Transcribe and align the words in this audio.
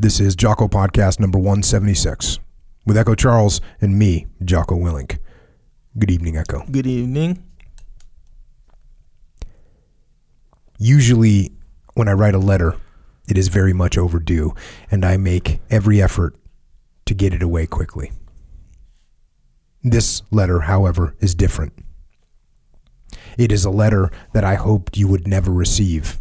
This 0.00 0.20
is 0.20 0.36
Jocko 0.36 0.68
Podcast 0.68 1.18
number 1.18 1.38
176 1.40 2.38
with 2.86 2.96
Echo 2.96 3.16
Charles 3.16 3.60
and 3.80 3.98
me, 3.98 4.28
Jocko 4.44 4.76
Willink. 4.76 5.18
Good 5.98 6.12
evening, 6.12 6.36
Echo. 6.36 6.64
Good 6.70 6.86
evening. 6.86 7.42
Usually, 10.78 11.50
when 11.94 12.06
I 12.06 12.12
write 12.12 12.36
a 12.36 12.38
letter, 12.38 12.76
it 13.28 13.36
is 13.36 13.48
very 13.48 13.72
much 13.72 13.98
overdue, 13.98 14.54
and 14.88 15.04
I 15.04 15.16
make 15.16 15.60
every 15.68 16.00
effort 16.00 16.36
to 17.06 17.12
get 17.12 17.34
it 17.34 17.42
away 17.42 17.66
quickly. 17.66 18.12
This 19.82 20.22
letter, 20.30 20.60
however, 20.60 21.16
is 21.18 21.34
different. 21.34 21.72
It 23.36 23.50
is 23.50 23.64
a 23.64 23.70
letter 23.70 24.12
that 24.32 24.44
I 24.44 24.54
hoped 24.54 24.96
you 24.96 25.08
would 25.08 25.26
never 25.26 25.50
receive, 25.50 26.20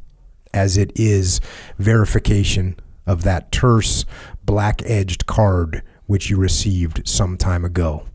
as 0.52 0.78
it 0.78 0.92
is 0.96 1.40
verification 1.78 2.76
of 3.08 3.24
that 3.24 3.52
terse, 3.52 4.06
black 4.46 4.82
edged 4.86 5.26
card 5.26 5.82
which 6.06 6.30
you 6.30 6.38
received 6.38 7.08
some 7.08 7.38
time 7.38 7.66
ago, 7.66 8.06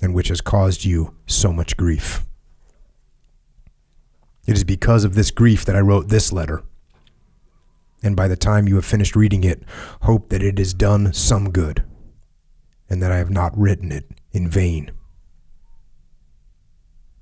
and 0.00 0.14
which 0.14 0.28
has 0.28 0.40
caused 0.40 0.84
you 0.84 1.14
so 1.26 1.52
much 1.52 1.76
grief. 1.76 2.24
It 4.46 4.54
is 4.54 4.64
because 4.64 5.04
of 5.04 5.14
this 5.14 5.30
grief 5.30 5.64
that 5.66 5.76
I 5.76 5.80
wrote 5.80 6.08
this 6.08 6.32
letter. 6.32 6.62
And 8.02 8.16
by 8.16 8.28
the 8.28 8.36
time 8.36 8.68
you 8.68 8.76
have 8.76 8.84
finished 8.84 9.16
reading 9.16 9.44
it, 9.44 9.62
hope 10.02 10.30
that 10.30 10.42
it 10.42 10.58
has 10.58 10.72
done 10.72 11.12
some 11.12 11.50
good, 11.50 11.84
and 12.88 13.02
that 13.02 13.12
I 13.12 13.18
have 13.18 13.30
not 13.30 13.56
written 13.58 13.92
it 13.92 14.06
in 14.32 14.48
vain. 14.48 14.90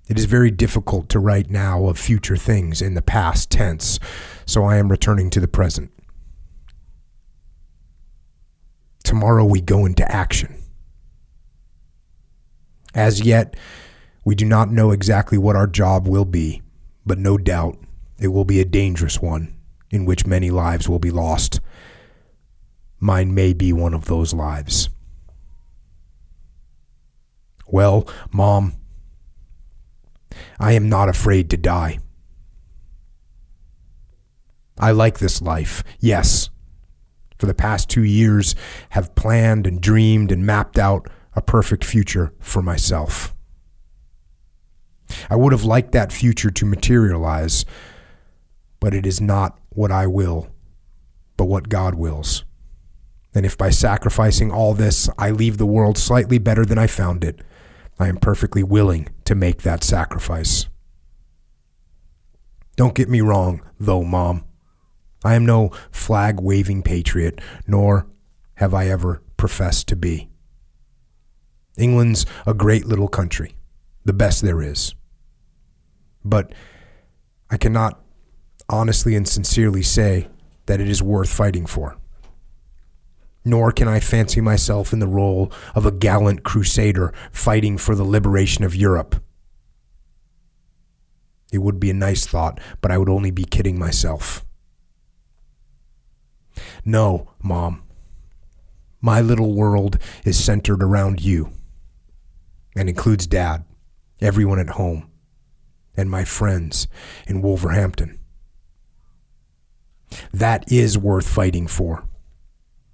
It 0.08 0.18
is 0.18 0.26
very 0.26 0.52
difficult 0.52 1.08
to 1.08 1.18
write 1.18 1.50
now 1.50 1.86
of 1.86 1.98
future 1.98 2.36
things 2.36 2.80
in 2.80 2.94
the 2.94 3.02
past 3.02 3.50
tense, 3.50 3.98
so 4.44 4.64
I 4.64 4.76
am 4.76 4.88
returning 4.88 5.30
to 5.30 5.40
the 5.40 5.48
present. 5.48 5.90
Tomorrow 9.06 9.44
we 9.44 9.60
go 9.60 9.86
into 9.86 10.10
action. 10.10 10.60
As 12.92 13.20
yet, 13.20 13.54
we 14.24 14.34
do 14.34 14.44
not 14.44 14.72
know 14.72 14.90
exactly 14.90 15.38
what 15.38 15.54
our 15.54 15.68
job 15.68 16.08
will 16.08 16.24
be, 16.24 16.60
but 17.06 17.16
no 17.16 17.38
doubt 17.38 17.78
it 18.18 18.26
will 18.26 18.44
be 18.44 18.60
a 18.60 18.64
dangerous 18.64 19.22
one 19.22 19.56
in 19.92 20.06
which 20.06 20.26
many 20.26 20.50
lives 20.50 20.88
will 20.88 20.98
be 20.98 21.12
lost. 21.12 21.60
Mine 22.98 23.32
may 23.32 23.52
be 23.52 23.72
one 23.72 23.94
of 23.94 24.06
those 24.06 24.34
lives. 24.34 24.88
Well, 27.68 28.08
Mom, 28.32 28.72
I 30.58 30.72
am 30.72 30.88
not 30.88 31.08
afraid 31.08 31.48
to 31.50 31.56
die. 31.56 32.00
I 34.76 34.90
like 34.90 35.20
this 35.20 35.40
life, 35.40 35.84
yes. 36.00 36.50
For 37.38 37.46
the 37.46 37.54
past 37.54 37.90
two 37.90 38.04
years, 38.04 38.54
have 38.90 39.14
planned 39.14 39.66
and 39.66 39.80
dreamed 39.80 40.32
and 40.32 40.46
mapped 40.46 40.78
out 40.78 41.08
a 41.34 41.42
perfect 41.42 41.84
future 41.84 42.32
for 42.40 42.62
myself. 42.62 43.34
I 45.28 45.36
would 45.36 45.52
have 45.52 45.64
liked 45.64 45.92
that 45.92 46.12
future 46.12 46.50
to 46.50 46.66
materialize, 46.66 47.64
but 48.80 48.94
it 48.94 49.06
is 49.06 49.20
not 49.20 49.58
what 49.68 49.92
I 49.92 50.06
will, 50.06 50.48
but 51.36 51.44
what 51.44 51.68
God 51.68 51.94
wills. 51.94 52.44
And 53.34 53.44
if 53.44 53.58
by 53.58 53.68
sacrificing 53.68 54.50
all 54.50 54.72
this 54.72 55.10
I 55.18 55.30
leave 55.30 55.58
the 55.58 55.66
world 55.66 55.98
slightly 55.98 56.38
better 56.38 56.64
than 56.64 56.78
I 56.78 56.86
found 56.86 57.22
it, 57.22 57.42
I 57.98 58.08
am 58.08 58.16
perfectly 58.16 58.62
willing 58.62 59.10
to 59.26 59.34
make 59.34 59.60
that 59.62 59.84
sacrifice. 59.84 60.68
Don't 62.76 62.94
get 62.94 63.10
me 63.10 63.20
wrong, 63.20 63.60
though, 63.78 64.02
Mom. 64.02 64.45
I 65.26 65.34
am 65.34 65.44
no 65.44 65.72
flag 65.90 66.40
waving 66.40 66.84
patriot, 66.84 67.40
nor 67.66 68.06
have 68.54 68.72
I 68.72 68.86
ever 68.86 69.22
professed 69.36 69.88
to 69.88 69.96
be. 69.96 70.30
England's 71.76 72.26
a 72.46 72.54
great 72.54 72.86
little 72.86 73.08
country, 73.08 73.56
the 74.04 74.12
best 74.12 74.42
there 74.42 74.62
is. 74.62 74.94
But 76.24 76.52
I 77.50 77.56
cannot 77.56 78.00
honestly 78.68 79.16
and 79.16 79.26
sincerely 79.26 79.82
say 79.82 80.28
that 80.66 80.80
it 80.80 80.88
is 80.88 81.02
worth 81.02 81.28
fighting 81.28 81.66
for. 81.66 81.96
Nor 83.44 83.72
can 83.72 83.88
I 83.88 83.98
fancy 83.98 84.40
myself 84.40 84.92
in 84.92 85.00
the 85.00 85.08
role 85.08 85.50
of 85.74 85.86
a 85.86 85.90
gallant 85.90 86.44
crusader 86.44 87.12
fighting 87.32 87.78
for 87.78 87.96
the 87.96 88.04
liberation 88.04 88.62
of 88.62 88.76
Europe. 88.76 89.16
It 91.52 91.58
would 91.58 91.80
be 91.80 91.90
a 91.90 91.94
nice 91.94 92.26
thought, 92.26 92.60
but 92.80 92.92
I 92.92 92.98
would 92.98 93.08
only 93.08 93.32
be 93.32 93.44
kidding 93.44 93.76
myself. 93.76 94.45
No, 96.88 97.32
Mom. 97.42 97.82
My 99.00 99.20
little 99.20 99.54
world 99.54 99.98
is 100.24 100.42
centered 100.42 100.84
around 100.84 101.20
you 101.20 101.50
and 102.76 102.88
includes 102.88 103.26
Dad, 103.26 103.64
everyone 104.20 104.60
at 104.60 104.70
home, 104.70 105.10
and 105.96 106.08
my 106.08 106.24
friends 106.24 106.86
in 107.26 107.42
Wolverhampton. 107.42 108.20
That 110.32 110.70
is 110.70 110.96
worth 110.96 111.28
fighting 111.28 111.66
for. 111.66 112.04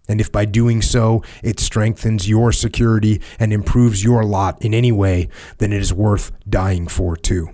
And 0.09 0.23
if 0.23 0.33
by 0.33 0.47
doing 0.47 0.81
so 0.81 1.23
it 1.43 1.61
strengthens 1.61 2.27
your 2.27 2.51
security 2.51 3.21
and 3.39 3.53
improves 3.53 4.03
your 4.03 4.25
lot 4.25 4.65
in 4.65 4.73
any 4.73 4.91
way, 4.91 5.29
then 5.59 5.71
it 5.71 5.83
is 5.83 5.93
worth 5.93 6.33
dying 6.49 6.89
for 6.89 7.15
too. 7.15 7.51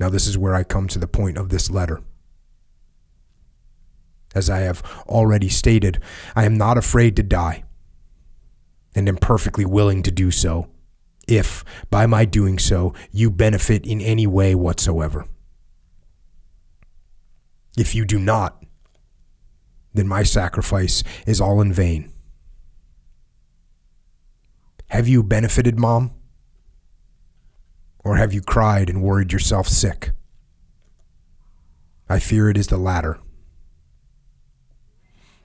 Now, 0.00 0.08
this 0.08 0.26
is 0.26 0.36
where 0.36 0.54
I 0.54 0.64
come 0.64 0.88
to 0.88 0.98
the 0.98 1.06
point 1.06 1.38
of 1.38 1.48
this 1.48 1.70
letter. 1.70 2.02
As 4.34 4.50
I 4.50 4.60
have 4.60 4.82
already 5.06 5.48
stated, 5.48 6.02
I 6.34 6.44
am 6.44 6.58
not 6.58 6.76
afraid 6.76 7.14
to 7.16 7.22
die, 7.22 7.64
and 8.94 9.08
am 9.08 9.16
perfectly 9.16 9.64
willing 9.64 10.02
to 10.02 10.10
do 10.10 10.30
so, 10.30 10.68
if, 11.28 11.64
by 11.90 12.06
my 12.06 12.24
doing 12.24 12.58
so, 12.58 12.92
you 13.10 13.30
benefit 13.30 13.86
in 13.86 14.00
any 14.00 14.26
way 14.26 14.54
whatsoever. 14.54 15.26
If 17.76 17.94
you 17.94 18.04
do 18.04 18.18
not, 18.18 18.62
then 19.92 20.08
my 20.08 20.22
sacrifice 20.22 21.02
is 21.26 21.40
all 21.40 21.60
in 21.60 21.72
vain. 21.72 22.12
Have 24.88 25.08
you 25.08 25.22
benefited, 25.22 25.78
Mom? 25.78 26.12
Or 28.04 28.16
have 28.16 28.34
you 28.34 28.42
cried 28.42 28.90
and 28.90 29.02
worried 29.02 29.32
yourself 29.32 29.66
sick? 29.66 30.12
I 32.08 32.18
fear 32.18 32.50
it 32.50 32.58
is 32.58 32.66
the 32.66 32.76
latter. 32.76 33.18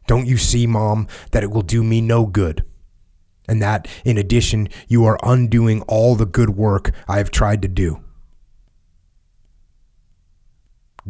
Don't 0.08 0.28
you 0.28 0.38
see, 0.38 0.68
Mom, 0.68 1.08
that 1.32 1.44
it 1.44 1.52
will 1.52 1.62
do 1.62 1.84
me 1.84 2.02
no 2.02 2.26
good? 2.26 2.66
And 3.48 3.62
that, 3.62 3.88
in 4.04 4.18
addition, 4.18 4.68
you 4.88 5.06
are 5.06 5.18
undoing 5.24 5.82
all 5.84 6.16
the 6.16 6.26
good 6.26 6.52
work 6.52 6.92
I 7.08 7.18
have 7.18 7.32
tried 7.32 7.62
to 7.62 7.68
do. 7.68 8.04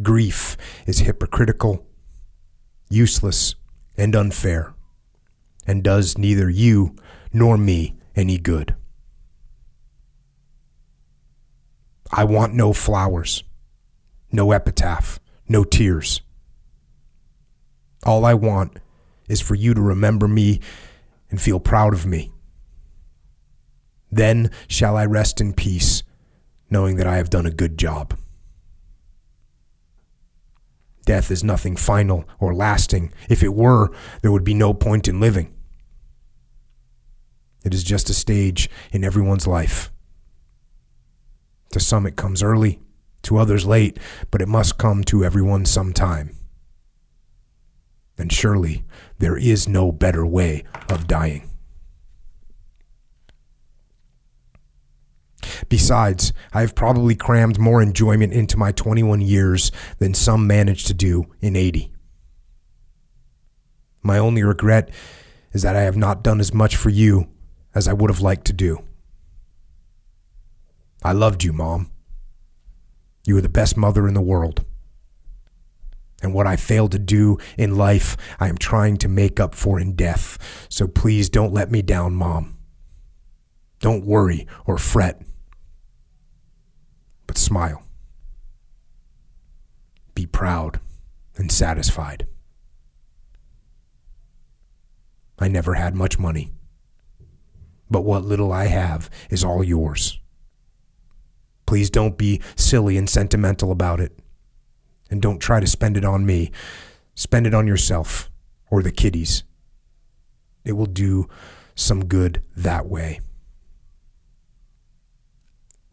Grief 0.01 0.55
is 0.85 0.99
hypocritical, 0.99 1.85
useless, 2.89 3.55
and 3.97 4.15
unfair, 4.15 4.73
and 5.65 5.83
does 5.83 6.17
neither 6.17 6.49
you 6.49 6.95
nor 7.33 7.57
me 7.57 7.95
any 8.15 8.37
good. 8.37 8.75
I 12.11 12.23
want 12.23 12.53
no 12.53 12.73
flowers, 12.73 13.43
no 14.31 14.51
epitaph, 14.51 15.19
no 15.47 15.63
tears. 15.63 16.21
All 18.03 18.25
I 18.25 18.33
want 18.33 18.79
is 19.27 19.41
for 19.41 19.55
you 19.55 19.73
to 19.73 19.81
remember 19.81 20.27
me 20.27 20.59
and 21.29 21.39
feel 21.39 21.59
proud 21.59 21.93
of 21.93 22.05
me. 22.05 22.31
Then 24.11 24.49
shall 24.67 24.97
I 24.97 25.05
rest 25.05 25.39
in 25.39 25.53
peace, 25.53 26.03
knowing 26.69 26.95
that 26.97 27.07
I 27.07 27.17
have 27.17 27.29
done 27.29 27.45
a 27.45 27.51
good 27.51 27.77
job. 27.77 28.17
Death 31.05 31.31
is 31.31 31.43
nothing 31.43 31.75
final 31.75 32.27
or 32.39 32.53
lasting. 32.53 33.11
If 33.29 33.43
it 33.43 33.53
were, 33.53 33.91
there 34.21 34.31
would 34.31 34.43
be 34.43 34.53
no 34.53 34.73
point 34.73 35.07
in 35.07 35.19
living. 35.19 35.53
It 37.63 37.73
is 37.73 37.83
just 37.83 38.09
a 38.09 38.13
stage 38.13 38.69
in 38.91 39.03
everyone's 39.03 39.47
life. 39.47 39.91
To 41.71 41.79
some, 41.79 42.05
it 42.05 42.15
comes 42.15 42.41
early, 42.41 42.79
to 43.23 43.37
others, 43.37 43.65
late, 43.65 43.97
but 44.31 44.41
it 44.41 44.47
must 44.47 44.77
come 44.77 45.03
to 45.05 45.23
everyone 45.23 45.65
sometime. 45.65 46.35
And 48.17 48.31
surely 48.31 48.83
there 49.19 49.37
is 49.37 49.67
no 49.67 49.91
better 49.91 50.25
way 50.25 50.63
of 50.89 51.07
dying. 51.07 51.49
Besides, 55.69 56.33
I 56.53 56.61
have 56.61 56.75
probably 56.75 57.15
crammed 57.15 57.59
more 57.59 57.81
enjoyment 57.81 58.33
into 58.33 58.57
my 58.57 58.71
21 58.71 59.21
years 59.21 59.71
than 59.99 60.13
some 60.13 60.47
manage 60.47 60.85
to 60.85 60.93
do 60.93 61.25
in 61.41 61.55
80. 61.55 61.91
My 64.01 64.17
only 64.17 64.43
regret 64.43 64.89
is 65.51 65.61
that 65.61 65.75
I 65.75 65.81
have 65.81 65.97
not 65.97 66.23
done 66.23 66.39
as 66.39 66.53
much 66.53 66.75
for 66.75 66.89
you 66.89 67.27
as 67.75 67.87
I 67.87 67.93
would 67.93 68.09
have 68.09 68.21
liked 68.21 68.45
to 68.45 68.53
do. 68.53 68.83
I 71.03 71.13
loved 71.13 71.43
you, 71.43 71.53
Mom. 71.53 71.91
You 73.25 73.35
were 73.35 73.41
the 73.41 73.49
best 73.49 73.77
mother 73.77 74.07
in 74.07 74.13
the 74.13 74.21
world. 74.21 74.65
And 76.21 76.33
what 76.33 76.47
I 76.47 76.57
failed 76.57 76.91
to 76.91 76.99
do 76.99 77.37
in 77.57 77.77
life, 77.77 78.17
I 78.39 78.49
am 78.49 78.57
trying 78.57 78.97
to 78.97 79.07
make 79.07 79.39
up 79.39 79.55
for 79.55 79.79
in 79.79 79.95
death. 79.95 80.67
So 80.69 80.87
please 80.87 81.29
don't 81.29 81.53
let 81.53 81.71
me 81.71 81.81
down, 81.81 82.13
Mom. 82.13 82.57
Don't 83.79 84.05
worry 84.05 84.45
or 84.65 84.77
fret, 84.77 85.21
but 87.27 87.37
smile. 87.37 87.83
Be 90.13 90.25
proud 90.25 90.81
and 91.37 91.49
satisfied. 91.49 92.27
I 95.37 95.47
never 95.47 95.75
had 95.75 95.95
much 95.95 96.19
money, 96.19 96.51
but 97.89 98.01
what 98.01 98.25
little 98.25 98.51
I 98.51 98.65
have 98.65 99.09
is 99.29 99.45
all 99.45 99.63
yours. 99.63 100.18
Please 101.69 101.91
don't 101.91 102.17
be 102.17 102.41
silly 102.55 102.97
and 102.97 103.07
sentimental 103.07 103.71
about 103.71 103.99
it. 103.99 104.17
And 105.11 105.21
don't 105.21 105.37
try 105.37 105.59
to 105.59 105.67
spend 105.67 105.97
it 105.97 106.03
on 106.03 106.25
me. 106.25 106.49
Spend 107.13 107.45
it 107.45 107.53
on 107.53 107.67
yourself 107.67 108.31
or 108.71 108.81
the 108.81 108.91
kiddies. 108.91 109.43
It 110.65 110.71
will 110.71 110.87
do 110.87 111.29
some 111.75 112.05
good 112.05 112.41
that 112.57 112.87
way. 112.87 113.19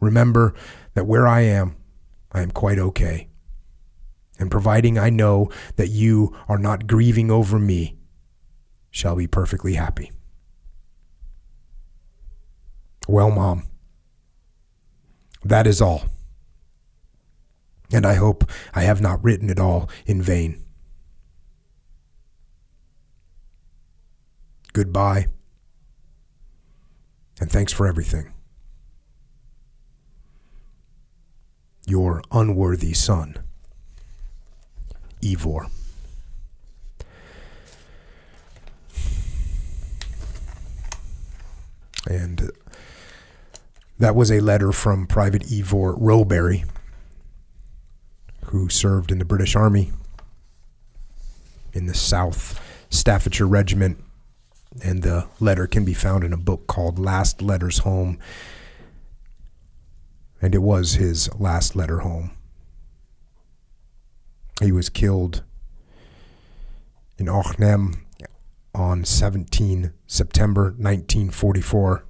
Remember 0.01 0.55
that 0.95 1.05
where 1.05 1.29
I 1.29 1.43
am, 1.43 1.77
I 2.33 2.41
am 2.41 2.53
quite 2.53 2.79
okay. 2.79 3.29
And 4.39 4.51
providing 4.51 4.99
I 4.99 5.11
know 5.11 5.51
that 5.77 5.89
you 5.89 6.35
are 6.49 6.57
not 6.57 6.87
grieving 6.87 7.31
over 7.31 7.59
me, 7.59 7.99
shall 8.91 9.15
be 9.15 9.27
perfectly 9.27 9.75
happy. 9.75 10.11
Well, 13.07 13.31
Mom, 13.31 13.65
that 15.45 15.67
is 15.67 15.81
all. 15.81 16.05
And 17.93 18.05
I 18.05 18.15
hope 18.15 18.51
I 18.75 18.83
have 18.83 19.01
not 19.01 19.23
written 19.23 19.49
it 19.49 19.61
all 19.61 19.89
in 20.07 20.21
vain. 20.21 20.63
Goodbye, 24.73 25.29
and 27.41 27.51
thanks 27.51 27.73
for 27.73 27.87
everything. 27.87 28.33
Your 31.87 32.23
unworthy 32.33 32.93
son, 32.93 33.37
Ivor. 35.25 35.69
And 42.09 42.51
that 43.99 44.15
was 44.15 44.31
a 44.31 44.41
letter 44.41 44.73
from 44.73 45.07
Private 45.07 45.51
Ivor 45.51 45.95
Rowberry, 45.95 46.65
who 48.47 48.69
served 48.69 49.11
in 49.11 49.19
the 49.19 49.25
British 49.25 49.57
Army 49.57 49.93
in 51.73 51.87
the 51.87 51.95
South 51.95 52.61
Staffordshire 52.91 53.47
Regiment. 53.47 54.03
And 54.85 55.03
the 55.03 55.27
letter 55.41 55.67
can 55.67 55.85
be 55.85 55.95
found 55.95 56.23
in 56.25 56.33
a 56.35 56.39
book 56.39 56.67
called 56.67 56.99
Last 56.99 57.41
Letters 57.41 57.79
Home. 57.79 58.19
And 60.43 60.55
it 60.55 60.63
was 60.63 60.95
his 60.95 61.33
last 61.39 61.75
letter 61.75 62.01
home. 62.01 62.33
He 64.61 64.71
was 64.71 64.91
killed 64.91 65.43
in 67.19 67.29
Arnhem 67.29 68.07
on 68.75 69.05
17 69.05 69.93
September 70.07 70.65
1944 70.65 72.05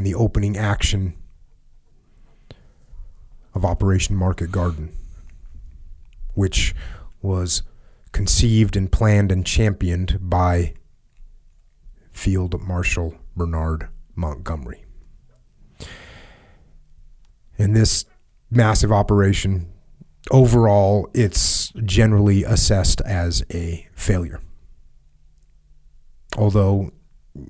in 0.00 0.04
the 0.04 0.14
opening 0.14 0.56
action 0.56 1.12
of 3.54 3.66
Operation 3.66 4.16
Market 4.16 4.50
Garden, 4.50 4.96
which 6.32 6.74
was 7.20 7.62
conceived 8.10 8.76
and 8.78 8.90
planned 8.90 9.30
and 9.30 9.44
championed 9.44 10.16
by 10.18 10.72
Field 12.10 12.58
Marshal 12.62 13.14
Bernard 13.36 13.90
Montgomery. 14.14 14.86
In 17.58 17.74
this 17.74 18.06
massive 18.50 18.90
operation, 18.90 19.70
overall, 20.30 21.10
it's 21.12 21.74
generally 21.84 22.42
assessed 22.42 23.02
as 23.02 23.44
a 23.52 23.86
failure. 23.94 24.40
Although 26.38 26.90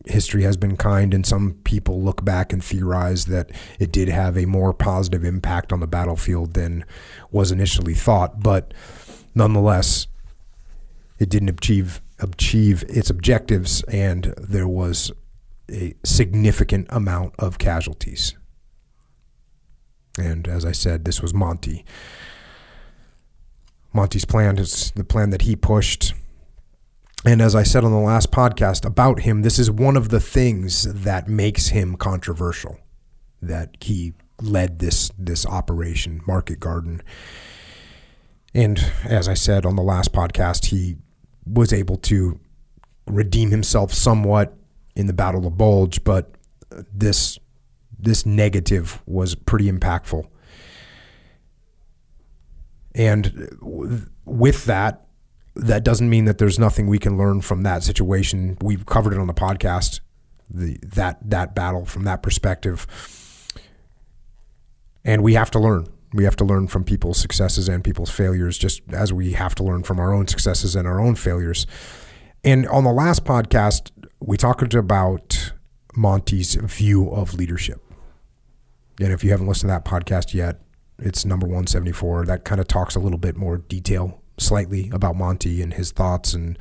history 0.06 0.42
has 0.42 0.56
been 0.56 0.76
kind, 0.76 1.14
and 1.14 1.24
some 1.26 1.54
people 1.64 2.02
look 2.02 2.24
back 2.24 2.52
and 2.52 2.62
theorize 2.62 3.26
that 3.26 3.50
it 3.78 3.92
did 3.92 4.08
have 4.08 4.36
a 4.36 4.46
more 4.46 4.72
positive 4.72 5.24
impact 5.24 5.72
on 5.72 5.80
the 5.80 5.86
battlefield 5.86 6.54
than 6.54 6.84
was 7.30 7.52
initially 7.52 7.94
thought. 7.94 8.42
But 8.42 8.74
nonetheless, 9.34 10.06
it 11.18 11.28
didn't 11.28 11.50
achieve 11.50 12.00
achieve 12.18 12.84
its 12.88 13.08
objectives, 13.08 13.82
and 13.84 14.34
there 14.36 14.68
was 14.68 15.10
a 15.70 15.94
significant 16.04 16.86
amount 16.90 17.34
of 17.38 17.58
casualties. 17.58 18.34
And 20.18 20.46
as 20.48 20.64
I 20.64 20.72
said, 20.72 21.04
this 21.04 21.22
was 21.22 21.32
Monty. 21.32 21.84
Monty's 23.92 24.24
plan 24.24 24.58
is 24.58 24.92
the 24.94 25.04
plan 25.04 25.30
that 25.30 25.42
he 25.42 25.56
pushed 25.56 26.14
and 27.24 27.42
as 27.42 27.54
I 27.54 27.62
said 27.62 27.84
on 27.84 27.92
the 27.92 27.98
last 27.98 28.30
podcast 28.30 28.84
about 28.84 29.20
him, 29.20 29.42
this 29.42 29.58
is 29.58 29.70
one 29.70 29.96
of 29.96 30.08
the 30.08 30.20
things 30.20 30.84
that 30.84 31.28
makes 31.28 31.68
him 31.68 31.96
controversial. 31.96 32.78
That 33.42 33.76
he 33.80 34.14
led 34.40 34.78
this 34.78 35.10
this 35.18 35.46
operation, 35.46 36.22
Market 36.26 36.60
Garden. 36.60 37.02
And 38.54 38.78
as 39.04 39.28
I 39.28 39.34
said 39.34 39.64
on 39.64 39.76
the 39.76 39.82
last 39.82 40.12
podcast, 40.12 40.66
he 40.66 40.96
was 41.46 41.72
able 41.72 41.96
to 41.96 42.40
redeem 43.06 43.50
himself 43.50 43.92
somewhat 43.92 44.56
in 44.96 45.06
the 45.06 45.12
Battle 45.12 45.46
of 45.46 45.56
Bulge, 45.56 46.04
but 46.04 46.34
uh, 46.74 46.82
this 46.92 47.38
this 47.98 48.24
negative 48.24 49.02
was 49.06 49.34
pretty 49.34 49.70
impactful. 49.70 50.26
And 52.94 53.48
uh, 53.62 54.06
with 54.24 54.64
that, 54.64 55.06
that 55.54 55.84
doesn't 55.84 56.08
mean 56.08 56.24
that 56.26 56.38
there's 56.38 56.58
nothing 56.58 56.86
we 56.86 56.98
can 56.98 57.18
learn 57.18 57.40
from 57.40 57.62
that 57.62 57.82
situation. 57.82 58.56
We've 58.60 58.86
covered 58.86 59.12
it 59.12 59.18
on 59.18 59.26
the 59.26 59.34
podcast, 59.34 60.00
the 60.48 60.78
that 60.82 61.18
that 61.30 61.54
battle 61.54 61.84
from 61.84 62.04
that 62.04 62.22
perspective, 62.22 62.86
and 65.04 65.22
we 65.22 65.34
have 65.34 65.50
to 65.52 65.58
learn. 65.58 65.86
We 66.12 66.24
have 66.24 66.36
to 66.36 66.44
learn 66.44 66.66
from 66.66 66.84
people's 66.84 67.18
successes 67.18 67.68
and 67.68 67.84
people's 67.84 68.10
failures, 68.10 68.58
just 68.58 68.82
as 68.92 69.12
we 69.12 69.32
have 69.32 69.54
to 69.56 69.62
learn 69.62 69.82
from 69.84 70.00
our 70.00 70.12
own 70.12 70.26
successes 70.26 70.74
and 70.74 70.86
our 70.86 71.00
own 71.00 71.14
failures. 71.14 71.66
And 72.42 72.66
on 72.68 72.84
the 72.84 72.92
last 72.92 73.24
podcast, 73.24 73.90
we 74.20 74.36
talked 74.36 74.74
about 74.74 75.52
Monty's 75.94 76.54
view 76.54 77.10
of 77.10 77.34
leadership. 77.34 77.80
And 79.00 79.12
if 79.12 79.22
you 79.22 79.30
haven't 79.30 79.46
listened 79.46 79.70
to 79.70 79.74
that 79.74 79.84
podcast 79.84 80.34
yet, 80.34 80.60
it's 80.98 81.24
number 81.24 81.46
174. 81.46 82.26
That 82.26 82.44
kind 82.44 82.60
of 82.60 82.66
talks 82.66 82.94
a 82.96 83.00
little 83.00 83.18
bit 83.18 83.36
more 83.36 83.58
detail 83.58 84.19
slightly 84.40 84.90
about 84.92 85.16
Monty 85.16 85.62
and 85.62 85.74
his 85.74 85.92
thoughts 85.92 86.34
and 86.34 86.58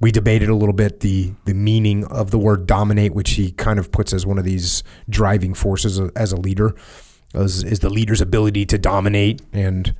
we 0.00 0.12
debated 0.12 0.48
a 0.48 0.54
little 0.54 0.74
bit 0.74 1.00
the 1.00 1.32
the 1.44 1.54
meaning 1.54 2.04
of 2.06 2.30
the 2.30 2.38
word 2.38 2.66
dominate, 2.66 3.14
which 3.14 3.32
he 3.32 3.52
kind 3.52 3.78
of 3.78 3.90
puts 3.90 4.12
as 4.12 4.26
one 4.26 4.38
of 4.38 4.44
these 4.44 4.82
driving 5.08 5.54
forces 5.54 5.98
as 6.14 6.32
a 6.32 6.36
leader, 6.36 6.74
is, 7.34 7.64
is 7.64 7.80
the 7.80 7.90
leader's 7.90 8.20
ability 8.20 8.66
to 8.66 8.78
dominate. 8.78 9.40
And 9.52 9.94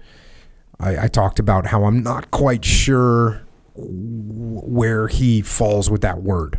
I, 0.79 1.05
I, 1.05 1.09
talked 1.09 1.39
about 1.39 1.67
how 1.67 1.85
I'm 1.85 2.03
not 2.03 2.31
quite 2.31 2.65
sure 2.65 3.43
where 3.75 5.09
he 5.09 5.41
falls 5.41 5.91
with 5.91 6.03
that 6.03 6.23
word, 6.23 6.59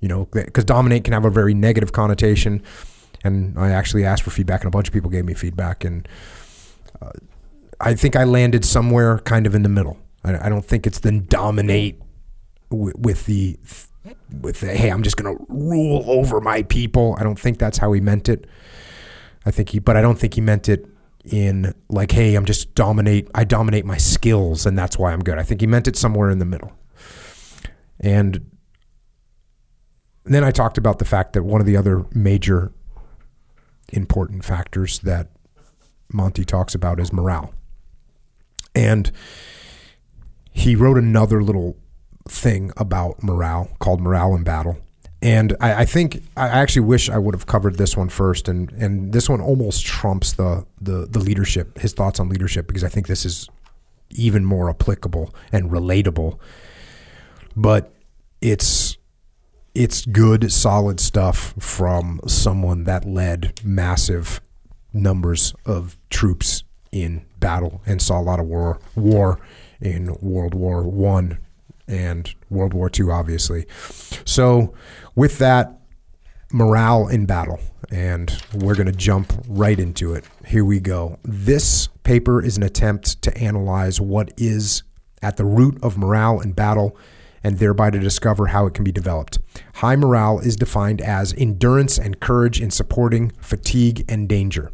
you 0.00 0.08
know, 0.08 0.26
because 0.26 0.64
dominate 0.64 1.04
can 1.04 1.12
have 1.12 1.24
a 1.24 1.30
very 1.30 1.54
negative 1.54 1.92
connotation. 1.92 2.62
And 3.24 3.58
I 3.58 3.70
actually 3.70 4.04
asked 4.04 4.22
for 4.22 4.30
feedback, 4.30 4.62
and 4.62 4.68
a 4.68 4.70
bunch 4.70 4.88
of 4.88 4.94
people 4.94 5.10
gave 5.10 5.24
me 5.24 5.34
feedback, 5.34 5.84
and 5.84 6.08
uh, 7.00 7.10
I 7.82 7.94
think 7.94 8.14
I 8.14 8.24
landed 8.24 8.64
somewhere 8.64 9.18
kind 9.18 9.46
of 9.46 9.54
in 9.54 9.64
the 9.64 9.68
middle. 9.68 9.98
I, 10.24 10.46
I 10.46 10.48
don't 10.48 10.64
think 10.64 10.86
it's 10.86 11.00
the 11.00 11.10
dominate 11.12 12.00
w- 12.70 12.94
with 12.96 13.26
the 13.26 13.58
with 14.40 14.60
the 14.60 14.68
hey, 14.68 14.88
I'm 14.88 15.02
just 15.02 15.16
going 15.16 15.36
to 15.36 15.44
rule 15.48 16.04
over 16.06 16.40
my 16.40 16.62
people. 16.62 17.16
I 17.18 17.24
don't 17.24 17.38
think 17.38 17.58
that's 17.58 17.78
how 17.78 17.92
he 17.92 18.00
meant 18.00 18.28
it. 18.28 18.46
I 19.44 19.50
think 19.50 19.70
he, 19.70 19.80
but 19.80 19.96
I 19.96 20.02
don't 20.02 20.18
think 20.18 20.34
he 20.34 20.40
meant 20.40 20.68
it 20.68 20.86
in 21.24 21.74
like, 21.88 22.12
hey, 22.12 22.36
I'm 22.36 22.44
just 22.44 22.74
dominate. 22.74 23.28
I 23.34 23.44
dominate 23.44 23.84
my 23.84 23.96
skills, 23.96 24.64
and 24.64 24.78
that's 24.78 24.96
why 24.96 25.12
I'm 25.12 25.20
good. 25.20 25.38
I 25.38 25.42
think 25.42 25.60
he 25.60 25.66
meant 25.66 25.88
it 25.88 25.96
somewhere 25.96 26.30
in 26.30 26.38
the 26.38 26.44
middle. 26.44 26.72
And 27.98 28.50
then 30.24 30.44
I 30.44 30.52
talked 30.52 30.78
about 30.78 31.00
the 31.00 31.04
fact 31.04 31.32
that 31.32 31.42
one 31.42 31.60
of 31.60 31.66
the 31.66 31.76
other 31.76 32.06
major 32.12 32.72
important 33.92 34.44
factors 34.44 35.00
that 35.00 35.30
Monty 36.12 36.44
talks 36.44 36.74
about 36.74 37.00
is 37.00 37.12
morale. 37.12 37.52
And 38.74 39.10
he 40.50 40.76
wrote 40.76 40.98
another 40.98 41.42
little 41.42 41.76
thing 42.28 42.72
about 42.76 43.22
morale 43.22 43.70
called 43.78 44.00
Morale 44.00 44.34
in 44.34 44.44
Battle. 44.44 44.78
And 45.20 45.56
I, 45.60 45.82
I, 45.82 45.84
think 45.84 46.22
I 46.36 46.48
actually 46.48 46.82
wish 46.82 47.08
I 47.08 47.16
would 47.16 47.34
have 47.34 47.46
covered 47.46 47.78
this 47.78 47.96
one 47.96 48.08
first, 48.08 48.48
and, 48.48 48.72
and 48.72 49.12
this 49.12 49.28
one 49.28 49.40
almost 49.40 49.86
trumps 49.86 50.32
the, 50.32 50.66
the 50.80 51.06
the 51.06 51.20
leadership, 51.20 51.78
his 51.78 51.92
thoughts 51.92 52.18
on 52.18 52.28
leadership, 52.28 52.66
because 52.66 52.82
I 52.82 52.88
think 52.88 53.06
this 53.06 53.24
is 53.24 53.48
even 54.10 54.44
more 54.44 54.68
applicable 54.68 55.32
and 55.52 55.70
relatable. 55.70 56.38
But 57.54 57.94
it's 58.40 58.96
it's 59.76 60.04
good, 60.04 60.52
solid 60.52 60.98
stuff 60.98 61.54
from 61.58 62.20
someone 62.26 62.84
that 62.84 63.04
led 63.04 63.60
massive 63.64 64.40
numbers 64.92 65.54
of 65.64 65.96
troops 66.10 66.61
in 66.92 67.24
battle 67.40 67.82
and 67.86 68.00
saw 68.00 68.20
a 68.20 68.22
lot 68.22 68.38
of 68.38 68.46
war 68.46 68.78
war 68.94 69.40
in 69.80 70.14
World 70.20 70.54
War 70.54 70.82
One 70.86 71.38
and 71.88 72.32
World 72.50 72.74
War 72.74 72.88
Two, 72.88 73.10
obviously. 73.10 73.66
So, 74.24 74.74
with 75.14 75.38
that, 75.38 75.80
morale 76.52 77.08
in 77.08 77.26
battle, 77.26 77.58
and 77.90 78.42
we're 78.54 78.74
going 78.74 78.86
to 78.86 78.92
jump 78.92 79.32
right 79.48 79.78
into 79.78 80.14
it. 80.14 80.24
Here 80.46 80.64
we 80.64 80.80
go. 80.80 81.18
This 81.24 81.88
paper 82.04 82.42
is 82.42 82.56
an 82.56 82.62
attempt 82.62 83.22
to 83.22 83.36
analyze 83.36 84.00
what 84.00 84.32
is 84.36 84.82
at 85.22 85.36
the 85.36 85.44
root 85.44 85.82
of 85.82 85.96
morale 85.96 86.40
in 86.40 86.52
battle 86.52 86.96
and 87.44 87.58
thereby 87.58 87.90
to 87.90 87.98
discover 87.98 88.48
how 88.48 88.66
it 88.66 88.74
can 88.74 88.84
be 88.84 88.92
developed. 88.92 89.38
High 89.74 89.96
morale 89.96 90.38
is 90.38 90.56
defined 90.56 91.00
as 91.00 91.34
endurance 91.34 91.98
and 91.98 92.20
courage 92.20 92.60
in 92.60 92.70
supporting 92.70 93.30
fatigue 93.40 94.04
and 94.08 94.28
danger. 94.28 94.70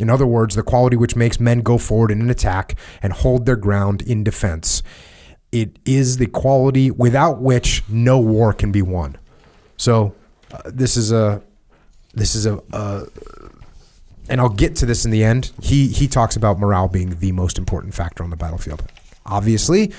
In 0.00 0.10
other 0.10 0.26
words, 0.26 0.54
the 0.54 0.62
quality 0.62 0.96
which 0.96 1.16
makes 1.16 1.40
men 1.40 1.60
go 1.60 1.78
forward 1.78 2.10
in 2.10 2.20
an 2.20 2.30
attack 2.30 2.78
and 3.02 3.12
hold 3.12 3.46
their 3.46 3.56
ground 3.56 4.02
in 4.02 4.24
defense. 4.24 4.82
It 5.52 5.78
is 5.84 6.16
the 6.16 6.26
quality 6.26 6.90
without 6.90 7.40
which 7.40 7.82
no 7.88 8.18
war 8.18 8.52
can 8.52 8.72
be 8.72 8.82
won. 8.82 9.16
So, 9.76 10.14
uh, 10.52 10.62
this 10.66 10.96
is 10.96 11.12
a 11.12 11.42
this 12.14 12.34
is 12.34 12.46
a, 12.46 12.60
a 12.72 13.06
and 14.28 14.40
I'll 14.40 14.48
get 14.48 14.76
to 14.76 14.86
this 14.86 15.04
in 15.04 15.10
the 15.10 15.24
end. 15.24 15.52
He 15.60 15.88
he 15.88 16.06
talks 16.06 16.36
about 16.36 16.58
morale 16.58 16.88
being 16.88 17.18
the 17.18 17.32
most 17.32 17.58
important 17.58 17.94
factor 17.94 18.22
on 18.22 18.30
the 18.30 18.36
battlefield. 18.36 18.82
Obviously, 19.26 19.92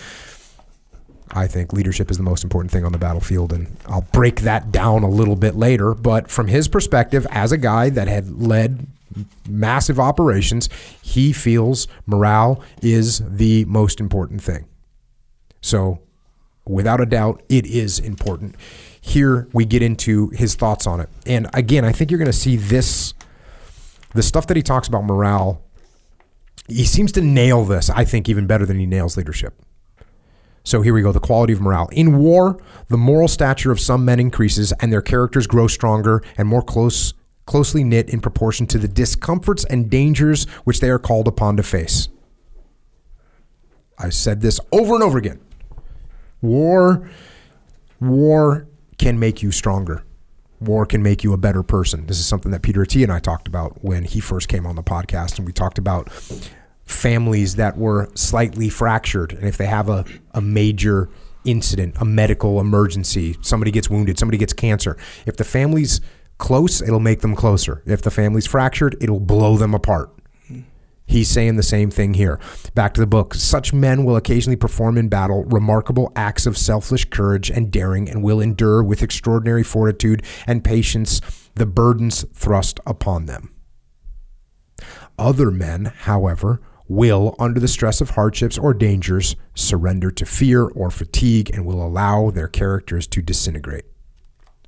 I 1.32 1.48
think 1.48 1.74
leadership 1.74 2.12
is 2.12 2.18
the 2.18 2.24
most 2.24 2.44
important 2.44 2.72
thing 2.72 2.86
on 2.86 2.92
the 2.92 2.98
battlefield, 2.98 3.54
and 3.54 3.76
I'll 3.88 4.08
break 4.14 4.42
that 4.42 4.72
down 4.72 5.04
a 5.04 5.10
little 5.10 5.36
bit 5.36 5.56
later. 5.56 5.94
But 5.94 6.30
from 6.30 6.48
his 6.48 6.68
perspective, 6.68 7.28
as 7.30 7.52
a 7.52 7.58
guy 7.58 7.90
that 7.90 8.08
had 8.08 8.42
led 8.42 8.88
massive 9.48 10.00
operations, 10.00 10.70
he 11.02 11.34
feels 11.34 11.88
morale 12.06 12.64
is 12.82 13.22
the 13.28 13.66
most 13.66 14.00
important 14.00 14.42
thing. 14.42 14.66
So, 15.62 16.00
without 16.66 17.02
a 17.02 17.06
doubt, 17.06 17.44
it 17.50 17.66
is 17.66 18.00
important. 18.00 18.56
Here 19.00 19.48
we 19.54 19.66
get 19.66 19.82
into 19.82 20.30
his 20.30 20.56
thoughts 20.56 20.86
on 20.86 21.00
it. 21.00 21.10
And 21.26 21.48
again, 21.54 21.86
I 21.86 21.92
think 21.92 22.12
you're 22.12 22.20
going 22.20 22.26
to 22.28 22.34
see 22.34 22.56
this 22.56 23.14
the 24.14 24.24
stuff 24.24 24.48
that 24.48 24.58
he 24.58 24.64
talks 24.64 24.88
about 24.88 25.06
morale. 25.06 25.62
He 26.68 26.86
seems 26.86 27.12
to 27.14 27.22
nail 27.22 27.64
this, 27.66 27.90
I 27.90 28.06
think, 28.06 28.30
even 28.30 28.46
better 28.46 28.66
than 28.66 28.78
he 28.78 28.86
nails 28.86 29.18
leadership. 29.18 29.54
So 30.64 30.82
here 30.82 30.94
we 30.94 31.02
go 31.02 31.12
the 31.12 31.20
quality 31.20 31.54
of 31.54 31.62
morale. 31.62 31.90
In 31.92 32.18
war, 32.18 32.62
the 32.88 32.98
moral 32.98 33.28
stature 33.28 33.72
of 33.72 33.80
some 33.80 34.06
men 34.06 34.20
increases 34.20 34.72
and 34.74 34.94
their 34.94 35.02
characters 35.02 35.48
grow 35.48 35.68
stronger 35.68 36.22
and 36.38 36.48
more 36.48 36.62
close, 36.62 37.14
closely 37.46 37.84
knit 37.84 38.10
in 38.10 38.22
proportion 38.22 38.68
to 38.68 38.78
the 38.78 38.88
discomforts 38.88 39.66
and 39.66 39.90
dangers 39.90 40.46
which 40.64 40.80
they 40.80 40.90
are 40.90 41.00
called 41.00 41.28
upon 41.28 41.58
to 41.58 41.64
face. 41.64 42.10
I 43.98 44.10
said 44.10 44.42
this 44.42 44.60
over 44.72 44.96
and 44.96 45.04
over 45.04 45.18
again. 45.18 45.40
War 46.42 47.10
war 48.00 48.68
can 48.98 49.20
make 49.20 49.44
you 49.44 49.52
stronger. 49.52 50.04
War 50.60 50.86
can 50.86 51.02
make 51.02 51.24
you 51.24 51.34
a 51.34 51.38
better 51.38 51.64
person. 51.64 52.06
This 52.08 52.20
is 52.20 52.26
something 52.26 52.52
that 52.52 52.62
Peter 52.62 52.86
T 52.86 53.04
and 53.04 53.12
I 53.12 53.20
talked 53.20 53.48
about 53.48 53.84
when 53.84 54.04
he 54.04 54.20
first 54.20 54.48
came 54.48 54.66
on 54.66 54.76
the 54.76 54.84
podcast 54.84 55.38
and 55.38 55.46
we 55.46 55.54
talked 55.54 55.78
about 55.78 56.12
families 56.86 57.56
that 57.56 57.78
were 57.78 58.10
slightly 58.16 58.70
fractured. 58.70 59.34
And 59.34 59.48
if 59.48 59.58
they 59.58 59.66
have 59.66 59.90
a, 59.90 60.06
a 60.32 60.42
major 60.42 61.10
incident, 61.46 61.96
a 62.00 62.06
medical 62.06 62.60
emergency, 62.60 63.38
somebody 63.42 63.72
gets 63.72 63.90
wounded, 63.90 64.20
somebody 64.20 64.38
gets 64.38 64.54
cancer, 64.54 64.98
if 65.26 65.38
the 65.38 65.44
family's 65.44 66.02
close, 66.42 66.82
it'll 66.82 67.00
make 67.00 67.22
them 67.22 67.36
closer. 67.36 67.82
If 67.86 68.02
the 68.02 68.12
family's 68.12 68.48
fractured, 68.48 68.98
it'll 69.00 69.22
blow 69.22 69.56
them 69.56 69.74
apart. 69.74 70.12
He's 71.06 71.30
saying 71.30 71.58
the 71.58 71.64
same 71.64 71.92
thing 71.92 72.14
here. 72.14 72.40
Back 72.74 72.94
to 72.94 73.02
the 73.02 73.08
book. 73.08 73.34
Such 73.34 73.74
men 73.74 74.06
will 74.06 74.16
occasionally 74.16 74.56
perform 74.56 74.98
in 74.98 75.10
battle 75.10 75.44
remarkable 75.44 76.12
acts 76.16 76.46
of 76.46 76.58
selfish 76.58 77.06
courage 77.06 77.52
and 77.52 77.70
daring 77.70 78.10
and 78.10 78.24
will 78.24 78.40
endure 78.40 78.82
with 78.82 79.04
extraordinary 79.04 79.62
fortitude 79.64 80.24
and 80.48 80.64
patience 80.64 81.20
the 81.56 81.66
burdens 81.66 82.26
thrust 82.34 82.80
upon 82.86 83.26
them. 83.26 83.54
Other 85.20 85.52
men, 85.52 85.92
however, 85.96 86.62
will, 86.88 87.36
under 87.40 87.60
the 87.60 87.68
stress 87.68 88.00
of 88.00 88.12
hardships 88.12 88.58
or 88.58 88.74
dangers, 88.74 89.36
surrender 89.54 90.12
to 90.12 90.26
fear 90.26 90.64
or 90.64 90.90
fatigue 90.90 91.52
and 91.54 91.66
will 91.66 91.86
allow 91.86 92.32
their 92.32 92.48
characters 92.48 93.06
to 93.08 93.22
disintegrate. 93.22 93.91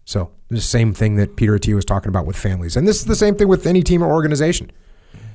So, 0.06 0.32
the 0.50 0.62
same 0.62 0.94
thing 0.94 1.16
that 1.16 1.36
Peter 1.36 1.58
T 1.58 1.74
was 1.74 1.86
talking 1.86 2.10
about 2.10 2.26
with 2.26 2.38
families. 2.38 2.76
And 2.76 2.88
this 2.88 2.98
is 2.98 3.06
the 3.06 3.16
same 3.16 3.36
thing 3.36 3.48
with 3.48 3.66
any 3.66 3.82
team 3.82 4.04
or 4.04 4.12
organization. 4.12 4.72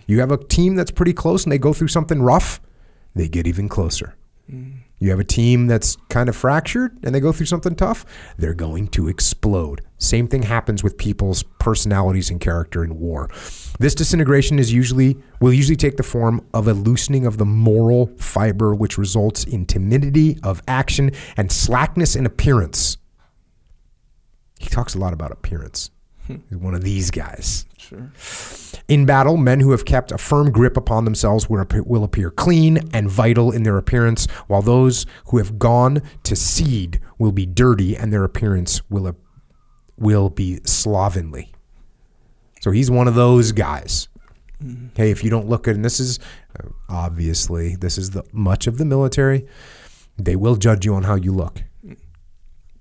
You 0.07 0.21
have 0.21 0.31
a 0.31 0.37
team 0.37 0.75
that's 0.75 0.91
pretty 0.91 1.13
close 1.13 1.45
and 1.45 1.53
they 1.53 1.59
go 1.59 1.73
through 1.73 1.89
something 1.89 2.23
rough, 2.23 2.61
they 3.15 3.29
get 3.29 3.47
even 3.47 3.69
closer. 3.69 4.15
Mm. 4.51 4.79
You 5.01 5.11
have 5.11 5.21
a 5.21 5.25
team 5.25 5.69
that's 5.69 5.97
kind 6.09 6.29
of 6.29 6.35
fractured 6.35 6.99
and 7.05 7.15
they 7.15 7.21
go 7.21 7.31
through 7.31 7.47
something 7.47 7.77
tough, 7.77 8.05
they're 8.37 8.55
going 8.55 8.89
to 8.89 9.09
explode. 9.09 9.83
Same 9.99 10.27
thing 10.27 10.43
happens 10.43 10.83
with 10.83 10.99
people's 10.99 11.43
personalities 11.61 12.31
and 12.31 12.41
character 12.41 12.83
in 12.83 12.99
war. 12.99 13.29
This 13.79 13.95
disintegration 13.95 14.59
is 14.59 14.73
usually 14.73 15.17
will 15.41 15.53
usually 15.53 15.77
take 15.77 15.99
the 15.99 16.03
form 16.03 16.45
of 16.53 16.67
a 16.67 16.73
loosening 16.73 17.27
of 17.27 17.39
the 17.39 17.45
moral 17.45 18.07
fiber 18.19 18.75
which 18.75 18.99
results 18.99 19.45
in 19.45 19.67
timidity 19.67 20.39
of 20.43 20.63
action 20.67 21.13
and 21.37 21.53
slackness 21.53 22.17
in 22.17 22.27
appearance. 22.27 22.97
He 24.59 24.69
talks 24.69 24.95
a 24.95 24.99
lot 24.99 25.13
about 25.13 25.33
appearance. 25.33 25.91
He's 26.27 26.59
one 26.59 26.75
of 26.75 26.85
these 26.85 27.11
guys. 27.11 27.65
Sure. 27.79 28.13
In 28.87 29.07
battle, 29.07 29.39
men 29.39 29.61
who 29.61 29.71
have 29.71 29.87
kept 29.87 30.13
a 30.13 30.19
firm 30.19 30.51
grip 30.51 30.77
upon 30.77 31.07
themselves 31.07 31.49
will 31.49 32.05
appear 32.05 32.31
clean 32.31 32.81
and 32.93 33.11
vital 33.11 33.51
in 33.51 33.63
their 33.63 33.79
appearance, 33.79 34.27
while 34.47 34.61
those 34.61 35.07
who 35.29 35.39
have 35.39 35.59
gone 35.59 36.03
to 36.25 36.37
seed 36.37 37.01
will 37.19 37.33
be 37.33 37.47
dirty 37.47 37.97
and 37.97 38.13
their 38.13 38.25
appearance 38.25 38.83
will, 38.91 39.17
will 39.97 40.29
be 40.29 40.61
slovenly. 40.65 41.51
So 42.61 42.73
he's 42.73 42.91
one 42.91 43.09
of 43.09 43.15
those 43.15 43.53
guys. 43.53 44.09
Mm-hmm. 44.63 44.89
Hey, 44.97 45.11
if 45.11 45.25
you 45.25 45.31
don't 45.31 45.49
look 45.49 45.63
good, 45.63 45.77
and 45.77 45.85
this 45.85 45.99
is 46.01 46.19
uh, 46.59 46.69
obviously 46.91 47.77
this 47.77 47.97
is 47.97 48.11
the 48.11 48.25
much 48.33 48.67
of 48.67 48.77
the 48.77 48.85
military, 48.85 49.47
they 50.19 50.37
will 50.37 50.57
judge 50.57 50.85
you 50.85 50.95
on 50.95 51.05
how 51.05 51.15
you 51.15 51.33
look. 51.33 51.63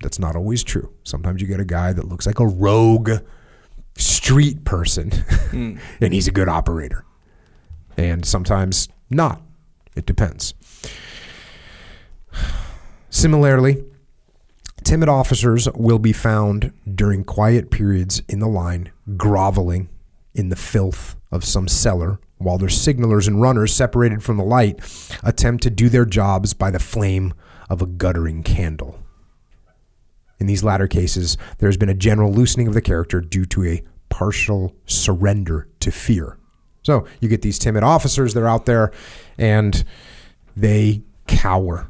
That's 0.02 0.20
not 0.20 0.36
always 0.36 0.64
true. 0.64 0.94
Sometimes 1.04 1.42
you 1.42 1.48
get 1.48 1.60
a 1.60 1.66
guy 1.66 1.94
that 1.94 2.08
looks 2.08 2.26
like 2.26 2.40
a 2.40 2.48
rogue 2.48 3.12
street 3.96 4.64
person 4.64 5.10
mm. 5.10 5.80
and 6.02 6.14
he's 6.14 6.28
a 6.28 6.32
good 6.32 6.48
operator. 6.48 7.04
And 7.98 8.26
sometimes 8.26 8.90
not. 9.10 9.42
It 9.96 10.06
depends. 10.06 10.54
Similarly, 13.10 13.84
timid 14.84 15.10
officers 15.10 15.68
will 15.74 15.98
be 15.98 16.14
found 16.14 16.72
during 16.94 17.24
quiet 17.24 17.72
periods 17.72 18.22
in 18.30 18.40
the 18.40 18.48
line 18.48 18.92
groveling 19.16 19.90
in 20.36 20.50
the 20.50 20.56
filth 20.56 21.16
of 21.32 21.44
some 21.44 21.68
cellar 21.68 22.20
while 22.38 22.60
their 22.60 22.70
signalers 22.70 23.28
and 23.28 23.42
runners 23.42 23.74
separated 23.74 24.22
from 24.22 24.38
the 24.38 24.44
light 24.44 24.80
attempt 25.24 25.64
to 25.64 25.72
do 25.72 25.90
their 25.90 26.06
jobs 26.06 26.54
by 26.54 26.70
the 26.70 26.80
flame 26.80 27.34
of 27.70 27.82
a 27.82 27.88
guttering 27.88 28.44
candle. 28.44 29.00
In 30.40 30.48
these 30.48 30.64
latter 30.64 30.88
cases, 30.88 31.38
there 31.58 31.68
has 31.68 31.78
been 31.78 31.90
a 31.90 31.94
general 31.96 32.32
loosening 32.32 32.68
of 32.68 32.74
the 32.74 32.82
character 32.82 33.22
due 33.22 33.46
to 33.46 33.66
a 33.66 33.84
partial 34.10 34.76
surrender 34.86 35.68
to 35.80 35.92
fear. 35.92 36.38
So 36.84 37.06
you 37.20 37.28
get 37.28 37.42
these 37.42 37.60
timid 37.60 37.84
officers, 37.84 38.34
they're 38.34 38.48
out 38.48 38.66
there 38.66 38.92
and 39.38 39.84
they 40.56 41.02
cower 41.28 41.88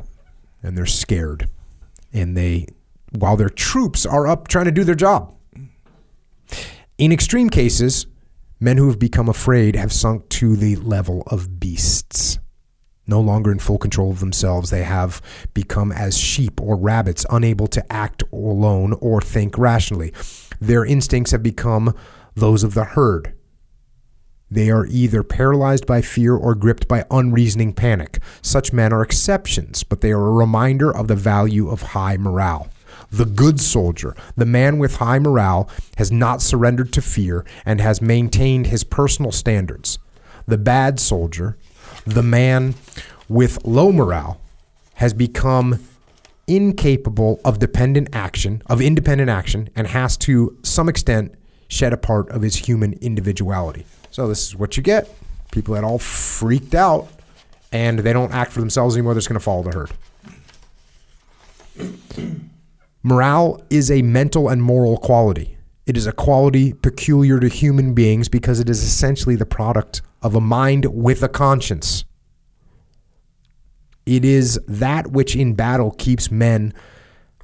and 0.64 0.78
they're 0.78 0.86
scared. 0.86 1.48
And 2.14 2.36
they, 2.36 2.68
while 3.12 3.38
their 3.38 3.50
troops 3.50 4.06
are 4.06 4.28
up 4.28 4.48
trying 4.48 4.66
to 4.66 4.72
do 4.72 4.84
their 4.84 4.96
job. 4.96 5.34
In 6.98 7.12
extreme 7.12 7.50
cases, 7.50 8.08
men 8.60 8.78
who 8.78 8.88
have 8.88 8.98
become 8.98 9.30
afraid 9.30 9.76
have 9.76 9.94
sunk 9.94 10.28
to 10.30 10.56
the 10.56 10.78
level 10.78 11.24
of 11.28 11.60
beasts. 11.60 12.40
No 13.08 13.22
longer 13.22 13.52
in 13.52 13.60
full 13.60 13.78
control 13.78 14.12
of 14.12 14.20
themselves, 14.20 14.70
they 14.70 14.84
have 14.84 15.22
become 15.54 15.92
as 15.94 16.18
sheep 16.18 16.62
or 16.62 16.76
rabbits, 16.76 17.26
unable 17.30 17.68
to 17.68 17.94
act 17.94 18.24
alone 18.34 18.94
or 19.00 19.22
think 19.22 19.58
rationally. 19.58 20.14
Their 20.60 20.86
instincts 20.86 21.32
have 21.32 21.42
become 21.42 21.96
those 22.36 22.64
of 22.64 22.74
the 22.74 22.84
herd. 22.84 23.34
They 24.50 24.70
are 24.70 24.86
either 24.86 25.24
paralyzed 25.24 25.86
by 25.86 26.02
fear 26.02 26.36
or 26.36 26.56
gripped 26.56 26.88
by 26.88 27.06
unreasoning 27.12 27.74
panic. 27.74 28.20
Such 28.42 28.72
men 28.72 28.94
are 28.94 29.02
exceptions, 29.02 29.84
but 29.84 30.02
they 30.02 30.12
are 30.12 30.28
a 30.28 30.32
reminder 30.32 30.96
of 30.96 31.08
the 31.08 31.16
value 31.16 31.70
of 31.70 31.82
high 31.82 32.18
morale. 32.18 32.70
The 33.10 33.26
good 33.26 33.60
soldier, 33.60 34.16
the 34.36 34.46
man 34.46 34.80
with 34.80 34.98
high 34.98 35.20
morale, 35.20 35.70
has 35.98 36.12
not 36.12 36.42
surrendered 36.42 36.94
to 36.94 37.02
fear 37.02 37.46
and 37.66 37.82
has 37.82 38.02
maintained 38.02 38.68
his 38.68 38.84
personal 38.84 39.32
standards. 39.32 40.00
The 40.46 40.58
bad 40.58 41.00
soldier, 41.00 41.58
the 42.08 42.24
man 42.24 42.74
with 43.28 43.64
low 43.66 43.92
morale 43.92 44.40
has 44.96 45.14
become 45.14 45.80
incapable 46.48 47.42
of 47.44 47.60
dependent 47.60 48.08
action, 48.14 48.64
of 48.68 48.82
independent 48.82 49.30
action, 49.30 49.70
and 49.76 49.88
has 49.88 50.16
to 50.18 50.58
some 50.64 50.88
extent 50.88 51.36
shed 51.68 51.92
a 51.92 51.98
part 51.98 52.30
of 52.30 52.42
his 52.42 52.56
human 52.56 52.94
individuality. 52.94 53.86
So 54.10 54.28
this 54.28 54.48
is 54.48 54.56
what 54.56 54.78
you 54.78 54.84
get. 54.84 55.14
People 55.52 55.76
that 55.76 55.84
all 55.84 56.00
freaked 56.00 56.74
out 56.74 57.10
and 57.74 58.00
they 58.00 58.14
don't 58.14 58.34
act 58.34 58.54
for 58.54 58.62
themselves 58.62 58.96
anymore, 58.96 59.14
they're 59.14 59.20
just 59.20 59.30
going 59.30 59.40
to 59.40 59.44
follow 59.44 59.64
the 59.64 59.88
herd. 61.78 62.42
Morale 63.04 63.62
is 63.70 63.92
a 63.92 64.02
mental 64.02 64.48
and 64.48 64.64
moral 64.64 64.98
quality. 64.98 65.57
It 65.88 65.96
is 65.96 66.06
a 66.06 66.12
quality 66.12 66.74
peculiar 66.74 67.40
to 67.40 67.48
human 67.48 67.94
beings 67.94 68.28
because 68.28 68.60
it 68.60 68.70
is 68.70 68.84
essentially 68.84 69.38
the 69.38 69.46
product 69.46 70.02
of 70.22 70.36
a 70.36 70.42
mind 70.42 70.86
with 70.92 71.24
a 71.24 71.30
conscience. 71.30 72.04
It 74.06 74.26
is 74.26 74.60
that 74.68 75.12
which 75.12 75.34
in 75.34 75.54
battle 75.54 75.92
keeps 75.92 76.30
men 76.30 76.74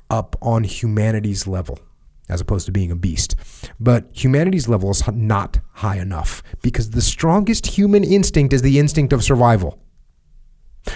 up 0.09 0.35
on 0.41 0.65
humanity's 0.65 1.47
level, 1.47 1.79
as 2.27 2.41
opposed 2.41 2.65
to 2.65 2.73
being 2.73 2.91
a 2.91 2.97
beast. 2.97 3.37
But 3.79 4.09
humanity's 4.11 4.67
level 4.67 4.91
is 4.91 5.07
not 5.07 5.59
high 5.71 5.97
enough 5.97 6.43
because 6.61 6.89
the 6.89 7.01
strongest 7.01 7.65
human 7.65 8.03
instinct 8.03 8.51
is 8.51 8.61
the 8.61 8.77
instinct 8.77 9.13
of 9.13 9.23
survival. 9.23 9.79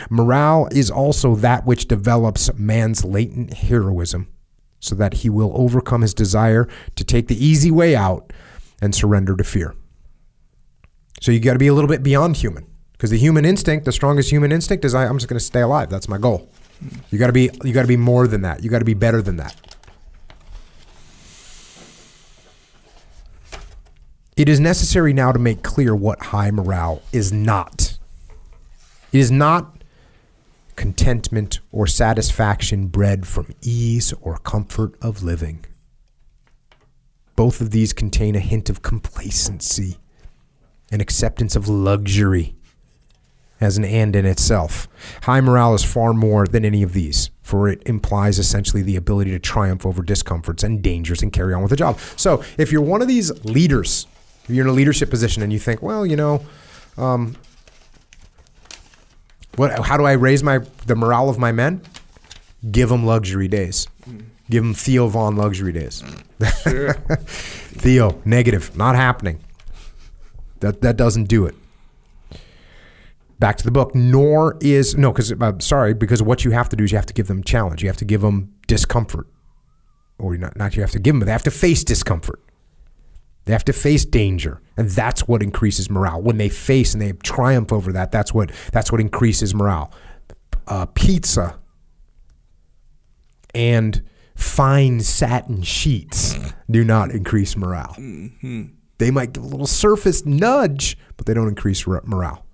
Morale 0.10 0.68
is 0.74 0.92
also 0.92 1.36
that 1.36 1.66
which 1.66 1.88
develops 1.88 2.54
man's 2.56 3.06
latent 3.06 3.54
heroism 3.54 4.28
so 4.80 4.96
that 4.96 5.16
he 5.16 5.30
will 5.30 5.52
overcome 5.56 6.02
his 6.02 6.14
desire 6.14 6.68
to 6.96 7.04
take 7.04 7.28
the 7.28 7.46
easy 7.46 7.72
way 7.72 7.96
out 7.96 8.32
and 8.82 8.94
surrender 8.94 9.36
to 9.36 9.44
fear. 9.44 9.76
So 11.22 11.32
you 11.32 11.40
got 11.40 11.54
to 11.54 11.60
be 11.60 11.68
a 11.68 11.74
little 11.74 11.88
bit 11.88 12.04
beyond 12.04 12.38
human 12.38 12.68
because 12.92 13.10
the 13.10 13.18
human 13.18 13.46
instinct, 13.46 13.86
the 13.86 13.92
strongest 13.92 14.32
human 14.32 14.52
instinct 14.52 14.86
is 14.86 14.94
I, 14.94 15.06
I'm 15.06 15.18
just 15.18 15.28
going 15.28 15.40
to 15.40 15.44
stay 15.44 15.62
alive. 15.62 15.90
That's 15.90 16.08
my 16.08 16.18
goal. 16.18 16.50
You 17.10 17.18
got 17.18 17.28
to 17.28 17.34
be 17.34 17.50
you 17.64 17.74
got 17.74 17.82
to 17.82 17.88
be 17.88 17.98
more 17.98 18.28
than 18.28 18.42
that. 18.42 18.64
You 18.64 18.70
got 18.70 18.80
to 18.80 18.86
be 18.86 18.94
better 18.94 19.22
than 19.22 19.38
that. 19.38 19.56
It 24.36 24.48
is 24.48 24.60
necessary 24.60 25.14
now 25.14 25.32
to 25.32 25.40
make 25.40 25.64
clear 25.64 25.96
what 25.96 26.22
high 26.22 26.52
morale 26.52 27.02
is 27.12 27.34
not. 27.34 27.98
It 29.12 29.20
is 29.20 29.32
not 29.32 29.77
contentment 30.78 31.60
or 31.74 31.86
satisfaction 31.86 32.88
bred 32.88 33.28
from 33.28 33.48
ease 33.62 34.14
or 34.22 34.38
comfort 34.38 34.94
of 35.02 35.24
living. 35.24 35.66
Both 37.36 37.60
of 37.60 37.72
these 37.72 37.92
contain 37.92 38.36
a 38.36 38.40
hint 38.40 38.70
of 38.70 38.82
complacency, 38.82 39.98
an 40.92 41.02
acceptance 41.02 41.56
of 41.56 41.68
luxury 41.68 42.56
as 43.60 43.78
an 43.78 43.84
end 43.84 44.16
in 44.16 44.26
itself. 44.26 44.88
High 45.24 45.42
morale 45.42 45.74
is 45.74 45.84
far 45.84 46.14
more 46.14 46.46
than 46.46 46.64
any 46.64 46.84
of 46.84 46.94
these, 46.94 47.32
for 47.42 47.68
it 47.68 47.82
implies 47.86 48.40
essentially 48.40 48.84
the 48.84 48.96
ability 48.96 49.32
to 49.32 49.40
triumph 49.40 49.86
over 49.86 50.04
discomforts 50.04 50.64
and 50.64 50.82
dangers 50.82 51.24
and 51.24 51.34
carry 51.34 51.54
on 51.54 51.64
with 51.64 51.72
the 51.72 51.76
job. 51.76 52.00
So, 52.16 52.44
if 52.58 52.72
you're 52.72 52.82
one 52.82 53.02
of 53.02 53.08
these 53.08 53.32
leaders, 53.44 54.06
if 54.44 54.52
you're 54.52 54.66
in 54.66 54.70
a 54.70 54.76
leadership 54.76 55.10
position 55.10 55.42
and 55.42 55.52
you 55.52 55.60
think, 55.60 55.82
well, 55.82 56.06
you 56.06 56.16
know, 56.16 56.46
um, 56.98 57.36
what? 59.58 59.86
How 59.86 59.98
do 59.98 60.06
I 60.06 60.14
raise 60.14 60.44
my 60.44 60.60
the 60.86 60.96
morale 60.96 61.30
of 61.30 61.38
my 61.38 61.52
men? 61.52 61.82
Give 62.72 62.90
them 62.90 63.06
luxury 63.06 63.48
days. 63.48 63.88
Mm. 64.08 64.26
Give 64.50 64.64
them 64.64 64.74
Theo 64.74 65.08
Von 65.08 65.36
luxury 65.36 65.74
days. 65.74 66.02
Mm. 66.04 66.24
Sure. 66.64 66.94
Theo, 67.26 68.22
negative, 68.24 68.76
not 68.78 68.96
happening. 68.96 69.40
That 70.60 70.82
that 70.82 70.96
doesn't 70.96 71.26
do 71.26 71.46
it. 71.46 71.56
Back 73.40 73.58
to 73.58 73.64
the 73.64 73.72
book. 73.72 73.94
Nor 73.94 74.58
is 74.62 74.96
no, 74.96 75.12
because 75.12 75.32
I'm 75.32 75.42
uh, 75.42 75.60
sorry, 75.60 75.94
because 75.94 76.24
what 76.24 76.46
you 76.46 76.52
have 76.52 76.70
to 76.70 76.76
do 76.76 76.84
is 76.84 76.92
you 76.92 76.98
have 76.98 77.06
to 77.08 77.14
give 77.14 77.28
them 77.28 77.44
challenge. 77.44 77.84
You 77.84 77.90
have 77.90 77.98
to 77.98 78.06
give 78.06 78.22
them 78.22 78.54
discomfort, 78.68 79.28
or 80.18 80.38
not. 80.38 80.56
Not 80.56 80.76
you 80.76 80.82
have 80.82 80.92
to 80.92 81.00
give 81.00 81.14
them, 81.14 81.20
but 81.20 81.26
they 81.26 81.32
have 81.32 81.44
to 81.44 81.52
face 81.52 81.84
discomfort. 81.84 82.42
They 83.48 83.54
have 83.54 83.66
to 83.66 83.74
face 83.74 84.04
danger, 84.06 84.62
and 84.76 84.90
that's 84.90 85.28
what 85.28 85.42
increases 85.42 85.90
morale. 85.90 86.22
When 86.22 86.38
they 86.38 86.50
face 86.50 86.94
and 86.94 87.02
they 87.02 87.14
triumph 87.14 87.72
over 87.74 87.94
that, 87.94 88.12
that's 88.12 88.34
what 88.34 88.52
that's 88.72 88.92
what 88.92 89.02
increases 89.02 89.56
morale. 89.56 89.92
Uh, 90.68 90.86
pizza 90.88 91.58
and 93.56 94.04
fine 94.36 95.00
satin 95.00 95.62
sheets 95.62 96.38
do 96.70 96.84
not 96.84 97.10
increase 97.12 97.56
morale. 97.56 97.96
They 98.98 99.12
might 99.12 99.32
give 99.34 99.44
a 99.44 99.48
little 99.48 99.66
surface 99.68 100.26
nudge, 100.26 100.98
but 101.16 101.26
they 101.26 101.34
don't 101.34 101.48
increase 101.48 101.88
r- 101.88 102.02
morale. 102.06 102.46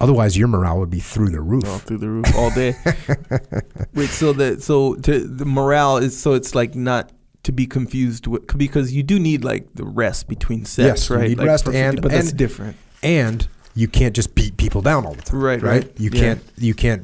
Otherwise, 0.00 0.36
your 0.36 0.46
morale 0.48 0.78
would 0.78 0.90
be 0.90 1.00
through 1.00 1.30
the 1.30 1.40
roof. 1.40 1.64
all 1.66 1.78
through 1.78 1.98
the 1.98 2.08
roof 2.08 2.26
all 2.36 2.50
day. 2.50 2.74
Wait, 3.94 4.10
so 4.10 4.32
the 4.32 4.60
so 4.60 4.94
to 4.96 5.20
the 5.20 5.44
morale 5.46 5.96
is 5.96 6.20
so 6.20 6.34
it's 6.34 6.54
like 6.54 6.74
not 6.74 7.10
to 7.48 7.52
be 7.52 7.66
confused 7.66 8.26
with 8.26 8.46
because 8.58 8.92
you 8.92 9.02
do 9.02 9.18
need 9.18 9.42
like 9.42 9.64
the 9.74 9.84
rest 9.84 10.28
between 10.28 10.64
sets, 10.66 11.00
Yes, 11.02 11.10
you 11.10 11.16
right? 11.16 11.28
need 11.30 11.38
like 11.38 11.46
rest 11.46 11.64
for- 11.64 11.72
and- 11.74 12.00
but 12.02 12.10
that's 12.12 12.28
and- 12.28 12.38
different. 12.38 12.76
and 13.02 13.48
you 13.74 13.88
can't 13.88 14.14
just 14.14 14.34
beat 14.34 14.56
people 14.58 14.82
down 14.82 15.06
all 15.06 15.14
the 15.14 15.22
time. 15.22 15.40
Right, 15.40 15.62
Right. 15.62 15.84
right. 15.84 15.92
You 15.98 16.10
Yeah. 16.12 16.20
can't. 16.20 16.40
You 16.58 16.74
can't. 16.74 17.02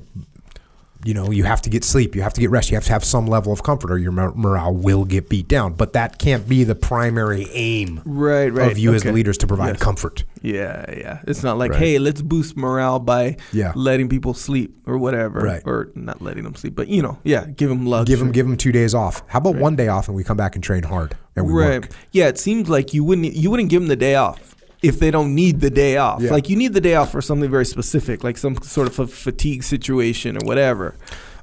You 1.05 1.13
know, 1.15 1.31
you 1.31 1.45
have 1.45 1.61
to 1.63 1.71
get 1.71 1.85
sleep. 1.85 2.15
You 2.17 2.23
have 2.23 2.33
to 2.35 2.41
get 2.41 2.51
rest. 2.51 2.71
You 2.71 2.77
have 2.77 2.85
to 2.85 2.93
have 2.93 3.05
some 3.05 3.27
level 3.27 3.53
of 3.53 3.63
comfort, 3.63 3.91
or 3.91 3.99
your 3.99 4.13
morale 4.13 4.75
will 4.75 5.05
get 5.05 5.29
beat 5.29 5.49
down. 5.49 5.75
But 5.75 5.93
that 5.93 6.19
can't 6.19 6.49
be 6.49 6.65
the 6.65 6.75
primary 6.75 7.47
aim 7.53 8.01
Right, 8.05 8.53
right. 8.53 8.73
of 8.73 8.79
you 8.79 8.95
as 8.95 9.05
leaders 9.05 9.37
to 9.39 9.47
provide 9.47 9.75
Yes. 9.75 9.81
comfort. 9.81 10.25
Yeah, 10.41 10.85
yeah. 10.97 11.19
It's 11.27 11.43
not 11.43 11.59
like, 11.59 11.73
Right. 11.73 11.81
hey, 11.81 11.99
let's 11.99 12.23
boost 12.23 12.57
morale 12.57 12.99
by 12.99 13.37
Yeah. 13.53 13.73
letting 13.75 14.09
people 14.09 14.35
sleep 14.35 14.77
or 14.87 14.97
whatever, 14.99 15.41
Right. 15.41 15.63
or 15.65 15.91
not 15.95 16.23
letting 16.23 16.45
them 16.45 16.55
sleep, 16.55 16.75
but 16.75 16.89
you 16.89 17.03
know, 17.03 17.19
yeah, 17.25 17.47
give 17.57 17.69
them 17.69 17.87
love. 17.87 18.07
Give 18.07 18.19
them, 18.19 18.33
give 18.33 18.47
them 18.47 18.57
two 18.57 18.73
days 18.73 18.95
off. 18.95 19.23
How 19.27 19.39
about 19.39 19.57
one 19.57 19.77
day 19.77 19.89
off 19.89 20.09
and 20.09 20.17
we 20.17 20.25
come 20.25 20.37
back 20.37 20.55
and 20.55 20.65
train 20.65 20.83
hard 20.85 21.17
and 21.37 21.47
we 21.47 21.53
right. 21.53 21.83
work? 21.83 21.89
Yeah, 22.13 22.29
it 22.29 22.39
seems 22.39 22.69
like 22.69 22.95
you 22.95 23.05
wouldn't 23.05 23.35
you 23.35 23.51
wouldn't 23.51 23.69
give 23.69 23.81
them 23.83 23.89
the 23.89 23.97
day 23.97 24.15
off 24.15 24.54
if 24.85 24.99
they 24.99 25.11
don't 25.11 25.35
need 25.35 25.61
the 25.61 25.71
day 25.71 25.97
off. 25.97 26.21
Yeah. 26.21 26.31
Like 26.31 26.51
you 26.51 26.57
need 26.57 26.75
the 26.75 26.81
day 26.81 26.95
off 26.95 27.11
for 27.11 27.23
something 27.23 27.51
very 27.51 27.65
specific, 27.65 28.23
like 28.23 28.37
some 28.37 28.61
sort 28.63 28.87
of 28.87 28.99
a 28.99 29.07
fatigue 29.07 29.65
situation 29.65 30.37
or 30.37 30.41
whatever. 30.45 30.95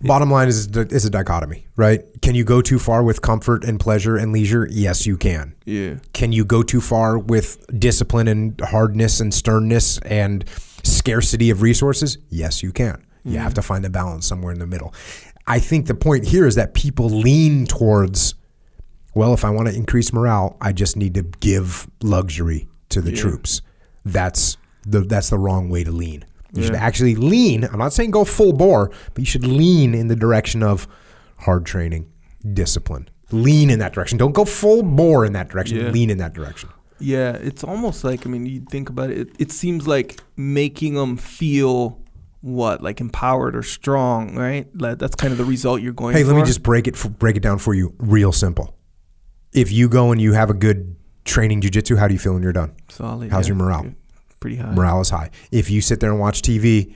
Bottom 0.03 0.31
line 0.31 0.47
is 0.47 0.67
is 0.67 1.05
a 1.05 1.09
dichotomy, 1.09 1.67
right? 1.75 2.03
Can 2.21 2.33
you 2.33 2.43
go 2.43 2.61
too 2.61 2.79
far 2.79 3.03
with 3.03 3.21
comfort 3.21 3.63
and 3.63 3.79
pleasure 3.79 4.15
and 4.15 4.31
leisure? 4.31 4.67
Yes, 4.71 5.05
you 5.05 5.17
can. 5.17 5.55
Yeah. 5.65 5.95
Can 6.13 6.31
you 6.31 6.45
go 6.45 6.63
too 6.63 6.81
far 6.81 7.19
with 7.19 7.65
discipline 7.79 8.27
and 8.27 8.59
hardness 8.61 9.19
and 9.19 9.33
sternness 9.33 9.99
and 9.99 10.47
scarcity 10.83 11.49
of 11.49 11.61
resources? 11.61 12.17
Yes, 12.29 12.63
you 12.63 12.71
can. 12.71 13.05
You 13.23 13.33
mm-hmm. 13.33 13.41
have 13.41 13.53
to 13.55 13.61
find 13.61 13.85
a 13.85 13.89
balance 13.89 14.25
somewhere 14.25 14.51
in 14.53 14.59
the 14.59 14.67
middle. 14.67 14.93
I 15.45 15.59
think 15.59 15.87
the 15.87 15.95
point 15.95 16.25
here 16.25 16.47
is 16.47 16.55
that 16.55 16.73
people 16.73 17.09
lean 17.09 17.67
towards, 17.67 18.33
well, 19.13 19.33
if 19.33 19.45
I 19.45 19.51
want 19.51 19.67
to 19.67 19.75
increase 19.75 20.13
morale, 20.13 20.57
I 20.61 20.71
just 20.71 20.95
need 20.95 21.13
to 21.15 21.23
give 21.23 21.87
luxury 22.01 22.67
to 22.91 23.01
the 23.01 23.11
troops. 23.11 23.61
That's 24.05 24.57
the 24.85 25.01
that's 25.01 25.29
the 25.29 25.37
wrong 25.37 25.69
way 25.69 25.83
to 25.83 25.91
lean. 25.91 26.25
You 26.53 26.63
should 26.63 26.75
actually 26.75 27.15
lean. 27.15 27.63
I'm 27.63 27.79
not 27.79 27.93
saying 27.93 28.11
go 28.11 28.25
full 28.25 28.53
bore, 28.53 28.91
but 29.13 29.19
you 29.19 29.25
should 29.25 29.45
lean 29.45 29.95
in 29.95 30.07
the 30.07 30.15
direction 30.15 30.63
of 30.63 30.87
hard 31.37 31.65
training, 31.65 32.11
discipline. 32.53 33.09
Lean 33.31 33.69
in 33.69 33.79
that 33.79 33.93
direction. 33.93 34.17
Don't 34.17 34.33
go 34.33 34.43
full 34.43 34.83
bore 34.83 35.25
in 35.25 35.33
that 35.33 35.47
direction. 35.47 35.77
Yeah. 35.77 35.89
Lean 35.91 36.09
in 36.09 36.17
that 36.17 36.33
direction. 36.33 36.69
Yeah, 36.99 37.31
it's 37.31 37.63
almost 37.63 38.03
like 38.03 38.27
I 38.27 38.29
mean, 38.29 38.45
you 38.45 38.61
think 38.69 38.89
about 38.89 39.09
it, 39.09 39.17
it. 39.17 39.29
It 39.39 39.51
seems 39.51 39.87
like 39.87 40.19
making 40.35 40.95
them 40.95 41.17
feel 41.17 42.01
what, 42.41 42.83
like 42.83 42.99
empowered 42.99 43.55
or 43.55 43.63
strong, 43.63 44.35
right? 44.35 44.67
That's 44.73 45.15
kind 45.15 45.31
of 45.31 45.37
the 45.37 45.45
result 45.45 45.81
you're 45.81 45.93
going. 45.93 46.15
Hey, 46.15 46.23
for. 46.23 46.33
let 46.33 46.37
me 46.37 46.43
just 46.43 46.63
break 46.63 46.87
it 46.87 46.95
f- 46.95 47.09
break 47.11 47.37
it 47.37 47.43
down 47.43 47.59
for 47.59 47.73
you 47.73 47.95
real 47.97 48.31
simple. 48.31 48.75
If 49.53 49.71
you 49.71 49.89
go 49.89 50.11
and 50.11 50.21
you 50.21 50.33
have 50.33 50.49
a 50.49 50.53
good 50.53 50.95
training 51.25 51.61
jujitsu, 51.61 51.97
how 51.97 52.07
do 52.07 52.13
you 52.13 52.19
feel 52.19 52.33
when 52.33 52.43
you're 52.43 52.53
done? 52.53 52.73
solid. 52.89 53.31
how's 53.31 53.47
yeah. 53.47 53.55
your 53.55 53.63
morale? 53.63 53.93
Pretty 54.39 54.55
high. 54.57 54.73
Morale 54.73 55.01
is 55.01 55.09
high. 55.09 55.29
If 55.51 55.69
you 55.69 55.81
sit 55.81 55.99
there 55.99 56.09
and 56.11 56.19
watch 56.19 56.41
TV 56.41 56.93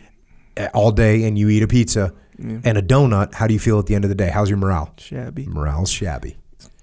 eh, 0.57 0.67
all 0.73 0.91
day 0.91 1.23
and 1.25 1.37
you 1.37 1.49
eat 1.49 1.61
a 1.63 1.67
pizza 1.67 2.13
Yeah. 2.39 2.59
and 2.63 2.77
a 2.77 2.81
donut, 2.81 3.33
how 3.35 3.45
do 3.47 3.53
you 3.53 3.59
feel 3.59 3.77
at 3.79 3.85
the 3.85 3.95
end 3.95 4.03
of 4.03 4.09
the 4.09 4.15
day? 4.15 4.29
How's 4.29 4.49
your 4.49 4.57
morale? 4.57 4.93
Shabby. 4.97 5.45
Morale's 5.47 5.91
shabby. 5.91 6.37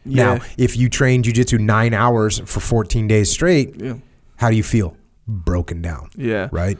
Yeah. 0.04 0.34
Now, 0.36 0.44
if 0.58 0.76
you 0.76 0.88
train 0.88 1.22
jujitsu 1.22 1.58
nine 1.58 1.94
hours 1.94 2.38
for 2.40 2.60
14 2.60 3.06
days 3.08 3.30
straight, 3.30 3.74
Yeah. 3.80 3.94
how 4.36 4.50
do 4.50 4.56
you 4.56 4.62
feel? 4.62 4.96
Broken 5.26 5.82
down. 5.82 6.10
Yeah. 6.16 6.48
right? 6.52 6.78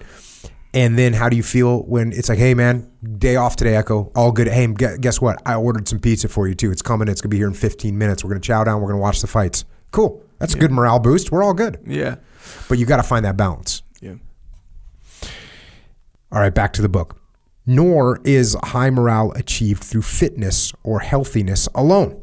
And 0.74 0.98
then 0.98 1.12
how 1.12 1.28
do 1.28 1.36
you 1.36 1.42
feel 1.42 1.82
when 1.82 2.12
it's 2.12 2.28
like, 2.30 2.38
hey 2.38 2.54
man, 2.54 2.90
day 3.18 3.36
off 3.36 3.56
today, 3.56 3.76
Echo, 3.76 4.10
all 4.16 4.32
good. 4.32 4.48
Hey, 4.48 4.66
guess 5.00 5.20
what? 5.20 5.40
I 5.44 5.54
ordered 5.56 5.86
some 5.86 5.98
pizza 5.98 6.28
for 6.28 6.48
you 6.48 6.54
too. 6.54 6.70
It's 6.70 6.82
coming. 6.82 7.08
It's 7.08 7.20
gonna 7.20 7.28
be 7.30 7.36
here 7.36 7.46
in 7.48 7.52
15 7.54 7.96
minutes. 7.98 8.24
We're 8.24 8.30
gonna 8.30 8.40
chow 8.40 8.64
down. 8.64 8.80
We're 8.80 8.88
gonna 8.88 9.00
watch 9.02 9.20
the 9.20 9.26
fights. 9.26 9.64
Cool. 9.90 10.22
That's 10.42 10.54
a 10.54 10.58
good 10.58 10.72
morale 10.72 10.98
boost. 10.98 11.30
We're 11.30 11.44
all 11.44 11.54
good. 11.54 11.78
Yeah. 11.86 12.16
But 12.68 12.78
you 12.78 12.84
got 12.84 12.96
to 12.96 13.04
find 13.04 13.24
that 13.24 13.36
balance. 13.36 13.82
Yeah. 14.00 14.14
All 16.32 16.40
right, 16.40 16.52
back 16.52 16.72
to 16.72 16.82
the 16.82 16.88
book. 16.88 17.22
Nor 17.64 18.20
is 18.24 18.56
high 18.64 18.90
morale 18.90 19.30
achieved 19.36 19.84
through 19.84 20.02
fitness 20.02 20.72
or 20.82 20.98
healthiness 20.98 21.68
alone. 21.76 22.20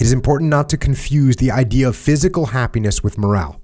It 0.00 0.04
is 0.04 0.12
important 0.14 0.48
not 0.48 0.70
to 0.70 0.78
confuse 0.78 1.36
the 1.36 1.50
idea 1.50 1.86
of 1.86 1.96
physical 1.96 2.46
happiness 2.46 3.02
with 3.04 3.18
morale. 3.18 3.60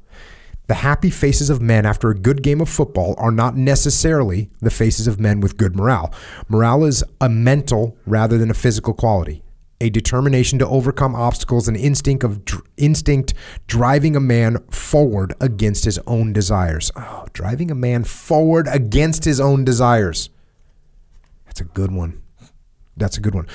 The 0.66 0.74
happy 0.74 1.08
faces 1.08 1.48
of 1.48 1.62
men 1.62 1.86
after 1.86 2.10
a 2.10 2.14
good 2.14 2.42
game 2.42 2.60
of 2.60 2.68
football 2.68 3.14
are 3.16 3.30
not 3.30 3.56
necessarily 3.56 4.50
the 4.60 4.68
faces 4.68 5.06
of 5.06 5.18
men 5.18 5.40
with 5.40 5.56
good 5.56 5.74
morale. 5.74 6.12
Morale 6.50 6.84
is 6.84 7.02
a 7.22 7.30
mental 7.30 7.96
rather 8.04 8.36
than 8.36 8.50
a 8.50 8.54
physical 8.54 8.92
quality. 8.92 9.42
A 9.80 9.90
determination 9.90 10.58
to 10.58 10.66
overcome 10.66 11.14
obstacles 11.14 11.68
an 11.68 11.76
instinct 11.76 12.24
of 12.24 12.44
dr- 12.44 12.64
instinct 12.76 13.34
driving 13.68 14.16
a 14.16 14.20
man 14.20 14.58
forward 14.70 15.34
against 15.40 15.84
his 15.84 15.98
own 16.06 16.32
desires. 16.32 16.90
Oh, 16.96 17.26
driving 17.32 17.70
a 17.70 17.76
man 17.76 18.02
forward 18.04 18.66
against 18.68 19.24
his 19.24 19.38
own 19.38 19.64
desires. 19.64 20.30
That's 21.46 21.60
a 21.60 21.64
good 21.64 21.92
one. 21.92 22.20
That's 22.96 23.16
a 23.16 23.20
good 23.20 23.34
one. 23.34 23.46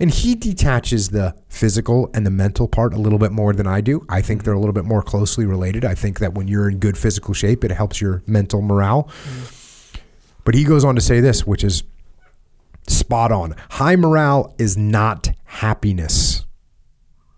And 0.00 0.10
he 0.10 0.34
detaches 0.34 1.08
the 1.08 1.34
physical 1.48 2.10
and 2.14 2.24
the 2.24 2.30
mental 2.30 2.68
part 2.68 2.94
a 2.94 2.98
little 2.98 3.18
bit 3.18 3.32
more 3.32 3.52
than 3.52 3.66
I 3.66 3.80
do. 3.80 4.04
I 4.08 4.22
think 4.22 4.44
they're 4.44 4.54
a 4.54 4.58
little 4.58 4.72
bit 4.72 4.84
more 4.84 5.02
closely 5.02 5.44
related. 5.44 5.84
I 5.84 5.94
think 5.94 6.20
that 6.20 6.34
when 6.34 6.46
you're 6.46 6.68
in 6.68 6.78
good 6.78 6.96
physical 6.96 7.34
shape, 7.34 7.64
it 7.64 7.72
helps 7.72 8.00
your 8.00 8.22
mental 8.26 8.62
morale. 8.62 9.04
Mm. 9.04 10.00
But 10.44 10.54
he 10.54 10.64
goes 10.64 10.84
on 10.84 10.94
to 10.94 11.00
say 11.00 11.20
this, 11.20 11.46
which 11.46 11.64
is 11.64 11.82
spot 12.90 13.32
on. 13.32 13.54
High 13.70 13.96
morale 13.96 14.54
is 14.58 14.76
not 14.76 15.30
happiness. 15.44 16.44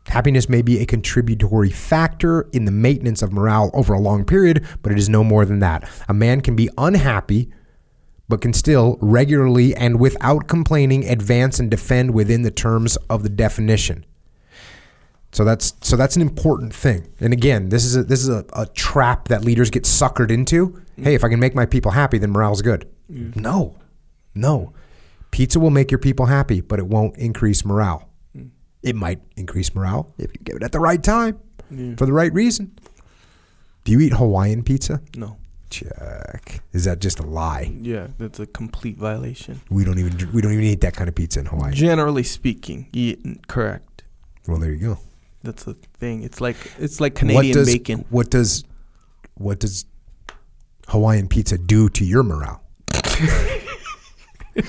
Happiness 0.07 0.49
may 0.49 0.63
be 0.63 0.81
a 0.81 0.87
contributory 0.87 1.71
factor 1.71 2.49
in 2.53 2.65
the 2.65 2.73
maintenance 2.73 3.23
of 3.23 3.33
morale 3.33 3.71
over 3.75 3.93
a 3.93 4.01
long 4.01 4.25
period, 4.25 4.67
but 4.83 4.91
it 4.91 4.99
is 4.99 5.09
no 5.09 5.23
more 5.23 5.45
than 5.45 5.61
that. 5.61 5.89
A 6.09 6.15
man 6.15 6.41
can 6.41 6.57
be 6.57 6.69
unhappy 6.77 7.53
but 8.31 8.41
can 8.41 8.53
still 8.53 8.97
regularly 9.03 9.75
and 9.75 10.01
without 10.01 10.47
complaining 10.47 11.07
advance 11.07 11.59
and 11.59 11.71
defend 11.71 12.15
within 12.15 12.43
the 12.43 12.51
terms 12.51 12.97
of 13.11 13.25
the 13.25 13.29
definition. 13.29 14.07
So 15.33 15.45
that's 15.45 15.75
so 15.81 15.97
that's 15.97 16.17
an 16.17 16.23
important 16.23 16.75
thing. 16.75 17.13
And 17.21 17.33
again, 17.33 17.69
this 17.69 17.85
is 17.85 17.97
a, 17.97 18.05
this 18.05 18.21
is 18.21 18.29
a, 18.29 18.45
a 18.55 18.67
trap 18.67 19.29
that 19.29 19.45
leaders 19.45 19.71
get 19.71 19.85
suckered 19.85 20.31
into. 20.31 20.69
Mm. 20.99 21.05
Hey, 21.05 21.15
if 21.15 21.25
I 21.25 21.29
can 21.29 21.39
make 21.39 21.55
my 21.55 21.67
people 21.67 21.91
happy, 21.91 22.19
then 22.19 22.31
morale's 22.31 22.63
good. 22.63 22.89
Mm. 23.13 23.37
No, 23.37 23.77
no. 24.35 24.73
Pizza 25.31 25.61
will 25.61 25.71
make 25.71 25.91
your 25.91 25.99
people 25.99 26.27
happy, 26.27 26.61
but 26.61 26.79
it 26.79 26.87
won't 26.87 27.17
increase 27.17 27.65
morale. 27.65 28.09
Hmm. 28.35 28.47
It 28.83 28.97
might 28.97 29.21
increase 29.37 29.75
morale 29.75 30.13
if 30.19 30.33
you 30.33 30.41
give 30.43 30.57
it 30.57 30.63
at 30.63 30.73
the 30.73 30.81
right 30.81 31.03
time 31.03 31.39
for 31.97 32.07
the 32.07 32.13
right 32.13 32.33
reason. 32.33 32.73
Do 33.85 33.93
you 33.93 34.01
eat 34.01 34.13
Hawaiian 34.13 34.63
pizza? 34.63 35.01
No. 35.17 35.37
Check. 35.71 36.63
Is 36.73 36.85
that 36.85 36.99
just 36.99 37.21
a 37.21 37.23
lie? 37.23 37.73
Yeah, 37.81 38.09
that's 38.19 38.41
a 38.41 38.47
complete 38.47 38.97
violation. 38.97 39.61
We 39.71 39.85
don't 39.85 40.01
even 40.01 40.33
we 40.33 40.43
don't 40.43 40.53
even 40.53 40.65
eat 40.65 40.81
that 40.81 40.95
kind 40.95 41.09
of 41.09 41.15
pizza 41.15 41.39
in 41.39 41.47
Hawaii. 41.47 41.73
Generally 41.73 42.25
speaking, 42.25 42.89
yeah, 42.93 43.15
correct. 43.47 44.03
Well, 44.49 44.59
there 44.59 44.73
you 44.73 44.79
go. 44.79 44.99
That's 45.45 45.63
the 45.63 45.75
thing. 45.75 46.25
It's 46.25 46.41
like 46.41 46.57
it's 46.79 47.01
like 47.01 47.15
Canadian 47.15 47.47
what 47.47 47.55
does, 47.55 47.73
bacon. 47.73 48.05
What 48.11 48.31
does 48.31 48.65
what 49.35 49.61
does 49.61 49.87
Hawaiian 50.89 51.29
pizza 51.29 51.57
do 51.57 51.89
to 51.91 52.05
your 52.05 52.25
morale? 52.25 52.65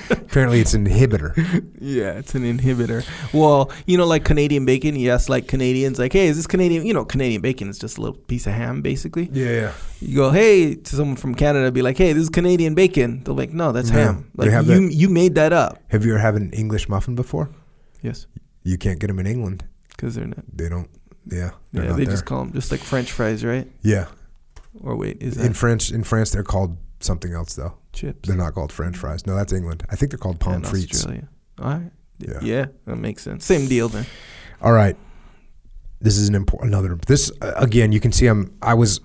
Apparently, 0.10 0.60
it's 0.60 0.74
an 0.74 0.86
inhibitor. 0.88 1.34
Yeah, 1.80 2.12
it's 2.18 2.34
an 2.34 2.42
inhibitor. 2.42 3.04
Well, 3.34 3.70
you 3.86 3.96
know, 3.96 4.06
like 4.06 4.24
Canadian 4.24 4.64
bacon. 4.64 4.96
Yes, 4.96 5.28
like 5.28 5.46
Canadians, 5.48 5.98
like, 5.98 6.12
"Hey, 6.12 6.26
is 6.28 6.36
this 6.36 6.46
Canadian?" 6.46 6.86
You 6.86 6.94
know, 6.94 7.04
Canadian 7.04 7.42
bacon 7.42 7.68
is 7.68 7.78
just 7.78 7.98
a 7.98 8.00
little 8.00 8.16
piece 8.16 8.46
of 8.46 8.52
ham, 8.54 8.82
basically. 8.82 9.28
Yeah, 9.32 9.50
yeah. 9.50 9.72
You 10.00 10.16
go, 10.16 10.30
"Hey," 10.30 10.74
to 10.74 10.96
someone 10.96 11.16
from 11.16 11.34
Canada, 11.34 11.70
be 11.70 11.82
like, 11.82 11.98
"Hey, 11.98 12.12
this 12.12 12.22
is 12.24 12.28
Canadian 12.30 12.74
bacon." 12.74 13.22
They're 13.24 13.34
like, 13.34 13.52
"No, 13.52 13.72
that's 13.72 13.90
Yeah, 13.90 14.04
ham. 14.06 14.30
Like 14.36 14.50
have 14.50 14.66
you, 14.66 14.88
that- 14.88 14.94
you 14.94 15.08
made 15.08 15.34
that 15.34 15.52
up." 15.52 15.78
Have 15.88 16.04
you 16.04 16.12
ever 16.12 16.20
had 16.20 16.34
an 16.34 16.50
English 16.52 16.88
muffin 16.88 17.14
before? 17.14 17.50
Yes, 18.02 18.26
You 18.64 18.78
can't 18.78 18.98
get 18.98 19.08
them 19.08 19.18
in 19.18 19.26
England. 19.26 19.64
because 19.88 20.14
they're 20.14 20.26
not. 20.26 20.44
They 20.56 20.68
don't. 20.68 20.88
Yeah, 21.30 21.50
Yeah, 21.72 21.92
they 21.92 22.04
there. 22.04 22.14
just 22.14 22.24
call 22.24 22.40
them 22.44 22.52
just 22.52 22.72
like 22.72 22.80
French 22.80 23.12
fries, 23.12 23.44
right? 23.44 23.68
yeah, 23.82 24.06
Or 24.80 24.96
wait, 24.96 25.18
is 25.22 25.36
that 25.36 25.46
in 25.46 25.52
French, 25.52 25.92
in 25.92 26.02
France, 26.02 26.30
they're 26.32 26.42
called 26.42 26.76
something 27.00 27.32
else 27.32 27.54
though. 27.54 27.74
Chips? 27.92 28.28
They're 28.28 28.36
not 28.36 28.54
called 28.54 28.72
French 28.72 28.96
fries. 28.96 29.26
No, 29.26 29.34
that's 29.34 29.52
England. 29.52 29.84
I 29.90 29.96
think 29.96 30.10
they're 30.12 30.18
called 30.18 30.42
Yeah, 30.46 30.54
in 30.56 30.62
frites. 30.62 30.90
Australia. 30.94 31.28
All 31.58 31.70
right. 31.70 31.90
Yeah. 32.18 32.38
Yeah. 32.42 32.66
that 32.86 32.96
makes 32.96 33.22
sense. 33.22 33.44
Same 33.44 33.68
deal 33.68 33.88
then. 33.88 34.06
All 34.60 34.72
right. 34.72 34.96
This 36.00 36.16
is 36.18 36.28
an 36.28 36.34
important 36.34 36.72
another 36.72 36.96
this 37.06 37.30
uh, 37.40 37.52
again 37.56 37.92
you 37.92 38.00
can 38.00 38.10
see 38.12 38.26
I'm 38.26 38.56
I 38.60 38.74
was 38.74 39.00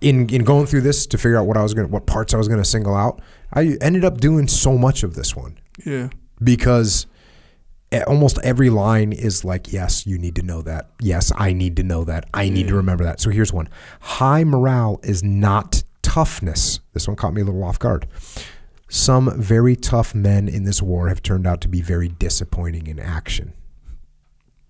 in 0.00 0.28
in 0.30 0.44
going 0.44 0.66
through 0.66 0.80
this 0.82 1.06
to 1.08 1.18
figure 1.18 1.36
out 1.38 1.46
what 1.46 1.56
I 1.56 1.62
was 1.62 1.74
going 1.74 1.86
to 1.86 1.92
what 1.92 2.06
parts 2.06 2.32
I 2.34 2.36
was 2.38 2.48
going 2.48 2.60
to 2.60 2.64
single 2.68 2.94
out. 2.94 3.20
I 3.52 3.76
ended 3.80 4.04
up 4.04 4.18
doing 4.18 4.48
so 4.48 4.76
much 4.78 5.02
of 5.02 5.14
this 5.14 5.36
one 5.36 5.58
Yeah. 5.84 6.08
because 6.42 7.06
almost 8.06 8.38
every 8.42 8.70
line 8.70 9.12
is 9.12 9.44
like 9.44 9.72
yes, 9.72 10.06
you 10.06 10.18
need 10.18 10.34
to 10.36 10.42
know 10.42 10.62
that. 10.62 10.90
Yes, 11.00 11.32
I 11.36 11.52
need 11.52 11.76
to 11.76 11.82
know 11.82 12.04
that. 12.04 12.28
I 12.34 12.48
need 12.48 12.68
to 12.68 12.74
remember 12.74 13.04
that. 13.04 13.20
So 13.20 13.30
here's 13.30 13.52
one. 13.52 13.68
High 14.00 14.44
morale 14.44 15.00
is 15.02 15.22
not 15.22 15.82
toughness. 16.18 16.80
This 16.94 17.06
one 17.06 17.16
caught 17.16 17.32
me 17.32 17.42
a 17.42 17.44
little 17.44 17.62
off 17.62 17.78
guard. 17.78 18.08
Some 18.88 19.40
very 19.40 19.76
tough 19.76 20.16
men 20.16 20.48
in 20.48 20.64
this 20.64 20.82
war 20.82 21.08
have 21.08 21.22
turned 21.22 21.46
out 21.46 21.60
to 21.60 21.68
be 21.68 21.80
very 21.80 22.08
disappointing 22.08 22.88
in 22.88 22.98
action. 22.98 23.52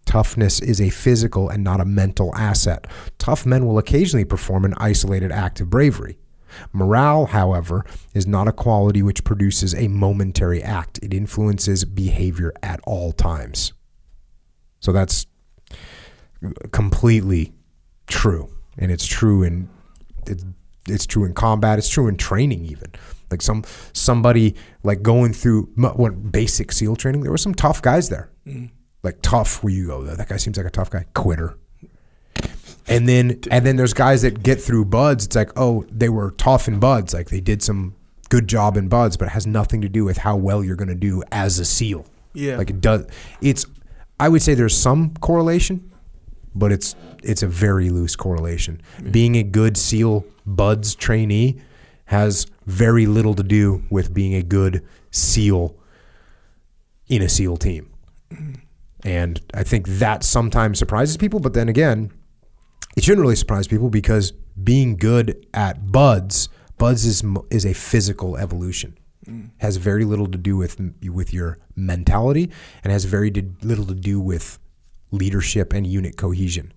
Toughness 0.05 0.61
is 0.61 0.79
a 0.79 0.91
physical 0.91 1.49
and 1.49 1.65
not 1.65 1.81
a 1.81 1.87
mental 1.87 2.35
asset. 2.35 2.87
Tough 3.17 3.47
men 3.47 3.65
will 3.65 3.79
occasionally 3.79 4.27
perform 4.27 4.67
an 4.67 4.75
isolated 4.77 5.33
act 5.33 5.59
of 5.63 5.71
bravery. 5.71 6.19
Morale, 6.75 7.25
however, 7.25 7.83
is 8.13 8.27
not 8.27 8.47
a 8.47 8.53
quality 8.53 9.01
which 9.01 9.25
produces 9.25 9.75
a 9.75 9.89
momentary 9.89 10.63
act. 10.63 10.99
It 11.03 11.15
influences 11.15 11.87
behavior 11.87 12.53
at 12.63 12.81
all 12.85 13.13
times. 13.13 13.73
So 14.81 14.93
that's 14.93 15.27
completely 16.73 17.55
true. 18.07 18.51
And 18.77 18.93
it's 18.93 19.07
true 19.07 19.43
in 19.43 19.71
it's 20.91 21.07
true 21.07 21.25
in 21.25 21.35
combat, 21.35 21.79
it's 21.79 21.89
true 21.89 22.09
in 22.09 22.17
training 22.17 22.65
even. 22.65 22.93
Like 23.31 23.43
some 23.43 23.65
somebody 23.93 24.55
like 24.83 25.03
going 25.03 25.33
through 25.33 25.65
what 25.77 26.33
basic 26.33 26.73
SEAL 26.73 26.97
training, 26.97 27.23
there 27.23 27.31
were 27.31 27.39
some 27.39 27.55
tough 27.55 27.83
guys 27.83 28.09
there. 28.09 28.31
Mm-hmm. 28.47 28.67
Like 29.03 29.19
tough 29.23 29.63
where 29.63 29.73
you 29.73 29.87
go 29.87 30.03
that 30.03 30.29
guy 30.29 30.37
seems 30.37 30.57
like 30.57 30.67
a 30.67 30.71
tough 30.71 30.91
guy. 30.91 31.05
Quitter. 31.15 31.59
And 32.87 33.07
then 33.07 33.41
and 33.51 33.67
then 33.67 33.77
there's 33.77 33.93
guys 33.93 34.23
that 34.23 34.43
get 34.43 34.61
through 34.61 34.87
BUD/S 34.87 35.27
it's 35.27 35.37
like 35.37 35.51
oh 35.57 35.85
they 35.91 36.09
were 36.09 36.31
tough 36.33 36.69
in 36.69 36.81
BUD/S 36.81 37.13
like 37.13 37.29
they 37.29 37.41
did 37.41 37.63
some 37.63 37.95
good 38.31 38.49
job 38.49 38.77
in 38.77 38.89
BUD/S 38.89 39.17
but 39.17 39.27
it 39.29 39.33
has 39.33 39.47
nothing 39.47 39.83
to 39.83 39.89
do 39.89 40.05
with 40.05 40.17
how 40.17 40.37
well 40.37 40.65
you're 40.65 40.77
going 40.77 40.89
to 40.89 40.95
do 40.95 41.23
as 41.31 41.59
a 41.59 41.65
seal. 41.65 42.07
Yeah. 42.35 42.57
like 42.57 42.71
it 42.71 42.81
does 42.81 43.07
it's 43.41 43.67
i 44.21 44.29
would 44.29 44.43
say 44.43 44.55
there's 44.55 44.77
some 44.77 45.15
correlation 45.15 45.91
but 46.59 46.73
it's 46.73 46.95
it's 47.23 47.43
a 47.43 47.47
very 47.47 47.91
loose 47.91 48.17
correlation. 48.17 48.81
Being 49.11 49.37
a 49.37 49.43
good 49.43 49.77
seal 49.77 50.25
BUD/S 50.57 50.95
trainee 50.95 51.61
has 52.07 52.47
very 52.67 53.07
little 53.07 53.35
to 53.35 53.43
do 53.43 53.83
with 53.91 54.15
being 54.15 54.35
a 54.35 54.43
good 54.43 54.85
seal 55.11 55.77
in 57.09 57.23
a 57.23 57.29
seal 57.29 57.57
team 57.57 57.91
and 59.05 59.41
I 59.55 59.63
think 59.63 59.87
that 59.87 60.25
sometimes 60.25 60.79
surprises 60.79 61.17
people. 61.17 61.41
But 61.41 61.55
then 61.55 61.69
again, 61.69 62.11
it 62.97 63.05
shouldn't 63.05 63.23
really 63.23 63.37
surprise 63.37 63.69
people 63.69 63.91
because 63.91 64.33
being 64.63 64.97
good 64.97 65.47
at 65.55 65.93
BUD/S, 65.93 66.49
BUD/S 66.79 67.05
is 67.05 67.25
is 67.51 67.65
a 67.65 67.75
physical 67.75 68.37
evolution. 68.37 68.99
Mm. 69.27 69.51
Has 69.59 69.77
very 69.77 70.05
little 70.05 70.27
to 70.27 70.39
do 70.39 70.57
with 70.57 70.81
with 71.05 71.33
your 71.33 71.59
mentality, 71.77 72.51
and 72.83 72.93
has 72.93 73.05
very 73.05 73.31
little 73.63 73.87
to 73.87 73.95
do 73.95 74.21
with 74.21 74.59
leadership 75.11 75.73
and 75.73 75.87
unit 75.87 76.17
cohesion. 76.17 76.73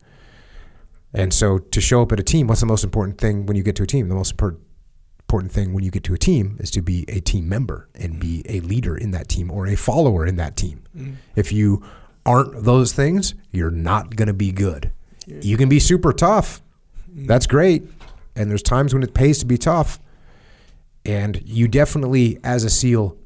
And 1.13 1.33
so, 1.33 1.57
to 1.59 1.81
show 1.81 2.01
up 2.01 2.11
at 2.11 2.19
a 2.19 2.23
team, 2.23 2.47
what's 2.47 2.61
the 2.61 2.67
most 2.67 2.83
important 2.83 3.17
thing 3.17 3.45
when 3.45 3.57
you 3.57 3.63
get 3.63 3.75
to 3.77 3.83
a 3.83 3.87
team? 3.87 4.07
The 4.07 4.15
most 4.15 4.31
important 4.31 5.51
thing 5.51 5.73
when 5.73 5.83
you 5.83 5.91
get 5.91 6.03
to 6.05 6.13
a 6.13 6.17
team 6.17 6.57
is 6.59 6.71
to 6.71 6.81
be 6.81 7.05
a 7.07 7.19
team 7.19 7.49
member 7.49 7.89
and 7.95 8.19
be 8.19 8.43
a 8.47 8.61
leader 8.61 8.95
in 8.97 9.11
that 9.11 9.27
team 9.27 9.51
or 9.51 9.67
a 9.67 9.75
follower 9.75 10.25
in 10.25 10.37
that 10.37 10.55
team. 10.55 10.83
Mm. 10.97 11.15
If 11.35 11.51
you 11.51 11.83
aren't 12.25 12.63
those 12.63 12.93
things, 12.93 13.33
you're 13.51 13.71
not 13.71 14.15
going 14.15 14.27
to 14.27 14.33
be 14.33 14.51
good. 14.51 14.91
You 15.27 15.57
can 15.57 15.69
be 15.69 15.79
super 15.79 16.11
tough. 16.13 16.61
Mm. 17.13 17.27
That's 17.27 17.47
great. 17.47 17.83
And 18.35 18.49
there's 18.49 18.63
times 18.63 18.93
when 18.93 19.03
it 19.03 19.13
pays 19.13 19.39
to 19.39 19.45
be 19.45 19.57
tough. 19.57 19.99
And 21.05 21.41
you 21.45 21.67
definitely, 21.67 22.39
as 22.43 22.63
a 22.63 22.69
SEAL, 22.69 23.17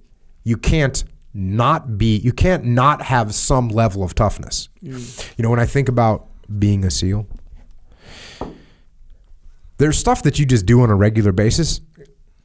you 0.43 0.58
can't 0.58 1.04
not 1.34 1.98
be, 1.98 2.17
you 2.17 2.32
can't 2.32 2.63
not 2.65 3.02
have 3.02 3.34
some 3.34 3.69
level 3.69 4.04
of 4.04 4.15
toughness. 4.15 4.69
Mm. 4.84 5.38
You 5.38 5.43
know, 5.43 5.50
when 5.50 5.60
I 5.60 5.65
think 5.65 5.89
about 5.89 6.28
being 6.60 6.86
a 6.86 6.91
SEAL, 6.91 7.28
there's 9.78 9.98
stuff 9.98 10.24
that 10.24 10.40
you 10.40 10.46
just 10.46 10.66
do 10.66 10.82
on 10.82 10.90
a 10.90 10.96
regular 10.96 11.32
basis 11.32 11.82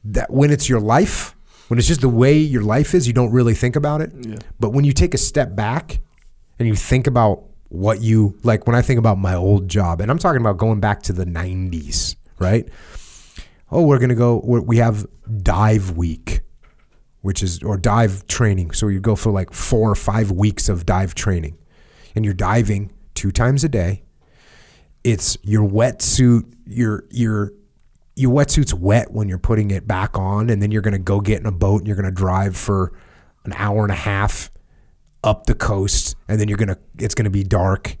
that 0.03 0.29
when 0.31 0.51
it's 0.51 0.67
your 0.67 0.79
life, 0.79 1.35
when 1.67 1.77
it's 1.77 1.87
just 1.87 2.01
the 2.01 2.09
way 2.09 2.37
your 2.37 2.63
life 2.63 2.93
is, 2.93 3.07
you 3.07 3.13
don't 3.13 3.31
really 3.31 3.53
think 3.53 3.75
about 3.75 4.01
it. 4.01 4.11
Yeah. 4.19 4.37
But 4.59 4.71
when 4.71 4.83
you 4.83 4.93
take 4.93 5.13
a 5.13 5.17
step 5.17 5.55
back 5.55 5.99
and 6.59 6.67
you 6.67 6.75
think 6.75 7.07
about 7.07 7.43
what 7.69 8.01
you 8.01 8.37
like, 8.43 8.67
when 8.67 8.75
I 8.75 8.81
think 8.81 8.99
about 8.99 9.17
my 9.17 9.35
old 9.35 9.69
job, 9.69 10.01
and 10.01 10.11
I'm 10.11 10.19
talking 10.19 10.41
about 10.41 10.57
going 10.57 10.79
back 10.79 11.03
to 11.03 11.13
the 11.13 11.25
90s, 11.25 12.15
right? 12.39 12.67
Oh, 13.71 13.83
we're 13.83 13.99
going 13.99 14.09
to 14.09 14.15
go, 14.15 14.41
we're, 14.43 14.61
we 14.61 14.77
have 14.77 15.05
dive 15.41 15.91
week, 15.91 16.41
which 17.21 17.41
is, 17.41 17.63
or 17.63 17.77
dive 17.77 18.27
training. 18.27 18.71
So 18.71 18.89
you 18.89 18.99
go 18.99 19.15
for 19.15 19.31
like 19.31 19.53
four 19.53 19.89
or 19.89 19.95
five 19.95 20.31
weeks 20.31 20.67
of 20.67 20.85
dive 20.85 21.15
training, 21.15 21.57
and 22.15 22.25
you're 22.25 22.33
diving 22.33 22.91
two 23.13 23.31
times 23.31 23.63
a 23.63 23.69
day 23.69 24.03
it's 25.03 25.37
your 25.43 25.67
wetsuit, 25.67 26.53
your 26.65 27.05
your 27.09 27.53
your 28.15 28.31
wetsuit's 28.33 28.73
wet 28.73 29.11
when 29.11 29.27
you're 29.29 29.37
putting 29.37 29.71
it 29.71 29.87
back 29.87 30.17
on, 30.17 30.49
and 30.49 30.61
then 30.61 30.71
you're 30.71 30.81
going 30.81 30.93
to 30.93 30.99
go 30.99 31.19
get 31.19 31.39
in 31.39 31.45
a 31.45 31.51
boat 31.51 31.79
and 31.79 31.87
you're 31.87 31.95
going 31.95 32.05
to 32.05 32.11
drive 32.11 32.55
for 32.55 32.93
an 33.45 33.53
hour 33.53 33.83
and 33.83 33.91
a 33.91 33.95
half 33.95 34.51
up 35.23 35.45
the 35.45 35.55
coast, 35.55 36.15
and 36.27 36.39
then 36.39 36.47
you're 36.47 36.57
going 36.57 36.67
to 36.67 36.77
it's 36.99 37.15
going 37.15 37.25
to 37.25 37.31
be 37.31 37.43
dark, 37.43 37.97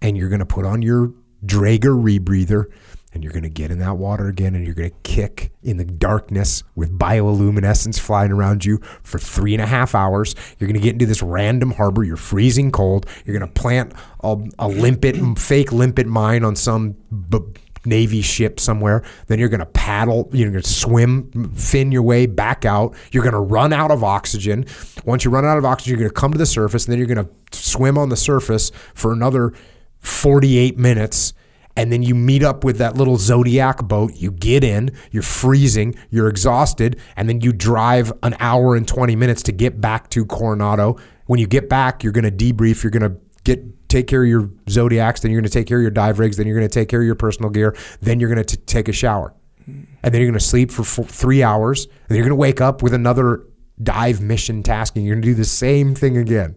and 0.00 0.16
you're 0.16 0.28
going 0.28 0.40
to 0.40 0.46
put 0.46 0.66
on 0.66 0.82
your 0.82 1.12
Drager 1.44 2.00
rebreather, 2.00 2.66
and 3.14 3.22
you're 3.22 3.32
going 3.32 3.42
to 3.42 3.50
get 3.50 3.70
in 3.70 3.78
that 3.80 3.96
water 3.96 4.28
again, 4.28 4.54
and 4.54 4.64
you're 4.64 4.74
going 4.74 4.90
to 4.90 4.96
kick 5.02 5.52
in 5.62 5.76
the 5.76 5.84
darkness 5.84 6.62
with 6.74 6.98
bioluminescence 6.98 7.98
flying 7.98 8.32
around 8.32 8.64
you 8.64 8.78
for 9.02 9.18
three 9.18 9.54
and 9.54 9.62
a 9.62 9.66
half 9.66 9.94
hours. 9.94 10.34
You're 10.58 10.68
going 10.68 10.80
to 10.80 10.84
get 10.84 10.94
into 10.94 11.06
this 11.06 11.22
random 11.22 11.72
harbor. 11.72 12.04
You're 12.04 12.16
freezing 12.16 12.72
cold. 12.72 13.06
You're 13.24 13.38
going 13.38 13.52
to 13.52 13.60
plant 13.60 13.92
a, 14.22 14.36
a 14.58 14.68
limpet, 14.68 15.16
fake 15.38 15.72
limpet 15.72 16.06
mine 16.06 16.44
on 16.44 16.56
some 16.56 16.96
b- 17.28 17.40
Navy 17.84 18.22
ship 18.22 18.60
somewhere. 18.60 19.02
Then 19.26 19.38
you're 19.38 19.48
going 19.48 19.60
to 19.60 19.66
paddle, 19.66 20.30
you're 20.32 20.50
going 20.50 20.62
to 20.62 20.68
swim, 20.68 21.52
fin 21.54 21.92
your 21.92 22.02
way 22.02 22.26
back 22.26 22.64
out. 22.64 22.94
You're 23.10 23.24
going 23.24 23.34
to 23.34 23.40
run 23.40 23.72
out 23.72 23.90
of 23.90 24.04
oxygen. 24.04 24.66
Once 25.04 25.24
you 25.24 25.30
run 25.30 25.44
out 25.44 25.58
of 25.58 25.64
oxygen, 25.64 25.98
you're 25.98 26.08
going 26.08 26.14
to 26.14 26.20
come 26.20 26.32
to 26.32 26.38
the 26.38 26.46
surface, 26.46 26.84
and 26.84 26.92
then 26.92 26.98
you're 26.98 27.12
going 27.12 27.26
to 27.26 27.58
swim 27.58 27.98
on 27.98 28.08
the 28.08 28.16
surface 28.16 28.70
for 28.94 29.12
another 29.12 29.52
48 30.00 30.78
minutes. 30.78 31.32
And 31.76 31.90
then 31.90 32.02
you 32.02 32.14
meet 32.14 32.42
up 32.42 32.64
with 32.64 32.78
that 32.78 32.96
little 32.96 33.16
Zodiac 33.16 33.82
boat. 33.84 34.14
You 34.14 34.30
get 34.30 34.62
in, 34.62 34.90
you're 35.10 35.22
freezing, 35.22 35.94
you're 36.10 36.28
exhausted, 36.28 37.00
and 37.16 37.28
then 37.28 37.40
you 37.40 37.52
drive 37.52 38.12
an 38.22 38.36
hour 38.40 38.76
and 38.76 38.86
20 38.86 39.16
minutes 39.16 39.42
to 39.44 39.52
get 39.52 39.80
back 39.80 40.10
to 40.10 40.26
Coronado. 40.26 40.98
When 41.26 41.40
you 41.40 41.46
get 41.46 41.68
back, 41.68 42.02
you're 42.02 42.12
going 42.12 42.24
to 42.24 42.30
debrief, 42.30 42.82
you're 42.82 42.90
going 42.90 43.10
to 43.10 43.16
get 43.44 43.88
take 43.92 44.06
care 44.06 44.22
of 44.22 44.28
your 44.28 44.50
zodiacs, 44.70 45.20
then 45.20 45.30
you're 45.30 45.40
going 45.40 45.50
to 45.50 45.52
take 45.52 45.66
care 45.66 45.78
of 45.78 45.82
your 45.82 45.90
dive 45.90 46.18
rigs, 46.18 46.38
then 46.38 46.46
you're 46.46 46.56
going 46.56 46.68
to 46.68 46.72
take 46.72 46.88
care 46.88 47.00
of 47.00 47.06
your 47.06 47.14
personal 47.14 47.50
gear, 47.50 47.76
then 48.00 48.18
you're 48.18 48.32
going 48.34 48.42
to 48.42 48.56
take 48.56 48.88
a 48.88 48.92
shower, 48.92 49.34
and 49.66 49.86
then 50.02 50.14
you're 50.14 50.30
going 50.30 50.38
to 50.38 50.40
sleep 50.40 50.70
for 50.70 50.82
four, 50.82 51.04
three 51.04 51.42
hours, 51.42 51.84
and 51.84 52.08
then 52.08 52.16
you're 52.16 52.24
going 52.24 52.30
to 52.30 52.36
wake 52.36 52.62
up 52.62 52.82
with 52.82 52.94
another 52.94 53.44
dive 53.82 54.22
mission 54.22 54.62
task, 54.62 54.96
and 54.96 55.04
you're 55.04 55.14
going 55.14 55.22
to 55.22 55.28
do 55.28 55.34
the 55.34 55.44
same 55.44 55.94
thing 55.94 56.16
again, 56.16 56.54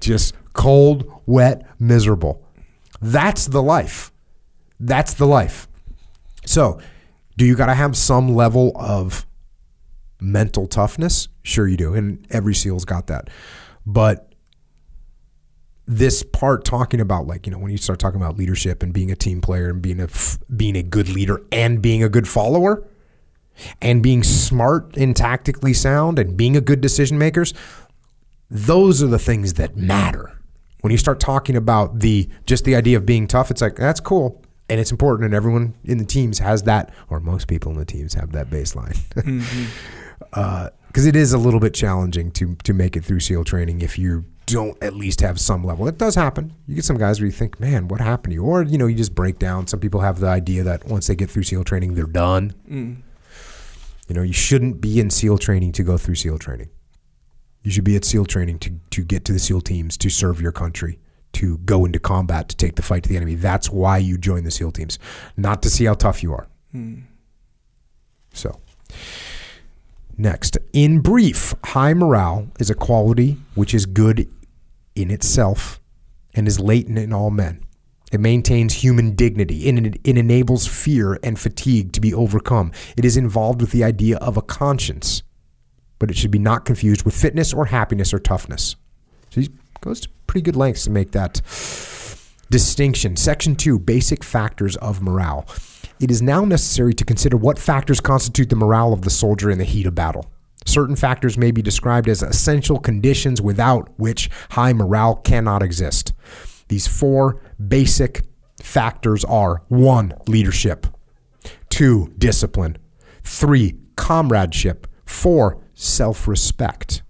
just 0.00 0.34
cold, 0.52 1.10
wet, 1.24 1.66
miserable. 1.78 2.44
That's 3.00 3.46
the 3.46 3.62
life. 3.62 4.12
That's 4.78 5.14
the 5.14 5.26
life. 5.26 5.68
So, 6.44 6.80
do 7.36 7.44
you 7.44 7.54
got 7.54 7.66
to 7.66 7.74
have 7.74 7.96
some 7.96 8.34
level 8.34 8.72
of 8.76 9.26
mental 10.20 10.66
toughness? 10.66 11.28
Sure, 11.42 11.66
you 11.66 11.76
do, 11.76 11.94
and 11.94 12.26
every 12.30 12.54
SEAL's 12.54 12.84
got 12.84 13.08
that, 13.08 13.28
but 13.84 14.32
this 15.86 16.22
part 16.22 16.64
talking 16.64 17.00
about 17.00 17.26
like 17.26 17.46
you 17.46 17.52
know 17.52 17.58
when 17.58 17.70
you 17.70 17.78
start 17.78 17.98
talking 17.98 18.20
about 18.20 18.36
leadership 18.36 18.82
and 18.82 18.92
being 18.92 19.12
a 19.12 19.16
team 19.16 19.40
player 19.40 19.70
and 19.70 19.80
being 19.80 20.00
a 20.00 20.08
being 20.56 20.76
a 20.76 20.82
good 20.82 21.08
leader 21.08 21.40
and 21.52 21.80
being 21.80 22.02
a 22.02 22.08
good 22.08 22.26
follower 22.26 22.84
and 23.80 24.02
being 24.02 24.22
smart 24.22 24.96
and 24.96 25.16
tactically 25.16 25.72
sound 25.72 26.18
and 26.18 26.36
being 26.36 26.56
a 26.56 26.60
good 26.60 26.80
decision 26.80 27.18
makers 27.18 27.54
those 28.50 29.00
are 29.00 29.06
the 29.06 29.18
things 29.18 29.54
that 29.54 29.76
matter 29.76 30.36
when 30.80 30.90
you 30.90 30.98
start 30.98 31.20
talking 31.20 31.54
about 31.54 32.00
the 32.00 32.28
just 32.46 32.64
the 32.64 32.74
idea 32.74 32.96
of 32.96 33.06
being 33.06 33.28
tough 33.28 33.50
it's 33.50 33.60
like 33.60 33.76
that's 33.76 34.00
cool 34.00 34.42
and 34.68 34.80
it's 34.80 34.90
important 34.90 35.26
and 35.26 35.34
everyone 35.34 35.74
in 35.84 35.98
the 35.98 36.04
teams 36.04 36.38
has 36.38 36.64
that 36.64 36.92
or 37.08 37.20
most 37.20 37.48
people 37.48 37.72
in 37.72 37.78
the 37.78 37.84
teams 37.84 38.14
have 38.14 38.32
that 38.32 38.50
baseline 38.50 38.96
mm-hmm. 39.14 40.26
uh, 40.32 40.68
because 40.88 41.06
it 41.06 41.16
is 41.16 41.32
a 41.32 41.38
little 41.38 41.60
bit 41.60 41.74
challenging 41.74 42.30
to 42.30 42.54
to 42.64 42.72
make 42.72 42.96
it 42.96 43.04
through 43.04 43.20
SEAL 43.20 43.44
training 43.44 43.82
if 43.82 43.98
you 43.98 44.24
don't 44.46 44.80
at 44.82 44.94
least 44.94 45.20
have 45.20 45.38
some 45.40 45.64
level. 45.64 45.86
It 45.88 45.98
does 45.98 46.14
happen. 46.14 46.54
You 46.66 46.76
get 46.76 46.84
some 46.84 46.96
guys 46.96 47.20
where 47.20 47.26
you 47.26 47.32
think, 47.32 47.58
man, 47.60 47.88
what 47.88 48.00
happened 48.00 48.30
to 48.30 48.34
you? 48.36 48.44
Or, 48.44 48.62
you 48.62 48.78
know, 48.78 48.86
you 48.86 48.96
just 48.96 49.14
break 49.14 49.38
down. 49.38 49.66
Some 49.66 49.80
people 49.80 50.00
have 50.00 50.20
the 50.20 50.28
idea 50.28 50.62
that 50.62 50.86
once 50.86 51.08
they 51.08 51.16
get 51.16 51.28
through 51.28 51.42
SEAL 51.42 51.64
training, 51.64 51.94
they're 51.94 52.04
done. 52.04 52.54
Mm. 52.70 53.02
You 54.08 54.14
know, 54.14 54.22
you 54.22 54.32
shouldn't 54.32 54.80
be 54.80 55.00
in 55.00 55.10
SEAL 55.10 55.38
training 55.38 55.72
to 55.72 55.82
go 55.82 55.98
through 55.98 56.14
SEAL 56.14 56.38
training. 56.38 56.70
You 57.64 57.72
should 57.72 57.84
be 57.84 57.96
at 57.96 58.04
SEAL 58.04 58.26
training 58.26 58.60
to, 58.60 58.70
to 58.90 59.02
get 59.02 59.24
to 59.24 59.32
the 59.32 59.40
SEAL 59.40 59.62
teams, 59.62 59.96
to 59.98 60.08
serve 60.08 60.40
your 60.40 60.52
country, 60.52 61.00
to 61.34 61.58
go 61.58 61.84
into 61.84 61.98
combat, 61.98 62.48
to 62.48 62.56
take 62.56 62.76
the 62.76 62.82
fight 62.82 63.02
to 63.02 63.08
the 63.08 63.16
enemy. 63.16 63.34
That's 63.34 63.70
why 63.70 63.98
you 63.98 64.16
join 64.18 64.44
the 64.44 64.50
SEAL 64.50 64.72
teams, 64.72 64.98
not 65.36 65.62
to 65.62 65.70
see 65.70 65.84
how 65.84 65.94
tough 65.94 66.22
you 66.22 66.32
are. 66.32 66.46
Mm. 66.74 67.02
So. 68.32 68.60
Next, 70.18 70.56
in 70.72 71.00
brief, 71.00 71.54
high 71.62 71.92
morale 71.92 72.48
is 72.58 72.70
a 72.70 72.74
quality 72.74 73.36
which 73.54 73.74
is 73.74 73.84
good 73.84 74.28
in 74.94 75.10
itself 75.10 75.78
and 76.34 76.48
is 76.48 76.58
latent 76.58 76.98
in 76.98 77.12
all 77.12 77.30
men. 77.30 77.62
It 78.12 78.20
maintains 78.20 78.72
human 78.72 79.14
dignity. 79.14 79.66
It, 79.66 80.00
it 80.04 80.16
enables 80.16 80.66
fear 80.66 81.18
and 81.22 81.38
fatigue 81.38 81.92
to 81.92 82.00
be 82.00 82.14
overcome. 82.14 82.72
It 82.96 83.04
is 83.04 83.16
involved 83.16 83.60
with 83.60 83.72
the 83.72 83.84
idea 83.84 84.16
of 84.18 84.36
a 84.36 84.42
conscience, 84.42 85.22
but 85.98 86.10
it 86.10 86.16
should 86.16 86.30
be 86.30 86.38
not 86.38 86.64
confused 86.64 87.04
with 87.04 87.14
fitness 87.14 87.52
or 87.52 87.66
happiness 87.66 88.14
or 88.14 88.18
toughness. 88.18 88.76
So 89.30 89.42
goes 89.86 90.00
to 90.00 90.08
pretty 90.26 90.42
good 90.42 90.56
lengths 90.56 90.84
to 90.84 90.90
make 90.90 91.12
that 91.12 91.40
distinction. 92.50 93.16
Section 93.16 93.54
two 93.54 93.78
basic 93.78 94.24
factors 94.24 94.76
of 94.76 95.00
morale. 95.00 95.46
It 96.00 96.10
is 96.10 96.20
now 96.20 96.44
necessary 96.44 96.92
to 96.94 97.04
consider 97.04 97.36
what 97.36 97.58
factors 97.58 98.00
constitute 98.00 98.50
the 98.50 98.56
morale 98.56 98.92
of 98.92 99.02
the 99.02 99.10
soldier 99.10 99.50
in 99.50 99.58
the 99.58 99.64
heat 99.64 99.86
of 99.86 99.94
battle. 99.94 100.26
Certain 100.66 100.96
factors 100.96 101.38
may 101.38 101.52
be 101.52 101.62
described 101.62 102.08
as 102.08 102.22
essential 102.22 102.78
conditions 102.78 103.40
without 103.40 103.88
which 103.98 104.28
high 104.50 104.72
morale 104.72 105.16
cannot 105.16 105.62
exist. 105.62 106.12
These 106.68 106.88
four 106.88 107.40
basic 107.68 108.22
factors 108.60 109.24
are 109.24 109.62
one, 109.68 110.12
leadership, 110.26 110.88
two, 111.70 112.12
discipline, 112.18 112.76
three, 113.22 113.78
comradeship, 113.94 114.88
four, 115.04 115.62
self 115.74 116.26
respect. 116.26 117.02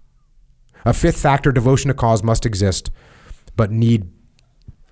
A 0.87 0.93
fifth 0.93 1.19
factor, 1.19 1.51
devotion 1.51 1.89
to 1.89 1.93
cause, 1.93 2.23
must 2.23 2.45
exist, 2.45 2.91
but 3.57 3.71
need, 3.71 4.09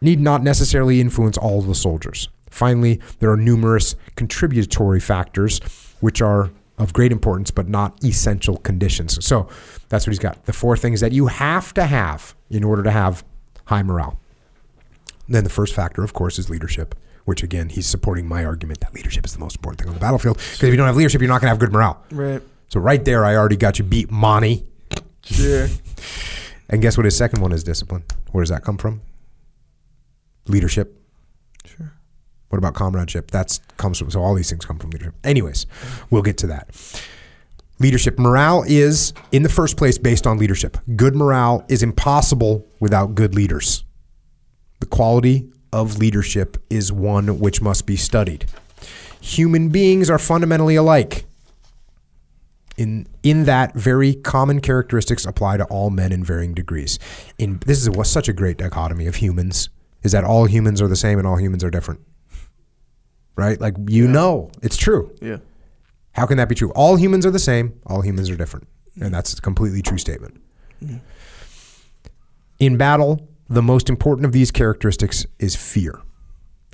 need 0.01 0.19
not 0.19 0.43
necessarily 0.43 0.99
influence 0.99 1.37
all 1.37 1.61
the 1.61 1.73
soldiers. 1.73 2.27
Finally, 2.49 2.99
there 3.19 3.31
are 3.31 3.37
numerous 3.37 3.95
contributory 4.17 4.99
factors, 4.99 5.59
which 6.01 6.21
are 6.21 6.51
of 6.77 6.91
great 6.91 7.13
importance, 7.13 7.49
but 7.49 7.69
not 7.69 8.03
essential 8.03 8.57
conditions. 8.57 9.25
So 9.25 9.47
that's 9.87 10.05
what 10.05 10.11
he's 10.11 10.19
got. 10.19 10.43
The 10.43 10.51
four 10.51 10.75
things 10.75 10.99
that 10.99 11.13
you 11.13 11.27
have 11.27 11.73
to 11.75 11.85
have 11.85 12.35
in 12.49 12.65
order 12.65 12.83
to 12.83 12.91
have 12.91 13.23
high 13.63 13.81
morale. 13.81 14.19
And 15.27 15.35
then 15.35 15.45
the 15.45 15.49
first 15.49 15.73
factor, 15.73 16.03
of 16.03 16.11
course, 16.11 16.37
is 16.37 16.49
leadership, 16.49 16.93
which 17.23 17.41
again, 17.41 17.69
he's 17.69 17.87
supporting 17.87 18.27
my 18.27 18.43
argument 18.43 18.81
that 18.81 18.93
leadership 18.93 19.25
is 19.25 19.31
the 19.31 19.39
most 19.39 19.55
important 19.55 19.79
thing 19.79 19.87
on 19.87 19.93
the 19.93 20.01
battlefield. 20.01 20.39
Because 20.39 20.63
if 20.63 20.71
you 20.71 20.75
don't 20.75 20.87
have 20.87 20.97
leadership, 20.97 21.21
you're 21.21 21.29
not 21.29 21.39
going 21.39 21.47
to 21.47 21.51
have 21.51 21.59
good 21.59 21.71
morale. 21.71 22.03
Right. 22.11 22.41
So 22.67 22.81
right 22.81 23.03
there, 23.05 23.23
I 23.23 23.37
already 23.37 23.55
got 23.55 23.79
you 23.79 23.85
beat, 23.85 24.11
Monty. 24.11 24.65
Yeah. 25.27 25.67
and 26.69 26.81
guess 26.81 26.97
what 26.97 27.05
his 27.05 27.17
second 27.17 27.41
one 27.41 27.51
is? 27.51 27.63
Discipline. 27.63 28.03
Where 28.31 28.43
does 28.43 28.49
that 28.49 28.63
come 28.63 28.77
from? 28.77 29.01
Leadership. 30.47 30.99
Sure. 31.65 31.91
What 32.49 32.57
about 32.57 32.75
comradeship? 32.75 33.31
That's 33.31 33.59
comes 33.77 33.97
from 33.97 34.11
so 34.11 34.21
all 34.21 34.35
these 34.35 34.49
things 34.49 34.65
come 34.65 34.77
from 34.77 34.91
leadership. 34.91 35.15
Anyways, 35.23 35.65
we'll 36.09 36.21
get 36.21 36.37
to 36.39 36.47
that. 36.47 36.69
Leadership 37.79 38.17
morale 38.17 38.63
is 38.67 39.13
in 39.31 39.43
the 39.43 39.49
first 39.49 39.75
place 39.75 39.97
based 39.97 40.25
on 40.25 40.37
leadership. 40.37 40.77
Good 40.95 41.15
morale 41.15 41.65
is 41.67 41.83
impossible 41.83 42.65
without 42.79 43.15
good 43.15 43.35
leaders. 43.35 43.83
The 44.79 44.85
quality 44.85 45.51
of 45.73 45.97
leadership 45.97 46.57
is 46.69 46.91
one 46.93 47.39
which 47.39 47.61
must 47.61 47.85
be 47.85 47.97
studied. 47.97 48.45
Human 49.19 49.69
beings 49.69 50.09
are 50.09 50.19
fundamentally 50.19 50.75
alike. 50.75 51.25
In, 52.77 53.07
in 53.23 53.45
that 53.45 53.73
very 53.73 54.15
common 54.15 54.59
characteristics 54.59 55.25
apply 55.25 55.57
to 55.57 55.65
all 55.65 55.89
men 55.89 56.11
in 56.11 56.23
varying 56.23 56.53
degrees. 56.53 56.99
In 57.37 57.59
this 57.65 57.87
is 57.87 58.11
such 58.11 58.27
a 58.27 58.33
great 58.33 58.57
dichotomy 58.57 59.07
of 59.07 59.15
humans 59.15 59.69
is 60.03 60.11
that 60.11 60.23
all 60.23 60.45
humans 60.45 60.81
are 60.81 60.87
the 60.87 60.95
same 60.95 61.17
and 61.17 61.27
all 61.27 61.37
humans 61.37 61.63
are 61.63 61.71
different 61.71 62.01
right? 63.35 63.59
Like 63.59 63.75
you 63.87 64.05
yeah. 64.05 64.11
know 64.11 64.51
it's 64.61 64.77
true. 64.77 65.13
Yeah. 65.21 65.37
How 66.13 66.25
can 66.25 66.37
that 66.37 66.49
be 66.49 66.55
true? 66.55 66.71
All 66.71 66.95
humans 66.95 67.25
are 67.25 67.31
the 67.31 67.39
same. 67.39 67.79
All 67.85 68.01
humans 68.01 68.29
are 68.29 68.37
different, 68.37 68.67
and 69.01 69.13
that's 69.13 69.33
a 69.33 69.41
completely 69.41 69.81
true 69.81 69.97
statement. 69.97 70.41
Mm-hmm. 70.83 70.97
In 72.59 72.77
battle, 72.77 73.27
the 73.49 73.61
most 73.61 73.89
important 73.89 74.25
of 74.25 74.31
these 74.31 74.49
characteristics 74.49 75.25
is 75.39 75.55
fear. 75.55 76.01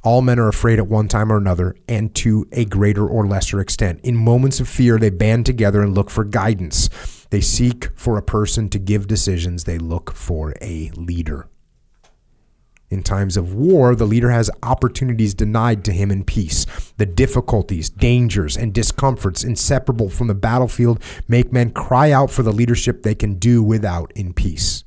All 0.04 0.22
men 0.22 0.40
are 0.40 0.48
afraid 0.48 0.80
at 0.80 0.88
one 0.88 1.08
time 1.08 1.32
or 1.32 1.38
another, 1.38 1.76
and 1.88 2.14
to 2.16 2.48
a 2.52 2.66
greater 2.66 3.08
or 3.08 3.28
lesser 3.28 3.60
extent. 3.60 4.00
In 4.04 4.16
moments 4.16 4.60
of 4.60 4.68
fear, 4.68 4.98
they 4.98 5.12
band 5.12 5.46
together 5.46 5.82
and 5.84 5.94
look 5.94 6.10
for 6.10 6.24
guidance. 6.24 6.90
They 7.30 7.42
seek 7.42 7.90
for 7.96 8.18
a 8.18 8.24
person 8.24 8.68
to 8.70 8.80
give 8.80 9.06
decisions. 9.06 9.66
They 9.66 9.78
look 9.78 10.12
for 10.12 10.56
a 10.60 10.90
leader. 10.96 11.48
In 12.90 13.04
times 13.04 13.38
of 13.38 13.54
war, 13.54 13.96
the 13.96 14.06
leader 14.06 14.32
has 14.32 14.52
opportunities 14.64 15.34
denied 15.34 15.86
to 15.86 15.94
him 15.94 16.12
in 16.12 16.26
peace. 16.26 16.66
The 16.98 17.06
difficulties, 17.06 17.90
dangers, 17.90 18.58
and 18.58 18.74
discomforts 18.74 19.46
inseparable 19.46 20.10
from 20.10 20.28
the 20.28 20.36
battlefield 20.36 21.02
make 21.28 21.54
men 21.54 21.72
cry 21.72 22.12
out 22.12 22.32
for 22.32 22.44
the 22.44 22.52
leadership 22.52 23.04
they 23.04 23.16
can 23.16 23.36
do 23.36 23.64
without 23.64 24.12
in 24.14 24.34
peace. 24.34 24.84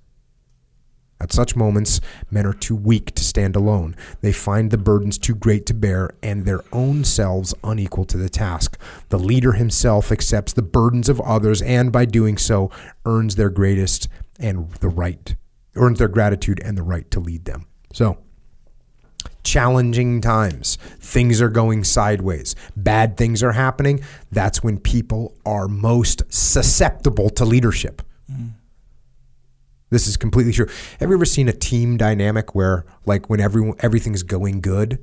At 1.24 1.32
such 1.32 1.56
moments, 1.56 2.02
men 2.30 2.44
are 2.44 2.52
too 2.52 2.76
weak 2.76 3.14
to 3.14 3.24
stand 3.24 3.56
alone. 3.56 3.96
They 4.20 4.30
find 4.30 4.70
the 4.70 4.76
burdens 4.76 5.16
too 5.16 5.34
great 5.34 5.64
to 5.64 5.72
bear 5.72 6.10
and 6.22 6.44
their 6.44 6.60
own 6.70 7.02
selves 7.02 7.54
unequal 7.64 8.04
to 8.04 8.18
the 8.18 8.28
task. 8.28 8.78
The 9.08 9.18
leader 9.18 9.52
himself 9.52 10.12
accepts 10.12 10.52
the 10.52 10.60
burdens 10.60 11.08
of 11.08 11.22
others 11.22 11.62
and 11.62 11.90
by 11.90 12.04
doing 12.04 12.36
so 12.36 12.70
earns 13.06 13.36
their 13.36 13.48
greatest 13.48 14.06
and 14.38 14.70
the 14.80 14.90
right 14.90 15.34
earns 15.76 15.98
their 15.98 16.08
gratitude 16.08 16.60
and 16.62 16.76
the 16.76 16.82
right 16.82 17.10
to 17.12 17.20
lead 17.20 17.46
them. 17.46 17.68
So, 17.94 18.18
challenging 19.44 20.20
times, 20.20 20.76
things 21.00 21.40
are 21.40 21.48
going 21.48 21.84
sideways, 21.84 22.54
bad 22.76 23.16
things 23.16 23.42
are 23.42 23.52
happening, 23.52 24.04
that's 24.30 24.62
when 24.62 24.78
people 24.78 25.34
are 25.46 25.68
most 25.68 26.22
susceptible 26.28 27.30
to 27.30 27.46
leadership. 27.46 28.02
Mm. 28.30 28.50
This 29.94 30.08
is 30.08 30.16
completely 30.16 30.52
true. 30.52 30.66
Have 30.98 31.08
you 31.08 31.14
ever 31.14 31.24
seen 31.24 31.48
a 31.48 31.52
team 31.52 31.96
dynamic 31.96 32.54
where, 32.54 32.84
like, 33.06 33.30
when 33.30 33.40
everyone 33.40 33.76
everything's 33.78 34.24
going 34.24 34.60
good, 34.60 34.98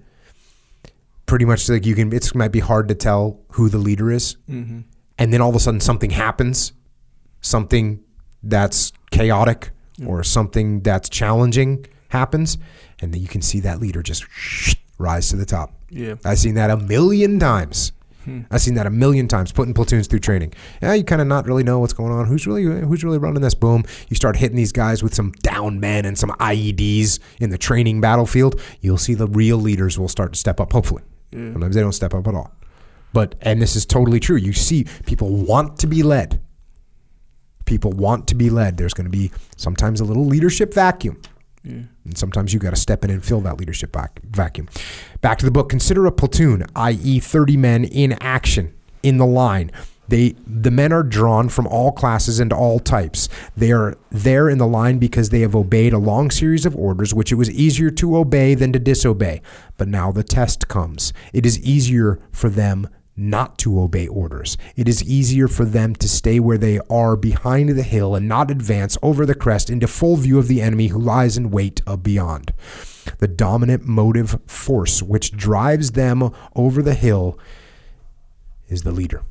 pretty 1.26 1.46
much 1.46 1.70
like 1.70 1.86
you 1.86 1.96
can, 1.96 2.12
it 2.12 2.36
might 2.36 2.52
be 2.52 2.60
hard 2.60 2.90
to 2.90 2.96
tell 2.96 3.40
who 3.54 3.70
the 3.70 3.78
leader 3.78 4.12
is, 4.12 4.36
mm-hmm. 4.50 4.82
and 5.18 5.32
then 5.32 5.40
all 5.40 5.50
of 5.50 5.56
a 5.56 5.60
sudden 5.60 5.80
something 5.80 6.10
happens, 6.10 6.74
something 7.40 8.02
that's 8.44 8.92
chaotic 9.12 9.72
or 10.06 10.24
something 10.24 10.82
that's 10.82 11.08
challenging 11.08 11.86
happens, 12.10 12.58
and 13.00 13.14
then 13.14 13.22
you 13.22 13.28
can 13.28 13.42
see 13.42 13.62
that 13.62 13.80
leader 13.80 14.04
just 14.04 14.26
rise 14.98 15.30
to 15.30 15.38
the 15.38 15.46
top. 15.46 15.74
Yeah. 15.90 16.16
I've 16.26 16.40
seen 16.40 16.56
that 16.56 16.70
a 16.70 16.78
million 16.78 17.40
times. 17.40 17.94
Hmm. 18.26 18.42
I've 18.52 18.62
seen 18.62 18.76
that 18.76 18.86
a 18.86 18.92
million 18.92 19.28
times. 19.28 19.52
Putting 19.52 19.74
platoons 19.74 20.08
through 20.08 20.20
training. 20.20 20.54
Yeah, 20.82 20.94
you 20.94 21.04
kind 21.04 21.22
of 21.22 21.28
not 21.28 21.48
really 21.48 21.64
know 21.64 21.80
what's 21.80 21.94
going 21.94 22.12
on. 22.12 22.26
Who's 22.26 22.46
really 22.46 22.64
who's 22.64 23.04
really 23.04 23.18
running 23.18 23.42
this? 23.42 23.56
Boom. 23.56 23.84
You 24.10 24.16
start 24.16 24.36
hitting 24.36 24.58
these 24.58 24.72
guys 24.72 25.02
with 25.02 25.14
some 25.14 25.32
down 25.44 25.80
men 25.80 26.06
and 26.06 26.18
some 26.18 26.30
IEDs 26.32 27.20
in 27.40 27.50
the 27.50 27.58
training 27.58 28.02
battlefield. 28.02 28.60
You'll 28.82 28.98
see 28.98 29.14
the 29.14 29.28
real 29.28 29.58
leaders 29.58 29.98
will 29.98 30.08
start 30.08 30.34
to 30.34 30.40
step 30.40 30.60
up. 30.60 30.72
Hopefully, 30.72 31.04
sometimes 31.32 31.76
they 31.76 31.82
don't 31.82 31.94
step 31.94 32.14
up 32.14 32.28
at 32.28 32.36
all. 32.36 32.52
But 33.14 33.36
and 33.42 33.62
this 33.62 33.76
is 33.76 33.86
totally 33.86 34.20
true. 34.20 34.38
You 34.38 34.54
see, 34.54 34.86
people 35.06 35.30
want 35.30 35.80
to 35.80 35.88
be 35.88 36.04
led. 36.04 36.42
People 37.66 37.92
want 37.92 38.28
to 38.28 38.36
be 38.36 38.50
led. 38.50 38.78
There's 38.78 38.94
going 38.94 39.06
to 39.06 39.18
be 39.18 39.32
sometimes 39.58 40.02
a 40.02 40.06
little 40.06 40.26
leadership 40.26 40.74
vacuum. 40.74 41.22
And 41.64 42.18
sometimes 42.18 42.54
you 42.54 42.60
got 42.60 42.72
to 42.72 42.76
step 42.76 43.04
in 43.04 43.12
and 43.12 43.24
fill 43.24 43.42
that 43.42 43.60
leadership 43.60 43.94
vac- 43.94 44.20
vacuum. 44.24 44.68
Back 45.22 45.38
to 45.40 45.46
the 45.46 45.52
book. 45.52 45.70
Consider 45.70 46.06
a 46.06 46.12
platoon, 46.12 46.66
i.e., 46.76 47.20
30 47.20 47.58
men 47.58 47.84
in 47.86 48.14
action 48.22 48.74
in 49.04 49.18
the 49.18 49.26
line. 49.26 49.72
They, 50.08 50.36
the 50.46 50.72
men 50.72 50.92
are 50.92 51.04
drawn 51.04 51.48
from 51.48 51.68
all 51.68 51.94
classes 51.94 52.40
and 52.42 52.52
all 52.52 52.80
types. 52.80 53.30
They 53.56 53.72
are 53.72 53.98
there 54.10 54.50
in 54.50 54.58
the 54.58 54.68
line 54.68 54.98
because 54.98 55.30
they 55.30 55.40
have 55.40 55.56
obeyed 55.56 55.94
a 55.94 55.98
long 55.98 56.32
series 56.32 56.66
of 56.66 56.76
orders, 56.76 57.14
which 57.14 57.32
it 57.32 57.36
was 57.36 57.50
easier 57.50 57.90
to 57.92 58.18
obey 58.18 58.54
than 58.54 58.74
to 58.74 58.80
disobey. 58.80 59.42
But 59.78 59.88
now 59.88 60.12
the 60.12 60.24
test 60.24 60.68
comes. 60.68 61.14
It 61.32 61.46
is 61.46 61.60
easier 61.60 62.20
for 62.32 62.50
them 62.50 62.90
not 63.22 63.58
to 63.60 63.80
obey 63.80 64.08
orders. 64.08 64.58
It 64.76 64.88
is 64.88 65.04
easier 65.04 65.48
for 65.48 65.66
them 65.66 65.96
to 65.96 66.08
stay 66.08 66.40
where 66.40 66.58
they 66.58 66.80
are 66.90 67.16
behind 67.16 67.70
the 67.70 67.84
hill 67.84 68.16
and 68.16 68.28
not 68.28 68.52
advance 68.52 68.98
over 69.02 69.26
the 69.26 69.36
crest 69.36 69.70
into 69.70 69.88
full 69.88 70.16
view 70.18 70.40
of 70.40 70.48
the 70.48 70.62
enemy 70.62 70.88
who 70.88 71.00
lies 71.00 71.38
in 71.38 71.52
wait 71.52 71.82
beyond. 72.02 72.54
The 73.20 73.28
dominant 73.28 73.86
motive 73.86 74.40
force 74.48 75.02
which 75.02 75.32
drives 75.32 75.92
them 75.92 76.32
over 76.56 76.82
the 76.82 76.94
hill 76.94 77.40
is 78.68 78.84
the 78.84 78.92
leader. 78.92 79.24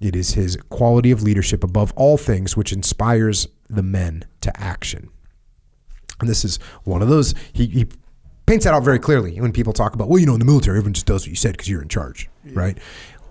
It 0.00 0.14
is 0.14 0.34
his 0.34 0.56
quality 0.68 1.10
of 1.10 1.22
leadership 1.22 1.64
above 1.64 1.92
all 1.96 2.18
things 2.18 2.56
which 2.56 2.72
inspires 2.72 3.48
the 3.68 3.82
men 3.82 4.24
to 4.42 4.60
action. 4.60 5.08
And 6.20 6.28
this 6.28 6.44
is 6.44 6.58
one 6.84 7.02
of 7.02 7.08
those, 7.08 7.34
he, 7.52 7.66
he 7.66 7.86
paints 8.46 8.64
that 8.64 8.74
out 8.74 8.84
very 8.84 8.98
clearly 8.98 9.40
when 9.40 9.52
people 9.52 9.72
talk 9.72 9.94
about, 9.94 10.08
well, 10.08 10.18
you 10.18 10.26
know, 10.26 10.34
in 10.34 10.38
the 10.38 10.44
military, 10.44 10.78
everyone 10.78 10.94
just 10.94 11.06
does 11.06 11.22
what 11.22 11.30
you 11.30 11.36
said 11.36 11.52
because 11.52 11.68
you're 11.68 11.82
in 11.82 11.88
charge, 11.88 12.30
right? 12.52 12.78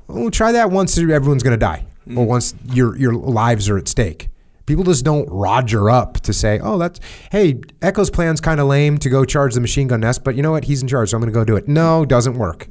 Well, 0.07 0.29
try 0.29 0.51
that 0.51 0.69
once 0.69 0.97
everyone's 0.97 1.41
going 1.41 1.57
to 1.57 1.57
die 1.57 1.85
or 2.07 2.25
mm. 2.25 2.27
once 2.27 2.53
your, 2.71 2.95
your 2.97 3.13
lives 3.13 3.69
are 3.69 3.77
at 3.77 3.87
stake. 3.87 4.29
People 4.65 4.83
just 4.83 5.05
don't 5.05 5.27
roger 5.29 5.89
up 5.89 6.19
to 6.21 6.33
say, 6.33 6.59
oh, 6.59 6.77
that's, 6.77 6.99
hey, 7.31 7.61
Echo's 7.81 8.09
plan's 8.09 8.41
kind 8.41 8.59
of 8.59 8.67
lame 8.67 8.97
to 8.97 9.09
go 9.09 9.23
charge 9.23 9.53
the 9.53 9.61
machine 9.61 9.87
gun 9.87 9.99
nest, 9.99 10.23
but 10.23 10.35
you 10.35 10.41
know 10.41 10.51
what? 10.51 10.63
He's 10.63 10.81
in 10.81 10.87
charge, 10.87 11.11
so 11.11 11.17
I'm 11.17 11.21
going 11.21 11.31
to 11.31 11.39
go 11.39 11.45
do 11.45 11.55
it. 11.55 11.67
No, 11.67 12.03
doesn't 12.03 12.35
work. 12.35 12.67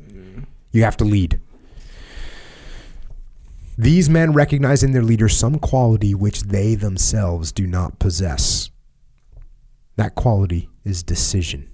You 0.72 0.82
have 0.82 0.96
to 0.98 1.04
lead. 1.04 1.40
These 3.78 4.10
men 4.10 4.32
recognize 4.32 4.82
in 4.82 4.92
their 4.92 5.02
leader 5.02 5.28
some 5.28 5.58
quality 5.58 6.14
which 6.14 6.42
they 6.42 6.74
themselves 6.74 7.52
do 7.52 7.66
not 7.66 7.98
possess. 8.00 8.70
That 9.96 10.16
quality 10.16 10.68
is 10.84 11.02
decision. 11.02 11.70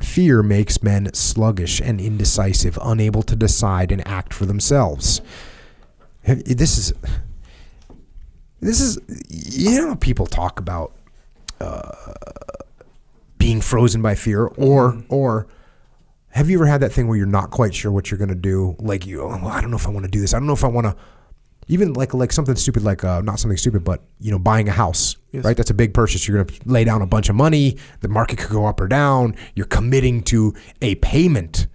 Fear 0.00 0.42
makes 0.42 0.82
men 0.82 1.12
sluggish 1.12 1.80
and 1.80 2.00
indecisive, 2.00 2.78
unable 2.82 3.22
to 3.22 3.36
decide 3.36 3.92
and 3.92 4.06
act 4.06 4.32
for 4.32 4.46
themselves. 4.46 5.20
This 6.24 6.78
is 6.78 6.92
this 8.60 8.80
is 8.80 8.98
you 9.28 9.86
know 9.86 9.96
people 9.96 10.26
talk 10.26 10.58
about 10.58 10.92
uh, 11.60 12.12
being 13.38 13.60
frozen 13.60 14.00
by 14.02 14.14
fear? 14.14 14.46
Or 14.46 15.02
or 15.08 15.46
have 16.30 16.48
you 16.48 16.58
ever 16.58 16.66
had 16.66 16.80
that 16.82 16.92
thing 16.92 17.08
where 17.08 17.16
you're 17.16 17.26
not 17.26 17.50
quite 17.50 17.74
sure 17.74 17.90
what 17.90 18.10
you're 18.10 18.18
going 18.18 18.28
to 18.28 18.34
do? 18.34 18.76
Like 18.78 19.06
you 19.06 19.22
oh, 19.22 19.28
well, 19.28 19.48
I 19.48 19.60
don't 19.60 19.70
know 19.70 19.76
if 19.76 19.86
I 19.86 19.90
want 19.90 20.04
to 20.04 20.10
do 20.10 20.20
this. 20.20 20.32
I 20.32 20.38
don't 20.38 20.46
know 20.46 20.52
if 20.52 20.64
I 20.64 20.68
want 20.68 20.86
to 20.86 20.96
even 21.70 21.92
like 21.94 22.12
like 22.14 22.32
something 22.32 22.56
stupid 22.56 22.82
like 22.82 23.02
uh, 23.04 23.20
not 23.22 23.38
something 23.38 23.56
stupid 23.56 23.82
but 23.84 24.02
you 24.20 24.30
know 24.30 24.38
buying 24.38 24.68
a 24.68 24.72
house 24.72 25.16
Yes. 25.32 25.44
right? 25.44 25.56
That's 25.56 25.70
a 25.70 25.74
big 25.74 25.94
purchase. 25.94 26.26
You're 26.26 26.42
going 26.42 26.58
to 26.58 26.68
lay 26.68 26.82
down 26.84 27.02
a 27.02 27.06
bunch 27.06 27.28
of 27.28 27.36
money. 27.36 27.76
The 28.00 28.08
market 28.08 28.38
could 28.38 28.50
go 28.50 28.66
up 28.66 28.80
or 28.80 28.88
down. 28.88 29.36
You're 29.54 29.66
committing 29.66 30.22
to 30.24 30.52
a 30.82 30.96
payment 30.96 31.68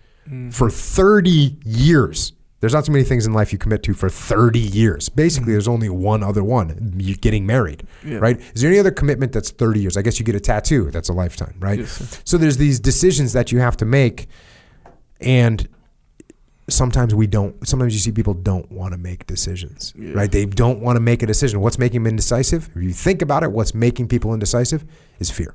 for 0.51 0.69
30 0.69 1.55
years. 1.63 2.33
There's 2.59 2.73
not 2.73 2.85
so 2.85 2.91
many 2.91 3.03
things 3.05 3.25
in 3.27 3.31
life 3.33 3.53
you 3.53 3.59
commit 3.59 3.83
to 3.83 3.93
for 3.93 4.09
30 4.09 4.59
years. 4.59 5.07
Basically 5.07 5.53
there's 5.53 5.67
only 5.69 5.87
one 5.87 6.21
other 6.23 6.43
one 6.43 6.95
you 6.97 7.15
getting 7.15 7.45
married 7.45 7.87
Yeah. 8.03 8.17
right? 8.17 8.41
Is 8.53 8.61
there 8.61 8.69
any 8.71 8.79
other 8.79 8.91
commitment 8.91 9.31
that's 9.31 9.51
30 9.51 9.79
years? 9.79 9.95
I 9.97 10.01
guess 10.01 10.19
you 10.19 10.25
get 10.25 10.35
a 10.35 10.39
tattoo. 10.41 10.91
That's 10.91 11.07
a 11.09 11.13
lifetime 11.13 11.55
right? 11.59 11.79
Yes, 11.79 12.21
so 12.25 12.37
there's 12.37 12.57
these 12.57 12.79
decisions 12.81 13.31
that 13.33 13.51
you 13.53 13.59
have 13.59 13.77
to 13.77 13.85
make 13.85 14.27
and 15.21 15.67
sometimes 16.67 17.13
we 17.13 17.27
don't 17.27 17.67
sometimes 17.67 17.93
you 17.93 17.99
see 17.99 18.11
people 18.11 18.33
don't 18.33 18.69
want 18.71 18.91
to 18.93 18.97
make 18.97 19.27
decisions 19.27 19.93
Yeah. 19.95 20.13
right? 20.13 20.31
They 20.31 20.45
don't 20.45 20.79
want 20.79 20.95
to 20.95 20.99
make 20.99 21.21
a 21.21 21.27
decision. 21.27 21.61
What's 21.61 21.77
making 21.77 22.01
them 22.03 22.09
indecisive? 22.09 22.69
If 22.75 22.81
you 22.83 22.91
think 22.93 23.21
about 23.21 23.43
it 23.43 23.51
what's 23.51 23.73
making 23.75 24.07
people 24.07 24.33
indecisive 24.33 24.83
is 25.19 25.29
fear. 25.29 25.53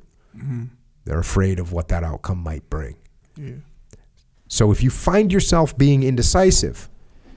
They're 1.04 1.18
afraid 1.18 1.58
of 1.58 1.72
what 1.72 1.88
that 1.88 2.04
outcome 2.04 2.38
might 2.38 2.68
bring. 2.70 2.96
Yeah. 3.36 3.54
so 4.48 4.70
if 4.70 4.82
you 4.82 4.90
find 4.90 5.32
yourself 5.32 5.76
being 5.78 6.02
indecisive 6.02 6.88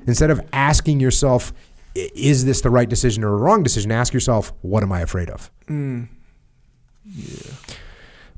instead 0.05 0.29
of 0.31 0.41
asking 0.51 0.99
yourself 0.99 1.53
is 1.95 2.43
this 2.45 2.61
the 2.61 2.69
right 2.71 2.89
decision 2.89 3.23
or 3.23 3.29
a 3.33 3.37
wrong 3.37 3.63
decision? 3.63 3.91
Ask 3.91 4.13
yourself 4.13 4.51
what 4.61 4.83
am 4.83 4.91
i 4.91 5.01
afraid 5.01 5.29
of? 5.29 5.49
Mm. 5.67 6.07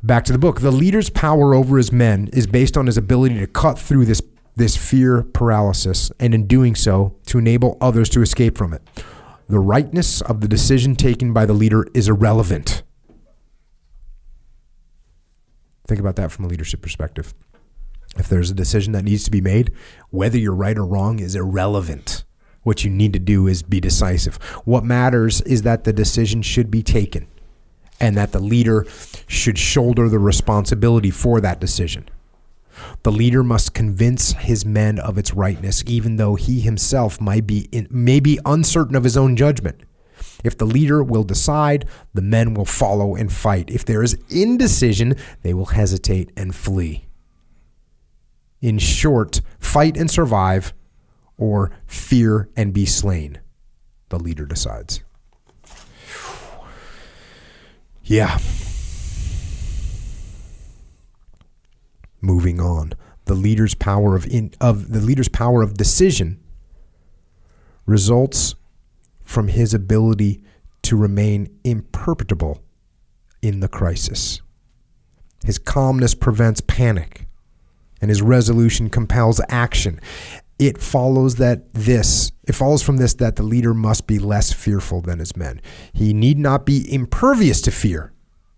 Back 0.04 0.26
to 0.26 0.32
the 0.34 0.38
book. 0.40 0.62
The 0.62 0.72
leader's 0.72 1.10
power 1.10 1.54
over 1.56 1.78
his 1.78 1.92
men 1.92 2.30
is 2.34 2.46
based 2.48 2.78
on 2.78 2.86
his 2.86 2.98
ability 2.98 3.40
to 3.40 3.48
cut 3.48 3.80
through 3.80 4.06
this 4.06 4.22
this 4.56 4.78
fear 4.78 5.24
paralysis 5.24 6.12
and 6.20 6.34
in 6.34 6.48
doing 6.48 6.76
so 6.76 7.16
to 7.28 7.38
enable 7.38 7.78
others 7.82 8.10
to 8.10 8.22
escape 8.22 8.58
from 8.58 8.74
it. 8.74 8.82
The 9.48 9.60
rightness 9.60 10.22
of 10.22 10.42
the 10.42 10.48
decision 10.48 10.96
taken 10.96 11.34
by 11.34 11.46
the 11.46 11.54
leader 11.54 11.88
is 11.94 12.08
irrelevant. 12.08 12.84
Think 15.88 16.00
about 16.00 16.16
that 16.16 16.32
from 16.32 16.46
a 16.46 16.48
leadership 16.48 16.82
perspective. 16.82 17.34
If 18.18 18.28
there's 18.28 18.50
a 18.50 18.56
decision 18.56 18.94
that 18.94 19.04
needs 19.04 19.24
to 19.26 19.32
be 19.32 19.42
made, 19.42 19.72
whether 20.10 20.38
you're 20.38 20.56
right 20.56 20.78
or 20.78 20.86
wrong 20.86 21.20
is 21.20 21.36
irrelevant. 21.36 22.24
What 22.64 22.84
you 22.84 22.90
need 22.90 23.14
to 23.14 23.20
do 23.20 23.46
is 23.46 23.62
be 23.62 23.80
decisive. 23.80 24.38
What 24.64 24.84
matters 24.84 25.42
is 25.42 25.62
that 25.62 25.84
the 25.84 25.94
decision 25.94 26.42
should 26.42 26.72
be 26.72 26.82
taken 26.82 27.28
and 28.00 28.18
that 28.18 28.32
the 28.32 28.40
leader 28.40 28.88
should 29.28 29.58
shoulder 29.58 30.10
the 30.10 30.18
responsibility 30.18 31.12
for 31.12 31.40
that 31.42 31.60
decision. 31.60 32.10
The 33.04 33.12
leader 33.12 33.44
must 33.44 33.74
convince 33.74 34.34
his 34.34 34.66
men 34.66 35.00
of 35.00 35.18
its 35.18 35.34
rightness, 35.34 35.84
even 35.86 36.18
though 36.18 36.36
he 36.36 36.60
himself 36.60 37.22
might 37.22 37.48
be 37.48 37.70
in, 37.72 37.88
may 37.90 38.20
be 38.20 38.40
uncertain 38.46 38.96
of 38.96 39.04
his 39.04 39.18
own 39.18 39.36
judgment. 39.36 39.82
If 40.44 40.58
the 40.58 40.66
leader 40.66 41.04
will 41.04 41.24
decide, 41.24 41.88
the 42.14 42.22
men 42.22 42.54
will 42.54 42.66
follow 42.66 43.16
and 43.16 43.32
fight. 43.32 43.70
If 43.70 43.86
there 43.86 44.04
is 44.04 44.18
indecision, 44.30 45.16
they 45.42 45.54
will 45.54 45.66
hesitate 45.66 46.32
and 46.38 46.54
flee. 46.54 47.08
In 48.62 48.78
short, 48.80 49.42
fight 49.60 49.98
and 49.98 50.10
survive, 50.10 50.74
or 51.38 51.72
fear 51.86 52.50
and 52.56 52.74
be 52.74 52.86
slain. 52.86 53.40
The 54.10 54.20
leader 54.20 54.46
decides. 54.46 55.02
Yeah. 58.04 58.38
Moving 62.26 62.60
on, 62.60 62.94
the 63.26 63.36
leader's 63.36 63.76
power 63.76 64.16
of 64.16 64.26
in, 64.26 64.52
of 64.60 64.92
the 64.92 65.00
leader's 65.00 65.30
power 65.30 65.62
of 65.62 65.76
decision 65.76 66.44
results 67.86 68.56
from 69.24 69.48
his 69.48 69.76
ability 69.76 70.42
to 70.82 70.98
remain 70.98 71.56
imperturbable 71.64 72.64
in 73.44 73.60
the 73.60 73.68
crisis. 73.68 74.42
His 75.46 75.60
calmness 75.60 76.16
prevents 76.16 76.62
panic, 76.62 77.28
and 78.02 78.10
his 78.10 78.24
resolution 78.24 78.90
compels 78.90 79.40
action. 79.50 80.00
It 80.58 80.80
follows 80.80 81.36
that 81.36 81.76
this, 81.76 82.32
it 82.48 82.56
follows 82.56 82.82
from 82.82 82.98
this 82.98 83.14
that 83.16 83.36
the 83.36 83.44
leader 83.44 83.76
must 83.76 84.08
be 84.08 84.18
less 84.18 84.52
fearful 84.52 85.02
than 85.02 85.20
his 85.20 85.38
men. 85.38 85.62
He 85.94 86.12
need 86.12 86.40
not 86.40 86.66
be 86.66 86.92
impervious 86.92 87.62
to 87.62 87.72
fear, 87.72 88.14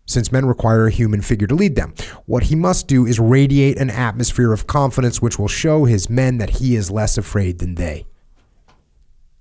since 0.08 0.32
men 0.32 0.48
require 0.48 0.88
a 0.88 0.92
human 0.92 1.22
figure 1.22 1.46
to 1.48 1.54
lead 1.54 1.76
them. 1.76 1.94
What 2.26 2.44
he 2.44 2.56
must 2.56 2.88
do 2.88 3.06
is 3.06 3.20
radiate 3.20 3.78
an 3.78 3.92
atmosphere 3.92 4.52
of 4.52 4.66
confidence 4.66 5.22
which 5.22 5.38
will 5.38 5.48
show 5.48 5.86
his 5.86 6.10
men 6.10 6.40
that 6.40 6.50
he 6.50 6.76
is 6.76 6.90
less 6.90 7.18
afraid 7.18 7.60
than 7.60 7.76
they. 7.76 8.08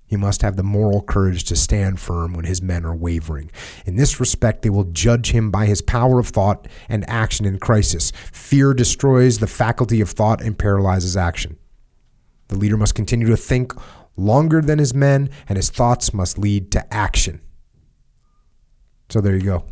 He 0.09 0.17
must 0.17 0.43
have 0.43 0.55
the 0.57 0.63
moral 0.63 1.03
courage 1.03 1.45
to 1.45 1.57
stand 1.57 1.99
firm 1.99 2.33
when 2.35 2.45
his 2.45 2.63
men 2.63 2.85
are 2.85 2.95
wavering. 2.95 3.51
In 3.87 3.97
this 3.97 4.21
respect, 4.21 4.63
they 4.63 4.71
will 4.71 4.85
judge 4.85 5.33
him 5.33 5.51
by 5.51 5.67
his 5.67 5.83
power 5.83 6.21
of 6.21 6.29
thought 6.29 6.69
and 6.89 7.09
action 7.09 7.45
in 7.45 7.59
crisis. 7.59 8.13
Fear 8.33 8.75
destroys 8.75 9.39
the 9.39 9.49
faculty 9.49 10.01
of 10.01 10.11
thought 10.11 10.41
and 10.41 10.57
paralyzes 10.57 11.17
action. 11.17 11.57
The 12.49 12.57
leader 12.57 12.77
must 12.77 12.95
continue 12.95 13.27
to 13.29 13.37
think 13.37 13.73
longer 14.17 14.63
than 14.63 14.79
his 14.79 14.95
men, 14.95 15.29
and 15.49 15.57
his 15.57 15.71
thoughts 15.71 16.15
must 16.15 16.39
lead 16.39 16.71
to 16.73 16.95
action. 16.95 17.41
So 19.09 19.21
there 19.21 19.35
you 19.35 19.43
go. 19.43 19.65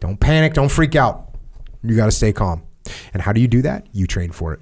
Don't 0.00 0.18
panic, 0.18 0.54
don't 0.54 0.70
freak 0.70 0.96
out. 0.96 1.34
You 1.82 1.96
got 1.96 2.06
to 2.06 2.12
stay 2.12 2.32
calm. 2.32 2.62
And 3.12 3.22
how 3.22 3.32
do 3.32 3.40
you 3.40 3.48
do 3.48 3.62
that? 3.62 3.86
You 3.92 4.06
train 4.06 4.32
for 4.32 4.52
it. 4.54 4.60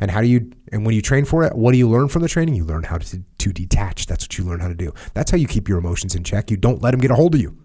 And 0.00 0.10
how 0.10 0.20
do 0.20 0.26
you 0.26 0.50
and 0.72 0.86
when 0.86 0.94
you 0.94 1.02
train 1.02 1.24
for 1.24 1.44
it, 1.44 1.54
what 1.54 1.72
do 1.72 1.78
you 1.78 1.88
learn 1.88 2.08
from 2.08 2.22
the 2.22 2.28
training? 2.28 2.54
You 2.54 2.64
learn 2.64 2.84
how 2.84 2.98
to, 2.98 3.22
to 3.38 3.52
detach. 3.52 4.06
That's 4.06 4.24
what 4.24 4.38
you 4.38 4.44
learn 4.44 4.60
how 4.60 4.68
to 4.68 4.74
do. 4.74 4.92
That's 5.14 5.30
how 5.30 5.36
you 5.36 5.46
keep 5.46 5.68
your 5.68 5.78
emotions 5.78 6.14
in 6.14 6.24
check. 6.24 6.50
You 6.50 6.56
don't 6.56 6.82
let 6.82 6.92
them 6.92 7.00
get 7.00 7.10
a 7.10 7.14
hold 7.14 7.34
of 7.34 7.40
you. 7.40 7.56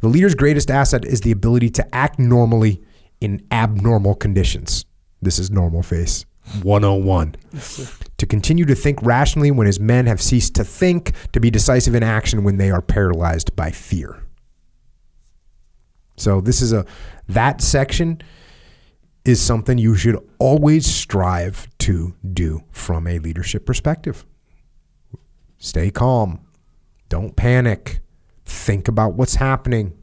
The 0.00 0.08
leader's 0.08 0.34
greatest 0.34 0.70
asset 0.70 1.04
is 1.04 1.20
the 1.20 1.32
ability 1.32 1.70
to 1.70 1.94
act 1.94 2.18
normally 2.18 2.82
in 3.20 3.46
abnormal 3.50 4.14
conditions. 4.14 4.86
This 5.20 5.38
is 5.38 5.50
normal 5.50 5.82
face 5.82 6.24
101. 6.62 7.36
to 8.16 8.26
continue 8.26 8.64
to 8.64 8.74
think 8.74 9.02
rationally 9.02 9.50
when 9.50 9.66
his 9.66 9.78
men 9.78 10.06
have 10.06 10.22
ceased 10.22 10.54
to 10.54 10.64
think, 10.64 11.12
to 11.32 11.40
be 11.40 11.50
decisive 11.50 11.94
in 11.94 12.02
action 12.02 12.44
when 12.44 12.56
they 12.56 12.70
are 12.70 12.80
paralyzed 12.80 13.54
by 13.56 13.70
fear. 13.70 14.22
So 16.20 16.40
this 16.40 16.60
is 16.60 16.72
a 16.72 16.84
that 17.28 17.60
section 17.62 18.20
is 19.24 19.40
something 19.40 19.78
you 19.78 19.94
should 19.94 20.18
always 20.38 20.86
strive 20.86 21.68
to 21.78 22.14
do 22.32 22.62
from 22.70 23.06
a 23.06 23.18
leadership 23.18 23.66
perspective. 23.66 24.24
Stay 25.58 25.90
calm. 25.90 26.40
Don't 27.08 27.36
panic. 27.36 28.00
Think 28.44 28.88
about 28.88 29.14
what's 29.14 29.36
happening. 29.36 29.96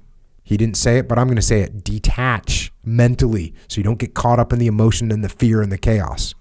He 0.43 0.55
didn't 0.55 0.77
say 0.77 0.97
it, 0.99 1.07
but 1.07 1.19
I'm 1.19 1.27
going 1.27 1.35
to 1.35 1.41
say 1.41 1.61
it. 1.61 1.83
Detach 1.83 2.71
mentally 2.83 3.53
so 3.67 3.77
you 3.79 3.83
don't 3.83 3.99
get 3.99 4.13
caught 4.13 4.39
up 4.39 4.53
in 4.53 4.59
the 4.59 4.67
emotion 4.67 5.11
and 5.11 5.23
the 5.23 5.29
fear 5.29 5.61
and 5.61 5.71
the 5.71 5.77
chaos. 5.77 6.33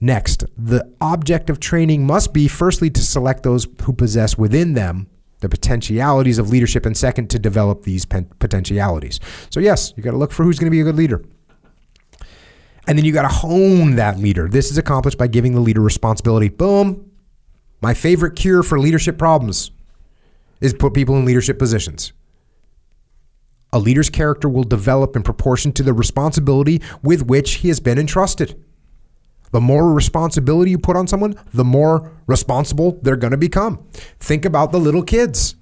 Next, 0.00 0.44
the 0.56 0.92
object 1.00 1.50
of 1.50 1.60
training 1.60 2.06
must 2.06 2.32
be 2.32 2.48
firstly 2.48 2.90
to 2.90 3.02
select 3.02 3.42
those 3.42 3.66
who 3.82 3.92
possess 3.92 4.38
within 4.38 4.74
them 4.74 5.08
the 5.40 5.48
potentialities 5.48 6.38
of 6.38 6.50
leadership, 6.50 6.86
and 6.86 6.96
second, 6.96 7.28
to 7.30 7.38
develop 7.38 7.82
these 7.82 8.04
potentialities. 8.04 9.20
So, 9.50 9.60
yes, 9.60 9.92
you 9.96 10.02
got 10.02 10.12
to 10.12 10.16
look 10.16 10.32
for 10.32 10.44
who's 10.44 10.58
going 10.58 10.66
to 10.66 10.70
be 10.70 10.80
a 10.80 10.84
good 10.84 10.96
leader. 10.96 11.24
And 12.88 12.96
then 12.96 13.04
you 13.04 13.12
got 13.12 13.22
to 13.22 13.28
hone 13.28 13.96
that 13.96 14.18
leader. 14.18 14.48
This 14.48 14.70
is 14.70 14.78
accomplished 14.78 15.18
by 15.18 15.26
giving 15.26 15.54
the 15.54 15.60
leader 15.60 15.80
responsibility. 15.80 16.48
Boom. 16.48 17.10
My 17.80 17.94
favorite 17.94 18.36
cure 18.36 18.62
for 18.62 18.78
leadership 18.78 19.18
problems 19.18 19.70
is 20.60 20.72
put 20.72 20.94
people 20.94 21.16
in 21.16 21.24
leadership 21.24 21.58
positions. 21.58 22.12
A 23.72 23.78
leader's 23.78 24.08
character 24.08 24.48
will 24.48 24.64
develop 24.64 25.16
in 25.16 25.22
proportion 25.22 25.72
to 25.72 25.82
the 25.82 25.92
responsibility 25.92 26.80
with 27.02 27.26
which 27.26 27.54
he 27.54 27.68
has 27.68 27.80
been 27.80 27.98
entrusted. 27.98 28.62
The 29.52 29.60
more 29.60 29.92
responsibility 29.92 30.70
you 30.70 30.78
put 30.78 30.96
on 30.96 31.06
someone, 31.06 31.34
the 31.54 31.64
more 31.64 32.12
responsible 32.26 32.98
they're 33.02 33.16
going 33.16 33.30
to 33.30 33.36
become. 33.36 33.86
Think 34.20 34.44
about 34.44 34.72
the 34.72 34.78
little 34.78 35.02
kids, 35.02 35.56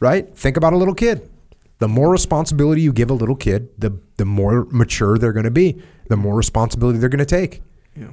right? 0.00 0.34
Think 0.36 0.56
about 0.56 0.72
a 0.72 0.76
little 0.76 0.94
kid. 0.94 1.28
The 1.78 1.88
more 1.88 2.10
responsibility 2.10 2.80
you 2.80 2.92
give 2.92 3.10
a 3.10 3.14
little 3.14 3.34
kid, 3.34 3.68
the, 3.78 3.98
the 4.16 4.24
more 4.24 4.66
mature 4.70 5.18
they're 5.18 5.32
going 5.32 5.44
to 5.44 5.50
be, 5.50 5.82
the 6.08 6.16
more 6.16 6.36
responsibility 6.36 6.98
they're 6.98 7.08
going 7.08 7.18
to 7.18 7.24
take. 7.24 7.62
Yeah. 7.96 8.12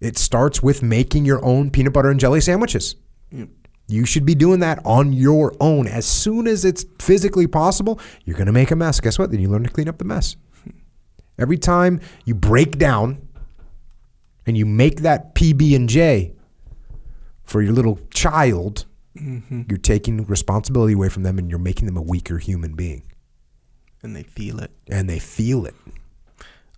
It 0.00 0.18
starts 0.18 0.62
with 0.62 0.82
making 0.82 1.24
your 1.24 1.44
own 1.44 1.70
peanut 1.70 1.92
butter 1.92 2.10
and 2.10 2.20
jelly 2.20 2.40
sandwiches. 2.40 2.96
Yeah. 3.30 3.46
You 3.88 4.04
should 4.04 4.26
be 4.26 4.34
doing 4.34 4.60
that 4.60 4.80
on 4.84 5.12
your 5.12 5.54
own. 5.60 5.86
As 5.86 6.06
soon 6.06 6.48
as 6.48 6.64
it's 6.64 6.84
physically 7.00 7.46
possible, 7.46 8.00
you're 8.24 8.36
going 8.36 8.46
to 8.46 8.52
make 8.52 8.72
a 8.72 8.76
mess. 8.76 9.00
Guess 9.00 9.18
what? 9.18 9.30
Then 9.30 9.40
you 9.40 9.48
learn 9.48 9.62
to 9.62 9.70
clean 9.70 9.88
up 9.88 9.98
the 9.98 10.04
mess. 10.04 10.36
Hmm. 10.64 10.70
Every 11.38 11.56
time 11.56 12.00
you 12.24 12.34
break 12.34 12.78
down 12.78 13.25
and 14.46 14.56
you 14.56 14.64
make 14.66 15.00
that 15.02 15.34
PB 15.34 15.74
and 15.74 15.88
J 15.88 16.32
for 17.42 17.62
your 17.62 17.72
little 17.72 17.98
child, 18.12 18.86
mm-hmm. 19.16 19.62
you're 19.68 19.78
taking 19.78 20.24
responsibility 20.26 20.94
away 20.94 21.08
from 21.08 21.22
them 21.22 21.38
and 21.38 21.48
you're 21.50 21.58
making 21.58 21.86
them 21.86 21.96
a 21.96 22.02
weaker 22.02 22.38
human 22.38 22.74
being. 22.74 23.02
And 24.02 24.14
they 24.14 24.22
feel 24.24 24.60
it. 24.60 24.70
And 24.88 25.08
they 25.08 25.18
feel 25.18 25.66
it. 25.66 25.74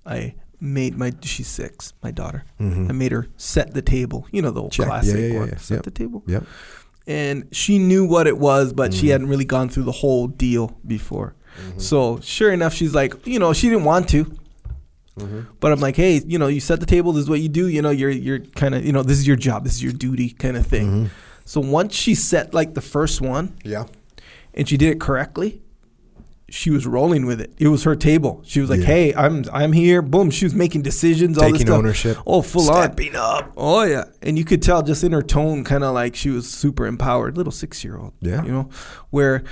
I 0.06 0.34
made 0.60 0.96
my 0.96 1.12
she's 1.22 1.46
six, 1.46 1.92
my 2.02 2.10
daughter. 2.10 2.44
Mhm. 2.60 2.88
I 2.88 2.92
made 2.92 3.12
her 3.12 3.28
set 3.36 3.74
the 3.74 3.82
table. 3.82 4.26
You 4.32 4.42
know 4.42 4.50
the 4.50 4.62
old 4.62 4.72
Check. 4.72 4.86
Classic 4.86 5.14
yeah, 5.16 5.26
yeah, 5.26 5.38
one. 5.38 5.48
yeah. 5.48 5.56
Set 5.56 5.74
Yep. 5.76 5.84
the 5.84 5.90
table. 5.90 6.22
Yep. 6.26 6.44
And 7.06 7.48
she 7.52 7.78
knew 7.78 8.06
what 8.06 8.26
it 8.26 8.38
was, 8.38 8.72
but 8.72 8.92
she 8.92 9.06
Mhm. 9.06 9.10
hadn't 9.12 9.28
really 9.28 9.44
gone 9.44 9.68
through 9.68 9.84
the 9.84 9.92
whole 9.92 10.26
deal 10.26 10.78
before. 10.86 11.34
Mm-hmm. 11.60 11.78
So 11.78 12.18
sure 12.22 12.52
enough, 12.52 12.74
she's 12.74 12.94
like, 12.94 13.26
you 13.26 13.38
know, 13.38 13.52
she 13.52 13.68
didn't 13.68 13.84
want 13.84 14.08
to. 14.10 14.30
Mm-hmm. 15.18 15.40
But 15.60 15.72
I'm 15.72 15.80
like, 15.80 15.96
hey, 15.96 16.20
you 16.26 16.38
know, 16.38 16.46
you 16.48 16.60
set 16.60 16.80
the 16.80 16.86
table. 16.86 17.12
This 17.12 17.24
is 17.24 17.30
what 17.30 17.40
you 17.40 17.48
do. 17.48 17.66
You 17.68 17.82
know, 17.82 17.90
you're 17.90 18.10
you're 18.10 18.38
kind 18.40 18.74
of, 18.74 18.84
you 18.84 18.92
know, 18.92 19.02
this 19.02 19.18
is 19.18 19.26
your 19.26 19.36
job. 19.36 19.64
This 19.64 19.74
is 19.74 19.82
your 19.82 19.92
duty, 19.92 20.30
kind 20.30 20.56
of 20.56 20.66
thing. 20.66 21.06
Mhm. 21.06 21.10
So 21.44 21.60
once 21.60 21.94
she 21.94 22.14
set 22.14 22.52
like 22.54 22.74
the 22.74 22.80
first 22.80 23.20
one, 23.20 23.54
Yeah. 23.64 23.84
and 24.54 24.68
she 24.68 24.76
did 24.76 24.90
it 24.90 25.00
correctly, 25.00 25.60
she 26.50 26.70
was 26.70 26.86
rolling 26.86 27.26
with 27.26 27.40
it. 27.42 27.52
It 27.58 27.68
was 27.68 27.84
her 27.84 27.94
table. 27.94 28.40
She 28.46 28.60
was 28.60 28.70
like, 28.70 28.80
Yeah. 28.80 28.86
"Hey, 28.86 29.14
I'm 29.14 29.44
I'm 29.52 29.72
here." 29.72 30.00
Boom. 30.00 30.30
She 30.30 30.46
was 30.46 30.54
making 30.54 30.80
decisions, 30.82 31.36
all 31.36 31.44
this 31.44 31.52
Taking 31.52 31.66
stuff. 31.66 31.78
ownership. 31.78 32.16
Oh, 32.26 32.40
full 32.40 32.70
on. 32.70 32.84
Stepping 32.84 33.14
up. 33.16 33.52
Oh 33.56 33.82
yeah, 33.82 34.04
and 34.22 34.38
you 34.38 34.44
could 34.44 34.62
tell 34.62 34.82
just 34.82 35.04
in 35.04 35.12
her 35.12 35.22
tone, 35.22 35.62
kind 35.64 35.84
of 35.84 35.92
like 35.94 36.16
she 36.16 36.30
was 36.30 36.48
super 36.50 36.86
empowered, 36.86 37.36
little 37.36 37.52
six 37.52 37.84
year 37.84 37.98
old. 37.98 38.14
Yeah. 38.20 38.42
you 38.44 38.50
know, 38.50 38.70
where 39.10 39.44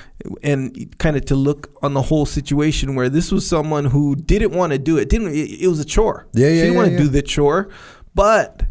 and 0.42 0.97
kind 0.99 1.16
of 1.16 1.24
to 1.26 1.34
look 1.34 1.70
on 1.82 1.92
the 1.92 2.03
whole 2.03 2.24
situation 2.26 2.94
where 2.94 3.09
this 3.11 3.30
was 3.30 3.47
someone 3.47 3.84
who 3.86 4.16
didn't 4.16 4.53
want 4.53 4.72
to 4.72 4.78
do 4.78 4.97
it. 4.97 5.09
Didn't 5.11 5.28
it, 5.34 5.62
it 5.62 5.68
was 5.68 5.80
a 5.80 5.84
chore. 5.84 6.26
Yeah, 6.32 6.49
She 6.49 6.55
yeah, 6.55 6.61
didn't 6.62 6.72
yeah, 6.72 6.76
want 6.78 6.88
to 6.88 6.92
yeah. 6.94 7.01
do 7.03 7.09
the 7.09 7.22
chore, 7.22 7.68
but 8.14 8.62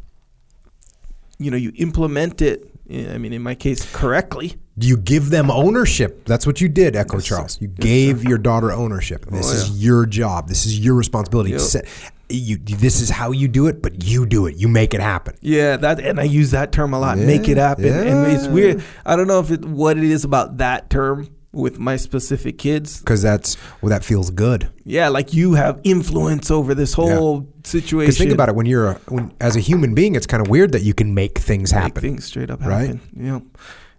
you 1.38 1.52
know, 1.52 1.58
you 1.58 1.72
implement 1.76 2.42
it. 2.42 2.72
Eh, 2.90 3.14
I 3.14 3.18
mean, 3.18 3.34
in 3.34 3.44
my 3.44 3.56
case, 3.56 3.86
correctly. 3.94 4.56
You 4.78 4.98
give 4.98 5.30
them 5.30 5.50
ownership. 5.50 6.26
That's 6.26 6.46
what 6.46 6.60
you 6.60 6.68
did, 6.68 6.96
Echo 6.98 7.18
Yes. 7.18 7.26
Charles. 7.26 7.62
You 7.62 7.70
Yes, 7.70 7.78
gave 7.86 8.24
your 8.26 8.38
daughter 8.38 8.72
ownership. 8.72 9.26
Oh, 9.32 9.36
this 9.36 9.50
Oh, 9.50 9.54
is 9.56 9.70
yeah. 9.70 9.86
your 9.86 10.06
job. 10.06 10.50
This 10.50 10.66
is 10.66 10.78
your 10.80 10.96
responsibility. 10.96 11.52
Yep. 11.52 11.60
Set- 11.62 11.86
You, 12.28 12.58
this 12.58 13.02
is 13.02 13.10
how 13.12 13.32
you 13.32 13.48
do 13.48 13.68
it, 13.68 13.84
but 13.84 14.04
you 14.04 14.26
do 14.26 14.48
it. 14.48 14.56
You 14.58 14.68
make 14.68 14.96
it 14.96 15.00
happen. 15.00 15.36
Yeah, 15.42 15.78
that 15.78 16.00
and 16.00 16.20
I 16.20 16.24
use 16.24 16.50
that 16.52 16.72
term 16.72 16.92
a 16.94 17.00
lot. 17.00 17.20
Make 17.20 17.48
it 17.48 17.58
Yeah, 17.58 17.68
happen, 17.70 17.86
and 17.86 18.26
it's 18.32 18.48
weird. 18.48 18.84
I 19.06 19.16
don't 19.16 19.28
know 19.28 19.40
if 19.40 19.52
it 19.52 19.64
what 19.64 19.96
it 20.00 20.04
is 20.04 20.24
about 20.24 20.58
that 20.58 20.90
term 20.90 21.28
with 21.54 21.78
my 21.78 21.96
specific 21.98 22.58
kids. 22.58 22.98
Because 23.00 23.22
that's 23.22 23.58
well, 23.80 23.92
that 23.92 24.04
feels 24.04 24.32
good. 24.32 24.68
Yeah, 24.86 25.10
like 25.10 25.36
you 25.36 25.54
have 25.54 25.80
influence 25.84 26.50
over 26.50 26.74
this 26.74 26.94
whole 26.94 27.48
situation. 27.64 28.08
Because 28.08 28.18
think 28.18 28.32
about 28.32 28.50
it, 28.50 28.56
when 28.56 28.66
you're 28.66 28.88
a, 28.88 28.94
when, 29.10 29.32
as 29.40 29.56
a 29.56 29.60
human 29.60 29.94
being, 29.94 30.16
it's 30.16 30.26
kind 30.28 30.42
of 30.42 30.50
weird 30.50 30.72
that 30.72 30.82
you 30.82 30.96
can 30.96 31.14
make 31.14 31.38
things 31.38 31.72
Make 31.74 31.82
happen. 31.84 32.02
things 32.02 32.26
straight 32.26 32.50
up 32.50 32.60
Right? 32.66 32.98
Yeah, 33.16 33.42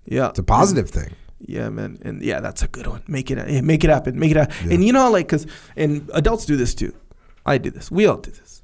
yeah. 0.06 0.28
It's 0.30 0.38
a 0.38 0.42
positive 0.42 0.90
thing. 0.90 1.14
Yeah, 1.38 1.68
man, 1.68 1.98
and 2.02 2.22
yeah, 2.22 2.40
that's 2.40 2.62
a 2.62 2.68
good 2.68 2.86
one. 2.86 3.02
Make 3.06 3.30
it, 3.30 3.62
make 3.62 3.84
it 3.84 3.90
happen, 3.90 4.18
make 4.18 4.30
it 4.30 4.36
happen. 4.36 4.68
Yeah. 4.68 4.74
And 4.74 4.84
you 4.84 4.92
know, 4.92 5.10
like, 5.10 5.28
cause 5.28 5.46
and 5.76 6.10
adults 6.14 6.46
do 6.46 6.56
this 6.56 6.74
too. 6.74 6.94
I 7.44 7.58
do 7.58 7.70
this. 7.70 7.90
We 7.90 8.06
all 8.06 8.16
do 8.16 8.30
this. 8.30 8.62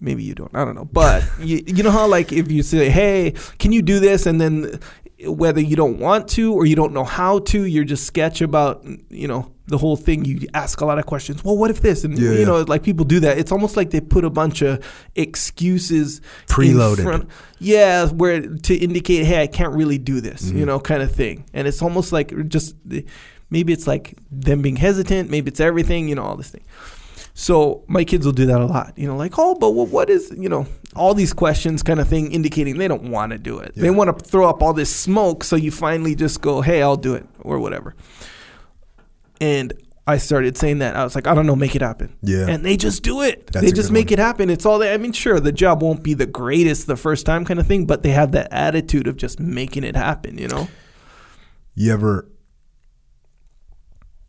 Maybe 0.00 0.24
you 0.24 0.34
don't. 0.34 0.54
I 0.54 0.64
don't 0.64 0.74
know. 0.74 0.86
But 0.86 1.22
you, 1.38 1.62
you 1.66 1.82
know 1.82 1.90
how 1.90 2.06
like 2.06 2.32
if 2.32 2.50
you 2.50 2.62
say, 2.62 2.88
"Hey, 2.88 3.34
can 3.58 3.72
you 3.72 3.82
do 3.82 4.00
this?" 4.00 4.26
and 4.26 4.40
then 4.40 4.80
whether 5.26 5.60
you 5.60 5.76
don't 5.76 5.98
want 5.98 6.28
to 6.30 6.52
or 6.54 6.66
you 6.66 6.76
don't 6.76 6.92
know 6.92 7.04
how 7.04 7.38
to, 7.40 7.64
you're 7.64 7.84
just 7.84 8.04
sketch 8.06 8.40
about 8.40 8.84
you 9.10 9.28
know 9.28 9.50
the 9.66 9.78
whole 9.78 9.96
thing. 9.96 10.24
You 10.24 10.46
ask 10.54 10.80
a 10.80 10.84
lot 10.86 10.98
of 10.98 11.06
questions. 11.06 11.42
Well, 11.44 11.56
what 11.56 11.70
if 11.70 11.80
this? 11.80 12.04
And 12.04 12.18
Yeah, 12.18 12.30
you 12.32 12.38
yeah. 12.40 12.44
know, 12.44 12.60
like 12.62 12.82
people 12.82 13.04
do 13.04 13.20
that. 13.20 13.38
It's 13.38 13.50
almost 13.52 13.76
like 13.76 13.90
they 13.90 14.00
put 14.00 14.24
a 14.24 14.30
bunch 14.30 14.60
of 14.62 14.84
excuses 15.16 16.20
Preloaded. 16.46 17.02
front- 17.02 17.28
yeah, 17.58 18.06
where 18.08 18.40
to 18.42 18.74
indicate, 18.74 19.24
hey, 19.24 19.42
I 19.42 19.46
can't 19.46 19.74
really 19.74 19.98
do 19.98 20.20
this, 20.20 20.42
Mm-hmm. 20.42 20.58
you 20.58 20.66
know, 20.66 20.78
kind 20.80 21.02
of 21.02 21.12
thing. 21.12 21.44
And 21.54 21.66
it's 21.66 21.80
almost 21.82 22.12
like 22.12 22.32
just 22.48 22.76
maybe 23.50 23.72
it's 23.72 23.86
like 23.86 24.18
them 24.30 24.62
being 24.62 24.76
hesitant, 24.76 25.30
maybe 25.30 25.48
it's 25.50 25.60
everything, 25.60 26.08
you 26.08 26.14
know, 26.14 26.22
all 26.24 26.36
this 26.36 26.50
thing. 26.50 26.64
So 27.36 27.82
my 27.88 28.04
kids 28.04 28.24
will 28.24 28.32
do 28.32 28.46
that 28.46 28.60
a 28.60 28.66
lot, 28.66 28.92
you 28.96 29.06
know, 29.08 29.16
like, 29.16 29.38
oh, 29.38 29.54
but 29.56 29.70
what, 29.70 29.88
what 29.88 30.08
is, 30.10 30.32
you 30.38 30.48
know, 30.48 30.66
all 30.96 31.14
these 31.14 31.32
questions 31.32 31.82
kind 31.82 32.00
of 32.00 32.08
thing, 32.08 32.32
indicating 32.32 32.78
they 32.78 32.88
don't 32.88 33.10
want 33.10 33.32
to 33.32 33.38
do 33.38 33.58
it. 33.58 33.74
They 33.74 33.90
want 33.90 34.16
to 34.16 34.24
throw 34.24 34.48
up 34.48 34.62
all 34.62 34.72
this 34.72 34.94
smoke, 34.94 35.44
so 35.44 35.56
you 35.56 35.70
finally 35.70 36.14
just 36.14 36.40
go, 36.40 36.60
hey, 36.60 36.82
I'll 36.82 36.96
do 36.96 37.14
it 37.14 37.26
or 37.40 37.58
whatever. 37.58 37.94
and 39.40 39.72
I 40.06 40.18
started 40.18 40.58
saying 40.58 40.80
that. 40.80 40.96
I 40.96 41.02
was 41.02 41.14
like, 41.14 41.26
I 41.26 41.34
don't 41.34 41.46
know, 41.46 41.56
make 41.56 41.74
it 41.74 41.80
happen. 41.80 42.14
Yeah. 42.22 42.46
And 42.46 42.62
they 42.62 42.76
just 42.76 43.02
do 43.02 43.22
it. 43.22 43.46
That's 43.46 43.64
they 43.64 43.72
just 43.72 43.90
make 43.90 44.08
one. 44.08 44.12
it 44.14 44.18
happen. 44.18 44.50
It's 44.50 44.66
all 44.66 44.78
that. 44.80 44.92
I 44.92 44.98
mean, 44.98 45.12
sure, 45.12 45.40
the 45.40 45.50
job 45.50 45.82
won't 45.82 46.02
be 46.02 46.12
the 46.12 46.26
greatest 46.26 46.86
the 46.86 46.96
first 46.96 47.24
time 47.24 47.46
kind 47.46 47.58
of 47.58 47.66
thing, 47.66 47.86
but 47.86 48.02
they 48.02 48.10
have 48.10 48.32
that 48.32 48.48
attitude 48.52 49.06
of 49.06 49.16
just 49.16 49.40
making 49.40 49.82
it 49.82 49.96
happen, 49.96 50.36
you 50.36 50.48
know? 50.48 50.68
You 51.74 51.94
ever 51.94 52.28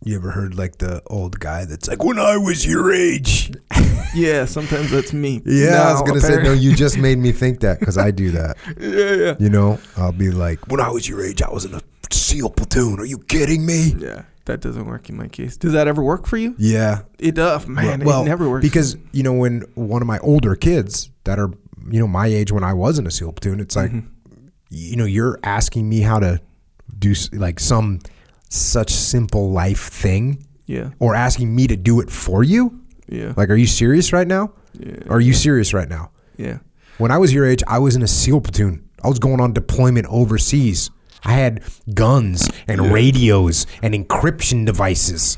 you 0.04 0.16
ever 0.16 0.32
heard 0.32 0.56
like 0.56 0.78
the 0.78 1.02
old 1.08 1.40
guy 1.40 1.66
that's 1.66 1.90
like, 1.90 2.04
when 2.04 2.20
I 2.20 2.38
was 2.38 2.66
your 2.66 2.94
age? 2.94 3.52
Yeah, 4.16 4.46
sometimes 4.46 4.90
that's 4.92 5.14
me. 5.14 5.42
Yeah, 5.46 5.84
I 5.90 5.94
was 5.94 6.02
gonna 6.04 6.20
say 6.22 6.42
no. 6.42 6.54
You 6.54 6.76
just 6.76 6.98
made 6.98 7.18
me 7.18 7.32
think 7.32 7.60
that 7.60 7.80
because 7.80 7.98
I 7.98 8.12
do 8.12 8.32
that. 8.32 8.58
yeah, 8.80 9.14
yeah. 9.14 9.36
You 9.40 9.50
know, 9.50 9.80
I'll 9.98 10.12
be 10.12 10.32
like, 10.32 10.68
when 10.68 10.80
I 10.80 10.90
was 10.90 11.08
your 11.08 11.24
age, 11.24 11.42
I 11.42 11.50
was 11.52 11.66
in 11.66 11.74
a 11.74 11.82
SEAL 12.12 12.52
platoon. 12.52 13.00
Are 13.00 13.06
you 13.06 13.18
kidding 13.20 13.66
me? 13.66 13.94
Yeah, 14.00 14.24
that 14.46 14.62
doesn't 14.62 14.86
work 14.86 15.10
in 15.10 15.18
my 15.18 15.28
case. 15.28 15.58
Does 15.58 15.74
that 15.74 15.88
ever 15.88 16.02
work 16.02 16.26
for 16.28 16.38
you? 16.38 16.56
Yeah, 16.58 17.02
It 17.20 17.36
does, 17.36 17.68
man. 17.68 18.04
well, 18.06 18.22
it 18.22 18.26
never 18.26 18.50
works. 18.50 18.64
because 18.66 18.96
you 19.12 19.24
know 19.24 19.34
when 19.34 19.62
one 19.76 20.02
of 20.02 20.08
my 20.08 20.20
older 20.20 20.56
kids 20.56 21.10
that 21.26 21.38
are 21.40 21.50
you 21.92 22.00
know 22.00 22.08
my 22.08 22.28
age 22.28 22.52
when 22.52 22.64
I 22.64 22.74
was 22.74 22.98
in 23.00 23.06
a 23.08 23.12
SEAL 23.12 23.34
platoon, 23.34 23.60
it's 23.60 23.76
like 23.76 23.92
Mm-hmm. 23.92 24.48
you 24.70 24.96
know 24.96 25.06
you're 25.06 25.40
asking 25.44 25.88
me 25.90 26.00
how 26.02 26.20
to 26.20 26.40
do 26.98 27.14
like 27.34 27.60
some 27.60 28.00
such 28.50 28.92
simple 28.92 29.52
life 29.52 29.88
thing, 29.90 30.46
yeah, 30.68 30.92
or 31.00 31.16
asking 31.16 31.54
me 31.56 31.68
to 31.68 31.76
do 31.76 32.00
it 32.00 32.10
for 32.10 32.44
you. 32.44 32.80
Yeah, 33.08 33.34
Like, 33.38 33.50
are 33.50 33.56
you 33.56 33.68
serious 33.68 34.12
right 34.14 34.28
now? 34.28 34.52
yeah, 34.80 34.98
Are 35.10 35.20
you 35.20 35.34
serious 35.34 35.74
right 35.74 35.90
now? 35.90 36.12
yeah. 36.38 36.60
When 36.98 37.12
I 37.12 37.18
was 37.18 37.34
your 37.34 37.46
age, 37.46 37.62
I 37.68 37.80
was 37.80 37.96
in 37.98 38.02
a 38.04 38.08
SEAL 38.08 38.40
platoon. 38.42 38.88
I 39.04 39.10
was 39.10 39.20
going 39.20 39.42
on 39.42 39.52
deployment 39.52 40.08
overseas. 40.10 40.90
I 41.26 41.34
had 41.34 41.62
guns 41.94 42.50
and 42.70 42.94
radios 42.94 43.68
and 43.82 43.94
encryption 43.94 44.66
devices. 44.66 45.38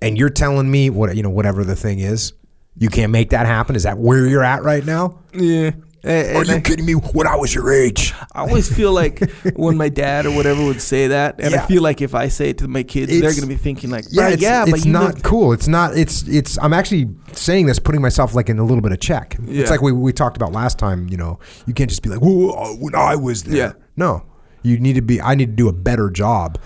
And 0.00 0.16
you're 0.16 0.30
telling 0.30 0.70
me 0.70 0.88
what 0.88 1.14
you 1.14 1.22
know, 1.22 1.28
whatever 1.28 1.64
the 1.64 1.76
thing 1.76 1.98
is, 1.98 2.32
you 2.78 2.88
can't 2.88 3.12
make 3.12 3.30
that 3.30 3.44
happen. 3.44 3.76
Is 3.76 3.82
that 3.82 3.98
where 3.98 4.26
you're 4.26 4.42
at 4.42 4.62
right 4.62 4.84
now? 4.86 5.18
Yeah. 5.34 5.72
And- 6.02 6.36
Are 6.36 6.44
you 6.44 6.54
I- 6.54 6.60
kidding 6.60 6.86
me? 6.86 6.94
When 6.94 7.26
I 7.26 7.36
was 7.36 7.54
your 7.54 7.70
age, 7.72 8.14
I 8.32 8.40
always 8.40 8.74
feel 8.74 8.92
like 8.92 9.30
when 9.54 9.76
my 9.76 9.88
dad 9.90 10.24
or 10.26 10.30
whatever 10.30 10.64
would 10.64 10.80
say 10.80 11.08
that, 11.08 11.36
and 11.40 11.54
I 11.54 11.66
feel 11.66 11.82
like 11.82 12.00
if 12.00 12.14
I 12.14 12.28
say 12.28 12.50
it 12.50 12.58
to 12.58 12.68
my 12.68 12.82
kids, 12.82 13.12
they're 13.12 13.30
going 13.32 13.42
to 13.42 13.46
be 13.46 13.56
thinking 13.56 13.90
like, 13.90 14.06
yeah, 14.10 14.28
it's, 14.30 14.42
yeah, 14.42 14.64
but 14.64 14.74
it's 14.74 14.84
not 14.86 15.14
lived- 15.14 15.24
cool. 15.24 15.52
It's 15.52 15.68
not. 15.68 15.96
It's 15.96 16.26
it's. 16.26 16.58
I'm 16.62 16.72
actually 16.72 17.10
saying 17.32 17.66
this, 17.66 17.78
putting 17.78 18.00
myself 18.00 18.34
like 18.34 18.48
in 18.48 18.58
a 18.58 18.64
little 18.64 18.80
bit 18.82 18.92
of 18.92 19.00
check. 19.00 19.36
Yeah. 19.44 19.62
It's 19.62 19.70
like 19.70 19.82
we 19.82 19.92
we 19.92 20.12
talked 20.12 20.36
about 20.36 20.52
last 20.52 20.78
time. 20.78 21.08
You 21.10 21.16
know, 21.18 21.38
you 21.66 21.74
can't 21.74 21.90
just 21.90 22.02
be 22.02 22.08
like, 22.08 22.20
"Whoa, 22.20 22.50
uh, 22.50 22.68
when 22.76 22.94
I 22.94 23.16
was 23.16 23.42
there." 23.44 23.56
Yeah. 23.56 23.72
No, 23.96 24.24
you 24.62 24.78
need 24.78 24.94
to 24.94 25.02
be. 25.02 25.20
I 25.20 25.34
need 25.34 25.46
to 25.50 25.56
do 25.56 25.68
a 25.68 25.72
better 25.72 26.08
job. 26.10 26.58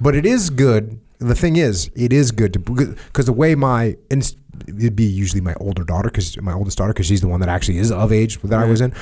But 0.00 0.16
it 0.16 0.26
is 0.26 0.50
good. 0.50 0.98
The 1.20 1.34
thing 1.34 1.56
is, 1.56 1.90
it 1.94 2.12
is 2.12 2.32
good 2.32 2.52
to 2.54 2.58
because 2.58 3.26
the 3.26 3.32
way 3.32 3.54
my 3.54 3.96
and 4.10 4.34
it'd 4.66 4.96
be 4.96 5.04
usually 5.04 5.40
my 5.40 5.54
older 5.54 5.84
daughter 5.84 6.08
because 6.08 6.40
my 6.40 6.52
oldest 6.52 6.78
daughter 6.78 6.92
because 6.92 7.06
she's 7.06 7.20
the 7.20 7.28
one 7.28 7.40
that 7.40 7.48
actually 7.48 7.78
is 7.78 7.92
of 7.92 8.12
age 8.12 8.40
that 8.42 8.58
I 8.58 8.64
was 8.64 8.80
in. 8.80 8.92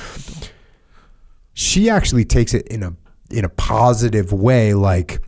She 1.53 1.89
actually 1.89 2.25
takes 2.25 2.53
it 2.53 2.67
in 2.67 2.83
a 2.83 2.93
in 3.31 3.45
a 3.45 3.49
positive 3.49 4.31
way, 4.33 4.73
like 4.73 5.21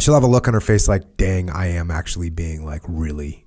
she'll 0.00 0.14
have 0.14 0.22
a 0.22 0.28
look 0.28 0.48
on 0.48 0.54
her 0.54 0.60
face 0.60 0.88
like, 0.88 1.16
dang, 1.16 1.50
I 1.50 1.68
am 1.68 1.90
actually 1.90 2.30
being 2.30 2.64
like 2.64 2.82
really, 2.86 3.45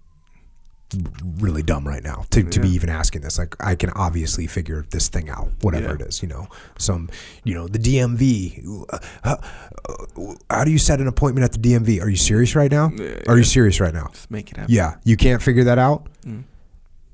really 1.37 1.61
dumb 1.61 1.87
right 1.87 2.03
now 2.03 2.25
to, 2.31 2.43
to 2.43 2.59
be 2.59 2.69
even 2.69 2.89
asking 2.89 3.21
this. 3.21 3.37
Like, 3.37 3.55
I 3.59 3.75
can 3.75 3.89
obviously 3.91 4.47
figure 4.47 4.85
this 4.89 5.07
thing 5.07 5.29
out, 5.29 5.49
whatever 5.61 5.89
Yeah. 5.89 5.93
it 5.95 6.01
is, 6.01 6.21
you 6.21 6.27
know, 6.27 6.47
some, 6.77 7.09
you 7.43 7.53
know, 7.53 7.67
the 7.67 7.79
DMV. 7.79 8.65
Uh, 8.89 8.97
uh, 9.23 9.35
uh, 9.87 10.33
how 10.49 10.63
do 10.63 10.71
you 10.71 10.79
set 10.79 10.99
an 10.99 11.07
appointment 11.07 11.43
at 11.45 11.51
the 11.51 11.59
DMV? 11.59 12.01
Are 12.01 12.09
you 12.09 12.15
serious 12.15 12.55
right 12.55 12.71
now? 12.71 12.91
Yeah, 12.95 13.19
Are 13.27 13.37
you 13.37 13.43
serious 13.43 13.79
right 13.79 13.93
now? 13.93 14.07
Just 14.11 14.31
make 14.31 14.51
it 14.51 14.57
happen. 14.57 14.73
Yeah. 14.73 14.95
You 15.03 15.15
can't 15.17 15.41
figure 15.41 15.63
that 15.65 15.77
out? 15.77 16.07
Mm. 16.25 16.43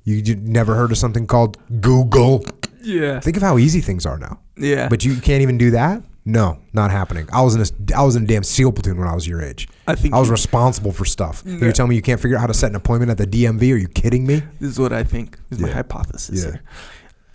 You 0.03 0.21
j- 0.21 0.35
never 0.35 0.75
heard 0.75 0.91
of 0.91 0.97
something 0.97 1.27
called 1.27 1.57
Google? 1.81 2.45
Yeah. 2.81 3.19
Think 3.19 3.37
of 3.37 3.43
how 3.43 3.57
easy 3.57 3.81
things 3.81 4.05
are 4.05 4.17
now. 4.19 4.39
Yeah. 4.57 4.87
But 4.87 5.03
you 5.03 5.15
can't 5.17 5.41
even 5.41 5.57
do 5.57 5.71
that? 5.71 6.01
No, 6.27 6.59
not 6.73 6.89
happening. 6.89 7.27
I 7.31 7.41
was 7.43 7.53
in 7.55 7.61
a 7.61 7.95
I 7.97 8.01
was 8.03 8.15
in 8.15 8.23
a 8.23 8.25
damn 8.25 8.43
SEAL 8.43 8.71
platoon 8.71 8.97
when 8.97 9.07
I 9.07 9.13
was 9.13 9.27
your 9.27 9.41
age. 9.43 9.67
I 9.87 9.93
think 9.93 10.13
I 10.15 10.19
was 10.19 10.29
responsible 10.31 10.91
for 10.91 11.05
stuff. 11.05 11.43
Yeah. 11.45 11.57
You're 11.59 11.71
telling 11.71 11.91
me 11.91 11.95
you 11.95 12.01
can't 12.01 12.19
figure 12.19 12.35
out 12.37 12.41
how 12.41 12.47
to 12.47 12.53
set 12.53 12.71
an 12.71 12.75
appointment 12.75 13.11
at 13.11 13.17
the 13.19 13.27
DMV? 13.27 13.73
Are 13.73 13.77
you 13.77 13.87
kidding 13.87 14.25
me? 14.25 14.41
This 14.59 14.71
is 14.71 14.79
what 14.79 14.91
I 14.91 15.03
think. 15.03 15.37
This 15.49 15.59
is 15.59 15.65
my 15.65 15.71
hypothesis 15.71 16.43
Yeah. 16.43 16.51
here. 16.51 16.63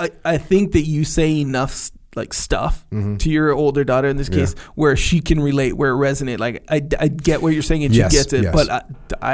I, 0.01 0.11
I 0.25 0.39
think 0.39 0.73
that 0.73 0.83
you 0.83 1.05
say 1.05 1.41
enough 1.41 1.91
like 2.17 2.35
stuff 2.35 2.85
Mm-hmm. 2.91 3.19
to 3.19 3.31
your 3.31 3.53
older 3.53 3.85
daughter 3.85 4.09
in 4.09 4.17
this 4.17 4.29
case 4.29 4.55
where 4.75 4.97
she 4.97 5.21
can 5.21 5.39
relate, 5.39 5.75
where 5.75 5.93
it 5.93 5.95
resonate. 5.95 6.41
Like 6.41 6.65
I, 6.69 6.83
I 6.99 7.07
get 7.07 7.43
what 7.43 7.53
you're 7.53 7.63
saying 7.63 7.85
and 7.85 7.95
Yes, 7.95 8.11
she 8.11 8.19
gets 8.19 8.33
it. 8.33 8.43
yes. 8.43 8.53
But 8.53 8.69
I, 8.71 8.83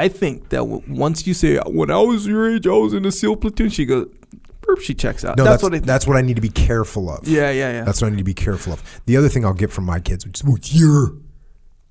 I 0.03 0.07
think 0.09 0.49
that 0.49 0.57
w- 0.59 0.83
once 0.87 1.25
you 1.25 1.33
say 1.33 1.57
when 1.65 1.89
I 1.89 1.99
was 1.99 2.27
your 2.27 2.47
age, 2.53 2.67
I 2.67 2.71
was 2.73 2.93
in 2.93 3.03
a 3.05 3.11
SEAL 3.11 3.37
platoon, 3.37 3.69
she 3.69 3.85
goes, 3.85 4.07
she 4.81 4.93
checks 4.93 5.23
out. 5.23 5.37
No, 5.37 5.43
that's, 5.43 5.61
that's, 5.61 5.63
what 5.63 5.73
I. 5.75 5.79
that's 5.79 6.07
what 6.07 6.17
I 6.17 6.21
need 6.21 6.35
to 6.35 6.41
be 6.41 6.49
careful 6.49 7.09
of. 7.09 7.27
yeah, 7.27 7.49
yeah, 7.51 7.71
yeah. 7.71 7.83
That's 7.83 8.01
what 8.01 8.07
I 8.07 8.09
need 8.11 8.17
to 8.17 8.23
be 8.23 8.33
careful 8.33 8.73
of. 8.73 9.01
The 9.05 9.17
other 9.17 9.29
thing 9.29 9.45
I'll 9.45 9.53
get 9.53 9.71
from 9.71 9.85
my 9.85 9.99
kids, 9.99 10.25
which 10.25 10.39
is, 10.39 10.43
well, 10.43 10.57
you're, 10.63 11.13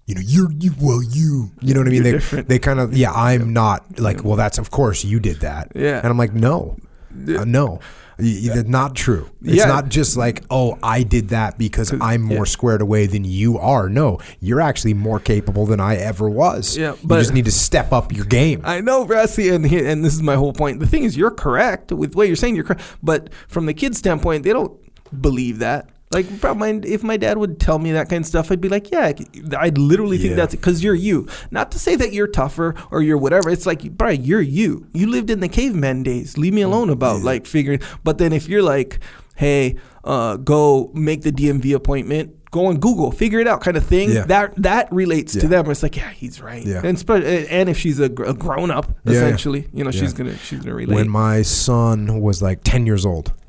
you 0.07 0.15
know, 0.15 0.21
you're, 0.25 0.53
you, 0.53 0.73
well, 0.81 1.03
you, 1.03 1.51
you 1.61 1.75
know 1.75 1.81
what 1.81 1.89
I 1.89 1.91
mean? 1.91 1.95
You're 1.95 2.05
They, 2.05 2.13
different. 2.13 2.49
they 2.49 2.59
kind 2.59 2.79
of, 2.79 2.95
yeah, 2.97 3.13
I'm 3.13 3.53
not 3.53 3.99
like, 3.99 4.23
well, 4.25 4.37
that's, 4.37 4.59
of 4.59 4.71
course, 4.71 5.05
you 5.05 5.19
did 5.19 5.41
that. 5.41 5.73
Yeah. 5.75 5.99
And 5.99 6.07
I'm 6.07 6.19
like, 6.19 6.33
no. 6.33 6.77
Uh, 7.13 7.45
no. 7.45 7.81
That's 8.19 8.69
not 8.69 8.95
true. 8.95 9.29
It's 9.43 9.57
Yeah. 9.57 9.67
not 9.67 9.89
just 9.89 10.17
like, 10.17 10.43
oh, 10.51 10.79
I 10.83 11.03
did 11.03 11.29
that 11.31 11.59
because 11.59 11.93
I'm 12.01 12.23
more 12.23 12.39
yeah. 12.39 12.45
squared 12.45 12.81
away 12.81 13.07
than 13.07 13.25
you 13.25 13.59
are. 13.59 13.89
No, 13.89 14.21
you're 14.41 14.61
actually 14.61 14.95
more 14.95 15.21
capable 15.21 15.67
than 15.67 15.81
I 15.81 15.97
ever 15.97 16.29
was. 16.31 16.77
Yeah, 16.77 16.95
you 17.03 17.09
just 17.09 17.35
need 17.35 17.45
to 17.45 17.53
step 17.53 17.93
up 17.93 18.13
your 18.13 18.25
game. 18.25 18.63
I 18.65 18.81
know, 18.81 19.05
Brassy, 19.05 19.51
and 19.51 19.65
and 19.67 20.05
this 20.05 20.15
is 20.15 20.23
my 20.23 20.35
whole 20.35 20.53
point. 20.53 20.81
The 20.81 20.87
thing 20.87 21.05
is, 21.05 21.17
you're 21.17 21.31
correct 21.31 21.93
with 21.93 22.15
what 22.15 22.27
you're 22.27 22.37
saying. 22.37 22.55
You're 22.57 22.65
correct, 22.65 22.83
but 23.03 23.31
from 23.49 23.67
the 23.67 23.75
kid's 23.75 23.99
standpoint, 23.99 24.45
they 24.45 24.53
don't 24.53 24.79
believe 25.21 25.59
that. 25.59 25.89
Like, 26.13 26.41
bro, 26.41 26.55
my, 26.55 26.81
if 26.85 27.03
my 27.03 27.17
dad 27.17 27.37
would 27.37 27.59
tell 27.59 27.79
me 27.81 27.91
that 27.93 28.09
kind 28.09 28.21
of 28.23 28.27
stuff, 28.27 28.53
I'd 28.53 28.61
be 28.61 28.69
like, 28.69 28.91
yeah, 28.93 29.13
I'd 29.59 29.77
literally 29.77 30.19
think 30.19 30.31
Yeah. 30.31 30.37
that's 30.37 30.55
because 30.55 30.83
you're 30.83 30.95
you. 30.95 31.29
Not 31.51 31.73
to 31.73 31.79
say 31.81 31.97
that 31.97 32.13
you're 32.13 32.29
tougher 32.29 32.75
or 32.93 33.03
you're 33.03 33.19
whatever. 33.19 33.51
It's 33.51 33.67
like, 33.67 33.83
bro, 33.97 34.11
you're 34.11 34.41
you. 34.41 34.87
You 34.93 35.09
lived 35.09 35.31
in 35.31 35.41
the 35.41 35.49
caveman 35.49 36.05
days. 36.05 36.39
Leave 36.39 36.55
me 36.55 36.63
alone 36.63 36.91
about 36.91 37.23
like 37.23 37.45
figuring. 37.47 37.81
But 38.05 38.19
then 38.19 38.33
if 38.33 38.49
you're 38.49 38.63
like, 38.63 39.01
hey, 39.35 39.77
uh, 40.05 40.37
go 40.37 40.91
make 40.95 41.23
the 41.23 41.33
DMV 41.33 41.75
appointment. 41.75 42.33
Go 42.53 42.67
on 42.67 42.79
Google, 42.79 43.11
figure 43.11 43.41
it 43.41 43.49
out, 43.49 43.61
kind 43.61 43.77
of 43.77 43.85
thing. 43.85 44.11
Yeah. 44.13 44.23
That 44.27 44.55
that 44.63 44.91
relates 44.93 45.33
to 45.35 45.49
them. 45.49 45.69
It's 45.69 45.83
like, 45.83 45.97
yeah, 45.97 46.11
he's 46.11 46.41
right. 46.41 46.65
Yeah. 46.65 46.81
And 46.85 46.97
and 47.11 47.69
if 47.69 47.77
she's 47.77 47.99
a, 47.99 48.09
gr- 48.09 48.25
a 48.27 48.33
grown 48.33 48.71
up, 48.71 48.87
Yeah, 49.05 49.13
yeah. 49.13 49.19
essentially, 49.19 49.69
you 49.75 49.83
know, 49.85 49.91
she's 49.91 50.13
gonna 50.15 50.37
she's 50.39 50.61
gonna 50.61 50.75
relate. 50.77 50.95
when 50.95 51.09
my 51.09 51.43
son 51.43 52.21
was 52.21 52.41
like 52.43 52.61
10 52.63 52.87
years 52.87 53.05
old, 53.05 53.33
yeah. 53.37 53.43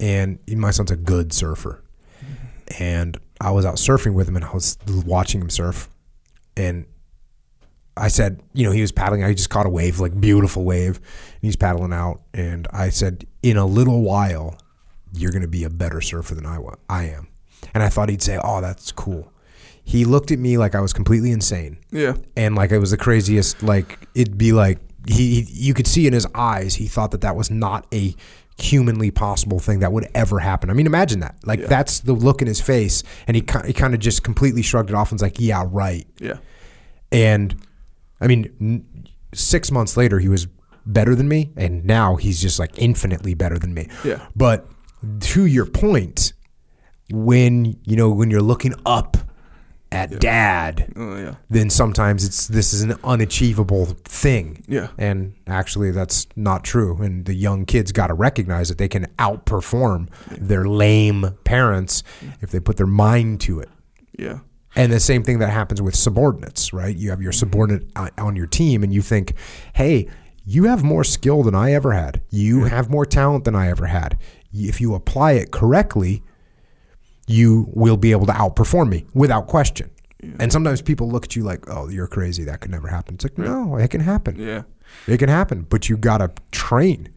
And 0.00 0.38
my 0.48 0.70
son's 0.70 0.90
a 0.90 0.96
good 0.96 1.32
surfer. 1.32 1.82
And 2.78 3.18
I 3.40 3.50
was 3.50 3.64
out 3.64 3.76
surfing 3.76 4.14
with 4.14 4.28
him 4.28 4.36
and 4.36 4.44
I 4.44 4.52
was 4.52 4.76
watching 5.06 5.40
him 5.40 5.50
surf. 5.50 5.88
And 6.56 6.86
I 7.96 8.08
said, 8.08 8.42
you 8.52 8.64
know, 8.64 8.72
he 8.72 8.80
was 8.80 8.92
paddling. 8.92 9.24
I 9.24 9.32
just 9.32 9.50
caught 9.50 9.66
a 9.66 9.70
wave, 9.70 10.00
like 10.00 10.20
beautiful 10.20 10.64
wave. 10.64 10.96
And 10.96 11.42
he's 11.42 11.56
paddling 11.56 11.92
out. 11.92 12.20
And 12.34 12.68
I 12.72 12.90
said, 12.90 13.26
in 13.42 13.56
a 13.56 13.64
little 13.66 14.02
while, 14.02 14.58
you're 15.14 15.30
going 15.32 15.42
to 15.42 15.48
be 15.48 15.64
a 15.64 15.70
better 15.70 16.00
surfer 16.00 16.34
than 16.34 16.46
I, 16.46 16.58
wa- 16.58 16.76
I 16.88 17.04
am. 17.04 17.28
And 17.74 17.82
I 17.82 17.88
thought 17.88 18.08
he'd 18.08 18.22
say, 18.22 18.38
oh, 18.42 18.60
that's 18.60 18.92
cool. 18.92 19.32
He 19.82 20.04
looked 20.04 20.30
at 20.30 20.38
me 20.38 20.58
like 20.58 20.74
I 20.74 20.80
was 20.80 20.92
completely 20.92 21.30
insane 21.32 21.78
Yeah. 21.90 22.14
and 22.36 22.54
like 22.54 22.72
it 22.72 22.78
was 22.78 22.90
the 22.90 22.98
craziest 22.98 23.62
like 23.62 24.06
it'd 24.14 24.36
be 24.36 24.52
like 24.52 24.78
he, 25.06 25.40
he 25.40 25.46
you 25.50 25.72
could 25.72 25.86
see 25.86 26.06
in 26.06 26.12
his 26.12 26.26
eyes 26.34 26.74
he 26.74 26.86
thought 26.88 27.12
that 27.12 27.22
that 27.22 27.34
was 27.36 27.50
not 27.50 27.86
a 27.94 28.14
humanly 28.60 29.10
possible 29.10 29.58
thing 29.60 29.78
that 29.80 29.92
would 29.92 30.08
ever 30.14 30.38
happen. 30.40 30.68
I 30.70 30.72
mean 30.72 30.86
imagine 30.86 31.20
that. 31.20 31.36
Like 31.44 31.66
that's 31.66 32.00
the 32.00 32.12
look 32.12 32.42
in 32.42 32.48
his 32.48 32.60
face 32.60 33.02
and 33.26 33.36
he, 33.36 33.44
he 33.66 33.72
kind 33.72 33.94
of 33.94 34.00
just 34.00 34.22
completely 34.24 34.62
shrugged 34.62 34.90
it 34.90 34.94
off 34.96 35.10
and 35.12 35.16
was 35.16 35.22
like 35.22 35.38
yeah 35.38 35.64
right. 35.68 36.06
Yeah. 36.18 36.38
and 37.12 37.54
i 38.20 38.26
mean 38.26 38.50
n- 38.60 39.06
six 39.32 39.70
months 39.70 39.96
later 39.96 40.18
he 40.18 40.28
was 40.28 40.46
better 40.86 41.14
than 41.14 41.28
me 41.28 41.52
and 41.56 41.84
now 41.84 42.16
he's 42.16 42.40
just 42.40 42.58
like 42.58 42.76
infinitely 42.78 43.34
better 43.34 43.58
than 43.58 43.74
me. 43.74 43.88
Yeah. 44.04 44.26
but 44.34 44.66
to 45.20 45.46
your 45.46 45.66
point 45.66 46.32
when 47.10 47.78
you 47.84 47.96
know 47.96 48.10
when 48.10 48.30
you're 48.30 48.42
looking 48.42 48.74
up 48.84 49.16
at 49.90 50.20
dad 50.20 50.92
Oh 50.96 51.16
yeah. 51.16 51.34
then 51.48 51.70
sometimes 51.70 52.24
it's 52.24 52.46
this 52.46 52.74
is 52.74 52.82
an 52.82 52.96
unachievable 53.04 53.86
thing. 54.04 54.64
Yeah. 54.68 54.88
And 54.98 55.34
actually 55.46 55.90
that's 55.92 56.26
not 56.36 56.64
true. 56.64 57.00
And 57.00 57.24
the 57.24 57.34
young 57.34 57.64
kids 57.64 57.92
got 57.92 58.08
to 58.08 58.14
recognize 58.14 58.68
that 58.68 58.78
they 58.78 58.88
can 58.88 59.06
outperform 59.18 60.08
their 60.30 60.66
lame 60.66 61.36
parents 61.44 62.02
if 62.40 62.50
they 62.50 62.60
put 62.60 62.76
their 62.76 62.86
mind 62.86 63.40
to 63.42 63.60
it. 63.60 63.70
Yeah. 64.18 64.40
And 64.76 64.92
the 64.92 65.00
same 65.00 65.22
thing 65.22 65.38
that 65.38 65.50
happens 65.50 65.80
with 65.80 65.96
subordinates, 65.96 66.72
right? 66.72 66.94
You 66.94 67.10
have 67.10 67.22
your 67.22 67.32
mm-hmm. 67.32 67.38
subordinate 67.38 67.90
on- 67.96 68.10
on 68.18 68.36
your 68.36 68.46
team 68.46 68.82
and 68.82 68.92
you 68.92 69.00
think, 69.00 69.34
"Hey, 69.74 70.08
you 70.44 70.64
have 70.64 70.82
more 70.82 71.04
skill 71.04 71.42
than 71.42 71.54
I 71.54 71.72
ever 71.72 71.92
had. 71.92 72.20
You 72.30 72.64
have 72.64 72.88
more 72.88 73.04
talent 73.04 73.44
than 73.44 73.54
I 73.54 73.68
ever 73.68 73.86
had. 73.86 74.18
If 74.52 74.80
you 74.80 74.94
apply 74.94 75.32
it 75.32 75.50
correctly, 75.50 76.22
you 77.28 77.68
will 77.72 77.96
be 77.96 78.10
able 78.10 78.26
to 78.26 78.32
outperform 78.32 78.88
me 78.88 79.04
without 79.14 79.46
question." 79.46 79.90
And 80.40 80.50
sometimes 80.52 80.82
people 80.82 81.08
look 81.08 81.24
at 81.26 81.36
you 81.36 81.44
like, 81.44 81.68
"Oh, 81.68 81.88
you're 81.88 82.08
crazy. 82.08 82.42
That 82.44 82.60
could 82.60 82.72
never 82.72 82.88
happen." 82.88 83.14
It's 83.14 83.24
like, 83.24 83.38
no, 83.38 83.76
it 83.76 83.88
can 83.90 84.00
happen. 84.00 84.34
Yeah. 84.36 84.62
It 85.06 85.18
can 85.18 85.28
happen, 85.28 85.66
but 85.68 85.88
you 85.88 85.96
gotta 85.96 86.32
train. 86.50 87.08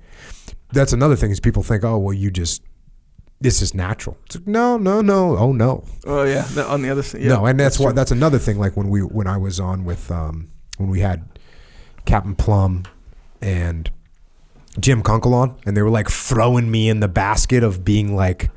That's 0.72 0.94
another 0.94 1.16
thing 1.16 1.32
is 1.32 1.40
people 1.40 1.64
think, 1.64 1.84
"Oh, 1.84 1.98
well, 1.98 2.14
you 2.14 2.30
just 2.30 2.62
this 3.40 3.62
is 3.62 3.74
natural." 3.74 4.18
It's 4.28 4.36
like, 4.36 4.48
no, 4.48 4.78
no, 4.78 5.02
no. 5.02 5.36
Oh 5.36 5.52
no, 5.52 5.84
Oh 6.06 6.24
yeah. 6.24 6.44
The- 6.44 6.68
on 6.68 6.84
the 6.84 6.90
other 6.92 7.02
side. 7.02 7.22
Yeah, 7.22 7.30
no. 7.30 7.46
And 7.48 7.60
that's, 7.60 7.80
why 7.80 7.88
true. 7.88 7.94
that's 7.94 8.12
another 8.12 8.38
thing. 8.38 8.60
Like 8.60 8.78
when 8.78 8.90
we 8.90 9.00
when 9.02 9.26
I 9.28 9.38
was 9.38 9.60
on 9.60 9.84
with 9.84 10.12
um, 10.12 10.50
when 10.78 10.90
we 10.90 11.00
had 11.00 11.28
Captain 12.06 12.36
Plumb 12.36 12.84
and 13.42 13.90
Jim 14.80 15.02
Kunkel 15.02 15.34
on, 15.34 15.56
and 15.66 15.76
they 15.76 15.82
were 15.82 15.90
like 15.90 16.10
throwing 16.10 16.70
me 16.70 16.88
in 16.88 17.00
the 17.00 17.08
basket 17.08 17.64
of 17.64 17.84
being 17.84 18.16
like 18.16 18.52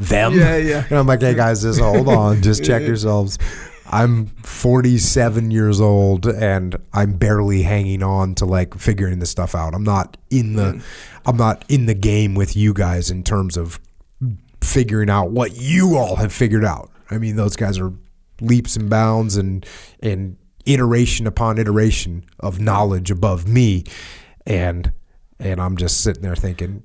them. 0.00 0.34
Yeah, 0.34 0.56
yeah. 0.56 0.84
And 0.88 0.98
I'm 0.98 1.06
like, 1.06 1.20
hey 1.20 1.34
guys, 1.34 1.62
just 1.62 1.80
hold 1.80 2.08
on, 2.08 2.42
just 2.42 2.64
check 2.64 2.82
yourselves. 2.82 3.38
I'm 3.92 4.26
47 4.26 5.50
years 5.50 5.80
old 5.80 6.26
and 6.26 6.76
I'm 6.92 7.14
barely 7.14 7.62
hanging 7.62 8.02
on 8.04 8.36
to 8.36 8.46
like 8.46 8.74
figuring 8.74 9.18
this 9.18 9.30
stuff 9.30 9.54
out. 9.54 9.74
I'm 9.74 9.82
not 9.82 10.16
in 10.30 10.54
the 10.54 10.74
mm. 10.74 10.82
I'm 11.26 11.36
not 11.36 11.64
in 11.68 11.86
the 11.86 11.94
game 11.94 12.34
with 12.34 12.56
you 12.56 12.72
guys 12.72 13.10
in 13.10 13.24
terms 13.24 13.56
of 13.56 13.80
figuring 14.60 15.10
out 15.10 15.32
what 15.32 15.56
you 15.56 15.96
all 15.96 16.16
have 16.16 16.32
figured 16.32 16.64
out. 16.64 16.90
I 17.10 17.18
mean, 17.18 17.34
those 17.34 17.56
guys 17.56 17.78
are 17.80 17.92
leaps 18.40 18.76
and 18.76 18.88
bounds 18.88 19.36
and 19.36 19.66
and 20.00 20.36
iteration 20.66 21.26
upon 21.26 21.58
iteration 21.58 22.24
of 22.38 22.60
knowledge 22.60 23.10
above 23.10 23.48
me 23.48 23.84
and 24.46 24.92
and 25.40 25.60
I'm 25.60 25.76
just 25.76 26.02
sitting 26.02 26.22
there 26.22 26.36
thinking 26.36 26.84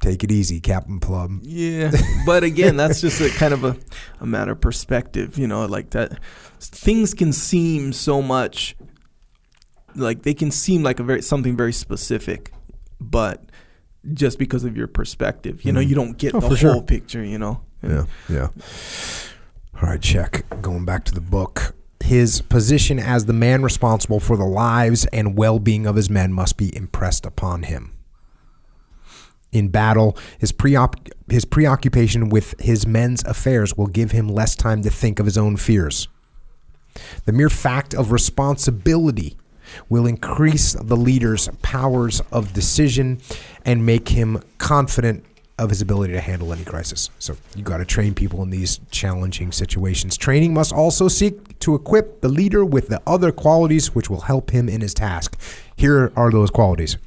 take 0.00 0.24
it 0.24 0.30
easy, 0.30 0.60
Captain 0.60 1.00
Plumb. 1.00 1.40
Yeah, 1.42 1.90
but 2.26 2.44
again, 2.44 2.76
that's 2.76 3.00
just 3.00 3.20
a 3.20 3.30
kind 3.30 3.54
of 3.54 3.64
a, 3.64 3.76
a 4.20 4.26
matter 4.26 4.52
of 4.52 4.60
perspective, 4.60 5.38
you 5.38 5.46
know, 5.46 5.66
like 5.66 5.90
that. 5.90 6.18
Things 6.60 7.14
can 7.14 7.32
seem 7.32 7.92
so 7.92 8.22
much 8.22 8.76
like 9.94 10.22
they 10.22 10.34
can 10.34 10.50
seem 10.50 10.82
like 10.82 11.00
a 11.00 11.02
very 11.02 11.22
something 11.22 11.56
very 11.56 11.72
specific, 11.72 12.52
but 13.00 13.42
just 14.12 14.38
because 14.38 14.64
of 14.64 14.76
your 14.76 14.86
perspective, 14.86 15.64
you 15.64 15.72
know, 15.72 15.80
mm-hmm. 15.80 15.88
you 15.88 15.94
don't 15.94 16.18
get 16.18 16.34
Oh, 16.34 16.40
the 16.40 16.48
whole 16.48 16.56
sure. 16.56 16.82
picture, 16.82 17.24
you 17.24 17.38
know. 17.38 17.62
Yeah, 17.82 18.04
yeah. 18.28 18.48
All 19.74 19.88
right, 19.88 20.00
check. 20.00 20.44
Going 20.62 20.84
back 20.84 21.04
to 21.04 21.14
the 21.14 21.20
book. 21.20 21.74
His 22.04 22.40
position 22.42 22.98
as 22.98 23.24
the 23.24 23.32
man 23.32 23.62
responsible 23.62 24.20
for 24.20 24.36
the 24.36 24.44
lives 24.44 25.06
and 25.06 25.36
well 25.36 25.58
being 25.58 25.86
of 25.86 25.96
his 25.96 26.08
men 26.08 26.32
must 26.32 26.56
be 26.56 26.74
impressed 26.76 27.26
upon 27.26 27.64
him. 27.64 27.95
In 29.52 29.68
battle, 29.68 30.16
his, 30.38 30.52
his 31.30 31.44
preoccupation 31.44 32.28
with 32.28 32.54
his 32.60 32.86
men's 32.86 33.24
affairs 33.24 33.76
will 33.76 33.86
give 33.86 34.10
him 34.10 34.28
less 34.28 34.54
time 34.54 34.82
to 34.82 34.90
think 34.90 35.18
of 35.18 35.26
his 35.26 35.38
own 35.38 35.56
fears. 35.56 36.08
The 37.24 37.32
mere 37.32 37.50
fact 37.50 37.94
of 37.94 38.12
responsibility 38.12 39.36
will 39.88 40.06
increase 40.06 40.74
the 40.74 40.96
leader's 40.96 41.48
powers 41.62 42.22
of 42.32 42.52
decision 42.52 43.20
and 43.64 43.84
make 43.84 44.08
him 44.08 44.42
confident 44.58 45.24
of 45.58 45.70
his 45.70 45.80
ability 45.80 46.12
to 46.12 46.20
handle 46.20 46.52
any 46.52 46.64
crisis. 46.64 47.10
So 47.18 47.36
you 47.54 47.62
got 47.62 47.78
to 47.78 47.84
train 47.84 48.14
people 48.14 48.42
in 48.42 48.50
these 48.50 48.80
challenging 48.90 49.52
situations. 49.52 50.16
Training 50.16 50.52
must 50.52 50.72
also 50.72 51.08
seek 51.08 51.58
to 51.60 51.74
equip 51.74 52.20
the 52.20 52.28
leader 52.28 52.64
with 52.64 52.88
the 52.88 53.00
other 53.06 53.32
qualities 53.32 53.94
which 53.94 54.10
will 54.10 54.20
help 54.20 54.50
him 54.50 54.68
in 54.68 54.82
his 54.82 54.92
task. 54.92 55.40
Here 55.74 56.12
are 56.14 56.30
those 56.30 56.50
qualities. 56.50 56.98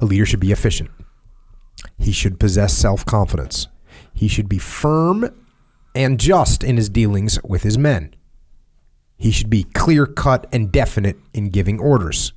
A 0.00 0.04
leader 0.04 0.26
should 0.26 0.40
be 0.40 0.52
efficient. 0.52 0.90
He 1.98 2.12
should 2.12 2.40
possess 2.40 2.76
self-confidence. 2.76 3.68
He 4.12 4.28
should 4.28 4.48
be 4.48 4.58
firm 4.58 5.30
and 5.94 6.20
just 6.20 6.62
in 6.62 6.76
his 6.76 6.88
dealings 6.88 7.38
with 7.42 7.62
his 7.62 7.78
men. 7.78 8.14
He 9.16 9.30
should 9.30 9.50
be 9.50 9.64
clear 9.64 10.06
cut 10.06 10.46
and 10.52 10.70
definite 10.70 11.16
in 11.32 11.50
giving 11.50 11.80
orders. 11.80 12.32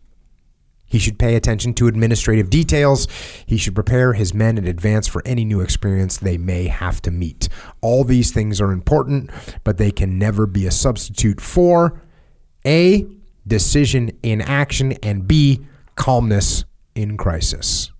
He 0.85 0.97
should 0.97 1.19
pay 1.19 1.35
attention 1.35 1.75
to 1.75 1.87
administrative 1.87 2.49
details. 2.49 3.07
He 3.45 3.57
should 3.57 3.75
prepare 3.75 4.13
his 4.13 4.33
men 4.33 4.57
in 4.57 4.65
advance 4.65 5.07
for 5.07 5.21
any 5.23 5.45
new 5.45 5.61
experience 5.61 6.17
they 6.17 6.37
may 6.37 6.67
have 6.67 6.99
to 7.03 7.11
meet. 7.11 7.47
All 7.81 8.03
these 8.03 8.31
things 8.31 8.59
are 8.59 8.71
important, 8.71 9.29
but 9.63 9.77
they 9.77 9.91
can 9.91 10.17
never 10.17 10.47
be 10.47 10.65
a 10.65 10.71
substitute 10.71 11.39
for 11.39 12.01
A, 12.65 13.05
decision 13.45 14.17
in 14.23 14.41
action, 14.41 14.93
and 15.03 15.27
B, 15.27 15.65
calmness 15.95 16.65
in 16.95 17.17
crisis. 17.17 17.91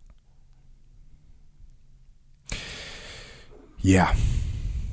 Yeah 3.82 4.16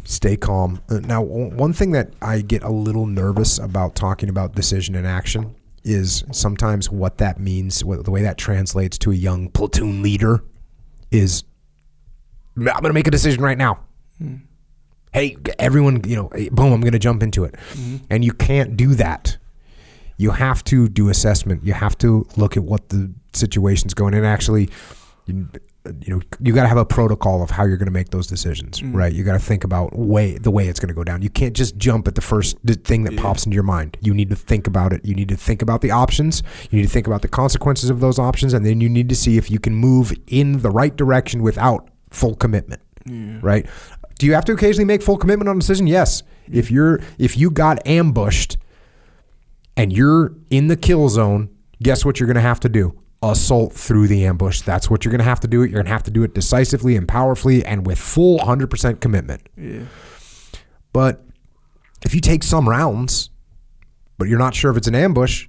stay 0.08 0.36
calm. 0.36 0.80
Uh, 0.88 1.00
Now, 1.00 1.22
one 1.22 1.72
thing 1.72 1.92
that 1.92 2.12
I 2.22 2.40
get 2.40 2.62
a 2.62 2.70
little 2.70 3.06
nervous 3.06 3.58
about 3.58 3.94
talking 3.94 4.28
about 4.28 4.54
decision 4.54 4.94
and 4.94 5.06
action 5.06 5.54
is 5.84 6.24
sometimes 6.32 6.90
what 6.90 7.18
that 7.18 7.38
means, 7.38 7.84
what, 7.84 8.04
the 8.04 8.10
way 8.10 8.22
that 8.22 8.38
translates 8.38 8.98
to 8.98 9.12
a 9.12 9.14
young 9.14 9.48
platoon 9.50 10.02
leader 10.02 10.42
is 11.10 11.44
I'm 12.56 12.64
going 12.64 12.82
to 12.84 12.92
make 12.92 13.06
a 13.06 13.10
decision 13.10 13.42
right 13.42 13.58
now. 13.58 13.80
Hey, 15.12 15.36
everyone, 15.58 16.02
you 16.06 16.16
know, 16.16 16.30
boom, 16.50 16.72
I'm 16.72 16.80
going 16.80 16.92
to 16.92 16.98
jump 16.98 17.22
into 17.22 17.44
it. 17.44 17.54
And 18.10 18.24
you 18.24 18.32
can't 18.32 18.76
do 18.76 18.94
that. 18.94 19.36
You 20.18 20.30
have 20.30 20.64
to 20.64 20.88
do 20.88 21.08
assessment. 21.08 21.64
You 21.64 21.74
have 21.74 21.96
to 21.98 22.26
look 22.36 22.56
at 22.56 22.64
what 22.64 22.88
the 22.88 23.12
situation's 23.34 23.94
going 23.94 24.14
and 24.14 24.26
actually 24.26 24.70
you, 26.02 26.16
know 26.16 26.22
you 26.40 26.52
got 26.52 26.62
to 26.62 26.68
have 26.68 26.76
a 26.76 26.84
protocol 26.84 27.42
of 27.42 27.50
how 27.50 27.64
you're 27.64 27.76
going 27.76 27.86
to 27.86 27.92
make 27.92 28.10
those 28.10 28.26
decisions 28.26 28.80
mm. 28.80 28.94
right? 28.94 29.12
You 29.12 29.24
got 29.24 29.32
to 29.32 29.38
think 29.38 29.64
about 29.64 29.96
way 29.96 30.38
the 30.38 30.50
way 30.50 30.68
it's 30.68 30.80
going 30.80 30.88
to 30.88 30.94
go 30.94 31.04
down. 31.04 31.22
You 31.22 31.30
can't 31.30 31.54
just 31.54 31.76
jump 31.76 32.08
at 32.08 32.14
the 32.14 32.20
first 32.20 32.58
thing 32.84 33.04
that 33.04 33.16
pops 33.16 33.44
into 33.44 33.54
your 33.54 33.64
mind. 33.64 33.96
You 34.00 34.14
need 34.14 34.30
to 34.30 34.36
think 34.36 34.66
about 34.66 34.92
it. 34.92 35.04
You 35.04 35.14
need 35.14 35.28
to 35.28 35.36
think 35.36 35.62
about 35.62 35.80
the 35.80 35.90
options. 35.90 36.42
You 36.70 36.78
need 36.78 36.86
to 36.86 36.92
think 36.92 37.06
about 37.06 37.22
the 37.22 37.28
consequences 37.28 37.90
of 37.90 38.00
those 38.00 38.18
options 38.18 38.52
and 38.52 38.64
then 38.64 38.80
you 38.80 38.88
need 38.88 39.08
to 39.08 39.16
see 39.16 39.36
if 39.36 39.50
you 39.50 39.58
can 39.58 39.74
move 39.74 40.12
in 40.26 40.58
the 40.62 40.70
right 40.70 40.94
direction 40.94 41.42
without 41.42 41.88
full 42.10 42.34
commitment 42.34 42.80
right? 43.42 43.66
Do 44.18 44.26
you 44.26 44.34
have 44.34 44.44
to 44.46 44.52
occasionally 44.52 44.84
make 44.84 45.02
full 45.02 45.16
commitment 45.16 45.48
on 45.48 45.56
a 45.56 45.60
decision? 45.60 45.86
Yes. 45.86 46.22
If 46.50 46.70
you're 46.70 47.00
if 47.18 47.36
you 47.36 47.50
got 47.50 47.86
ambushed 47.86 48.56
and 49.76 49.92
you're 49.92 50.34
in 50.50 50.68
the 50.68 50.76
kill 50.76 51.08
zone, 51.08 51.50
guess 51.82 52.04
what 52.04 52.18
you're 52.18 52.26
going 52.26 52.36
to 52.36 52.40
have 52.40 52.60
to 52.60 52.68
do? 52.68 52.98
Assault 53.22 53.72
through 53.72 54.08
the 54.08 54.26
ambush. 54.26 54.60
That's 54.60 54.90
what 54.90 55.04
you're 55.04 55.10
going 55.10 55.20
to 55.20 55.24
have 55.24 55.40
to 55.40 55.48
do. 55.48 55.62
It. 55.62 55.70
You're 55.70 55.78
going 55.78 55.86
to 55.86 55.92
have 55.92 56.02
to 56.04 56.10
do 56.10 56.22
it 56.22 56.34
decisively 56.34 56.96
and 56.96 57.08
powerfully 57.08 57.64
and 57.64 57.86
with 57.86 57.98
full 57.98 58.38
100% 58.38 59.00
commitment. 59.00 59.48
Yeah. 59.56 59.84
But 60.92 61.22
if 62.04 62.14
you 62.14 62.20
take 62.20 62.42
some 62.42 62.68
rounds, 62.68 63.30
but 64.18 64.28
you're 64.28 64.38
not 64.38 64.54
sure 64.54 64.70
if 64.70 64.76
it's 64.76 64.86
an 64.86 64.94
ambush, 64.94 65.48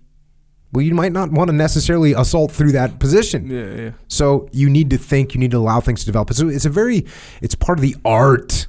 well, 0.73 0.81
you 0.83 0.93
might 0.95 1.11
not 1.11 1.31
want 1.31 1.49
to 1.49 1.55
necessarily 1.55 2.13
assault 2.13 2.51
through 2.51 2.73
that 2.73 2.99
position. 2.99 3.49
Yeah, 3.49 3.75
yeah. 3.75 3.91
So 4.07 4.49
you 4.51 4.69
need 4.69 4.89
to 4.89 4.97
think. 4.97 5.33
You 5.33 5.39
need 5.39 5.51
to 5.51 5.57
allow 5.57 5.79
things 5.79 6.01
to 6.01 6.05
develop. 6.05 6.33
So 6.33 6.49
it's 6.49 6.65
a 6.65 6.69
very, 6.69 7.05
it's 7.41 7.55
part 7.55 7.77
of 7.77 7.81
the 7.81 7.95
art 8.03 8.67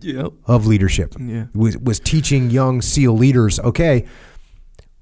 Yep. 0.00 0.32
of 0.44 0.66
leadership. 0.66 1.14
Yeah. 1.18 1.46
Was, 1.54 1.76
was 1.78 1.98
teaching 2.00 2.50
young 2.50 2.82
SEAL 2.82 3.16
leaders, 3.16 3.58
okay, 3.60 4.06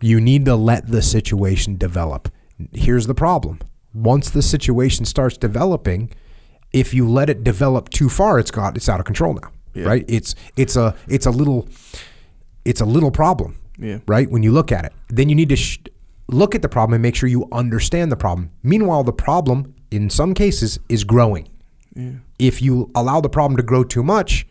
you 0.01 0.20
need 0.20 0.45
to 0.45 0.55
let 0.55 0.87
the 0.87 1.03
situation 1.03 1.77
develop. 1.77 2.29
Here's 2.72 3.07
the 3.07 3.14
problem. 3.14 3.61
Once 3.92 4.30
the 4.30 4.42
situation 4.42 5.05
starts 5.05 5.36
developing, 5.36 6.11
if 6.72 6.92
you 6.94 7.09
let 7.09 7.30
it 7.30 7.44
develop 7.44 7.88
too 7.90 8.09
far, 8.09 8.38
it's 8.38 8.50
got 8.50 8.76
it's 8.76 8.88
out 8.88 9.00
of 9.00 9.07
control 9.07 9.34
now. 9.34 9.50
Yeah. 9.74 9.84
Right? 9.86 10.05
It's 10.09 10.34
it's 10.57 10.76
a 10.76 10.94
it's 11.09 11.26
a 11.26 11.30
little 11.30 11.68
it's 12.64 12.80
a 12.80 12.84
little 12.86 13.11
problem. 13.11 13.57
Yeah. 13.78 13.98
Right? 14.07 14.30
When 14.30 14.42
you 14.42 14.52
look 14.52 14.70
at 14.72 14.84
it. 14.84 14.92
Then 15.09 15.28
you 15.28 15.34
need 15.34 15.48
to 15.48 15.57
sh- 15.57 15.78
look 16.28 16.55
at 16.55 16.62
the 16.62 16.68
problem 16.68 16.94
and 16.94 17.02
make 17.02 17.14
sure 17.16 17.28
you 17.28 17.48
understand 17.52 18.11
the 18.11 18.16
problem. 18.16 18.50
Meanwhile, 18.62 19.05
the 19.05 19.12
problem 19.12 19.74
in 19.90 20.11
some 20.11 20.32
cases 20.34 20.78
is 20.88 21.05
growing 21.05 21.48
Yeah. 21.94 22.12
if 22.38 22.62
you 22.62 22.90
allow 22.94 23.20
the 23.20 23.28
problem 23.28 23.57
to 23.57 23.62
grow 23.62 23.84
too 23.84 24.02
much, 24.02 24.46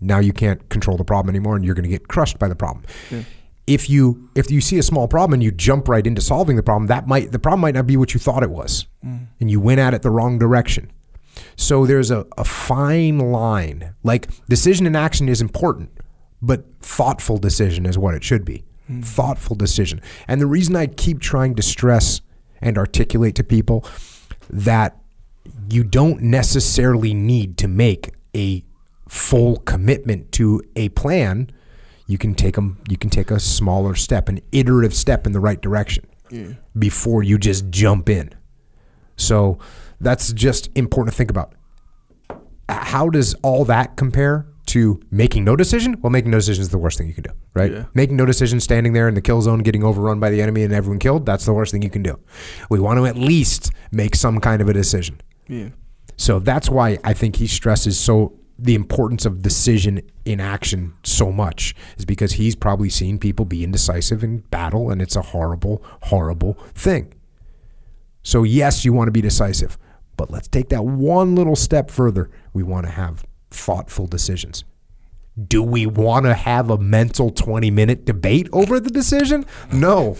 now 0.00 0.18
you 0.18 0.32
can't 0.32 0.68
control 0.68 0.96
the 0.96 1.04
problem 1.04 1.34
anymore 1.34 1.56
and 1.56 1.64
you're 1.64 1.74
going 1.74 1.84
to 1.84 1.88
get 1.90 2.06
crushed 2.08 2.38
by 2.38 2.48
the 2.48 2.54
problem. 2.54 2.84
If 3.66 3.90
you 3.90 4.30
if 4.34 4.50
you 4.50 4.60
see 4.60 4.78
a 4.78 4.82
small 4.82 5.08
problem 5.08 5.34
and 5.34 5.42
you 5.42 5.50
jump 5.50 5.88
right 5.88 6.06
into 6.06 6.20
solving 6.20 6.56
the 6.56 6.62
problem, 6.62 6.86
that 6.86 7.06
might 7.06 7.32
the 7.32 7.38
problem 7.38 7.60
might 7.60 7.74
not 7.74 7.86
be 7.86 7.96
what 7.96 8.14
you 8.14 8.20
thought 8.20 8.42
it 8.42 8.50
was. 8.50 8.86
Mm. 9.04 9.26
And 9.40 9.50
you 9.50 9.60
went 9.60 9.80
at 9.80 9.92
it 9.94 10.02
the 10.02 10.10
wrong 10.10 10.38
direction. 10.38 10.92
So 11.56 11.84
there's 11.84 12.10
a, 12.10 12.26
a 12.38 12.44
fine 12.44 13.18
line. 13.18 13.94
Like 14.02 14.28
decision 14.48 14.86
and 14.86 14.96
action 14.96 15.28
is 15.28 15.40
important, 15.40 15.90
but 16.40 16.64
thoughtful 16.80 17.38
decision 17.38 17.86
is 17.86 17.98
what 17.98 18.14
it 18.14 18.22
should 18.22 18.44
be. 18.44 18.64
Mm. 18.90 19.04
Thoughtful 19.04 19.56
decision. 19.56 20.00
And 20.28 20.40
the 20.40 20.46
reason 20.46 20.76
I 20.76 20.86
keep 20.86 21.20
trying 21.20 21.56
to 21.56 21.62
stress 21.62 22.20
and 22.60 22.78
articulate 22.78 23.34
to 23.36 23.44
people 23.44 23.84
that 24.48 24.96
you 25.70 25.84
don't 25.84 26.22
necessarily 26.22 27.14
need 27.14 27.58
to 27.58 27.68
make 27.68 28.14
a 28.34 28.64
full 29.08 29.56
commitment 29.58 30.32
to 30.32 30.62
a 30.74 30.88
plan. 30.90 31.50
You 32.06 32.18
can 32.18 32.34
take 32.34 32.54
them. 32.54 32.78
You 32.88 32.96
can 32.96 33.10
take 33.10 33.30
a 33.30 33.40
smaller 33.40 33.94
step, 33.94 34.28
an 34.28 34.40
iterative 34.52 34.94
step 34.94 35.26
in 35.26 35.32
the 35.32 35.40
right 35.40 35.60
direction, 35.60 36.06
before 36.78 37.22
you 37.22 37.38
just 37.38 37.70
jump 37.70 38.08
in. 38.08 38.32
So 39.16 39.58
that's 40.00 40.32
just 40.32 40.68
important 40.74 41.12
to 41.12 41.16
think 41.16 41.30
about. 41.30 41.54
Uh, 42.30 42.36
how 42.68 43.08
does 43.08 43.34
all 43.42 43.64
that 43.64 43.96
compare 43.96 44.46
to 44.66 45.00
making 45.10 45.44
no 45.44 45.54
decision, 45.54 45.96
well, 46.02 46.10
making 46.10 46.30
no 46.32 46.38
decision 46.38 46.60
is 46.60 46.70
the 46.70 46.78
worst 46.78 46.98
thing 46.98 47.06
you 47.06 47.14
can 47.14 47.22
do, 47.22 47.30
right? 47.54 47.72
Yeah. 47.72 47.84
Making 47.94 48.16
no 48.16 48.26
decision, 48.26 48.58
standing 48.60 48.92
there 48.92 49.08
in 49.08 49.14
the 49.14 49.20
kill 49.20 49.40
zone, 49.40 49.60
getting 49.60 49.84
overrun 49.84 50.18
by 50.18 50.30
the 50.30 50.42
enemy 50.42 50.64
and 50.64 50.72
everyone 50.72 50.98
killed, 50.98 51.24
that's 51.24 51.46
the 51.46 51.52
worst 51.52 51.70
thing 51.72 51.82
you 51.82 51.90
can 51.90 52.02
do. 52.02 52.18
We 52.68 52.80
want 52.80 52.98
to 52.98 53.06
at 53.06 53.16
least 53.16 53.70
make 53.92 54.16
some 54.16 54.40
kind 54.40 54.60
of 54.60 54.68
a 54.68 54.72
decision. 54.72 55.20
Yeah. 55.46 55.68
So 56.16 56.40
that's 56.40 56.68
why 56.68 56.98
I 57.04 57.12
think 57.12 57.36
he 57.36 57.46
stresses 57.46 57.98
so 57.98 58.38
the 58.58 58.74
importance 58.74 59.26
of 59.26 59.42
decision 59.42 60.00
in 60.24 60.40
action 60.40 60.94
so 61.02 61.30
much 61.30 61.74
is 61.98 62.04
because 62.04 62.32
he's 62.32 62.56
probably 62.56 62.88
seen 62.88 63.18
people 63.18 63.44
be 63.44 63.62
indecisive 63.62 64.24
in 64.24 64.38
battle 64.38 64.90
and 64.90 65.02
it's 65.02 65.16
a 65.16 65.22
horrible, 65.22 65.82
horrible 66.02 66.54
thing. 66.74 67.12
So 68.22 68.42
yes, 68.42 68.84
you 68.84 68.92
want 68.92 69.08
to 69.08 69.12
be 69.12 69.20
decisive, 69.20 69.78
but 70.16 70.30
let's 70.30 70.48
take 70.48 70.70
that 70.70 70.84
one 70.84 71.34
little 71.34 71.56
step 71.56 71.90
further. 71.90 72.30
We 72.54 72.62
want 72.62 72.86
to 72.86 72.92
have 72.92 73.24
thoughtful 73.50 74.06
decisions. 74.06 74.64
Do 75.48 75.62
we 75.62 75.84
want 75.84 76.24
to 76.24 76.32
have 76.32 76.70
a 76.70 76.78
mental 76.78 77.30
20 77.30 77.70
minute 77.70 78.06
debate 78.06 78.48
over 78.52 78.80
the 78.80 78.90
decision? 78.90 79.44
No. 79.70 80.16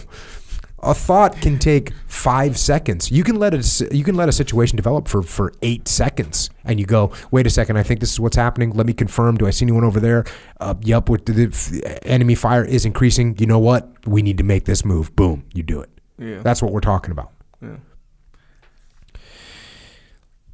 A 0.87 0.93
thought 0.93 1.35
can 1.41 1.59
take 1.59 1.91
five 2.07 2.57
seconds. 2.57 3.11
You 3.11 3.25
can 3.25 3.35
let 3.35 3.53
a 3.53 3.93
you 3.93 4.05
can 4.05 4.15
let 4.15 4.29
a 4.29 4.31
situation 4.31 4.77
develop 4.77 5.09
for 5.09 5.21
for 5.21 5.51
eight 5.61 5.85
seconds, 5.85 6.49
and 6.63 6.79
you 6.79 6.85
go, 6.85 7.11
"Wait 7.29 7.45
a 7.45 7.49
second, 7.49 7.75
I 7.75 7.83
think 7.83 7.99
this 7.99 8.13
is 8.13 8.21
what's 8.21 8.37
happening. 8.37 8.71
Let 8.71 8.87
me 8.87 8.93
confirm. 8.93 9.35
Do 9.35 9.47
I 9.47 9.49
see 9.49 9.65
anyone 9.65 9.83
over 9.83 9.99
there? 9.99 10.23
Uh, 10.61 10.75
yep, 10.81 11.09
with 11.09 11.25
the, 11.25 11.33
the 11.47 12.07
enemy 12.07 12.35
fire 12.35 12.63
is 12.63 12.85
increasing. 12.85 13.35
You 13.37 13.47
know 13.47 13.59
what? 13.59 13.89
We 14.07 14.21
need 14.21 14.37
to 14.37 14.45
make 14.45 14.63
this 14.63 14.85
move. 14.85 15.13
Boom, 15.13 15.43
you 15.53 15.61
do 15.61 15.81
it. 15.81 15.89
Yeah. 16.17 16.41
That's 16.41 16.61
what 16.61 16.71
we're 16.71 16.79
talking 16.79 17.11
about. 17.11 17.33
Yeah. 17.61 17.75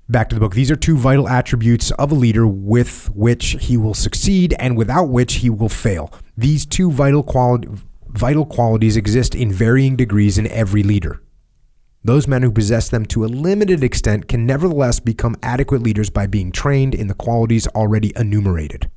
Back 0.09 0.29
to 0.29 0.36
the 0.36 0.39
book. 0.39 0.55
These 0.55 0.71
are 0.71 0.75
two 0.75 0.97
vital 0.97 1.29
attributes 1.29 1.91
of 1.91 2.11
a 2.11 2.15
leader 2.15 2.47
with 2.47 3.09
which 3.13 3.55
he 3.61 3.77
will 3.77 3.93
succeed 3.93 4.55
and 4.59 4.75
without 4.75 5.09
which 5.09 5.36
he 5.36 5.51
will 5.51 5.69
fail. 5.69 6.11
These 6.36 6.65
two 6.65 6.91
vital 6.91 7.21
quality, 7.23 7.69
vital 8.14 8.45
qualities 8.45 8.95
exist 8.95 9.36
in 9.36 9.51
varying 9.51 9.95
degrees 9.95 10.38
in 10.38 10.47
every 10.47 10.84
leader. 10.84 11.22
Those 12.03 12.28
men 12.28 12.43
who 12.43 12.51
possess 12.51 12.89
them 12.89 13.05
to 13.07 13.24
a 13.24 13.28
limited 13.28 13.84
extent 13.84 14.28
can 14.28 14.45
nevertheless 14.45 14.99
become 14.99 15.36
adequate 15.41 15.82
leaders 15.82 16.09
by 16.09 16.28
being 16.28 16.51
trained 16.51 16.93
in 16.93 17.07
the 17.07 17.14
qualities 17.14 17.68
already 17.68 18.11
enumerated. 18.16 18.89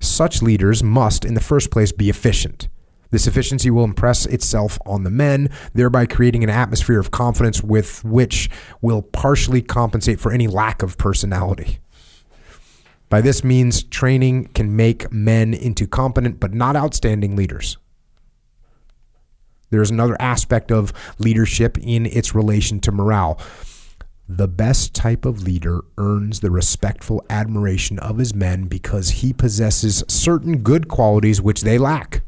Such 0.00 0.42
leaders 0.42 0.82
must, 0.82 1.24
in 1.24 1.34
the 1.34 1.40
first 1.40 1.70
place, 1.70 1.92
be 1.92 2.08
efficient. 2.08 2.68
This 3.10 3.26
efficiency 3.26 3.70
will 3.70 3.84
impress 3.84 4.26
itself 4.26 4.78
on 4.84 5.02
the 5.02 5.10
men, 5.10 5.50
thereby 5.74 6.06
creating 6.06 6.44
an 6.44 6.50
atmosphere 6.50 7.00
of 7.00 7.10
confidence 7.10 7.62
with 7.62 8.04
which 8.04 8.50
will 8.80 9.02
partially 9.02 9.62
compensate 9.62 10.20
for 10.20 10.32
any 10.32 10.46
lack 10.46 10.82
of 10.82 10.98
personality. 10.98 11.78
By 13.08 13.20
this 13.20 13.42
means, 13.42 13.82
training 13.84 14.48
can 14.54 14.76
make 14.76 15.10
men 15.12 15.54
into 15.54 15.86
competent 15.86 16.38
but 16.40 16.52
not 16.52 16.76
outstanding 16.76 17.36
leaders. 17.36 17.78
There's 19.76 19.90
another 19.90 20.16
aspect 20.20 20.72
of 20.72 20.92
leadership 21.18 21.76
in 21.78 22.06
its 22.06 22.34
relation 22.34 22.80
to 22.80 22.92
morale. 22.92 23.38
The 24.28 24.48
best 24.48 24.94
type 24.94 25.24
of 25.24 25.42
leader 25.42 25.82
earns 25.98 26.40
the 26.40 26.50
respectful 26.50 27.24
admiration 27.30 27.98
of 28.00 28.18
his 28.18 28.34
men 28.34 28.64
because 28.64 29.10
he 29.10 29.32
possesses 29.32 30.02
certain 30.08 30.62
good 30.62 30.88
qualities 30.88 31.40
which 31.40 31.60
they 31.60 31.78
lack. 31.78 32.22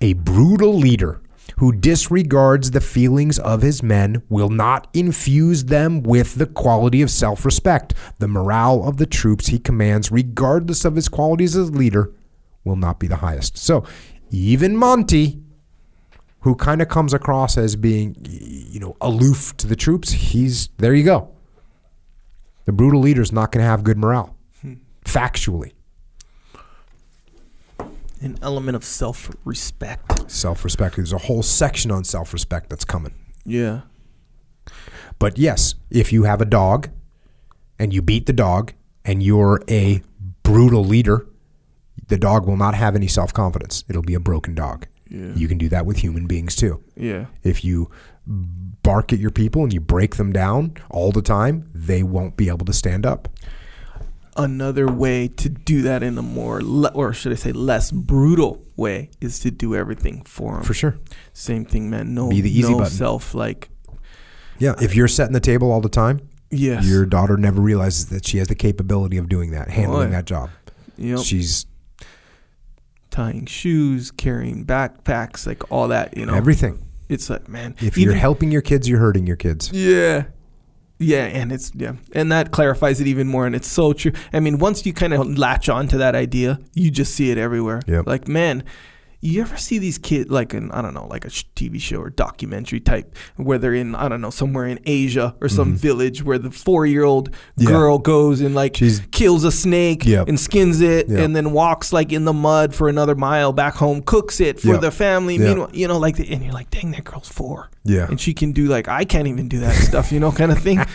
A 0.00 0.12
brutal 0.12 0.74
leader 0.74 1.20
who 1.58 1.72
disregards 1.72 2.70
the 2.70 2.80
feelings 2.80 3.38
of 3.38 3.62
his 3.62 3.82
men 3.82 4.22
will 4.28 4.50
not 4.50 4.88
infuse 4.92 5.64
them 5.64 6.02
with 6.02 6.34
the 6.34 6.46
quality 6.46 7.00
of 7.02 7.10
self 7.10 7.44
respect. 7.44 7.94
The 8.18 8.28
morale 8.28 8.86
of 8.86 8.98
the 8.98 9.06
troops 9.06 9.46
he 9.46 9.58
commands, 9.58 10.12
regardless 10.12 10.84
of 10.84 10.96
his 10.96 11.08
qualities 11.08 11.56
as 11.56 11.70
a 11.70 11.72
leader, 11.72 12.12
will 12.62 12.76
not 12.76 13.00
be 13.00 13.06
the 13.06 13.16
highest. 13.16 13.56
So, 13.56 13.84
even 14.30 14.76
Monty, 14.76 15.40
who 16.46 16.54
kind 16.54 16.80
of 16.80 16.88
comes 16.88 17.12
across 17.12 17.58
as 17.58 17.74
being, 17.74 18.14
you 18.24 18.78
know, 18.78 18.96
aloof 19.00 19.56
to 19.56 19.66
the 19.66 19.74
troops, 19.74 20.12
he's 20.12 20.68
there 20.78 20.94
you 20.94 21.02
go. 21.02 21.28
The 22.66 22.72
brutal 22.72 23.00
leader's 23.00 23.32
not 23.32 23.50
going 23.50 23.64
to 23.64 23.68
have 23.68 23.82
good 23.82 23.98
morale, 23.98 24.36
hmm. 24.60 24.74
factually. 25.04 25.72
An 28.20 28.38
element 28.42 28.76
of 28.76 28.84
self 28.84 29.28
respect. 29.44 30.30
Self 30.30 30.62
respect. 30.62 30.94
There's 30.94 31.12
a 31.12 31.18
whole 31.18 31.42
section 31.42 31.90
on 31.90 32.04
self 32.04 32.32
respect 32.32 32.70
that's 32.70 32.84
coming. 32.84 33.14
Yeah. 33.44 33.80
But 35.18 35.38
yes, 35.38 35.74
if 35.90 36.12
you 36.12 36.22
have 36.22 36.40
a 36.40 36.44
dog 36.44 36.90
and 37.76 37.92
you 37.92 38.02
beat 38.02 38.26
the 38.26 38.32
dog 38.32 38.72
and 39.04 39.20
you're 39.20 39.64
a 39.68 40.00
brutal 40.44 40.84
leader, 40.84 41.26
the 42.06 42.18
dog 42.18 42.46
will 42.46 42.56
not 42.56 42.76
have 42.76 42.94
any 42.94 43.08
self 43.08 43.34
confidence. 43.34 43.82
It'll 43.88 44.02
be 44.02 44.14
a 44.14 44.20
broken 44.20 44.54
dog. 44.54 44.86
Yeah. 45.08 45.32
You 45.34 45.46
can 45.48 45.58
do 45.58 45.68
that 45.68 45.86
with 45.86 45.98
human 45.98 46.26
beings 46.26 46.56
too. 46.56 46.82
Yeah. 46.96 47.26
If 47.42 47.64
you 47.64 47.90
bark 48.26 49.12
at 49.12 49.18
your 49.20 49.30
people 49.30 49.62
and 49.62 49.72
you 49.72 49.80
break 49.80 50.16
them 50.16 50.32
down 50.32 50.74
all 50.90 51.12
the 51.12 51.22
time, 51.22 51.70
they 51.74 52.02
won't 52.02 52.36
be 52.36 52.48
able 52.48 52.66
to 52.66 52.72
stand 52.72 53.06
up. 53.06 53.28
Another 54.38 54.86
way 54.86 55.28
to 55.28 55.48
do 55.48 55.80
that 55.82 56.02
in 56.02 56.18
a 56.18 56.22
more, 56.22 56.60
le- 56.62 56.92
or 56.92 57.14
should 57.14 57.32
I 57.32 57.36
say, 57.36 57.52
less 57.52 57.90
brutal 57.90 58.62
way 58.76 59.10
is 59.20 59.40
to 59.40 59.50
do 59.50 59.74
everything 59.74 60.22
for 60.24 60.54
them. 60.56 60.62
For 60.62 60.74
sure. 60.74 60.98
Same 61.32 61.64
thing, 61.64 61.88
man. 61.88 62.12
No, 62.14 62.28
Be 62.28 62.42
the 62.42 62.50
easy 62.50 62.72
no 62.72 62.78
button. 62.78 62.92
self 62.92 63.34
like. 63.34 63.70
Yeah. 64.58 64.74
If 64.80 64.94
you're 64.94 65.08
setting 65.08 65.32
the 65.32 65.40
table 65.40 65.72
all 65.72 65.80
the 65.80 65.88
time, 65.88 66.20
Yes. 66.50 66.84
your 66.86 67.06
daughter 67.06 67.36
never 67.38 67.62
realizes 67.62 68.06
that 68.06 68.26
she 68.26 68.36
has 68.38 68.48
the 68.48 68.54
capability 68.54 69.16
of 69.16 69.28
doing 69.30 69.52
that, 69.52 69.68
handling 69.70 70.08
Boy. 70.08 70.12
that 70.12 70.26
job. 70.26 70.50
Yep. 70.98 71.20
She's 71.20 71.64
tying 73.16 73.46
shoes, 73.46 74.10
carrying 74.10 74.66
backpacks, 74.66 75.46
like 75.46 75.72
all 75.72 75.88
that. 75.88 76.16
You 76.16 76.26
know, 76.26 76.34
everything. 76.34 76.84
It's 77.08 77.30
like, 77.30 77.48
man. 77.48 77.74
If 77.78 77.96
even- 77.96 78.02
you're 78.02 78.14
helping 78.14 78.50
your 78.52 78.62
kids, 78.62 78.88
you're 78.88 78.98
hurting 78.98 79.26
your 79.26 79.36
kids. 79.36 79.72
Yeah. 79.72 80.24
Yeah, 80.98 81.24
and 81.24 81.52
it's 81.52 81.72
yeah, 81.74 81.92
and 82.14 82.32
that 82.32 82.52
clarifies 82.52 83.02
it 83.02 83.06
even 83.06 83.28
more, 83.28 83.44
and 83.44 83.54
it's 83.54 83.70
so 83.70 83.92
true. 83.92 84.12
I 84.32 84.40
mean, 84.40 84.56
once 84.58 84.86
you 84.86 84.94
kind 84.94 85.12
of 85.12 85.36
latch 85.36 85.68
on 85.68 85.88
to 85.88 85.98
that 85.98 86.14
idea, 86.14 86.58
you 86.72 86.90
just 86.90 87.14
see 87.14 87.30
it 87.30 87.36
everywhere. 87.36 87.82
Yep. 87.86 88.06
Like, 88.06 88.28
man, 88.28 88.64
you 89.20 89.40
ever 89.40 89.56
see 89.56 89.78
these 89.78 89.98
kids 89.98 90.30
like 90.30 90.54
an 90.54 90.70
I 90.72 90.82
don't 90.82 90.94
know, 90.94 91.06
like 91.06 91.24
a 91.24 91.28
TV 91.28 91.80
show 91.80 91.98
or 92.00 92.10
documentary 92.10 92.80
type, 92.80 93.14
where 93.36 93.58
they're 93.58 93.74
in 93.74 93.94
I 93.94 94.08
don't 94.08 94.20
know 94.20 94.30
somewhere 94.30 94.66
in 94.66 94.78
Asia 94.86 95.34
or 95.40 95.48
some 95.48 95.74
village 95.74 96.22
where 96.22 96.38
the 96.38 96.50
four 96.50 96.86
year 96.86 97.04
old 97.04 97.30
Mm-hmm. 97.30 97.62
Yeah. 97.64 97.68
girl 97.70 97.98
goes 97.98 98.40
and 98.40 98.54
like 98.54 98.76
She's- 98.76 99.00
kills 99.10 99.44
a 99.44 99.50
snake 99.52 100.04
Yep. 100.06 100.28
and 100.28 100.38
skins 100.38 100.80
it, 100.80 101.08
Yep. 101.08 101.18
and 101.18 101.34
then 101.34 101.52
walks 101.52 101.92
like 101.92 102.12
in 102.12 102.24
the 102.24 102.32
mud 102.32 102.74
for 102.74 102.88
another 102.88 103.14
mile 103.14 103.52
back 103.52 103.74
home, 103.74 104.02
cooks 104.02 104.40
it 104.40 104.60
for 104.60 104.72
Yep. 104.74 104.80
the 104.82 104.90
family. 104.90 105.38
Meanwhile, 105.38 105.70
you 105.72 105.88
know, 105.88 105.98
like, 105.98 106.16
the, 106.16 106.30
and 106.30 106.42
you're 106.44 106.52
like, 106.52 106.70
dang, 106.70 106.90
that 106.92 107.04
girl's 107.04 107.28
four 107.28 107.70
Yeah. 107.84 108.06
and 108.08 108.20
she 108.20 108.34
can 108.34 108.52
do 108.52 108.66
like 108.66 108.86
I 108.88 109.04
can't 109.04 109.26
even 109.28 109.48
do 109.48 109.60
that 109.60 109.74
stuff, 109.74 110.12
you 110.12 110.20
know, 110.20 110.30
kind 110.32 110.52
of 110.52 110.58
thing. 110.58 110.80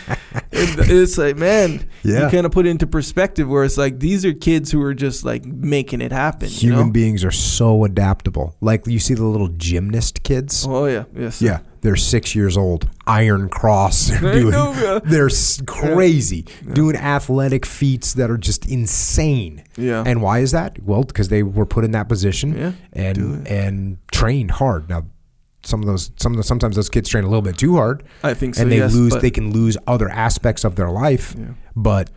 And 0.54 0.78
it's 0.90 1.16
like, 1.18 1.36
man, 1.36 1.88
Yeah. 2.04 2.24
you 2.26 2.30
kind 2.30 2.44
of 2.46 2.52
put 2.52 2.66
it 2.66 2.70
into 2.70 2.86
perspective 2.86 3.48
where 3.48 3.64
it's 3.64 3.78
like 3.78 3.98
these 3.98 4.24
are 4.26 4.32
kids 4.34 4.70
who 4.70 4.80
are 4.82 4.92
just 4.94 5.24
like 5.24 5.44
making 5.46 6.00
it 6.02 6.12
happen. 6.12 6.48
you 6.50 6.70
Human 6.70 6.86
know? 6.86 6.92
beings 6.92 7.24
are 7.24 7.30
so 7.30 7.84
adaptable. 7.84 8.11
Like 8.60 8.86
you 8.86 8.98
see 8.98 9.14
the 9.14 9.24
little 9.24 9.48
gymnast 9.48 10.22
kids. 10.22 10.66
Oh 10.68 10.86
yeah, 10.86 11.04
yes. 11.14 11.40
Yeah, 11.40 11.60
they're 11.80 11.96
six 11.96 12.34
years 12.34 12.56
old. 12.56 12.88
Iron 13.06 13.48
cross. 13.48 14.06
They're 14.20 14.40
doing. 14.40 15.00
They're 15.04 15.28
crazy, 15.66 16.46
doing 16.72 16.96
athletic 16.96 17.66
feats 17.66 18.14
that 18.14 18.30
are 18.30 18.38
just 18.38 18.66
insane. 18.68 19.64
Yeah. 19.76 20.04
And 20.06 20.22
why 20.22 20.38
is 20.40 20.52
that? 20.52 20.82
Well, 20.82 21.02
because 21.02 21.28
they 21.28 21.42
were 21.42 21.66
put 21.66 21.84
in 21.84 21.90
that 21.92 22.08
position 22.08 22.56
Yeah, 22.56 22.72
and 22.92 23.46
and 23.48 23.98
trained 24.12 24.52
hard. 24.52 24.88
Now, 24.88 25.04
some 25.64 25.80
of 25.80 25.86
those, 25.86 26.10
some 26.16 26.32
of 26.32 26.36
the, 26.36 26.42
sometimes 26.42 26.76
those 26.76 26.88
kids 26.88 27.08
train 27.08 27.24
a 27.24 27.28
little 27.28 27.42
bit 27.42 27.58
too 27.58 27.76
hard, 27.76 28.04
I 28.22 28.34
think 28.34 28.54
so. 28.54 28.62
and 28.62 28.72
they 28.72 28.78
yes, 28.78 28.94
lose. 28.94 29.16
They 29.16 29.30
can 29.30 29.52
lose 29.52 29.76
other 29.86 30.08
aspects 30.08 30.64
of 30.64 30.76
their 30.76 30.90
life. 30.90 31.34
Yeah. 31.38 31.46
But 31.74 32.10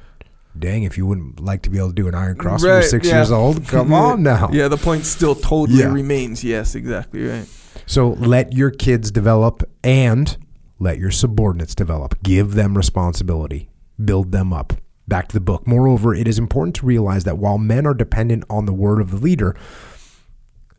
dang, 0.58 0.84
if 0.84 0.98
you 0.98 1.06
wouldn't 1.06 1.40
like 1.40 1.62
to 1.64 1.70
be 1.70 1.78
able 1.78 1.90
to 1.90 1.94
do 1.94 2.08
an 2.08 2.16
iron 2.16 2.36
cross 2.38 2.64
when 2.64 2.72
you're 2.72 2.82
six 2.82 3.08
yeah. 3.08 3.16
years 3.16 3.32
old, 3.32 3.68
come 3.68 3.94
on 3.94 4.24
now. 4.24 4.50
Yeah, 4.54 4.68
the 4.68 4.78
point 4.78 5.06
still 5.06 5.36
totally 5.36 5.80
Yeah. 5.80 5.92
remains. 5.92 6.44
Yes, 6.44 6.76
exactly 6.76 7.26
right. 7.26 7.48
So 7.86 8.10
let 8.10 8.54
your 8.54 8.72
kids 8.72 9.12
develop 9.12 9.64
and 9.84 10.38
let 10.80 10.98
your 10.98 11.12
subordinates 11.12 11.76
develop. 11.76 12.22
Give 12.24 12.54
them 12.54 12.76
responsibility. 12.76 13.70
Build 14.04 14.32
them 14.32 14.54
up. 14.54 14.74
Back 15.08 15.28
to 15.28 15.34
the 15.34 15.42
book. 15.42 15.68
Moreover, 15.68 16.16
it 16.16 16.28
is 16.28 16.40
important 16.40 16.76
to 16.78 16.86
realize 16.86 17.26
that 17.26 17.38
while 17.38 17.58
men 17.58 17.86
are 17.86 17.94
dependent 17.94 18.44
on 18.50 18.66
the 18.66 18.74
word 18.74 19.02
of 19.02 19.12
the 19.12 19.18
leader, 19.18 19.56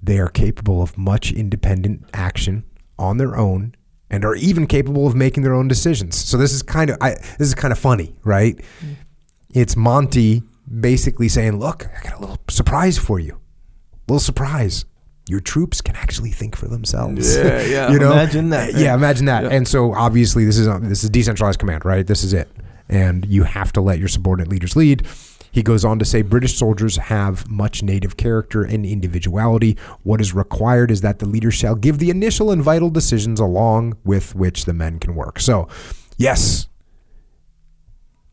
they 0.02 0.18
are 0.18 0.28
capable 0.28 0.82
of 0.82 0.98
much 0.98 1.32
independent 1.32 2.04
action 2.12 2.64
on 2.98 3.18
their 3.18 3.36
own 3.36 3.74
and 4.10 4.24
are 4.24 4.34
even 4.36 4.66
capable 4.66 5.06
of 5.06 5.14
making 5.14 5.42
their 5.42 5.54
own 5.54 5.68
decisions. 5.68 6.16
So 6.16 6.36
this 6.36 6.52
is 6.52 6.62
kind 6.62 6.90
of 6.90 6.98
I, 7.00 7.10
this 7.38 7.48
is 7.48 7.54
kind 7.54 7.72
of 7.72 7.78
funny, 7.78 8.16
right? 8.24 8.56
Mm. 8.56 8.96
It's 9.56 9.74
Monty 9.74 10.42
basically 10.80 11.28
saying, 11.28 11.58
"Look, 11.58 11.86
I 11.86 12.02
got 12.02 12.18
a 12.18 12.20
little 12.20 12.38
surprise 12.48 12.98
for 12.98 13.18
you. 13.18 13.38
little 14.06 14.20
surprise. 14.20 14.84
Your 15.28 15.40
troops 15.40 15.80
can 15.80 15.96
actually 15.96 16.30
think 16.30 16.54
for 16.54 16.68
themselves. 16.68 17.34
Yeah, 17.34 17.62
yeah. 17.66 17.90
you 17.90 17.98
know, 17.98 18.12
Imagine 18.12 18.50
that, 18.50 18.74
Yeah, 18.74 18.94
imagine 18.94 19.26
that. 19.26 19.44
Yeah. 19.44 19.50
And 19.50 19.66
so 19.66 19.94
obviously 19.94 20.44
this 20.44 20.58
is 20.58 20.68
this 20.82 21.02
is 21.02 21.10
decentralized 21.10 21.58
command, 21.58 21.86
right? 21.86 22.06
This 22.06 22.22
is 22.22 22.34
it, 22.34 22.48
and 22.90 23.24
you 23.24 23.44
have 23.44 23.72
to 23.72 23.80
let 23.80 23.98
your 23.98 24.08
subordinate 24.08 24.50
leaders 24.50 24.76
lead. 24.76 25.06
He 25.52 25.62
goes 25.62 25.86
on 25.86 25.98
to 26.00 26.04
say 26.04 26.20
British 26.20 26.58
soldiers 26.58 26.96
have 26.98 27.48
much 27.48 27.82
native 27.82 28.18
character 28.18 28.62
and 28.62 28.84
individuality. 28.84 29.78
What 30.02 30.20
is 30.20 30.34
required 30.34 30.90
is 30.90 31.00
that 31.00 31.18
the 31.18 31.26
leader 31.26 31.50
shall 31.50 31.74
give 31.74 31.98
the 31.98 32.10
initial 32.10 32.50
and 32.50 32.62
vital 32.62 32.90
decisions 32.90 33.40
along 33.40 33.96
with 34.04 34.34
which 34.34 34.66
the 34.66 34.74
men 34.74 34.98
can 34.98 35.14
work. 35.14 35.40
So, 35.40 35.66
yes. 36.18 36.68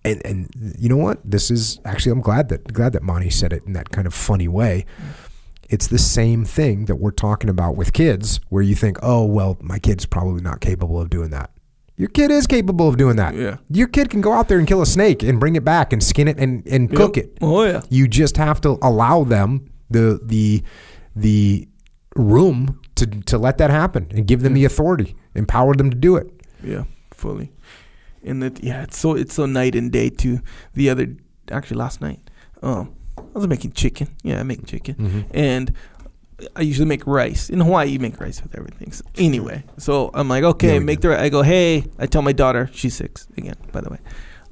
And 0.05 0.21
and 0.25 0.75
you 0.77 0.89
know 0.89 0.97
what? 0.97 1.19
This 1.23 1.49
is 1.49 1.79
actually 1.85 2.11
I'm 2.11 2.21
glad 2.21 2.49
that 2.49 2.73
glad 2.73 2.93
that 2.93 3.03
Monty 3.03 3.29
said 3.29 3.53
it 3.53 3.63
in 3.65 3.73
that 3.73 3.89
kind 3.89 4.05
of 4.07 4.13
funny 4.13 4.47
way. 4.47 4.85
It's 5.69 5.87
the 5.87 5.97
same 5.97 6.45
thing 6.45 6.85
that 6.85 6.95
we're 6.97 7.11
talking 7.11 7.49
about 7.49 7.75
with 7.75 7.93
kids 7.93 8.39
where 8.49 8.61
you 8.61 8.75
think, 8.75 8.97
"Oh, 9.01 9.23
well, 9.25 9.57
my 9.61 9.79
kid's 9.79 10.05
probably 10.05 10.41
not 10.41 10.59
capable 10.59 10.99
of 10.99 11.09
doing 11.09 11.29
that." 11.31 11.51
Your 11.95 12.09
kid 12.09 12.31
is 12.31 12.47
capable 12.47 12.89
of 12.89 12.97
doing 12.97 13.17
that. 13.17 13.35
Yeah. 13.35 13.57
Your 13.69 13.87
kid 13.87 14.09
can 14.09 14.19
go 14.21 14.33
out 14.33 14.47
there 14.49 14.57
and 14.57 14.67
kill 14.67 14.81
a 14.81 14.85
snake 14.85 15.21
and 15.21 15.39
bring 15.39 15.55
it 15.55 15.63
back 15.63 15.93
and 15.93 16.03
skin 16.03 16.27
it 16.27 16.37
and, 16.39 16.67
and 16.67 16.93
cook 16.93 17.17
it. 17.17 17.37
Oh 17.41 17.63
yeah. 17.63 17.81
You 17.89 18.07
just 18.07 18.35
have 18.37 18.59
to 18.61 18.77
allow 18.81 19.23
them 19.23 19.69
the 19.89 20.19
the 20.23 20.63
the 21.15 21.67
room 22.15 22.79
to 22.95 23.05
to 23.05 23.37
let 23.37 23.57
that 23.59 23.69
happen 23.69 24.07
and 24.11 24.27
give 24.27 24.41
them 24.41 24.53
the 24.53 24.65
authority, 24.65 25.15
empower 25.35 25.75
them 25.75 25.89
to 25.91 25.97
do 25.97 26.15
it. 26.15 26.29
Yeah, 26.63 26.83
fully. 27.11 27.51
And 28.25 28.41
that 28.43 28.63
yeah, 28.63 28.83
it's 28.83 28.97
so 28.97 29.15
it's 29.15 29.33
so 29.33 29.45
night 29.45 29.75
and 29.75 29.91
day 29.91 30.09
too. 30.09 30.39
The 30.73 30.89
other 30.89 31.07
actually 31.51 31.77
last 31.77 32.01
night, 32.01 32.19
um, 32.61 32.95
I 33.17 33.21
was 33.33 33.47
making 33.47 33.73
chicken. 33.73 34.07
Yeah, 34.23 34.39
I 34.39 34.43
make 34.43 34.65
chicken, 34.65 35.25
and 35.33 35.73
I 36.55 36.61
usually 36.61 36.87
make 36.87 37.05
rice. 37.05 37.49
In 37.49 37.59
Hawaii, 37.61 37.89
you 37.89 37.99
make 37.99 38.19
rice 38.19 38.41
with 38.41 38.55
everything. 38.55 38.91
So 38.91 39.03
anyway, 39.15 39.63
so 39.77 40.09
I'm 40.13 40.27
like, 40.29 40.43
okay, 40.43 40.73
Yeah, 40.75 40.79
make 40.79 40.99
do. 41.01 41.09
the. 41.09 41.19
I 41.19 41.29
go, 41.29 41.41
hey, 41.41 41.85
I 41.99 42.05
tell 42.05 42.21
my 42.21 42.31
daughter, 42.33 42.69
she's 42.73 42.95
six 42.95 43.27
again, 43.37 43.55
by 43.71 43.81
the 43.81 43.89
way. 43.89 43.99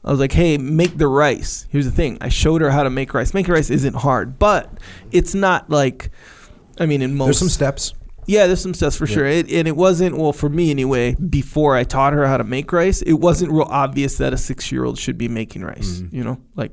I 0.03 0.09
was 0.09 0.19
like, 0.19 0.31
hey, 0.31 0.57
make 0.57 0.97
the 0.97 1.07
rice. 1.07 1.67
Here's 1.69 1.85
the 1.85 1.91
thing. 1.91 2.17
I 2.21 2.29
showed 2.29 2.61
her 2.61 2.71
how 2.71 2.83
to 2.83 2.89
make 2.89 3.13
rice. 3.13 3.33
Making 3.33 3.53
rice 3.53 3.69
isn't 3.69 3.95
hard, 3.95 4.39
but 4.39 4.69
it's 5.11 5.35
not 5.35 5.69
like, 5.69 6.09
I 6.79 6.87
mean, 6.87 7.01
in 7.03 7.15
most 7.15 7.27
There's 7.27 7.39
some 7.39 7.49
steps. 7.49 7.93
Yeah, 8.31 8.47
there's 8.47 8.61
some 8.61 8.73
steps 8.73 8.95
for 8.95 9.05
sure. 9.05 9.25
It, 9.25 9.51
and 9.51 9.67
it 9.67 9.75
wasn't, 9.75 10.17
well, 10.17 10.31
for 10.33 10.47
me 10.49 10.71
anyway, 10.71 11.15
before 11.15 11.75
I 11.75 11.83
taught 11.83 12.13
her 12.13 12.25
how 12.27 12.37
to 12.37 12.43
make 12.43 12.71
rice, 12.71 13.01
it 13.01 13.13
wasn't 13.13 13.51
real 13.51 13.67
obvious 13.69 14.17
that 14.17 14.31
a 14.33 14.37
six 14.37 14.71
year 14.71 14.85
old 14.85 14.97
should 14.97 15.17
be 15.17 15.27
making 15.27 15.63
rice, 15.63 15.99
Mm-hmm. 15.99 16.15
you 16.15 16.23
know? 16.23 16.37
Like, 16.55 16.71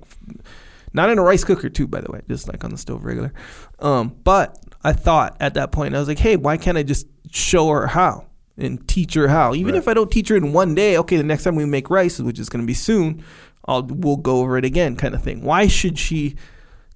not 0.93 1.11
in 1.11 1.19
a 1.19 1.23
rice 1.23 1.45
cooker, 1.45 1.69
too, 1.69 1.87
by 1.87 2.01
the 2.01 2.11
way, 2.13 2.23
just 2.29 2.49
like 2.49 2.63
on 2.65 2.71
the 2.71 2.79
stove 2.79 3.05
regular. 3.05 3.33
Um, 3.81 4.17
but 4.25 4.57
I 4.85 4.93
thought 4.93 5.37
at 5.41 5.55
that 5.55 5.73
point, 5.73 5.95
I 5.95 5.99
was 5.99 6.09
like, 6.09 6.19
hey, 6.21 6.37
why 6.37 6.57
can't 6.57 6.79
I 6.79 6.83
just 6.83 7.07
show 7.31 7.69
her 7.71 7.89
how 7.89 8.27
and 8.57 8.87
teach 8.89 9.15
her 9.15 9.29
how? 9.29 9.55
Even 9.55 9.75
if 9.75 9.89
I 9.89 9.95
don't 9.95 10.11
teach 10.11 10.29
her 10.29 10.37
in 10.37 10.53
one 10.53 10.75
day, 10.75 10.97
okay, 10.99 11.17
the 11.17 11.23
next 11.25 11.43
time 11.45 11.57
we 11.57 11.65
make 11.65 11.91
rice, 11.91 12.21
which 12.21 12.39
is 12.39 12.49
going 12.49 12.63
to 12.63 12.67
be 12.67 12.75
soon, 12.75 13.23
I'll, 13.67 13.83
we'll 13.83 14.17
go 14.17 14.39
over 14.39 14.57
it 14.57 14.65
again, 14.65 14.97
kind 14.97 15.15
of 15.15 15.23
thing. 15.23 15.43
Why 15.43 15.67
should 15.67 15.99
she 15.99 16.37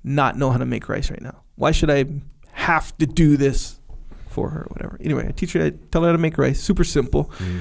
not 0.05 0.39
know 0.39 0.51
how 0.51 0.59
to 0.59 0.67
make 0.67 0.89
rice 0.89 1.11
right 1.11 1.21
now? 1.21 1.43
Why 1.57 1.71
should 1.73 1.91
I 1.91 2.07
have 2.53 2.97
to 2.99 3.07
do 3.07 3.37
this 3.37 3.79
for 4.33 4.51
her 4.51 4.61
or 4.63 4.69
whatever? 4.71 4.99
Anyway, 5.01 5.27
I 5.29 5.33
teach 5.33 5.53
her, 5.53 5.65
I 5.65 5.71
tell 5.91 6.03
her 6.03 6.09
how 6.09 6.13
to 6.13 6.19
make 6.19 6.39
rice. 6.39 6.61
Super 6.61 6.85
simple. 6.85 7.31
Mm. 7.39 7.61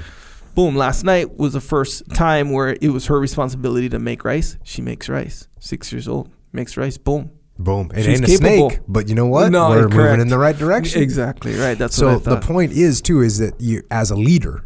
Boom. 0.55 0.75
Last 0.75 1.03
night 1.03 1.37
was 1.37 1.53
the 1.53 1.61
first 1.61 2.03
time 2.13 2.51
where 2.51 2.75
it 2.81 2.89
was 2.89 3.05
her 3.07 3.19
responsibility 3.19 3.87
to 3.89 3.99
make 3.99 4.25
rice. 4.25 4.57
She 4.63 4.81
makes 4.81 5.07
rice. 5.09 5.47
Six 5.59 5.91
years 5.93 6.07
old. 6.07 6.29
Makes 6.51 6.75
rice. 6.77 6.97
Boom. 6.97 7.31
Boom. 7.57 7.89
It 7.93 8.03
She's 8.03 8.19
ain't 8.19 8.23
a 8.25 8.27
capable. 8.37 8.69
snake, 8.71 8.79
but 8.87 9.07
you 9.07 9.15
know 9.15 9.27
what? 9.27 9.51
No, 9.51 9.69
We're 9.69 9.81
correct. 9.83 9.93
moving 9.95 10.21
in 10.21 10.27
the 10.29 10.37
right 10.37 10.57
direction. 10.57 11.01
Exactly. 11.03 11.55
Right. 11.55 11.77
That's 11.77 11.95
So 11.95 12.17
what 12.17 12.27
I 12.27 12.35
the 12.35 12.41
point 12.41 12.71
is 12.73 13.01
too 13.01 13.21
is 13.21 13.37
that 13.37 13.61
you 13.61 13.83
as 13.91 14.11
a 14.11 14.15
leader, 14.15 14.65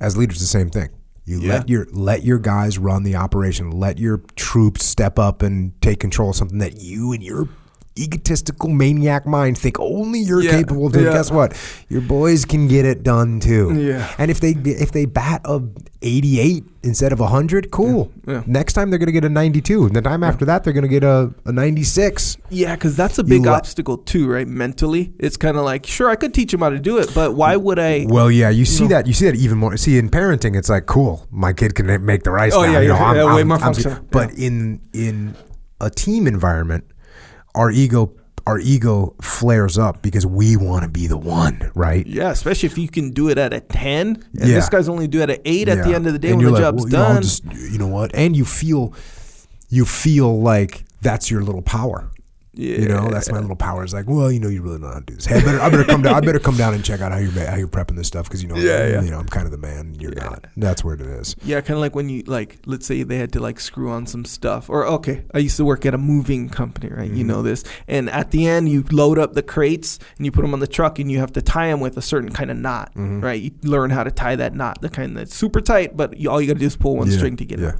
as 0.00 0.16
leaders, 0.16 0.40
the 0.40 0.46
same 0.46 0.70
thing. 0.70 0.88
You 1.24 1.40
Yeah. 1.40 1.54
let 1.54 1.68
your 1.68 1.86
let 1.92 2.24
your 2.24 2.38
guys 2.38 2.78
run 2.78 3.02
the 3.02 3.16
operation. 3.16 3.70
Let 3.72 3.98
your 3.98 4.22
troops 4.36 4.84
step 4.84 5.18
up 5.18 5.42
and 5.42 5.72
take 5.82 6.00
control 6.00 6.30
of 6.30 6.36
something 6.36 6.58
that 6.58 6.80
you 6.80 7.12
and 7.12 7.22
your 7.22 7.48
egotistical 7.98 8.68
maniac 8.68 9.26
mind 9.26 9.58
think 9.58 9.78
only 9.80 10.20
you're 10.20 10.42
Yeah. 10.42 10.52
capable 10.52 10.86
of 10.86 10.92
doing. 10.92 11.06
Yeah. 11.06 11.12
Guess 11.12 11.30
what? 11.30 11.56
Your 11.88 12.00
boys 12.00 12.44
can 12.44 12.68
get 12.68 12.84
it 12.84 13.02
done 13.02 13.40
too. 13.40 13.74
Yeah. 13.74 14.08
And 14.18 14.30
if 14.30 14.40
they 14.40 14.52
if 14.64 14.92
they 14.92 15.04
bat 15.06 15.40
a 15.44 15.60
88 16.02 16.64
instead 16.82 17.12
of 17.12 17.20
100, 17.20 17.70
cool. 17.70 18.10
Yeah. 18.26 18.42
Next 18.46 18.72
time 18.72 18.88
they're 18.88 18.98
going 18.98 19.08
to 19.08 19.12
get 19.12 19.24
a 19.24 19.28
92. 19.28 19.84
And 19.86 19.94
the 19.94 20.00
time 20.00 20.22
after 20.24 20.44
that 20.46 20.64
they're 20.64 20.72
going 20.72 20.82
to 20.84 20.88
get 20.88 21.04
a, 21.04 21.34
a 21.44 21.52
96. 21.52 22.38
Yeah, 22.48 22.74
because 22.74 22.96
that's 22.96 23.18
a 23.18 23.24
big 23.24 23.44
let- 23.44 23.54
obstacle 23.54 23.98
too, 23.98 24.26
right? 24.30 24.46
Mentally, 24.48 25.12
it's 25.18 25.36
kind 25.36 25.56
of 25.58 25.64
like, 25.64 25.84
sure, 25.84 26.08
I 26.08 26.16
could 26.16 26.32
teach 26.32 26.52
them 26.52 26.60
how 26.60 26.70
to 26.70 26.78
do 26.78 26.96
it, 26.98 27.12
but 27.14 27.34
why 27.34 27.56
would 27.56 27.78
I? 27.78 28.06
Well, 28.08 28.30
yeah, 28.30 28.48
you 28.50 28.64
see 28.64 28.84
know. 28.84 28.88
that. 28.90 29.06
You 29.06 29.12
see 29.12 29.26
that 29.26 29.36
even 29.36 29.58
more. 29.58 29.76
See, 29.76 29.98
in 29.98 30.08
parenting, 30.08 30.56
it's 30.56 30.70
like 30.70 30.86
cool. 30.86 31.26
My 31.30 31.52
kid 31.52 31.74
can 31.74 31.86
make 32.06 32.22
the 32.22 32.30
rice. 32.30 32.54
Oh, 32.54 32.62
now, 32.62 32.72
yeah, 32.72 32.80
you 32.80 32.88
know, 32.88 32.94
yeah, 32.94 33.04
I'm- 33.04 33.16
yeah, 33.16 33.24
way 33.26 33.30
I'm- 33.40 33.48
more 33.48 33.56
I'm- 33.58 33.64
functional. 33.74 33.98
But 34.10 34.32
in 34.38 34.80
in 34.94 35.34
a 35.82 35.90
team 35.90 36.26
environment, 36.26 36.84
our 37.54 37.70
ego 37.70 38.12
our 38.46 38.58
ego 38.58 39.14
flares 39.20 39.76
up 39.78 40.00
because 40.02 40.26
we 40.26 40.56
want 40.56 40.82
to 40.82 40.88
be 40.88 41.06
the 41.06 41.16
one, 41.18 41.70
right? 41.74 42.06
Yeah, 42.06 42.30
especially 42.30 42.68
if 42.68 42.78
you 42.78 42.88
can 42.88 43.10
do 43.10 43.28
it 43.28 43.36
at 43.38 43.52
a 43.52 43.60
ten, 43.60 44.16
and 44.38 44.48
Yeah. 44.48 44.54
this 44.56 44.68
guy's 44.68 44.88
only 44.88 45.06
do 45.06 45.20
it 45.20 45.28
at 45.30 45.40
eight 45.44 45.68
at 45.68 45.84
the 45.84 45.94
end 45.94 46.06
of 46.06 46.14
the 46.14 46.18
day 46.18 46.30
And 46.30 46.38
when 46.38 46.46
the 46.46 46.52
like, 46.52 46.60
job's 46.62 46.84
well, 46.84 46.90
you 46.90 46.98
know, 46.98 47.12
done. 47.14 47.22
just- 47.22 47.44
you 47.72 47.78
know 47.78 47.86
what? 47.86 48.10
And 48.14 48.34
you 48.34 48.44
feel 48.46 48.94
you 49.68 49.84
feel 49.84 50.40
like 50.40 50.84
that's 51.02 51.30
your 51.30 51.42
little 51.42 51.62
power. 51.62 52.10
You 52.60 52.88
know, 52.88 53.08
that's 53.08 53.30
my 53.32 53.38
little 53.40 53.56
power. 53.56 53.82
It's 53.84 53.92
like, 53.92 54.06
well, 54.08 54.30
you 54.30 54.38
know, 54.40 54.48
you 54.48 54.62
really 54.62 54.78
know 54.78 54.88
how 54.88 54.98
to 54.98 55.04
do 55.04 55.14
this. 55.14 55.24
Hey, 55.26 55.36
I 55.38 55.40
better, 55.44 55.60
I 55.60 55.70
better 55.70 55.84
come 55.84 56.02
down. 56.02 56.14
I 56.14 56.20
better 56.20 56.38
come 56.38 56.56
down 56.56 56.74
and 56.74 56.84
check 56.84 57.00
out 57.00 57.10
how 57.12 57.18
you're 57.18 57.32
how 57.46 57.56
you're 57.56 57.68
prepping 57.68 57.96
this 57.96 58.06
stuff 58.06 58.26
because 58.26 58.42
you 58.42 58.48
know, 58.48 58.56
Yeah, 58.56 58.86
yeah. 58.86 59.02
you 59.02 59.10
know, 59.10 59.18
I'm 59.18 59.26
kind 59.26 59.46
of 59.46 59.52
the 59.52 59.58
man. 59.58 59.96
You're 59.98 60.14
not. 60.14 60.46
That's 60.56 60.84
where 60.84 60.94
it 60.94 61.00
is. 61.00 61.36
Yeah, 61.42 61.60
kind 61.60 61.76
of 61.76 61.80
like 61.80 61.94
when 61.94 62.08
you 62.08 62.22
like, 62.26 62.58
let's 62.66 62.86
say 62.86 63.02
they 63.02 63.16
had 63.18 63.32
to 63.32 63.40
like 63.40 63.60
screw 63.60 63.90
on 63.90 64.06
some 64.06 64.24
stuff, 64.24 64.68
or 64.68 64.84
okay, 64.86 65.24
I 65.34 65.38
used 65.38 65.56
to 65.56 65.64
work 65.64 65.86
at 65.86 65.94
a 65.94 65.98
moving 65.98 66.48
company, 66.48 66.88
right? 66.90 67.08
Mm-hmm. 67.08 67.16
You 67.16 67.24
know 67.24 67.42
this, 67.42 67.64
and 67.88 68.10
at 68.10 68.30
the 68.30 68.46
end 68.46 68.68
you 68.68 68.84
load 68.90 69.18
up 69.18 69.32
the 69.34 69.42
crates 69.42 69.98
and 70.16 70.26
you 70.26 70.32
put 70.32 70.42
them 70.42 70.52
on 70.52 70.60
the 70.60 70.66
truck, 70.66 70.98
and 70.98 71.10
you 71.10 71.18
have 71.20 71.32
to 71.32 71.42
tie 71.42 71.68
them 71.68 71.80
with 71.80 71.96
a 71.96 72.02
certain 72.02 72.30
kind 72.30 72.50
of 72.50 72.56
knot, 72.58 72.90
Mm-hmm. 72.94 73.20
right? 73.20 73.40
You 73.40 73.50
learn 73.62 73.90
how 73.90 74.04
to 74.04 74.10
tie 74.10 74.36
that 74.36 74.54
knot, 74.54 74.80
the 74.80 74.88
kind 74.90 75.16
that's 75.16 75.34
super 75.34 75.60
tight, 75.60 75.96
but 75.96 76.16
you, 76.18 76.30
all 76.30 76.40
you 76.40 76.46
got 76.46 76.54
to 76.54 76.58
do 76.60 76.66
is 76.66 76.76
pull 76.76 76.96
one 76.96 77.10
Yeah, 77.10 77.16
string 77.16 77.36
to 77.36 77.44
get 77.44 77.58
yeah. 77.58 77.70
it. 77.70 77.74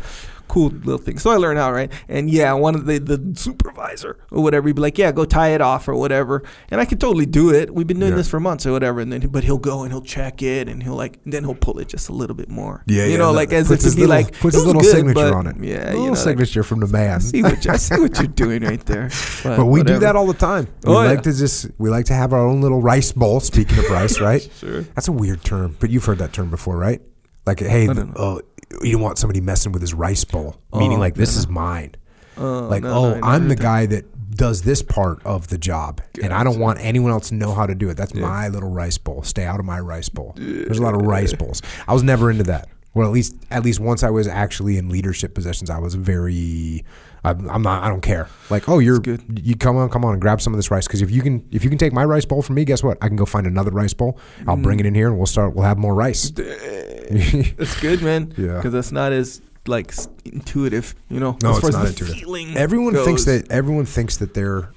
Cool 0.51 0.71
little 0.71 0.99
thing. 0.99 1.17
So 1.19 1.31
I 1.31 1.37
learned 1.37 1.59
how, 1.61 1.71
right? 1.71 1.93
And 2.09 2.29
yeah, 2.29 2.53
one 2.55 2.75
of 2.75 2.85
the 2.87 2.99
the 2.99 3.19
supervisor 3.39 4.19
or 4.33 4.43
whatever, 4.43 4.67
he'd 4.69 4.75
be 4.75 4.83
like, 4.83 4.99
"Yeah, 4.99 5.13
go 5.13 5.25
tie 5.25 5.51
it 5.51 5.61
off 5.61 5.87
or 5.87 5.95
whatever," 5.95 6.43
and 6.73 6.81
I 6.81 6.85
could 6.85 7.01
totally 7.01 7.25
do 7.27 7.53
it. 7.55 7.73
We've 7.73 7.87
been 7.87 8.01
doing 8.01 8.11
Yeah. 8.13 8.17
this 8.17 8.29
for 8.29 8.41
months 8.41 8.67
or 8.67 8.73
whatever, 8.73 8.99
and 9.01 9.13
then 9.13 9.21
but 9.29 9.45
he'll 9.45 9.59
go 9.59 9.83
and 9.85 9.93
he'll 9.93 10.03
check 10.03 10.43
it, 10.43 10.69
and 10.69 10.83
he'll 10.83 10.97
like, 10.97 11.21
then 11.25 11.45
he'll 11.45 11.55
pull 11.55 11.79
it 11.79 11.87
just 11.89 12.09
a 12.09 12.13
little 12.13 12.35
bit 12.35 12.49
more. 12.49 12.83
Yeah, 12.87 13.05
you 13.05 13.13
yeah, 13.13 13.17
know, 13.19 13.31
like 13.33 13.53
as 13.53 13.71
if 13.71 13.79
to 13.81 13.91
be 13.91 14.03
little- 14.07 14.09
like 14.09 14.33
puts 14.41 14.57
"It 14.57 14.59
his 14.59 14.67
little 14.67 14.83
good, 14.83 14.91
signature 14.91 15.35
on 15.37 15.47
it. 15.47 15.57
Yeah, 15.61 15.77
little 15.85 15.93
you 16.01 16.07
know, 16.07 16.13
like, 16.15 16.19
signature 16.19 16.63
from 16.65 16.81
the 16.81 16.89
man. 16.89 17.15
I 17.17 17.19
see 17.21 17.43
what 17.43 17.65
you, 17.65 17.71
I 17.71 17.77
see 17.77 18.01
what 18.01 18.19
you're 18.19 18.27
doing 18.27 18.63
right 18.65 18.85
there. 18.87 19.11
But, 19.45 19.57
But 19.57 19.67
we 19.67 19.83
do 19.85 19.99
that 20.01 20.17
all 20.17 20.27
the 20.27 20.35
time. 20.35 20.67
We 20.85 20.91
Oh, 20.93 20.95
like 20.97 21.19
yeah. 21.19 21.31
to 21.31 21.39
just 21.39 21.67
we 21.79 21.91
like 21.91 22.07
to 22.07 22.15
have 22.15 22.33
our 22.33 22.45
own 22.45 22.61
little 22.61 22.83
rice 22.83 23.13
bowl. 23.13 23.39
Speaking 23.41 23.79
of 23.79 23.89
rice, 23.89 24.21
right? 24.29 24.43
Sure. 24.59 24.83
That's 24.95 25.09
a 25.09 25.13
weird 25.13 25.45
term, 25.45 25.77
but 25.79 25.91
you've 25.91 26.05
heard 26.05 26.19
that 26.19 26.33
term 26.33 26.51
before, 26.51 26.77
right? 26.77 27.01
Like, 27.47 27.61
hey, 27.61 27.85
I 27.89 27.93
don't 27.95 28.09
know. 28.09 28.15
oh, 28.17 28.41
you 28.83 28.93
don't 28.93 29.03
want 29.03 29.19
somebody 29.19 29.41
messing 29.41 29.73
with 29.73 29.83
his 29.83 29.95
rice 29.95 30.25
bowl, 30.25 30.57
meaning 30.73 30.99
Oh, 30.99 31.01
like 31.01 31.15
this 31.15 31.37
is 31.37 31.49
mine. 31.49 31.95
Oh, 32.37 32.61
like, 32.69 32.83
no, 32.83 32.91
oh, 32.93 33.09
I 33.11 33.15
never 33.15 33.27
I'm 33.27 33.49
the 33.49 33.57
guy 33.57 33.87
that 33.87 34.05
does 34.37 34.63
this 34.63 34.81
part 34.81 35.25
of 35.27 35.49
the 35.49 35.59
job, 35.59 36.01
and 36.23 36.33
I 36.33 36.45
don't 36.45 36.59
want 36.59 36.79
anyone 36.81 37.11
else 37.11 37.29
to 37.29 37.35
know 37.35 37.53
how 37.53 37.67
to 37.67 37.75
do 37.75 37.91
it. 37.91 37.97
That's 37.97 38.15
my 38.15 38.49
little 38.49 38.71
rice 38.71 38.97
bowl. 38.97 39.23
Stay 39.23 39.45
out 39.45 39.61
of 39.61 39.67
my 39.67 39.81
rice 39.81 40.09
bowl. 40.09 40.35
There's 40.37 40.79
a 40.79 40.83
lot 40.83 40.95
of 40.95 41.03
rice 41.03 41.33
bowls. 41.35 41.63
I 41.87 41.93
was 41.93 42.03
never 42.03 42.31
into 42.31 42.45
that. 42.45 42.69
Well, 42.95 43.07
at 43.07 43.13
least 43.13 43.35
at 43.51 43.65
least 43.65 43.81
once 43.81 44.03
I 44.03 44.11
was 44.11 44.27
actually 44.27 44.79
in 44.79 44.89
leadership 44.89 45.35
positions, 45.35 45.71
I 45.71 45.79
was 45.79 45.95
very. 45.95 46.85
I'm, 47.23 47.51
I'm 47.51 47.63
not. 47.63 47.83
I 47.83 47.89
don't 47.89 48.01
care. 48.01 48.29
Like, 48.49 48.69
oh, 48.69 48.79
you're 48.79 48.99
good. 48.99 49.41
You 49.45 49.57
come 49.57 49.77
on, 49.77 49.89
come 49.91 50.05
on, 50.05 50.13
and 50.15 50.21
grab 50.23 50.41
some 50.41 50.53
of 50.53 50.59
this 50.59 50.71
rice 50.71 50.87
because 50.87 51.03
if 51.03 51.11
you 51.11 51.23
can, 51.23 51.47
if 51.51 51.65
you 51.65 51.71
can 51.71 51.79
take 51.79 51.93
my 51.93 52.05
rice 52.05 52.25
bowl 52.25 52.43
from 52.43 52.57
me, 52.57 52.65
guess 52.65 52.83
what? 52.83 52.97
I 53.03 53.09
can 53.09 53.17
go 53.17 53.27
find 53.27 53.47
another 53.47 53.71
rice 53.71 53.93
bowl. 53.95 54.19
I'll 54.49 54.57
bring 54.57 54.79
Mm. 54.79 54.81
it 54.81 54.87
in 54.87 54.95
here, 54.95 55.09
and 55.09 55.17
we'll 55.19 55.27
start. 55.27 55.55
We'll 55.55 55.65
have 55.67 55.79
more 55.79 55.95
rice. 55.95 56.33
It's 56.37 57.81
good, 57.81 58.03
man. 58.03 58.33
Yeah. 58.37 58.57
because 58.57 58.73
that's 58.73 58.93
not 58.93 59.13
as 59.13 59.41
like 59.67 59.93
intuitive, 60.25 60.95
you 61.09 61.21
know. 61.21 61.37
No, 61.43 61.51
as 61.51 61.57
it's 61.59 61.61
far 61.61 61.69
as 61.71 61.77
not 61.77 61.87
intuitive. 61.89 62.17
Feeling 62.21 62.57
Everyone 62.57 62.95
thinks 62.95 63.25
that 63.27 63.51
everyone 63.51 63.85
thinks 63.85 64.17
that 64.19 64.35
they're 64.35 64.71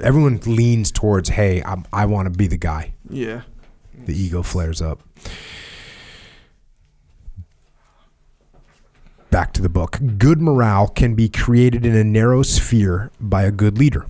everyone 0.00 0.40
leans 0.44 0.90
towards 0.90 1.28
hey 1.28 1.62
I'm, 1.62 1.86
i 1.92 2.04
want 2.06 2.26
to 2.26 2.36
be 2.36 2.48
the 2.48 2.56
guy 2.56 2.94
Yeah. 3.08 3.42
the 4.06 4.12
ego 4.12 4.42
flares 4.42 4.82
up 4.82 5.00
back 9.34 9.52
to 9.52 9.60
the 9.60 9.68
book. 9.68 9.98
Good 10.16 10.40
morale 10.40 10.86
can 10.86 11.16
be 11.16 11.28
created 11.28 11.84
in 11.84 11.96
a 11.96 12.04
narrow 12.04 12.44
sphere 12.44 13.10
by 13.18 13.42
a 13.42 13.50
good 13.50 13.78
leader. 13.78 14.06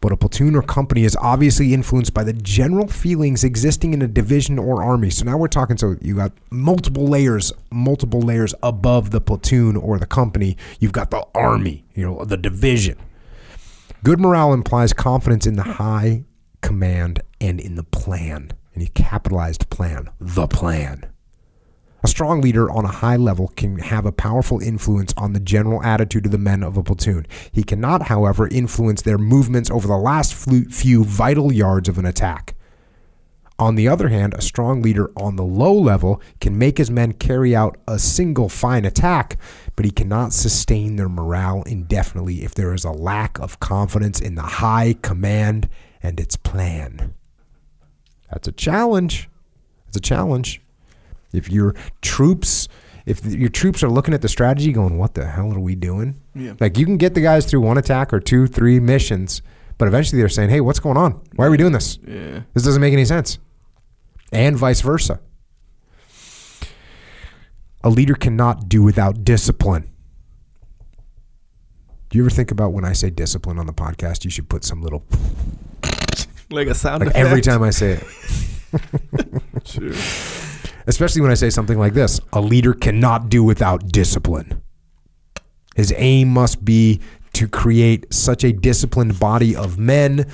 But 0.00 0.12
a 0.12 0.16
platoon 0.16 0.54
or 0.54 0.62
company 0.62 1.02
is 1.02 1.16
obviously 1.16 1.74
influenced 1.74 2.14
by 2.14 2.22
the 2.22 2.32
general 2.32 2.86
feelings 2.86 3.42
existing 3.42 3.92
in 3.92 4.02
a 4.02 4.06
division 4.06 4.60
or 4.60 4.80
army. 4.80 5.10
So 5.10 5.24
now 5.24 5.36
we're 5.36 5.48
talking 5.48 5.78
so 5.78 5.96
you 6.00 6.14
got 6.14 6.30
multiple 6.50 7.08
layers 7.08 7.52
multiple 7.72 8.20
layers 8.20 8.54
above 8.62 9.10
the 9.10 9.20
platoon 9.20 9.76
or 9.76 9.98
the 9.98 10.06
company. 10.06 10.56
You've 10.78 10.92
got 10.92 11.10
the 11.10 11.26
army 11.34 11.82
you 11.96 12.06
know 12.06 12.24
the 12.24 12.36
division. 12.36 12.98
Good 14.04 14.20
morale 14.20 14.52
implies 14.52 14.92
confidence 14.92 15.44
in 15.44 15.56
the 15.56 15.64
high 15.64 16.22
command 16.60 17.20
and 17.40 17.58
in 17.58 17.74
the 17.74 17.82
plan. 17.82 18.52
And 18.74 18.82
he 18.82 18.90
capitalized 18.90 19.70
plan, 19.70 20.08
the 20.20 20.46
plan. 20.46 21.11
A 22.04 22.08
strong 22.08 22.40
leader 22.40 22.68
on 22.68 22.84
a 22.84 22.88
high 22.88 23.16
level 23.16 23.48
can 23.54 23.78
have 23.78 24.06
a 24.06 24.12
powerful 24.12 24.60
influence 24.60 25.14
on 25.16 25.34
the 25.34 25.40
general 25.40 25.82
attitude 25.84 26.26
of 26.26 26.32
the 26.32 26.38
men 26.38 26.64
of 26.64 26.76
a 26.76 26.82
platoon. 26.82 27.26
He 27.52 27.62
cannot, 27.62 28.08
however, 28.08 28.48
influence 28.48 29.02
their 29.02 29.18
movements 29.18 29.70
over 29.70 29.86
the 29.86 29.96
last 29.96 30.34
few 30.34 31.04
vital 31.04 31.52
yards 31.52 31.88
of 31.88 31.98
an 31.98 32.06
attack. 32.06 32.56
On 33.56 33.76
the 33.76 33.86
other 33.86 34.08
hand, 34.08 34.34
a 34.34 34.42
strong 34.42 34.82
leader 34.82 35.12
on 35.16 35.36
the 35.36 35.44
low 35.44 35.72
level 35.72 36.20
can 36.40 36.58
make 36.58 36.78
his 36.78 36.90
men 36.90 37.12
carry 37.12 37.54
out 37.54 37.78
a 37.86 38.00
single 38.00 38.48
fine 38.48 38.84
attack, 38.84 39.38
but 39.76 39.84
he 39.84 39.92
cannot 39.92 40.32
sustain 40.32 40.96
their 40.96 41.08
morale 41.08 41.62
indefinitely 41.66 42.42
if 42.42 42.56
there 42.56 42.74
is 42.74 42.84
a 42.84 42.90
lack 42.90 43.38
of 43.38 43.60
confidence 43.60 44.20
in 44.20 44.34
the 44.34 44.42
high 44.42 44.96
command 45.02 45.68
and 46.02 46.18
its 46.18 46.34
plan. 46.34 47.14
That's 48.32 48.48
a 48.48 48.52
challenge. 48.52 49.28
It's 49.86 49.98
a 49.98 50.00
challenge. 50.00 50.60
If 51.32 51.50
your 51.50 51.74
troops, 52.02 52.68
if 53.06 53.24
your 53.24 53.48
troops 53.48 53.82
are 53.82 53.88
looking 53.88 54.14
at 54.14 54.22
the 54.22 54.28
strategy, 54.28 54.72
going, 54.72 54.98
"What 54.98 55.14
the 55.14 55.26
hell 55.26 55.52
are 55.52 55.60
we 55.60 55.74
doing?" 55.74 56.20
Yeah. 56.34 56.52
Like 56.60 56.78
you 56.78 56.84
can 56.86 56.96
get 56.98 57.14
the 57.14 57.20
guys 57.20 57.46
through 57.46 57.60
one 57.60 57.78
attack 57.78 58.12
or 58.12 58.20
two, 58.20 58.46
three 58.46 58.78
missions, 58.80 59.42
but 59.78 59.88
eventually 59.88 60.20
they're 60.20 60.28
saying, 60.28 60.50
"Hey, 60.50 60.60
what's 60.60 60.78
going 60.80 60.96
on? 60.96 61.20
Why 61.36 61.46
are 61.46 61.50
we 61.50 61.56
doing 61.56 61.72
this? 61.72 61.98
Yeah. 62.06 62.40
This 62.54 62.62
doesn't 62.64 62.80
make 62.80 62.92
any 62.92 63.04
sense." 63.04 63.38
And 64.32 64.56
vice 64.56 64.80
versa. 64.80 65.20
A 67.84 67.90
leader 67.90 68.14
cannot 68.14 68.68
do 68.68 68.82
without 68.82 69.24
discipline. 69.24 69.90
Do 72.10 72.18
you 72.18 72.24
ever 72.24 72.30
think 72.30 72.50
about 72.50 72.72
when 72.72 72.84
I 72.84 72.92
say 72.92 73.10
discipline 73.10 73.58
on 73.58 73.66
the 73.66 73.72
podcast, 73.72 74.24
you 74.24 74.30
should 74.30 74.48
put 74.48 74.64
some 74.64 74.82
little 74.82 75.02
Like 76.50 76.68
a 76.68 76.74
sound 76.74 77.00
like 77.00 77.08
effect. 77.10 77.26
every 77.26 77.40
time 77.40 77.62
I 77.62 77.70
say 77.70 77.92
it. 77.92 78.04
Sure. 79.64 79.92
Especially 80.86 81.22
when 81.22 81.30
I 81.30 81.34
say 81.34 81.50
something 81.50 81.78
like 81.78 81.94
this 81.94 82.20
a 82.32 82.40
leader 82.40 82.74
cannot 82.74 83.28
do 83.28 83.42
without 83.44 83.88
discipline. 83.88 84.62
His 85.74 85.92
aim 85.96 86.28
must 86.28 86.64
be 86.64 87.00
to 87.34 87.48
create 87.48 88.12
such 88.12 88.44
a 88.44 88.52
disciplined 88.52 89.18
body 89.18 89.56
of 89.56 89.78
men 89.78 90.26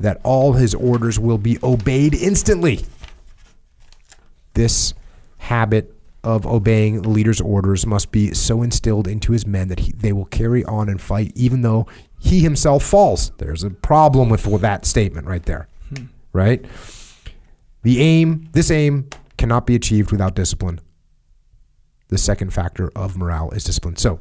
that 0.00 0.20
all 0.24 0.54
his 0.54 0.74
orders 0.74 1.18
will 1.18 1.38
be 1.38 1.58
obeyed 1.62 2.14
instantly. 2.14 2.84
This 4.54 4.94
habit 5.38 5.94
of 6.24 6.46
obeying 6.46 7.02
the 7.02 7.08
leader's 7.10 7.40
orders 7.40 7.86
must 7.86 8.10
be 8.10 8.32
so 8.32 8.62
instilled 8.62 9.06
into 9.06 9.32
his 9.32 9.46
men 9.46 9.68
that 9.68 9.78
he, 9.78 9.92
they 9.92 10.12
will 10.12 10.24
carry 10.24 10.64
on 10.64 10.88
and 10.88 11.00
fight 11.00 11.30
even 11.34 11.62
though 11.62 11.86
he 12.18 12.40
himself 12.40 12.82
falls. 12.82 13.30
There's 13.38 13.62
a 13.62 13.70
problem 13.70 14.30
with 14.30 14.42
that 14.62 14.86
statement 14.86 15.26
right 15.26 15.42
there. 15.44 15.68
Hmm. 15.90 16.04
Right? 16.32 16.64
The 17.82 18.00
aim, 18.00 18.48
this 18.52 18.70
aim 18.70 19.08
cannot 19.36 19.66
be 19.66 19.74
achieved 19.74 20.12
without 20.12 20.34
discipline. 20.34 20.80
The 22.08 22.18
second 22.18 22.52
factor 22.52 22.90
of 22.94 23.16
morale 23.16 23.50
is 23.50 23.64
discipline. 23.64 23.96
So, 23.96 24.20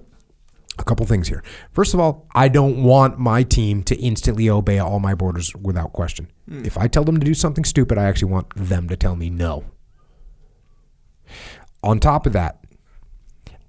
a 0.80 0.84
couple 0.84 1.06
things 1.06 1.28
here. 1.28 1.44
First 1.72 1.94
of 1.94 2.00
all, 2.00 2.28
I 2.34 2.48
don't 2.48 2.84
want 2.84 3.20
my 3.20 3.44
team 3.44 3.84
to 3.84 3.96
instantly 3.98 4.50
obey 4.50 4.80
all 4.80 5.00
my 5.00 5.14
orders 5.14 5.56
without 5.56 5.94
question. 5.94 6.32
Hmm. 6.50 6.66
If 6.66 6.78
I 6.78 6.88
tell 6.88 7.04
them 7.04 7.20
to 7.20 7.26
do 7.26 7.34
something 7.34 7.64
stupid, 7.64 7.98
I 7.98 8.06
actually 8.06 8.32
want 8.32 8.48
them 8.56 8.88
to 8.90 8.96
tell 8.96 9.16
me 9.16 9.30
no. 9.30 9.66
On 11.84 12.00
top 12.00 12.26
of 12.26 12.34
that, 12.34 12.64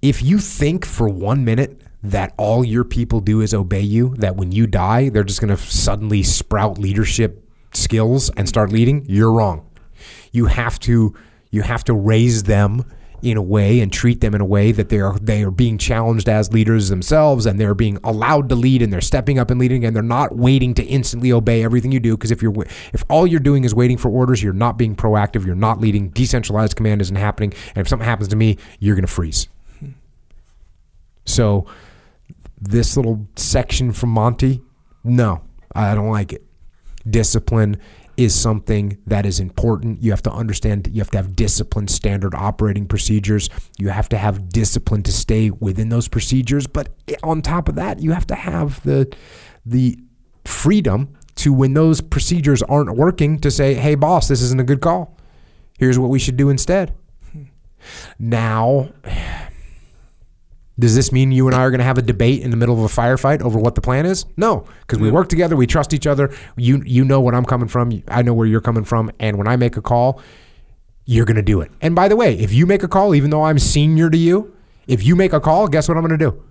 if 0.01 0.21
you 0.21 0.39
think 0.39 0.85
for 0.85 1.07
one 1.07 1.45
minute 1.45 1.81
that 2.03 2.33
all 2.37 2.63
your 2.63 2.83
people 2.83 3.19
do 3.19 3.41
is 3.41 3.53
obey 3.53 3.81
you, 3.81 4.15
that 4.17 4.35
when 4.35 4.51
you 4.51 4.67
die, 4.67 5.09
they're 5.09 5.23
just 5.23 5.41
going 5.41 5.55
to 5.55 5.61
suddenly 5.61 6.23
sprout 6.23 6.77
leadership 6.77 7.47
skills 7.73 8.29
and 8.31 8.47
start 8.47 8.71
leading, 8.71 9.05
you're 9.07 9.31
wrong. 9.31 9.69
You 10.31 10.45
have 10.45 10.79
to 10.81 11.15
you 11.55 11.61
have 11.61 11.83
to 11.85 11.93
raise 11.93 12.43
them 12.43 12.85
in 13.21 13.37
a 13.37 13.41
way 13.41 13.79
and 13.79 13.91
treat 13.91 14.21
them 14.21 14.35
in 14.35 14.41
a 14.41 14.45
way 14.45 14.71
that 14.71 14.89
they 14.89 14.99
are 14.99 15.17
they 15.19 15.41
are 15.41 15.49
being 15.49 15.77
challenged 15.77 16.29
as 16.29 16.51
leaders 16.51 16.89
themselves 16.89 17.45
and 17.45 17.59
they're 17.59 17.73
being 17.73 17.97
allowed 18.03 18.49
to 18.49 18.55
lead 18.55 18.81
and 18.81 18.93
they're 18.93 19.01
stepping 19.01 19.39
up 19.39 19.49
and 19.49 19.59
leading 19.59 19.83
and 19.83 19.95
they're 19.95 20.03
not 20.03 20.35
waiting 20.35 20.73
to 20.73 20.83
instantly 20.83 21.31
obey 21.31 21.63
everything 21.63 21.91
you 21.91 21.99
do. 21.99 22.15
Because 22.15 22.29
if 22.29 22.41
you're 22.41 22.53
if 22.93 23.03
all 23.09 23.25
you're 23.25 23.39
doing 23.39 23.63
is 23.63 23.73
waiting 23.73 23.97
for 23.97 24.09
orders 24.09 24.43
you're 24.43 24.53
not 24.53 24.77
being 24.77 24.95
proactive 24.95 25.45
you're 25.45 25.55
not 25.55 25.79
leading. 25.79 26.09
Decentralized 26.09 26.75
command 26.75 27.01
isn't 27.01 27.15
happening. 27.15 27.53
And 27.69 27.77
if 27.77 27.87
something 27.87 28.05
happens 28.05 28.27
to 28.29 28.35
me 28.35 28.57
you're 28.79 28.95
going 28.95 29.07
to 29.07 29.11
freeze. 29.11 29.47
So 31.25 31.65
this 32.61 32.95
little 32.95 33.27
section 33.35 33.91
from 33.91 34.09
Monty, 34.09 34.61
no, 35.03 35.41
I 35.73 35.95
don't 35.95 36.09
like 36.09 36.33
it. 36.33 36.43
Discipline 37.09 37.77
is 38.17 38.33
something 38.33 38.97
that 39.07 39.25
is 39.25 39.39
important. 39.39 40.01
You 40.01 40.11
have 40.11 40.23
to 40.23 40.31
understand 40.31 40.87
you 40.91 40.99
have 40.99 41.11
to 41.11 41.17
have 41.17 41.35
disciplined 41.35 41.89
standard 41.89 42.33
operating 42.33 42.87
procedures. 42.87 43.49
You 43.77 43.89
have 43.89 44.09
to 44.09 44.17
have 44.17 44.49
discipline 44.49 45.03
to 45.03 45.11
stay 45.11 45.49
within 45.49 45.89
those 45.89 46.07
procedures, 46.07 46.67
but 46.67 46.89
on 47.23 47.41
top 47.41 47.69
of 47.69 47.75
that, 47.75 47.99
you 47.99 48.11
have 48.11 48.27
to 48.27 48.35
have 48.35 48.81
the 48.83 49.13
the 49.65 49.97
freedom 50.45 51.15
to 51.35 51.51
when 51.51 51.73
those 51.73 52.01
procedures 52.01 52.63
aren't 52.63 52.95
working 52.95 53.39
to 53.39 53.51
say, 53.51 53.73
"Hey 53.73 53.95
boss, 53.95 54.27
this 54.27 54.41
isn't 54.41 54.59
a 54.59 54.63
good 54.63 54.81
call. 54.81 55.17
Here's 55.77 55.99
what 55.99 56.09
we 56.09 56.19
should 56.19 56.37
do 56.37 56.49
instead." 56.49 56.93
Now, 58.17 58.89
does 60.77 60.95
this 60.95 61.11
mean 61.11 61.31
you 61.31 61.47
and 61.47 61.55
I 61.55 61.61
are 61.61 61.69
going 61.69 61.79
to 61.79 61.85
have 61.85 61.97
a 61.97 62.01
debate 62.01 62.41
in 62.41 62.51
the 62.51 62.57
middle 62.57 62.75
of 62.75 62.83
a 62.83 62.93
firefight 62.93 63.41
over 63.41 63.57
what 63.57 63.75
the 63.75 63.81
plan 63.81 64.05
is? 64.05 64.25
No, 64.35 64.67
because 64.81 64.99
we 64.99 65.09
work 65.09 65.29
together, 65.29 65.55
we 65.55 65.67
trust 65.67 65.93
each 65.93 66.05
other. 66.05 66.33
You 66.57 66.81
you 66.85 67.05
know 67.05 67.21
what 67.21 67.33
I'm 67.33 67.45
coming 67.45 67.67
from, 67.67 68.03
I 68.07 68.21
know 68.21 68.33
where 68.33 68.47
you're 68.47 68.61
coming 68.61 68.83
from, 68.83 69.11
and 69.19 69.37
when 69.37 69.47
I 69.47 69.55
make 69.55 69.77
a 69.77 69.81
call, 69.81 70.21
you're 71.05 71.25
going 71.25 71.37
to 71.37 71.41
do 71.43 71.61
it. 71.61 71.71
And 71.81 71.95
by 71.95 72.07
the 72.07 72.15
way, 72.15 72.37
if 72.37 72.51
you 72.51 72.65
make 72.65 72.83
a 72.83 72.87
call, 72.87 73.15
even 73.15 73.29
though 73.29 73.43
I'm 73.43 73.59
senior 73.59 74.09
to 74.09 74.17
you, 74.17 74.55
if 74.87 75.03
you 75.03 75.15
make 75.15 75.33
a 75.33 75.39
call, 75.39 75.67
guess 75.67 75.87
what 75.87 75.97
I'm 75.97 76.05
going 76.05 76.17
to 76.17 76.31
do? 76.31 76.43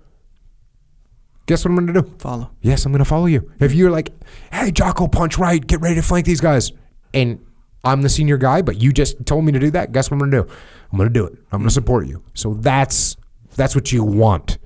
Guess 1.45 1.63
what 1.63 1.71
I'm 1.71 1.75
going 1.75 1.93
to 1.93 2.01
do? 2.01 2.15
Follow. 2.17 2.49
Yes, 2.61 2.85
I'm 2.85 2.91
going 2.91 3.03
to 3.03 3.05
follow 3.05 3.27
you. 3.27 3.51
If 3.59 3.73
you're 3.73 3.91
like, 3.91 4.11
hey, 4.51 4.71
Jocko, 4.71 5.07
punch 5.07 5.37
right, 5.37 5.65
get 5.65 5.79
ready 5.81 5.95
to 5.95 6.01
flank 6.01 6.25
these 6.25 6.41
guys, 6.41 6.71
and 7.13 7.39
I'm 7.83 8.01
the 8.01 8.09
senior 8.09 8.37
guy, 8.37 8.63
but 8.63 8.81
you 8.81 8.91
just 8.91 9.23
told 9.27 9.45
me 9.45 9.51
to 9.51 9.59
do 9.59 9.69
that, 9.71 9.91
guess 9.91 10.09
what 10.09 10.15
I'm 10.15 10.19
going 10.19 10.31
to 10.31 10.43
do? 10.43 10.53
I'm 10.91 10.97
going 10.97 11.09
to 11.09 11.13
do 11.13 11.25
it. 11.25 11.33
I'm 11.51 11.59
going 11.59 11.69
to 11.69 11.73
support 11.73 12.07
you. 12.07 12.23
So 12.33 12.55
that's 12.55 13.15
that's 13.55 13.75
what 13.75 13.91
you 13.91 14.03
want. 14.03 14.57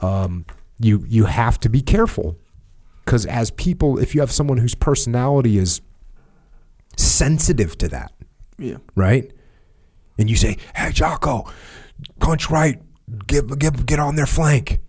Um, 0.00 0.44
you 0.80 1.04
you 1.08 1.24
have 1.24 1.58
to 1.60 1.68
be 1.68 1.80
careful 1.80 2.36
because 3.04 3.24
as 3.26 3.50
people, 3.52 3.98
if 3.98 4.14
you 4.14 4.20
have 4.20 4.32
someone 4.32 4.58
whose 4.58 4.74
personality 4.74 5.56
is 5.58 5.80
sensitive 6.96 7.76
to 7.78 7.88
that, 7.88 8.12
Yeah. 8.58 8.76
right? 8.94 9.32
And 10.18 10.28
you 10.28 10.36
say, 10.36 10.58
"Hey, 10.74 10.92
Jocko, 10.92 11.46
punch 12.20 12.50
right, 12.50 12.80
get 13.26 13.58
get 13.58 13.86
get 13.86 13.98
on 13.98 14.16
their 14.16 14.26
flank." 14.26 14.80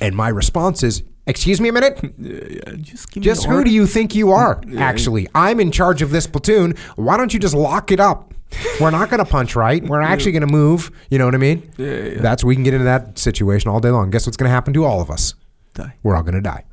And 0.00 0.16
my 0.16 0.28
response 0.28 0.82
is, 0.82 1.02
"Excuse 1.26 1.60
me 1.60 1.68
a 1.68 1.72
minute. 1.72 2.00
Yeah, 2.18 2.40
yeah. 2.50 2.72
Just 2.80 3.10
give 3.12 3.22
Just 3.22 3.44
who 3.46 3.52
order. 3.54 3.64
do 3.64 3.70
you 3.70 3.86
think 3.86 4.14
you 4.14 4.32
are? 4.32 4.60
Actually, 4.78 5.28
I'm 5.34 5.60
in 5.60 5.70
charge 5.70 6.02
of 6.02 6.10
this 6.10 6.26
platoon. 6.26 6.74
Why 6.96 7.16
don't 7.16 7.32
you 7.32 7.38
just 7.40 7.54
lock 7.54 7.92
it 7.92 8.00
up? 8.00 8.33
We're 8.80 8.90
not 8.90 9.10
going 9.10 9.24
to 9.24 9.30
punch 9.30 9.56
right. 9.56 9.82
We're 9.82 10.00
actually 10.00 10.32
going 10.32 10.46
to 10.46 10.52
move. 10.52 10.90
You 11.10 11.18
know 11.18 11.24
what 11.26 11.34
I 11.34 11.38
mean? 11.38 11.70
Yeah, 11.76 11.86
yeah, 11.86 12.04
yeah. 12.04 12.20
That's 12.20 12.44
we 12.44 12.54
can 12.54 12.64
get 12.64 12.74
into 12.74 12.84
that 12.84 13.18
situation 13.18 13.70
all 13.70 13.80
day 13.80 13.90
long. 13.90 14.10
Guess 14.10 14.26
what's 14.26 14.36
going 14.36 14.48
to 14.48 14.54
happen 14.54 14.72
to 14.74 14.84
all 14.84 15.00
of 15.00 15.10
us? 15.10 15.34
Die. 15.74 15.94
we're 16.02 16.14
all 16.14 16.22
going 16.22 16.34
to 16.34 16.40
die. 16.40 16.64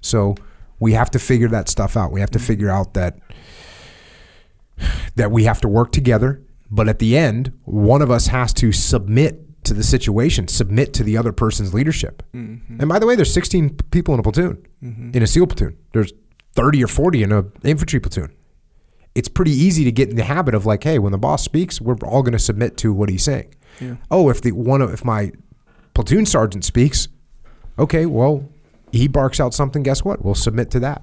So 0.00 0.34
we 0.80 0.92
have 0.92 1.10
to 1.12 1.18
figure 1.18 1.48
that 1.48 1.68
stuff 1.68 1.96
out. 1.96 2.12
We 2.12 2.20
have 2.20 2.30
to 2.30 2.38
mm-hmm. 2.38 2.46
figure 2.46 2.70
out 2.70 2.94
that 2.94 3.18
that 5.16 5.32
we 5.32 5.44
have 5.44 5.60
to 5.60 5.68
work 5.68 5.90
together, 5.90 6.40
but 6.70 6.88
at 6.88 7.00
the 7.00 7.16
end, 7.16 7.52
one 7.64 8.00
of 8.00 8.10
us 8.10 8.28
has 8.28 8.52
to 8.54 8.70
submit 8.70 9.64
to 9.64 9.74
the 9.74 9.82
situation, 9.82 10.46
submit 10.46 10.94
to 10.94 11.02
the 11.02 11.16
other 11.16 11.32
person's 11.32 11.74
leadership. 11.74 12.22
Mm-hmm. 12.34 12.80
And 12.80 12.88
by 12.88 12.98
the 12.98 13.06
way, 13.06 13.16
there's 13.16 13.32
16 13.32 13.70
people 13.90 14.14
in 14.14 14.20
a 14.20 14.22
platoon, 14.22 14.64
mm-hmm. 14.82 15.10
in 15.14 15.22
a 15.22 15.26
SEAL 15.26 15.48
platoon. 15.48 15.76
There's 15.92 16.12
30 16.54 16.84
or 16.84 16.86
40 16.86 17.22
in 17.24 17.32
an 17.32 17.52
infantry 17.64 17.98
platoon. 17.98 18.32
It's 19.18 19.28
pretty 19.28 19.50
easy 19.50 19.82
to 19.82 19.90
get 19.90 20.10
in 20.10 20.14
the 20.14 20.22
habit 20.22 20.54
of 20.54 20.64
like, 20.64 20.84
hey, 20.84 21.00
when 21.00 21.10
the 21.10 21.18
boss 21.18 21.42
speaks, 21.42 21.80
we're 21.80 21.96
all 22.04 22.22
going 22.22 22.34
to 22.34 22.38
submit 22.38 22.76
to 22.76 22.92
what 22.92 23.08
he's 23.08 23.24
saying. 23.24 23.52
Yeah. 23.80 23.96
Oh, 24.12 24.30
if 24.30 24.42
the 24.42 24.52
one 24.52 24.80
of 24.80 24.92
if 24.92 25.04
my 25.04 25.32
platoon 25.92 26.24
sergeant 26.24 26.64
speaks, 26.64 27.08
okay, 27.80 28.06
well, 28.06 28.48
he 28.92 29.08
barks 29.08 29.40
out 29.40 29.54
something, 29.54 29.82
guess 29.82 30.04
what? 30.04 30.24
We'll 30.24 30.36
submit 30.36 30.70
to 30.70 30.80
that. 30.80 31.02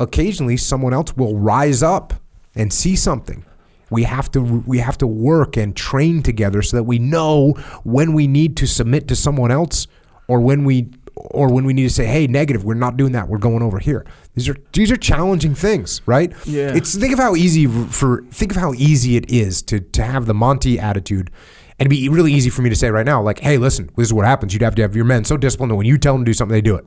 Occasionally 0.00 0.56
someone 0.56 0.92
else 0.92 1.16
will 1.16 1.38
rise 1.38 1.80
up 1.80 2.14
and 2.56 2.72
see 2.72 2.96
something. 2.96 3.44
We 3.88 4.02
have 4.02 4.32
to 4.32 4.40
we 4.66 4.78
have 4.78 4.98
to 4.98 5.06
work 5.06 5.56
and 5.56 5.76
train 5.76 6.24
together 6.24 6.60
so 6.60 6.78
that 6.78 6.82
we 6.82 6.98
know 6.98 7.52
when 7.84 8.14
we 8.14 8.26
need 8.26 8.56
to 8.56 8.66
submit 8.66 9.06
to 9.06 9.14
someone 9.14 9.52
else 9.52 9.86
or 10.26 10.40
when 10.40 10.64
we 10.64 10.90
or 11.16 11.52
when 11.52 11.64
we 11.64 11.72
need 11.72 11.84
to 11.84 11.90
say, 11.90 12.06
"Hey, 12.06 12.26
negative, 12.26 12.64
we're 12.64 12.74
not 12.74 12.96
doing 12.96 13.12
that. 13.12 13.28
We're 13.28 13.38
going 13.38 13.62
over 13.62 13.78
here." 13.78 14.04
These 14.34 14.48
are 14.48 14.56
these 14.72 14.90
are 14.90 14.96
challenging 14.96 15.54
things, 15.54 16.02
right? 16.06 16.32
Yeah. 16.44 16.74
It's 16.74 16.94
think 16.94 17.12
of 17.12 17.18
how 17.18 17.34
easy 17.34 17.66
for 17.66 18.24
think 18.30 18.50
of 18.50 18.56
how 18.56 18.72
easy 18.74 19.16
it 19.16 19.30
is 19.30 19.62
to 19.62 19.80
to 19.80 20.02
have 20.02 20.26
the 20.26 20.34
Monty 20.34 20.78
attitude 20.78 21.30
and 21.78 21.86
it'd 21.86 21.90
be 21.90 22.08
really 22.08 22.32
easy 22.32 22.50
for 22.50 22.62
me 22.62 22.70
to 22.70 22.76
say 22.76 22.90
right 22.90 23.04
now, 23.04 23.20
like, 23.20 23.40
hey, 23.40 23.58
listen, 23.58 23.90
this 23.96 24.06
is 24.06 24.12
what 24.12 24.24
happens. 24.24 24.52
You'd 24.52 24.62
have 24.62 24.76
to 24.76 24.82
have 24.82 24.94
your 24.94 25.04
men 25.04 25.24
so 25.24 25.36
disciplined 25.36 25.72
that 25.72 25.76
when 25.76 25.86
you 25.86 25.98
tell 25.98 26.14
them 26.14 26.24
to 26.24 26.28
do 26.28 26.32
something, 26.32 26.52
they 26.52 26.60
do 26.60 26.76
it. 26.76 26.84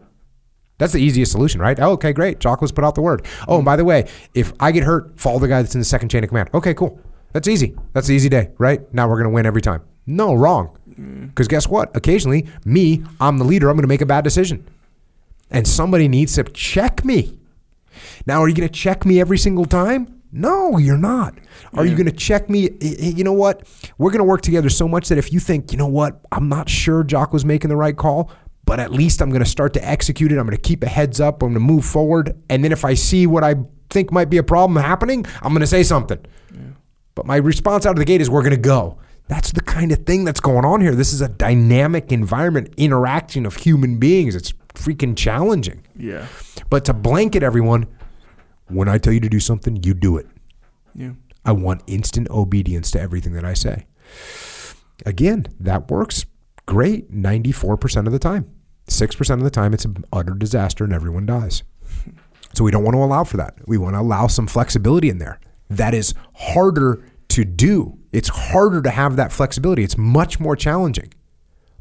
That's 0.78 0.94
the 0.94 1.00
easiest 1.00 1.32
solution, 1.32 1.60
right? 1.60 1.78
Oh, 1.80 1.92
okay, 1.94 2.14
great. 2.14 2.40
Jocko's 2.40 2.72
put 2.72 2.86
out 2.86 2.96
the 2.96 3.02
word. 3.02 3.26
Oh, 3.48 3.58
and 3.58 3.66
by 3.66 3.76
the 3.76 3.84
way, 3.84 4.08
if 4.34 4.54
I 4.60 4.72
get 4.72 4.84
hurt, 4.84 5.20
follow 5.20 5.40
the 5.40 5.48
guy 5.48 5.62
that's 5.62 5.76
in 5.76 5.82
the 5.82 5.86
second 5.86 6.10
chain 6.10 6.24
of 6.24 6.30
command. 6.30 6.50
Okay, 6.54 6.74
cool. 6.74 7.02
That's 7.34 7.48
easy. 7.48 7.76
That's 7.94 8.08
the 8.08 8.14
easy 8.14 8.30
day, 8.30 8.52
right? 8.60 8.82
Now 8.94 9.10
we're 9.10 9.16
going 9.16 9.26
to 9.26 9.32
win 9.32 9.46
every 9.46 9.62
time. 9.62 9.82
No, 10.06 10.34
wrong. 10.34 10.78
Because 10.98 11.48
guess 11.48 11.68
what? 11.68 11.96
Occasionally, 11.96 12.48
me, 12.66 13.04
I'm 13.22 13.38
the 13.38 13.46
leader. 13.46 13.70
I'm 13.70 13.76
going 13.76 13.84
to 13.84 13.88
make 13.88 14.02
a 14.02 14.06
bad 14.06 14.24
decision. 14.24 14.68
And 15.52 15.68
somebody 15.68 16.08
needs 16.08 16.36
to 16.36 16.44
check 16.44 17.06
me. 17.06 17.40
Now, 18.26 18.42
are 18.42 18.50
you 18.50 18.56
going 18.56 18.68
to 18.68 18.74
check 18.74 19.06
me 19.06 19.22
every 19.22 19.38
single 19.38 19.66
time? 19.66 20.22
No, 20.32 20.78
you're 20.78 20.98
not. 20.98 21.36
Are 21.74 21.86
you 21.86 21.96
going 21.96 22.08
to 22.08 22.12
check 22.12 22.50
me? 22.50 22.70
You 22.82 23.24
know 23.24 23.34
what? 23.34 23.66
We're 23.98 24.12
going 24.12 24.20
to 24.20 24.26
work 24.26 24.42
together 24.42 24.70
so 24.70 24.88
much 24.88 25.08
that 25.10 25.18
if 25.18 25.32
you 25.32 25.40
think, 25.40 25.72
you 25.72 25.78
know 25.78 25.88
what, 25.88 26.20
I'm 26.32 26.50
not 26.50 26.68
sure 26.70 27.04
Jock 27.04 27.32
was 27.32 27.46
making 27.46 27.70
the 27.70 27.78
right 27.78 27.96
call, 27.96 28.30
but 28.66 28.80
at 28.80 28.92
least 28.92 29.22
I'm 29.22 29.30
going 29.30 29.44
to 29.44 29.50
start 29.50 29.74
to 29.76 29.88
execute 29.88 30.32
it. 30.32 30.38
I'm 30.38 30.46
going 30.46 30.58
to 30.58 30.62
keep 30.62 30.84
a 30.84 30.88
heads 30.88 31.22
up. 31.22 31.42
I'm 31.42 31.54
going 31.54 31.54
to 31.54 31.60
move 31.62 31.86
forward. 31.86 32.36
And 32.50 32.64
then 32.64 32.74
if 32.74 32.84
I 32.84 32.94
see 32.94 33.26
what 33.26 33.44
I 33.44 33.56
think 33.90 34.12
might 34.12 34.30
be 34.30 34.38
a 34.38 34.44
problem 34.44 34.76
happening, 34.84 35.26
I'm 35.42 35.54
going 35.54 35.62
to 35.62 35.68
say 35.68 35.84
something. 35.84 36.20
But 37.16 37.26
my 37.26 37.38
response 37.38 37.86
out 37.86 37.92
of 37.92 38.00
the 38.00 38.06
gate 38.06 38.20
is 38.20 38.30
we're 38.30 38.44
going 38.44 38.52
to 38.52 38.58
go. 38.58 39.00
That's 39.28 39.52
the 39.52 39.62
kind 39.62 39.92
of 39.92 40.06
thing 40.06 40.24
that's 40.24 40.40
going 40.40 40.66
on 40.66 40.82
here. 40.82 40.96
This 40.96 41.12
is 41.12 41.22
a 41.22 41.28
dynamic 41.28 42.12
environment, 42.12 42.74
interaction 42.78 43.46
of 43.46 43.58
human 43.58 44.00
beings. 44.00 44.36
It's 44.36 44.54
freaking 44.74 45.18
challenging. 45.18 45.84
Yeah. 45.98 46.28
But 46.70 46.86
to 46.86 46.94
blanket 46.94 47.44
everyone, 47.44 47.88
when 48.68 48.88
I 48.88 48.98
tell 48.98 49.14
you 49.14 49.20
to 49.20 49.30
do 49.30 49.40
something, 49.40 49.84
you 49.84 49.94
do 49.94 50.18
it. 50.18 50.28
Yeah. 50.96 51.12
I 51.46 51.52
want 51.52 51.84
instant 51.88 52.30
obedience 52.30 52.92
to 52.92 53.02
everything 53.02 53.34
that 53.34 53.46
I 53.46 53.54
say. 53.54 53.86
Again, 55.06 55.48
that 55.60 55.90
works 55.90 56.26
great 56.66 57.12
94% 57.12 58.06
of 58.06 58.12
the 58.12 58.20
time. 58.20 58.50
6% 58.88 59.34
of 59.34 59.44
the 59.44 59.50
time, 59.50 59.74
it's 59.74 59.86
an 59.86 60.06
utter 60.14 60.34
disaster 60.34 60.84
and 60.84 60.94
everyone 60.94 61.26
dies. 61.26 61.64
So 62.54 62.64
we 62.64 62.72
don't 62.72 62.84
want 62.84 62.96
to 62.96 63.04
allow 63.04 63.24
for 63.24 63.38
that. 63.38 63.56
We 63.68 63.78
want 63.78 63.96
to 63.96 64.00
allow 64.00 64.26
some 64.26 64.48
flexibility 64.48 65.10
in 65.10 65.20
there. 65.20 65.40
That 65.70 65.94
is 65.94 66.16
harder 66.34 67.04
to 67.28 67.46
do. 67.46 67.97
It's 68.12 68.30
harder 68.30 68.82
to 68.82 68.90
have 68.90 69.16
that 69.18 69.32
flexibility. 69.32 69.84
It's 69.84 69.98
much 69.98 70.40
more 70.40 70.56
challenging. 70.56 71.14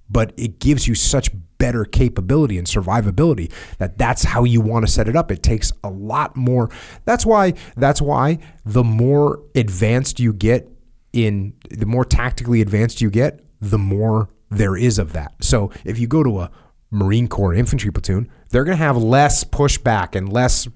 But 0.08 0.32
it 0.36 0.60
gives 0.60 0.86
you 0.86 0.94
such 0.94 1.30
better 1.58 1.84
capability 1.84 2.58
and 2.58 2.66
survivability 2.66 3.50
that 3.78 3.98
that's 3.98 4.22
how 4.22 4.44
you 4.44 4.60
want 4.60 4.86
to 4.86 4.92
set 4.92 5.08
it 5.08 5.16
up. 5.16 5.30
It 5.32 5.42
takes 5.42 5.72
a 5.82 5.90
lot 5.90 6.36
more. 6.36 6.70
That's 7.04 7.26
why 7.26 7.54
that's 7.76 8.00
why 8.00 8.38
the 8.64 8.84
more 8.84 9.42
advanced 9.54 10.20
you 10.20 10.32
get 10.32 10.70
in 11.12 11.54
the 11.70 11.86
more 11.86 12.04
tactically 12.04 12.60
advanced 12.60 13.00
you 13.00 13.10
get, 13.10 13.40
the 13.60 13.78
more 13.78 14.28
there 14.50 14.76
is 14.76 14.98
of 14.98 15.12
that. 15.14 15.32
So 15.40 15.72
if 15.84 15.98
you 15.98 16.06
go 16.06 16.22
to 16.22 16.40
a 16.40 16.50
Marine 16.90 17.26
Corps 17.26 17.54
infantry 17.54 17.90
platoon, 17.90 18.30
they're 18.50 18.64
going 18.64 18.76
to 18.76 18.84
have 18.84 18.96
less 18.96 19.42
pushback 19.42 20.14
and 20.14 20.32
less 20.32 20.68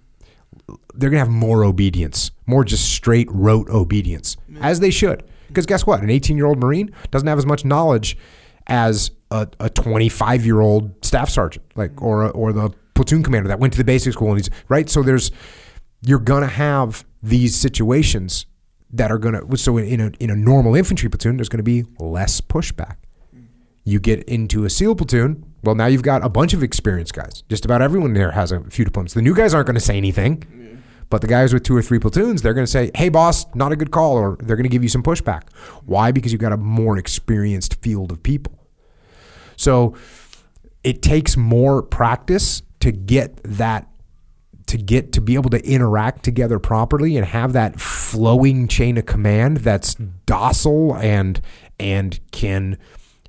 they're 0.95 1.11
going 1.11 1.25
to 1.25 1.25
have 1.25 1.29
more 1.29 1.65
obedience, 1.65 2.31
more 2.47 2.65
just 2.65 2.91
straight 2.91 3.29
rote 3.31 3.69
obedience, 3.69 4.37
as 4.61 4.81
they 4.81 4.91
should. 4.91 5.23
Because 5.51 5.67
guess 5.67 5.87
what? 5.87 6.03
An 6.03 6.11
18 6.11 6.37
year 6.37 6.47
old 6.47 6.59
Marine 6.59 6.95
doesn't 7.11 7.29
have 7.29 7.39
as 7.39 7.47
much 7.47 7.65
knowledge 7.65 8.17
as 8.67 9.11
a, 9.31 9.49
a 9.59 9.69
25 9.69 10.47
year 10.47 10.61
old 10.61 11.05
staff 11.05 11.29
sergeant, 11.29 11.65
like 11.75 12.01
or 12.01 12.31
or 12.31 12.53
the 12.53 12.71
platoon 12.95 13.23
commander 13.23 13.49
that 13.49 13.59
went 13.59 13.73
to 13.73 13.79
the 13.79 13.85
basic 13.85 14.13
school 14.13 14.29
and 14.29 14.39
he's 14.39 14.51
right. 14.69 14.89
So 14.89 15.03
there's 15.03 15.31
you're 16.03 16.19
to 16.43 16.49
have 16.49 17.05
these 17.23 17.55
situations 17.57 18.47
that 18.93 19.11
are 19.11 19.19
to 19.35 19.57
so 19.57 19.77
in 19.79 20.01
a 20.01 20.11
in 20.21 20.31
a 20.31 20.37
normal 20.37 20.75
infantry 20.75 21.09
platoon 21.09 21.37
there's 21.37 21.49
to 21.59 21.63
be 21.63 21.85
less 21.99 22.41
pushback. 22.41 22.97
You 23.85 23.99
get 23.99 24.23
into 24.25 24.65
a 24.65 24.71
SEAL 24.71 24.97
platoon, 24.97 25.51
well, 25.63 25.75
now 25.75 25.87
you've 25.87 26.03
got 26.03 26.23
a 26.25 26.29
bunch 26.29 26.53
of 26.55 26.63
experienced 26.63 27.15
guys. 27.15 27.43
Just 27.49 27.65
about 27.65 27.83
everyone 27.83 28.13
there 28.13 28.31
has 28.31 28.53
a 28.53 28.63
few 28.65 28.85
deployments. 28.85 29.15
The 29.15 29.23
new 29.23 29.35
guys 29.35 29.55
aren't 29.55 29.67
going 29.67 29.75
to 29.75 29.81
say 29.81 29.97
anything, 29.97 30.70
but 31.11 31.21
the 31.21 31.27
guys 31.27 31.53
with 31.53 31.65
two 31.65 31.77
or 31.77 31.83
three 31.83 31.99
platoons, 31.99 32.41
they're 32.41 32.55
going 32.55 32.65
to 32.65 32.71
say, 32.71 32.91
hey, 32.95 33.09
boss, 33.09 33.45
not 33.55 33.73
a 33.73 33.77
good 33.77 33.91
call, 33.91 34.17
or 34.17 34.37
they're 34.41 34.57
going 34.57 34.65
to 34.65 34.71
give 34.71 34.83
you 34.83 34.89
some 34.89 35.03
pushback. 35.03 35.43
Why? 35.85 36.13
Because 36.13 36.33
you've 36.33 36.41
got 36.41 36.53
a 36.53 36.57
more 36.57 36.97
experienced 36.97 37.75
field 37.83 38.13
of 38.13 38.23
people. 38.23 38.57
So 39.57 39.97
it 40.83 41.03
takes 41.03 41.37
more 41.37 41.83
practice 41.83 42.63
to 42.81 42.93
get 42.93 43.43
that 43.43 43.89
to 44.67 44.79
get 44.79 45.13
to 45.13 45.21
be 45.21 45.35
able 45.35 45.51
to 45.51 45.61
interact 45.67 46.23
together 46.23 46.61
properly 46.61 47.17
and 47.17 47.27
have 47.27 47.55
that 47.55 47.81
flowing 47.81 48.69
chain 48.69 48.97
of 48.97 49.05
command 49.05 49.59
that's 49.59 49.97
docile 50.27 50.97
and 50.97 51.41
and 51.81 52.21
can 52.31 52.79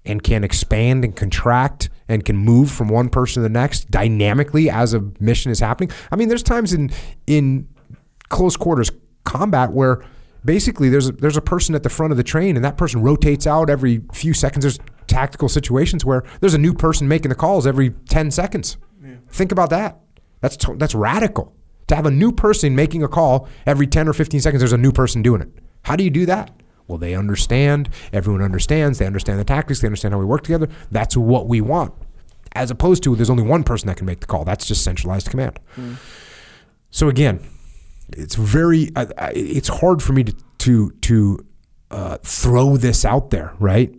and 0.05 0.21
can 0.21 0.43
expand 0.43 1.03
and 1.03 1.15
contract 1.15 1.89
and 2.07 2.25
can 2.25 2.36
move 2.36 2.69
from 2.69 2.89
one 2.89 3.09
person 3.09 3.41
to 3.41 3.41
the 3.41 3.53
next 3.53 3.89
dynamically 3.89 4.69
as 4.69 4.93
a 4.93 5.01
mission 5.19 5.51
is 5.51 5.59
happening. 5.59 5.89
I 6.11 6.15
mean, 6.15 6.29
there's 6.29 6.43
times 6.43 6.73
in 6.73 6.91
in 7.25 7.67
close 8.32 8.57
quarters 8.57 8.89
combat 9.23 9.71
where 9.71 10.03
basically 10.43 10.89
there's 10.89 11.09
a, 11.09 11.11
there's 11.11 11.38
a 11.38 11.41
person 11.41 11.75
at 11.75 11.84
the 11.84 11.89
front 11.89 12.11
of 12.11 12.17
the 12.17 12.23
train 12.23 12.55
and 12.55 12.65
that 12.65 12.77
person 12.77 13.03
rotates 13.03 13.45
out 13.45 13.69
every 13.69 14.01
few 14.13 14.34
seconds. 14.34 14.63
There's 14.63 14.79
tactical 15.07 15.49
situations 15.49 16.03
where 16.03 16.23
there's 16.39 16.53
a 16.53 16.57
new 16.57 16.73
person 16.73 17.07
making 17.07 17.29
the 17.29 17.36
calls 17.36 17.67
every 17.67 17.91
10 18.09 18.32
seconds. 18.32 18.77
Think 19.29 19.51
about 19.51 19.69
that. 19.69 19.99
That's 20.41 20.57
t- 20.57 20.73
that's 20.77 20.95
radical. 20.95 21.55
To 21.88 21.95
have 21.95 22.05
a 22.05 22.11
new 22.11 22.32
person 22.32 22.75
making 22.75 23.03
a 23.03 23.07
call 23.07 23.47
every 23.65 23.88
10 23.88 24.07
or 24.07 24.13
15 24.13 24.39
seconds, 24.41 24.61
there's 24.61 24.73
a 24.73 24.77
new 24.77 24.91
person 24.91 25.21
doing 25.21 25.41
it. 25.41 25.49
How 25.84 25.95
do 25.95 26.03
you 26.03 26.09
do 26.09 26.25
that? 26.25 26.51
Well, 26.88 26.97
they 26.97 27.15
understand. 27.15 27.89
Everyone 28.11 28.41
understands. 28.41 28.99
They 28.99 29.05
understand 29.05 29.39
the 29.39 29.43
tactics. 29.43 29.82
They 29.82 29.88
understand 29.88 30.13
how 30.13 30.19
we 30.19 30.25
work 30.25 30.43
together. 30.43 30.67
That's 30.89 31.15
what 31.15 31.47
we 31.47 31.61
want. 31.61 31.93
As 32.53 32.71
opposed 32.71 33.03
to 33.03 33.15
there's 33.15 33.29
only 33.29 33.43
one 33.43 33.63
person 33.63 33.88
that 33.88 33.97
can 33.97 34.05
make 34.05 34.19
the 34.19 34.27
call. 34.27 34.43
That's 34.43 34.65
just 34.65 34.84
centralized 34.84 35.29
command. 35.29 35.59
Hmm. 35.75 35.93
So 36.89 37.07
again, 37.07 37.39
it's 38.18 38.36
very 38.36 38.89
I, 38.95 39.07
I, 39.18 39.32
it's 39.36 39.68
hard 39.68 40.01
for 40.01 40.14
me 40.14 40.24
to 40.26 40.36
to 40.59 40.91
to 41.01 41.45
uh, 41.89 42.18
throw 42.24 42.78
this 42.78 43.05
out 43.05 43.30
there, 43.30 43.53
right? 43.59 43.93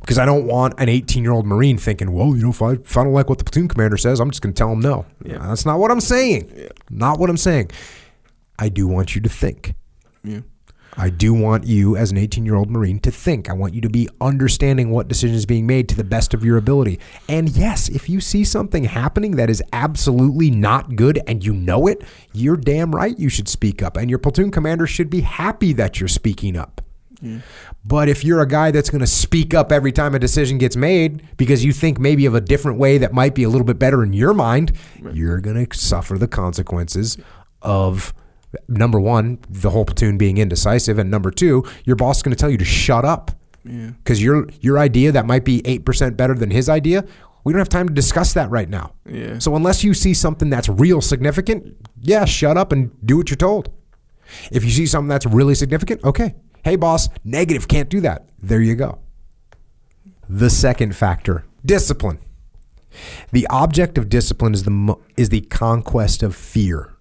Because 0.00 0.18
I 0.18 0.24
don't 0.24 0.46
want 0.46 0.74
an 0.78 0.88
18 0.88 1.22
year 1.22 1.32
old 1.32 1.46
Marine 1.46 1.76
thinking, 1.76 2.12
well, 2.12 2.34
you 2.34 2.42
know, 2.42 2.50
if 2.50 2.62
I, 2.62 2.72
if 2.72 2.96
I 2.96 3.04
don't 3.04 3.12
like 3.12 3.28
what 3.28 3.38
the 3.38 3.44
platoon 3.44 3.68
commander 3.68 3.98
says, 3.98 4.18
I'm 4.18 4.30
just 4.30 4.40
going 4.40 4.54
to 4.54 4.58
tell 4.58 4.72
him 4.72 4.80
no. 4.80 5.04
Yeah. 5.24 5.38
That's 5.38 5.66
not 5.66 5.78
what 5.78 5.90
I'm 5.90 6.00
saying. 6.00 6.68
Not 6.88 7.18
what 7.18 7.28
I'm 7.28 7.36
saying. 7.36 7.70
I 8.58 8.70
do 8.70 8.86
want 8.86 9.14
you 9.14 9.20
to 9.20 9.28
think. 9.28 9.74
Yeah. 10.24 10.40
I 10.96 11.10
do 11.10 11.32
want 11.32 11.66
you, 11.66 11.96
as 11.96 12.10
an 12.10 12.18
18 12.18 12.44
year 12.44 12.56
old 12.56 12.70
Marine, 12.70 12.98
to 13.00 13.10
think. 13.10 13.48
I 13.48 13.52
want 13.52 13.74
you 13.74 13.80
to 13.82 13.88
be 13.88 14.08
understanding 14.20 14.90
what 14.90 15.08
decision 15.08 15.36
is 15.36 15.46
being 15.46 15.66
made 15.66 15.88
to 15.90 15.96
the 15.96 16.04
best 16.04 16.34
of 16.34 16.44
your 16.44 16.56
ability. 16.56 17.00
And 17.28 17.48
yes, 17.48 17.88
if 17.88 18.08
you 18.08 18.20
see 18.20 18.44
something 18.44 18.84
happening 18.84 19.36
that 19.36 19.50
is 19.50 19.62
absolutely 19.72 20.50
not 20.50 20.96
good 20.96 21.20
and 21.26 21.44
you 21.44 21.52
know 21.52 21.86
it, 21.86 22.02
you're 22.32 22.56
damn 22.56 22.94
right 22.94 23.18
you 23.18 23.28
should 23.28 23.48
speak 23.48 23.82
up. 23.82 23.96
And 23.96 24.10
your 24.10 24.18
platoon 24.18 24.50
commander 24.50 24.86
should 24.86 25.10
be 25.10 25.20
happy 25.20 25.72
that 25.74 26.00
you're 26.00 26.08
speaking 26.08 26.56
up. 26.56 26.80
But 27.84 28.08
if 28.08 28.24
you're 28.24 28.40
a 28.40 28.48
guy 28.48 28.70
that's 28.70 28.88
going 28.88 29.00
to 29.00 29.06
speak 29.06 29.52
up 29.52 29.72
every 29.72 29.92
time 29.92 30.14
a 30.14 30.18
decision 30.18 30.58
gets 30.58 30.74
made 30.76 31.22
because 31.36 31.64
you 31.64 31.72
think 31.72 31.98
maybe 31.98 32.24
of 32.26 32.34
a 32.34 32.40
different 32.40 32.78
way 32.78 32.98
that 32.98 33.12
might 33.12 33.34
be 33.34 33.42
a 33.42 33.48
little 33.48 33.66
bit 33.66 33.78
better 33.78 34.02
in 34.02 34.12
your 34.12 34.32
mind, 34.32 34.72
you're 35.12 35.40
going 35.40 35.66
to 35.66 35.78
suffer 35.78 36.16
the 36.16 36.28
consequences 36.28 37.18
of 37.62 38.14
number 38.68 38.98
one, 39.00 39.38
the 39.48 39.70
whole 39.70 39.84
platoon 39.84 40.18
being 40.18 40.38
indecisive, 40.38 40.98
and 40.98 41.10
number 41.10 41.30
two, 41.30 41.64
your 41.84 41.96
boss 41.96 42.18
is 42.18 42.22
going 42.22 42.34
to 42.34 42.40
tell 42.40 42.50
you 42.50 42.58
to 42.58 42.64
shut 42.64 43.04
up 43.04 43.30
Yeah. 43.64 43.90
because 43.98 44.22
your 44.22 44.48
your 44.60 44.78
idea 44.78 45.12
that 45.12 45.26
might 45.26 45.44
be 45.44 45.62
eight 45.66 45.84
percent 45.84 46.16
better 46.16 46.34
than 46.34 46.50
his 46.50 46.68
idea. 46.68 47.04
We 47.44 47.52
don't 47.54 47.58
have 47.60 47.68
time 47.70 47.88
to 47.88 47.94
discuss 47.94 48.34
that 48.34 48.50
right 48.50 48.68
now. 48.68 48.92
Yeah. 49.06 49.38
So 49.38 49.56
unless 49.56 49.82
you 49.82 49.94
see 49.94 50.12
something 50.12 50.50
that's 50.50 50.68
real 50.68 51.00
significant, 51.00 51.74
yeah, 52.00 52.26
shut 52.26 52.56
up 52.58 52.70
and 52.72 52.90
do 53.06 53.16
what 53.16 53.30
you're 53.30 53.36
told. 53.38 53.70
If 54.52 54.62
you 54.64 54.70
see 54.70 54.86
something 54.86 55.08
that's 55.08 55.24
really 55.26 55.54
significant, 55.54 56.04
okay. 56.04 56.34
Hey, 56.62 56.76
boss, 56.76 57.08
negative, 57.24 57.66
can't 57.66 57.88
do 57.88 58.00
that. 58.02 58.28
There 58.42 58.60
you 58.60 58.74
go. 58.74 58.98
The 60.28 60.50
second 60.50 60.94
factor 60.94 61.44
discipline. 61.64 62.18
The 63.32 63.46
object 63.48 63.96
of 63.98 64.08
discipline 64.08 64.52
is 64.52 64.64
the, 64.64 64.70
mo- 64.70 65.00
is 65.16 65.28
the 65.30 65.40
conquest 65.42 66.22
of 66.22 66.34
fear. 66.36 66.92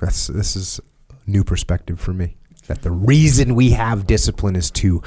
That's, 0.00 0.26
this 0.28 0.56
is 0.56 0.80
a 1.10 1.30
new 1.30 1.44
perspective 1.44 2.00
for 2.00 2.12
me. 2.12 2.36
That 2.66 2.82
the 2.82 2.90
reason 2.90 3.54
we 3.54 3.70
have 3.70 4.06
discipline 4.06 4.56
is 4.56 4.70
to 4.72 5.02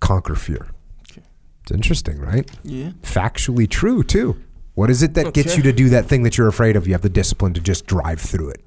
conquer 0.00 0.34
fear. 0.34 0.68
Okay. 1.10 1.22
It's 1.62 1.70
interesting, 1.72 2.18
right? 2.20 2.50
Yeah. 2.64 2.90
factually 3.02 3.68
true 3.68 4.02
too. 4.02 4.42
What 4.74 4.88
is 4.88 5.02
it 5.02 5.14
that 5.14 5.34
gets 5.34 5.56
you 5.56 5.62
to 5.64 5.72
do 5.72 5.90
that 5.90 6.06
thing 6.06 6.22
that 6.22 6.38
you're 6.38 6.48
afraid 6.48 6.76
of? 6.76 6.86
You 6.86 6.94
have 6.94 7.02
the 7.02 7.10
discipline 7.10 7.52
to 7.54 7.60
just 7.60 7.86
drive 7.86 8.20
through 8.20 8.50
it. 8.50 8.64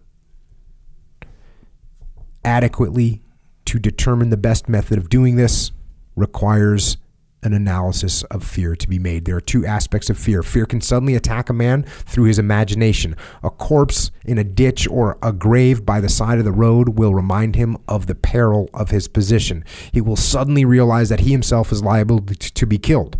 Adequately 2.43 3.23
to 3.65 3.79
determine 3.79 4.29
the 4.29 4.37
best 4.37 4.69
method 4.69 4.99
of 4.99 5.09
doing 5.09 5.35
this 5.35 5.71
requires 6.15 6.97
an 7.45 7.53
analysis 7.53 8.23
of 8.23 8.43
fear 8.43 8.75
to 8.75 8.89
be 8.89 8.99
made. 8.99 9.25
There 9.25 9.37
are 9.37 9.41
two 9.41 9.65
aspects 9.65 10.09
of 10.09 10.17
fear. 10.17 10.43
Fear 10.43 10.65
can 10.65 10.81
suddenly 10.81 11.15
attack 11.15 11.49
a 11.49 11.53
man 11.53 11.83
through 11.83 12.25
his 12.25 12.39
imagination. 12.39 13.15
A 13.43 13.49
corpse 13.49 14.11
in 14.25 14.37
a 14.37 14.43
ditch 14.43 14.87
or 14.87 15.17
a 15.21 15.31
grave 15.31 15.85
by 15.85 15.99
the 15.99 16.09
side 16.09 16.39
of 16.39 16.45
the 16.45 16.51
road 16.51 16.97
will 16.97 17.13
remind 17.13 17.55
him 17.55 17.77
of 17.87 18.07
the 18.07 18.15
peril 18.15 18.69
of 18.73 18.89
his 18.89 19.07
position. 19.07 19.63
He 19.91 20.01
will 20.01 20.15
suddenly 20.15 20.65
realize 20.65 21.09
that 21.09 21.21
he 21.21 21.31
himself 21.31 21.71
is 21.71 21.83
liable 21.83 22.19
to 22.19 22.65
be 22.65 22.77
killed. 22.77 23.17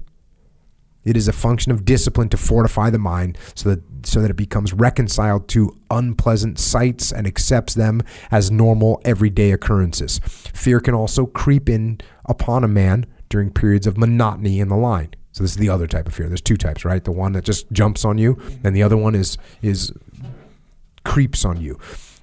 It 1.06 1.16
is 1.16 1.28
a 1.28 1.34
function 1.34 1.72
of 1.72 1.86
discipline 1.86 2.30
to 2.30 2.38
fortify 2.38 2.90
the 2.90 2.98
mind 2.98 3.38
so 3.54 3.70
that 3.70 3.84
so 4.08 4.22
that 4.22 4.32
it 4.32 4.36
becomes 4.36 4.74
reconciled 4.74 5.48
to 5.50 5.76
unpleasant 5.90 6.60
sights 6.60 7.12
and 7.12 7.26
accepts 7.26 7.74
them 7.74 8.02
as 8.32 8.52
normal 8.52 9.02
everyday 9.04 9.52
occurrences. 9.52 10.20
Fear 10.54 10.80
can 10.80 10.94
also 10.94 11.26
creep 11.26 11.70
in 11.70 12.00
upon 12.26 12.64
a 12.64 12.68
man 12.68 13.06
during 13.30 13.52
periods 13.52 13.88
of 13.88 13.98
monotony 13.98 14.60
in 14.60 14.70
the 14.70 14.76
line. 14.76 15.14
So 15.32 15.44
this 15.44 15.52
is 15.52 15.58
the 15.58 15.70
other 15.70 15.88
type 15.88 16.08
of 16.08 16.14
fear. 16.14 16.28
There's 16.28 16.42
two 16.42 16.58
types, 16.58 16.86
right? 16.86 17.04
The 17.04 17.12
one 17.12 17.34
that 17.34 17.44
just 17.44 17.70
jumps 17.72 18.06
on 18.06 18.18
you, 18.18 18.40
and 18.64 18.76
the 18.76 18.84
other 18.84 18.96
one 18.96 19.16
is 19.16 19.38
is 19.62 19.92
creeps 21.04 21.44
on 21.44 21.60
you. 21.60 21.78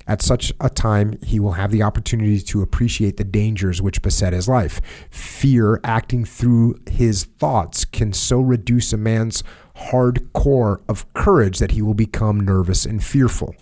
At 0.07 0.23
such 0.23 0.53
a 0.61 0.69
time, 0.69 1.19
he 1.23 1.39
will 1.39 1.53
have 1.53 1.71
the 1.71 1.83
opportunity 1.83 2.41
to 2.41 2.63
appreciate 2.63 3.19
the 3.19 3.25
dangers 3.25 3.81
which 3.81 4.03
beset 4.03 4.33
his 4.33 4.49
life. 4.49 4.81
Fear, 5.11 5.81
acting 5.85 6.25
through 6.25 6.81
his 6.91 7.25
thoughts, 7.25 7.85
can 7.85 8.13
so 8.13 8.41
reduce 8.41 8.93
a 8.93 8.97
man's 8.97 9.45
hard 9.77 10.33
core 10.33 10.81
of 10.89 11.11
courage 11.15 11.59
that 11.59 11.73
he 11.73 11.83
will 11.83 11.95
become 11.95 12.41
nervous 12.41 12.85
and 12.85 13.03
fearful. 13.05 13.55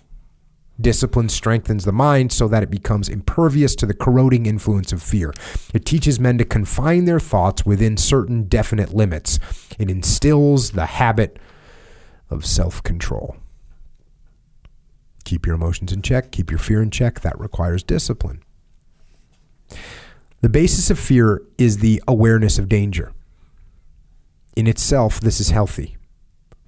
Discipline 0.81 1.29
strengthens 1.29 1.85
the 1.85 1.91
mind 1.91 2.31
so 2.31 2.47
that 2.47 2.63
it 2.63 2.71
becomes 2.71 3.07
impervious 3.07 3.75
to 3.75 3.85
the 3.85 3.93
corroding 3.93 4.45
influence 4.45 4.91
of 4.91 5.03
fear. 5.03 5.33
It 5.73 5.85
teaches 5.85 6.19
men 6.19 6.37
to 6.39 6.45
confine 6.45 7.05
their 7.05 7.19
thoughts 7.19 7.65
within 7.65 7.97
certain 7.97 8.43
definite 8.43 8.93
limits. 8.93 9.37
It 9.77 9.91
instills 9.91 10.71
the 10.71 10.87
habit 10.87 11.37
of 12.29 12.45
self 12.45 12.81
control. 12.81 13.37
Keep 15.23 15.45
your 15.45 15.55
emotions 15.55 15.91
in 15.91 16.01
check, 16.01 16.31
keep 16.31 16.49
your 16.49 16.57
fear 16.57 16.81
in 16.81 16.89
check. 16.89 17.21
That 17.21 17.39
requires 17.39 17.83
discipline. 17.83 18.43
The 20.41 20.49
basis 20.49 20.89
of 20.89 20.97
fear 20.97 21.43
is 21.57 21.77
the 21.77 22.01
awareness 22.07 22.57
of 22.57 22.67
danger. 22.67 23.13
In 24.55 24.67
itself, 24.67 25.19
this 25.19 25.39
is 25.39 25.51
healthy. 25.51 25.97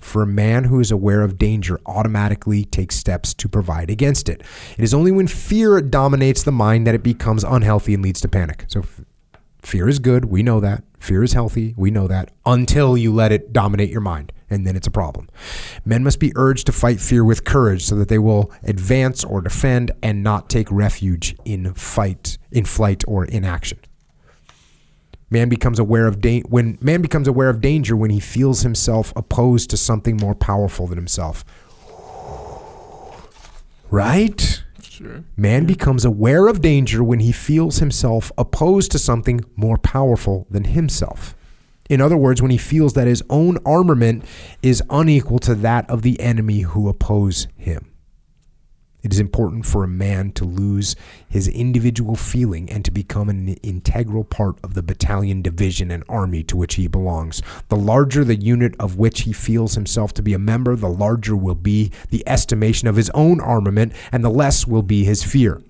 For 0.04 0.22
a 0.22 0.28
man 0.28 0.66
who 0.66 0.80
is 0.80 0.92
aware 0.92 1.22
of 1.22 1.38
danger 1.38 1.80
automatically 1.86 2.66
takes 2.66 2.96
steps 2.96 3.34
to 3.36 3.48
provide 3.48 3.90
against 3.90 4.28
it. 4.30 4.42
It 4.78 4.84
is 4.84 4.94
only 4.94 5.12
when 5.12 5.28
fear 5.28 5.82
dominates 5.82 6.44
the 6.44 6.52
mind 6.52 6.86
that 6.86 6.94
it 6.94 7.04
becomes 7.04 7.44
unhealthy 7.44 7.94
and 7.94 8.04
leads 8.04 8.22
to 8.22 8.28
panic. 8.28 8.66
So, 8.68 8.84
fear 9.62 9.88
is 9.88 10.00
good. 10.00 10.26
We 10.26 10.44
know 10.44 10.60
that. 10.60 10.84
Fear 11.00 11.24
is 11.24 11.34
healthy. 11.34 11.74
We 11.78 11.90
know 11.90 12.08
that 12.08 12.32
until 12.46 12.98
you 12.98 13.14
let 13.14 13.32
it 13.32 13.54
dominate 13.54 13.90
your 13.90 14.02
mind, 14.02 14.34
and 14.50 14.68
then 14.68 14.76
it's 14.76 14.88
a 14.88 14.92
problem. 14.92 15.30
Men 15.86 16.04
must 16.04 16.20
be 16.20 16.34
urged 16.36 16.66
to 16.68 16.74
fight 16.74 17.00
fear 17.00 17.24
with 17.24 17.46
courage 17.46 17.84
so 17.84 17.96
that 17.96 18.10
they 18.10 18.20
will 18.20 18.52
advance 18.64 19.24
or 19.24 19.42
defend 19.42 19.92
and 20.04 20.22
not 20.22 20.50
take 20.50 20.70
refuge 20.70 21.36
in 21.46 21.74
fight, 21.74 22.38
in 22.52 22.66
flight, 22.66 23.04
or 23.08 23.26
inaction. 23.26 23.80
Man 25.34 25.50
becomes 25.50 25.80
aware 25.80 26.06
of 26.06 26.22
da- 26.22 26.44
when 26.44 26.78
man 26.80 27.02
becomes 27.02 27.28
aware 27.28 27.50
of 27.50 27.60
danger 27.60 27.96
when 27.96 28.12
he 28.12 28.20
feels 28.20 28.62
himself 28.62 29.12
opposed 29.16 29.72
to 29.72 29.78
something 29.78 30.18
more 30.18 30.36
powerful 30.36 30.86
than 30.86 30.96
himself. 30.96 31.44
Right? 33.90 34.64
Sure. 34.84 35.24
Man 35.36 35.66
becomes 35.66 36.06
aware 36.06 36.48
of 36.48 36.62
danger 36.62 37.04
when 37.04 37.20
he 37.20 37.32
feels 37.32 37.80
himself 37.80 38.32
opposed 38.38 38.92
to 38.92 39.00
something 39.00 39.44
more 39.56 39.80
powerful 39.80 40.46
than 40.52 40.66
himself. 40.66 41.36
In 41.90 42.00
other 42.00 42.16
words, 42.16 42.40
when 42.40 42.52
he 42.52 42.58
feels 42.60 42.94
that 42.94 43.08
his 43.08 43.24
own 43.28 43.58
armament 43.66 44.24
is 44.62 44.84
unequal 44.92 45.40
to 45.40 45.56
that 45.56 45.90
of 45.90 46.04
the 46.04 46.20
enemy 46.20 46.62
who 46.62 46.88
oppose 46.88 47.48
him. 47.58 47.93
It 49.04 49.12
is 49.12 49.20
important 49.20 49.66
for 49.66 49.84
a 49.84 49.88
man 49.88 50.32
to 50.32 50.46
lose 50.46 50.96
his 51.28 51.50
individual 51.50 52.16
feeling 52.16 52.70
and 52.70 52.86
to 52.86 52.92
become 52.92 53.28
an 53.28 53.50
integral 53.56 54.24
part 54.24 54.56
of 54.64 54.76
the 54.76 54.82
battalion, 54.82 55.42
division, 55.42 55.92
and 55.92 56.06
army 56.08 56.42
to 56.44 56.56
which 56.56 56.76
he 56.76 56.88
belongs. 56.88 57.42
The 57.68 57.76
larger 57.76 58.24
the 58.24 58.38
unit 58.38 58.76
of 58.80 58.98
which 58.98 59.22
he 59.22 59.34
feels 59.34 59.76
himself 59.76 60.14
to 60.14 60.22
be 60.22 60.34
a 60.34 60.40
member, 60.40 60.78
the 60.78 60.90
larger 60.90 61.36
will 61.36 61.56
be 61.56 61.92
the 62.12 62.24
estimation 62.28 62.88
of 62.88 62.96
his 62.96 63.10
own 63.10 63.42
armament, 63.42 63.92
and 64.14 64.24
the 64.24 64.30
less 64.30 64.66
will 64.66 64.84
be 64.84 65.04
his 65.04 65.22
fear. 65.22 65.62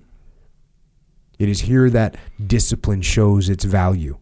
It 1.36 1.48
is 1.48 1.62
here 1.62 1.90
that 1.90 2.16
discipline 2.46 3.02
shows 3.02 3.48
its 3.48 3.64
value, 3.64 4.16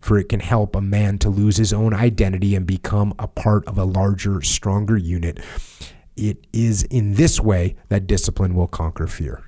for 0.00 0.16
it 0.16 0.30
can 0.30 0.40
help 0.40 0.74
a 0.74 0.80
man 0.80 1.18
to 1.18 1.28
lose 1.28 1.58
his 1.58 1.74
own 1.74 1.92
identity 1.92 2.54
and 2.54 2.66
become 2.66 3.12
a 3.18 3.28
part 3.28 3.66
of 3.66 3.76
a 3.76 3.84
larger, 3.84 4.40
stronger 4.40 4.96
unit. 4.96 5.40
It 6.20 6.46
is 6.52 6.82
in 6.82 7.14
this 7.14 7.40
way 7.40 7.76
that 7.88 8.06
discipline 8.06 8.54
will 8.54 8.66
conquer 8.66 9.06
fear. 9.06 9.42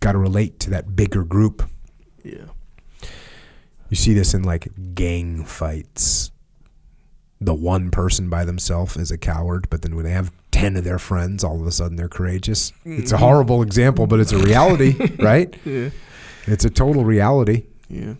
Got 0.00 0.12
to 0.12 0.18
relate 0.18 0.58
to 0.60 0.70
that 0.70 0.96
bigger 0.96 1.22
group. 1.22 1.62
Yeah. 2.24 2.46
You 3.90 3.96
see 3.96 4.12
this 4.12 4.34
in 4.34 4.42
like 4.42 4.68
gang 4.92 5.44
fights. 5.44 6.32
The 7.40 7.54
one 7.54 7.92
person 7.92 8.28
by 8.28 8.44
themselves 8.44 8.96
is 8.96 9.12
a 9.12 9.18
coward, 9.18 9.70
but 9.70 9.82
then 9.82 9.94
when 9.94 10.04
they 10.04 10.10
have 10.10 10.32
10 10.50 10.74
of 10.74 10.82
their 10.82 10.98
friends, 10.98 11.44
all 11.44 11.60
of 11.60 11.66
a 11.68 11.70
sudden 11.70 11.96
they're 11.96 12.08
courageous. 12.08 12.72
It's 12.84 13.12
a 13.12 13.14
mm-hmm. 13.14 13.24
horrible 13.24 13.62
example, 13.62 14.08
but 14.08 14.18
it's 14.18 14.32
a 14.32 14.38
reality, 14.38 15.14
right? 15.22 15.56
Yeah. 15.64 15.90
It's 16.48 16.64
a 16.64 16.70
total 16.70 17.04
reality. 17.04 17.66
Yeah. 17.88 18.14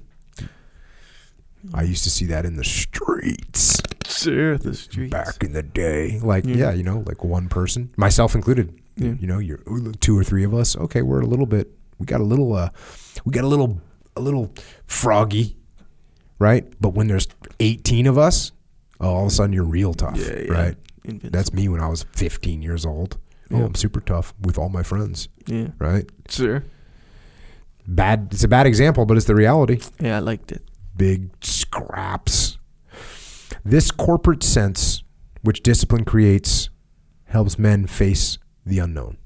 I 1.74 1.82
used 1.82 2.04
to 2.04 2.10
see 2.10 2.26
that 2.26 2.46
in 2.46 2.54
the 2.54 2.62
streets 2.62 3.82
Sure. 4.08 4.56
The 4.58 4.74
streets. 4.74 5.10
back 5.12 5.42
in 5.44 5.52
the 5.52 5.62
day. 5.62 6.18
Like, 6.22 6.44
Yeah. 6.46 6.56
yeah, 6.56 6.72
you 6.72 6.82
know, 6.82 7.04
like 7.06 7.22
one 7.24 7.48
person, 7.48 7.90
myself 7.96 8.34
included. 8.34 8.80
Yeah. 8.96 9.12
You 9.20 9.26
know, 9.26 9.38
you're 9.38 9.60
two 10.00 10.18
or 10.18 10.24
three 10.24 10.44
of 10.44 10.54
us. 10.54 10.76
Okay, 10.76 11.02
we're 11.02 11.20
a 11.20 11.26
little 11.26 11.46
bit. 11.46 11.70
We 11.98 12.06
got 12.06 12.20
a 12.20 12.24
little. 12.24 12.54
uh 12.54 12.70
We 13.24 13.32
got 13.32 13.44
a 13.44 13.48
little. 13.48 13.80
A 14.16 14.20
little 14.20 14.52
froggy, 14.86 15.56
right? 16.40 16.64
But 16.80 16.88
when 16.94 17.06
there's 17.06 17.28
18 17.60 18.08
of 18.08 18.18
us, 18.18 18.50
oh, 19.00 19.08
all 19.14 19.22
of 19.26 19.28
a 19.28 19.30
sudden 19.30 19.52
you're 19.52 19.62
real 19.62 19.94
tough. 19.94 20.16
Yeah. 20.18 20.50
right? 20.52 20.76
Invincible. 21.04 21.30
That's 21.30 21.52
me 21.52 21.68
when 21.68 21.80
I 21.80 21.86
was 21.86 22.02
15 22.16 22.60
years 22.60 22.84
old. 22.84 23.16
Oh, 23.52 23.62
I'm 23.64 23.76
super 23.76 24.00
tough 24.00 24.34
with 24.42 24.58
all 24.58 24.68
my 24.70 24.82
friends, 24.82 25.28
Yeah. 25.46 25.68
right? 25.78 26.10
Sure. 26.28 26.64
Bad. 27.86 28.28
It's 28.32 28.42
a 28.44 28.48
bad 28.48 28.66
example, 28.66 29.06
but 29.06 29.16
it's 29.16 29.26
the 29.26 29.34
reality. 29.36 29.78
Yeah, 30.00 30.16
I 30.16 30.18
liked 30.18 30.50
it. 30.52 30.62
Big 30.96 31.30
scraps. 31.40 32.58
This 33.64 33.90
corporate 33.90 34.42
sense, 34.42 35.02
which 35.42 35.62
discipline 35.62 36.04
creates, 36.04 36.70
helps 37.26 37.58
men 37.58 37.86
face 37.86 38.38
the 38.64 38.78
unknown. 38.78 39.18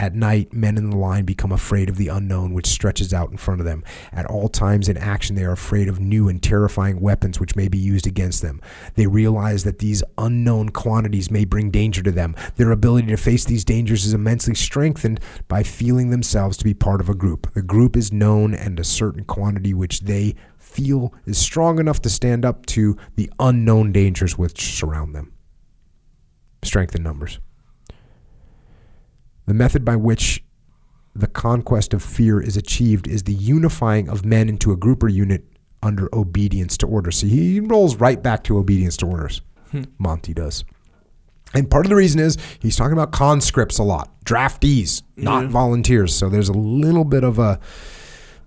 At 0.00 0.14
night, 0.14 0.54
men 0.54 0.78
in 0.78 0.88
the 0.88 0.96
line 0.96 1.26
become 1.26 1.52
afraid 1.52 1.90
of 1.90 1.98
the 1.98 2.08
unknown 2.08 2.54
which 2.54 2.66
stretches 2.66 3.12
out 3.12 3.30
in 3.30 3.36
front 3.36 3.60
of 3.60 3.66
them. 3.66 3.84
At 4.14 4.24
all 4.24 4.48
times 4.48 4.88
in 4.88 4.96
action, 4.96 5.36
they 5.36 5.44
are 5.44 5.52
afraid 5.52 5.90
of 5.90 6.00
new 6.00 6.26
and 6.26 6.42
terrifying 6.42 7.00
weapons 7.00 7.38
which 7.38 7.54
may 7.54 7.68
be 7.68 7.76
used 7.76 8.06
against 8.06 8.40
them. 8.40 8.62
They 8.94 9.06
realize 9.06 9.62
that 9.64 9.78
these 9.78 10.02
unknown 10.16 10.70
quantities 10.70 11.30
may 11.30 11.44
bring 11.44 11.70
danger 11.70 12.02
to 12.02 12.10
them. 12.10 12.34
Their 12.56 12.70
ability 12.70 13.08
to 13.08 13.18
face 13.18 13.44
these 13.44 13.62
dangers 13.62 14.06
is 14.06 14.14
immensely 14.14 14.54
strengthened 14.54 15.20
by 15.48 15.64
feeling 15.64 16.08
themselves 16.08 16.56
to 16.56 16.64
be 16.64 16.72
part 16.72 17.02
of 17.02 17.10
a 17.10 17.14
group. 17.14 17.52
The 17.52 17.60
group 17.60 17.94
is 17.94 18.10
known 18.10 18.54
and 18.54 18.80
a 18.80 18.84
certain 18.84 19.24
quantity 19.24 19.74
which 19.74 20.00
they 20.00 20.34
feel 20.70 21.12
is 21.26 21.38
strong 21.38 21.78
enough 21.78 22.00
to 22.02 22.10
stand 22.10 22.44
up 22.44 22.66
to 22.66 22.96
the 23.16 23.30
unknown 23.38 23.92
dangers 23.92 24.38
which 24.38 24.76
surround 24.78 25.14
them. 25.14 25.32
Strength 26.62 26.94
in 26.94 27.02
numbers. 27.02 27.40
The 29.46 29.54
method 29.54 29.84
by 29.84 29.96
which 29.96 30.44
the 31.14 31.26
conquest 31.26 31.92
of 31.92 32.02
fear 32.02 32.40
is 32.40 32.56
achieved 32.56 33.08
is 33.08 33.24
the 33.24 33.34
unifying 33.34 34.08
of 34.08 34.24
men 34.24 34.48
into 34.48 34.70
a 34.72 34.76
group 34.76 35.02
or 35.02 35.08
unit 35.08 35.44
under 35.82 36.08
obedience 36.14 36.76
to 36.78 36.86
orders. 36.86 37.16
See, 37.18 37.28
he 37.28 37.60
rolls 37.60 37.96
right 37.96 38.22
back 38.22 38.44
to 38.44 38.58
obedience 38.58 38.96
to 38.98 39.06
orders. 39.06 39.40
Hmm. 39.70 39.84
Monty 39.98 40.34
does. 40.34 40.64
And 41.52 41.68
part 41.68 41.84
of 41.86 41.90
the 41.90 41.96
reason 41.96 42.20
is 42.20 42.36
he's 42.60 42.76
talking 42.76 42.92
about 42.92 43.10
conscripts 43.10 43.78
a 43.78 43.82
lot, 43.82 44.08
draftees, 44.24 45.02
not 45.16 45.44
Yeah. 45.44 45.48
volunteers. 45.48 46.14
So 46.14 46.28
there's 46.28 46.48
a 46.48 46.52
little 46.52 47.04
bit 47.04 47.24
of 47.24 47.38
a 47.40 47.58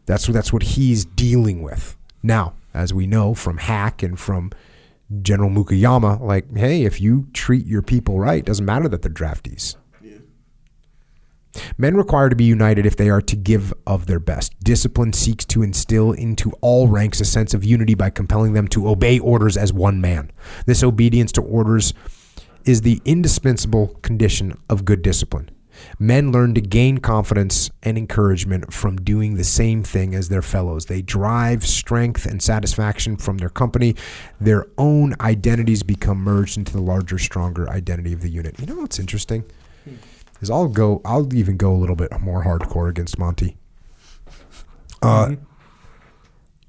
that's 0.05 0.27
that's 0.27 0.53
what 0.53 0.63
he's 0.63 1.03
dealing 1.03 1.61
with. 1.61 1.97
Now, 2.23 2.53
as 2.73 2.93
we 2.93 3.05
know 3.05 3.33
from 3.33 3.57
Hack 3.57 4.01
and 4.01 4.17
from 4.17 4.51
General 5.21 5.49
Mukayama, 5.49 6.21
like, 6.21 6.55
hey, 6.55 6.83
if 6.85 6.99
you 7.01 7.27
treat 7.33 7.65
your 7.65 7.81
people 7.81 8.19
right, 8.19 8.43
doesn't 8.43 8.65
matter 8.65 8.87
that 8.87 9.01
they're 9.01 9.11
draftees. 9.11 9.75
Men 11.77 11.95
require 11.95 12.29
to 12.29 12.35
be 12.35 12.45
united 12.45 12.85
if 12.85 12.95
they 12.95 13.09
are 13.09 13.21
to 13.21 13.35
give 13.35 13.73
of 13.85 14.07
their 14.07 14.19
best. 14.19 14.59
Discipline 14.63 15.13
seeks 15.13 15.45
to 15.45 15.61
instill 15.61 16.11
into 16.11 16.51
all 16.61 16.87
ranks 16.87 17.21
a 17.21 17.25
sense 17.25 17.53
of 17.53 17.63
unity 17.63 17.93
by 17.93 18.09
compelling 18.09 18.53
them 18.53 18.67
to 18.69 18.89
obey 18.89 19.19
orders 19.19 19.55
as 19.55 19.71
one 19.71 20.01
man. 20.01 20.31
This 20.65 20.83
obedience 20.83 21.31
to 21.33 21.41
orders 21.41 21.93
is 22.65 22.81
the 22.81 23.01
indispensable 23.05 23.87
condition 24.01 24.57
of 24.69 24.85
good 24.85 25.01
discipline. 25.01 25.51
Men 25.99 26.31
learn 26.31 26.53
to 26.55 26.61
gain 26.61 26.97
confidence 26.99 27.69
and 27.83 27.97
encouragement 27.97 28.73
from 28.73 28.97
doing 28.97 29.35
the 29.35 29.43
same 29.43 29.83
thing 29.83 30.15
as 30.15 30.29
their 30.29 30.41
fellows. 30.41 30.85
They 30.85 31.01
derive 31.01 31.65
strength 31.65 32.25
and 32.25 32.41
satisfaction 32.41 33.17
from 33.17 33.37
their 33.37 33.49
company. 33.49 33.95
Their 34.39 34.67
own 34.77 35.15
identities 35.21 35.83
become 35.83 36.17
merged 36.19 36.57
into 36.57 36.73
the 36.73 36.81
larger, 36.81 37.17
stronger 37.17 37.69
identity 37.69 38.13
of 38.13 38.21
the 38.21 38.29
unit. 38.29 38.59
You 38.59 38.65
know 38.65 38.77
what's 38.77 38.99
interesting? 38.99 39.43
Is 40.41 40.49
I'll 40.49 40.67
go. 40.67 41.01
I'll 41.05 41.33
even 41.33 41.57
go 41.57 41.71
a 41.73 41.77
little 41.77 41.95
bit 41.95 42.11
more 42.19 42.43
hardcore 42.43 42.89
against 42.89 43.17
Monty. 43.17 43.55
Uh, 45.01 45.35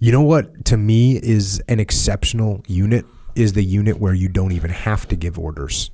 You 0.00 0.12
know 0.12 0.22
what 0.22 0.64
to 0.66 0.76
me 0.76 1.16
is 1.16 1.62
an 1.68 1.80
exceptional 1.80 2.62
unit 2.66 3.06
is 3.34 3.54
the 3.54 3.64
unit 3.64 3.98
where 3.98 4.12
you 4.14 4.28
don't 4.28 4.52
even 4.52 4.70
have 4.70 5.08
to 5.08 5.16
give 5.16 5.38
orders. 5.38 5.90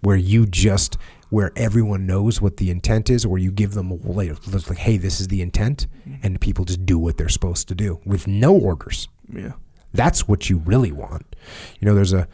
Where 0.00 0.16
you 0.16 0.46
just 0.46 0.96
where 1.32 1.50
everyone 1.56 2.06
knows 2.06 2.42
what 2.42 2.58
the 2.58 2.70
intent 2.70 3.08
is, 3.08 3.24
or 3.24 3.38
you 3.38 3.50
give 3.50 3.72
them 3.72 3.88
like, 4.04 4.36
like, 4.68 4.76
hey, 4.76 4.98
this 4.98 5.18
is 5.18 5.28
the 5.28 5.40
intent, 5.40 5.86
and 6.22 6.38
people 6.38 6.66
just 6.66 6.84
do 6.84 6.98
what 6.98 7.16
they're 7.16 7.30
supposed 7.30 7.66
to 7.68 7.74
do 7.74 7.98
with 8.04 8.26
no 8.26 8.54
orders. 8.54 9.08
Yeah. 9.32 9.52
That's 9.94 10.28
what 10.28 10.50
you 10.50 10.58
really 10.58 10.92
want. 10.92 11.34
You 11.80 11.88
know, 11.88 11.94
there's 11.94 12.12
a 12.12 12.28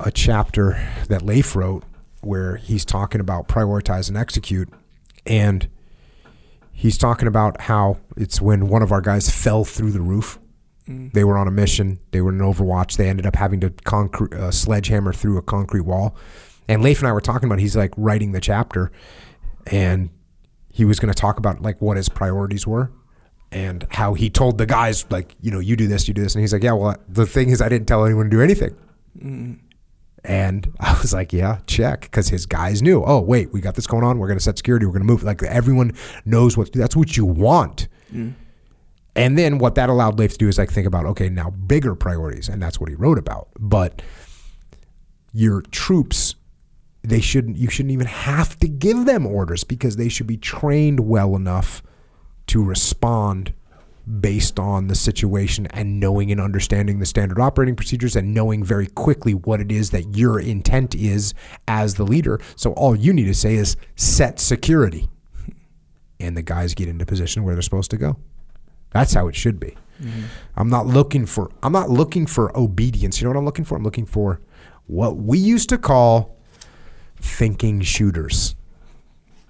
a 0.00 0.10
chapter 0.10 0.82
that 1.08 1.20
Leif 1.20 1.54
wrote 1.54 1.84
where 2.22 2.56
he's 2.56 2.82
talking 2.82 3.20
about 3.20 3.46
prioritize 3.46 4.08
and 4.08 4.16
execute, 4.16 4.70
and 5.26 5.68
he's 6.72 6.96
talking 6.96 7.28
about 7.28 7.60
how 7.60 7.98
it's 8.16 8.40
when 8.40 8.68
one 8.68 8.80
of 8.80 8.90
our 8.90 9.02
guys 9.02 9.28
fell 9.28 9.66
through 9.66 9.92
the 9.92 10.00
roof. 10.00 10.38
They 10.86 11.24
were 11.24 11.36
on 11.36 11.46
a 11.46 11.50
mission. 11.50 11.98
They 12.10 12.22
were 12.22 12.30
in 12.30 12.38
Overwatch. 12.38 12.96
They 12.96 13.10
ended 13.10 13.26
up 13.26 13.36
having 13.36 13.60
to 13.60 13.70
concrete 13.84 14.32
uh, 14.32 14.50
sledgehammer 14.50 15.12
through 15.12 15.36
a 15.36 15.42
concrete 15.42 15.82
wall. 15.82 16.16
And 16.68 16.82
Leif 16.82 16.98
and 16.98 17.08
I 17.08 17.12
were 17.12 17.20
talking 17.20 17.46
about. 17.46 17.58
He's 17.58 17.76
like 17.76 17.92
writing 17.96 18.32
the 18.32 18.40
chapter, 18.40 18.90
and 19.66 20.10
he 20.70 20.84
was 20.84 20.98
going 20.98 21.12
to 21.12 21.18
talk 21.18 21.38
about 21.38 21.62
like 21.62 21.80
what 21.80 21.96
his 21.96 22.08
priorities 22.08 22.66
were 22.66 22.90
and 23.54 23.86
how 23.90 24.14
he 24.14 24.28
told 24.28 24.58
the 24.58 24.66
guys 24.66 25.06
like 25.10 25.36
you 25.40 25.50
know 25.50 25.60
you 25.60 25.76
do 25.76 25.86
this 25.86 26.08
you 26.08 26.12
do 26.12 26.20
this 26.20 26.34
and 26.34 26.42
he's 26.42 26.52
like 26.52 26.64
yeah 26.64 26.72
well 26.72 26.96
the 27.08 27.24
thing 27.24 27.50
is 27.50 27.62
i 27.62 27.68
didn't 27.68 27.86
tell 27.86 28.04
anyone 28.04 28.26
to 28.26 28.30
do 28.30 28.42
anything. 28.42 28.76
And 30.24 30.72
i 30.80 30.98
was 31.00 31.12
like 31.12 31.32
yeah 31.32 31.60
check 31.66 32.02
because 32.02 32.28
his 32.28 32.44
guys 32.44 32.82
knew 32.82 33.02
oh 33.06 33.20
wait 33.20 33.52
we 33.52 33.60
got 33.60 33.76
this 33.76 33.86
going 33.86 34.02
on 34.02 34.18
we're 34.18 34.26
going 34.26 34.38
to 34.38 34.44
set 34.44 34.58
security 34.58 34.84
we're 34.84 34.92
going 34.92 35.06
to 35.06 35.12
move 35.12 35.22
like 35.22 35.42
everyone 35.44 35.92
knows 36.24 36.56
what 36.56 36.72
that's 36.72 36.96
what 36.96 37.16
you 37.16 37.24
want. 37.24 37.88
Mm. 38.12 38.34
And 39.16 39.38
then 39.38 39.58
what 39.58 39.76
that 39.76 39.90
allowed 39.90 40.18
Leif 40.18 40.32
to 40.32 40.38
do 40.38 40.48
is 40.48 40.58
like 40.58 40.72
think 40.72 40.88
about 40.88 41.06
okay 41.06 41.28
now 41.28 41.50
bigger 41.50 41.94
priorities 41.94 42.48
and 42.48 42.60
that's 42.60 42.80
what 42.80 42.88
he 42.88 42.96
wrote 42.96 43.18
about. 43.18 43.48
But 43.60 44.02
your 45.32 45.62
troops 45.62 46.34
they 47.04 47.20
shouldn't 47.20 47.56
you 47.56 47.68
shouldn't 47.68 47.92
even 47.92 48.06
have 48.06 48.58
to 48.58 48.68
give 48.68 49.04
them 49.04 49.26
orders 49.26 49.62
because 49.62 49.96
they 49.96 50.08
should 50.08 50.26
be 50.26 50.38
trained 50.38 51.00
well 51.00 51.36
enough 51.36 51.82
to 52.46 52.64
respond 52.64 53.52
based 54.20 54.58
on 54.58 54.86
the 54.88 54.94
situation 54.94 55.66
and 55.68 55.98
knowing 55.98 56.30
and 56.30 56.40
understanding 56.40 56.98
the 56.98 57.06
standard 57.06 57.38
operating 57.38 57.74
procedures 57.76 58.16
and 58.16 58.34
knowing 58.34 58.62
very 58.62 58.86
quickly 58.86 59.32
what 59.32 59.60
it 59.60 59.72
is 59.72 59.90
that 59.90 60.16
your 60.16 60.38
intent 60.38 60.94
is 60.94 61.32
as 61.68 61.94
the 61.94 62.04
leader. 62.04 62.38
So 62.56 62.72
all 62.72 62.94
you 62.94 63.12
need 63.12 63.24
to 63.24 63.34
say 63.34 63.54
is 63.54 63.76
set 63.96 64.38
security. 64.38 65.08
And 66.20 66.36
the 66.36 66.42
guys 66.42 66.74
get 66.74 66.88
into 66.88 67.06
position 67.06 67.44
where 67.44 67.54
they're 67.54 67.62
supposed 67.62 67.90
to 67.92 67.96
go. 67.96 68.16
That's 68.90 69.14
how 69.14 69.26
it 69.28 69.34
should 69.34 69.58
be. 69.58 69.76
Mm-hmm. 70.02 70.22
I'm 70.56 70.68
not 70.68 70.86
looking 70.86 71.24
for 71.24 71.50
i'm 71.62 71.72
not 71.72 71.88
looking 71.88 72.26
for 72.26 72.56
obedience. 72.58 73.20
You 73.20 73.24
know 73.24 73.30
what 73.30 73.38
i'm 73.38 73.44
looking 73.44 73.64
for? 73.64 73.76
I'm 73.76 73.84
looking 73.84 74.06
for 74.06 74.40
what 74.86 75.16
we 75.16 75.38
used 75.38 75.68
to 75.70 75.78
call 75.78 76.33
thinking 77.24 77.80
shooters. 77.80 78.54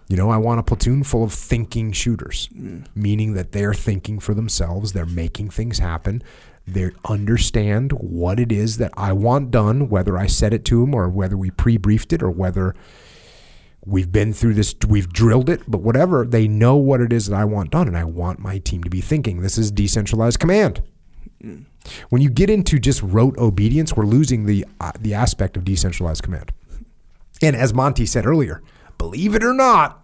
You 0.09 0.17
know, 0.17 0.31
I 0.31 0.37
want 0.37 0.61
a 0.61 0.63
platoon 0.63 1.03
full 1.03 1.25
of 1.25 1.33
thinking 1.33 1.93
shooters, 1.93 2.49
meaning 2.95 3.35
that 3.35 3.53
they're 3.53 3.75
thinking 3.75 4.21
for 4.21 4.35
themselves, 4.35 4.93
they're 4.93 5.07
making 5.07 5.51
things 5.51 5.79
happen, 5.79 6.23
they 6.67 6.91
understand 7.07 7.93
what 7.93 8.39
it 8.41 8.53
is 8.53 8.79
that 8.79 8.93
I 8.97 9.13
want 9.13 9.51
done, 9.51 9.89
whether 9.89 10.17
I 10.17 10.27
said 10.27 10.53
it 10.55 10.65
to 10.67 10.81
them 10.81 10.95
or 10.95 11.09
whether 11.09 11.37
we 11.37 11.51
pre-briefed 11.51 12.13
it 12.13 12.23
or 12.23 12.31
whether 12.31 12.75
we've 13.85 14.11
been 14.11 14.33
through 14.33 14.55
this, 14.55 14.75
we've 14.89 15.13
drilled 15.13 15.51
it, 15.51 15.63
but 15.69 15.83
whatever, 15.83 16.25
they 16.25 16.49
know 16.49 16.77
what 16.77 17.01
it 17.01 17.13
is 17.13 17.27
that 17.27 17.37
I 17.37 17.45
want 17.45 17.71
done, 17.71 17.87
and 17.87 17.97
I 17.97 18.05
want 18.05 18.39
my 18.39 18.59
team 18.59 18.83
to 18.85 18.91
be 18.91 19.01
thinking. 19.01 19.43
This 19.43 19.59
is 19.59 19.71
decentralized 19.71 20.39
command. 20.41 20.83
When 22.09 22.23
you 22.23 22.31
get 22.31 22.49
into 22.49 22.79
just 22.79 23.03
rote 23.03 23.37
obedience, 23.37 23.95
we're 23.95 24.07
losing 24.07 24.47
the 24.47 24.65
uh, 24.81 24.93
the 24.99 25.13
aspect 25.13 25.59
of 25.59 25.65
decentralized 25.65 26.23
command. 26.23 26.51
And 27.45 27.57
as 27.57 27.75
Monty 27.75 28.07
said 28.07 28.27
earlier, 28.27 28.63
believe 28.97 29.35
it 29.35 29.45
or 29.45 29.53
not, 29.53 30.03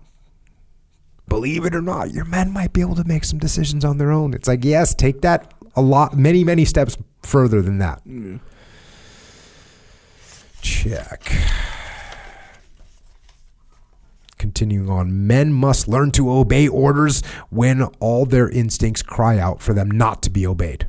believe 1.28 1.64
it 1.64 1.74
or 1.74 1.80
not, 1.80 2.12
your 2.12 2.24
men 2.24 2.52
might 2.52 2.72
be 2.72 2.80
able 2.80 2.96
to 2.96 3.04
make 3.04 3.24
some 3.24 3.38
decisions 3.38 3.84
on 3.84 3.98
their 3.98 4.10
own. 4.10 4.34
It's 4.34 4.48
like, 4.48 4.64
yes, 4.64 4.94
take 4.94 5.22
that 5.22 5.54
a 5.76 5.80
lot, 5.80 6.16
many, 6.16 6.44
many 6.44 6.64
steps 6.64 6.96
further 7.22 7.62
than 7.62 7.78
that. 7.78 8.04
Mm. 8.04 8.40
Check. 10.60 11.32
Continuing 14.36 14.88
on, 14.88 15.26
men 15.26 15.52
must 15.52 15.86
learn 15.86 16.10
to 16.12 16.30
obey 16.30 16.66
orders 16.66 17.22
when 17.50 17.82
all 18.00 18.26
their 18.26 18.48
instincts 18.48 19.02
cry 19.02 19.38
out 19.38 19.60
for 19.60 19.74
them 19.74 19.90
not 19.90 20.22
to 20.22 20.30
be 20.30 20.46
obeyed. 20.46 20.88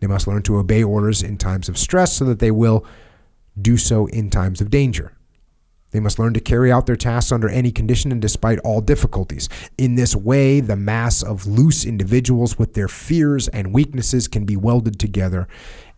They 0.00 0.06
must 0.06 0.26
learn 0.26 0.42
to 0.44 0.58
obey 0.58 0.82
orders 0.84 1.22
in 1.22 1.36
times 1.36 1.68
of 1.68 1.76
stress 1.76 2.12
so 2.12 2.24
that 2.26 2.38
they 2.38 2.52
will 2.52 2.86
do 3.60 3.76
so 3.76 4.06
in 4.06 4.30
times 4.30 4.60
of 4.60 4.70
danger. 4.70 5.12
They 5.90 6.00
must 6.00 6.18
learn 6.18 6.34
to 6.34 6.40
carry 6.40 6.70
out 6.70 6.86
their 6.86 6.96
tasks 6.96 7.32
under 7.32 7.48
any 7.48 7.70
condition 7.70 8.12
and 8.12 8.20
despite 8.20 8.58
all 8.60 8.80
difficulties. 8.80 9.48
In 9.78 9.94
this 9.94 10.14
way, 10.14 10.60
the 10.60 10.76
mass 10.76 11.22
of 11.22 11.46
loose 11.46 11.84
individuals 11.84 12.58
with 12.58 12.74
their 12.74 12.88
fears 12.88 13.48
and 13.48 13.72
weaknesses 13.72 14.28
can 14.28 14.44
be 14.44 14.56
welded 14.56 14.98
together 14.98 15.48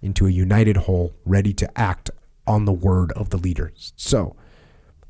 into 0.01 0.27
a 0.27 0.31
united 0.31 0.77
whole, 0.77 1.13
ready 1.25 1.53
to 1.55 1.79
act 1.79 2.11
on 2.47 2.65
the 2.65 2.73
word 2.73 3.13
of 3.13 3.31
the 3.31 3.37
leader. 3.37 3.73
So, 3.97 4.37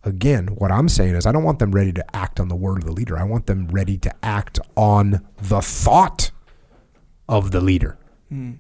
again, 0.03 0.49
what 0.49 0.73
I'm 0.73 0.89
saying 0.89 1.15
is 1.15 1.27
I 1.27 1.33
don't 1.33 1.45
want 1.45 1.59
them 1.59 1.73
ready 1.73 1.93
to 1.93 2.17
act 2.17 2.41
on 2.41 2.49
the 2.49 2.57
word 2.57 2.79
of 2.79 2.85
the 2.85 2.93
leader. 2.93 3.19
I 3.19 3.25
want 3.25 3.47
them 3.47 3.69
ready 3.69 3.99
to 3.99 4.15
act 4.23 4.59
on 4.77 5.27
the 5.41 5.61
thought 5.61 6.31
of 7.29 7.51
the 7.51 7.61
leader. 7.61 7.99
Hmm. 8.29 8.55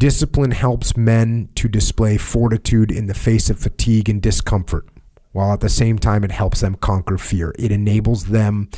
Discipline 0.00 0.52
helps 0.52 0.96
men 0.96 1.50
to 1.56 1.68
display 1.68 2.16
fortitude 2.16 2.90
in 2.90 3.04
the 3.04 3.12
face 3.12 3.50
of 3.50 3.58
fatigue 3.58 4.08
and 4.08 4.22
discomfort, 4.22 4.88
while 5.32 5.52
at 5.52 5.60
the 5.60 5.68
same 5.68 5.98
time 5.98 6.24
it 6.24 6.30
helps 6.30 6.62
them 6.62 6.76
conquer 6.76 7.18
fear. 7.18 7.54
It 7.58 7.70
enables 7.70 8.24
them 8.24 8.70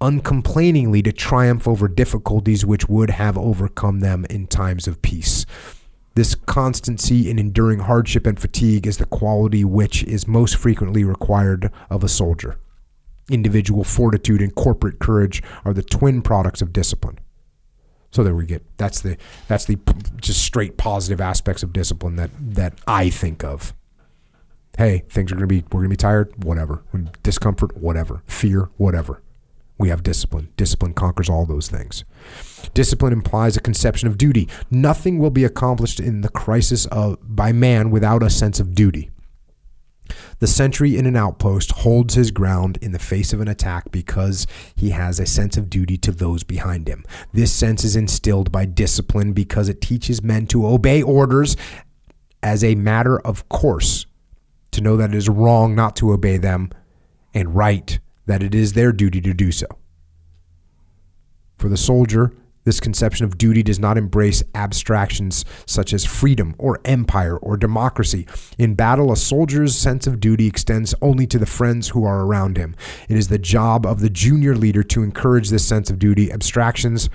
uncomplainingly 0.00 1.04
to 1.04 1.12
triumph 1.12 1.68
over 1.68 1.86
difficulties 1.86 2.64
which 2.64 2.88
would 2.88 3.10
have 3.10 3.36
overcome 3.36 4.00
them 4.00 4.24
in 4.30 4.46
times 4.46 4.88
of 4.88 5.02
peace. 5.02 5.44
This 6.14 6.34
constancy 6.34 7.28
in 7.28 7.38
enduring 7.38 7.80
hardship 7.80 8.26
and 8.26 8.40
fatigue 8.40 8.86
is 8.86 8.96
the 8.96 9.04
quality 9.04 9.66
which 9.66 10.02
is 10.04 10.26
most 10.26 10.56
frequently 10.56 11.04
required 11.04 11.70
of 11.90 12.02
a 12.02 12.08
soldier. 12.08 12.56
Individual 13.28 13.84
fortitude 13.84 14.40
and 14.40 14.54
corporate 14.54 14.98
courage 14.98 15.42
are 15.62 15.74
the 15.74 15.82
twin 15.82 16.22
products 16.22 16.62
of 16.62 16.72
discipline. 16.72 17.18
So 18.10 18.24
there 18.24 18.34
we 18.34 18.46
get 18.46 18.62
that's 18.76 19.00
the 19.00 19.16
that's 19.46 19.64
the 19.66 19.78
just 20.20 20.42
straight 20.42 20.76
positive 20.76 21.20
aspects 21.20 21.62
of 21.62 21.72
discipline 21.72 22.16
that 22.16 22.30
that 22.40 22.74
I 22.86 23.10
think 23.10 23.44
of. 23.44 23.74
Hey, 24.76 25.04
things 25.08 25.30
are 25.30 25.36
gonna 25.36 25.46
be 25.46 25.64
we're 25.70 25.80
gonna 25.80 25.90
be 25.90 25.96
tired, 25.96 26.44
whatever. 26.44 26.82
Discomfort, 27.22 27.76
whatever. 27.76 28.22
Fear, 28.26 28.70
whatever. 28.76 29.22
We 29.78 29.88
have 29.88 30.02
discipline. 30.02 30.48
Discipline 30.56 30.92
conquers 30.92 31.30
all 31.30 31.46
those 31.46 31.68
things. 31.68 32.04
Discipline 32.74 33.14
implies 33.14 33.56
a 33.56 33.60
conception 33.60 34.08
of 34.08 34.18
duty. 34.18 34.48
Nothing 34.70 35.18
will 35.18 35.30
be 35.30 35.44
accomplished 35.44 36.00
in 36.00 36.20
the 36.20 36.28
crisis 36.28 36.84
of 36.86 37.16
by 37.22 37.52
man 37.52 37.90
without 37.90 38.22
a 38.22 38.28
sense 38.28 38.60
of 38.60 38.74
duty. 38.74 39.10
The 40.38 40.46
sentry 40.46 40.96
in 40.96 41.06
an 41.06 41.16
outpost 41.16 41.72
holds 41.72 42.14
his 42.14 42.30
ground 42.30 42.78
in 42.80 42.92
the 42.92 42.98
face 42.98 43.32
of 43.32 43.40
an 43.40 43.48
attack 43.48 43.90
because 43.90 44.46
he 44.74 44.90
has 44.90 45.20
a 45.20 45.26
sense 45.26 45.56
of 45.56 45.70
duty 45.70 45.96
to 45.98 46.12
those 46.12 46.42
behind 46.42 46.88
him. 46.88 47.04
This 47.32 47.52
sense 47.52 47.84
is 47.84 47.96
instilled 47.96 48.50
by 48.50 48.64
discipline 48.64 49.32
because 49.32 49.68
it 49.68 49.80
teaches 49.80 50.22
men 50.22 50.46
to 50.48 50.66
obey 50.66 51.02
orders 51.02 51.56
as 52.42 52.64
a 52.64 52.74
matter 52.74 53.18
of 53.20 53.48
course, 53.48 54.06
to 54.70 54.80
know 54.80 54.96
that 54.96 55.10
it 55.10 55.16
is 55.16 55.28
wrong 55.28 55.74
not 55.74 55.96
to 55.96 56.12
obey 56.12 56.36
them, 56.36 56.70
and 57.34 57.54
right 57.54 57.98
that 58.26 58.42
it 58.42 58.54
is 58.54 58.72
their 58.72 58.92
duty 58.92 59.20
to 59.20 59.34
do 59.34 59.52
so. 59.52 59.66
For 61.58 61.68
the 61.68 61.76
soldier, 61.76 62.32
this 62.64 62.80
conception 62.80 63.24
of 63.24 63.38
duty 63.38 63.62
does 63.62 63.78
not 63.78 63.96
embrace 63.96 64.42
abstractions 64.54 65.44
such 65.66 65.92
as 65.92 66.04
freedom 66.04 66.54
or 66.58 66.80
empire 66.84 67.36
or 67.38 67.56
democracy. 67.56 68.26
In 68.58 68.74
battle, 68.74 69.12
a 69.12 69.16
soldier's 69.16 69.76
sense 69.76 70.06
of 70.06 70.20
duty 70.20 70.46
extends 70.46 70.94
only 71.00 71.26
to 71.28 71.38
the 71.38 71.46
friends 71.46 71.88
who 71.88 72.04
are 72.04 72.24
around 72.24 72.56
him. 72.56 72.76
It 73.08 73.16
is 73.16 73.28
the 73.28 73.38
job 73.38 73.86
of 73.86 74.00
the 74.00 74.10
junior 74.10 74.54
leader 74.54 74.82
to 74.84 75.02
encourage 75.02 75.48
this 75.48 75.66
sense 75.66 75.90
of 75.90 75.98
duty. 75.98 76.30
Abstractions 76.30 77.08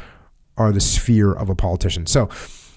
are 0.57 0.71
the 0.71 0.81
sphere 0.81 1.31
of 1.33 1.49
a 1.49 1.55
politician. 1.55 2.05
So 2.05 2.29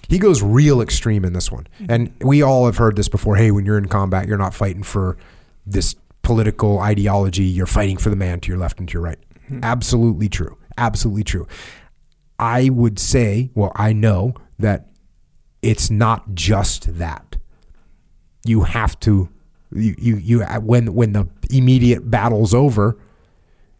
he 0.07 0.19
goes 0.19 0.41
real 0.41 0.81
extreme 0.81 1.23
in 1.23 1.33
this 1.33 1.51
one. 1.51 1.67
Mm-hmm. 1.79 1.91
And 1.91 2.13
we 2.21 2.41
all 2.41 2.65
have 2.65 2.77
heard 2.77 2.95
this 2.95 3.07
before. 3.07 3.35
Hey, 3.35 3.51
when 3.51 3.65
you're 3.65 3.77
in 3.77 3.87
combat, 3.87 4.27
you're 4.27 4.37
not 4.37 4.53
fighting 4.53 4.83
for 4.83 5.17
this 5.65 5.95
political 6.21 6.79
ideology, 6.79 7.43
you're 7.43 7.65
fighting 7.65 7.97
for 7.97 8.09
the 8.09 8.15
man 8.15 8.39
to 8.41 8.49
your 8.49 8.57
left 8.57 8.79
and 8.79 8.87
to 8.89 8.93
your 8.93 9.01
right. 9.01 9.19
Mm-hmm. 9.45 9.63
Absolutely 9.63 10.29
true. 10.29 10.57
Absolutely 10.77 11.23
true. 11.23 11.47
I 12.39 12.69
would 12.69 12.97
say, 12.99 13.51
well, 13.53 13.71
I 13.75 13.93
know 13.93 14.33
that 14.57 14.87
it's 15.61 15.89
not 15.89 16.33
just 16.33 16.97
that. 16.97 17.35
You 18.45 18.63
have 18.63 18.99
to, 19.01 19.29
you, 19.73 19.93
you, 19.97 20.15
you 20.17 20.43
when 20.61 20.93
when 20.93 21.11
the 21.13 21.27
immediate 21.51 22.09
battle's 22.09 22.53
over, 22.53 22.97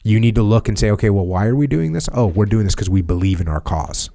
You 0.03 0.19
need 0.19 0.35
to 0.35 0.43
look 0.43 0.67
and 0.67 0.79
say, 0.79 0.89
okay, 0.91 1.09
well, 1.09 1.25
why 1.25 1.45
are 1.45 1.55
we 1.55 1.67
doing 1.67 1.91
this? 1.93 2.07
Oh, 2.13 2.27
we're 2.27 2.45
doing 2.45 2.63
this 2.63 2.75
because 2.75 2.89
we 2.89 3.01
believe 3.01 3.41
in 3.41 3.47
our 3.47 3.59
cause. 3.59 4.09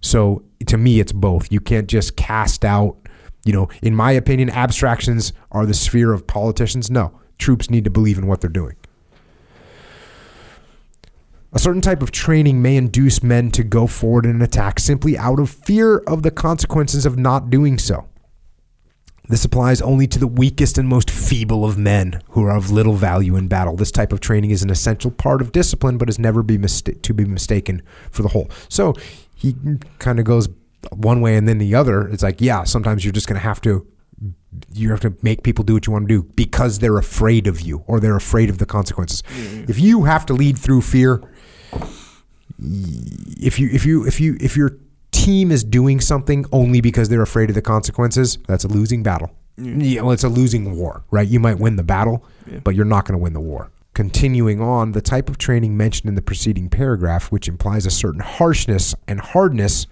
So 0.00 0.42
to 0.66 0.78
me, 0.78 1.00
it's 1.00 1.12
both. 1.12 1.52
You 1.52 1.60
can't 1.60 1.86
just 1.86 2.16
cast 2.16 2.64
out, 2.64 2.96
you 3.44 3.52
know, 3.52 3.68
in 3.82 3.94
my 3.94 4.12
opinion, 4.12 4.50
abstractions 4.50 5.32
are 5.52 5.66
the 5.66 5.74
sphere 5.74 6.12
of 6.12 6.26
politicians. 6.26 6.90
No, 6.90 7.20
troops 7.38 7.70
need 7.70 7.84
to 7.84 7.90
believe 7.90 8.18
in 8.18 8.26
what 8.26 8.40
they're 8.40 8.50
doing. 8.50 8.76
A 11.54 11.58
certain 11.58 11.82
type 11.82 12.02
of 12.02 12.10
training 12.10 12.62
may 12.62 12.76
induce 12.76 13.22
men 13.22 13.50
to 13.50 13.62
go 13.62 13.86
forward 13.86 14.24
in 14.24 14.36
an 14.36 14.42
attack 14.42 14.80
simply 14.80 15.18
out 15.18 15.38
of 15.38 15.50
fear 15.50 15.98
of 15.98 16.22
the 16.22 16.30
consequences 16.30 17.04
of 17.04 17.18
not 17.18 17.50
doing 17.50 17.78
so. 17.78 18.08
This 19.28 19.44
applies 19.44 19.80
only 19.82 20.06
to 20.08 20.18
the 20.18 20.26
weakest 20.26 20.78
and 20.78 20.88
most 20.88 21.10
feeble 21.10 21.64
of 21.64 21.78
men 21.78 22.22
who 22.30 22.44
are 22.44 22.56
of 22.56 22.70
little 22.70 22.94
value 22.94 23.36
in 23.36 23.48
battle. 23.48 23.76
This 23.76 23.90
type 23.90 24.12
of 24.12 24.20
training 24.20 24.50
is 24.50 24.62
an 24.62 24.70
essential 24.70 25.10
part 25.10 25.40
of 25.40 25.52
discipline, 25.52 25.98
but 25.98 26.08
is 26.08 26.18
never 26.18 26.42
be 26.42 26.58
mista- 26.58 26.94
to 26.94 27.14
be 27.14 27.24
mistaken 27.24 27.82
for 28.10 28.22
the 28.22 28.28
whole. 28.28 28.50
So 28.68 28.94
he 29.34 29.54
kind 29.98 30.18
of 30.18 30.24
goes 30.24 30.48
one 30.90 31.20
way 31.20 31.36
and 31.36 31.46
then 31.46 31.58
the 31.58 31.74
other. 31.74 32.08
It's 32.08 32.22
like, 32.22 32.40
yeah, 32.40 32.64
sometimes 32.64 33.04
you're 33.04 33.12
just 33.12 33.28
going 33.28 33.40
to 33.40 33.46
have 33.46 33.60
to 33.62 33.86
you 34.72 34.90
have 34.90 35.00
to 35.00 35.14
make 35.22 35.42
people 35.42 35.64
do 35.64 35.74
what 35.74 35.86
you 35.86 35.92
want 35.92 36.08
to 36.08 36.14
do 36.14 36.22
because 36.36 36.78
they're 36.78 36.98
afraid 36.98 37.46
of 37.46 37.60
you 37.60 37.82
or 37.86 38.00
they're 38.00 38.16
afraid 38.16 38.50
of 38.50 38.58
the 38.58 38.66
consequences. 38.66 39.22
If 39.68 39.78
you 39.78 40.04
have 40.04 40.26
to 40.26 40.34
lead 40.34 40.58
through 40.58 40.82
fear, 40.82 41.22
if 42.58 43.58
you 43.58 43.68
if 43.72 43.84
you 43.84 44.06
if 44.06 44.20
you 44.20 44.36
if 44.40 44.56
your 44.56 44.76
team 45.10 45.50
is 45.50 45.62
doing 45.64 46.00
something 46.00 46.44
only 46.52 46.80
because 46.80 47.08
they're 47.08 47.22
afraid 47.22 47.48
of 47.50 47.54
the 47.54 47.62
consequences, 47.62 48.38
that's 48.46 48.64
a 48.64 48.68
losing 48.68 49.02
battle. 49.02 49.30
Yeah, 49.56 50.00
well, 50.02 50.12
it's 50.12 50.24
a 50.24 50.28
losing 50.28 50.74
war, 50.76 51.04
right? 51.10 51.28
You 51.28 51.38
might 51.38 51.58
win 51.58 51.76
the 51.76 51.82
battle, 51.82 52.24
Yeah. 52.50 52.60
but 52.64 52.74
you're 52.74 52.86
not 52.86 53.04
going 53.04 53.18
to 53.18 53.22
win 53.22 53.34
the 53.34 53.40
war. 53.40 53.70
Continuing 53.94 54.62
on, 54.62 54.92
the 54.92 55.02
type 55.02 55.28
of 55.28 55.36
training 55.36 55.76
mentioned 55.76 56.08
in 56.08 56.14
the 56.14 56.22
preceding 56.22 56.70
paragraph, 56.70 57.30
which 57.30 57.46
implies 57.48 57.84
a 57.84 57.90
certain 57.90 58.20
harshness 58.20 58.94
and 59.06 59.20
hardness, 59.20 59.86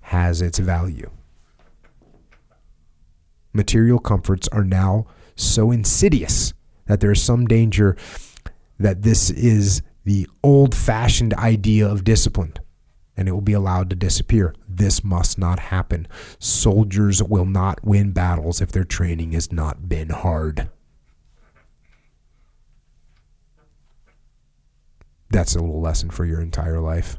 has 0.00 0.40
its 0.40 0.58
value. 0.58 1.10
Material 3.52 3.98
comforts 3.98 4.48
are 4.48 4.64
now 4.64 5.06
so 5.36 5.70
insidious 5.70 6.54
that 6.86 7.00
there 7.00 7.12
is 7.12 7.22
some 7.22 7.46
danger 7.46 7.96
that 8.78 9.02
this 9.02 9.30
is 9.30 9.82
the 10.08 10.26
old 10.42 10.74
fashioned 10.74 11.34
idea 11.34 11.86
of 11.86 12.02
discipline 12.02 12.54
and 13.14 13.28
it 13.28 13.32
will 13.32 13.42
be 13.42 13.52
allowed 13.52 13.90
to 13.90 13.96
disappear. 13.96 14.54
This 14.66 15.04
must 15.04 15.36
not 15.36 15.58
happen. 15.58 16.08
Soldiers 16.38 17.22
will 17.22 17.44
not 17.44 17.84
win 17.84 18.12
battles 18.12 18.62
if 18.62 18.72
their 18.72 18.84
training 18.84 19.32
has 19.32 19.52
not 19.52 19.86
been 19.86 20.08
hard. 20.08 20.70
That's 25.28 25.54
a 25.54 25.60
little 25.60 25.82
lesson 25.82 26.08
for 26.08 26.24
your 26.24 26.40
entire 26.40 26.80
life. 26.80 27.18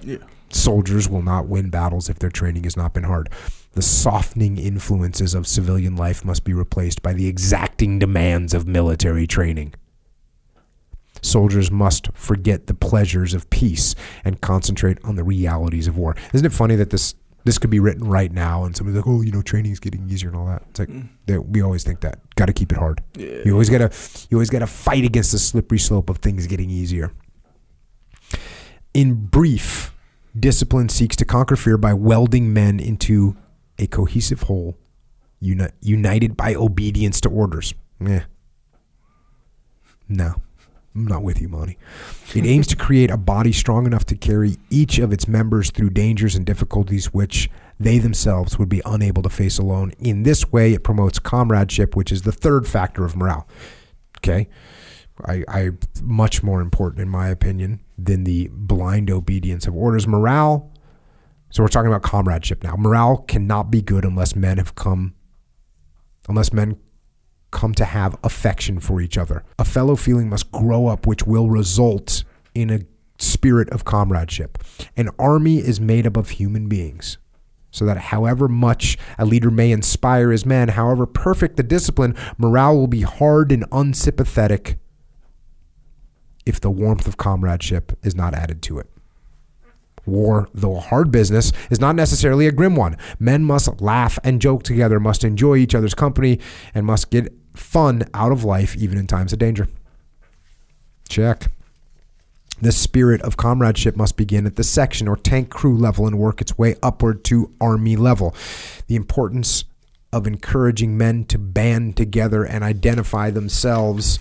Yeah. 0.00 0.16
Soldiers 0.48 1.10
will 1.10 1.20
not 1.20 1.48
win 1.48 1.68
battles 1.68 2.08
if 2.08 2.18
their 2.18 2.30
training 2.30 2.64
has 2.64 2.78
not 2.78 2.94
been 2.94 3.04
hard. 3.04 3.28
The 3.72 3.82
softening 3.82 4.56
influences 4.56 5.34
of 5.34 5.46
civilian 5.46 5.96
life 5.96 6.24
must 6.24 6.44
be 6.44 6.54
replaced 6.54 7.02
by 7.02 7.12
the 7.12 7.26
exacting 7.26 7.98
demands 7.98 8.54
of 8.54 8.66
military 8.66 9.26
training. 9.26 9.74
Soldiers 11.22 11.70
must 11.70 12.08
forget 12.14 12.66
the 12.66 12.74
pleasures 12.74 13.34
of 13.34 13.48
peace 13.50 13.94
and 14.24 14.40
concentrate 14.40 14.98
on 15.04 15.16
the 15.16 15.24
realities 15.24 15.88
of 15.88 15.96
war. 15.96 16.16
Isn't 16.32 16.46
it 16.46 16.52
funny 16.52 16.76
that 16.76 16.90
this 16.90 17.14
this 17.44 17.58
could 17.58 17.70
be 17.70 17.78
written 17.78 18.08
right 18.08 18.32
now 18.32 18.64
and 18.64 18.76
somebody's 18.76 18.96
like, 18.96 19.06
"Oh, 19.06 19.22
you 19.22 19.30
know, 19.30 19.40
training 19.40 19.70
is 19.70 19.78
getting 19.78 20.08
easier 20.10 20.28
and 20.28 20.36
all 20.36 20.46
that." 20.46 20.62
It's 20.70 20.80
like 20.80 20.88
mm. 20.88 21.08
that 21.26 21.48
we 21.48 21.62
always 21.62 21.84
think 21.84 22.00
that. 22.00 22.18
Got 22.34 22.46
to 22.46 22.52
keep 22.52 22.72
it 22.72 22.78
hard. 22.78 23.02
Yeah. 23.16 23.42
You 23.44 23.52
always 23.52 23.70
gotta 23.70 23.90
you 24.30 24.36
always 24.36 24.50
gotta 24.50 24.66
fight 24.66 25.04
against 25.04 25.32
the 25.32 25.38
slippery 25.38 25.78
slope 25.78 26.10
of 26.10 26.18
things 26.18 26.46
getting 26.46 26.70
easier. 26.70 27.12
In 28.92 29.26
brief, 29.26 29.94
discipline 30.38 30.88
seeks 30.88 31.16
to 31.16 31.24
conquer 31.24 31.56
fear 31.56 31.78
by 31.78 31.94
welding 31.94 32.52
men 32.52 32.80
into 32.80 33.36
a 33.78 33.86
cohesive 33.86 34.42
whole, 34.42 34.76
uni- 35.38 35.68
united 35.80 36.36
by 36.36 36.54
obedience 36.54 37.20
to 37.20 37.28
orders. 37.28 37.74
Yeah. 38.00 38.24
No, 40.08 40.36
I'm 40.96 41.06
not 41.06 41.22
with 41.22 41.42
you, 41.42 41.48
Monty. 41.48 41.76
It 42.34 42.46
aims 42.46 42.66
to 42.68 42.76
create 42.76 43.10
a 43.10 43.18
body 43.18 43.52
strong 43.52 43.86
enough 43.86 44.06
to 44.06 44.16
carry 44.16 44.56
each 44.70 44.98
of 44.98 45.12
its 45.12 45.28
members 45.28 45.70
through 45.70 45.90
dangers 45.90 46.34
and 46.34 46.46
difficulties 46.46 47.12
which 47.12 47.50
they 47.78 47.98
themselves 47.98 48.58
would 48.58 48.70
be 48.70 48.80
unable 48.86 49.22
to 49.22 49.28
face 49.28 49.58
alone. 49.58 49.92
In 49.98 50.22
this 50.22 50.50
way, 50.50 50.72
it 50.72 50.82
promotes 50.82 51.18
comradeship, 51.18 51.94
which 51.94 52.10
is 52.10 52.22
the 52.22 52.32
third 52.32 52.66
factor 52.66 53.04
of 53.04 53.14
morale. 53.14 53.46
Okay. 54.18 54.48
I, 55.24 55.44
I 55.48 55.70
much 56.02 56.42
more 56.42 56.62
important 56.62 57.02
in 57.02 57.08
my 57.08 57.28
opinion 57.28 57.80
than 57.98 58.24
the 58.24 58.48
blind 58.52 59.10
obedience 59.10 59.66
of 59.66 59.76
orders. 59.76 60.06
Morale. 60.06 60.70
So 61.50 61.62
we're 61.62 61.68
talking 61.68 61.88
about 61.88 62.02
comradeship 62.02 62.64
now. 62.64 62.74
Morale 62.76 63.18
cannot 63.18 63.70
be 63.70 63.82
good 63.82 64.04
unless 64.04 64.34
men 64.34 64.58
have 64.58 64.74
come, 64.74 65.14
unless 66.28 66.52
men 66.52 66.76
come 67.56 67.72
to 67.74 67.86
have 67.86 68.14
affection 68.22 68.78
for 68.78 69.00
each 69.00 69.16
other. 69.16 69.42
A 69.58 69.64
fellow 69.64 69.96
feeling 69.96 70.28
must 70.28 70.52
grow 70.52 70.88
up, 70.88 71.06
which 71.06 71.26
will 71.26 71.48
result 71.48 72.22
in 72.54 72.68
a 72.68 72.80
spirit 73.18 73.70
of 73.70 73.86
comradeship. 73.86 74.58
An 74.94 75.08
army 75.18 75.56
is 75.56 75.80
made 75.80 76.06
up 76.06 76.18
of 76.18 76.28
human 76.28 76.68
beings. 76.68 77.16
So 77.70 77.86
that 77.86 77.96
however 77.96 78.46
much 78.46 78.98
a 79.18 79.24
leader 79.24 79.50
may 79.50 79.72
inspire 79.72 80.30
his 80.30 80.44
men, 80.44 80.68
however 80.68 81.06
perfect 81.06 81.56
the 81.56 81.62
discipline, 81.62 82.14
morale 82.36 82.76
will 82.76 82.86
be 82.86 83.02
hard 83.02 83.50
and 83.50 83.64
unsympathetic 83.72 84.78
if 86.44 86.60
the 86.60 86.70
warmth 86.70 87.06
of 87.06 87.16
comradeship 87.16 87.98
is 88.02 88.14
not 88.14 88.34
added 88.34 88.62
to 88.62 88.78
it. 88.78 88.90
War, 90.06 90.48
though 90.54 90.76
a 90.76 90.80
hard 90.80 91.10
business, 91.10 91.52
is 91.70 91.80
not 91.80 91.96
necessarily 91.96 92.46
a 92.46 92.52
grim 92.52 92.76
one. 92.76 92.96
Men 93.18 93.44
must 93.44 93.80
laugh 93.80 94.18
and 94.22 94.40
joke 94.40 94.62
together, 94.62 95.00
must 95.00 95.24
enjoy 95.24 95.56
each 95.56 95.74
other's 95.74 95.94
company, 95.94 96.38
and 96.74 96.86
must 96.86 97.10
get 97.10 97.32
fun 97.56 98.04
out 98.14 98.32
of 98.32 98.44
life 98.44 98.76
even 98.76 98.98
in 98.98 99.06
times 99.06 99.32
of 99.32 99.38
danger. 99.38 99.68
Check. 101.08 101.50
The 102.60 102.72
spirit 102.72 103.20
of 103.22 103.36
comradeship 103.36 103.96
must 103.96 104.16
begin 104.16 104.46
at 104.46 104.56
the 104.56 104.64
section 104.64 105.08
or 105.08 105.16
tank 105.16 105.50
crew 105.50 105.76
level 105.76 106.06
and 106.06 106.18
work 106.18 106.40
its 106.40 106.56
way 106.56 106.76
upward 106.82 107.22
to 107.24 107.52
army 107.60 107.96
level. 107.96 108.34
The 108.86 108.96
importance 108.96 109.64
of 110.12 110.26
encouraging 110.26 110.96
men 110.96 111.24
to 111.26 111.38
band 111.38 111.96
together 111.96 112.44
and 112.44 112.64
identify 112.64 113.30
themselves 113.30 114.18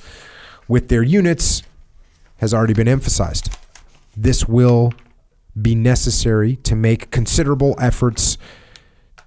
with 0.67 0.89
their 0.89 1.03
units 1.03 1.63
has 2.37 2.53
already 2.53 2.73
been 2.73 2.87
emphasized. 2.87 3.55
This 4.17 4.47
will 4.47 4.93
be 5.59 5.73
necessary 5.73 6.57
to 6.57 6.75
make 6.75 7.11
considerable 7.11 7.75
efforts 7.79 8.37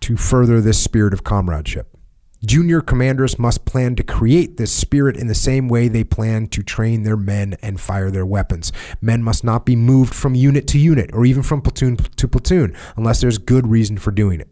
to 0.00 0.16
further 0.16 0.60
this 0.60 0.82
spirit 0.82 1.14
of 1.14 1.24
comradeship. 1.24 1.97
Junior 2.44 2.80
commanders 2.80 3.36
must 3.36 3.64
plan 3.64 3.96
to 3.96 4.04
create 4.04 4.56
this 4.56 4.70
spirit 4.70 5.16
in 5.16 5.26
the 5.26 5.34
same 5.34 5.66
way 5.68 5.88
they 5.88 6.04
plan 6.04 6.46
to 6.46 6.62
train 6.62 7.02
their 7.02 7.16
men 7.16 7.56
and 7.62 7.80
fire 7.80 8.12
their 8.12 8.24
weapons. 8.24 8.72
Men 9.00 9.24
must 9.24 9.42
not 9.42 9.66
be 9.66 9.74
moved 9.74 10.14
from 10.14 10.36
unit 10.36 10.68
to 10.68 10.78
unit 10.78 11.10
or 11.12 11.26
even 11.26 11.42
from 11.42 11.60
platoon 11.60 11.96
to 11.96 12.28
platoon 12.28 12.76
unless 12.96 13.20
there's 13.20 13.38
good 13.38 13.66
reason 13.66 13.98
for 13.98 14.12
doing 14.12 14.40
it. 14.40 14.48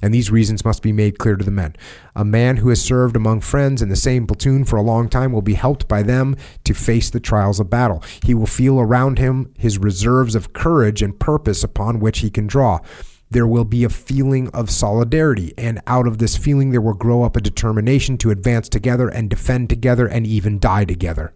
And 0.00 0.14
these 0.14 0.30
reasons 0.30 0.64
must 0.64 0.80
be 0.80 0.92
made 0.92 1.18
clear 1.18 1.34
to 1.34 1.44
the 1.44 1.50
men. 1.50 1.74
A 2.14 2.24
man 2.24 2.58
who 2.58 2.68
has 2.68 2.80
served 2.80 3.16
among 3.16 3.40
friends 3.40 3.82
in 3.82 3.88
the 3.88 3.96
same 3.96 4.28
platoon 4.28 4.64
for 4.64 4.76
a 4.76 4.82
long 4.82 5.08
time 5.08 5.32
will 5.32 5.42
be 5.42 5.54
helped 5.54 5.88
by 5.88 6.04
them 6.04 6.36
to 6.62 6.72
face 6.72 7.10
the 7.10 7.20
trials 7.20 7.58
of 7.58 7.68
battle. 7.68 8.02
He 8.22 8.34
will 8.34 8.46
feel 8.46 8.78
around 8.78 9.18
him 9.18 9.52
his 9.58 9.78
reserves 9.78 10.36
of 10.36 10.52
courage 10.52 11.02
and 11.02 11.18
purpose 11.18 11.64
upon 11.64 11.98
which 11.98 12.20
he 12.20 12.30
can 12.30 12.46
draw. 12.46 12.78
There 13.34 13.48
will 13.48 13.64
be 13.64 13.82
a 13.82 13.88
feeling 13.88 14.46
of 14.50 14.70
solidarity, 14.70 15.52
and 15.58 15.82
out 15.88 16.06
of 16.06 16.18
this 16.18 16.36
feeling, 16.36 16.70
there 16.70 16.80
will 16.80 16.94
grow 16.94 17.24
up 17.24 17.34
a 17.34 17.40
determination 17.40 18.16
to 18.18 18.30
advance 18.30 18.68
together 18.68 19.08
and 19.08 19.28
defend 19.28 19.70
together 19.70 20.06
and 20.06 20.24
even 20.24 20.60
die 20.60 20.84
together. 20.84 21.34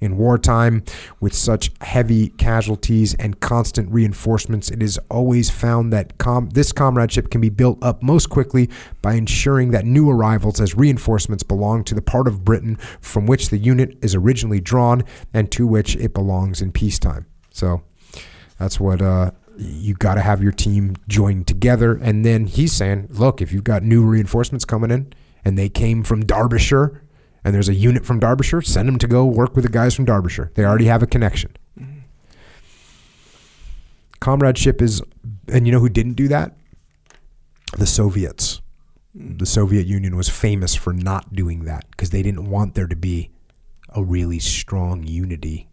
In 0.00 0.16
wartime, 0.16 0.84
with 1.18 1.34
such 1.34 1.72
heavy 1.80 2.28
casualties 2.28 3.14
and 3.14 3.40
constant 3.40 3.90
reinforcements, 3.90 4.70
it 4.70 4.84
is 4.84 5.00
always 5.10 5.50
found 5.50 5.92
that 5.92 6.16
com- 6.18 6.50
this 6.50 6.70
comradeship 6.70 7.28
can 7.28 7.40
be 7.40 7.50
built 7.50 7.82
up 7.82 8.00
most 8.00 8.30
quickly 8.30 8.70
by 9.02 9.14
ensuring 9.14 9.72
that 9.72 9.84
new 9.84 10.08
arrivals 10.08 10.60
as 10.60 10.76
reinforcements 10.76 11.42
belong 11.42 11.82
to 11.82 11.96
the 11.96 12.02
part 12.02 12.28
of 12.28 12.44
Britain 12.44 12.76
from 13.00 13.26
which 13.26 13.48
the 13.48 13.58
unit 13.58 13.98
is 14.00 14.14
originally 14.14 14.60
drawn 14.60 15.02
and 15.34 15.50
to 15.50 15.66
which 15.66 15.96
it 15.96 16.14
belongs 16.14 16.62
in 16.62 16.70
peacetime. 16.70 17.26
So 17.50 17.82
that's 18.60 18.78
what 18.78 19.02
uh, 19.02 19.32
you 19.58 19.94
got 19.94 20.14
to 20.14 20.20
have 20.20 20.42
your 20.42 20.52
team 20.52 20.94
join 21.08 21.44
together. 21.44 21.98
And 22.00 22.24
then 22.24 22.46
he's 22.46 22.72
saying, 22.72 23.08
look, 23.10 23.42
if 23.42 23.52
you've 23.52 23.64
got 23.64 23.82
new 23.82 24.04
reinforcements 24.04 24.64
coming 24.64 24.90
in 24.90 25.12
and 25.44 25.58
they 25.58 25.68
came 25.68 26.04
from 26.04 26.24
Derbyshire 26.24 27.02
and 27.44 27.54
there's 27.54 27.68
a 27.68 27.74
unit 27.74 28.06
from 28.06 28.20
Derbyshire, 28.20 28.62
send 28.62 28.86
them 28.86 28.98
to 28.98 29.08
go 29.08 29.24
work 29.24 29.56
with 29.56 29.64
the 29.64 29.70
guys 29.70 29.94
from 29.94 30.04
Derbyshire. 30.04 30.52
They 30.54 30.64
already 30.64 30.84
have 30.84 31.02
a 31.02 31.06
connection. 31.06 31.56
Comradeship 34.20 34.80
is, 34.80 35.02
and 35.48 35.66
you 35.66 35.72
know 35.72 35.80
who 35.80 35.88
didn't 35.88 36.14
do 36.14 36.28
that? 36.28 36.56
The 37.76 37.86
Soviets. 37.86 38.60
The 39.14 39.46
Soviet 39.46 39.86
Union 39.86 40.16
was 40.16 40.28
famous 40.28 40.74
for 40.74 40.92
not 40.92 41.32
doing 41.32 41.64
that 41.64 41.90
because 41.90 42.10
they 42.10 42.22
didn't 42.22 42.48
want 42.48 42.74
there 42.74 42.86
to 42.86 42.96
be 42.96 43.30
a 43.90 44.02
really 44.02 44.38
strong 44.38 45.04
unity 45.04 45.68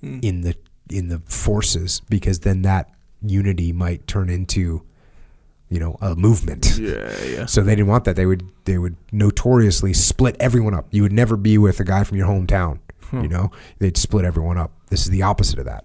hmm. 0.00 0.20
in 0.22 0.42
the 0.42 0.54
in 0.88 1.08
the 1.08 1.18
forces 1.26 2.00
because 2.08 2.40
then 2.40 2.62
that 2.62 2.95
unity 3.22 3.72
might 3.72 4.06
turn 4.06 4.28
into 4.28 4.82
you 5.68 5.80
know 5.80 5.96
a 6.00 6.14
movement. 6.14 6.78
Yeah, 6.78 7.24
yeah. 7.24 7.46
So 7.46 7.62
they 7.62 7.74
didn't 7.74 7.88
want 7.88 8.04
that. 8.04 8.16
They 8.16 8.26
would 8.26 8.48
they 8.64 8.78
would 8.78 8.96
notoriously 9.12 9.92
split 9.92 10.36
everyone 10.38 10.74
up. 10.74 10.86
You 10.90 11.02
would 11.02 11.12
never 11.12 11.36
be 11.36 11.58
with 11.58 11.80
a 11.80 11.84
guy 11.84 12.04
from 12.04 12.18
your 12.18 12.28
hometown. 12.28 12.80
Hmm. 13.10 13.22
You 13.22 13.28
know, 13.28 13.50
they'd 13.78 13.96
split 13.96 14.24
everyone 14.24 14.58
up. 14.58 14.72
This 14.90 15.02
is 15.02 15.10
the 15.10 15.22
opposite 15.22 15.58
of 15.58 15.64
that. 15.66 15.84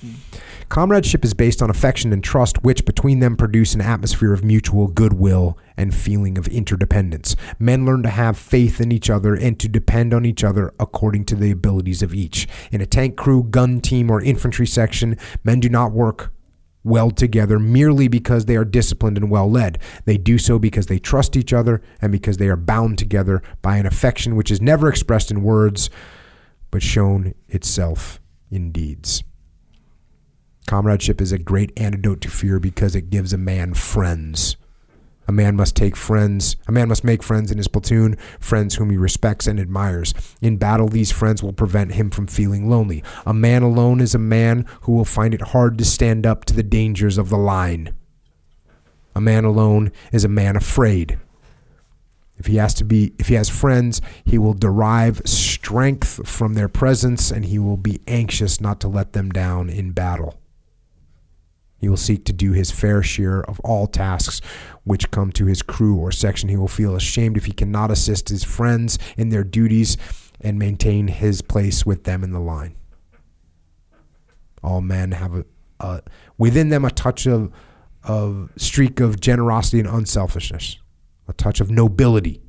Hmm. 0.00 0.14
Comradeship 0.68 1.22
is 1.22 1.34
based 1.34 1.60
on 1.60 1.68
affection 1.68 2.14
and 2.14 2.24
trust, 2.24 2.64
which 2.64 2.86
between 2.86 3.20
them 3.20 3.36
produce 3.36 3.74
an 3.74 3.82
atmosphere 3.82 4.32
of 4.32 4.42
mutual 4.42 4.88
goodwill 4.88 5.58
and 5.76 5.94
feeling 5.94 6.38
of 6.38 6.48
interdependence. 6.48 7.36
Men 7.58 7.84
learn 7.84 8.02
to 8.04 8.08
have 8.08 8.38
faith 8.38 8.80
in 8.80 8.90
each 8.90 9.10
other 9.10 9.34
and 9.34 9.60
to 9.60 9.68
depend 9.68 10.14
on 10.14 10.24
each 10.24 10.42
other 10.42 10.72
according 10.80 11.26
to 11.26 11.34
the 11.34 11.50
abilities 11.50 12.02
of 12.02 12.14
each. 12.14 12.48
In 12.70 12.80
a 12.80 12.86
tank 12.86 13.16
crew, 13.16 13.42
gun 13.42 13.82
team, 13.82 14.10
or 14.10 14.22
infantry 14.22 14.66
section, 14.66 15.18
men 15.44 15.60
do 15.60 15.68
not 15.68 15.92
work 15.92 16.32
well 16.84 17.10
together 17.10 17.58
merely 17.58 18.08
because 18.08 18.46
they 18.46 18.56
are 18.56 18.64
disciplined 18.64 19.16
and 19.16 19.30
well 19.30 19.50
led. 19.50 19.78
They 20.04 20.16
do 20.16 20.38
so 20.38 20.58
because 20.58 20.86
they 20.86 20.98
trust 20.98 21.36
each 21.36 21.52
other 21.52 21.82
and 22.00 22.10
because 22.12 22.38
they 22.38 22.48
are 22.48 22.56
bound 22.56 22.98
together 22.98 23.42
by 23.60 23.76
an 23.76 23.86
affection 23.86 24.36
which 24.36 24.50
is 24.50 24.60
never 24.60 24.88
expressed 24.88 25.30
in 25.30 25.42
words 25.42 25.90
but 26.70 26.82
shown 26.82 27.34
itself 27.48 28.20
in 28.50 28.72
deeds. 28.72 29.22
Comradeship 30.66 31.20
is 31.20 31.32
a 31.32 31.38
great 31.38 31.72
antidote 31.76 32.20
to 32.22 32.30
fear 32.30 32.58
because 32.58 32.94
it 32.94 33.10
gives 33.10 33.32
a 33.32 33.38
man 33.38 33.74
friends. 33.74 34.56
A 35.32 35.34
man 35.34 35.56
must 35.56 35.74
take 35.74 35.96
friends. 35.96 36.56
A 36.68 36.72
man 36.72 36.88
must 36.88 37.04
make 37.04 37.22
friends 37.22 37.50
in 37.50 37.56
his 37.56 37.66
platoon, 37.66 38.18
friends 38.38 38.74
whom 38.74 38.90
he 38.90 38.98
respects 38.98 39.46
and 39.46 39.58
admires. 39.58 40.12
In 40.42 40.58
battle, 40.58 40.88
these 40.88 41.10
friends 41.10 41.42
will 41.42 41.54
prevent 41.54 41.94
him 41.94 42.10
from 42.10 42.26
feeling 42.26 42.68
lonely. 42.68 43.02
A 43.24 43.32
man 43.32 43.62
alone 43.62 44.02
is 44.02 44.14
a 44.14 44.18
man 44.18 44.66
who 44.82 44.92
will 44.92 45.06
find 45.06 45.32
it 45.32 45.40
hard 45.40 45.78
to 45.78 45.86
stand 45.86 46.26
up 46.26 46.44
to 46.44 46.54
the 46.54 46.62
dangers 46.62 47.16
of 47.16 47.30
the 47.30 47.38
line. 47.38 47.94
A 49.14 49.22
man 49.22 49.46
alone 49.46 49.90
is 50.12 50.22
a 50.22 50.28
man 50.28 50.54
afraid. 50.54 51.18
If 52.36 52.44
he 52.44 52.56
has 52.56 52.74
to 52.74 52.84
be 52.84 53.14
if 53.18 53.28
he 53.28 53.34
has 53.36 53.48
friends, 53.48 54.02
he 54.26 54.36
will 54.36 54.52
derive 54.52 55.22
strength 55.24 56.28
from 56.28 56.52
their 56.52 56.68
presence 56.68 57.30
and 57.30 57.46
he 57.46 57.58
will 57.58 57.78
be 57.78 58.02
anxious 58.06 58.60
not 58.60 58.80
to 58.80 58.88
let 58.88 59.14
them 59.14 59.30
down 59.30 59.70
in 59.70 59.92
battle. 59.92 60.38
He 61.82 61.88
will 61.88 61.96
seek 61.96 62.24
to 62.26 62.32
do 62.32 62.52
his 62.52 62.70
fair 62.70 63.02
share 63.02 63.42
of 63.42 63.58
all 63.60 63.88
tasks 63.88 64.40
which 64.84 65.10
come 65.10 65.30
to 65.32 65.46
his 65.46 65.62
crew 65.62 65.96
or 65.96 66.10
section. 66.10 66.48
He 66.48 66.56
will 66.56 66.68
feel 66.68 66.96
ashamed 66.96 67.36
if 67.36 67.44
he 67.44 67.52
cannot 67.52 67.90
assist 67.90 68.28
his 68.28 68.44
friends 68.44 68.98
in 69.16 69.28
their 69.28 69.44
duties 69.44 69.96
and 70.40 70.58
maintain 70.58 71.08
his 71.08 71.40
place 71.40 71.86
with 71.86 72.04
them 72.04 72.24
in 72.24 72.32
the 72.32 72.40
line. 72.40 72.74
All 74.62 74.80
men 74.80 75.12
have 75.12 75.34
a, 75.34 75.44
a 75.80 76.02
within 76.38 76.68
them 76.68 76.84
a 76.84 76.90
touch 76.90 77.26
of 77.26 77.52
of 78.04 78.50
streak 78.56 79.00
of 79.00 79.20
generosity 79.20 79.78
and 79.78 79.88
unselfishness, 79.88 80.78
a 81.28 81.32
touch 81.32 81.60
of 81.60 81.70
nobility. 81.70 82.40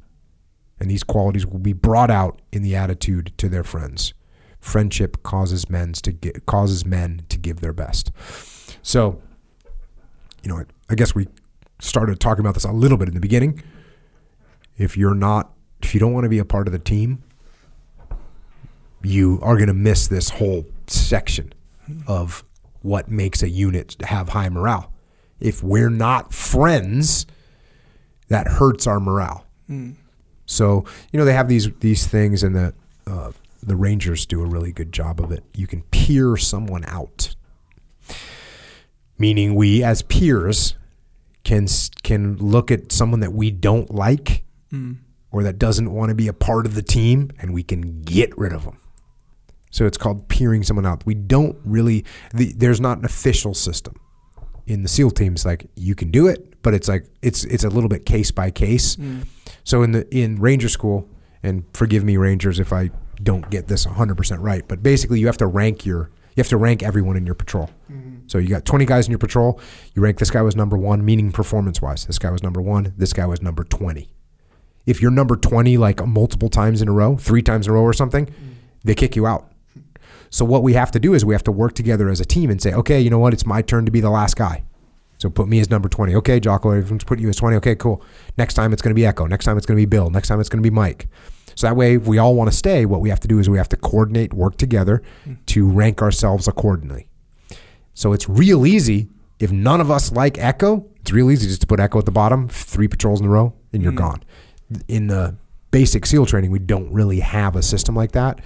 And 0.80 0.90
these 0.90 1.04
qualities 1.04 1.46
will 1.46 1.60
be 1.60 1.74
brought 1.74 2.10
out 2.10 2.42
in 2.52 2.64
the 2.64 2.76
attitude 2.76 3.32
to 3.38 3.48
their 3.48 3.64
friends. 3.64 4.14
Friendship 4.60 5.22
causes 5.24 5.70
men 5.70 5.94
to 5.94 6.14
causes 6.46 6.86
men 6.86 7.22
to 7.30 7.38
give 7.38 7.62
their 7.62 7.74
best. 7.74 8.12
So, 8.82 9.22
you 10.42 10.50
know, 10.50 10.64
I 10.90 10.96
guess 10.96 11.14
we 11.14 11.28
started 11.84 12.20
talking 12.20 12.40
about 12.40 12.54
this 12.54 12.64
a 12.64 12.72
little 12.72 12.98
bit 12.98 13.08
in 13.08 13.14
the 13.14 13.20
beginning. 13.20 13.62
If 14.78 14.98
you're 14.98 15.16
not, 15.16 15.52
if 15.82 15.94
you 15.94 16.00
don't 16.00 16.14
want 16.14 16.24
to 16.24 16.30
be 16.30 16.40
a 16.40 16.46
part 16.46 16.68
of 16.68 16.74
the 16.74 16.80
team, 16.80 17.22
you 19.04 19.40
are 19.42 19.56
going 19.56 19.68
to 19.68 19.74
miss 19.74 20.08
this 20.08 20.30
whole 20.30 20.66
section 20.88 21.54
of 22.08 22.44
what 22.82 23.10
makes 23.10 23.44
a 23.44 23.50
unit 23.50 23.96
have 24.02 24.30
high 24.30 24.50
morale. 24.50 24.92
If 25.40 25.62
we're 25.62 25.90
not 25.90 26.34
friends, 26.34 27.26
that 28.30 28.48
hurts 28.48 28.88
our 28.88 29.00
morale. 29.00 29.46
So 30.46 30.86
you 31.12 31.20
know 31.20 31.26
they 31.26 31.34
have 31.34 31.48
these 31.48 31.70
these 31.80 32.08
things, 32.08 32.44
and 32.44 32.56
the 32.56 32.74
uh, 33.08 33.32
the 33.62 33.76
Rangers 33.76 34.26
do 34.26 34.42
a 34.42 34.46
really 34.46 34.72
good 34.72 34.92
job 34.92 35.20
of 35.20 35.32
it. 35.32 35.44
You 35.54 35.68
can 35.68 35.82
peer 35.84 36.38
someone 36.38 36.86
out, 36.86 37.36
meaning 39.18 39.56
we 39.56 39.84
as 39.84 40.02
peers 40.02 40.76
can 41.44 41.68
can 42.04 42.38
look 42.38 42.72
at 42.72 42.92
someone 42.92 43.20
that 43.20 43.34
we 43.34 43.52
don't 43.52 43.94
like 43.94 44.44
hmm. 44.70 44.94
or 45.32 45.44
that 45.44 45.60
doesn't 45.60 45.92
want 45.92 46.10
to 46.10 46.16
be 46.16 46.28
a 46.28 46.34
part 46.34 46.66
of 46.66 46.76
the 46.76 46.82
team, 46.82 47.32
and 47.40 47.54
we 47.54 47.64
can 47.64 48.02
get 48.02 48.36
rid 48.38 48.54
of 48.54 48.64
them. 48.64 48.80
So 49.72 49.86
it's 49.86 49.98
called 49.98 50.28
peering 50.30 50.64
someone 50.64 50.86
out. 50.86 51.06
We 51.06 51.16
don't 51.16 51.58
really. 51.66 52.06
The, 52.34 52.54
there's 52.54 52.80
not 52.80 53.00
an 53.00 53.06
official 53.06 53.54
system 53.54 53.96
in 54.68 54.84
the 54.84 54.90
SEAL 54.90 55.12
teams. 55.12 55.46
Like 55.46 55.66
you 55.76 55.96
can 55.96 56.12
do 56.12 56.28
it, 56.28 56.62
but 56.62 56.74
it's 56.74 56.88
like 56.88 57.06
it's 57.22 57.44
it's 57.46 57.64
a 57.64 57.70
little 57.70 57.90
bit 57.90 58.06
case 58.06 58.32
by 58.32 58.52
case. 58.52 58.96
Hmm. 58.96 59.22
So 59.64 59.84
in 59.84 59.92
the 59.92 60.16
in 60.16 60.40
Ranger 60.40 60.70
School, 60.70 61.10
and 61.42 61.64
forgive 61.74 62.04
me, 62.04 62.18
Rangers, 62.18 62.60
if 62.60 62.72
I 62.72 62.92
don't 63.22 63.50
get 63.50 63.68
this 63.68 63.86
100 63.86 64.16
percent 64.16 64.42
right, 64.42 64.64
but 64.68 64.84
basically 64.84 65.20
you 65.20 65.26
have 65.26 65.38
to 65.38 65.48
rank 65.48 65.86
your 65.86 66.12
you 66.36 66.42
have 66.42 66.50
to 66.50 66.58
rank 66.58 66.84
everyone 66.84 67.18
in 67.18 67.26
your 67.26 67.36
patrol. 67.36 67.70
Hmm. 67.88 68.03
So 68.28 68.38
you 68.38 68.50
got 68.50 68.66
20 68.66 68.86
guys 68.86 69.06
in 69.06 69.12
your 69.12 69.20
patrol. 69.20 69.60
You 69.94 70.02
rank 70.02 70.18
this 70.18 70.32
guy 70.32 70.42
was 70.42 70.56
number 70.56 70.78
one, 70.78 71.04
meaning 71.04 71.32
performance 71.32 71.82
wise. 71.82 72.06
This 72.06 72.20
guy 72.20 72.32
was 72.32 72.44
number 72.44 72.62
one. 72.62 72.94
This 72.98 73.14
guy 73.14 73.26
was 73.26 73.42
number 73.42 73.64
20 73.64 74.10
if 74.86 75.02
you're 75.02 75.12
number 75.12 75.36
20 75.36 75.78
like 75.78 76.06
multiple 76.06 76.50
times 76.50 76.82
in 76.82 76.88
a 76.88 76.92
row, 76.92 77.16
three 77.18 77.42
times 77.42 77.68
in 77.68 77.72
a 77.72 77.76
row 77.76 77.84
or 77.84 77.94
something, 77.94 78.26
mm. 78.26 78.54
they 78.84 78.96
kick 78.96 79.16
you 79.16 79.26
out. 79.26 79.50
So 80.30 80.44
what 80.46 80.64
we 80.64 80.74
have 80.74 80.92
to 80.92 81.00
do 81.00 81.14
is 81.14 81.24
we 81.24 81.36
have 81.36 81.44
to 81.44 81.52
work 81.52 81.74
together 81.74 82.10
as 82.10 82.20
a 82.20 82.26
team 82.26 82.50
and 82.50 82.62
say, 82.62 82.74
okay, 82.74 83.00
you 83.00 83.10
know 83.10 83.20
what? 83.20 83.34
It's 83.34 83.46
my 83.46 83.62
turn 83.62 83.86
to 83.86 83.92
be 83.92 84.02
the 84.02 84.10
last 84.10 84.36
guy. 84.36 84.64
So 85.20 85.30
put 85.30 85.48
me 85.48 85.60
as 85.60 85.70
number 85.70 85.88
20. 85.88 86.16
Okay, 86.16 86.40
Jocko, 86.40 86.72
everyone's 86.72 87.04
put 87.04 87.20
you 87.20 87.30
as 87.30 87.36
20. 87.36 87.58
Okay, 87.58 87.76
cool. 87.76 88.04
Next 88.38 88.56
time 88.56 88.74
it's 88.74 88.82
going 88.82 88.90
to 88.90 88.96
be 88.96 89.06
Echo. 89.06 89.26
Next 89.28 89.46
time 89.46 89.58
it's 89.58 89.66
going 89.66 89.78
to 89.78 89.82
be 89.82 89.86
Bill. 89.86 90.10
Next 90.10 90.28
time 90.28 90.40
it's 90.40 90.50
going 90.50 90.62
to 90.62 90.68
be 90.68 90.74
Mike. 90.74 91.08
So 91.56 91.68
that 91.68 91.76
way, 91.76 91.96
if 91.96 92.08
we 92.08 92.18
all 92.18 92.36
want 92.36 92.50
to 92.52 92.58
stay, 92.58 92.86
what 92.86 93.00
we 93.00 93.10
have 93.10 93.20
to 93.22 93.28
do 93.28 93.38
is 93.38 93.48
we 93.48 93.60
have 93.60 93.70
to 93.70 93.78
coordinate, 93.78 94.34
work 94.34 94.58
together 94.58 95.04
mm. 95.26 95.38
to 95.46 95.70
rank 95.70 96.02
ourselves 96.02 96.48
accordingly. 96.48 97.08
So 97.94 98.14
it's 98.14 98.28
real 98.28 98.66
easy. 98.66 99.10
If 99.40 99.52
none 99.52 99.82
of 99.82 99.92
us 99.92 100.12
like 100.12 100.38
Echo, 100.38 100.86
it's 101.02 101.12
real 101.12 101.30
easy 101.30 101.48
just 101.48 101.62
to 101.62 101.68
put 101.68 101.80
Echo 101.80 102.00
at 102.00 102.06
the 102.06 102.12
bottom, 102.12 102.48
three 102.48 102.88
patrols 102.88 103.20
in 103.20 103.26
a 103.26 103.30
row, 103.30 103.54
and 103.74 103.84
you're 103.84 103.92
gone. 103.92 104.24
In 104.88 105.08
the 105.08 105.36
basic 105.72 106.06
SEAL 106.06 106.28
training, 106.28 106.52
we 106.52 106.60
don't 106.60 106.92
really 106.94 107.20
have 107.20 107.56
a 107.56 107.62
system 107.62 107.96
like 107.96 108.14
that. 108.14 108.40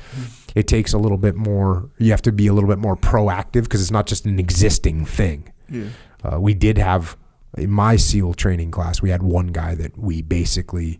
It 0.56 0.68
takes 0.68 0.94
a 0.94 0.98
little 0.98 1.18
bit 1.18 1.36
more, 1.36 1.90
you 2.00 2.12
have 2.12 2.22
to 2.24 2.32
be 2.32 2.48
a 2.48 2.54
little 2.54 2.70
bit 2.70 2.80
more 2.80 2.96
proactive 2.96 3.64
because 3.64 3.82
it's 3.82 3.92
not 3.92 4.08
just 4.08 4.26
an 4.26 4.40
existing 4.40 5.06
thing. 5.06 5.54
Yeah. 5.70 5.90
Uh, 6.24 6.40
we 6.40 6.54
did 6.54 6.78
have, 6.78 7.16
in 7.58 7.70
my 7.70 7.96
SEAL 7.96 8.34
training 8.34 8.72
class, 8.72 9.02
we 9.02 9.10
had 9.12 9.22
one 9.22 9.48
guy 9.48 9.76
that 9.76 9.98
we 9.98 10.22
basically 10.22 11.00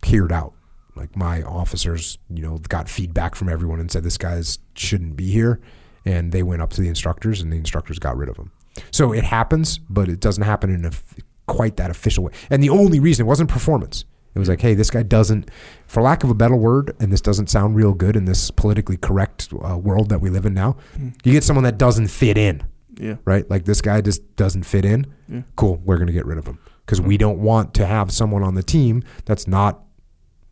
peered 0.00 0.32
out. 0.32 0.52
Like 0.94 1.16
my 1.16 1.42
officers, 1.42 2.18
you 2.30 2.42
know, 2.42 2.58
got 2.58 2.88
feedback 2.88 3.34
from 3.34 3.48
everyone 3.48 3.80
and 3.80 3.90
said 3.90 4.04
this 4.04 4.18
guy 4.18 4.40
shouldn't 4.74 5.16
be 5.16 5.30
here, 5.30 5.60
and 6.04 6.32
they 6.32 6.42
went 6.42 6.62
up 6.62 6.70
to 6.74 6.80
the 6.80 6.88
instructors, 6.88 7.40
and 7.40 7.52
the 7.52 7.56
instructors 7.56 7.98
got 7.98 8.16
rid 8.16 8.28
of 8.28 8.36
him. 8.36 8.50
So 8.90 9.12
it 9.12 9.24
happens, 9.24 9.78
but 9.78 10.08
it 10.08 10.20
doesn't 10.20 10.42
happen 10.44 10.70
in 10.70 10.84
a 10.84 10.88
f- 10.88 11.14
quite 11.46 11.76
that 11.76 11.90
official 11.90 12.24
way. 12.24 12.32
And 12.50 12.62
the 12.62 12.70
only 12.70 12.98
reason 13.00 13.24
it 13.26 13.28
wasn't 13.28 13.50
performance. 13.50 14.04
It 14.34 14.40
was 14.40 14.48
like, 14.48 14.60
hey, 14.60 14.74
this 14.74 14.90
guy 14.90 15.04
doesn't, 15.04 15.48
for 15.86 16.02
lack 16.02 16.24
of 16.24 16.30
a 16.30 16.34
better 16.34 16.56
word, 16.56 16.96
and 16.98 17.12
this 17.12 17.20
doesn't 17.20 17.48
sound 17.50 17.76
real 17.76 17.92
good 17.94 18.16
in 18.16 18.24
this 18.24 18.50
politically 18.50 18.96
correct 18.96 19.48
uh, 19.64 19.78
world 19.78 20.08
that 20.08 20.20
we 20.20 20.28
live 20.28 20.44
in 20.44 20.54
now. 20.54 20.76
You 21.22 21.32
get 21.32 21.44
someone 21.44 21.62
that 21.64 21.78
doesn't 21.78 22.08
fit 22.08 22.36
in 22.36 22.64
Yeah. 22.98 23.14
right? 23.24 23.48
Like 23.48 23.64
this 23.64 23.80
guy 23.80 24.00
just 24.00 24.34
doesn't 24.34 24.64
fit 24.64 24.84
in. 24.84 25.06
Yeah. 25.28 25.42
Cool, 25.54 25.80
we're 25.84 25.98
going 25.98 26.08
to 26.08 26.12
get 26.12 26.26
rid 26.26 26.38
of 26.38 26.46
him 26.48 26.58
because 26.84 27.00
we 27.00 27.16
don't 27.16 27.38
want 27.38 27.74
to 27.74 27.86
have 27.86 28.10
someone 28.10 28.42
on 28.42 28.54
the 28.56 28.62
team 28.64 29.04
that's 29.24 29.46
not 29.46 29.84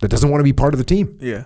that 0.01 0.09
doesn't 0.09 0.31
want 0.31 0.39
to 0.41 0.45
be 0.45 0.53
part 0.53 0.75
of 0.75 0.79
the 0.79 0.85
team. 0.85 1.19
Yeah. 1.21 1.45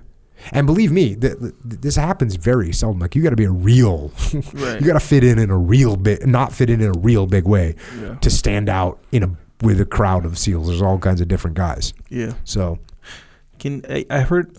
And 0.53 0.67
believe 0.67 0.93
me, 0.93 1.17
th- 1.17 1.39
th- 1.39 1.55
this 1.63 1.97
happens 1.97 2.37
very 2.37 2.73
seldom. 2.73 3.01
Like 3.01 3.15
you 3.17 3.23
got 3.23 3.31
to 3.31 3.37
be 3.37 3.45
a 3.45 3.51
real, 3.51 4.13
Right. 4.53 4.81
you 4.81 4.87
got 4.87 4.95
to 4.95 5.01
fit 5.01 5.25
in 5.25 5.39
in 5.39 5.51
a 5.51 5.57
real 5.59 5.97
big, 5.97 6.27
not 6.27 6.53
fit 6.53 6.71
in 6.71 6.81
in 6.81 6.89
a 6.95 6.99
real 6.99 7.27
big 7.27 7.45
way 7.47 7.75
Yeah. 8.01 8.15
to 8.17 8.31
stand 8.31 8.69
out 8.69 8.99
in 9.13 9.23
a 9.23 9.37
with 9.63 9.81
a 9.81 9.87
crowd 9.87 10.25
of 10.27 10.37
seals. 10.39 10.67
There's 10.69 10.83
all 10.83 10.99
kinds 10.99 11.21
of 11.21 11.29
different 11.29 11.57
guys. 11.57 11.95
Yeah. 12.11 12.33
So 12.45 12.79
Can 13.59 13.83
I, 13.89 14.05
I 14.11 14.21
heard? 14.21 14.57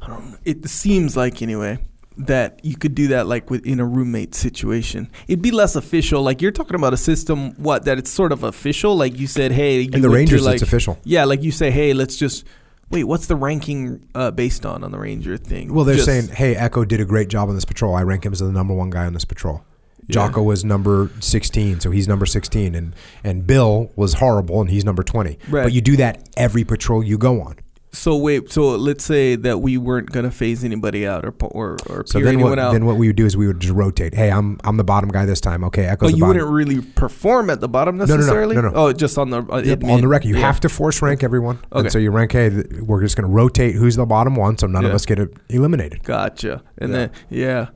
I 0.00 0.06
don't 0.08 0.30
know. 0.30 0.38
It 0.44 0.68
seems 0.68 1.16
like 1.16 1.42
anyway 1.42 1.78
that 2.18 2.58
you 2.64 2.74
could 2.76 2.94
do 2.94 3.08
that 3.08 3.26
like 3.26 3.50
within 3.50 3.78
a 3.78 3.84
roommate 3.84 4.34
situation. 4.34 5.10
It'd 5.28 5.42
be 5.42 5.50
less 5.50 5.76
official. 5.76 6.22
Like 6.22 6.40
you're 6.40 6.50
talking 6.50 6.74
about 6.76 6.94
a 6.94 6.96
system, 6.96 7.52
what 7.62 7.84
that 7.84 7.98
it's 7.98 8.10
sort 8.10 8.32
of 8.32 8.42
official. 8.42 8.96
Like 8.96 9.18
you 9.18 9.26
said, 9.26 9.52
hey, 9.52 9.80
you 9.82 9.90
in 9.92 10.00
the 10.00 10.08
went 10.08 10.28
to, 10.28 10.34
Rangers, 10.34 10.46
like, 10.46 10.54
it's 10.54 10.62
official. 10.62 10.98
Yeah, 11.04 11.24
like 11.24 11.42
you 11.42 11.52
say, 11.52 11.70
hey, 11.70 11.92
let's 11.92 12.16
just 12.16 12.46
wait. 12.90 13.04
What's 13.04 13.26
the 13.26 13.36
ranking 13.36 14.08
uh, 14.14 14.30
based 14.30 14.64
on 14.66 14.84
on 14.84 14.90
the 14.90 14.98
Ranger 14.98 15.36
thing? 15.36 15.72
Well, 15.72 15.84
they're 15.84 15.96
Just- 15.96 16.06
saying, 16.06 16.28
hey, 16.28 16.56
Echo 16.56 16.84
did 16.84 17.00
a 17.00 17.04
great 17.04 17.28
job 17.28 17.48
on 17.48 17.54
this 17.54 17.64
patrol. 17.64 17.94
I 17.94 18.02
rank 18.02 18.24
him 18.24 18.32
as 18.32 18.40
the 18.40 18.50
number 18.52 18.74
one 18.74 18.90
guy 18.90 19.06
on 19.06 19.12
this 19.12 19.24
patrol. 19.24 19.64
Jocko 20.08 20.40
was 20.40 20.64
number 20.64 21.10
16, 21.18 21.80
so 21.80 21.90
he's 21.90 22.06
number 22.06 22.26
16. 22.26 22.76
And, 22.76 22.94
and 23.24 23.44
Bill 23.44 23.90
was 23.96 24.14
horrible, 24.14 24.60
and 24.60 24.70
he's 24.70 24.84
number 24.84 25.02
20. 25.02 25.36
Right. 25.48 25.64
But 25.64 25.72
you 25.72 25.80
do 25.80 25.96
that 25.96 26.28
every 26.36 26.62
patrol 26.62 27.02
you 27.02 27.18
go 27.18 27.40
on. 27.42 27.56
So 27.92 28.14
wait, 28.16 28.52
so 28.52 28.76
let's 28.76 29.04
say 29.04 29.36
that 29.36 29.62
we 29.62 29.78
weren't 29.78 30.10
gonna 30.12 30.30
phase 30.30 30.64
anybody 30.64 31.06
out 31.06 31.24
or 31.24 31.34
or 31.40 31.76
or 31.88 32.04
So 32.06 32.18
then 32.18 32.28
anyone 32.34 32.50
what, 32.50 32.58
out, 32.58 32.72
then 32.72 32.84
what 32.84 32.96
we 32.98 33.06
would 33.06 33.16
do 33.16 33.24
is 33.24 33.36
we 33.38 33.46
would 33.46 33.58
just 33.60 33.72
rotate. 33.72 34.12
Hey, 34.14 34.30
I'm 34.30 34.58
I'm 34.64 34.76
the 34.76 34.84
bottom 34.84 35.08
guy 35.08 35.24
this 35.24 35.40
time. 35.40 35.64
Okay, 35.64 35.84
Echo's 35.86 36.08
but 36.08 36.12
the 36.12 36.18
you 36.18 36.24
bottom. 36.24 36.42
wouldn't 36.52 36.70
really 36.70 36.82
perform 36.92 37.48
at 37.48 37.60
the 37.60 37.68
bottom 37.68 37.96
necessarily. 37.96 38.54
no, 38.54 38.60
no, 38.60 38.68
necessarily. 38.68 38.76
no, 38.76 38.82
no. 38.82 38.88
Oh, 38.88 38.92
just 38.92 39.16
on 39.16 39.30
the 39.30 39.42
uh, 39.50 39.62
Yep, 39.64 39.84
on 39.84 40.00
the 40.02 40.08
record, 40.08 40.28
you 40.28 40.36
Yeah. 40.36 40.42
have 40.46 40.60
to 40.60 40.68
force 40.68 41.00
rank 41.00 41.24
everyone. 41.24 41.58
Okay. 41.72 41.80
And 41.80 41.92
so 41.92 41.98
you 41.98 42.10
rank, 42.10 42.32
hey, 42.32 42.50
we're 42.82 43.00
just 43.00 43.16
going 43.16 43.26
to 43.28 43.32
rotate 43.32 43.74
who's 43.76 43.96
the 43.96 44.04
bottom 44.04 44.36
one, 44.36 44.58
so 44.58 44.66
none 44.66 44.84
of 44.84 44.92
us 44.92 45.06
get 45.06 45.18
eliminated. 45.48 46.02
Gotcha. 46.04 46.62
And 46.78 46.90
Yeah. 46.90 46.96
then 46.98 47.10
yeah, 47.30 47.66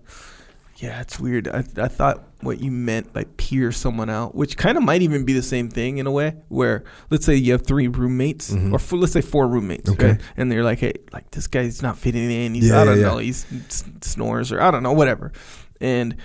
yeah, 0.80 1.00
it's 1.00 1.18
weird. 1.20 1.48
I 1.48 1.58
I 1.76 1.88
thought 1.88 2.24
what 2.42 2.60
you 2.60 2.70
meant 2.70 3.12
by 3.12 3.24
peer 3.36 3.70
someone 3.72 4.08
out, 4.10 4.34
which 4.34 4.56
kind 4.56 4.76
of 4.78 4.82
might 4.82 5.02
even 5.02 5.24
be 5.24 5.32
the 5.34 5.42
same 5.42 5.68
thing 5.68 5.98
in 5.98 6.06
a 6.06 6.10
way. 6.10 6.36
Where 6.48 6.84
let's 7.10 7.24
say 7.26 7.34
you 7.36 7.52
have 7.52 7.66
three 7.66 7.86
roommates, 7.88 8.50
Mhm. 8.50 8.72
or 8.72 8.76
f- 8.76 8.92
let's 8.92 9.12
say 9.12 9.20
four 9.20 9.46
roommates, 9.46 9.90
Okay. 9.90 10.12
right? 10.12 10.20
and 10.36 10.50
they're 10.50 10.64
like, 10.64 10.78
hey, 10.78 10.94
like 11.12 11.30
this 11.32 11.46
guy's 11.46 11.82
not 11.82 11.98
fitting 11.98 12.30
in. 12.30 12.54
He's 12.54 12.68
Yeah, 12.68 12.80
I 12.80 12.84
don't 12.84 12.98
yeah, 12.98 13.06
know. 13.08 13.18
He's 13.18 13.44
s- 13.68 13.84
snores 14.02 14.50
or 14.52 14.60
I 14.62 14.70
don't 14.70 14.82
know, 14.82 14.92
whatever. 14.92 15.32
And 15.80 16.16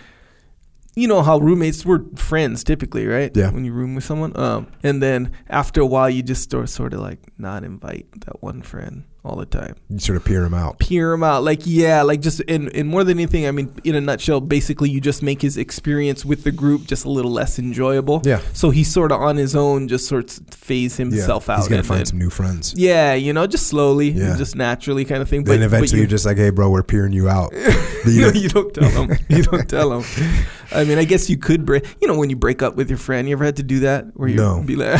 you 0.95 1.07
know 1.09 1.21
how 1.21 1.37
roommates 1.39 1.85
were 1.85 2.05
friends 2.15 2.63
typically, 2.63 3.05
right? 3.05 3.31
Yeah. 3.35 3.51
When 3.51 3.65
you 3.65 3.73
room 3.73 3.95
with 3.95 4.05
someone, 4.05 4.31
um, 4.39 4.67
and 4.83 5.03
then 5.03 5.31
after 5.49 5.81
a 5.81 5.85
while, 5.85 6.09
you 6.09 6.23
just 6.23 6.49
sort 6.49 6.69
sort 6.69 6.93
of 6.93 7.01
like 7.01 7.19
not 7.37 7.63
invite 7.65 8.05
that 8.25 8.41
one 8.41 8.61
friend 8.61 9.03
all 9.25 9.35
the 9.35 9.45
time 9.45 9.75
You 9.89 9.99
sort 9.99 10.17
of 10.17 10.23
peer 10.25 10.43
him 10.45 10.53
out. 10.53 10.77
peer 10.79 11.11
him 11.13 11.23
out. 11.23 11.43
Like, 11.43 11.61
yeah, 11.65 12.03
like 12.03 12.21
just 12.21 12.41
and, 12.47 12.73
and 12.75 12.87
more 12.87 13.03
than 13.03 13.17
anything, 13.17 13.47
I 13.47 13.51
mean, 13.51 13.73
in 13.83 13.95
a 13.95 14.01
nutshell, 14.01 14.39
basically 14.39 14.89
you 14.89 15.01
just 15.01 15.23
make 15.23 15.41
his 15.41 15.57
experience 15.57 16.23
with 16.23 16.43
the 16.43 16.51
group 16.51 16.85
just 16.85 17.05
a 17.05 17.09
little 17.09 17.31
less 17.31 17.57
enjoyable. 17.59 18.21
Yeah. 18.23 18.41
So 18.53 18.69
he's 18.69 18.91
sort 18.91 19.11
of 19.11 19.21
on 19.21 19.35
his 19.37 19.55
own, 19.55 19.87
just 19.87 20.07
sort 20.07 20.37
of 20.37 20.47
phase 20.53 20.95
himself 20.97 21.47
yeah. 21.47 21.55
out. 21.55 21.59
He's 21.59 21.67
going 21.67 21.81
to 21.81 21.87
find 21.87 22.07
some 22.07 22.19
new 22.19 22.29
friends. 22.29 22.73
yeah, 22.77 23.13
you 23.15 23.33
know, 23.33 23.47
just 23.47 23.67
slowly, 23.67 24.09
Yeah. 24.11 24.35
just 24.37 24.55
naturally 24.55 25.05
kind 25.05 25.21
of 25.21 25.29
thing. 25.29 25.43
Then 25.43 25.59
but 25.59 25.65
eventually 25.65 25.97
you, 25.97 26.03
you're 26.03 26.09
just 26.09 26.25
like, 26.25 26.37
hey, 26.37 26.51
bro, 26.51 26.69
we're 26.69 26.83
peering 26.83 27.13
you 27.13 27.27
out. 27.27 27.53
But 28.05 28.13
you, 28.13 28.19
you 28.19 28.31
don't- 28.31 28.35
you 28.35 28.49
don't 28.49 28.73
tell 28.73 29.03
him. 29.03 29.17
You 29.29 29.41
don't 29.43 29.67
tell 29.69 29.99
him. 29.99 30.03
I 30.71 30.83
mean, 30.83 30.97
I 30.97 31.03
guess 31.03 31.29
you 31.29 31.37
could 31.37 31.65
break. 31.65 31.85
You 32.01 32.07
know, 32.07 32.17
when 32.17 32.29
you 32.29 32.35
break 32.35 32.61
up 32.61 32.75
with 32.75 32.89
your 32.89 32.97
friend, 32.97 33.27
you 33.27 33.33
ever 33.35 33.45
had 33.45 33.55
to 33.57 33.63
do 33.63 33.79
that? 33.81 34.05
Where 34.15 34.27
you 34.29 34.35
No. 34.35 34.61
be 34.63 34.75
like, 34.75 34.99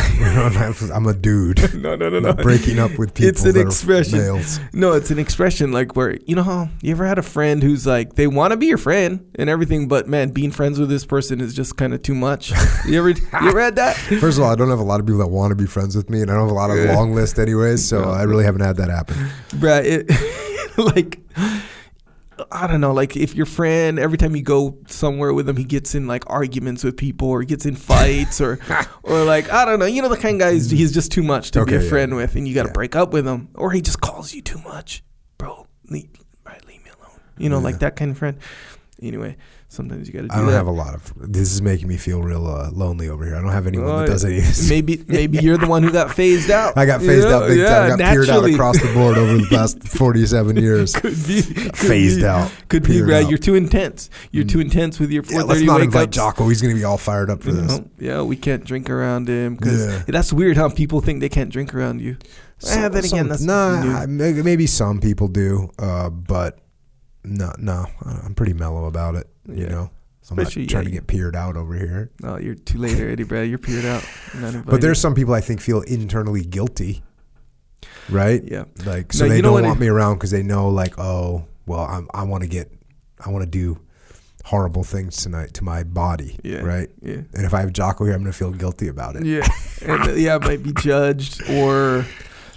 I'm 0.92 1.06
a 1.06 1.14
dude. 1.14 1.74
no, 1.82 1.96
no, 1.96 2.08
no, 2.08 2.20
no. 2.20 2.32
breaking 2.34 2.78
up 2.78 2.98
with 2.98 3.14
people 3.14 3.28
It's 3.28 3.44
an 3.44 3.56
expression. 3.56 4.40
No, 4.72 4.92
it's 4.92 5.10
an 5.10 5.18
expression 5.18 5.72
like 5.72 5.96
where 5.96 6.16
you 6.26 6.34
know 6.36 6.42
how 6.42 6.68
you 6.82 6.92
ever 6.92 7.06
had 7.06 7.18
a 7.18 7.22
friend 7.22 7.62
who's 7.62 7.86
like 7.86 8.14
they 8.14 8.26
want 8.26 8.52
to 8.52 8.56
be 8.56 8.66
your 8.66 8.78
friend 8.78 9.26
and 9.36 9.48
everything, 9.50 9.88
but 9.88 10.08
man, 10.08 10.30
being 10.30 10.50
friends 10.50 10.78
with 10.78 10.88
this 10.88 11.04
person 11.04 11.40
is 11.40 11.54
just 11.54 11.76
kind 11.76 11.94
of 11.94 12.02
too 12.02 12.14
much. 12.14 12.52
You 12.86 12.98
ever 12.98 13.10
you 13.10 13.16
ever 13.32 13.60
had 13.60 13.76
that? 13.76 13.96
First 13.96 14.38
of 14.38 14.44
all, 14.44 14.50
I 14.50 14.54
don't 14.54 14.70
have 14.70 14.78
a 14.78 14.84
lot 14.84 15.00
of 15.00 15.06
people 15.06 15.18
that 15.20 15.28
want 15.28 15.50
to 15.50 15.56
be 15.56 15.66
friends 15.66 15.96
with 15.96 16.10
me, 16.10 16.22
and 16.22 16.30
I 16.30 16.34
don't 16.34 16.42
have 16.44 16.50
a 16.52 16.54
lot 16.54 16.70
of 16.70 16.76
Yeah. 16.78 16.94
long 16.96 17.14
list 17.14 17.38
anyways, 17.38 17.86
so 17.86 18.04
I 18.04 18.22
really 18.22 18.44
haven't 18.44 18.60
had 18.62 18.76
that 18.76 18.90
happen. 18.90 19.16
Bruh, 19.50 19.82
it, 19.84 20.78
like 20.78 21.18
I 22.50 22.66
don't 22.66 22.80
know, 22.80 22.92
like 22.92 23.16
if 23.16 23.34
your 23.34 23.46
friend 23.46 23.98
every 23.98 24.18
time 24.18 24.36
you 24.36 24.42
go 24.42 24.78
somewhere 24.86 25.32
with 25.34 25.48
him, 25.48 25.56
he 25.56 25.64
gets 25.64 25.94
in 25.94 26.06
like 26.06 26.24
arguments 26.28 26.84
with 26.84 26.96
people 26.96 27.28
or 27.28 27.42
gets 27.44 27.66
in 27.66 27.74
fights 27.90 28.40
or 28.40 28.58
or 29.02 29.24
like 29.24 29.50
I 29.50 29.64
don't 29.64 29.78
know, 29.78 29.86
you 29.86 30.02
know 30.02 30.08
the 30.08 30.16
kind 30.16 30.34
of 30.40 30.46
guy 30.46 30.52
he's, 30.52 30.92
just 30.92 31.10
too 31.12 31.22
much 31.22 31.50
to 31.52 31.64
be 31.64 31.74
a 31.74 31.82
yeah. 31.82 31.88
friend 31.88 32.14
with, 32.16 32.36
and 32.36 32.46
you 32.46 32.54
got 32.54 32.62
to 32.64 32.68
Yeah. 32.68 32.72
break 32.74 32.94
up 32.96 33.12
with 33.12 33.26
him, 33.26 33.48
or 33.54 33.72
he 33.72 33.80
just 33.80 34.00
calls 34.00 34.32
you 34.34 34.42
too 34.42 34.58
much, 34.58 35.02
bro. 35.38 35.66
Leave, 35.90 36.08
right, 36.44 36.64
leave 36.66 36.84
me 36.84 36.90
alone. 36.98 37.20
You 37.38 37.48
know, 37.48 37.58
Yeah. 37.58 37.64
like 37.64 37.78
that 37.80 37.96
kind 37.96 38.10
of 38.12 38.18
friend. 38.18 38.38
Anyway, 39.02 39.36
sometimes 39.76 40.08
you 40.08 40.12
got 40.14 40.22
to 40.22 40.28
do 40.28 40.34
I 40.34 40.38
don't 40.38 40.46
that. 40.46 40.52
have 40.54 40.66
a 40.66 40.70
lot 40.72 40.94
of. 40.94 41.12
This 41.16 41.52
is 41.52 41.62
making 41.62 41.86
me 41.88 41.96
feel 41.96 42.22
real 42.22 42.46
uh, 42.46 42.70
lonely 42.72 43.08
over 43.08 43.24
here. 43.24 43.36
I 43.36 43.40
don't 43.40 43.52
have 43.52 43.66
anyone 43.66 43.88
Oh, 43.88 43.98
that 44.00 44.06
does 44.06 44.24
any 44.24 44.38
of 44.38 44.44
this. 44.44 44.68
Maybe 44.68 45.04
maybe 45.08 45.38
you're 45.38 45.58
the 45.58 45.68
one 45.68 45.82
who 45.82 45.92
got 45.92 46.12
phased 46.14 46.50
out. 46.50 46.76
I 46.76 46.86
got 46.86 47.00
phased 47.02 47.26
out 47.28 47.46
big 47.48 47.58
yeah, 47.58 47.66
time. 47.68 47.84
I 47.84 47.88
got 47.90 47.98
peered 47.98 48.28
out 48.28 48.32
naturally. 48.34 48.54
across 48.54 48.80
the 48.82 48.92
board 48.94 49.16
over 49.18 49.36
the 49.36 49.46
past 49.48 49.86
47 49.88 50.56
years. 50.56 50.92
Could 50.94 51.14
be 51.26 51.42
could 51.42 51.76
phased 51.76 52.20
be, 52.20 52.26
out, 52.26 52.50
Could 52.68 52.82
be 52.84 53.00
right. 53.02 53.22
out. 53.24 53.28
You're 53.30 53.38
too 53.38 53.54
intense. 53.54 54.10
You're 54.32 54.44
too 54.44 54.60
intense 54.60 54.98
with 54.98 55.10
your 55.12 55.22
Yeah, 55.24 55.42
4:30 55.42 55.46
let's 55.48 55.60
not 55.62 55.80
invite 55.82 56.08
ups. 56.08 56.16
Jocko. 56.16 56.48
He's 56.48 56.60
going 56.62 56.74
to 56.74 56.78
be 56.80 56.84
all 56.84 56.98
fired 56.98 57.30
up 57.30 57.42
for 57.42 57.50
You 57.50 57.56
this. 57.60 57.78
know? 57.78 57.88
Yeah, 57.98 58.22
we 58.22 58.36
can't 58.36 58.64
drink 58.64 58.88
around 58.90 59.28
him 59.28 59.54
because 59.56 59.86
Yeah. 59.86 60.02
that's 60.08 60.32
weird 60.32 60.56
how 60.56 60.68
people 60.70 61.00
think 61.00 61.20
they 61.20 61.28
can't 61.28 61.50
drink 61.50 61.74
around 61.74 62.00
you. 62.00 62.16
eh, 62.66 62.88
then 62.88 63.04
again, 63.04 63.28
that's 63.28 63.42
nah, 63.42 64.06
maybe 64.08 64.42
maybe 64.42 64.66
some 64.66 64.98
people 65.00 65.28
do, 65.28 65.68
uh, 65.78 66.08
but 66.08 66.58
no, 67.22 67.52
no, 67.58 67.84
I'm 68.24 68.34
pretty 68.34 68.54
mellow 68.54 68.86
about 68.86 69.14
it. 69.14 69.26
You 69.48 69.62
Yeah. 69.64 69.68
know, 69.68 69.90
I'm 70.30 70.38
Especially, 70.38 70.62
not 70.62 70.70
trying 70.70 70.82
yeah, 70.84 70.88
to 70.90 70.94
get 70.96 71.06
peered 71.06 71.36
out 71.36 71.56
over 71.56 71.74
here. 71.74 72.10
No, 72.20 72.38
you're 72.38 72.54
too 72.56 72.78
late 72.78 72.98
already, 73.00 73.22
Brad. 73.24 73.48
You're 73.48 73.58
peered 73.58 73.84
out. 73.84 74.04
You're 74.40 74.62
But 74.66 74.80
there's 74.80 75.00
some 75.00 75.14
people 75.14 75.34
I 75.34 75.40
think 75.40 75.60
feel 75.60 75.82
internally 75.82 76.44
guilty, 76.44 77.02
right? 78.08 78.42
yeah. 78.44 78.64
Like, 78.84 79.12
so 79.12 79.24
No, 79.26 79.30
they 79.32 79.40
don't 79.40 79.52
want 79.62 79.66
it- 79.66 79.80
me 79.80 79.88
around 79.88 80.14
because 80.16 80.30
they 80.30 80.42
know, 80.42 80.68
like, 80.68 80.98
oh, 80.98 81.46
well, 81.66 81.80
I'm, 81.84 82.08
I 82.14 82.24
want 82.24 82.42
to 82.42 82.48
get, 82.48 82.70
I 83.24 83.30
want 83.30 83.44
to 83.44 83.50
do 83.50 83.78
horrible 84.44 84.84
things 84.84 85.16
tonight 85.16 85.54
to 85.54 85.64
my 85.64 85.82
body, 85.84 86.38
Yeah. 86.44 86.60
right? 86.62 86.88
Yeah. 87.02 87.14
And 87.34 87.44
if 87.44 87.52
I 87.54 87.60
have 87.60 87.72
Jocko 87.72 88.04
here, 88.04 88.14
I'm 88.14 88.20
going 88.20 88.32
to 88.32 88.36
feel 88.38 88.52
guilty 88.52 88.88
about 88.88 89.16
it. 89.16 89.24
Yeah. 89.24 89.46
and 89.82 90.02
uh, 90.10 90.12
yeah, 90.12 90.36
it 90.36 90.42
might 90.42 90.62
be 90.62 90.72
judged 90.72 91.48
or 91.50 92.04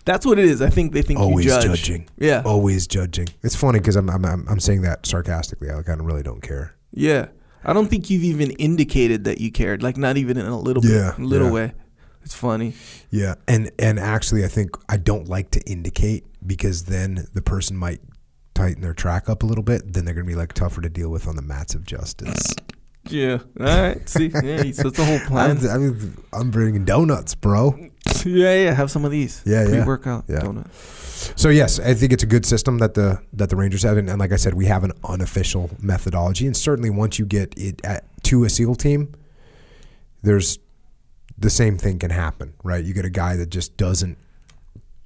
that's 0.05 0.25
what 0.25 0.37
it 0.39 0.45
is. 0.45 0.61
I 0.61 0.69
think 0.69 0.93
they 0.93 1.01
think 1.01 1.19
Always 1.19 1.45
you 1.45 1.51
judge. 1.51 1.65
judging. 1.65 2.07
Yeah. 2.17 2.41
Always 2.45 2.87
judging. 2.87 3.27
It's 3.43 3.55
funny 3.55 3.79
because 3.79 3.95
I'm, 3.95 4.09
I'm 4.09 4.23
I'm 4.25 4.45
I'm 4.49 4.59
saying 4.59 4.81
that 4.83 5.05
sarcastically. 5.05 5.69
I 5.71 5.81
kind 5.83 5.99
of 5.99 6.05
really 6.07 6.23
don't 6.23 6.41
care. 6.41 6.75
Yeah. 6.91 7.27
I 7.63 7.73
don't 7.73 7.87
think 7.87 8.09
you've 8.09 8.23
even 8.23 8.51
indicated 8.51 9.25
that 9.25 9.39
you 9.41 9.51
cared. 9.51 9.83
Like 9.83 9.97
not 9.97 10.17
even 10.17 10.37
in 10.37 10.45
a 10.45 10.59
little 10.59 10.83
Yeah, 10.85 11.13
bit, 11.17 11.25
little 11.25 11.47
yeah. 11.47 11.53
way. 11.53 11.71
It's 12.23 12.33
funny. 12.35 12.73
Yeah, 13.11 13.35
and 13.47 13.71
and 13.79 13.99
actually, 13.99 14.43
I 14.45 14.47
think 14.49 14.71
I 14.87 14.97
don't 14.97 15.27
like 15.27 15.51
to 15.51 15.61
indicate 15.61 16.25
because 16.45 16.83
then 16.85 17.25
the 17.33 17.41
person 17.41 17.75
might 17.77 18.01
tighten 18.53 18.81
their 18.81 18.93
track 18.93 19.29
up 19.29 19.43
a 19.43 19.45
little 19.45 19.63
bit. 19.63 19.93
Then 19.93 20.05
they're 20.05 20.13
gonna 20.13 20.25
be 20.27 20.35
like 20.35 20.53
tougher 20.53 20.81
to 20.81 20.89
deal 20.89 21.09
with 21.09 21.27
on 21.27 21.35
the 21.35 21.41
mats 21.41 21.75
of 21.75 21.85
justice. 21.85 22.53
Yeah. 23.09 23.39
All 23.59 23.65
right. 23.65 24.07
See. 24.07 24.31
Yeah. 24.43 24.61
So 24.71 24.89
it's 24.89 24.99
a 24.99 25.05
whole 25.05 25.19
plan. 25.19 25.57
I'm, 25.57 25.65
I'm, 25.69 26.23
I'm 26.33 26.51
bringing 26.51 26.85
donuts, 26.85 27.35
bro. 27.35 27.75
yeah. 28.25 28.53
Yeah. 28.55 28.73
Have 28.73 28.91
some 28.91 29.05
of 29.05 29.11
these. 29.11 29.41
Yeah, 29.45 29.63
yeah. 29.63 29.69
Pre-workout 29.77 30.25
Yeah. 30.27 30.39
donut. 30.41 30.67
So 31.35 31.49
yes, 31.49 31.79
I 31.79 31.93
think 31.93 32.13
it's 32.13 32.23
a 32.23 32.27
good 32.27 32.45
system 32.45 32.77
that 32.79 32.93
the 32.93 33.21
that 33.33 33.49
the 33.49 33.55
Rangers 33.55 33.83
have, 33.83 33.97
and, 33.97 34.09
and 34.09 34.19
like 34.19 34.31
I 34.31 34.37
said, 34.37 34.53
we 34.53 34.65
have 34.67 34.83
an 34.83 34.93
unofficial 35.03 35.69
methodology, 35.81 36.45
and 36.47 36.55
certainly 36.55 36.89
once 36.89 37.19
you 37.19 37.25
get 37.25 37.53
it 37.57 37.81
at, 37.83 38.03
to 38.23 38.43
a 38.45 38.49
SEAL 38.49 38.75
team, 38.75 39.13
there's 40.21 40.59
the 41.37 41.49
same 41.49 41.77
thing 41.77 41.99
can 41.99 42.11
happen, 42.11 42.53
right? 42.63 42.83
You 42.83 42.93
get 42.93 43.05
a 43.05 43.09
guy 43.09 43.35
that 43.37 43.49
just 43.49 43.77
doesn't 43.77 44.17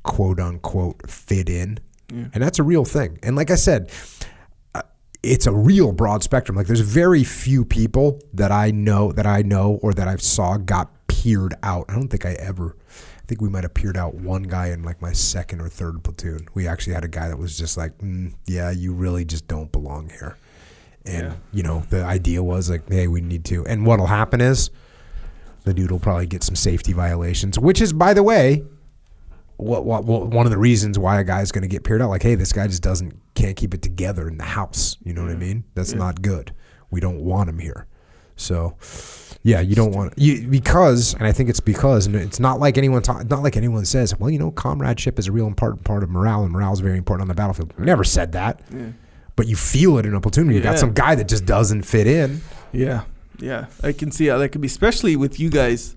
quote 0.04 0.40
unquote 0.40 1.10
fit 1.10 1.50
in, 1.50 1.80
Yeah. 2.12 2.26
and 2.34 2.44
that's 2.44 2.60
a 2.60 2.64
real 2.64 2.86
thing. 2.86 3.20
And 3.24 3.36
like 3.36 3.52
I 3.52 3.56
said, 3.56 3.92
uh, 4.76 4.82
it's 5.22 5.46
a 5.48 5.52
real 5.54 5.92
broad 5.92 6.24
spectrum. 6.24 6.56
Like 6.58 6.68
there's 6.68 6.80
very 6.82 7.24
few 7.24 7.64
people 7.66 8.20
that 8.34 8.52
I 8.52 8.72
know 8.72 9.12
that 9.14 9.26
I 9.26 9.42
know 9.42 9.80
or 9.82 9.94
that 9.94 10.08
I've 10.08 10.22
saw 10.24 10.58
got 10.58 10.90
peered 11.08 11.54
out. 11.64 11.86
I 11.90 11.94
don't 11.96 12.08
think 12.10 12.26
I 12.26 12.34
ever. 12.34 12.76
I 13.24 13.26
think 13.28 13.42
we 13.42 13.48
might 13.50 13.64
have 13.64 13.74
peered 13.74 13.96
out 13.96 14.16
one 14.16 14.44
guy 14.44 14.68
in 14.68 14.84
like 14.84 15.02
my 15.02 15.14
second 15.14 15.62
or 15.62 15.70
third 15.70 16.04
platoon. 16.04 16.48
We 16.54 16.68
actually 16.68 16.94
had 16.94 17.06
a 17.06 17.08
guy 17.08 17.30
that 17.30 17.38
was 17.38 17.58
just 17.58 17.78
like, 17.78 17.98
mm, 18.00 18.34
"Yeah, 18.46 18.70
you 18.72 18.94
really 18.94 19.24
just 19.24 19.48
don't 19.48 19.72
belong 19.72 20.10
here." 20.10 20.36
And 21.06 21.28
Yeah. 21.28 21.34
you 21.54 21.64
know, 21.64 21.84
the 21.90 22.04
idea 22.04 22.44
was 22.44 22.70
like, 22.70 22.90
"Hey, 22.92 23.08
we 23.08 23.22
need 23.22 23.46
to." 23.46 23.66
And 23.66 23.86
what'll 23.86 24.08
happen 24.08 24.42
is 24.42 24.70
the 25.64 25.74
dude 25.74 25.92
will 25.92 26.00
probably 26.00 26.26
get 26.28 26.44
some 26.44 26.56
safety 26.56 26.92
violations, 26.92 27.58
which 27.58 27.82
is, 27.82 27.94
by 27.94 28.14
the 28.14 28.24
way, 28.24 28.64
what, 29.56 29.86
what, 29.86 30.04
what 30.04 30.28
one 30.28 30.46
of 30.46 30.52
the 30.52 30.58
reasons 30.58 31.00
why 31.00 31.20
a 31.22 31.24
guy's 31.24 31.54
going 31.54 31.62
to 31.62 31.68
get 31.70 31.86
peered 31.86 32.02
out. 32.02 32.10
Like, 32.10 32.24
hey, 32.24 32.36
this 32.36 32.52
guy 32.52 32.68
just 32.68 32.84
doesn't 32.84 33.14
can't 33.36 33.56
keep 33.56 33.74
it 33.74 33.82
together 33.82 34.28
in 34.28 34.38
the 34.38 34.44
house. 34.44 34.98
You 35.04 35.14
know 35.14 35.22
what 35.22 35.32
I 35.32 35.36
mean? 35.36 35.64
That's 35.76 35.94
not 35.94 36.22
good. 36.22 36.54
We 36.92 37.00
don't 37.00 37.22
want 37.22 37.48
him 37.50 37.60
here. 37.60 37.88
So, 38.36 38.76
yeah, 39.44 39.60
you 39.62 39.76
don't 39.76 39.92
want 39.92 40.14
you 40.18 40.48
because, 40.48 41.14
and 41.16 41.26
I 41.28 41.32
think 41.32 41.50
it's 41.50 41.60
because, 41.60 42.06
and 42.08 42.16
it's 42.16 42.40
not 42.40 42.60
like 42.60 42.78
anyone 42.78 43.02
ta- 43.02 43.24
not 43.30 43.44
like 43.44 43.58
anyone 43.58 43.86
says, 43.86 44.18
well, 44.20 44.30
you 44.30 44.40
know, 44.40 44.52
comradeship 44.52 45.20
is 45.20 45.28
a 45.28 45.32
real 45.32 45.48
important 45.48 45.84
part 45.84 46.04
of 46.04 46.10
morale, 46.10 46.44
and 46.44 46.52
morale 46.52 46.74
is 46.74 46.80
very 46.80 46.98
important 46.98 47.24
on 47.24 47.28
the 47.28 47.34
battlefield. 47.36 47.74
We 47.78 47.86
never 47.86 48.04
said 48.04 48.32
that, 48.34 48.62
Yeah. 48.74 48.88
but 49.36 49.48
you 49.48 49.56
feel 49.56 49.98
it 49.98 50.06
in 50.06 50.14
a 50.14 50.22
platoon. 50.22 50.48
You 50.50 50.56
Yeah. 50.58 50.64
got 50.64 50.80
some 50.80 50.94
guy 50.94 51.16
that 51.16 51.28
just 51.28 51.46
doesn't 51.46 51.84
fit 51.84 52.08
in. 52.08 52.42
Yeah, 52.72 53.04
yeah, 53.40 53.66
I 53.84 53.92
can 53.92 54.12
see 54.12 54.28
how 54.28 54.38
that 54.40 54.50
could 54.50 54.62
be, 54.62 54.68
especially 54.68 55.16
with 55.16 55.40
you 55.40 55.50
guys 55.50 55.96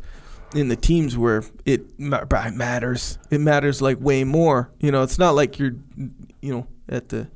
in 0.54 0.68
the 0.68 0.76
teams 0.76 1.16
where 1.16 1.42
it 1.64 1.86
it 1.98 2.54
matters. 2.54 3.18
It 3.30 3.40
matters 3.40 3.80
like 3.80 3.98
way 4.00 4.24
more. 4.24 4.70
You 4.80 4.90
know, 4.92 5.02
it's 5.02 5.18
not 5.18 5.34
like 5.34 5.58
you're, 5.58 5.72
you 6.40 6.52
know, 6.52 6.66
at 6.88 7.08
the, 7.08 7.28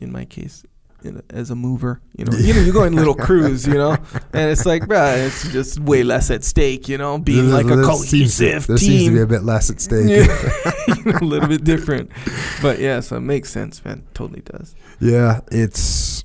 in 0.00 0.12
my 0.12 0.24
case, 0.24 0.64
in 1.04 1.16
a, 1.18 1.22
as 1.34 1.50
a 1.50 1.54
mover, 1.56 2.00
you 2.16 2.24
know, 2.24 2.36
you 2.38 2.52
know, 2.54 2.60
you 2.60 2.72
go 2.72 2.84
in 2.84 2.94
little 2.94 3.14
crews, 3.14 3.66
you 3.66 3.74
know, 3.74 3.92
and 4.32 4.50
it's 4.50 4.66
like, 4.66 4.86
bro, 4.88 5.14
it's 5.14 5.50
just 5.52 5.78
way 5.80 6.02
less 6.02 6.30
at 6.30 6.44
stake, 6.44 6.88
you 6.88 6.98
know, 6.98 7.18
being 7.18 7.50
like 7.50 7.66
a 7.66 7.76
There 7.76 7.84
seems 7.94 8.36
to- 8.38 8.44
cohesive 8.44 8.66
There 8.66 8.76
seems 8.78 9.04
to 9.04 9.10
be 9.10 9.20
a 9.20 9.26
bit 9.26 9.42
less 9.42 9.70
at 9.70 9.80
stake. 9.80 10.06
Yeah. 10.90 11.18
a 11.20 11.24
little 11.24 11.48
bit 11.48 11.64
different. 11.64 12.10
But 12.60 12.78
yeah, 12.80 13.00
so 13.00 13.16
it 13.16 13.20
makes 13.20 13.50
sense, 13.50 13.84
man. 13.84 14.06
Totally 14.14 14.40
does. 14.42 14.74
Yeah, 15.00 15.40
it's. 15.50 16.24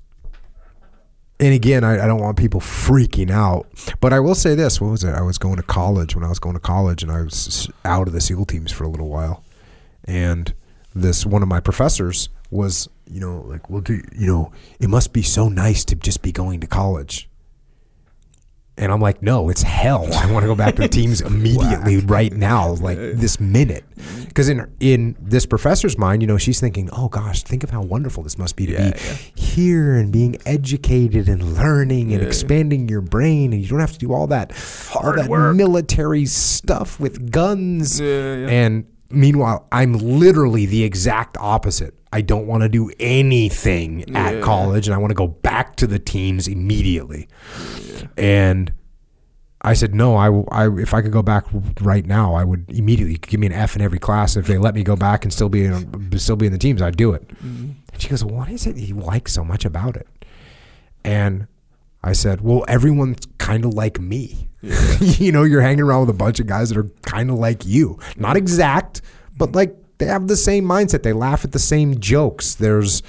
And 1.40 1.54
again, 1.54 1.84
I, 1.84 2.04
I 2.04 2.08
don't 2.08 2.22
want 2.22 2.38
people 2.38 2.62
freaking 2.62 3.30
out, 3.30 3.68
but 4.00 4.14
I 4.14 4.20
will 4.22 4.36
say 4.36 4.56
this: 4.56 4.80
what 4.80 4.90
was 4.90 5.04
it? 5.04 5.14
I 5.14 5.22
was 5.22 5.38
going 5.38 5.58
to 5.58 5.64
college 5.64 6.16
when 6.16 6.24
I 6.24 6.30
was 6.30 6.40
going 6.40 6.56
to 6.56 6.62
college, 6.62 7.04
and 7.04 7.12
I 7.12 7.22
was 7.22 7.70
out 7.84 8.08
of 8.08 8.14
the 8.14 8.22
SEAL 8.22 8.46
teams 8.46 8.72
for 8.72 8.86
a 8.86 8.88
little 8.88 9.10
while, 9.10 9.44
and 10.06 10.54
this 10.94 11.26
one 11.26 11.42
of 11.44 11.50
my 11.50 11.60
professors 11.60 12.30
was, 12.52 12.88
you 13.08 13.20
know, 13.20 13.42
like, 13.48 13.70
well, 13.70 13.82
do 13.82 14.02
you 14.16 14.28
know, 14.28 14.52
it 14.80 14.90
must 14.90 15.14
be 15.14 15.22
so 15.22 15.48
nice 15.50 15.86
to 15.86 15.96
just 15.96 16.22
be 16.22 16.32
going 16.32 16.60
to 16.62 16.68
college. 16.68 17.30
And 18.78 18.92
I'm 18.92 19.00
like, 19.00 19.22
no, 19.22 19.48
it's 19.48 19.62
hell. 19.62 20.06
I 20.14 20.30
want 20.30 20.44
to 20.44 20.48
go 20.48 20.56
back 20.56 20.76
to 20.76 20.82
the 20.82 20.90
teams 20.90 21.22
immediately, 21.32 21.98
right 22.00 22.34
now, 22.34 22.72
like 22.82 22.98
this 22.98 23.40
minute. 23.40 23.86
Because 24.28 24.50
in 24.50 24.70
in 24.82 25.16
this 25.22 25.46
professor's 25.46 25.98
mind, 25.98 26.22
you 26.22 26.28
know, 26.28 26.38
she's 26.38 26.60
thinking, 26.60 26.90
oh 26.92 27.08
gosh, 27.08 27.44
think 27.44 27.64
of 27.64 27.70
how 27.70 27.82
wonderful 27.82 28.22
this 28.24 28.38
must 28.38 28.58
be 28.58 28.66
to 28.66 28.74
Yeah, 28.74 28.92
be 28.92 28.98
yeah. 29.00 29.14
here 29.36 29.94
and 29.96 30.12
being 30.12 30.36
educated 30.46 31.30
and 31.30 31.56
learning 31.56 32.14
and 32.14 32.22
expanding 32.22 32.90
your 32.90 33.00
brain, 33.00 33.54
and 33.54 33.62
you 33.62 33.70
don't 33.70 33.80
have 33.80 33.94
to 33.94 34.00
do 34.00 34.12
all 34.12 34.28
that 34.28 34.52
all 34.94 35.14
that 35.14 35.30
military 35.56 36.26
stuff 36.26 37.00
with 37.00 37.32
guns. 37.32 38.02
Yeah, 38.02 38.36
yeah. 38.36 38.48
And 38.50 38.86
meanwhile, 39.10 39.68
I'm 39.72 39.94
literally 39.94 40.66
the 40.66 40.84
exact 40.84 41.38
opposite. 41.38 41.94
I 42.12 42.22
don't 42.22 42.48
want 42.48 42.64
to 42.64 42.70
do 42.70 42.92
anything 43.00 44.16
at 44.16 44.42
college, 44.42 44.88
and 44.88 44.96
I 44.96 44.98
want 44.98 45.12
to 45.12 45.16
go 45.16 45.28
back 45.28 45.76
to 45.78 45.88
the 45.88 46.00
teams 46.00 46.48
immediately. 46.48 47.28
And 48.16 48.72
I 49.62 49.74
said, 49.74 49.94
no, 49.96 50.16
I, 50.16 50.30
I, 50.52 50.70
if 50.80 50.94
I 50.94 51.02
could 51.02 51.12
go 51.12 51.24
back 51.24 51.46
right 51.82 52.06
now, 52.06 52.36
I 52.36 52.44
would 52.44 52.70
immediately 52.70 53.18
give 53.18 53.40
me 53.40 53.48
an 53.48 53.54
F 53.54 53.76
in 53.76 53.82
every 53.82 54.00
class. 54.00 54.38
If 54.38 54.48
they 54.48 54.58
let 54.58 54.76
me 54.76 54.84
go 54.84 54.96
back 54.96 55.26
and 55.26 55.34
still 55.34 55.50
be 55.50 55.66
in, 55.66 56.18
still 56.20 56.36
be 56.36 56.46
in 56.46 56.52
the 56.52 56.58
teams, 56.58 56.82
I'd 56.82 56.96
do 56.96 57.14
it. 57.14 57.28
Mm-hmm. 57.28 57.72
And 57.92 58.02
she 58.02 58.08
goes, 58.08 58.24
what 58.24 58.48
is 58.50 58.66
it 58.68 58.78
you 58.78 58.96
like 58.96 59.28
so 59.28 59.44
much 59.44 59.66
about 59.66 59.98
it? 59.98 60.08
And 61.04 61.48
I 62.04 62.14
said, 62.14 62.42
well, 62.42 62.64
everyone's 62.68 63.26
kind 63.40 63.66
of 63.66 63.74
like 63.74 64.00
me. 64.00 64.50
you 65.00 65.32
know, 65.32 65.44
you're 65.44 65.62
hanging 65.62 65.82
around 65.82 66.02
with 66.02 66.10
a 66.10 66.18
bunch 66.18 66.40
of 66.40 66.48
guys 66.48 66.70
that 66.70 66.78
are 66.78 66.90
kind 67.04 67.30
of 67.30 67.38
like 67.38 67.66
you. 67.66 68.00
Not 68.18 68.38
exact, 68.38 69.02
but 69.38 69.54
like 69.54 69.76
they 69.98 70.06
have 70.06 70.28
the 70.28 70.36
same 70.36 70.66
mindset. 70.66 71.04
They 71.04 71.14
laugh 71.14 71.46
at 71.46 71.52
the 71.52 71.60
same 71.60 72.00
jokes. 72.00 72.56
There's, 72.56 73.04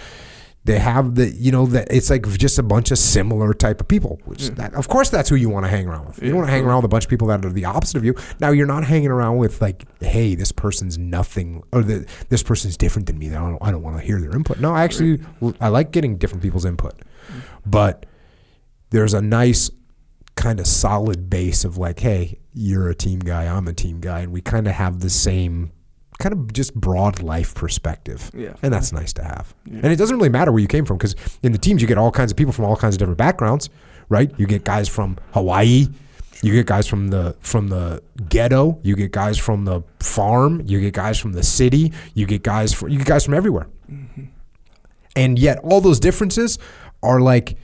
they 0.64 0.78
have 0.78 1.14
the, 1.14 1.30
you 1.30 1.52
know, 1.52 1.66
that 1.66 1.88
it's 1.90 2.10
like 2.10 2.28
just 2.28 2.58
a 2.58 2.62
bunch 2.62 2.90
of 2.90 2.98
similar 2.98 3.54
type 3.54 3.80
of 3.80 3.88
people. 3.88 4.20
Which 4.24 4.48
that, 4.50 4.74
of 4.74 4.88
course, 4.88 5.08
that's 5.08 5.28
who 5.28 5.36
you 5.36 5.48
want 5.48 5.64
to 5.64 5.70
hang 5.70 5.86
around 5.86 6.06
with. 6.06 6.22
You 6.22 6.28
don't 6.28 6.38
want 6.38 6.48
to 6.48 6.52
hang 6.52 6.64
around 6.64 6.78
with 6.78 6.86
a 6.86 6.88
bunch 6.88 7.04
of 7.04 7.10
people 7.10 7.28
that 7.28 7.44
are 7.44 7.50
the 7.50 7.64
opposite 7.64 7.96
of 7.96 8.04
you. 8.04 8.14
Now, 8.40 8.50
you're 8.50 8.66
not 8.66 8.84
hanging 8.84 9.10
around 9.10 9.38
with 9.38 9.62
like, 9.62 9.84
hey, 10.00 10.34
this 10.34 10.52
person's 10.52 10.98
nothing, 10.98 11.62
or 11.72 11.82
the, 11.82 12.06
this 12.28 12.42
person's 12.42 12.76
different 12.76 13.06
than 13.06 13.18
me. 13.18 13.28
I 13.30 13.34
don't, 13.34 13.58
I 13.62 13.70
don't 13.70 13.82
want 13.82 13.98
to 13.98 14.04
hear 14.04 14.20
their 14.20 14.34
input. 14.34 14.60
No, 14.60 14.74
I 14.74 14.84
actually, 14.84 15.20
I 15.60 15.68
like 15.68 15.92
getting 15.92 16.18
different 16.18 16.42
people's 16.42 16.64
input, 16.64 16.98
mm. 16.98 17.42
but 17.64 18.04
there's 18.90 19.14
a 19.14 19.22
nice 19.22 19.70
kind 20.36 20.60
of 20.60 20.66
solid 20.66 21.28
base 21.28 21.64
of 21.64 21.78
like, 21.78 22.00
hey, 22.00 22.38
you're 22.54 22.88
a 22.88 22.94
team 22.94 23.18
guy, 23.18 23.44
I'm 23.44 23.66
a 23.68 23.72
team 23.72 24.00
guy, 24.00 24.20
and 24.20 24.32
we 24.32 24.40
kind 24.40 24.66
of 24.66 24.74
have 24.74 25.00
the 25.00 25.10
same 25.10 25.72
kind 26.18 26.32
of 26.32 26.52
just 26.52 26.74
broad 26.74 27.22
life 27.22 27.54
perspective. 27.54 28.30
Yeah. 28.34 28.54
And 28.62 28.72
that's 28.72 28.92
nice 28.92 29.12
to 29.14 29.24
have. 29.24 29.54
And 29.66 29.86
it 29.86 29.96
doesn't 29.96 30.16
really 30.16 30.28
matter 30.28 30.50
where 30.50 30.60
you 30.60 30.68
came 30.68 30.84
from 30.84 30.96
because 30.96 31.14
in 31.42 31.52
the 31.52 31.58
teams 31.58 31.82
you 31.82 31.88
get 31.88 31.98
all 31.98 32.10
kinds 32.10 32.30
of 32.30 32.36
people 32.36 32.52
from 32.52 32.64
all 32.64 32.76
kinds 32.76 32.94
of 32.94 32.98
different 32.98 33.18
backgrounds, 33.18 33.68
right? 34.08 34.32
You 34.38 34.46
get 34.46 34.64
guys 34.64 34.88
from 34.88 35.18
Hawaii, 35.32 35.88
you 36.42 36.52
get 36.52 36.66
guys 36.66 36.86
from 36.86 37.08
the 37.08 37.36
from 37.40 37.68
the 37.68 38.02
ghetto, 38.28 38.78
you 38.82 38.96
get 38.96 39.12
guys 39.12 39.38
from 39.38 39.64
the 39.64 39.82
farm, 40.00 40.62
you 40.64 40.80
get 40.80 40.94
guys 40.94 41.18
from 41.18 41.32
the 41.32 41.42
city, 41.42 41.92
you 42.14 42.26
get 42.26 42.42
guys 42.42 42.72
from 42.72 42.88
you 42.88 42.98
get 42.98 43.06
guys 43.06 43.24
from 43.24 43.34
everywhere. 43.34 43.68
Mm-hmm. 43.90 44.24
And 45.16 45.38
yet 45.38 45.58
all 45.62 45.80
those 45.80 45.98
differences 45.98 46.58
are 47.02 47.20
like 47.20 47.56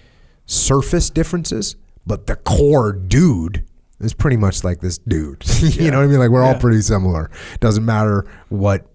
surface 0.46 1.10
differences, 1.10 1.76
but 2.06 2.26
the 2.26 2.36
core 2.36 2.92
dude 2.92 3.64
is 4.00 4.14
pretty 4.14 4.36
much 4.36 4.64
like 4.64 4.80
this 4.80 4.98
dude. 4.98 5.44
you 5.60 5.90
know 5.90 5.98
what 5.98 6.04
I 6.04 6.06
mean? 6.08 6.18
Like 6.18 6.30
we're 6.30 6.42
all 6.42 6.58
pretty 6.58 6.80
similar. 6.82 7.30
Doesn't 7.60 7.84
matter 7.84 8.26
what 8.48 8.86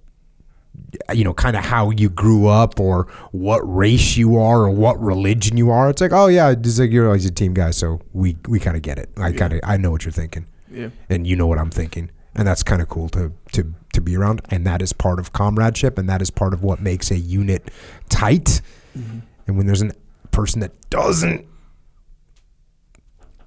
you 1.14 1.24
know, 1.24 1.34
kind 1.34 1.56
of 1.58 1.66
how 1.66 1.90
you 1.90 2.10
grew 2.10 2.48
up 2.48 2.80
or 2.80 3.08
what 3.32 3.60
race 3.60 4.16
you 4.16 4.38
are 4.38 4.62
or 4.62 4.70
what 4.70 5.02
religion 5.02 5.58
you 5.58 5.70
are. 5.70 5.90
It's 5.90 6.02
like, 6.02 6.12
oh 6.14 6.28
yeah, 6.28 6.52
it's 6.52 6.80
like 6.80 6.92
you're 6.92 7.08
always 7.08 7.26
a 7.26 7.32
team 7.32 7.54
guy, 7.54 7.72
so 7.72 8.00
we 8.14 8.38
we 8.48 8.60
kind 8.60 8.76
of 8.76 8.84
get 8.84 8.98
it. 8.98 9.10
I 9.18 9.32
kind 9.32 9.54
of 9.54 9.60
I 9.64 9.78
know 9.78 9.92
what 9.92 10.06
you're 10.06 10.12
thinking, 10.12 10.46
Yeah. 10.72 10.90
and 11.10 11.26
you 11.26 11.36
know 11.36 11.48
what 11.48 11.58
I'm 11.58 11.72
thinking, 11.72 12.12
and 12.36 12.48
that's 12.48 12.64
kind 12.64 12.82
of 12.82 12.90
cool 12.90 13.10
to 13.10 13.34
to 13.54 13.74
to 13.94 14.02
be 14.02 14.16
around. 14.16 14.42
And 14.50 14.66
that 14.66 14.82
is 14.82 14.94
part 14.94 15.20
of 15.20 15.34
comradeship, 15.34 15.98
and 15.98 16.08
that 16.10 16.22
is 16.22 16.30
part 16.30 16.54
of 16.54 16.64
what 16.64 16.80
makes 16.82 17.12
a 17.12 17.18
unit 17.18 17.70
tight. 18.10 18.62
Mm-hmm. 18.98 19.20
And 19.48 19.58
when 19.58 19.66
there's 19.66 19.82
a 19.82 19.92
person 20.32 20.62
that 20.62 20.90
doesn't, 20.90 21.46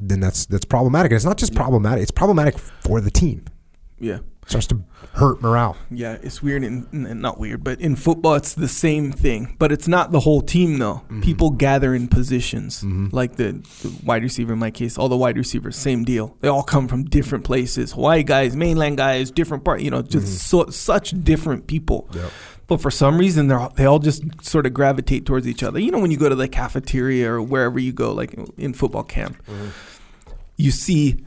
then 0.01 0.21
that's 0.21 0.47
that's 0.47 0.65
problematic. 0.65 1.13
And 1.13 1.17
it's 1.17 1.25
not 1.25 1.37
just 1.37 1.55
problematic; 1.55 2.03
it's 2.03 2.11
problematic 2.11 2.59
for 2.59 3.01
the 3.01 3.11
team. 3.11 3.45
Yeah. 3.99 4.19
It 4.43 4.49
starts 4.49 4.67
to 4.69 4.83
hurt 5.13 5.43
morale. 5.43 5.77
Yeah, 5.91 6.17
it's 6.23 6.43
weird 6.43 6.65
and, 6.65 6.87
and 6.93 7.21
not 7.21 7.39
weird, 7.39 7.63
but 7.63 7.81
in 7.81 7.95
football 7.95 8.35
it's 8.35 8.55
the 8.55 8.69
same 8.69 9.13
thing. 9.13 9.55
But 9.59 9.71
it's 9.71 9.87
not 9.87 10.13
the 10.13 10.21
whole 10.21 10.41
team 10.41 10.79
though. 10.79 11.03
Mm-hmm. 11.05 11.21
People 11.21 11.51
gather 11.51 11.95
in 11.95 12.09
positions, 12.09 12.79
mm-hmm. 12.83 13.09
like 13.13 13.37
the, 13.37 13.53
the 13.83 13.95
wide 14.05 14.23
receiver 14.23 14.55
in 14.55 14.59
my 14.59 14.71
case. 14.71 14.99
All 14.99 15.09
the 15.09 15.17
wide 15.17 15.37
receivers, 15.37 15.77
same 15.77 16.05
deal. 16.05 16.37
They 16.41 16.49
all 16.49 16.63
come 16.63 16.89
from 16.89 17.05
different 17.05 17.45
places. 17.45 17.93
Hawaii 17.93 18.23
guys, 18.23 18.57
mainland 18.57 18.97
guys, 18.97 19.31
different 19.31 19.65
part. 19.65 19.83
You 19.83 19.91
know, 19.91 20.03
just 20.03 20.27
mm-hmm. 20.27 20.67
so, 20.67 20.71
such 20.71 21.11
different 21.23 21.67
people. 21.67 22.09
But 22.71 22.81
for 22.81 22.91
some 22.91 23.19
reason, 23.19 23.49
they 23.49 23.57
they 23.77 23.85
all 23.85 23.99
just 23.99 24.23
sort 24.43 24.65
of 24.65 24.73
gravitate 24.73 25.27
towards 25.27 25.47
each 25.47 25.63
other. 25.63 25.79
You 25.79 25.91
know, 25.91 25.99
when 25.99 26.11
you 26.13 26.17
go 26.17 26.29
to 26.29 26.35
the 26.37 26.49
cafeteria 26.49 27.31
or 27.31 27.43
wherever 27.43 27.79
you 27.79 27.93
go, 27.93 28.13
like 28.13 28.33
in 28.57 28.73
football 28.73 29.03
camp, 29.03 29.37
you 30.57 30.71
see. 30.71 31.25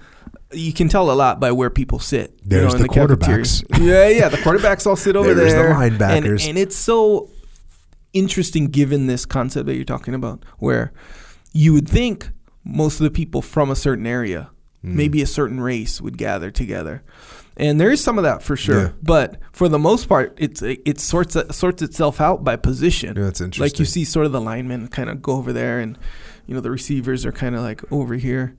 You 0.54 0.72
can 0.72 0.88
tell 0.88 1.10
a 1.10 1.14
lot 1.14 1.40
by 1.40 1.52
where 1.52 1.72
people 1.72 1.98
sit. 2.00 2.30
you 2.32 2.38
There's 2.46 2.74
know, 2.74 2.82
in 2.82 2.82
the 2.84 2.88
cafeteria. 2.88 3.42
quarterbacks. 3.44 3.80
Yeah, 3.82 4.08
yeah. 4.08 4.30
The 4.30 4.38
quarterbacks 4.38 4.86
all 4.88 4.96
sit 4.96 5.16
over 5.16 5.34
there. 5.34 5.50
There's 5.50 5.54
the 5.54 5.74
linebackers. 5.74 6.42
And, 6.42 6.50
and 6.50 6.58
it's 6.60 6.76
so 6.76 7.30
interesting 8.14 8.68
given 8.68 9.08
this 9.08 9.26
concept 9.26 9.66
that 9.66 9.76
you're 9.76 9.84
talking 9.84 10.14
about, 10.14 10.46
where 10.60 10.94
you 11.54 11.74
would 11.74 11.90
think 11.90 12.30
most 12.64 13.00
of 13.00 13.04
the 13.04 13.10
people 13.12 13.42
from 13.42 13.70
a 13.72 13.76
certain 13.76 14.06
area, 14.08 14.50
Mm. 14.86 14.94
maybe 14.96 15.22
a 15.22 15.26
certain 15.26 15.60
race, 15.62 16.00
would 16.02 16.18
gather 16.18 16.52
together. 16.52 17.04
And 17.56 17.80
there 17.80 17.92
is 17.92 18.04
some 18.04 18.18
of 18.18 18.24
that 18.24 18.42
for 18.42 18.56
sure, 18.56 18.82
Yeah. 18.82 18.90
but 19.04 19.40
for 19.52 19.70
the 19.70 19.78
most 19.78 20.10
part, 20.10 20.34
it's 20.38 20.62
it 20.64 21.00
sorts 21.00 21.38
sorts 21.56 21.82
itself 21.84 22.20
out 22.20 22.44
by 22.44 22.56
position. 22.56 23.16
Yeah, 23.16 23.24
that's 23.26 23.42
interesting. 23.42 23.64
Like 23.64 23.80
you 23.80 23.86
see, 23.86 24.04
sort 24.06 24.26
of 24.26 24.32
the 24.32 24.42
linemen 24.42 24.88
kind 24.88 25.10
of 25.10 25.22
go 25.22 25.34
over 25.34 25.54
there, 25.54 25.80
and 25.80 25.98
you 26.48 26.56
know 26.56 26.62
the 26.62 26.72
receivers 26.72 27.26
are 27.28 27.32
kind 27.32 27.56
of 27.56 27.62
like 27.62 27.82
over 27.92 28.16
here. 28.16 28.56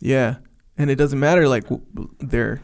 Yeah, 0.00 0.36
and 0.76 0.90
it 0.90 0.96
doesn't 0.96 1.20
matter 1.20 1.46
like 1.48 1.64
w- 1.68 1.82
their 2.18 2.60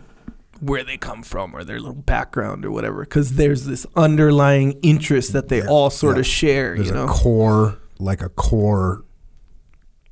where 0.61 0.83
they 0.83 0.97
come 0.97 1.23
from 1.23 1.55
or 1.55 1.63
their 1.63 1.79
little 1.79 1.95
background 1.95 2.65
or 2.65 2.73
whatever, 2.73 3.03
because 3.03 3.35
there's 3.37 3.65
this 3.67 3.87
underlying 3.95 4.73
interest 4.83 5.33
that 5.33 5.47
they 5.49 5.59
Yeah, 5.59 5.69
all 5.69 5.91
sort 5.91 6.19
of 6.19 6.27
share. 6.27 6.75
There's 6.75 6.89
you 6.89 6.95
know, 6.95 7.05
a 7.05 7.07
core, 7.09 7.79
like 8.01 8.21
a 8.21 8.29
core 8.31 9.05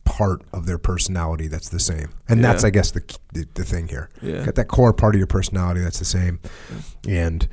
part 0.07 0.41
of 0.55 0.65
their 0.65 0.79
personality 0.79 1.47
that's 1.49 1.69
the 1.69 1.79
same, 1.81 2.09
and 2.29 2.43
that's, 2.43 2.65
I 2.65 2.71
guess, 2.71 2.93
the, 2.93 3.03
the 3.35 3.47
the 3.55 3.65
thing 3.65 3.89
here. 3.89 4.09
Yeah. 4.23 4.45
Got 4.47 4.55
that 4.55 4.69
core 4.69 4.95
part 4.95 5.15
of 5.15 5.19
your 5.19 5.27
personality 5.27 5.81
that's 5.81 5.99
the 5.99 6.05
same, 6.07 6.41
and 7.07 7.47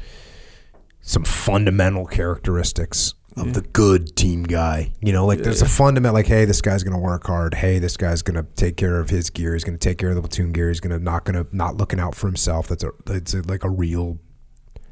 some 1.01 1.25
fundamental 1.25 2.05
characteristics 2.05 3.13
of 3.35 3.47
Yeah. 3.47 3.53
the 3.53 3.61
good 3.61 4.15
team 4.15 4.43
guy. 4.43 4.91
You 5.01 5.11
know, 5.11 5.25
like 5.25 5.39
Yeah, 5.39 5.45
there's 5.45 5.61
a 5.61 5.65
fundamental, 5.67 6.13
like, 6.13 6.27
hey, 6.27 6.45
this 6.45 6.61
guy's 6.61 6.83
gonna 6.83 6.99
work 6.99 7.25
hard. 7.27 7.55
Hey, 7.55 7.79
this 7.79 7.97
guy's 7.97 8.21
gonna 8.21 8.45
take 8.55 8.77
care 8.77 8.99
of 8.99 9.09
his 9.09 9.29
gear. 9.29 9.53
He's 9.53 9.63
gonna 9.63 9.77
take 9.77 9.97
care 9.97 10.09
of 10.09 10.15
the 10.15 10.21
platoon 10.21 10.51
gear. 10.51 10.69
He's 10.69 10.79
gonna 10.79 10.99
not 10.99 11.25
gonna 11.25 11.45
not 11.51 11.75
looking 11.75 11.99
out 11.99 12.15
for 12.15 12.27
himself. 12.27 12.67
That's 12.67 12.83
a 12.83 12.91
it's 13.07 13.33
a, 13.33 13.41
like 13.41 13.63
a 13.63 13.69
real, 13.69 14.19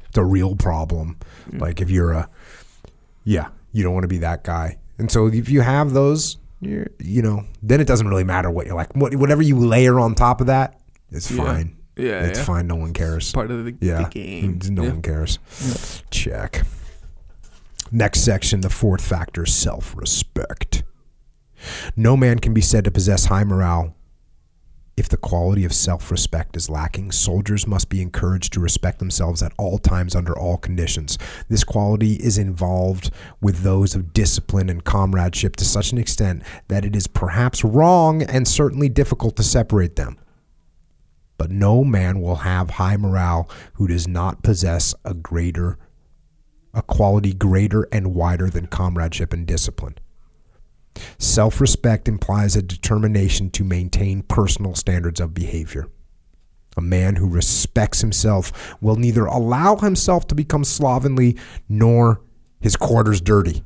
it's 0.08 0.18
a 0.18 0.24
real 0.24 0.56
problem. 0.56 1.16
Mm. 1.50 1.60
Like 1.60 1.80
if 1.80 1.90
you're 1.90 2.12
a 2.12 2.28
yeah, 3.24 3.48
you 3.70 3.84
don't 3.84 3.94
want 3.94 4.04
to 4.04 4.08
be 4.08 4.18
that 4.18 4.42
guy. 4.44 4.78
And 4.98 5.10
so 5.10 5.28
if 5.28 5.48
you 5.48 5.60
have 5.62 5.92
those, 5.92 6.36
you're, 6.62 6.86
you 7.00 7.20
know, 7.22 7.44
then 7.62 7.80
it 7.80 7.86
doesn't 7.86 8.06
really 8.08 8.24
matter 8.24 8.50
what 8.50 8.66
you're 8.66 8.76
like. 8.76 8.94
What, 8.94 9.14
whatever 9.16 9.42
you 9.42 9.58
layer 9.58 9.98
on 10.00 10.14
top 10.14 10.40
of 10.40 10.46
that, 10.46 10.80
it's 11.10 11.30
Yeah. 11.30 11.44
fine. 11.44 11.76
Yeah, 11.96 12.24
it's 12.24 12.38
yeah. 12.38 12.44
fine. 12.46 12.66
No 12.68 12.76
one 12.76 12.92
cares. 12.94 13.32
part 13.32 13.50
of 13.50 13.64
the, 13.66 13.74
yeah, 13.80 14.04
the 14.04 14.08
game. 14.08 14.58
no 14.70 14.84
Yeah. 14.84 14.88
one 14.90 15.02
cares. 15.02 15.38
Check. 16.10 16.62
Next 17.90 18.20
section, 18.20 18.62
the 18.62 18.70
fourth 18.70 19.02
factor, 19.04 19.44
self-respect. 19.44 20.84
No 21.96 22.16
man 22.16 22.38
can 22.38 22.54
be 22.54 22.62
said 22.62 22.84
to 22.84 22.90
possess 22.90 23.26
high 23.26 23.44
morale 23.44 23.94
if 24.96 25.08
the 25.08 25.16
quality 25.16 25.64
of 25.64 25.72
self 25.72 26.10
respect 26.10 26.56
is 26.56 26.68
lacking, 26.68 27.12
soldiers 27.12 27.66
must 27.66 27.88
be 27.88 28.02
encouraged 28.02 28.52
to 28.52 28.60
respect 28.60 28.98
themselves 28.98 29.42
at 29.42 29.52
all 29.58 29.78
times 29.78 30.14
under 30.14 30.36
all 30.38 30.58
conditions. 30.58 31.16
This 31.48 31.64
quality 31.64 32.14
is 32.14 32.36
involved 32.36 33.10
with 33.40 33.62
those 33.62 33.94
of 33.94 34.12
discipline 34.12 34.68
and 34.68 34.84
comradeship 34.84 35.56
to 35.56 35.64
such 35.64 35.92
an 35.92 35.98
extent 35.98 36.42
that 36.68 36.84
it 36.84 36.94
is 36.94 37.06
perhaps 37.06 37.64
wrong 37.64 38.22
and 38.22 38.46
certainly 38.46 38.88
difficult 38.88 39.36
to 39.36 39.42
separate 39.42 39.96
them. 39.96 40.18
But 41.38 41.50
no 41.50 41.84
man 41.84 42.20
will 42.20 42.36
have 42.36 42.70
high 42.70 42.98
morale 42.98 43.48
who 43.74 43.88
does 43.88 44.06
not 44.06 44.42
possess 44.42 44.94
a 45.04 45.14
greater 45.14 45.78
a 46.74 46.82
quality 46.82 47.34
greater 47.34 47.86
and 47.92 48.14
wider 48.14 48.48
than 48.48 48.66
comradeship 48.66 49.32
and 49.32 49.46
discipline. 49.46 49.94
Self 51.18 51.60
respect 51.60 52.08
implies 52.08 52.56
a 52.56 52.62
determination 52.62 53.50
to 53.50 53.64
maintain 53.64 54.22
personal 54.22 54.74
standards 54.74 55.20
of 55.20 55.34
behavior. 55.34 55.86
A 56.76 56.80
man 56.80 57.16
who 57.16 57.28
respects 57.28 58.00
himself 58.00 58.76
will 58.80 58.96
neither 58.96 59.26
allow 59.26 59.76
himself 59.76 60.26
to 60.28 60.34
become 60.34 60.64
slovenly 60.64 61.36
nor 61.68 62.22
his 62.60 62.76
quarters 62.76 63.20
dirty. 63.20 63.62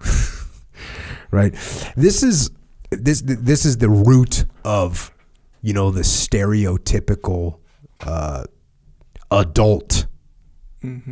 right? 1.30 1.52
This 1.96 2.22
is 2.22 2.50
this 2.90 3.22
this 3.24 3.64
is 3.64 3.78
the 3.78 3.88
root 3.88 4.44
of 4.64 5.12
you 5.60 5.72
know 5.72 5.90
the 5.90 6.02
stereotypical 6.02 7.58
uh, 8.00 8.44
adult 9.30 10.06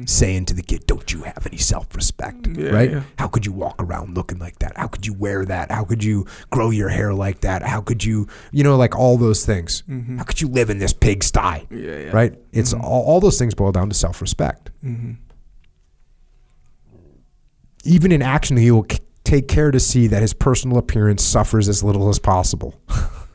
saying 0.07 0.47
to 0.47 0.55
the 0.55 0.63
kid, 0.63 0.87
"Don't 0.87 1.13
you 1.13 1.23
have 1.23 1.47
any 1.47 1.57
self-respect?" 1.59 2.49
Yeah, 2.49 2.71
right? 2.71 2.91
yeah. 2.91 3.03
How 3.19 3.29
could 3.29 3.47
you 3.47 3.53
walk 3.53 3.77
around 3.81 4.15
looking 4.17 4.39
like 4.39 4.59
that? 4.61 4.77
How 4.77 4.87
could 4.89 5.07
you 5.07 5.13
wear 5.15 5.45
that? 5.45 5.71
How 5.71 5.85
could 5.85 6.03
you 6.03 6.27
grow 6.51 6.71
your 6.71 6.89
hair 6.89 7.15
like 7.15 7.41
that? 7.43 7.63
How 7.63 7.81
could 7.81 8.03
you, 8.05 8.27
you 8.53 8.65
know, 8.65 8.77
like 8.77 8.97
all 8.97 9.17
those 9.17 9.45
things? 9.47 9.83
How 10.19 10.25
could 10.25 10.41
you 10.41 10.49
live 10.49 10.71
in 10.71 10.79
this 10.79 10.93
pigsty? 10.93 11.39
Mm-hmm. 11.41 11.79
Yeah, 11.79 11.97
yeah. 11.99 12.11
Right? 12.11 12.39
It's 12.53 12.73
all, 12.75 13.05
all 13.05 13.21
those 13.21 13.39
things 13.39 13.55
boil 13.55 13.73
down 13.73 13.89
to 13.89 13.95
self-respect. 13.95 14.71
Mm-hmm. 14.85 15.13
Even 17.85 18.13
in 18.13 18.23
action, 18.23 18.57
he 18.57 18.71
will 18.71 18.87
c- 18.91 18.99
take 19.25 19.49
care 19.49 19.71
to 19.71 19.81
see 19.81 20.07
that 20.09 20.21
his 20.21 20.33
personal 20.35 20.77
appearance 20.79 21.23
suffers 21.23 21.69
as 21.69 21.83
little 21.83 22.09
as 22.09 22.19
possible. 22.19 22.79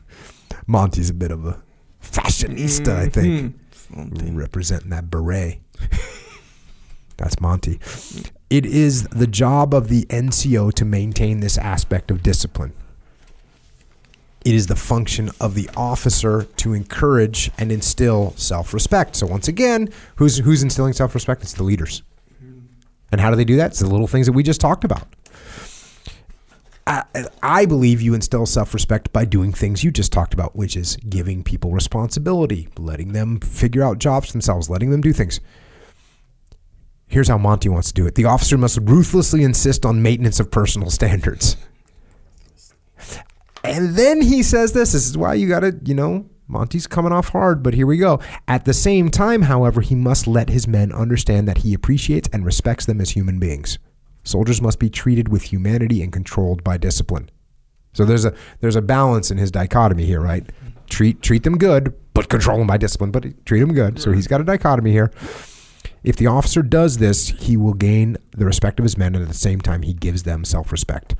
Monty's 0.68 1.10
a 1.10 1.14
bit 1.14 1.30
of 1.30 1.44
a 1.46 1.60
fashionista, 2.02 2.94
I 2.96 3.08
think, 3.08 3.56
Mm-hmm. 3.92 4.36
representing 4.36 4.90
that 4.90 5.08
beret. 5.10 5.60
That's 7.16 7.40
Monty. 7.40 7.80
It 8.50 8.66
is 8.66 9.04
the 9.04 9.26
job 9.26 9.74
of 9.74 9.88
the 9.88 10.04
NCO 10.04 10.72
to 10.74 10.84
maintain 10.84 11.40
this 11.40 11.58
aspect 11.58 12.10
of 12.10 12.22
discipline. 12.22 12.72
It 14.44 14.54
is 14.54 14.68
the 14.68 14.76
function 14.76 15.30
of 15.40 15.54
the 15.54 15.68
officer 15.76 16.44
to 16.58 16.72
encourage 16.72 17.50
and 17.58 17.72
instill 17.72 18.32
self-respect. 18.36 19.16
So 19.16 19.26
once 19.26 19.48
again, 19.48 19.88
who's 20.16 20.38
who's 20.38 20.62
instilling 20.62 20.92
self-respect? 20.92 21.42
It's 21.42 21.54
the 21.54 21.64
leaders. 21.64 22.02
And 23.10 23.20
how 23.20 23.30
do 23.30 23.36
they 23.36 23.44
do 23.44 23.56
that? 23.56 23.72
It's 23.72 23.80
the 23.80 23.88
little 23.90 24.06
things 24.06 24.26
that 24.26 24.32
we 24.32 24.42
just 24.42 24.60
talked 24.60 24.84
about. 24.84 25.08
I, 26.86 27.02
I 27.42 27.66
believe 27.66 28.00
you 28.00 28.14
instill 28.14 28.46
self-respect 28.46 29.12
by 29.12 29.24
doing 29.24 29.52
things 29.52 29.82
you 29.82 29.90
just 29.90 30.12
talked 30.12 30.32
about, 30.32 30.54
which 30.54 30.76
is 30.76 30.96
giving 31.08 31.42
people 31.42 31.72
responsibility, 31.72 32.68
letting 32.78 33.12
them 33.12 33.40
figure 33.40 33.82
out 33.82 33.98
jobs 33.98 34.30
themselves, 34.30 34.70
letting 34.70 34.90
them 34.90 35.00
do 35.00 35.12
things. 35.12 35.40
Here's 37.08 37.28
how 37.28 37.38
Monty 37.38 37.68
wants 37.68 37.88
to 37.88 37.94
do 37.94 38.06
it. 38.06 38.14
The 38.14 38.24
officer 38.24 38.58
must 38.58 38.78
ruthlessly 38.82 39.42
insist 39.42 39.86
on 39.86 40.02
maintenance 40.02 40.40
of 40.40 40.50
personal 40.50 40.90
standards. 40.90 41.56
And 43.62 43.96
then 43.96 44.22
he 44.22 44.42
says 44.42 44.72
this. 44.72 44.92
This 44.92 45.08
is 45.08 45.16
why 45.16 45.34
you 45.34 45.48
got 45.48 45.60
to, 45.60 45.78
you 45.84 45.94
know, 45.94 46.28
Monty's 46.48 46.86
coming 46.86 47.12
off 47.12 47.30
hard, 47.30 47.62
but 47.62 47.74
here 47.74 47.86
we 47.86 47.96
go. 47.96 48.20
At 48.46 48.64
the 48.64 48.74
same 48.74 49.10
time, 49.10 49.42
however, 49.42 49.80
he 49.80 49.94
must 49.94 50.26
let 50.26 50.48
his 50.48 50.68
men 50.68 50.92
understand 50.92 51.48
that 51.48 51.58
he 51.58 51.74
appreciates 51.74 52.28
and 52.32 52.44
respects 52.44 52.86
them 52.86 53.00
as 53.00 53.10
human 53.10 53.38
beings. 53.38 53.78
Soldiers 54.22 54.62
must 54.62 54.78
be 54.78 54.90
treated 54.90 55.28
with 55.28 55.42
humanity 55.42 56.02
and 56.02 56.12
controlled 56.12 56.62
by 56.62 56.76
discipline. 56.76 57.30
So 57.92 58.04
there's 58.04 58.24
a 58.24 58.34
there's 58.60 58.76
a 58.76 58.82
balance 58.82 59.30
in 59.30 59.38
his 59.38 59.50
dichotomy 59.50 60.04
here, 60.04 60.20
right? 60.20 60.44
Treat 60.88 61.22
treat 61.22 61.42
them 61.42 61.58
good, 61.58 61.94
but 62.14 62.28
control 62.28 62.58
them 62.58 62.66
by 62.66 62.76
discipline, 62.76 63.10
but 63.10 63.24
treat 63.46 63.60
them 63.60 63.72
good. 63.72 64.00
So 64.00 64.12
he's 64.12 64.26
got 64.26 64.40
a 64.40 64.44
dichotomy 64.44 64.92
here. 64.92 65.10
If 66.06 66.14
the 66.14 66.28
officer 66.28 66.62
does 66.62 66.98
this, 66.98 67.30
he 67.30 67.56
will 67.56 67.74
gain 67.74 68.16
the 68.30 68.46
respect 68.46 68.78
of 68.78 68.84
his 68.84 68.96
men, 68.96 69.16
and 69.16 69.22
at 69.22 69.28
the 69.28 69.34
same 69.34 69.60
time, 69.60 69.82
he 69.82 69.92
gives 69.92 70.22
them 70.22 70.44
self 70.44 70.70
respect. 70.70 71.16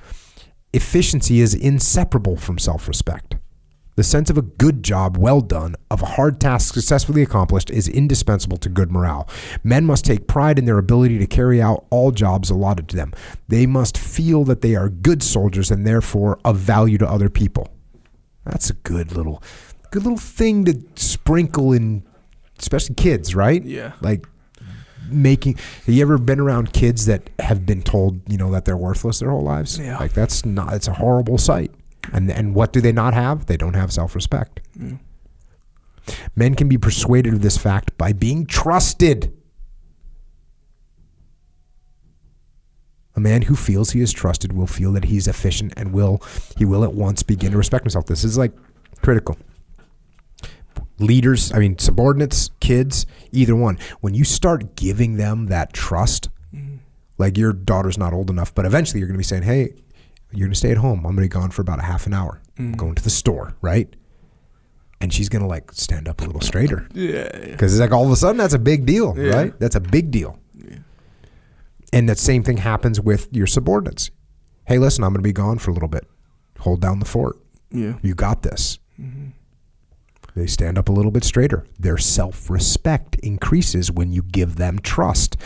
Efficiency 0.72 1.40
is 1.40 1.54
inseparable 1.54 2.36
from 2.36 2.56
self 2.56 2.86
respect. 2.86 3.34
The 3.96 4.04
sense 4.04 4.30
of 4.30 4.38
a 4.38 4.42
good 4.42 4.84
job 4.84 5.16
well 5.16 5.40
done, 5.40 5.74
of 5.90 6.02
a 6.02 6.06
hard 6.06 6.38
task 6.40 6.72
successfully 6.72 7.22
accomplished, 7.22 7.68
is 7.68 7.88
indispensable 7.88 8.58
to 8.58 8.68
good 8.68 8.92
morale. 8.92 9.28
Men 9.64 9.86
must 9.86 10.04
take 10.04 10.28
pride 10.28 10.56
in 10.56 10.66
their 10.66 10.78
ability 10.78 11.18
to 11.18 11.26
carry 11.26 11.60
out 11.60 11.84
all 11.90 12.12
jobs 12.12 12.48
allotted 12.48 12.88
to 12.90 12.96
them. 12.96 13.12
They 13.48 13.66
must 13.66 13.98
feel 13.98 14.44
that 14.44 14.60
they 14.60 14.76
are 14.76 14.88
good 14.88 15.20
soldiers 15.20 15.72
and 15.72 15.84
therefore 15.84 16.38
of 16.44 16.58
value 16.58 16.98
to 16.98 17.10
other 17.10 17.28
people. 17.28 17.74
That's 18.44 18.70
a 18.70 18.74
good 18.74 19.10
little, 19.10 19.42
good 19.90 20.04
little 20.04 20.18
thing 20.18 20.64
to 20.66 20.80
sprinkle 20.94 21.72
in, 21.72 22.04
especially 22.60 22.94
kids, 22.94 23.34
right? 23.34 23.64
Yeah. 23.64 23.92
Like 24.00 24.26
making. 25.09 25.55
Have 25.57 25.95
you 25.95 26.03
ever 26.03 26.19
been 26.19 26.41
around 26.41 26.73
kids 26.73 27.07
that 27.07 27.31
have 27.39 27.66
been 27.66 27.83
told, 27.83 28.20
you 28.31 28.39
know, 28.39 28.51
that 28.53 28.65
they're 28.65 28.77
worthless 28.77 29.20
their 29.20 29.31
whole 29.31 29.43
lives? 29.43 29.78
Yeah. 29.78 29.99
Like 29.99 30.12
that's 30.12 30.45
not. 30.45 30.74
It's 30.74 30.89
a 30.89 30.93
horrible 30.93 31.39
sight. 31.39 31.70
And 32.12 32.31
and 32.31 32.55
what 32.55 32.73
do 32.73 32.81
they 32.81 32.93
not 32.93 33.15
have? 33.15 33.47
They 33.47 33.57
don't 33.57 33.74
have 33.74 33.93
self 33.93 34.15
respect. 34.15 34.61
Mm. 34.78 35.01
Men 36.37 36.55
can 36.55 36.69
be 36.69 36.78
persuaded 36.78 37.35
of 37.35 37.43
this 37.43 37.57
fact 37.57 37.97
by 37.99 38.12
being 38.12 38.47
trusted. 38.47 39.33
A 43.16 43.20
man 43.20 43.43
who 43.43 43.57
feels 43.57 43.91
he 43.91 44.03
is 44.03 44.12
trusted 44.12 44.53
will 44.53 44.66
feel 44.66 44.93
that 44.93 45.07
he's 45.07 45.27
efficient 45.27 45.73
and 45.77 45.93
will 45.93 46.23
he 46.57 46.65
will 46.65 46.85
at 46.85 46.93
once 46.93 47.23
begin 47.23 47.53
to 47.53 47.59
respect 47.59 47.85
himself. 47.85 48.07
This 48.07 48.24
is 48.24 48.37
like 48.37 48.53
critical. 49.01 49.37
Leaders, 50.98 51.52
I 51.52 51.59
mean 51.59 51.78
subordinates, 51.78 52.51
kids, 52.60 53.06
either 53.32 53.55
one. 53.55 53.78
When 54.01 54.14
you 54.14 54.24
start 54.24 54.77
giving 54.77 55.16
them 55.16 55.47
that 55.47 55.73
trust, 55.73 56.31
mm-hmm. 56.55 56.77
like 57.18 57.36
your 57.36 57.52
daughter's 57.52 57.98
not 57.98 58.12
old 58.14 58.31
enough, 58.31 58.55
but 58.55 58.64
eventually 58.64 59.01
you're 59.01 59.09
going 59.09 59.16
to 59.16 59.18
be 59.18 59.24
saying, 59.24 59.43
"Hey, 59.43 59.74
you're 60.32 60.47
going 60.47 60.52
to 60.52 60.59
stay 60.59 60.70
at 60.70 60.78
home. 60.78 61.01
I'm 61.01 61.14
going 61.14 61.16
to 61.16 61.23
be 61.23 61.28
gone 61.28 61.51
for 61.51 61.62
about 61.62 61.81
a 61.81 61.82
half 61.82 62.06
an 62.06 62.14
hour. 62.14 62.40
I'm 62.59 62.73
mm. 62.73 62.77
going 62.77 62.94
to 62.94 63.02
the 63.02 63.10
store, 63.10 63.55
right?" 63.60 63.94
And 64.98 65.12
she's 65.12 65.28
going 65.28 65.43
to 65.43 65.48
like 65.48 65.70
stand 65.73 66.09
up 66.09 66.23
a 66.23 66.24
little 66.24 66.40
straighter 66.40 66.89
Yeah. 66.94 67.28
yeah. 67.35 67.51
because 67.51 67.74
it's 67.74 67.81
like 67.81 67.93
all 67.93 68.06
of 68.06 68.10
a 68.10 68.16
sudden 68.16 68.39
that's 68.39 68.55
a 68.55 68.59
big 68.59 68.86
deal, 68.86 69.14
Yeah. 69.18 69.35
right? 69.35 69.60
That's 69.60 69.77
a 69.77 69.81
big 69.81 70.10
deal. 70.10 70.39
And 71.93 72.09
that 72.09 72.18
same 72.18 72.43
thing 72.43 72.56
happens 72.56 73.01
with 73.01 73.28
your 73.31 73.47
subordinates. 73.47 74.10
Hey, 74.66 74.78
listen, 74.78 75.05
I'm 75.05 75.10
going 75.10 75.23
to 75.23 75.28
be 75.28 75.32
gone 75.32 75.59
for 75.59 75.70
a 75.70 75.74
little 75.74 75.89
bit. 75.89 76.06
Hold 76.59 76.81
down 76.81 76.98
the 76.98 77.05
fort. 77.05 77.36
Yeah. 77.70 77.94
You 78.02 78.14
got 78.14 78.43
this. 78.43 78.78
Mm-hmm. 79.01 79.28
They 80.36 80.46
stand 80.46 80.76
up 80.76 80.90
a 80.90 80.92
little 80.92 81.10
bit 81.10 81.24
straighter. 81.24 81.64
Their 81.78 81.96
self 81.96 82.50
respect 82.50 83.16
increases 83.20 83.90
when 83.90 84.12
you 84.12 84.22
give 84.22 84.56
them 84.56 84.78
trust. 84.78 85.36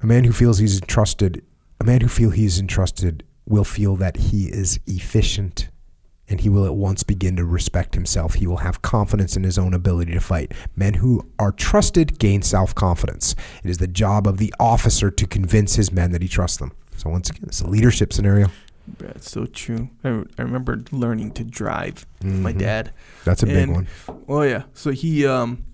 A 0.00 0.06
man 0.06 0.24
who 0.24 0.32
feels 0.32 0.58
he's 0.58 0.80
entrusted, 0.80 1.44
a 1.78 1.84
man 1.84 2.00
who 2.00 2.08
feels 2.08 2.34
he's 2.34 2.58
entrusted 2.58 3.22
will 3.44 3.64
feel 3.64 3.96
that 3.96 4.16
he 4.16 4.46
is 4.46 4.80
efficient 4.86 5.68
and 6.26 6.40
he 6.40 6.48
will 6.48 6.64
at 6.64 6.74
once 6.74 7.02
begin 7.02 7.36
to 7.36 7.44
respect 7.44 7.94
himself. 7.94 8.34
He 8.34 8.46
will 8.46 8.58
have 8.58 8.80
confidence 8.80 9.36
in 9.36 9.42
his 9.42 9.58
own 9.58 9.74
ability 9.74 10.14
to 10.14 10.20
fight. 10.20 10.54
Men 10.74 10.94
who 10.94 11.28
are 11.38 11.52
trusted 11.52 12.18
gain 12.18 12.40
self 12.40 12.74
confidence. 12.74 13.34
It 13.62 13.68
is 13.68 13.76
the 13.76 13.86
job 13.88 14.26
of 14.26 14.38
the 14.38 14.54
officer 14.58 15.10
to 15.10 15.26
convince 15.26 15.74
his 15.74 15.92
men 15.92 16.12
that 16.12 16.22
he 16.22 16.28
trusts 16.28 16.56
them. 16.56 16.72
So, 16.96 17.10
once 17.10 17.28
again, 17.28 17.44
it's 17.48 17.60
a 17.60 17.66
leadership 17.66 18.14
scenario. 18.14 18.48
That's 18.98 19.30
so 19.30 19.46
true. 19.46 19.90
I, 20.04 20.08
I 20.38 20.42
remember 20.42 20.82
learning 20.92 21.32
to 21.32 21.44
drive 21.44 22.06
with 22.22 22.40
my 22.40 22.52
dad. 22.52 22.92
That's 23.24 23.42
a 23.42 23.46
big 23.46 23.68
one. 23.70 23.86
Oh 24.28 24.42
yeah. 24.42 24.64
So 24.74 24.90
he 24.90 25.26
um 25.26 25.64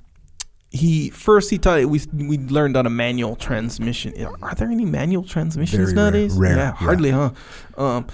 he 0.70 1.10
first 1.10 1.48
he 1.50 1.58
taught 1.58 1.84
we 1.86 2.00
we 2.12 2.38
learned 2.38 2.76
on 2.76 2.86
a 2.86 2.90
manual 2.90 3.36
transmission. 3.36 4.12
Are 4.42 4.54
there 4.54 4.68
any 4.70 4.84
manual 4.84 5.24
transmissions 5.24 5.92
Very 5.92 5.94
nowadays? 5.94 6.34
Rare, 6.34 6.56
Yeah, 6.56 6.56
yeah. 6.66 6.72
hardly, 6.72 7.10
huh? 7.10 7.30
Um, 7.78 8.06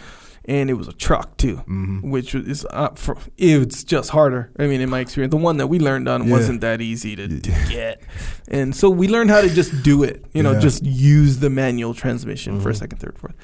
and 0.44 0.69
it 0.70 0.74
was 0.74 0.89
a 0.89 0.93
truck 0.93 1.36
too, 1.36 1.62
Mhm. 1.69 2.02
which 2.02 2.35
is 2.35 2.66
uh, 2.70 2.90
for, 2.94 3.16
it's 3.39 3.85
just 3.85 4.10
harder. 4.10 4.51
I 4.59 4.66
mean, 4.66 4.81
in 4.81 4.90
my 4.90 4.98
experience, 5.01 5.31
the 5.31 5.36
one 5.36 5.56
that 5.59 5.69
we 5.69 5.78
learned 5.78 6.09
on 6.09 6.24
Yeah. 6.27 6.32
wasn't 6.32 6.60
that 6.62 6.81
easy 6.81 7.14
to, 7.16 7.28
to 7.28 7.51
get, 7.69 8.02
and 8.48 8.74
so 8.74 8.90
we 8.90 9.06
learned 9.09 9.31
how 9.31 9.40
to 9.40 9.48
just 9.48 9.82
do 9.85 10.02
it. 10.02 10.24
You 10.35 10.43
know, 10.43 10.51
Yeah. 10.51 10.55
Mm-hmm. 10.59 10.62
just 10.62 10.85
use 10.85 11.39
the 11.39 11.48
manual 11.51 11.94
transmission 11.94 12.60
for 12.60 12.70
a 12.70 12.74
second, 12.74 12.98
third, 12.98 13.19
fourth, 13.19 13.35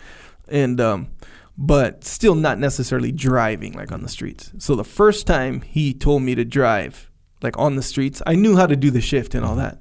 and 0.48 0.80
um, 0.80 1.08
but 1.60 2.04
still 2.04 2.36
not 2.36 2.58
necessarily 2.60 3.10
driving 3.10 3.72
like 3.72 3.90
on 3.90 4.02
the 4.02 4.08
streets. 4.08 4.52
So 4.58 4.76
the 4.76 4.84
first 4.84 5.26
time 5.26 5.60
he 5.62 5.92
told 5.92 6.22
me 6.22 6.36
to 6.36 6.44
drive 6.44 7.10
like 7.42 7.58
on 7.58 7.74
the 7.74 7.82
streets, 7.82 8.22
I 8.26 8.36
knew 8.36 8.56
how 8.56 8.66
to 8.66 8.76
do 8.76 8.90
the 8.92 9.00
shift 9.00 9.34
and 9.34 9.44
all 9.44 9.56
Mm-hmm. 9.56 9.60
that. 9.60 9.80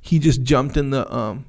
He 0.00 0.18
just 0.18 0.42
jumped 0.42 0.76
in 0.76 0.90
the 0.90 1.10
um, 1.14 1.46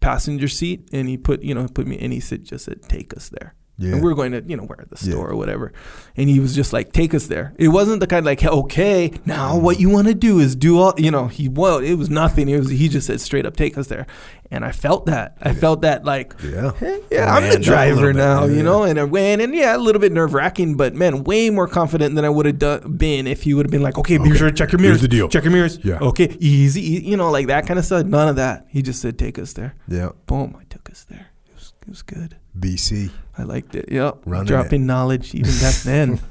passenger 0.00 0.48
seat 0.48 0.88
and 0.92 1.08
he 1.08 1.16
put 1.18 1.42
you 1.42 1.52
know 1.52 1.66
put 1.66 1.86
me 1.86 1.98
and 1.98 2.12
he 2.12 2.20
said 2.20 2.44
just 2.44 2.64
said 2.64 2.82
take 2.84 3.14
us 3.16 3.28
there. 3.28 3.54
Yeah. 3.78 3.92
And 3.92 4.02
we 4.02 4.10
are 4.10 4.14
going 4.14 4.32
to, 4.32 4.42
you 4.46 4.56
know, 4.56 4.62
where 4.64 4.86
the 4.88 4.96
Yeah. 5.04 5.12
store 5.12 5.28
or 5.30 5.36
whatever. 5.36 5.70
And 6.16 6.30
he 6.30 6.40
was 6.40 6.54
just 6.54 6.72
like, 6.72 6.92
take 6.92 7.12
us 7.12 7.26
there. 7.26 7.52
It 7.58 7.68
wasn't 7.68 8.00
the 8.00 8.06
kind 8.06 8.24
like, 8.24 8.42
okay, 8.42 9.12
now 9.26 9.58
what 9.58 9.78
you 9.78 9.90
want 9.90 10.06
to 10.08 10.14
do 10.14 10.38
is 10.38 10.56
do 10.56 10.78
all, 10.78 10.94
you 10.96 11.10
know, 11.10 11.26
he, 11.26 11.48
well, 11.50 11.78
it 11.78 11.94
was 11.94 12.08
nothing. 12.08 12.48
It 12.48 12.56
was, 12.58 12.70
he 12.70 12.88
just 12.88 13.06
said 13.06 13.20
straight 13.20 13.44
up, 13.44 13.54
take 13.54 13.76
us 13.76 13.88
there. 13.88 14.06
And 14.50 14.64
I 14.64 14.72
felt 14.72 15.06
that. 15.06 15.36
I 15.42 15.52
felt 15.52 15.82
that 15.82 16.04
like, 16.06 16.32
Yeah. 16.42 16.72
Hey, 16.78 17.00
yeah, 17.10 17.34
I'm 17.34 17.50
the 17.50 17.58
driver 17.58 18.14
now, 18.14 18.46
Yeah. 18.46 18.56
you 18.56 18.62
know, 18.62 18.84
and 18.84 18.98
I 18.98 19.04
went, 19.04 19.42
and 19.42 19.54
yeah, 19.54 19.76
a 19.76 19.78
little 19.78 20.00
bit 20.00 20.12
nerve 20.12 20.32
wracking, 20.32 20.76
but 20.76 20.94
man, 20.94 21.24
way 21.24 21.50
more 21.50 21.68
confident 21.68 22.14
than 22.14 22.24
I 22.24 22.30
would 22.30 22.46
have 22.46 22.58
done, 22.58 22.96
been 22.96 23.26
if 23.26 23.42
he 23.42 23.52
would 23.52 23.66
have 23.66 23.72
been 23.72 23.82
like, 23.82 23.98
okay, 23.98 24.16
be 24.16 24.30
Okay, 24.30 24.38
sure 24.38 24.50
to 24.50 24.56
check 24.56 24.72
your 24.72 24.80
mirrors. 24.80 25.00
here's 25.00 25.02
the 25.02 25.08
deal. 25.08 25.28
check 25.28 25.44
your 25.44 25.52
mirrors, 25.52 25.78
Yeah. 25.82 25.98
okay, 25.98 26.34
easy, 26.40 26.80
e- 26.96 27.00
you 27.10 27.16
know, 27.18 27.30
like 27.30 27.48
that 27.48 27.66
kind 27.66 27.78
of 27.78 27.84
stuff. 27.84 28.06
None 28.06 28.28
of 28.28 28.36
that. 28.36 28.66
He 28.70 28.80
just 28.80 29.02
said, 29.02 29.18
take 29.18 29.38
us 29.38 29.52
there. 29.52 29.74
Yeah. 29.86 30.10
Boom, 30.26 30.56
I 30.58 30.64
took 30.70 30.88
us 30.88 31.04
there. 31.10 31.26
It 31.48 31.54
was, 31.54 31.72
it 31.82 31.88
was 31.88 32.02
good. 32.02 32.36
BC. 32.58 33.10
I 33.38 33.42
liked 33.42 33.74
it. 33.74 33.90
Yep. 33.90 34.22
Running 34.24 34.46
Dropping 34.46 34.86
knowledge 34.86 35.34
even 35.34 35.52
back 35.60 35.74
then. 35.76 36.20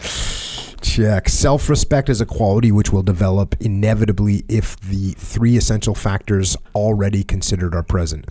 Check. 0.82 1.28
Self 1.28 1.68
respect 1.68 2.08
is 2.08 2.20
a 2.20 2.26
quality 2.26 2.70
which 2.70 2.92
will 2.92 3.02
develop 3.02 3.54
inevitably 3.60 4.44
if 4.48 4.78
the 4.80 5.12
three 5.12 5.56
essential 5.56 5.94
factors 5.94 6.56
already 6.74 7.24
considered 7.24 7.74
are 7.74 7.82
present. 7.82 8.26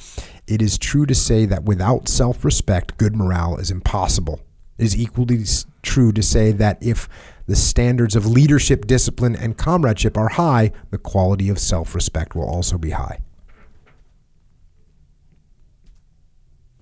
It 0.47 0.61
is 0.61 0.77
true 0.77 1.05
to 1.05 1.15
say 1.15 1.45
that 1.45 1.63
without 1.63 2.07
self 2.07 2.45
respect, 2.45 2.97
good 2.97 3.15
morale 3.15 3.57
is 3.57 3.71
impossible. 3.71 4.41
It 4.77 4.85
is 4.85 4.97
equally 4.97 5.43
true 5.81 6.11
to 6.13 6.23
say 6.23 6.51
that 6.53 6.81
if 6.81 7.09
the 7.45 7.55
standards 7.55 8.15
of 8.15 8.25
leadership, 8.25 8.87
discipline, 8.87 9.35
and 9.35 9.57
comradeship 9.57 10.17
are 10.17 10.29
high, 10.29 10.71
the 10.91 10.97
quality 10.97 11.49
of 11.49 11.59
self 11.59 11.93
respect 11.93 12.35
will 12.35 12.49
also 12.49 12.77
be 12.77 12.91
high. 12.91 13.19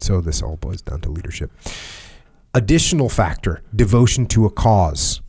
So 0.03 0.19
this 0.19 0.41
all 0.41 0.57
boils 0.57 0.81
down 0.81 0.99
to 1.01 1.09
leadership. 1.09 1.51
Additional 2.53 3.09
factor: 3.09 3.61
devotion 3.73 4.25
to 4.27 4.45
a 4.45 4.51
cause. 4.51 5.21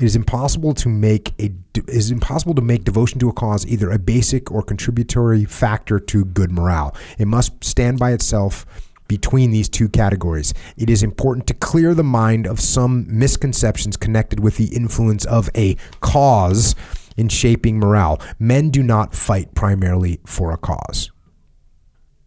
It 0.00 0.06
is 0.06 0.16
impossible 0.16 0.74
to 0.74 0.88
make 0.88 1.32
a 1.38 1.54
it 1.74 1.88
is 1.88 2.10
impossible 2.10 2.54
to 2.56 2.62
make 2.62 2.82
devotion 2.82 3.20
to 3.20 3.28
a 3.28 3.32
cause 3.32 3.64
either 3.66 3.90
a 3.92 3.98
basic 3.98 4.50
or 4.50 4.62
contributory 4.62 5.44
factor 5.44 6.00
to 6.00 6.24
good 6.24 6.50
morale. 6.50 6.96
It 7.18 7.28
must 7.28 7.62
stand 7.62 8.00
by 8.00 8.10
itself 8.12 8.66
between 9.06 9.52
these 9.52 9.68
two 9.68 9.88
categories. 9.88 10.52
It 10.76 10.90
is 10.90 11.04
important 11.04 11.46
to 11.46 11.54
clear 11.54 11.94
the 11.94 12.02
mind 12.02 12.46
of 12.46 12.58
some 12.58 13.06
misconceptions 13.08 13.96
connected 13.96 14.40
with 14.40 14.56
the 14.56 14.74
influence 14.74 15.24
of 15.26 15.48
a 15.54 15.76
cause 16.00 16.74
in 17.16 17.28
shaping 17.28 17.78
morale. 17.78 18.20
Men 18.40 18.70
do 18.70 18.82
not 18.82 19.14
fight 19.14 19.54
primarily 19.54 20.18
for 20.24 20.50
a 20.50 20.56
cause. 20.56 21.12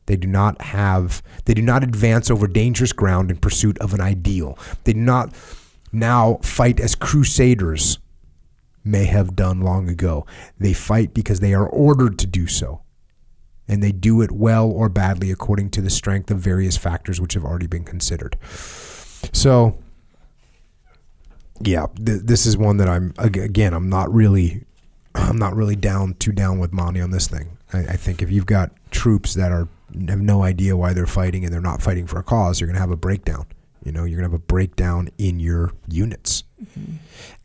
They 0.05 0.15
do 0.15 0.27
not 0.27 0.61
have, 0.61 1.23
they 1.45 1.53
do 1.53 1.61
not 1.61 1.83
advance 1.83 2.29
over 2.29 2.47
dangerous 2.47 2.93
ground 2.93 3.31
in 3.31 3.37
pursuit 3.37 3.77
of 3.79 3.93
an 3.93 4.01
ideal. 4.01 4.57
They 4.83 4.93
do 4.93 4.99
not 4.99 5.33
now 5.91 6.39
fight 6.43 6.79
as 6.79 6.95
crusaders 6.95 7.99
may 8.83 9.05
have 9.05 9.35
done 9.35 9.61
long 9.61 9.89
ago. 9.89 10.25
They 10.59 10.73
fight 10.73 11.13
because 11.13 11.39
they 11.39 11.53
are 11.53 11.67
ordered 11.67 12.19
to 12.19 12.27
do 12.27 12.47
so. 12.47 12.81
And 13.67 13.81
they 13.81 13.91
do 13.91 14.21
it 14.21 14.31
well 14.31 14.69
or 14.69 14.89
badly 14.89 15.31
according 15.31 15.71
to 15.71 15.81
the 15.81 15.89
strength 15.89 16.29
of 16.29 16.37
various 16.37 16.77
factors 16.77 17.19
which 17.19 17.33
have 17.33 17.43
already 17.43 17.65
been 17.65 17.83
considered. 17.83 18.37
So, 19.33 19.79
yeah, 21.61 21.87
th- 21.95 22.21
this 22.23 22.45
is 22.45 22.57
one 22.57 22.77
that 22.77 22.87
I'm 22.87 23.13
again. 23.17 23.73
I'm 23.73 23.89
not 23.89 24.13
really, 24.13 24.65
I'm 25.15 25.37
not 25.37 25.55
really 25.55 25.75
down 25.75 26.13
too 26.19 26.31
down 26.31 26.59
with 26.59 26.73
Monty 26.73 27.01
on 27.01 27.09
this 27.09 27.27
thing. 27.27 27.57
I, 27.73 27.79
I 27.79 27.95
think 27.95 28.21
if 28.21 28.29
you've 28.29 28.45
got 28.45 28.71
troops 28.91 29.33
that 29.33 29.51
are 29.51 29.67
have 30.09 30.21
no 30.21 30.43
idea 30.43 30.75
why 30.77 30.93
they're 30.93 31.05
fighting 31.05 31.43
and 31.43 31.53
they're 31.53 31.61
not 31.61 31.81
fighting 31.81 32.07
for 32.07 32.19
a 32.19 32.23
cause, 32.23 32.59
you're 32.59 32.67
going 32.67 32.75
to 32.75 32.81
have 32.81 32.91
a 32.91 32.97
breakdown. 32.97 33.45
You 33.83 33.91
know, 33.91 34.03
you're 34.03 34.19
going 34.19 34.29
to 34.29 34.33
have 34.33 34.41
a 34.41 34.45
breakdown 34.45 35.09
in 35.17 35.39
your 35.39 35.71
units. 35.87 36.43
Mm-hmm. 36.63 36.95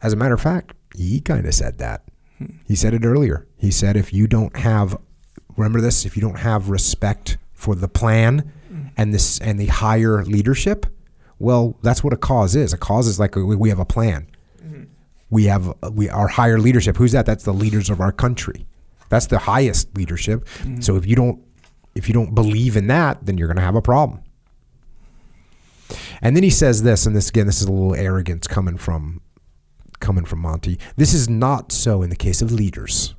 As 0.02 0.12
a 0.12 0.16
matter 0.16 0.34
of 0.34 0.40
fact, 0.40 0.74
he 0.94 1.20
kind 1.20 1.46
of 1.46 1.54
said 1.54 1.78
that. 1.78 2.04
Hmm. 2.38 2.56
He 2.66 2.74
said 2.74 2.94
it 2.94 3.04
earlier. 3.04 3.46
He 3.56 3.70
said 3.70 3.96
if 3.96 4.12
you 4.12 4.26
don't 4.26 4.56
have, 4.56 4.96
remember 5.56 5.80
this, 5.80 6.06
if 6.06 6.16
you 6.16 6.22
don't 6.22 6.38
have 6.38 6.70
respect 6.70 7.36
for 7.52 7.74
the 7.74 7.88
plan 7.88 8.52
mm. 8.72 8.90
and 8.96 9.12
this 9.12 9.38
and 9.40 9.60
the 9.60 9.66
higher 9.66 10.24
leadership, 10.24 10.86
well, 11.38 11.76
that's 11.82 12.02
what 12.02 12.12
a 12.12 12.16
cause 12.16 12.56
is. 12.56 12.72
A 12.72 12.78
cause 12.78 13.06
is 13.06 13.20
like 13.20 13.36
we 13.36 13.56
we 13.56 13.68
have 13.68 13.78
a 13.78 13.84
plan. 13.84 14.26
Mm-hmm. 14.62 14.84
We 15.28 15.44
have 15.44 15.74
we 15.92 16.08
our 16.08 16.28
higher 16.28 16.58
leadership. 16.58 16.96
Who's 16.96 17.12
that? 17.12 17.26
That's 17.26 17.44
the 17.44 17.52
leaders 17.52 17.90
of 17.90 18.00
our 18.00 18.12
country. 18.12 18.66
That's 19.10 19.26
the 19.26 19.38
highest 19.38 19.94
leadership. 19.96 20.44
Mm-hmm. 20.44 20.80
So 20.80 20.96
if 20.96 21.06
you 21.06 21.16
don't 21.16 21.42
if 21.94 22.08
you 22.08 22.14
don't 22.14 22.34
believe 22.34 22.76
in 22.76 22.86
that, 22.88 23.24
then 23.24 23.38
you're 23.38 23.48
going 23.48 23.56
to 23.56 23.62
have 23.62 23.76
a 23.76 23.82
problem. 23.82 24.22
And 26.22 26.36
then 26.36 26.42
he 26.42 26.50
says 26.50 26.82
this, 26.82 27.06
and 27.06 27.16
this 27.16 27.28
again, 27.28 27.46
this 27.46 27.60
is 27.60 27.68
a 27.68 27.72
little 27.72 27.94
arrogance 27.94 28.46
coming 28.46 28.76
from 28.76 29.20
coming 29.98 30.24
from 30.24 30.40
Monty. 30.40 30.78
This 30.96 31.14
is 31.14 31.28
not 31.28 31.72
so 31.72 32.02
in 32.02 32.10
the 32.10 32.16
case 32.16 32.42
of 32.42 32.52
leaders. 32.52 33.14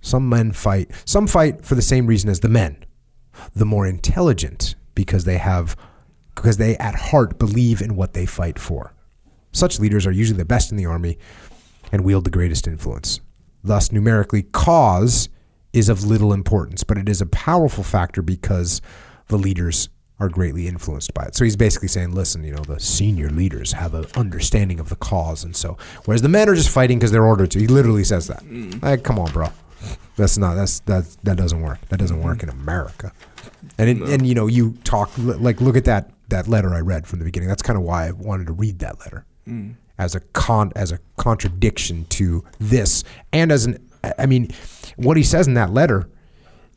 Some 0.00 0.28
men 0.28 0.52
fight. 0.52 0.90
Some 1.04 1.26
fight 1.26 1.64
for 1.64 1.74
the 1.74 1.82
same 1.82 2.06
reason 2.06 2.30
as 2.30 2.40
the 2.40 2.48
men, 2.48 2.84
the 3.54 3.66
more 3.66 3.86
intelligent, 3.86 4.76
because 4.94 5.24
they 5.24 5.38
have 5.38 5.76
because 6.34 6.58
they 6.58 6.76
at 6.76 6.94
heart 6.94 7.38
believe 7.38 7.80
in 7.80 7.96
what 7.96 8.12
they 8.12 8.26
fight 8.26 8.58
for. 8.58 8.94
Such 9.52 9.80
leaders 9.80 10.06
are 10.06 10.12
usually 10.12 10.36
the 10.36 10.44
best 10.44 10.70
in 10.70 10.76
the 10.76 10.86
army 10.86 11.18
and 11.90 12.04
wield 12.04 12.24
the 12.24 12.30
greatest 12.30 12.66
influence. 12.68 13.20
Thus, 13.64 13.90
numerically, 13.90 14.42
cause 14.42 15.30
is 15.76 15.90
of 15.90 16.04
little 16.04 16.32
importance, 16.32 16.82
but 16.82 16.96
it 16.96 17.08
is 17.08 17.20
a 17.20 17.26
powerful 17.26 17.84
factor 17.84 18.22
because 18.22 18.80
the 19.28 19.36
leaders 19.36 19.90
are 20.18 20.30
greatly 20.30 20.66
influenced 20.66 21.12
by 21.12 21.24
it. 21.24 21.36
So 21.36 21.44
he's 21.44 21.56
basically 21.56 21.88
saying, 21.88 22.14
listen, 22.14 22.42
you 22.42 22.52
know, 22.52 22.62
the 22.62 22.80
senior 22.80 23.28
leaders 23.28 23.72
have 23.72 23.92
an 23.92 24.06
understanding 24.16 24.80
of 24.80 24.88
the 24.88 24.96
cause, 24.96 25.44
and 25.44 25.54
so 25.54 25.76
whereas 26.06 26.22
the 26.22 26.30
men 26.30 26.48
are 26.48 26.54
just 26.54 26.70
fighting 26.70 26.98
because 26.98 27.12
they're 27.12 27.26
ordered 27.26 27.50
to. 27.50 27.58
He 27.58 27.66
literally 27.66 28.04
says 28.04 28.26
that. 28.28 28.42
Mm-hmm. 28.42 28.84
Like, 28.84 29.02
come 29.02 29.18
on, 29.18 29.30
bro. 29.30 29.48
That's 30.16 30.38
not 30.38 30.54
that's 30.54 30.80
that 30.80 31.04
that 31.24 31.36
doesn't 31.36 31.60
work. 31.60 31.78
That 31.90 31.98
doesn't 31.98 32.22
work 32.22 32.42
in 32.42 32.48
America. 32.48 33.12
And 33.76 33.90
it, 33.90 34.08
and 34.08 34.26
you 34.26 34.34
know, 34.34 34.46
you 34.46 34.72
talk 34.84 35.10
like 35.18 35.60
look 35.60 35.76
at 35.76 35.84
that 35.84 36.10
that 36.30 36.48
letter 36.48 36.72
I 36.72 36.80
read 36.80 37.06
from 37.06 37.18
the 37.18 37.26
beginning. 37.26 37.50
That's 37.50 37.62
kind 37.62 37.76
of 37.76 37.84
why 37.84 38.08
I 38.08 38.12
wanted 38.12 38.46
to 38.46 38.54
read 38.54 38.78
that 38.78 38.98
letter 39.00 39.26
mm. 39.46 39.74
as 39.98 40.14
a 40.14 40.20
con 40.20 40.72
as 40.74 40.92
a 40.92 40.98
contradiction 41.18 42.06
to 42.06 42.42
this, 42.58 43.04
and 43.34 43.52
as 43.52 43.66
an 43.66 43.85
I 44.18 44.26
mean, 44.26 44.50
what 44.96 45.16
he 45.16 45.22
says 45.22 45.46
in 45.46 45.54
that 45.54 45.72
letter 45.72 46.08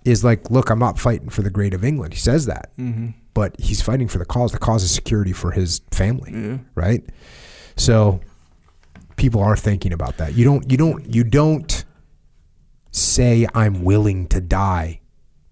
is 0.05 0.23
like, 0.23 0.49
look, 0.49 0.69
I'm 0.69 0.79
not 0.79 0.99
fighting 0.99 1.29
for 1.29 1.41
the 1.41 1.49
great 1.49 1.73
of 1.73 1.83
England. 1.83 2.13
He 2.13 2.19
says 2.19 2.45
that, 2.45 2.71
mm-hmm. 2.77 3.09
but 3.33 3.59
he's 3.59 3.81
fighting 3.81 4.07
for 4.07 4.17
the 4.17 4.25
cause. 4.25 4.51
The 4.51 4.59
cause 4.59 4.83
is 4.83 4.91
security 4.91 5.33
for 5.33 5.51
his 5.51 5.81
family, 5.91 6.59
right? 6.75 7.03
So 7.75 8.21
people 9.17 9.41
are 9.41 9.57
thinking 9.57 9.93
about 9.93 10.17
that. 10.17 10.33
You 10.35 10.45
don't, 10.45 10.69
you 10.71 10.77
don't, 10.77 11.13
you 11.13 11.23
don't 11.23 11.85
say 12.91 13.47
I'm 13.53 13.83
willing 13.83 14.27
to 14.29 14.41
die 14.41 15.01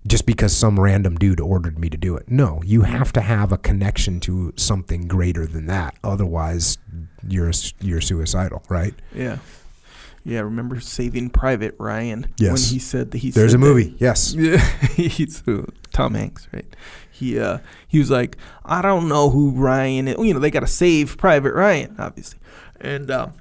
just 0.07 0.26
because 0.26 0.56
some 0.56 0.80
random 0.80 1.15
dude 1.15 1.39
ordered 1.39 1.77
me 1.77 1.89
to 1.89 1.98
do 1.98 2.15
it. 2.15 2.30
No, 2.30 2.61
you 2.64 2.81
have 2.84 3.11
to 3.14 3.22
have 3.22 3.52
a 3.52 3.57
connection 3.57 4.19
to 4.22 4.53
something 4.56 5.07
greater 5.07 5.45
than 5.45 5.68
that. 5.68 5.98
Otherwise, 6.03 6.77
you're 7.27 7.52
you're 7.81 8.02
suicidal, 8.02 8.64
right? 8.69 8.94
Yeah. 9.14 9.38
Yeah, 10.28 10.41
remember 10.41 10.80
Saving 10.82 11.30
Private 11.30 11.76
Ryan 11.80 12.28
Yes. 12.38 12.52
when 12.52 12.74
he 12.74 12.80
said 12.80 13.12
that 13.12 13.20
he 13.20 13.32
There's 13.32 13.52
a 13.54 13.56
said 13.56 13.62
that- 13.62 13.66
movie. 13.66 13.95
Yes. 13.98 14.34
Yeah, 14.34 14.58
he's 14.95 15.41
uh, 15.48 15.64
Tom 15.94 16.16
Hanks, 16.16 16.48
right? 16.52 16.66
He 17.10 17.40
uh 17.40 17.60
he 17.88 17.98
was 17.99 18.12
like, 18.12 18.38
I 18.66 18.82
don't 18.82 19.08
know 19.08 19.30
who 19.30 19.52
Ryan 19.52 20.08
is. 20.10 20.18
You 20.20 20.34
know, 20.34 20.40
they 20.40 20.52
got 20.52 20.60
to 20.60 20.68
save 20.68 21.18
Private 21.18 21.54
Ryan, 21.54 21.95
obviously, 21.98 22.40
and 22.82 23.10
um, 23.10 23.34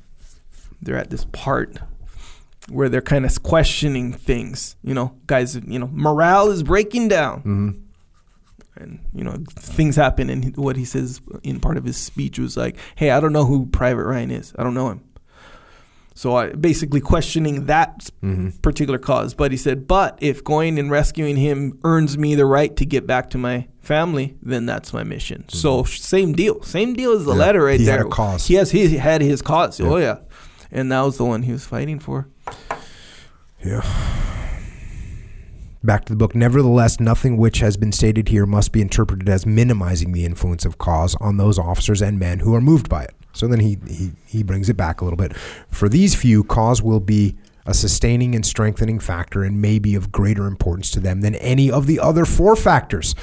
they're 0.81 0.97
at 0.97 1.11
this 1.11 1.25
part 1.27 1.79
where 2.69 2.89
they're 2.89 3.03
kind 3.03 3.25
of 3.27 3.43
questioning 3.43 4.13
things. 4.13 4.77
You 4.83 4.95
know, 4.95 5.15
guys, 5.27 5.57
you 5.57 5.79
know, 5.81 5.91
morale 5.93 6.51
is 6.51 6.63
breaking 6.63 7.09
down, 7.09 7.41
hmm 7.41 7.71
and 8.79 9.01
you 9.15 9.25
know, 9.25 9.43
things 9.59 9.97
happen. 9.97 10.29
And 10.31 10.55
what 10.57 10.77
he 10.77 10.85
says 10.85 11.21
in 11.43 11.61
part 11.61 11.77
of 11.79 11.85
his 11.85 11.97
speech 11.97 12.39
was 12.39 12.57
like, 12.57 12.77
"Hey, 12.95 13.11
I 13.11 13.21
don't 13.21 13.33
know 13.33 13.45
who 13.47 13.67
Private 13.67 14.05
Ryan 14.05 14.31
is. 14.31 14.53
I 14.59 14.63
don't 14.63 14.75
know 14.75 14.91
him." 14.91 15.01
So 16.17 16.35
I 16.35 16.53
basically 16.53 17.01
questioning 17.03 17.67
that 17.67 18.09
hmm 18.23 18.49
particular 18.63 18.99
cause. 18.99 19.35
But 19.35 19.51
he 19.51 19.59
said, 19.59 19.87
but 19.87 20.19
if 20.23 20.43
going 20.43 20.79
and 20.79 20.91
rescuing 20.91 21.37
him 21.37 21.79
earns 21.85 22.17
me 22.17 22.35
the 22.35 22.47
right 22.47 22.75
to 22.77 22.87
get 22.87 23.07
back 23.07 23.29
to 23.31 23.39
my 23.39 23.69
family, 23.83 24.35
then 24.43 24.65
that's 24.65 24.93
my 24.95 25.05
mission. 25.05 25.45
So 25.49 25.85
same 25.85 26.33
deal, 26.33 26.63
same 26.63 26.95
deal 26.95 27.13
as 27.13 27.25
the 27.27 27.33
Mm-hmm. 27.33 27.41
Yeah, 27.41 27.47
letter 27.47 27.63
right 27.65 27.79
he 27.81 27.85
there. 27.87 27.99
had 27.99 28.07
a 28.07 28.09
cause. 28.09 28.47
He 28.47 28.55
has 28.55 28.71
he 28.71 28.97
had 28.97 29.21
his 29.21 29.43
cause. 29.43 29.79
Yeah. 29.79 29.89
Oh 29.91 29.99
yeah, 29.99 30.19
and 30.73 30.91
that 30.91 31.03
was 31.03 31.19
the 31.19 31.25
one 31.27 31.43
he 31.43 31.53
was 31.53 31.67
fighting 31.67 31.99
for. 32.01 32.29
Yeah. 33.63 33.83
Back 35.85 36.05
to 36.07 36.13
the 36.13 36.17
book. 36.17 36.35
Nevertheless, 36.35 36.99
nothing 36.99 37.37
which 37.37 37.59
has 37.61 37.77
been 37.77 37.93
stated 37.93 38.29
here 38.29 38.47
must 38.47 38.73
be 38.73 38.81
interpreted 38.81 39.29
as 39.29 39.47
minimizing 39.47 40.13
the 40.13 40.25
influence 40.25 40.65
of 40.65 40.79
cause 40.79 41.15
on 41.21 41.37
those 41.37 41.59
officers 41.59 42.03
and 42.03 42.19
men 42.19 42.41
who 42.41 42.55
are 42.55 42.61
moved 42.61 42.89
by 42.89 43.05
it. 43.05 43.15
So 43.33 43.47
then 43.47 43.61
he, 43.61 43.79
he, 43.87 44.13
he 44.27 44.43
brings 44.43 44.69
it 44.69 44.77
back 44.77 45.01
a 45.01 45.05
little 45.05 45.19
bit. 45.19 45.37
For 45.71 45.89
these 45.89 46.15
few, 46.15 46.43
cause 46.45 46.83
will 46.83 47.01
be 47.01 47.37
a 47.67 47.75
sustaining 47.75 48.35
and 48.35 48.47
strengthening 48.47 48.99
factor 48.99 49.43
and 49.43 49.61
may 49.61 49.79
be 49.79 49.95
of 49.95 50.13
greater 50.13 50.47
importance 50.47 50.91
to 50.93 51.01
them 51.01 51.21
than 51.21 51.35
any 51.37 51.71
of 51.71 51.87
the 51.87 52.01
other 52.01 52.25
four 52.25 52.57
factors. 52.57 53.15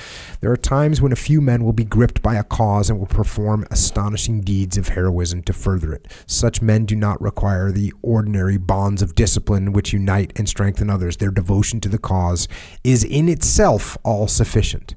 There 0.41 0.51
are 0.51 0.57
times 0.57 1.01
when 1.01 1.11
a 1.13 1.17
few 1.17 1.39
men 1.39 1.63
will 1.63 1.73
be 1.73 1.85
gripped 1.85 2.21
by 2.21 2.35
a 2.35 2.43
cause 2.43 2.89
and 2.89 2.99
will 2.99 3.07
perform 3.07 3.65
astonishing 3.71 4.41
deeds 4.41 4.77
of 4.77 4.89
heroism 4.89 5.43
to 5.43 5.53
further 5.53 5.93
it. 5.93 6.07
Such 6.27 6.61
men 6.61 6.85
do 6.85 6.95
not 6.95 7.21
require 7.21 7.71
the 7.71 7.93
ordinary 8.01 8.57
bonds 8.57 9.01
of 9.01 9.15
discipline 9.15 9.71
which 9.71 9.93
unite 9.93 10.33
and 10.35 10.47
strengthen 10.49 10.89
others. 10.89 11.17
Their 11.17 11.31
devotion 11.31 11.79
to 11.81 11.89
the 11.89 11.97
cause 11.97 12.47
is 12.83 13.03
in 13.03 13.29
itself 13.29 13.97
all 14.03 14.27
sufficient. 14.27 14.95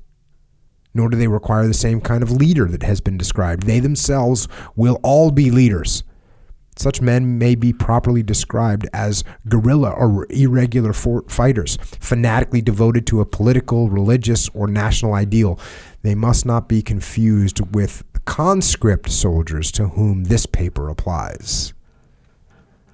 Nor 0.92 1.10
do 1.10 1.16
they 1.16 1.28
require 1.28 1.66
the 1.66 1.74
same 1.74 2.00
kind 2.00 2.22
of 2.22 2.32
leader 2.32 2.64
that 2.66 2.82
has 2.82 3.00
been 3.00 3.18
described. 3.18 3.64
They 3.64 3.80
themselves 3.80 4.48
will 4.74 4.98
all 5.02 5.30
be 5.30 5.50
leaders. 5.50 6.02
Such 6.78 7.00
men 7.00 7.38
may 7.38 7.54
be 7.54 7.72
properly 7.72 8.22
described 8.22 8.86
as 8.92 9.24
guerrilla 9.48 9.90
or 9.90 10.26
irregular 10.30 10.92
for- 10.92 11.24
fighters, 11.28 11.78
fanatically 12.00 12.60
devoted 12.60 13.06
to 13.08 13.20
a 13.20 13.26
political, 13.26 13.88
religious, 13.88 14.48
or 14.50 14.66
national 14.66 15.14
ideal. 15.14 15.58
They 16.02 16.14
must 16.14 16.44
not 16.44 16.68
be 16.68 16.82
confused 16.82 17.60
with 17.74 18.04
conscript 18.26 19.10
soldiers 19.10 19.72
to 19.72 19.88
whom 19.88 20.24
this 20.24 20.44
paper 20.46 20.88
applies. 20.90 21.72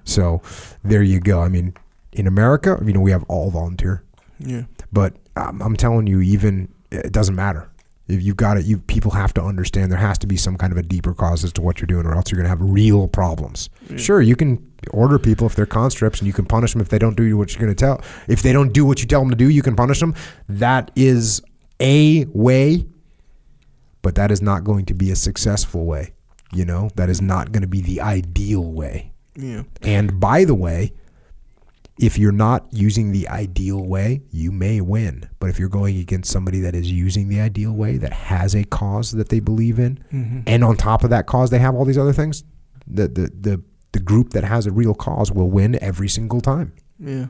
So 0.05 0.41
there 0.83 1.03
you 1.03 1.19
go. 1.19 1.41
I 1.41 1.49
mean, 1.49 1.73
in 2.11 2.27
America, 2.27 2.81
you 2.85 2.93
know, 2.93 2.99
we 3.01 3.11
have 3.11 3.23
all 3.27 3.49
volunteer, 3.51 4.03
Yeah. 4.39 4.63
but 4.91 5.15
um, 5.35 5.61
I'm 5.61 5.75
telling 5.75 6.07
you, 6.07 6.21
even 6.21 6.69
it 6.91 7.11
doesn't 7.11 7.35
matter. 7.35 7.69
If 8.07 8.21
you've 8.21 8.37
got 8.37 8.57
it, 8.57 8.65
you 8.65 8.79
people 8.79 9.11
have 9.11 9.33
to 9.35 9.41
understand 9.41 9.91
there 9.91 9.97
has 9.97 10.17
to 10.19 10.27
be 10.27 10.35
some 10.35 10.57
kind 10.57 10.73
of 10.73 10.77
a 10.77 10.83
deeper 10.83 11.13
cause 11.13 11.43
as 11.43 11.53
to 11.53 11.61
what 11.61 11.79
you're 11.79 11.87
doing, 11.87 12.05
or 12.05 12.13
else 12.15 12.29
you're 12.29 12.37
going 12.37 12.45
to 12.45 12.49
have 12.49 12.61
real 12.61 13.07
problems. 13.07 13.69
Sure, 13.95 14.21
you 14.21 14.35
can 14.35 14.71
order 14.91 15.17
people 15.17 15.47
if 15.47 15.55
they're 15.55 15.65
conscripts, 15.65 16.19
and 16.19 16.27
you 16.27 16.33
can 16.33 16.45
punish 16.45 16.73
them 16.73 16.81
if 16.81 16.89
they 16.89 16.99
don't 16.99 17.15
do 17.15 17.37
what 17.37 17.53
you're 17.53 17.61
going 17.61 17.73
to 17.73 17.79
tell. 17.79 18.01
If 18.27 18.41
they 18.41 18.51
don't 18.51 18.73
do 18.73 18.85
what 18.85 18.99
you 18.99 19.07
tell 19.07 19.21
them 19.21 19.29
to 19.29 19.35
do, 19.37 19.49
you 19.49 19.61
can 19.61 19.75
punish 19.75 20.01
them. 20.01 20.15
That 20.49 20.91
is 20.95 21.41
a 21.79 22.25
way, 22.25 22.85
but 24.01 24.15
that 24.15 24.31
is 24.31 24.41
not 24.41 24.65
going 24.65 24.85
to 24.85 24.93
be 24.93 25.09
a 25.11 25.15
successful 25.15 25.85
way. 25.85 26.13
You 26.51 26.65
know, 26.65 26.89
that 26.95 27.09
is 27.09 27.21
not 27.21 27.51
going 27.51 27.61
to 27.61 27.67
be 27.67 27.81
the 27.81 28.01
ideal 28.01 28.65
way. 28.65 29.13
Yeah. 29.35 29.63
And 29.81 30.19
by 30.19 30.43
the 30.43 30.55
way, 30.55 30.93
if 31.99 32.17
you're 32.17 32.31
not 32.31 32.65
using 32.71 33.11
the 33.11 33.27
ideal 33.27 33.85
way, 33.85 34.21
you 34.31 34.51
may 34.51 34.81
win. 34.81 35.29
But 35.39 35.49
if 35.49 35.59
you're 35.59 35.69
going 35.69 35.97
against 35.97 36.31
somebody 36.31 36.59
that 36.61 36.73
is 36.73 36.91
using 36.91 37.29
the 37.29 37.39
ideal 37.39 37.73
way, 37.73 37.97
that 37.97 38.13
has 38.13 38.55
a 38.55 38.63
cause 38.63 39.11
that 39.11 39.29
they 39.29 39.39
believe 39.39 39.79
in, 39.79 40.03
mm-hmm. 40.11 40.41
and 40.47 40.63
on 40.63 40.75
top 40.75 41.03
of 41.03 41.11
that 41.11 41.27
cause, 41.27 41.49
they 41.51 41.59
have 41.59 41.75
all 41.75 41.85
these 41.85 41.97
other 41.97 42.13
things, 42.13 42.43
the, 42.87 43.07
the, 43.07 43.31
the, 43.39 43.63
the 43.91 43.99
group 43.99 44.31
that 44.31 44.43
has 44.43 44.65
a 44.65 44.71
real 44.71 44.95
cause 44.95 45.31
will 45.31 45.51
win 45.51 45.77
every 45.83 46.09
single 46.09 46.41
time. 46.41 46.73
Yeah. 46.99 47.27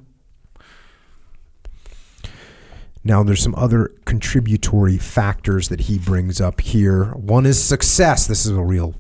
Now, 3.04 3.22
there's 3.22 3.44
some 3.44 3.56
other 3.56 3.94
contributory 4.06 4.98
factors 4.98 5.68
that 5.68 5.82
he 5.82 6.00
brings 6.00 6.40
up 6.40 6.62
here. 6.62 7.08
One 7.16 7.46
is 7.46 7.62
success. 7.62 8.28
This 8.28 8.46
is 8.46 8.52
a 8.54 8.64
real 8.64 8.96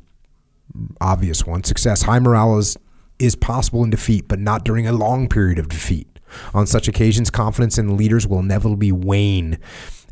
obvious 0.99 1.45
one. 1.45 1.64
Success. 1.64 2.02
High 2.02 2.19
morale 2.19 2.57
is, 2.57 2.76
is 3.24 3.36
possible 3.36 3.84
in 3.84 3.90
defeat, 3.90 4.28
but 4.28 4.40
not 4.40 4.66
during 4.66 4.88
a 4.88 4.91
long 4.91 5.28
period 5.28 5.60
of 5.60 5.70
defeat. 5.70 6.08
On 6.54 6.66
such 6.68 6.88
occasions, 6.88 7.30
confidence 7.30 7.78
in 7.78 7.95
leaders 7.95 8.28
will 8.28 8.40
inevitably 8.40 8.91
wane, 8.91 9.58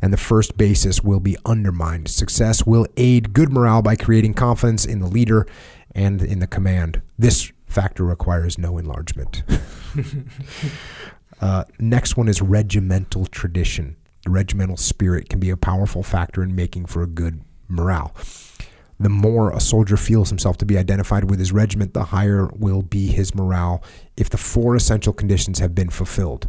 and 0.00 0.12
the 0.12 0.18
first 0.18 0.56
basis 0.56 1.02
will 1.02 1.20
be 1.20 1.36
undermined. 1.44 2.08
Success 2.08 2.64
will 2.64 2.86
aid 2.96 3.32
good 3.32 3.52
morale 3.52 3.82
by 3.82 3.96
creating 3.96 4.34
confidence 4.34 4.84
in 4.84 5.00
the 5.00 5.06
leader 5.06 5.46
and 5.94 6.22
in 6.22 6.38
the 6.38 6.46
command. 6.46 7.02
This 7.18 7.52
factor 7.66 8.04
requires 8.04 8.58
no 8.58 8.78
enlargement. 8.78 9.42
Uh, 11.40 11.64
next 11.80 12.16
one 12.16 12.28
is 12.28 12.40
regimental 12.40 13.26
tradition. 13.26 13.96
The 14.24 14.30
regimental 14.30 14.76
spirit 14.76 15.28
can 15.28 15.40
be 15.40 15.50
a 15.50 15.56
powerful 15.56 16.04
factor 16.04 16.40
in 16.40 16.54
making 16.54 16.86
for 16.86 17.02
a 17.02 17.06
good 17.08 17.42
morale. 17.66 18.14
The 19.02 19.08
more 19.08 19.50
a 19.50 19.58
soldier 19.58 19.96
feels 19.96 20.28
himself 20.28 20.58
to 20.58 20.64
be 20.64 20.78
identified 20.78 21.28
with 21.28 21.40
his 21.40 21.50
regiment, 21.50 21.92
the 21.92 22.04
higher 22.04 22.48
will 22.54 22.82
be 22.82 23.08
his 23.08 23.34
morale 23.34 23.82
if 24.16 24.30
the 24.30 24.38
four 24.38 24.76
essential 24.76 25.12
conditions 25.12 25.58
have 25.58 25.74
been 25.74 25.90
fulfilled. 25.90 26.48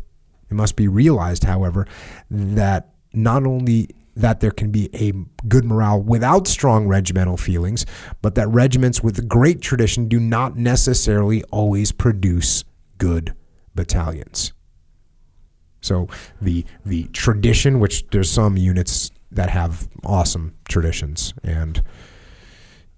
It 0.51 0.53
must 0.53 0.75
be 0.75 0.87
realized, 0.87 1.45
however, 1.45 1.87
that 2.29 2.93
not 3.11 3.47
only 3.47 3.89
that 4.15 4.39
there 4.39 4.51
can 4.51 4.69
be 4.69 4.87
a 4.93 5.13
good 5.47 5.65
morale 5.65 5.99
without 5.99 6.47
strong 6.47 6.87
regimental 6.87 7.37
feelings, 7.37 7.87
but 8.21 8.35
that 8.35 8.47
regiments 8.49 9.01
with 9.01 9.27
great 9.27 9.59
tradition 9.59 10.07
do 10.07 10.19
not 10.19 10.55
necessarily 10.55 11.43
always 11.45 11.91
produce 11.91 12.63
good 12.99 13.33
battalions. 13.73 14.53
So 15.81 16.07
the 16.39 16.65
the 16.85 17.05
tradition, 17.05 17.79
which 17.79 18.05
there's 18.11 18.29
some 18.31 18.57
units 18.57 19.09
that 19.31 19.49
have 19.49 19.87
awesome 20.05 20.53
traditions, 20.69 21.33
and 21.43 21.81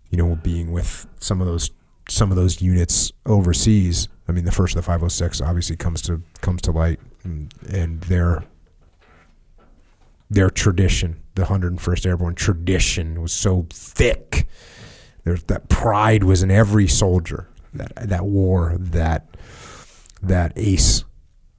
you 0.09 0.17
know, 0.17 0.35
being 0.35 0.71
with 0.71 1.07
some 1.19 1.41
of 1.41 1.47
those 1.47 1.71
some 2.09 2.31
of 2.31 2.37
those 2.37 2.61
units 2.61 3.11
overseas. 3.25 4.07
I 4.27 4.31
mean, 4.31 4.45
the 4.45 4.51
first 4.51 4.75
of 4.75 4.77
the 4.77 4.85
506 4.85 5.41
obviously 5.41 5.75
comes 5.75 6.01
to 6.03 6.21
comes 6.41 6.61
to 6.63 6.71
light, 6.71 6.99
and, 7.23 7.53
and 7.69 8.01
their 8.01 8.43
their 10.29 10.49
tradition, 10.49 11.21
the 11.35 11.43
101st 11.43 12.05
Airborne 12.05 12.35
tradition, 12.35 13.21
was 13.21 13.31
so 13.31 13.67
thick. 13.69 14.47
There's 15.23 15.43
that 15.45 15.69
pride 15.69 16.23
was 16.23 16.43
in 16.43 16.51
every 16.51 16.87
soldier 16.87 17.47
that 17.73 17.91
that 17.95 18.25
wore 18.25 18.75
that 18.79 19.35
that 20.21 20.53
ace 20.55 21.03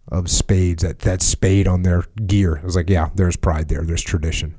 of 0.08 0.30
spades, 0.30 0.82
that 0.82 1.00
that 1.00 1.22
spade 1.22 1.66
on 1.66 1.82
their 1.82 2.04
gear. 2.26 2.56
It 2.56 2.64
was 2.64 2.76
like, 2.76 2.90
yeah, 2.90 3.10
there's 3.14 3.36
pride 3.36 3.68
there, 3.68 3.82
there's 3.82 4.02
tradition. 4.02 4.56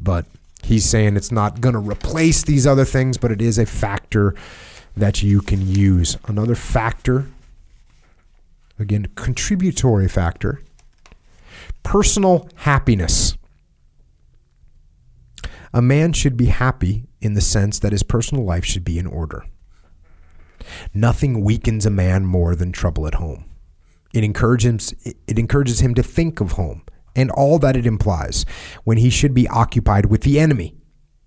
But 0.00 0.26
he's 0.66 0.84
saying 0.84 1.16
it's 1.16 1.30
not 1.30 1.60
going 1.60 1.74
to 1.74 1.78
replace 1.78 2.42
these 2.42 2.66
other 2.66 2.84
things, 2.84 3.16
but 3.16 3.30
it 3.30 3.40
is 3.40 3.56
a 3.56 3.64
factor 3.64 4.34
that 4.96 5.22
you 5.22 5.40
can 5.40 5.66
use. 5.66 6.16
Another 6.26 6.56
factor, 6.56 7.26
again, 8.78 9.06
contributory 9.14 10.08
factor, 10.08 10.60
personal 11.84 12.48
happiness. 12.56 13.36
A 15.72 15.80
man 15.80 16.12
should 16.12 16.36
be 16.36 16.46
happy 16.46 17.04
in 17.20 17.34
the 17.34 17.40
sense 17.40 17.78
that 17.78 17.92
his 17.92 18.02
personal 18.02 18.44
life 18.44 18.64
should 18.64 18.84
be 18.84 18.98
in 18.98 19.06
order. 19.06 19.44
Nothing 20.92 21.42
weakens 21.42 21.86
a 21.86 21.90
man 21.90 22.24
more 22.24 22.56
than 22.56 22.72
trouble 22.72 23.06
at 23.06 23.14
home. 23.14 23.44
It 24.12 24.24
encourages 24.24 24.94
it 25.04 25.38
encourages 25.38 25.80
him 25.80 25.94
to 25.94 26.02
think 26.02 26.40
of 26.40 26.52
home 26.52 26.82
and 27.16 27.30
all 27.30 27.58
that 27.58 27.76
it 27.76 27.86
implies 27.86 28.46
when 28.84 28.98
he 28.98 29.10
should 29.10 29.34
be 29.34 29.48
occupied 29.48 30.06
with 30.06 30.20
the 30.20 30.38
enemy. 30.38 30.76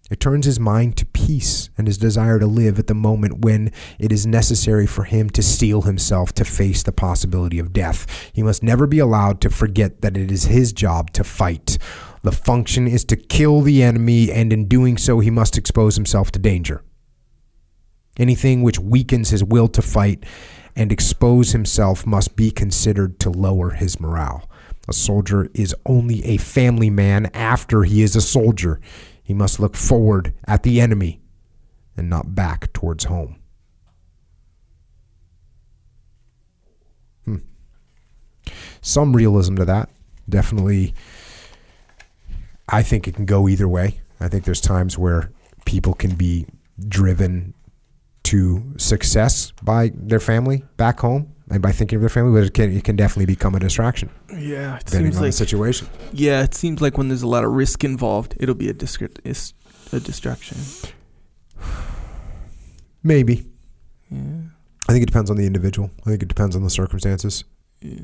It 0.09 0.19
turns 0.19 0.45
his 0.45 0.59
mind 0.59 0.97
to 0.97 1.05
peace 1.05 1.69
and 1.77 1.85
his 1.85 1.97
desire 1.97 2.39
to 2.39 2.47
live 2.47 2.79
at 2.79 2.87
the 2.87 2.95
moment 2.95 3.41
when 3.41 3.71
it 3.99 4.11
is 4.11 4.25
necessary 4.25 4.87
for 4.87 5.03
him 5.03 5.29
to 5.31 5.43
steel 5.43 5.83
himself 5.83 6.33
to 6.33 6.45
face 6.45 6.81
the 6.81 6.91
possibility 6.91 7.59
of 7.59 7.73
death. 7.73 8.31
He 8.33 8.41
must 8.41 8.63
never 8.63 8.87
be 8.87 8.97
allowed 8.97 9.39
to 9.41 9.51
forget 9.51 10.01
that 10.01 10.17
it 10.17 10.31
is 10.31 10.45
his 10.45 10.73
job 10.73 11.11
to 11.13 11.23
fight. 11.23 11.77
The 12.23 12.31
function 12.31 12.87
is 12.87 13.05
to 13.05 13.15
kill 13.15 13.61
the 13.61 13.83
enemy, 13.83 14.31
and 14.31 14.51
in 14.51 14.67
doing 14.67 14.97
so, 14.97 15.19
he 15.19 15.29
must 15.29 15.57
expose 15.57 15.95
himself 15.95 16.31
to 16.31 16.39
danger. 16.39 16.83
Anything 18.17 18.63
which 18.63 18.79
weakens 18.79 19.29
his 19.29 19.43
will 19.43 19.67
to 19.69 19.81
fight 19.81 20.25
and 20.75 20.91
expose 20.91 21.51
himself 21.51 22.05
must 22.05 22.35
be 22.35 22.51
considered 22.51 23.19
to 23.19 23.29
lower 23.29 23.71
his 23.71 23.99
morale. 23.99 24.49
A 24.89 24.93
soldier 24.93 25.47
is 25.53 25.75
only 25.85 26.25
a 26.25 26.37
family 26.37 26.89
man 26.89 27.27
after 27.35 27.83
he 27.83 28.01
is 28.01 28.15
a 28.15 28.21
soldier. 28.21 28.81
He 29.21 29.35
must 29.35 29.59
look 29.59 29.77
forward 29.77 30.33
at 30.47 30.63
the 30.63 30.81
enemy 30.81 31.21
and 31.95 32.09
not 32.09 32.33
back 32.33 32.73
towards 32.73 33.03
home. 33.03 33.35
Hmm. 37.25 37.37
Some 38.81 39.15
realism 39.15 39.57
to 39.57 39.65
that. 39.65 39.89
Definitely, 40.27 40.95
I 42.67 42.81
think 42.81 43.07
it 43.07 43.13
can 43.13 43.25
go 43.25 43.47
either 43.47 43.67
way. 43.67 44.01
I 44.19 44.27
think 44.27 44.43
there's 44.43 44.59
times 44.59 44.97
where 44.97 45.31
people 45.65 45.93
can 45.93 46.15
be 46.15 46.47
driven 46.87 47.53
to 48.23 48.73
success 48.77 49.51
by 49.61 49.91
their 49.93 50.19
family 50.19 50.63
back 50.77 50.99
home 50.99 51.35
and 51.49 51.61
by 51.61 51.71
thinking 51.71 51.95
of 51.97 52.01
their 52.01 52.09
family, 52.09 52.39
but 52.39 52.45
it 52.47 52.53
can, 52.53 52.71
it 52.75 52.83
can 52.83 52.95
definitely 52.95 53.25
become 53.25 53.55
a 53.55 53.59
distraction 53.59 54.09
Yeah. 54.29 54.77
It 54.77 54.85
depending 54.85 55.11
seems 55.11 55.17
on 55.17 55.21
like 55.23 55.29
the 55.31 55.37
situation. 55.37 55.87
yeah. 56.13 56.43
It 56.43 56.53
seems 56.53 56.81
like 56.81 56.97
when 56.97 57.07
there's 57.07 57.23
a 57.23 57.27
lot 57.27 57.43
of 57.43 57.51
risk 57.51 57.83
involved, 57.83 58.35
it'll 58.39 58.55
be 58.55 58.69
a 58.69 58.73
is 59.23 59.53
a 59.91 59.99
distraction. 59.99 60.57
Maybe. 63.03 63.45
Yeah. 64.09 64.19
I 64.87 64.91
think 64.91 65.03
it 65.03 65.05
depends 65.07 65.29
on 65.29 65.37
the 65.37 65.45
individual. 65.45 65.91
I 66.05 66.09
think 66.09 66.23
it 66.23 66.27
depends 66.29 66.55
on 66.55 66.63
the 66.63 66.69
circumstances. 66.69 67.43
Yeah. 67.81 67.99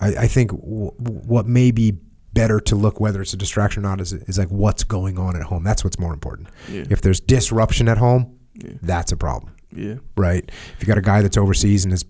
I, 0.00 0.08
I 0.08 0.26
think 0.28 0.50
w- 0.52 0.92
what 0.98 1.46
may 1.46 1.70
be 1.70 1.94
better 2.34 2.60
to 2.60 2.76
look 2.76 3.00
whether 3.00 3.20
it's 3.22 3.32
a 3.32 3.36
distraction 3.36 3.84
or 3.84 3.88
not 3.88 4.00
is, 4.00 4.12
is 4.12 4.38
like 4.38 4.48
what's 4.48 4.84
going 4.84 5.18
on 5.18 5.34
at 5.34 5.42
home. 5.42 5.64
That's 5.64 5.82
what's 5.82 5.98
more 5.98 6.12
important. 6.12 6.48
Yeah. 6.70 6.84
If 6.90 7.00
there's 7.00 7.20
disruption 7.20 7.88
at 7.88 7.98
home, 7.98 8.38
Yeah. 8.54 8.72
that's 8.82 9.12
a 9.12 9.16
problem, 9.16 9.54
Yeah. 9.74 9.94
right? 10.16 10.48
If 10.74 10.82
you 10.82 10.86
got 10.86 10.98
a 10.98 11.02
guy 11.02 11.22
that's 11.22 11.36
overseas 11.36 11.84
and 11.84 11.92
is, 11.94 12.04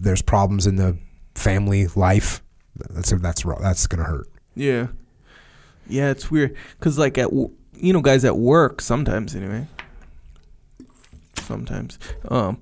there's 0.00 0.22
problems 0.22 0.66
in 0.66 0.76
the 0.76 0.96
family 1.34 1.86
life, 1.96 2.42
that's 2.90 3.10
that's 3.10 3.42
that's 3.60 3.86
gonna 3.86 4.04
hurt. 4.04 4.28
Yeah. 4.54 4.88
Yeah, 5.88 6.10
it's 6.10 6.30
weird 6.30 6.54
cuz 6.80 6.98
like 6.98 7.18
at 7.18 7.32
you 7.32 7.92
know 7.92 8.00
guys 8.00 8.24
at 8.24 8.36
work 8.36 8.80
sometimes 8.80 9.34
anyway. 9.34 9.66
Sometimes 11.42 11.98
um 12.28 12.58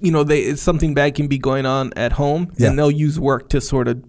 you 0.00 0.10
know 0.12 0.22
they 0.24 0.40
it's 0.40 0.62
something 0.62 0.94
bad 0.94 1.14
can 1.14 1.26
be 1.26 1.38
going 1.38 1.66
on 1.66 1.92
at 1.96 2.12
home 2.12 2.52
Yeah. 2.56 2.68
and 2.68 2.78
they'll 2.78 2.90
use 2.90 3.18
work 3.18 3.48
to 3.50 3.60
sort 3.60 3.88
of 3.88 4.02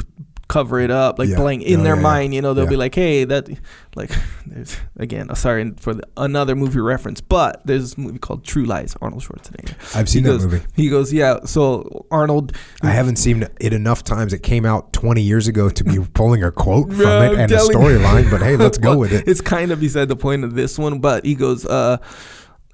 cover 0.49 0.80
it 0.81 0.91
up, 0.91 1.17
like 1.19 1.30
Yeah. 1.30 1.38
blank 1.38 1.61
in 1.63 1.80
Oh, 1.80 1.84
their 1.84 1.95
yeah, 1.95 2.01
mind. 2.01 2.34
You 2.34 2.41
know, 2.41 2.53
they'll 2.53 2.65
Yeah. 2.65 2.69
be 2.71 2.76
like, 2.76 2.95
"Hey, 2.95 3.23
that," 3.23 3.47
like, 3.95 4.09
there's, 4.47 4.76
again, 4.97 5.30
uh, 5.30 5.35
sorry 5.35 5.71
for 5.77 5.93
the, 5.93 6.03
another 6.17 6.55
movie 6.55 6.80
reference, 6.81 7.21
but 7.21 7.61
there's 7.65 7.81
this 7.84 7.97
movie 7.97 8.19
called 8.19 8.43
True 8.43 8.65
Lies, 8.65 8.95
Arnold 9.01 9.21
Schwarzenegger. 9.23 9.76
I've 9.95 10.09
seen 10.09 10.23
he 10.23 10.30
that 10.31 10.38
goes, 10.39 10.45
movie. 10.45 10.61
He 10.76 10.89
goes, 10.89 11.13
"Yeah." 11.13 11.38
So 11.45 12.05
Arnold, 12.11 12.51
I 12.81 12.89
haven't 12.89 13.17
seen 13.17 13.47
it 13.61 13.73
enough 13.73 14.03
times. 14.03 14.34
It 14.34 14.43
came 14.43 14.65
out 14.65 14.91
20 14.91 15.21
years 15.21 15.47
ago 15.47 15.69
to 15.69 15.84
be 15.84 15.99
pulling 16.15 16.43
a 16.43 16.51
quote 16.51 16.91
from 16.91 17.01
it 17.01 17.31
I'm 17.34 17.39
and 17.39 17.51
a 17.51 17.57
storyline, 17.59 18.30
but 18.31 18.41
hey, 18.41 18.57
let's 18.57 18.77
go 18.77 18.89
Well, 18.91 18.99
with 19.05 19.13
it. 19.13 19.27
It's 19.27 19.41
kind 19.41 19.71
of 19.71 19.80
beside 19.80 20.07
the 20.09 20.15
point 20.15 20.43
of 20.43 20.55
this 20.55 20.77
one, 20.80 20.99
but 20.99 21.23
he 21.26 21.35
goes, 21.35 21.65
uh, 21.65 21.97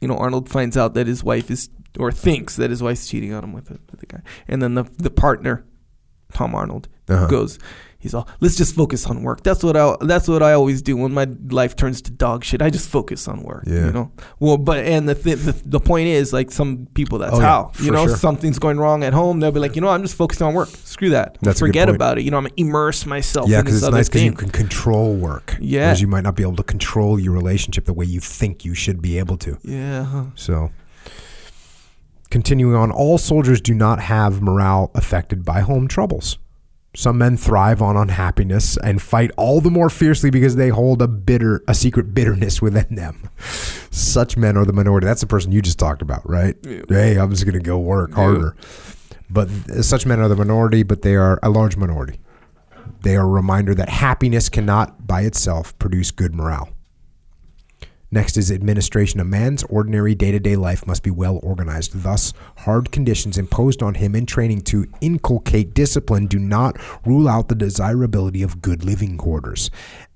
you 0.01 0.07
know, 0.07 0.17
Arnold 0.17 0.49
finds 0.49 0.77
out 0.77 0.93
that 0.93 1.07
his 1.07 1.23
wife 1.23 1.51
is, 1.51 1.69
or 1.99 2.11
thinks 2.11 2.55
that 2.55 2.69
his 2.69 2.81
wife's 2.81 3.07
cheating 3.07 3.33
on 3.33 3.43
him 3.43 3.51
with 3.53 3.65
the, 3.65 3.79
with 3.91 3.99
the 3.99 4.05
guy, 4.05 4.21
and 4.47 4.61
then 4.61 4.75
the 4.75 4.85
the 4.97 5.09
partner, 5.09 5.63
Tom 6.33 6.55
Arnold, 6.55 6.87
Uh-huh. 7.09 7.27
goes. 7.27 7.59
He's 7.97 8.13
all, 8.13 8.27
let's 8.39 8.55
just 8.55 8.75
focus 8.75 9.07
on 9.07 9.23
work. 9.23 9.41
That's 9.41 9.63
what 9.63 9.75
I. 9.75 9.95
That's 10.01 10.27
what 10.27 10.43
I 10.43 10.53
always 10.53 10.83
do 10.83 10.95
when 10.95 11.11
my 11.11 11.27
life 11.49 11.75
turns 11.75 12.03
to 12.03 12.11
dog 12.11 12.43
shit. 12.43 12.61
I 12.61 12.69
just 12.69 12.87
focus 12.87 13.27
on 13.27 13.41
work. 13.41 13.63
Yeah. 13.65 13.87
You 13.87 13.91
know. 13.93 14.11
Well, 14.39 14.57
but 14.57 14.85
and 14.85 15.09
the 15.09 15.15
th- 15.15 15.39
the, 15.39 15.53
the 15.65 15.79
point 15.79 16.09
is, 16.09 16.31
like 16.31 16.51
some 16.51 16.87
people, 16.93 17.17
that's 17.17 17.33
Oh, 17.33 17.39
yeah, 17.39 17.43
how 17.47 17.71
you 17.81 17.89
know 17.89 18.05
sure. 18.05 18.15
something's 18.15 18.59
going 18.59 18.77
wrong 18.77 19.03
at 19.03 19.13
home. 19.13 19.39
They'll 19.39 19.51
be 19.51 19.59
like, 19.59 19.73
you 19.75 19.81
know, 19.81 19.87
I'm 19.89 20.03
just 20.03 20.13
focused 20.15 20.43
on 20.43 20.53
work. 20.53 20.69
Screw 20.83 21.09
that. 21.11 21.39
That's 21.41 21.57
forget 21.59 21.89
about 21.89 22.19
it. 22.19 22.25
You 22.25 22.29
know, 22.29 22.37
I'm 22.37 22.47
immerse 22.57 23.07
myself. 23.07 23.49
Yeah, 23.49 23.61
because 23.63 23.81
it's 23.81 23.91
nice 23.91 24.07
because 24.07 24.21
you 24.23 24.33
can 24.33 24.49
control 24.51 25.15
work. 25.15 25.57
Yeah. 25.59 25.87
Because 25.87 26.01
you 26.01 26.07
might 26.07 26.21
not 26.25 26.35
be 26.35 26.43
able 26.43 26.57
to 26.57 26.63
control 26.63 27.19
your 27.19 27.33
relationship 27.33 27.85
the 27.85 27.93
way 27.93 28.05
you 28.05 28.19
think 28.19 28.63
you 28.63 28.75
should 28.75 29.01
be 29.01 29.17
able 29.17 29.37
to. 29.37 29.57
Yeah. 29.63 30.25
So, 30.35 30.69
continuing 32.29 32.75
on, 32.75 32.91
all 32.91 33.17
soldiers 33.17 33.61
do 33.61 33.73
not 33.73 33.99
have 33.99 34.41
morale 34.41 34.91
affected 34.95 35.43
by 35.45 35.61
home 35.61 35.87
troubles. 35.87 36.37
Some 36.95 37.17
men 37.17 37.35
thrive 37.35 37.81
on 37.81 37.97
unhappiness 37.97 38.77
and 38.77 39.01
fight 39.01 39.29
all 39.35 39.59
the 39.59 39.69
more 39.69 39.89
fiercely 39.89 40.29
because 40.29 40.55
they 40.55 40.69
hold 40.69 41.01
a 41.01 41.09
bitter, 41.09 41.61
a 41.67 41.75
secret 41.75 42.13
bitterness 42.13 42.61
within 42.61 42.95
them. 42.95 43.29
Such 43.91 44.37
men 44.37 44.55
are 44.55 44.63
the 44.63 44.71
minority. 44.71 45.05
That's 45.05 45.19
the 45.21 45.27
person 45.27 45.51
you 45.51 45.61
just 45.61 45.77
talked 45.77 46.01
about, 46.01 46.27
right? 46.29 46.55
Yeah. 46.63 46.81
Hey, 46.87 47.17
I'm 47.17 47.31
just 47.31 47.43
going 47.43 47.53
to 47.53 47.59
go 47.59 47.77
work 47.77 48.11
Yeah. 48.11 48.15
harder. 48.15 48.55
But 49.29 49.49
such 49.83 50.05
men 50.05 50.19
are 50.21 50.29
the 50.29 50.35
minority, 50.37 50.83
but 50.83 51.01
they 51.01 51.15
are 51.15 51.37
a 51.43 51.49
large 51.49 51.75
minority. 51.75 52.19
They 53.01 53.17
are 53.17 53.23
a 53.25 53.29
reminder 53.29 53.75
that 53.75 53.89
happiness 53.89 54.47
cannot 54.49 55.05
by 55.05 55.21
itself 55.21 55.77
produce 55.79 56.11
good 56.11 56.33
morale. 56.33 56.69
Next 58.11 58.37
is 58.37 58.51
administration. 58.51 59.19
A 59.19 59.25
man's 59.25 59.63
ordinary 59.63 60.15
day 60.15 60.31
to 60.31 60.39
day 60.39 60.55
life 60.55 60.85
must 60.85 61.03
be 61.03 61.11
well 61.11 61.39
organized. 61.43 62.03
Thus, 62.03 62.33
hard 62.57 62.91
conditions 62.91 63.37
imposed 63.37 63.81
on 63.81 63.95
him 63.95 64.15
in 64.15 64.25
training 64.25 64.61
to 64.61 64.85
inculcate 65.01 65.73
discipline 65.73 66.27
do 66.27 66.39
not 66.39 66.77
rule 67.05 67.27
out 67.27 67.49
the 67.49 67.55
desirability 67.55 68.43
of 68.43 68.61
good 68.61 68.85
living 68.85 69.17
quarters. 69.17 69.71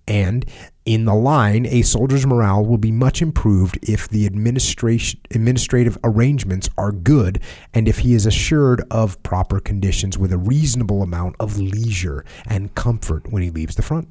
And 0.07 0.45
in 0.86 1.06
the 1.06 1.14
line, 1.14 1.68
a 1.68 1.84
soldier's 1.84 2.26
morale 2.26 2.66
will 2.66 2.80
be 2.80 2.91
much 2.91 3.22
improved 3.22 3.78
if 3.84 4.07
the 4.07 4.26
administrative 4.26 5.98
arrangements 6.03 6.70
are 6.80 6.91
good 6.91 7.41
and 7.76 7.88
if 7.88 7.99
he 7.99 8.16
is 8.16 8.26
assured 8.26 8.82
of 8.90 9.22
proper 9.22 9.60
conditions 9.60 10.18
with 10.18 10.34
a 10.34 10.38
reasonable 10.38 11.03
amount 11.03 11.36
of 11.40 11.60
leisure 11.60 12.26
and 12.48 12.74
comfort 12.74 13.32
when 13.32 13.44
he 13.44 13.52
leaves 13.52 13.76
the 13.76 13.84
front. 13.84 14.07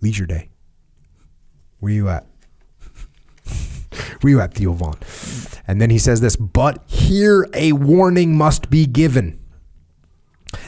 Leisure 0.00 0.26
day. 0.26 0.51
Where 1.82 1.92
you 1.92 2.08
at? 2.10 2.24
Where 4.20 4.30
you 4.30 4.40
at, 4.40 4.54
Theo 4.54 4.70
Von? 4.72 4.94
And 5.66 5.82
then 5.82 5.90
he 5.90 5.98
says 5.98 6.20
this, 6.20 6.36
but 6.36 6.80
here 6.86 7.48
a 7.54 7.72
warning 7.72 8.36
must 8.36 8.70
be 8.70 8.86
given. 8.86 9.40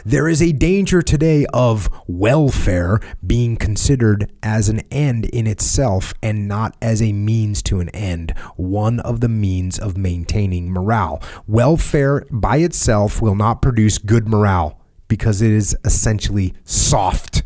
There 0.05 0.27
is 0.27 0.43
a 0.43 0.51
danger 0.51 1.03
today 1.03 1.47
of 1.55 1.89
welfare 2.09 2.99
being 3.25 3.55
considered 3.55 4.33
as 4.43 4.69
an 4.69 4.81
end 4.91 5.27
in 5.27 5.47
itself 5.47 6.15
and 6.21 6.49
not 6.49 6.77
as 6.83 7.01
a 7.01 7.13
means 7.13 7.63
to 7.63 7.79
an 7.79 7.91
end, 7.91 8.33
one 8.57 8.99
of 8.99 9.21
the 9.21 9.29
means 9.29 9.79
of 9.79 9.97
maintaining 9.97 10.73
morale. 10.73 11.23
Welfare 11.47 12.27
by 12.29 12.57
itself 12.57 13.23
will 13.23 13.37
not 13.37 13.63
produce 13.63 13.99
good 13.99 14.27
morale 14.27 14.81
because 15.07 15.43
it 15.43 15.53
is 15.53 15.77
essentially 15.85 16.55
soft. 16.65 17.45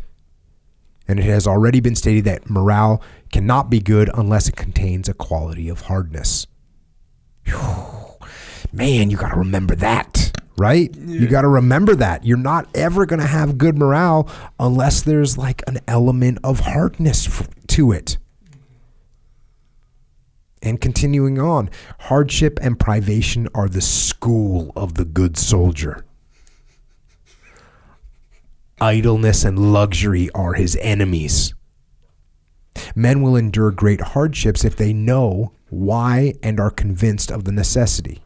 And 1.07 1.19
it 1.19 1.25
has 1.25 1.47
already 1.47 1.79
been 1.79 1.95
stated 1.95 2.25
that 2.25 2.49
morale 2.49 3.01
cannot 3.31 3.69
be 3.69 3.79
good 3.79 4.09
unless 4.13 4.47
it 4.47 4.55
contains 4.55 5.07
a 5.09 5.13
quality 5.13 5.69
of 5.69 5.81
hardness. 5.81 6.47
Whew. 7.45 8.17
Man, 8.71 9.09
you 9.09 9.17
got 9.17 9.29
to 9.29 9.39
remember 9.39 9.75
that, 9.75 10.37
right? 10.57 10.95
You 10.95 11.27
got 11.27 11.41
to 11.41 11.47
remember 11.47 11.95
that. 11.95 12.25
You're 12.25 12.37
not 12.37 12.67
ever 12.75 13.05
going 13.05 13.19
to 13.19 13.27
have 13.27 13.57
good 13.57 13.77
morale 13.77 14.29
unless 14.59 15.01
there's 15.01 15.37
like 15.37 15.63
an 15.67 15.79
element 15.87 16.39
of 16.43 16.59
hardness 16.59 17.27
f- 17.27 17.49
to 17.67 17.91
it. 17.91 18.17
And 20.61 20.79
continuing 20.79 21.39
on, 21.39 21.69
hardship 21.99 22.59
and 22.61 22.79
privation 22.79 23.47
are 23.55 23.69
the 23.69 23.81
school 23.81 24.71
of 24.75 24.95
the 24.95 25.05
good 25.05 25.37
soldier. 25.37 26.05
Idleness 28.81 29.45
and 29.45 29.73
luxury 29.73 30.29
are 30.35 30.53
his 30.53 30.77
enemies. 30.81 31.53
Men 32.95 33.21
will 33.21 33.35
endure 33.35 33.71
great 33.71 34.01
hardships 34.01 34.65
if 34.65 34.75
they 34.75 34.93
know 34.93 35.53
why 35.69 36.33
and 36.41 36.59
are 36.59 36.71
convinced 36.71 37.31
of 37.31 37.43
the 37.43 37.51
necessity. 37.51 38.23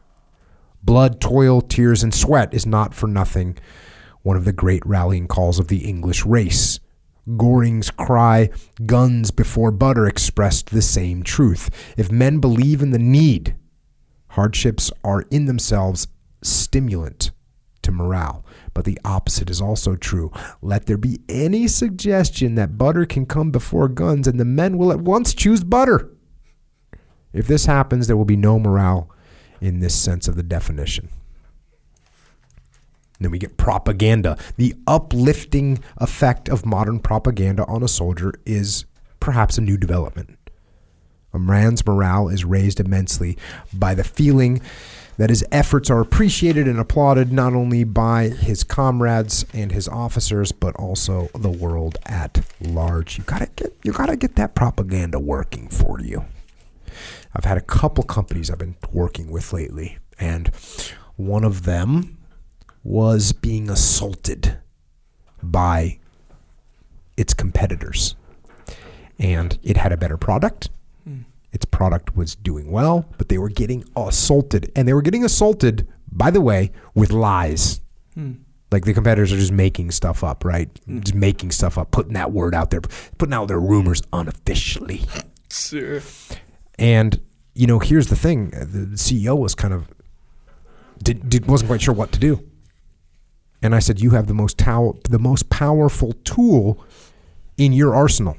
Blood, 0.84 1.22
toil, 1.22 1.62
tears, 1.62 2.04
and 2.04 2.14
sweat 2.14 2.54
is 2.54 2.66
not 2.66 2.94
for 2.94 3.08
nothing 3.08 3.58
one 4.22 4.38
of 4.38 4.46
the 4.46 4.54
great 4.54 4.86
rallying 4.86 5.28
calls 5.28 5.60
of 5.60 5.68
the 5.68 5.86
English 5.86 6.26
race. 6.26 6.80
Goring's 7.38 7.90
cry, 7.92 8.50
guns 8.86 9.32
before 9.32 9.72
butter, 9.72 10.08
expressed 10.08 10.72
the 10.72 10.82
same 10.82 11.24
truth. 11.24 11.70
If 11.98 12.12
men 12.12 12.40
believe 12.40 12.82
in 12.82 12.92
the 12.92 13.00
need, 13.00 13.56
hardships 14.30 14.92
are 15.04 15.22
in 15.30 15.46
themselves 15.46 16.08
stimulant 16.42 17.32
to 17.82 17.92
morale. 17.92 18.46
But 18.74 18.86
the 18.86 19.00
opposite 19.06 19.50
is 19.50 19.62
also 19.62 19.96
true. 19.96 20.32
Let 20.62 20.86
there 20.86 20.98
be 20.98 21.20
any 21.30 21.68
suggestion 21.68 22.56
that 22.56 22.78
butter 22.78 23.06
can 23.06 23.26
come 23.26 23.52
before 23.52 23.88
guns, 23.88 24.28
and 24.28 24.40
the 24.40 24.46
men 24.46 24.78
will 24.78 24.92
at 24.92 25.02
once 25.02 25.34
choose 25.34 25.64
butter. 25.64 26.10
If 27.34 27.48
this 27.48 27.66
happens, 27.66 28.08
there 28.08 28.18
will 28.18 28.26
be 28.26 28.36
no 28.36 28.60
morale 28.60 29.10
in 29.62 29.80
this 29.80 29.96
sense 29.96 30.28
of 30.28 30.36
the 30.36 30.44
definition. 30.44 31.10
Then 33.20 33.32
we 33.32 33.40
get 33.40 33.58
propaganda. 33.58 34.38
The 34.58 34.76
uplifting 34.86 35.80
effect 35.98 36.50
of 36.50 36.66
modern 36.66 37.00
propaganda 37.00 37.66
on 37.66 37.84
a 37.84 37.88
soldier 37.88 38.34
is 38.46 38.86
perhaps 39.20 39.58
a 39.58 39.62
new 39.62 39.78
development. 39.78 40.38
A 41.34 41.40
man's 41.40 41.86
morale 41.86 42.28
is 42.28 42.46
raised 42.46 42.80
immensely 42.80 43.38
by 43.74 43.96
the 43.96 44.04
feeling 44.04 44.62
that 45.18 45.30
his 45.30 45.46
efforts 45.52 45.90
are 45.90 46.02
appreciated 46.02 46.68
and 46.68 46.80
applauded 46.80 47.32
not 47.32 47.54
only 47.54 47.84
by 47.84 48.30
his 48.30 48.64
comrades 48.64 49.46
and 49.54 49.72
his 49.72 49.88
officers, 49.88 50.52
but 50.52 50.76
also 50.76 51.30
the 51.36 51.50
world 51.50 51.98
at 52.06 52.44
large. 52.60 53.18
You 53.18 53.24
gotta 53.24 53.48
get 53.56 53.76
you 53.84 53.92
gotta 53.92 54.16
get 54.16 54.36
that 54.36 54.56
propaganda 54.56 55.20
working 55.20 55.68
for 55.68 56.00
you. 56.00 56.26
I've 57.36 57.46
had 57.46 57.58
a 57.58 57.62
couple 57.62 58.04
companies 58.04 58.50
I've 58.50 58.60
been 58.60 58.76
working 58.92 59.32
with 59.32 59.54
lately, 59.54 59.98
and 60.20 60.48
one 61.16 61.44
of 61.44 61.64
them 61.64 62.18
was 62.84 63.32
being 63.32 63.70
assaulted 63.70 64.58
by 65.42 66.00
its 67.18 67.34
competitors. 67.34 68.16
And 69.20 69.58
it 69.64 69.78
had 69.78 69.92
a 69.92 69.98
better 69.98 70.18
product. 70.18 70.70
Its 71.54 71.66
product 71.66 72.18
was 72.18 72.36
doing 72.36 72.72
well, 72.72 73.06
but 73.18 73.30
they 73.30 73.38
were 73.38 73.50
getting 73.50 73.86
assaulted. 73.96 74.72
And 74.76 74.88
they 74.88 74.94
were 74.94 75.02
getting 75.02 75.24
assaulted, 75.24 75.88
by 76.12 76.32
the 76.32 76.42
way, 76.42 76.72
with 76.96 77.12
lies. 77.12 77.80
Hmm. 78.16 78.34
Like 78.72 78.86
the 78.86 78.94
competitors 78.94 79.32
are 79.32 79.38
just 79.38 79.52
making 79.52 79.92
stuff 79.92 80.24
up, 80.24 80.44
right? 80.44 80.68
Hmm. 80.86 81.00
Just 81.00 81.14
making 81.16 81.52
stuff 81.52 81.78
up, 81.78 81.92
putting 81.92 82.14
that 82.14 82.32
word 82.32 82.56
out 82.56 82.72
there, 82.72 82.82
putting 83.20 83.34
out 83.34 83.48
their 83.48 83.60
rumors 83.60 84.02
unofficially. 84.12 85.02
Sure. 85.52 86.02
And 86.80 87.22
you 87.54 87.68
know, 87.68 87.78
here's 87.78 88.08
the 88.08 88.16
thing: 88.16 88.50
the 88.50 88.98
CEO 88.98 89.38
was 89.38 89.54
kind 89.54 89.74
of 89.76 89.88
did, 91.04 91.30
did 91.30 91.46
wasn't 91.46 91.70
quite 91.70 91.82
sure 91.82 91.94
what 91.94 92.12
to 92.14 92.20
do. 92.20 92.44
And 93.62 93.76
I 93.76 93.80
said, 93.80 94.02
"You 94.02 94.10
have 94.12 94.26
the 94.26 94.34
most 94.34 94.58
tow- 94.58 94.98
the 95.08 95.20
most 95.20 95.50
powerful 95.50 96.14
tool 96.24 96.84
in 97.58 97.74
your 97.74 97.94
arsenal. 97.94 98.38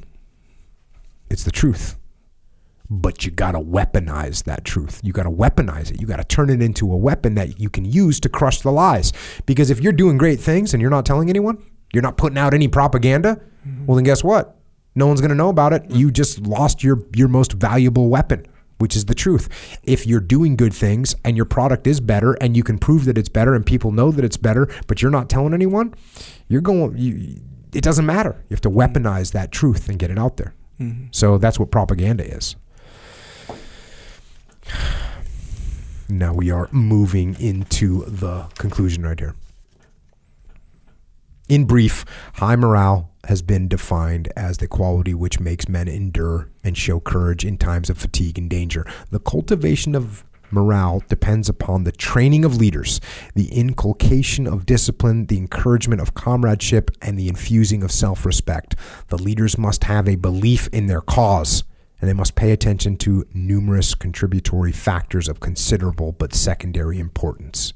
It's 1.30 1.44
the 1.44 1.52
truth, 1.52 1.96
but 3.00 3.24
you 3.24 3.30
got 3.30 3.52
to 3.52 3.60
weaponize 3.60 4.44
that 4.44 4.64
truth. 4.64 5.00
You 5.02 5.12
got 5.12 5.24
to 5.24 5.30
weaponize 5.30 5.90
it. 5.90 6.00
You 6.00 6.06
got 6.06 6.16
to 6.16 6.24
turn 6.24 6.50
it 6.50 6.62
into 6.62 6.92
a 6.92 6.96
weapon 6.96 7.34
that 7.34 7.60
you 7.60 7.68
can 7.68 7.84
use 7.84 8.20
to 8.20 8.28
crush 8.28 8.60
the 8.60 8.70
lies. 8.72 9.12
Because 9.46 9.70
if 9.70 9.80
you're 9.80 9.92
doing 9.92 10.18
great 10.18 10.40
things 10.40 10.74
and 10.74 10.80
you're 10.80 10.90
not 10.90 11.04
telling 11.04 11.28
anyone, 11.28 11.62
you're 11.92 12.02
not 12.02 12.16
putting 12.16 12.38
out 12.38 12.54
any 12.54 12.68
propaganda. 12.68 13.40
Mm-hmm. 13.66 13.86
Well, 13.86 13.96
then 13.96 14.04
guess 14.04 14.24
what? 14.24 14.56
No 14.94 15.06
one's 15.06 15.20
going 15.20 15.30
to 15.30 15.34
know 15.36 15.48
about 15.48 15.72
it. 15.72 15.90
You 15.90 16.10
just 16.10 16.40
lost 16.40 16.84
your 16.84 17.04
your 17.14 17.28
most 17.28 17.52
valuable 17.52 18.08
weapon. 18.08 18.46
which 18.78 18.96
is 18.96 19.04
the 19.06 19.14
truth. 19.14 19.78
If 19.84 20.06
you're 20.06 20.20
doing 20.20 20.56
good 20.56 20.74
things 20.74 21.14
and 21.24 21.36
your 21.36 21.46
product 21.46 21.86
is 21.86 22.00
better 22.00 22.34
and 22.34 22.56
you 22.56 22.62
can 22.62 22.78
prove 22.78 23.04
that 23.04 23.16
it's 23.16 23.28
better 23.28 23.54
and 23.54 23.64
people 23.64 23.92
know 23.92 24.10
that 24.10 24.24
it's 24.24 24.36
better, 24.36 24.68
but 24.86 25.00
you're 25.00 25.10
not 25.10 25.28
telling 25.30 25.54
anyone, 25.54 25.94
you're 26.48 26.60
going, 26.60 26.96
you, 26.96 27.40
it 27.72 27.82
doesn't 27.82 28.06
matter. 28.06 28.36
You 28.48 28.54
have 28.54 28.60
to 28.62 28.68
mm-hmm. 28.68 28.80
weaponize 28.80 29.32
that 29.32 29.52
truth 29.52 29.88
and 29.88 29.98
get 29.98 30.10
it 30.10 30.18
out 30.18 30.36
there. 30.36 30.54
Mm-hmm. 30.80 31.06
So 31.12 31.38
that's 31.38 31.58
what 31.58 31.70
propaganda 31.70 32.24
is. 32.24 32.56
Now 36.08 36.34
we 36.34 36.50
are 36.50 36.68
moving 36.70 37.38
into 37.40 38.04
the 38.04 38.46
conclusion 38.58 39.04
right 39.04 39.18
here. 39.18 39.34
In 41.48 41.64
brief, 41.66 42.04
high 42.34 42.56
morale 42.56 43.10
has 43.24 43.42
been 43.42 43.68
defined 43.68 44.32
as 44.36 44.58
the 44.58 44.66
quality 44.66 45.14
which 45.14 45.40
makes 45.40 45.68
men 45.68 45.88
endure 45.88 46.50
and 46.62 46.76
show 46.76 47.00
courage 47.00 47.44
in 47.44 47.58
times 47.58 47.90
of 47.90 47.98
fatigue 47.98 48.38
and 48.38 48.48
danger. 48.48 48.86
The 49.10 49.20
cultivation 49.20 49.94
of 49.94 50.24
morale 50.50 51.02
depends 51.08 51.48
upon 51.48 51.84
the 51.84 51.92
training 51.92 52.44
of 52.44 52.56
leaders, 52.56 53.00
the 53.34 53.52
inculcation 53.52 54.46
of 54.46 54.66
discipline, 54.66 55.26
the 55.26 55.36
encouragement 55.36 56.00
of 56.00 56.14
comradeship, 56.14 56.90
and 57.02 57.18
the 57.18 57.28
infusing 57.28 57.82
of 57.82 57.92
self 57.92 58.24
respect. 58.24 58.74
The 59.08 59.18
leaders 59.18 59.58
must 59.58 59.84
have 59.84 60.08
a 60.08 60.16
belief 60.16 60.68
in 60.68 60.86
their 60.86 61.02
cause, 61.02 61.64
and 62.04 62.10
they 62.10 62.12
must 62.12 62.34
pay 62.34 62.52
attention 62.52 62.98
to 62.98 63.24
numerous 63.32 63.94
contributory 63.94 64.72
factors 64.72 65.26
of 65.26 65.40
considerable 65.40 66.12
but 66.12 66.34
secondary 66.34 66.98
importance. 66.98 67.72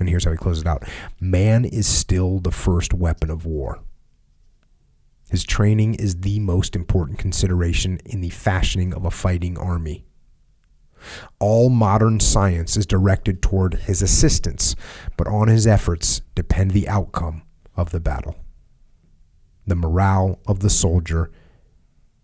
And 0.00 0.08
here's 0.08 0.24
how 0.24 0.30
he 0.30 0.38
closes 0.38 0.62
it 0.62 0.66
out 0.66 0.84
Man 1.20 1.66
is 1.66 1.86
still 1.86 2.38
the 2.38 2.50
first 2.50 2.94
weapon 2.94 3.28
of 3.28 3.44
war. 3.44 3.80
His 5.28 5.44
training 5.44 5.96
is 5.96 6.22
the 6.22 6.40
most 6.40 6.74
important 6.74 7.18
consideration 7.18 8.00
in 8.06 8.22
the 8.22 8.30
fashioning 8.30 8.94
of 8.94 9.04
a 9.04 9.10
fighting 9.10 9.58
army. 9.58 10.06
All 11.38 11.68
modern 11.68 12.18
science 12.18 12.78
is 12.78 12.86
directed 12.86 13.42
toward 13.42 13.74
his 13.74 14.00
assistance, 14.00 14.74
but 15.18 15.26
on 15.26 15.48
his 15.48 15.66
efforts 15.66 16.22
depend 16.34 16.70
the 16.70 16.88
outcome 16.88 17.42
of 17.76 17.90
the 17.90 18.00
battle. 18.00 18.36
The 19.66 19.76
morale 19.76 20.40
of 20.46 20.60
the 20.60 20.70
soldier 20.70 21.30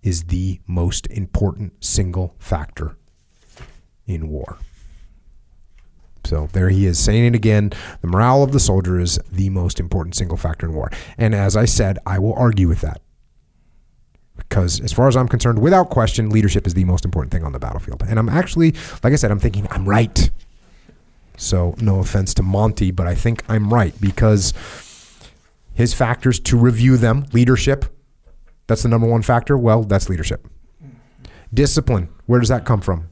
is 0.04 0.24
the 0.24 0.60
most 0.66 1.06
important 1.08 1.82
single 1.82 2.36
factor 2.38 2.96
in 4.06 4.28
war. 4.28 4.58
So 6.24 6.48
there 6.52 6.68
he 6.68 6.86
is 6.86 6.98
saying 6.98 7.24
it 7.24 7.34
again. 7.34 7.72
The 8.00 8.06
morale 8.06 8.42
of 8.42 8.52
the 8.52 8.60
soldier 8.60 9.00
is 9.00 9.18
the 9.32 9.50
most 9.50 9.80
important 9.80 10.14
single 10.14 10.36
factor 10.36 10.66
in 10.66 10.74
war. 10.74 10.90
And 11.18 11.34
as 11.34 11.56
I 11.56 11.64
said, 11.64 11.98
I 12.06 12.18
will 12.18 12.34
argue 12.34 12.68
with 12.68 12.82
that. 12.82 13.00
Because 14.36 14.80
as 14.80 14.92
far 14.92 15.08
as 15.08 15.16
I'm 15.16 15.28
concerned, 15.28 15.60
without 15.60 15.90
question, 15.90 16.28
leadership 16.28 16.66
is 16.66 16.74
the 16.74 16.84
most 16.84 17.04
important 17.04 17.32
thing 17.32 17.44
on 17.44 17.52
the 17.52 17.58
battlefield. 17.58 18.02
And 18.06 18.18
I'm 18.18 18.28
actually, 18.28 18.74
like 19.02 19.12
I 19.12 19.16
said, 19.16 19.30
I'm 19.30 19.38
thinking 19.38 19.66
I'm 19.70 19.88
right. 19.88 20.30
So 21.36 21.74
no 21.80 21.98
offense 22.00 22.34
to 22.34 22.42
Monty, 22.42 22.90
but 22.90 23.06
I 23.06 23.14
think 23.14 23.42
I'm 23.48 23.72
right 23.72 23.98
because 24.00 24.52
his 25.72 25.94
factors 25.94 26.38
to 26.40 26.56
review 26.56 26.96
them, 26.96 27.26
leadership, 27.32 27.86
that's 28.66 28.82
the 28.82 28.88
number 28.88 29.06
one 29.06 29.22
factor. 29.22 29.56
Well, 29.56 29.82
that's 29.82 30.08
leadership. 30.08 30.46
Discipline, 31.52 32.08
where 32.26 32.40
does 32.40 32.48
that 32.48 32.64
come 32.64 32.80
from? 32.80 33.10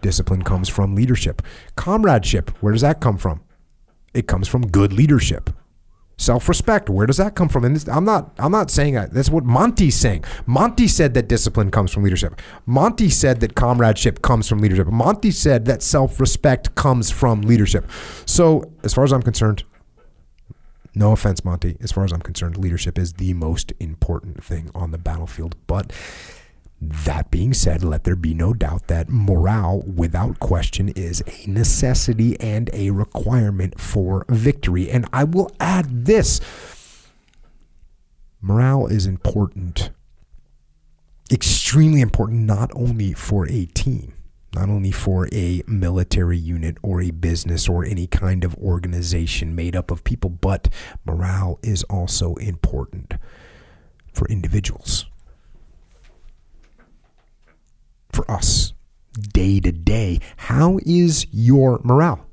Discipline 0.00 0.42
comes 0.42 0.68
from 0.68 0.94
leadership. 0.94 1.42
Comradeship, 1.76 2.50
where 2.60 2.72
does 2.72 2.82
that 2.82 3.00
come 3.00 3.18
from? 3.18 3.42
It 4.14 4.26
comes 4.26 4.48
from 4.48 4.66
good 4.66 4.92
leadership. 4.92 5.50
Self-respect, 6.16 6.90
where 6.90 7.06
does 7.06 7.16
that 7.16 7.34
come 7.34 7.48
from? 7.48 7.64
And 7.64 7.74
this, 7.74 7.88
I'm 7.88 8.04
not 8.04 8.34
I'm 8.38 8.52
not 8.52 8.70
saying 8.70 8.92
that. 8.94 9.14
That's 9.14 9.30
what 9.30 9.44
Monty's 9.44 9.96
saying. 9.96 10.24
Monty 10.44 10.86
said 10.86 11.14
that 11.14 11.28
discipline 11.28 11.70
comes 11.70 11.92
from 11.92 12.02
leadership. 12.02 12.38
Monty 12.66 13.08
said 13.08 13.40
that 13.40 13.54
comradeship 13.54 14.20
comes 14.20 14.46
from 14.46 14.58
leadership. 14.58 14.86
Monty 14.88 15.30
said 15.30 15.64
that 15.64 15.82
self-respect 15.82 16.74
comes 16.74 17.10
from 17.10 17.40
leadership. 17.40 17.90
So, 18.26 18.70
as 18.84 18.92
far 18.92 19.04
as 19.04 19.12
I'm 19.12 19.22
concerned, 19.22 19.64
no 21.00 21.12
offense, 21.12 21.44
Monty. 21.44 21.76
As 21.80 21.90
far 21.90 22.04
as 22.04 22.12
I'm 22.12 22.20
concerned, 22.20 22.58
leadership 22.58 22.98
is 22.98 23.14
the 23.14 23.32
most 23.32 23.72
important 23.80 24.44
thing 24.44 24.70
on 24.74 24.90
the 24.90 24.98
battlefield. 24.98 25.56
But 25.66 25.92
that 26.80 27.30
being 27.30 27.54
said, 27.54 27.82
let 27.82 28.04
there 28.04 28.14
be 28.14 28.34
no 28.34 28.52
doubt 28.52 28.86
that 28.88 29.08
morale, 29.08 29.82
without 29.82 30.38
question, 30.40 30.90
is 30.90 31.24
a 31.26 31.50
necessity 31.50 32.38
and 32.38 32.68
a 32.74 32.90
requirement 32.90 33.80
for 33.80 34.26
victory. 34.28 34.90
And 34.90 35.06
I 35.10 35.24
will 35.24 35.50
add 35.58 36.04
this 36.04 36.38
morale 38.42 38.86
is 38.86 39.06
important, 39.06 39.90
extremely 41.32 42.02
important, 42.02 42.40
not 42.40 42.70
only 42.74 43.14
for 43.14 43.48
a 43.48 43.64
team, 43.64 44.12
not 44.54 44.68
only 44.68 44.90
for 44.90 45.28
a 45.32 45.62
military 45.66 46.38
unit 46.38 46.76
or 46.82 47.00
a 47.00 47.10
business 47.10 47.68
or 47.68 47.84
any 47.84 48.06
kind 48.06 48.44
of 48.44 48.54
organization 48.56 49.54
made 49.54 49.76
up 49.76 49.90
of 49.90 50.02
people, 50.02 50.30
but 50.30 50.68
morale 51.04 51.58
is 51.62 51.84
also 51.84 52.34
important 52.36 53.14
for 54.12 54.26
individuals 54.28 55.06
for 58.12 58.28
us 58.30 58.72
day 59.32 59.60
to 59.60 59.72
day. 59.72 60.20
How 60.36 60.78
is 60.84 61.26
your 61.30 61.80
morale? 61.84 62.26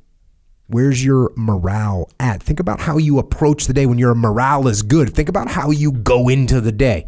Where's 0.67 1.03
your 1.03 1.31
morale 1.35 2.09
at? 2.19 2.43
Think 2.43 2.59
about 2.59 2.81
how 2.81 2.97
you 2.97 3.19
approach 3.19 3.67
the 3.67 3.73
day 3.73 3.85
when 3.85 3.97
your 3.97 4.13
morale 4.13 4.67
is 4.67 4.81
good. 4.81 5.13
Think 5.13 5.29
about 5.29 5.49
how 5.49 5.71
you 5.71 5.93
go 5.93 6.27
into 6.27 6.59
the 6.59 6.73
day. 6.73 7.07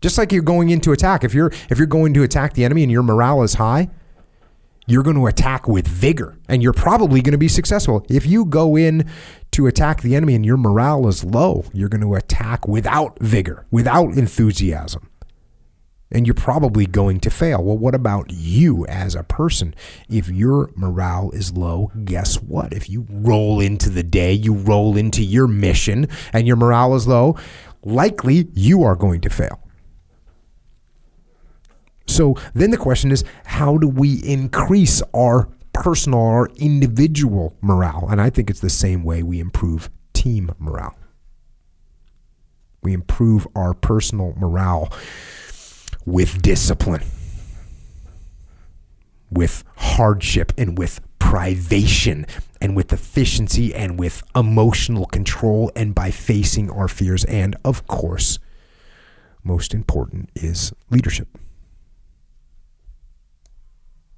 Just 0.00 0.18
like 0.18 0.32
you're 0.32 0.42
going 0.42 0.70
into 0.70 0.92
attack. 0.92 1.24
If 1.24 1.34
you're 1.34 1.52
if 1.70 1.78
you're 1.78 1.86
going 1.86 2.14
to 2.14 2.24
attack 2.24 2.54
the 2.54 2.64
enemy 2.64 2.82
and 2.82 2.90
your 2.90 3.02
morale 3.02 3.42
is 3.42 3.54
high, 3.54 3.88
you're 4.86 5.02
going 5.02 5.16
to 5.16 5.26
attack 5.26 5.66
with 5.66 5.86
vigor 5.86 6.36
and 6.48 6.62
you're 6.62 6.72
probably 6.72 7.22
going 7.22 7.32
to 7.32 7.38
be 7.38 7.48
successful. 7.48 8.04
If 8.08 8.26
you 8.26 8.44
go 8.44 8.76
in 8.76 9.08
to 9.52 9.66
attack 9.66 10.02
the 10.02 10.14
enemy 10.14 10.34
and 10.34 10.44
your 10.44 10.56
morale 10.56 11.08
is 11.08 11.24
low, 11.24 11.64
you're 11.72 11.88
going 11.88 12.00
to 12.02 12.14
attack 12.14 12.68
without 12.68 13.18
vigor, 13.20 13.66
without 13.70 14.16
enthusiasm 14.16 15.08
and 16.14 16.26
you're 16.26 16.34
probably 16.34 16.86
going 16.86 17.18
to 17.20 17.28
fail. 17.28 17.62
Well, 17.62 17.76
what 17.76 17.94
about 17.94 18.30
you 18.30 18.86
as 18.86 19.14
a 19.14 19.24
person? 19.24 19.74
If 20.08 20.28
your 20.28 20.70
morale 20.76 21.30
is 21.32 21.52
low, 21.52 21.90
guess 22.04 22.40
what? 22.40 22.72
If 22.72 22.88
you 22.88 23.06
roll 23.10 23.60
into 23.60 23.90
the 23.90 24.04
day, 24.04 24.32
you 24.32 24.54
roll 24.54 24.96
into 24.96 25.22
your 25.22 25.48
mission, 25.48 26.08
and 26.32 26.46
your 26.46 26.56
morale 26.56 26.94
is 26.94 27.08
low, 27.08 27.36
likely 27.82 28.48
you 28.54 28.84
are 28.84 28.96
going 28.96 29.20
to 29.22 29.30
fail. 29.30 29.60
So 32.06 32.36
then 32.54 32.70
the 32.70 32.76
question 32.76 33.10
is 33.10 33.24
how 33.44 33.78
do 33.78 33.88
we 33.88 34.22
increase 34.24 35.02
our 35.14 35.48
personal 35.72 36.20
or 36.20 36.50
individual 36.56 37.56
morale? 37.60 38.08
And 38.10 38.20
I 38.20 38.30
think 38.30 38.50
it's 38.50 38.60
the 38.60 38.70
same 38.70 39.04
way 39.04 39.22
we 39.22 39.40
improve 39.40 39.90
team 40.12 40.50
morale. 40.58 40.96
We 42.82 42.92
improve 42.92 43.46
our 43.56 43.72
personal 43.72 44.34
morale 44.36 44.92
with 46.04 46.42
discipline, 46.42 47.02
with 49.30 49.64
hardship, 49.76 50.52
and 50.58 50.76
with 50.76 51.00
privation, 51.18 52.26
and 52.60 52.76
with 52.76 52.92
efficiency, 52.92 53.74
and 53.74 53.98
with 53.98 54.22
emotional 54.36 55.06
control, 55.06 55.72
and 55.74 55.94
by 55.94 56.10
facing 56.10 56.70
our 56.70 56.88
fears. 56.88 57.24
And 57.24 57.56
of 57.64 57.86
course, 57.86 58.38
most 59.42 59.72
important 59.72 60.30
is 60.34 60.74
leadership. 60.90 61.38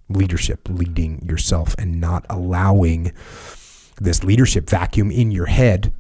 Leadership, 0.08 0.68
leading 0.68 1.24
yourself 1.28 1.74
and 1.78 2.00
not 2.00 2.24
allowing 2.30 3.12
this 4.00 4.22
leadership 4.22 4.68
vacuum 4.68 5.10
in 5.10 5.30
your 5.30 5.46
head 5.46 5.92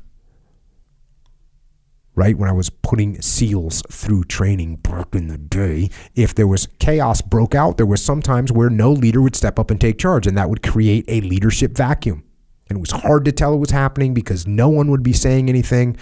right? 2.16 2.36
When 2.36 2.48
I 2.48 2.52
was 2.52 2.70
putting 2.70 3.20
SEALs 3.20 3.82
through 3.90 4.24
training 4.24 4.76
back 4.76 5.14
in 5.14 5.28
the 5.28 5.38
day, 5.38 5.90
if 6.16 6.34
there 6.34 6.46
was 6.48 6.66
chaos 6.80 7.20
broke 7.20 7.54
out, 7.54 7.76
there 7.76 7.86
was 7.86 8.02
sometimes 8.02 8.50
where 8.50 8.70
no 8.70 8.90
leader 8.90 9.22
would 9.22 9.36
step 9.36 9.58
up 9.58 9.70
and 9.70 9.80
take 9.80 9.98
charge, 9.98 10.26
and 10.26 10.36
that 10.36 10.50
would 10.50 10.62
create 10.62 11.04
a 11.06 11.20
leadership 11.20 11.76
vacuum. 11.76 12.24
And 12.68 12.78
it 12.78 12.80
was 12.80 12.90
hard 12.90 13.24
to 13.26 13.32
tell 13.32 13.52
what 13.52 13.60
was 13.60 13.70
happening 13.70 14.12
because 14.12 14.46
no 14.46 14.68
one 14.68 14.90
would 14.90 15.04
be 15.04 15.12
saying 15.12 15.48
anything. 15.48 15.96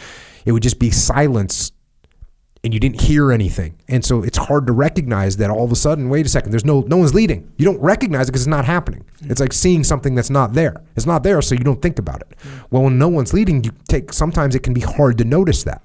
It 0.47 0.53
would 0.53 0.63
just 0.63 0.79
be 0.79 0.91
silence 0.91 1.73
and 2.65 2.73
you 2.73 2.81
didn't 2.81 3.01
hear 3.01 3.31
anything. 3.31 3.79
And 3.89 4.03
so 4.03 4.23
it's 4.23 4.39
hard 4.39 4.67
to 4.67 4.73
recognize 4.73 5.37
that 5.37 5.51
all 5.51 5.65
of 5.65 5.71
a 5.71 5.77
sudden, 5.77 6.09
wait 6.09 6.25
a 6.25 6.29
second, 6.29 6.51
there's 6.51 6.65
no 6.65 6.81
no 6.81 6.97
one's 6.97 7.15
leading. 7.15 7.53
You 7.59 7.67
don't 7.67 7.81
recognize 7.81 8.29
it 8.29 8.33
because 8.33 8.43
it's 8.43 8.49
not 8.49 8.65
happening. 8.65 9.05
Mm. 9.23 9.31
It's 9.31 9.41
like 9.41 9.53
seeing 9.53 9.85
something 9.85 10.15
that's 10.15 10.31
not 10.31 10.55
there. 10.55 10.83
It's 10.97 11.07
not 11.07 11.23
there, 11.23 11.43
so 11.43 11.55
you 11.55 11.63
don't 11.63 11.83
think 11.83 11.99
about 11.99 12.23
it. 12.23 12.31
Mm. 12.31 12.65
Well, 12.71 12.83
when 12.85 12.99
no 12.99 13.09
one's 13.09 13.35
leading, 13.35 13.63
you 13.63 13.71
take 13.89 14.13
sometimes 14.13 14.55
it 14.55 14.63
can 14.63 14.73
be 14.73 14.81
hard 14.81 15.19
to 15.19 15.25
notice 15.25 15.63
that. 15.65 15.83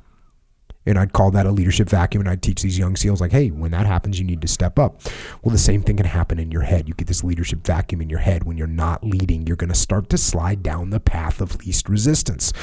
And 0.85 0.97
I'd 0.97 1.14
call 1.14 1.30
that 1.31 1.45
a 1.45 1.51
leadership 1.51 1.89
vacuum. 1.89 2.22
And 2.22 2.30
I'd 2.30 2.41
teach 2.41 2.61
these 2.61 2.80
young 2.80 2.95
SEALs, 2.95 3.22
like, 3.22 3.34
hey, 3.34 3.49
when 3.49 3.72
that 3.72 3.85
happens, 3.85 4.18
you 4.18 4.26
need 4.26 4.41
to 4.41 4.47
step 4.47 4.80
up. 4.80 5.01
Well, 5.43 5.51
the 5.51 5.57
same 5.60 5.84
thing 5.84 5.97
can 5.97 6.06
happen 6.06 6.39
in 6.39 6.51
your 6.51 6.61
head. 6.61 6.88
You 6.88 6.95
get 6.95 7.07
this 7.07 7.23
leadership 7.23 7.68
vacuum 7.68 8.01
in 8.01 8.10
your 8.10 8.19
head. 8.19 8.43
When 8.45 8.57
you're 8.57 8.65
not 8.65 9.03
leading, 9.03 9.45
you're 9.45 9.57
going 9.57 9.69
to 9.69 9.77
start 9.77 10.10
to 10.10 10.18
slide 10.18 10.64
down 10.64 10.89
the 10.89 11.01
path 11.01 11.41
of 11.41 11.57
least 11.57 11.89
resistance. 11.89 12.53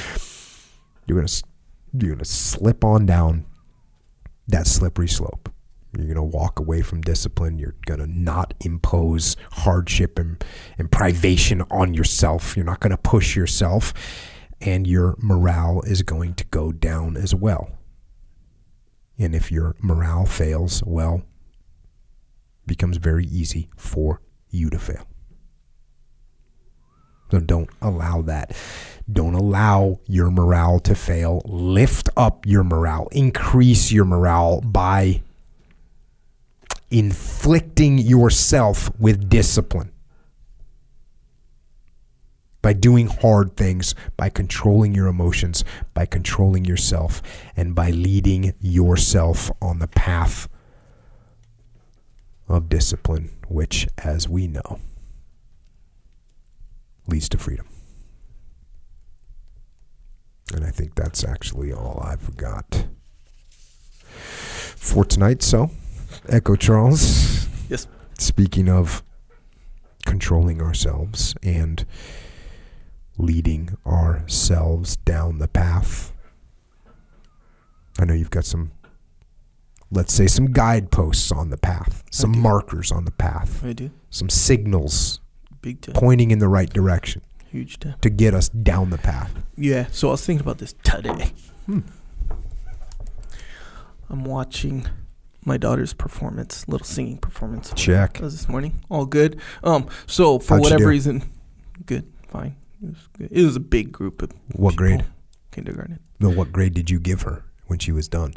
You're 1.05 1.19
going 1.19 1.27
to, 1.27 1.43
you're 1.93 2.09
going 2.09 2.19
to 2.19 2.25
slip 2.25 2.83
on 2.83 3.05
down 3.05 3.45
that 4.47 4.67
slippery 4.67 5.07
slope. 5.07 5.49
You're 5.95 6.05
going 6.05 6.15
to 6.15 6.37
walk 6.37 6.59
away 6.59 6.81
from 6.81 7.01
discipline. 7.01 7.57
You're 7.57 7.75
going 7.85 7.99
to 7.99 8.07
not 8.07 8.53
impose 8.59 9.35
hardship 9.51 10.19
and, 10.19 10.43
and 10.77 10.91
privation 10.91 11.63
on 11.71 11.93
yourself. 11.93 12.55
You're 12.55 12.65
not 12.65 12.81
going 12.81 12.91
to 12.91 12.97
push 12.97 13.35
yourself. 13.35 13.93
And 14.61 14.85
your 14.85 15.15
morale 15.19 15.81
is 15.81 16.01
going 16.03 16.35
to 16.35 16.45
go 16.45 16.71
down 16.71 17.17
as 17.17 17.33
well. 17.33 17.71
And 19.17 19.33
if 19.33 19.51
your 19.51 19.75
morale 19.81 20.25
fails, 20.25 20.83
well, 20.83 21.23
becomes 22.65 22.97
very 22.97 23.25
easy 23.25 23.69
for 23.75 24.21
you 24.49 24.69
to 24.69 24.77
fail. 24.77 25.07
So 27.31 27.39
don't 27.39 27.69
allow 27.81 28.21
that. 28.23 28.55
Don't 29.11 29.35
allow 29.35 29.99
your 30.05 30.29
morale 30.29 30.79
to 30.79 30.93
fail. 30.93 31.41
Lift 31.45 32.09
up 32.17 32.45
your 32.45 32.63
morale. 32.63 33.07
Increase 33.11 33.91
your 33.91 34.03
morale 34.03 34.59
by 34.61 35.21
inflicting 36.91 37.97
yourself 37.97 38.91
with 38.99 39.29
discipline. 39.29 39.91
By 42.61 42.73
doing 42.73 43.07
hard 43.07 43.55
things, 43.55 43.95
by 44.17 44.27
controlling 44.27 44.93
your 44.93 45.07
emotions, 45.07 45.63
by 45.93 46.05
controlling 46.05 46.65
yourself, 46.65 47.21
and 47.55 47.73
by 47.73 47.91
leading 47.91 48.53
yourself 48.59 49.49
on 49.61 49.79
the 49.79 49.87
path 49.87 50.49
of 52.49 52.67
discipline, 52.67 53.37
which, 53.47 53.87
as 53.97 54.27
we 54.27 54.47
know, 54.47 54.79
leads 57.07 57.29
to 57.29 57.37
freedom. 57.37 57.67
And 60.53 60.63
I 60.65 60.69
think 60.71 60.95
that's 60.95 61.23
actually 61.23 61.73
all 61.73 62.01
I've 62.03 62.35
got 62.37 62.85
for 64.09 65.03
tonight. 65.05 65.43
So, 65.43 65.71
Echo 66.29 66.55
Charles. 66.55 67.47
Yes. 67.69 67.87
Speaking 68.17 68.69
of 68.69 69.03
controlling 70.05 70.61
ourselves 70.61 71.35
and 71.43 71.85
leading 73.17 73.75
ourselves 73.85 74.95
down 74.97 75.39
the 75.39 75.47
path, 75.47 76.13
I 77.99 78.05
know 78.05 78.13
you've 78.13 78.31
got 78.31 78.45
some, 78.45 78.71
let's 79.91 80.13
say, 80.13 80.27
some 80.27 80.51
guideposts 80.53 81.31
on 81.31 81.49
the 81.49 81.57
path, 81.57 82.03
some 82.09 82.37
markers 82.39 82.91
on 82.91 83.05
the 83.05 83.11
path, 83.11 83.63
I 83.65 83.73
do. 83.73 83.91
some 84.09 84.29
signals 84.29 85.19
Big 85.61 85.81
time. 85.81 85.95
pointing 85.95 86.31
in 86.31 86.39
the 86.39 86.47
right 86.47 86.69
direction 86.69 87.21
Huge 87.51 87.79
time. 87.79 87.95
to 88.01 88.09
get 88.09 88.33
us 88.33 88.49
down 88.49 88.89
the 88.89 88.97
path. 88.97 89.31
Yeah. 89.57 89.87
So 89.91 90.09
I 90.09 90.11
was 90.11 90.25
thinking 90.25 90.41
about 90.43 90.57
this 90.57 90.73
today. 90.83 91.31
Hmm. 91.65 91.79
I'm 94.09 94.23
watching 94.23 94.87
my 95.45 95.57
daughter's 95.57 95.93
performance, 95.93 96.67
little 96.67 96.85
singing 96.85 97.17
performance. 97.17 97.71
Check. 97.75 98.17
This 98.19 98.47
morning. 98.49 98.81
All 98.89 99.05
good. 99.05 99.39
Um. 99.63 99.87
So 100.05 100.39
for 100.39 100.55
How'd 100.55 100.63
whatever 100.63 100.87
reason, 100.87 101.23
good, 101.85 102.05
fine. 102.27 102.55
It 102.81 102.87
was 102.89 103.07
good. 103.17 103.29
It 103.31 103.43
was 103.43 103.55
a 103.55 103.59
big 103.61 103.91
group 103.91 104.21
of 104.21 104.31
What 104.53 104.71
people. 104.71 104.85
grade? 104.85 105.05
Kindergarten. 105.51 105.99
No, 106.19 106.29
what 106.29 106.51
grade 106.51 106.73
did 106.73 106.89
you 106.89 106.99
give 106.99 107.23
her 107.23 107.43
when 107.67 107.79
she 107.79 107.91
was 107.91 108.07
done? 108.07 108.33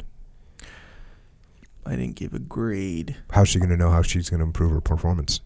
I 1.85 1.91
didn't 1.95 2.15
give 2.15 2.33
a 2.33 2.39
grade. 2.39 3.15
How's 3.31 3.49
she 3.49 3.59
going 3.59 3.69
to 3.71 3.77
know 3.77 3.89
how 3.89 4.01
she's 4.03 4.29
going 4.29 4.39
to 4.39 4.45
improve 4.45 4.71
her 4.71 4.81
performance? 4.81 5.41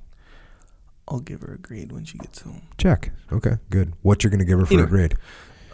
I'll 1.08 1.20
give 1.20 1.42
her 1.42 1.54
a 1.54 1.58
grade 1.58 1.92
when 1.92 2.04
she 2.06 2.18
gets 2.18 2.42
home. 2.42 2.64
Check. 2.78 3.12
Okay, 3.32 3.58
good. 3.70 3.94
What 4.02 4.24
you're 4.24 4.32
going 4.32 4.40
to 4.40 4.46
give 4.46 4.60
her 4.60 4.66
for 4.66 4.84
a 4.84 4.88
grade? 4.88 5.16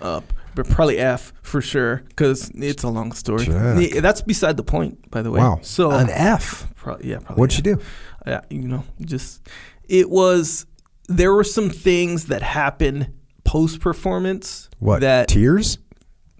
Up, 0.02 0.34
but 0.56 0.68
probably 0.68 0.98
F 0.98 1.32
for 1.44 1.62
sure 1.62 1.98
because 2.10 2.50
it's 2.56 2.84
a 2.84 2.90
long 2.90 3.12
story. 3.12 3.46
Check. 3.46 4.02
That's 4.02 4.22
beside 4.22 4.58
the 4.58 4.64
point, 4.64 5.12
by 5.12 5.22
the 5.22 5.30
way. 5.30 5.40
Wow. 5.40 5.60
So 5.62 5.92
An 5.92 6.10
F. 6.10 6.68
Yeah, 7.02 7.20
probably. 7.20 7.36
What'd 7.36 7.54
she 7.54 7.62
do? 7.62 7.80
Yeah, 8.26 8.42
you 8.50 8.68
know, 8.68 8.84
just 9.02 9.48
it 9.88 10.10
was. 10.10 10.66
There 11.08 11.34
were 11.34 11.44
some 11.44 11.70
things 11.70 12.28
that 12.28 12.42
happened 12.42 13.14
post 13.44 13.80
performance 13.80 14.70
What? 14.80 15.02
that 15.02 15.28
Tears? 15.28 15.78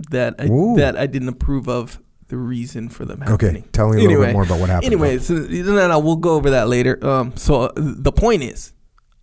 that 0.10 0.36
I, 0.40 0.46
Ooh. 0.46 0.76
that 0.78 0.98
I 0.98 1.06
didn't 1.08 1.30
approve 1.30 1.68
of 1.68 2.00
the 2.30 2.38
reason 2.38 2.90
for 2.90 3.06
them 3.06 3.22
Okay, 3.28 3.64
tell 3.74 3.90
me 3.90 3.98
a 3.98 4.00
little 4.00 4.12
Anyway, 4.12 4.28
bit 4.28 4.34
more 4.34 4.44
about 4.44 4.60
what 4.60 4.70
happened. 4.70 4.86
Anyway, 4.86 5.18
so, 5.20 5.34
no, 5.34 5.88
no, 5.88 6.00
we'll 6.00 6.16
go 6.16 6.36
over 6.36 6.52
that 6.52 6.70
later. 6.70 6.98
Um, 7.06 7.36
so 7.36 7.64
uh, 7.64 7.72
the 7.76 8.12
point 8.14 8.44
is, 8.44 8.74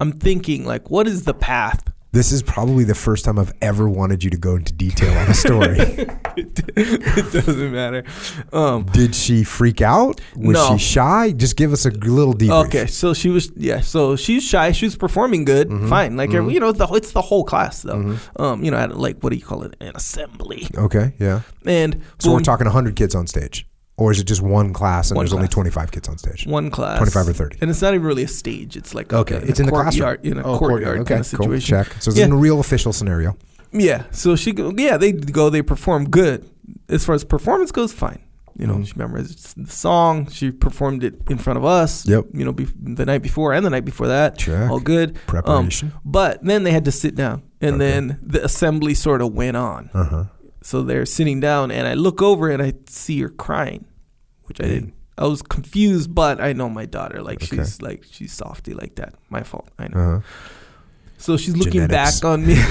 I'm 0.00 0.12
thinking 0.12 0.64
like, 0.64 0.90
what 0.90 1.06
is 1.06 1.24
the 1.24 1.34
path? 1.34 1.84
this 2.10 2.32
is 2.32 2.42
probably 2.42 2.84
the 2.84 2.94
first 2.94 3.22
time 3.26 3.38
I've 3.38 3.52
ever 3.60 3.86
wanted 3.86 4.24
you 4.24 4.30
to 4.30 4.36
go 4.38 4.56
into 4.56 4.72
detail 4.72 5.12
on 5.18 5.28
a 5.28 5.34
story. 5.34 5.76
it 6.38 7.32
doesn't 7.32 7.70
matter. 7.70 8.02
Um, 8.50 8.84
Did 8.84 9.14
she 9.14 9.44
freak 9.44 9.82
out? 9.82 10.18
Was 10.34 10.54
No. 10.54 10.72
she 10.72 10.78
shy? 10.82 11.32
Just 11.32 11.56
give 11.56 11.70
us 11.74 11.84
a 11.84 11.90
little 11.90 12.32
debrief. 12.32 12.66
Okay, 12.66 12.86
so 12.86 13.12
she 13.12 13.28
was 13.28 13.52
yeah, 13.56 13.80
so 13.82 14.16
she's 14.16 14.42
shy. 14.42 14.72
She 14.72 14.86
was 14.86 14.96
performing 14.96 15.44
good, 15.44 15.68
Mm-hmm. 15.68 15.88
fine. 15.90 16.16
Like 16.16 16.32
every- 16.32 16.54
you 16.54 16.60
know, 16.60 16.72
the, 16.72 16.86
it's 16.94 17.12
the 17.12 17.20
whole 17.22 17.44
class 17.44 17.82
though. 17.82 18.16
Um, 18.36 18.64
you 18.64 18.70
know, 18.70 18.78
at 18.78 18.96
like 18.96 19.20
what 19.20 19.28
do 19.30 19.36
you 19.36 19.44
call 19.44 19.62
it, 19.64 19.76
an 19.78 19.92
assembly. 19.94 20.66
Okay, 20.76 21.12
yeah. 21.18 21.42
And 21.66 22.02
So 22.18 22.30
we're 22.30 22.38
boom, 22.38 22.44
talking 22.44 22.64
100 22.64 22.96
kids 22.96 23.14
on 23.14 23.26
stage. 23.26 23.67
Or 23.98 24.12
is 24.12 24.20
it 24.20 24.24
just 24.28 24.40
one 24.42 24.72
class 24.72 25.10
and 25.10 25.16
One 25.16 25.24
there's 25.26 25.32
only 25.34 25.48
25 25.48 25.90
kids 25.90 26.08
on 26.08 26.16
stage? 26.18 26.46
one 26.46 26.70
class, 26.70 26.98
25 26.98 27.28
or 27.28 27.32
30. 27.32 27.58
and 27.60 27.68
it's 27.70 27.82
not 27.82 27.94
even 27.94 28.06
really 28.06 28.22
a 28.22 28.28
stage. 28.28 28.76
It's 28.76 28.94
like 28.94 29.12
Okay, 29.12 29.34
a, 29.34 29.38
it's 29.40 29.58
in 29.60 29.66
the 29.66 29.72
courtyard, 29.72 30.22
classroom. 30.22 30.38
in 30.38 30.44
a 30.44 30.48
Oh, 30.48 30.56
courtyard 30.58 31.00
Okay, 31.00 31.14
kind 31.14 31.20
of 31.20 31.30
cool. 31.32 31.44
situation. 31.46 31.76
Check. 31.84 31.88
So 32.00 32.10
it's 32.10 32.18
Yeah. 32.18 32.26
is 32.26 32.30
a 32.30 32.36
real 32.36 32.60
official 32.60 32.92
scenario. 32.92 33.36
Yeah, 33.72 34.04
so 34.12 34.36
she 34.36 34.52
go, 34.52 34.72
yeah, 34.76 34.96
they 34.96 35.12
go, 35.12 35.50
they 35.50 35.62
perform 35.62 36.08
good. 36.08 36.48
As 36.88 37.04
far 37.04 37.14
as 37.16 37.24
performance 37.24 37.72
goes, 37.72 37.92
fine. 37.92 38.20
You 38.56 38.66
know, 38.66 38.74
Mhm. 38.76 38.86
she 38.86 38.92
memorized 38.96 39.54
the 39.66 39.70
song. 39.70 40.28
She 40.30 40.50
performed 40.50 41.02
it 41.04 41.14
in 41.28 41.38
front 41.38 41.58
of 41.58 41.64
us. 41.64 42.06
Yep. 42.06 42.26
You 42.34 42.44
know, 42.44 42.52
be, 42.52 42.66
the 42.82 43.04
night 43.06 43.22
before 43.22 43.52
and 43.52 43.64
the 43.66 43.70
night 43.70 43.84
before 43.84 44.06
that. 44.08 44.38
Check. 44.38 44.70
All 44.70 44.80
good. 44.80 45.10
Um, 45.10 45.16
Preparation. 45.26 45.92
but 46.04 46.42
then 46.44 46.62
they 46.64 46.72
had 46.72 46.84
to 46.86 46.92
sit 46.92 47.14
down, 47.14 47.42
and 47.60 47.76
Okay. 47.76 47.84
then 47.90 48.18
the 48.22 48.44
assembly 48.44 48.94
sort 48.94 49.22
of 49.22 49.32
went 49.32 49.56
on. 49.56 49.90
Uh 49.94 50.04
huh. 50.04 50.24
So 50.62 50.82
they're 50.82 51.06
sitting 51.06 51.38
down, 51.40 51.70
and 51.70 51.86
I 51.86 51.94
look 51.94 52.20
over 52.20 52.48
and 52.50 52.60
I 52.60 52.72
see 52.88 53.20
her 53.20 53.28
crying, 53.28 53.84
which 54.48 54.60
I 54.60 54.64
didn't. 54.64 54.94
I 55.16 55.26
was 55.26 55.42
confused, 55.42 56.14
but 56.14 56.40
I 56.40 56.52
know 56.52 56.68
my 56.68 56.86
daughter. 56.86 57.22
Like 57.22 57.42
Okay. 57.42 57.56
she's 57.56 57.82
like 57.82 58.04
she's 58.10 58.32
softy 58.32 58.72
like 58.74 58.94
that. 58.96 59.14
My 59.30 59.42
fault. 59.42 59.68
I 59.78 59.88
know. 59.88 59.98
Uh 59.98 60.20
huh. 60.20 60.20
So 61.20 61.36
she's 61.36 61.56
looking 61.56 61.80
Genetics. 61.88 62.20
back 62.20 62.24
on 62.30 62.46
me. 62.46 62.54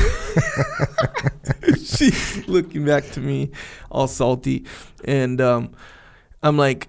she's 1.75 2.47
looking 2.47 2.85
back 2.85 3.03
to 3.11 3.19
me, 3.19 3.51
all 3.91 4.07
salty, 4.07 4.65
and 5.05 5.41
um, 5.41 5.71
I'm 6.41 6.57
like, 6.57 6.87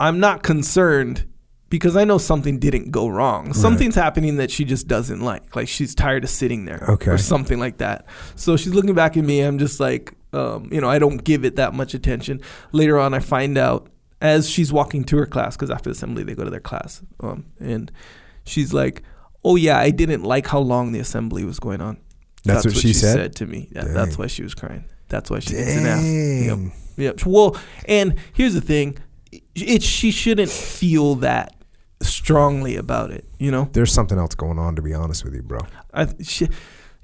I'm 0.00 0.20
not 0.20 0.42
concerned 0.42 1.26
because 1.68 1.96
I 1.96 2.04
know 2.04 2.18
something 2.18 2.58
didn't 2.58 2.90
go 2.92 3.08
wrong. 3.08 3.52
Something's 3.52 3.94
happening 3.94 4.36
that 4.36 4.50
she 4.50 4.64
just 4.64 4.86
doesn't 4.88 5.20
like. 5.20 5.54
Like 5.56 5.68
she's 5.68 5.94
tired 5.94 6.24
of 6.24 6.30
sitting 6.30 6.64
there, 6.64 6.84
Okay. 6.88 7.10
or 7.10 7.18
something 7.18 7.58
like 7.58 7.78
that. 7.78 8.06
So 8.36 8.56
she's 8.56 8.74
looking 8.74 8.94
back 8.94 9.16
at 9.16 9.24
me. 9.24 9.40
I'm 9.40 9.58
just 9.58 9.80
like, 9.80 10.14
um, 10.34 10.68
you 10.72 10.80
know, 10.80 10.88
I 10.88 10.98
don't 10.98 11.22
give 11.22 11.44
it 11.44 11.56
that 11.56 11.74
much 11.74 11.94
attention. 11.94 12.40
Later 12.72 12.98
on, 12.98 13.14
I 13.14 13.20
find 13.20 13.56
out 13.56 13.88
as 14.20 14.48
she's 14.48 14.72
walking 14.72 15.04
to 15.04 15.16
her 15.18 15.26
class 15.26 15.56
because 15.56 15.70
after 15.70 15.90
assembly 15.90 16.24
they 16.24 16.34
go 16.34 16.44
to 16.44 16.50
their 16.50 16.60
class, 16.60 17.02
um, 17.20 17.46
and 17.58 17.92
she's 18.44 18.72
like, 18.72 19.02
"Oh 19.44 19.56
yeah, 19.56 19.78
I 19.78 19.90
didn't 19.90 20.22
like 20.22 20.46
how 20.46 20.60
long 20.60 20.92
the 20.92 20.98
assembly 21.00 21.44
was 21.44 21.58
going 21.58 21.80
on." 21.80 21.98
That's 22.44 22.64
what 22.64 22.76
she 22.76 22.92
said? 22.92 23.36
to 23.36 23.46
me. 23.46 23.68
Yeah, 23.72 23.84
that's 23.84 24.18
why 24.18 24.26
she 24.26 24.42
was 24.42 24.54
crying. 24.54 24.84
That's 25.08 25.30
why 25.30 25.38
she 25.38 25.54
gets 25.54 25.76
an 25.76 25.86
F. 25.86 26.58
Yep. 26.66 26.72
Yep. 26.96 27.26
Well, 27.26 27.56
and 27.86 28.16
here's 28.32 28.54
the 28.54 28.60
thing: 28.60 28.98
it 29.54 29.82
she 29.82 30.10
shouldn't 30.10 30.50
feel 30.50 31.16
that 31.16 31.54
strongly 32.02 32.76
about 32.76 33.10
it. 33.10 33.26
You 33.38 33.50
know, 33.50 33.68
There's 33.72 33.92
something 33.92 34.18
else 34.18 34.34
going 34.34 34.58
on, 34.58 34.76
to 34.76 34.82
be 34.82 34.94
honest 34.94 35.24
with 35.24 35.34
you, 35.34 35.42
bro. 35.42 35.60
I, 35.92 36.08
she, 36.22 36.48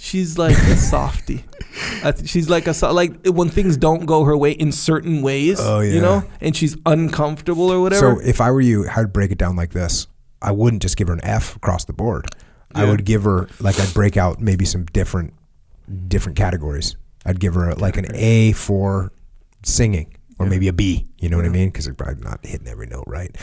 she's 0.00 0.38
like 0.38 0.56
a 0.56 0.76
softie. 0.76 1.44
She's 2.24 2.48
like 2.50 2.66
a 2.66 2.74
so- 2.74 2.92
like 2.92 3.24
when 3.26 3.48
things 3.48 3.76
don't 3.76 4.04
go 4.06 4.24
her 4.24 4.36
way 4.36 4.50
in 4.52 4.72
certain 4.72 5.22
ways. 5.22 5.58
Oh, 5.60 5.80
yeah. 5.80 5.92
You 5.94 6.00
know, 6.00 6.24
and 6.40 6.56
she's 6.56 6.76
uncomfortable 6.84 7.70
or 7.70 7.80
whatever. 7.80 8.16
So 8.16 8.20
if 8.20 8.40
I 8.40 8.50
were 8.50 8.60
you, 8.60 8.88
I'd 8.88 9.12
break 9.12 9.30
it 9.30 9.38
down 9.38 9.54
like 9.54 9.70
this. 9.70 10.08
I 10.42 10.50
wouldn't 10.50 10.82
just 10.82 10.96
give 10.96 11.08
her 11.08 11.14
an 11.14 11.20
F 11.24 11.54
across 11.54 11.84
the 11.84 11.92
board. 11.92 12.26
I 12.74 12.84
Yeah. 12.84 12.90
would 12.90 13.04
give 13.04 13.22
her 13.24 13.48
like 13.60 13.78
I'd 13.78 13.92
break 13.94 14.16
out 14.16 14.40
maybe 14.40 14.64
some 14.64 14.84
different 14.86 15.32
different 16.08 16.36
categories. 16.36 16.96
I'd 17.24 17.38
give 17.38 17.54
her 17.54 17.74
like 17.74 17.96
an 17.96 18.06
A 18.14 18.52
for 18.52 19.12
singing 19.62 20.16
or 20.38 20.46
maybe 20.46 20.66
a 20.68 20.72
B. 20.72 21.06
You 21.20 21.28
know 21.28 21.36
what 21.36 21.46
I 21.46 21.50
mean? 21.50 21.68
Because 21.68 21.84
they're 21.84 21.94
probably 21.94 22.22
not 22.24 22.44
hitting 22.44 22.66
every 22.66 22.86
note 22.86 23.04
right. 23.06 23.34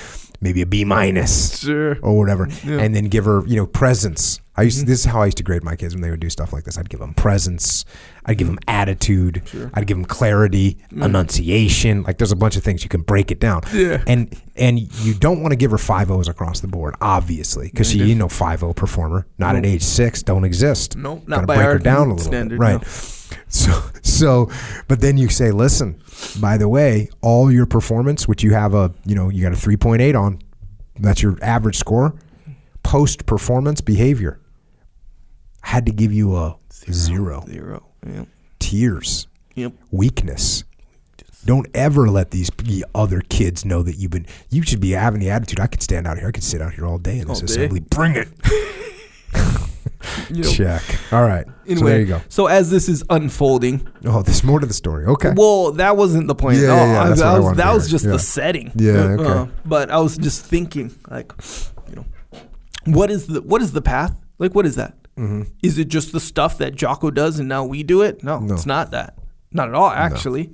Maybe 0.42 0.62
a 0.62 0.66
B 0.66 0.84
minus 0.84 1.60
sure. 1.60 1.98
or 2.02 2.18
whatever, 2.18 2.48
and 2.66 2.94
then 2.96 3.06
give 3.06 3.26
her 3.26 3.46
you 3.48 3.56
know 3.56 3.68
presence. 3.68 4.42
I 4.58 4.64
used 4.64 4.80
mm-hmm. 4.80 4.88
this 4.88 5.00
is 5.02 5.06
how 5.06 5.22
I 5.22 5.26
used 5.26 5.38
to 5.38 5.44
grade 5.44 5.64
my 5.64 5.76
kids 5.76 5.94
when 5.94 6.02
they 6.02 6.10
would 6.10 6.20
do 6.20 6.30
stuff 6.30 6.52
like 6.52 6.64
this. 6.64 6.78
I'd 6.78 6.90
give 6.90 7.00
them 7.00 7.14
presence. 7.14 7.86
I'd 8.26 8.40
give 8.40 8.48
them 8.48 8.58
attitude. 8.68 9.44
Sure. 9.46 9.70
I'd 9.74 9.86
give 9.86 9.98
them 9.98 10.06
clarity, 10.06 10.80
mm. 10.92 11.06
enunciation. 11.06 12.02
Like 12.04 12.18
there's 12.18 12.32
a 12.32 12.36
bunch 12.36 12.56
of 12.56 12.64
things 12.64 12.84
you 12.84 12.90
can 12.90 13.02
break 13.02 13.30
it 13.30 13.40
down. 13.40 13.62
Yeah. 13.72 14.04
And 14.08 14.36
and 14.56 14.80
you 14.80 15.14
don't 15.14 15.42
want 15.42 15.52
to 15.52 15.56
give 15.56 15.70
her 15.72 15.78
five 15.78 16.10
O's 16.10 16.28
across 16.28 16.62
the 16.62 16.68
board, 16.68 16.96
obviously, 17.02 17.70
because 17.70 17.92
she 17.92 18.02
ain't 18.02 18.18
no 18.20 18.28
five 18.28 18.64
O 18.64 18.74
performer. 18.74 19.28
Not 19.38 19.56
at 19.56 19.66
age 19.66 19.84
six, 19.84 20.24
don't 20.24 20.44
exist. 20.44 20.98
No, 20.98 21.22
not 21.28 21.30
Gotta 21.30 21.48
by 21.48 21.56
break 21.56 21.66
our 21.68 21.74
her 21.74 21.80
down 21.80 22.08
a 22.08 22.16
little 22.16 22.26
standard, 22.26 22.60
bit, 22.60 22.66
right? 22.66 23.14
So, 23.50 23.82
so, 24.02 24.50
but 24.88 25.00
then 25.00 25.18
you 25.18 25.30
say, 25.30 25.52
listen, 25.52 26.02
by 26.40 26.58
the 26.58 26.68
way, 26.68 27.10
all 27.22 27.52
your 27.52 27.66
performance, 27.66 28.28
which 28.28 28.44
you 28.44 28.54
have 28.54 28.74
a, 28.74 28.94
you 29.06 29.16
know, 29.16 29.30
you 29.30 29.42
got 29.42 29.54
a 29.54 29.56
3.8 29.56 30.20
on, 30.20 30.42
that's 31.00 31.22
your 31.22 31.38
average 31.42 31.78
score, 31.78 32.16
post 32.84 33.26
performance 33.26 33.82
behavior, 33.82 34.40
had 35.68 35.86
to 35.86 35.92
give 35.92 36.14
you 36.14 36.36
a 36.36 36.56
zero. 36.92 37.44
Zero. 37.48 37.86
Yep. 38.06 38.28
Tears, 38.60 39.28
Yep. 39.56 39.74
weakness. 39.92 40.64
Don't 41.46 41.68
ever 41.74 42.10
let 42.10 42.32
these 42.32 42.50
the 42.58 42.86
other 42.96 43.22
kids 43.30 43.64
know 43.66 43.84
that 43.84 43.96
you've 43.98 44.12
been. 44.12 44.26
You 44.50 44.62
should 44.64 44.80
be 44.82 44.92
having 44.92 45.20
the 45.20 45.30
attitude. 45.30 45.60
I 45.60 45.68
could 45.68 45.82
stand 45.84 46.08
out 46.08 46.18
here. 46.18 46.28
I 46.28 46.32
could 46.32 46.44
sit 46.44 46.62
out 46.62 46.74
here 46.74 46.86
all 46.86 46.98
day 46.98 47.20
in 47.20 47.28
this 47.28 47.42
All 47.42 47.48
day. 47.48 47.54
assembly. 47.54 47.80
Bring 47.82 48.16
it. 48.16 48.28
You 50.30 50.44
know, 50.44 50.50
Check. 50.52 50.82
All 51.12 51.24
right. 51.24 51.46
so 51.68 51.86
there 51.86 52.00
you 52.00 52.06
go. 52.06 52.22
So 52.30 52.48
as 52.48 52.70
this 52.70 52.88
is 52.88 53.04
unfolding, 53.10 53.88
Oh, 54.06 54.22
there's 54.22 54.44
more 54.44 54.60
to 54.60 54.66
the 54.66 54.74
story. 54.74 55.06
Okay. 55.06 55.34
well, 55.36 55.72
that 55.74 55.96
wasn't 55.98 56.28
the 56.28 56.36
point. 56.36 56.58
Yeah, 56.60 56.64
at 56.66 56.70
all. 56.72 56.78
yeah, 56.88 56.94
yeah, 56.94 57.02
I- 57.02 57.10
that's 57.10 57.20
what 57.22 57.28
I 57.28 57.32
that 57.32 57.36
was, 57.38 57.44
wanted 57.44 57.56
to 57.56 57.58
that 57.64 57.74
was 57.74 57.84
hear. 57.86 57.92
just 57.92 58.06
Yeah. 58.06 58.12
the 58.12 58.20
setting. 58.20 58.72
Yeah, 58.76 58.92
Uh, 58.94 59.08
okay. 59.10 59.26
uh, 59.26 59.46
but 59.66 59.90
I 59.92 60.00
was 60.00 60.18
just 60.18 60.46
thinking, 60.46 60.94
like, 61.10 61.34
you 61.90 61.96
know, 61.98 62.06
what 62.86 63.10
is 63.12 63.28
the 63.28 63.42
what 63.42 63.62
is 63.62 63.72
the 63.74 63.82
path? 63.82 64.16
Like, 64.40 64.54
what 64.56 64.66
is 64.66 64.76
that? 64.76 64.96
Mm-hmm. 65.18 65.44
Is 65.64 65.78
it 65.80 65.88
just 65.88 66.12
the 66.12 66.20
stuff 66.20 66.58
that 66.60 66.76
Jocko 66.76 67.12
does 67.12 67.40
and 67.40 67.50
now 67.50 67.66
we 67.66 67.84
do 67.84 68.02
it? 68.04 68.24
No, 68.24 68.40
No. 68.40 68.54
it's 68.54 68.66
not 68.66 68.92
that. 68.92 69.18
Not 69.52 69.70
at 69.70 69.74
all, 69.76 69.90
actually. 69.90 70.52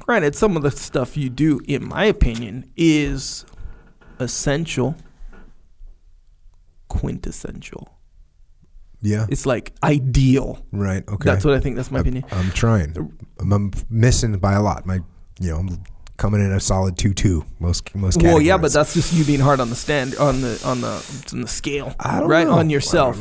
Granted, 0.00 0.34
some 0.36 0.56
of 0.56 0.62
the 0.62 0.70
stuff 0.70 1.16
you 1.16 1.30
do, 1.30 1.60
in 1.66 1.88
my 1.88 2.04
opinion, 2.04 2.70
is 2.76 3.46
essential, 4.18 4.96
quintessential. 6.88 7.88
yeah. 9.00 9.26
It's 9.28 9.46
like 9.46 9.72
ideal. 9.82 10.64
Right. 10.72 11.06
Okay. 11.08 11.24
That's 11.30 11.44
what 11.44 11.54
I 11.54 11.60
think. 11.60 11.76
That's 11.76 11.90
my 11.90 12.00
opinion. 12.00 12.24
I'm 12.32 12.50
trying. 12.50 12.96
I'm, 13.40 13.52
I'm 13.52 13.72
missing 13.90 14.36
by 14.38 14.52
a 14.54 14.62
lot. 14.62 14.84
My, 14.86 15.00
you 15.40 15.50
know, 15.50 15.58
I'm 15.58 15.82
coming 16.16 16.40
in 16.40 16.52
a 16.52 16.60
solid 16.60 16.96
two-two 16.96 17.44
most 17.58 17.94
most. 17.94 18.22
Well, 18.22 18.40
yeah, 18.40 18.56
but 18.56 18.72
that's 18.72 18.94
just 18.94 19.12
you 19.12 19.24
being 19.24 19.40
hard 19.40 19.60
on 19.60 19.68
the 19.70 19.76
stand 19.76 20.14
on 20.16 20.40
the 20.42 20.60
on 20.64 20.80
the 20.80 21.26
on 21.32 21.40
the 21.40 21.48
scale, 21.48 21.94
I 21.98 22.20
don't 22.20 22.28
right 22.28 22.46
know. 22.46 22.54
on 22.54 22.70
yourself. 22.70 23.18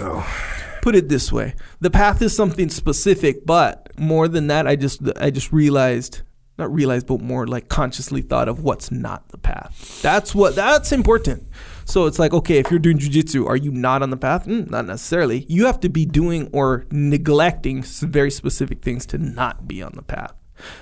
I 0.84 0.92
don't 0.92 0.92
know. 0.92 0.92
Put 0.92 0.96
it 0.96 1.10
this 1.10 1.32
way: 1.32 1.56
the 1.80 1.90
path 1.90 2.22
is 2.22 2.36
something 2.36 2.70
specific, 2.70 3.46
but 3.46 3.98
more 3.98 4.28
than 4.28 4.48
that, 4.48 4.68
I 4.68 4.76
just 4.76 5.02
I 5.18 5.30
just 5.30 5.52
realized, 5.52 6.22
not 6.58 6.74
realized, 6.74 7.08
but 7.08 7.22
more 7.22 7.48
like 7.48 7.70
consciously 7.70 8.22
thought 8.22 8.48
of 8.48 8.64
what's 8.64 8.92
not 8.92 9.30
the 9.30 9.38
path. 9.38 10.02
That's 10.02 10.36
what 10.36 10.56
that's 10.56 10.92
important. 10.92 11.48
So 11.86 12.06
it's 12.06 12.20
like, 12.20 12.34
okay, 12.34 12.60
if 12.60 12.72
you're 12.72 12.80
doing 12.80 12.98
jujitsu, 12.98 13.48
are 13.48 13.58
you 13.58 13.72
not 13.72 14.02
on 14.02 14.10
the 14.10 14.18
path? 14.18 14.46
Mm, 14.48 14.70
not 14.70 14.86
necessarily. 14.86 15.46
You 15.50 15.66
have 15.66 15.80
to 15.82 15.90
be 15.90 16.06
doing 16.06 16.50
or 16.54 16.86
neglecting 16.92 17.84
very 17.84 18.32
specific 18.32 18.82
things 18.82 19.06
to 19.08 19.18
not 19.18 19.68
be 19.68 19.84
on 19.84 19.94
the 19.96 20.02
path. 20.02 20.34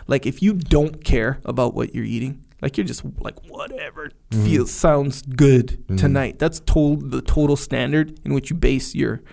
Like 0.08 0.26
if 0.26 0.42
you 0.42 0.54
don't 0.54 1.04
care 1.04 1.40
about 1.46 1.74
what 1.74 1.96
you're 1.96 2.06
eating, 2.06 2.46
like 2.62 2.78
you're 2.78 2.86
just 2.86 3.04
like 3.20 3.36
whatever 3.50 4.12
feels 4.32 4.72
sounds 4.72 5.24
good 5.24 5.84
tonight. 5.98 6.38
That's 6.38 6.60
told 6.60 7.10
the 7.12 7.22
total 7.22 7.56
standard 7.56 8.20
in 8.24 8.34
which 8.34 8.52
you 8.52 8.56
base 8.56 8.94
your 8.94 9.24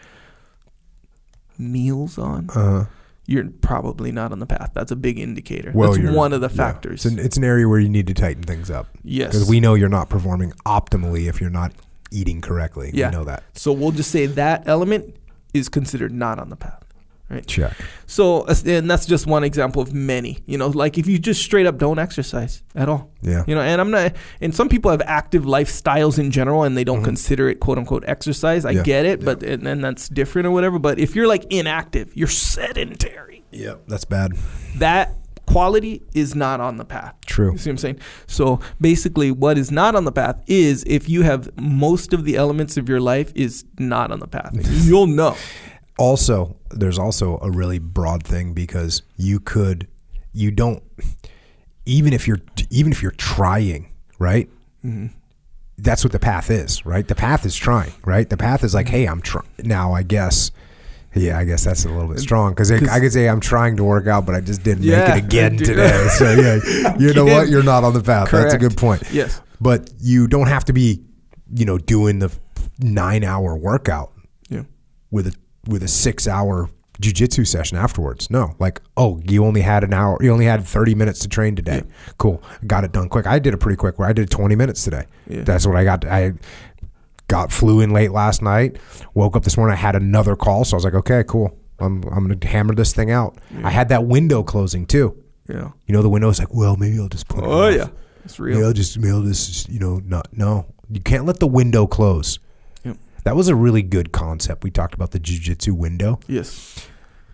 meals 1.58 2.18
on. 2.18 2.50
Uh, 2.50 2.86
You're 3.26 3.50
probably 3.60 4.10
not 4.12 4.32
on 4.32 4.38
the 4.38 4.46
path. 4.46 4.70
That's 4.74 4.90
a 4.90 4.96
big 4.96 5.18
indicator. 5.18 5.72
well, 5.74 5.92
That's 5.92 6.14
one 6.14 6.32
of 6.32 6.40
the 6.40 6.48
yeah. 6.48 6.56
factors. 6.56 7.04
It's 7.04 7.14
an, 7.14 7.18
it's 7.18 7.36
an 7.36 7.44
area 7.44 7.68
where 7.68 7.78
you 7.78 7.88
need 7.88 8.06
to 8.06 8.14
tighten 8.14 8.42
things 8.42 8.70
up 8.70 8.88
yes. 9.02 9.32
because 9.32 9.48
we 9.48 9.60
know 9.60 9.74
you're 9.74 9.88
not 9.88 10.08
performing 10.08 10.52
optimally 10.64 11.28
if 11.28 11.40
you're 11.40 11.50
not 11.50 11.72
eating 12.10 12.40
correctly. 12.40 12.90
Yeah. 12.94 13.10
We 13.10 13.16
know 13.16 13.24
that. 13.24 13.42
so 13.54 13.72
we'll 13.72 13.90
just 13.90 14.10
say 14.10 14.26
that 14.26 14.66
element 14.66 15.16
is 15.52 15.68
considered 15.68 16.12
not 16.12 16.38
on 16.38 16.48
the 16.48 16.56
path. 16.56 16.84
Check. 17.46 17.76
So, 18.06 18.46
and 18.46 18.90
that's 18.90 19.04
just 19.04 19.26
one 19.26 19.44
example 19.44 19.82
of 19.82 19.92
many. 19.92 20.38
You 20.46 20.56
know, 20.56 20.68
like 20.68 20.96
if 20.96 21.06
you 21.06 21.18
just 21.18 21.42
straight 21.42 21.66
up 21.66 21.76
don't 21.76 21.98
exercise 21.98 22.62
at 22.74 22.88
all. 22.88 23.10
Yeah. 23.20 23.44
You 23.46 23.54
know, 23.54 23.60
and 23.60 23.80
I'm 23.80 23.90
not, 23.90 24.14
and 24.40 24.54
some 24.54 24.68
people 24.70 24.90
have 24.90 25.02
active 25.02 25.44
lifestyles 25.44 26.18
in 26.18 26.30
general 26.30 26.62
and 26.62 26.74
they 26.76 26.84
don't 26.84 27.02
consider 27.04 27.48
it 27.50 27.60
quote 27.60 27.76
unquote 27.76 28.04
exercise. 28.06 28.64
I 28.64 28.70
Mm-hmm. 28.70 28.78
Yeah. 28.78 28.82
get 28.84 29.04
it, 29.04 29.24
but, 29.24 29.42
and 29.42 29.66
then 29.66 29.80
that's 29.82 30.08
different 30.08 30.46
or 30.46 30.52
whatever. 30.52 30.78
But 30.78 30.98
if 30.98 31.14
you're 31.14 31.26
like 31.28 31.44
inactive, 31.52 32.16
you're 32.16 32.28
sedentary, 32.28 33.44
Yeah. 33.50 33.74
That's 33.86 34.04
bad. 34.06 34.32
that 34.76 35.14
quality 35.46 36.02
is 36.14 36.34
not 36.34 36.60
on 36.60 36.76
the 36.76 36.84
path. 36.84 37.14
True. 37.26 37.52
You 37.52 37.58
see 37.58 37.70
what 37.70 37.74
I'm 37.74 37.78
saying? 37.78 38.00
So 38.26 38.60
basically, 38.80 39.30
what 39.30 39.56
is 39.56 39.70
not 39.70 39.94
on 39.94 40.04
the 40.04 40.12
path 40.12 40.42
is 40.46 40.84
if 40.86 41.08
you 41.08 41.22
have 41.22 41.48
most 41.58 42.12
of 42.12 42.24
the 42.24 42.36
elements 42.36 42.76
of 42.76 42.88
your 42.88 43.00
life 43.00 43.32
is 43.34 43.64
not 43.78 44.10
on 44.12 44.20
the 44.20 44.26
path. 44.28 44.50
You'll 44.84 45.06
know. 45.06 45.36
Also 45.98 46.56
there's 46.70 46.98
also 46.98 47.38
a 47.42 47.50
really 47.50 47.78
broad 47.78 48.22
thing 48.24 48.54
because 48.54 49.02
you 49.16 49.40
could 49.40 49.86
you 50.32 50.50
don't 50.50 50.82
even 51.86 52.12
if 52.12 52.26
you're 52.28 52.40
even 52.70 52.92
if 52.92 53.02
you're 53.02 53.12
trying 53.12 53.92
right? 54.18 54.48
That's 55.80 56.02
what 56.02 56.12
the 56.12 56.18
path 56.18 56.50
is 56.50 56.84
right? 56.86 57.06
The 57.06 57.14
path 57.14 57.44
is 57.46 57.54
trying 57.56 57.92
right? 58.04 58.28
The 58.28 58.36
path 58.36 58.64
is 58.64 58.74
like 58.74 58.88
hey 58.88 59.06
i'm 59.06 59.20
trying 59.20 59.46
now 59.62 59.92
i 59.92 60.02
guess 60.02 60.50
yeah 61.14 61.38
i 61.38 61.44
guess 61.44 61.64
that's 61.64 61.84
a 61.84 61.88
little 61.88 62.08
bit 62.08 62.18
strong 62.20 62.52
because 62.52 62.70
i 62.70 63.00
could 63.00 63.12
say 63.12 63.28
i'm 63.28 63.40
trying 63.40 63.76
to 63.76 63.82
work 63.82 64.06
out 64.06 64.26
but 64.26 64.34
i 64.34 64.40
just 64.40 64.62
didn't 64.62 64.84
Yeah, 64.84 65.08
make 65.14 65.24
it 65.24 65.24
again 65.26 65.56
today. 65.56 66.06
So 66.18 66.30
yeah 66.32 66.96
you 66.98 67.12
know 67.14 67.24
what? 67.24 67.48
you're 67.48 67.62
not 67.62 67.82
on 67.84 67.92
the 67.94 68.02
path. 68.02 68.30
That's 68.30 68.54
a 68.54 68.58
good 68.58 68.76
point. 68.76 69.02
Yes. 69.10 69.40
but 69.60 69.90
you 69.98 70.26
don't 70.28 70.46
have 70.48 70.64
to 70.66 70.72
be 70.72 71.02
you 71.54 71.64
know 71.64 71.78
doing 71.78 72.18
the 72.18 72.30
nine 72.78 73.24
hour 73.24 73.56
workout 73.56 74.12
Yeah. 74.48 74.62
with 75.10 75.28
a 75.28 75.34
with 75.68 75.82
a 75.82 75.88
six 75.88 76.26
hour 76.26 76.68
jujitsu 77.00 77.46
session 77.46 77.78
afterwards. 77.78 78.30
No, 78.30 78.56
like 78.58 78.80
oh, 78.96 79.20
you 79.24 79.44
only 79.44 79.60
had 79.60 79.84
an 79.84 79.92
hour, 79.92 80.18
you 80.20 80.32
only 80.32 80.46
had 80.46 80.64
thirty 80.64 80.94
minutes 80.94 81.20
to 81.20 81.28
train 81.28 81.54
today. 81.54 81.82
Cool, 82.18 82.42
got 82.66 82.84
it 82.84 82.92
done 82.92 83.08
quick. 83.08 83.26
I 83.26 83.38
did 83.38 83.54
it 83.54 83.58
pretty 83.58 83.76
quick. 83.76 83.98
Where 83.98 84.08
I 84.08 84.12
did 84.12 84.30
twenty 84.30 84.56
minutes 84.56 84.82
today. 84.82 85.04
Yeah. 85.28 85.42
That's 85.42 85.66
what 85.66 85.76
I 85.76 85.84
got. 85.84 86.04
I 86.04 86.32
got 87.28 87.52
flew 87.52 87.80
in 87.80 87.90
late 87.90 88.10
last 88.10 88.42
night. 88.42 88.78
Woke 89.14 89.36
up 89.36 89.44
this 89.44 89.56
morning. 89.56 89.74
I 89.74 89.76
had 89.76 89.94
another 89.94 90.34
call, 90.34 90.64
so 90.64 90.74
I 90.74 90.78
was 90.78 90.84
like, 90.84 90.94
okay, 90.94 91.22
cool. 91.28 91.56
I'm 91.78 92.02
I'm 92.04 92.26
gonna 92.26 92.38
hammer 92.42 92.74
this 92.74 92.92
thing 92.92 93.10
out. 93.10 93.38
I 93.62 93.70
had 93.70 93.90
that 93.90 94.06
window 94.06 94.42
closing 94.42 94.86
too. 94.86 95.22
Yeah. 95.48 95.70
You 95.86 95.94
know, 95.94 96.02
the 96.02 96.08
window 96.08 96.28
window's 96.28 96.38
like, 96.40 96.52
well, 96.52 96.76
maybe 96.76 96.98
I'll 96.98 97.08
just 97.08 97.28
put. 97.28 97.44
it 97.44 97.46
Oh 97.46 97.68
yeah. 97.68 97.88
It's 98.24 98.38
Maybe 98.38 98.56
real. 98.56 98.66
I'll 98.66 98.72
just 98.72 98.98
maybe 98.98 99.12
I'll 99.12 99.22
just 99.22 99.68
you 99.68 99.78
know 99.78 100.00
not 100.04 100.28
no. 100.32 100.66
You 100.90 101.00
can't 101.00 101.24
let 101.24 101.38
the 101.38 101.46
window 101.46 101.86
close. 101.86 102.38
That 103.28 103.36
was 103.36 103.48
a 103.48 103.54
really 103.54 103.82
good 103.82 104.10
concept. 104.10 104.64
We 104.64 104.70
talked 104.70 104.94
about 104.94 105.10
the 105.10 105.20
jujitsu 105.20 105.72
window. 105.76 106.18
Yes. 106.28 106.88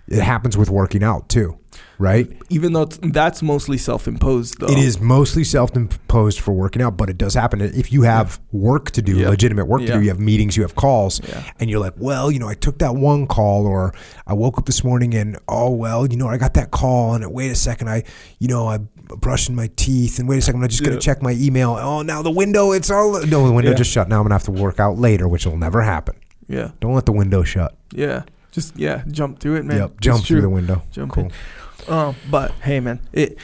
It 0.09 0.23
happens 0.23 0.57
with 0.57 0.69
working 0.69 1.05
out 1.05 1.29
too, 1.29 1.57
right? 2.01 2.29
Even 2.51 2.73
though 2.73 2.83
it's, 2.83 2.99
that's 3.01 3.43
mostly 3.43 3.79
self-imposed, 3.79 4.59
though. 4.59 4.67
It 4.67 4.77
is 4.77 5.01
mostly 5.01 5.45
self-imposed 5.45 6.41
for 6.41 6.53
working 6.53 6.83
out, 6.83 6.97
but 6.97 7.09
it 7.11 7.17
does 7.17 7.33
happen 7.35 7.61
if 7.61 7.93
you 7.93 8.03
have 8.03 8.41
work 8.51 8.91
to 8.91 9.03
do, 9.03 9.19
Yeah. 9.19 9.29
legitimate 9.29 9.67
work 9.67 9.83
to 9.83 9.87
do. 9.93 10.03
You 10.03 10.09
have 10.09 10.19
meetings, 10.19 10.57
you 10.57 10.63
have 10.65 10.75
calls, 10.75 11.21
Yeah. 11.27 11.45
and 11.61 11.71
you're 11.71 11.79
like, 11.81 11.95
well, 11.97 12.31
you 12.31 12.41
know, 12.41 12.49
I 12.49 12.55
took 12.55 12.81
that 12.81 12.97
one 12.97 13.27
call, 13.29 13.65
or 13.67 13.95
I 14.27 14.35
woke 14.35 14.59
up 14.59 14.67
this 14.67 14.83
morning 14.83 15.15
and 15.15 15.39
oh 15.49 15.71
well, 15.71 16.07
you 16.11 16.17
know, 16.17 16.27
I 16.29 16.39
got 16.39 16.55
that 16.55 16.73
call, 16.73 17.15
and 17.15 17.33
wait 17.33 17.51
a 17.53 17.55
second, 17.55 17.89
I, 17.89 18.03
you 18.41 18.49
know, 18.49 18.69
I'm 18.69 18.89
brushing 19.21 19.55
my 19.55 19.69
teeth, 19.77 20.19
and 20.19 20.29
wait 20.29 20.39
a 20.39 20.43
second, 20.43 20.63
I'm 20.63 20.69
just 20.69 20.85
gonna 20.85 20.99
check 21.01 21.23
my 21.23 21.33
email. 21.33 21.77
Oh, 21.81 22.03
now 22.03 22.23
the 22.23 22.31
window, 22.31 22.73
it's 22.73 22.91
all 22.91 23.13
no, 23.27 23.47
the 23.47 23.53
window 23.53 23.75
just 23.75 23.91
shut. 23.91 24.09
Now 24.09 24.19
I'm 24.19 24.25
gonna 24.25 24.35
have 24.35 24.45
to 24.45 24.53
work 24.53 24.81
out 24.81 24.99
later, 24.99 25.29
which 25.29 25.47
will 25.47 25.57
never 25.57 25.83
happen. 25.83 26.17
Yeah. 26.49 26.73
Don't 26.81 26.95
let 26.95 27.07
the 27.07 27.13
window 27.13 27.43
shut. 27.43 27.77
Yeah. 27.93 28.25
Just 28.53 28.77
yeah, 28.79 29.03
jump 29.11 29.41
through 29.41 29.57
it, 29.57 29.65
man. 29.65 29.79
yep, 29.79 29.91
It's 29.97 30.01
jump 30.01 30.25
through 30.25 30.37
true. 30.37 30.43
the 30.43 30.49
window. 30.49 30.83
Jump 30.93 31.13
cool. 31.13 31.25
in. 31.25 31.93
Um, 31.93 32.15
but 32.31 32.53
hey, 32.63 32.79
man, 32.79 33.01
it 33.13 33.37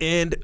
and 0.00 0.36